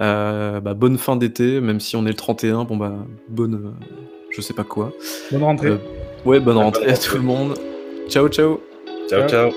Euh, 0.00 0.60
bah, 0.60 0.72
bonne 0.72 0.96
fin 0.96 1.16
d'été, 1.16 1.60
même 1.60 1.80
si 1.80 1.96
on 1.96 2.06
est 2.06 2.10
le 2.10 2.14
31. 2.14 2.64
Bon, 2.64 2.76
bah, 2.76 2.94
bonne. 3.28 3.54
Euh, 3.54 3.86
je 4.30 4.40
sais 4.40 4.54
pas 4.54 4.64
quoi. 4.64 4.92
Bonne 5.30 5.42
rentrée. 5.42 5.68
Euh, 5.68 5.78
ouais, 6.24 6.40
bonne 6.40 6.56
rentrée 6.56 6.86
à 6.92 6.96
tout 6.96 7.16
le 7.16 7.22
monde. 7.22 7.58
Ciao, 8.08 8.28
ciao. 8.28 8.60
Ciao, 9.10 9.28
ciao. 9.28 9.50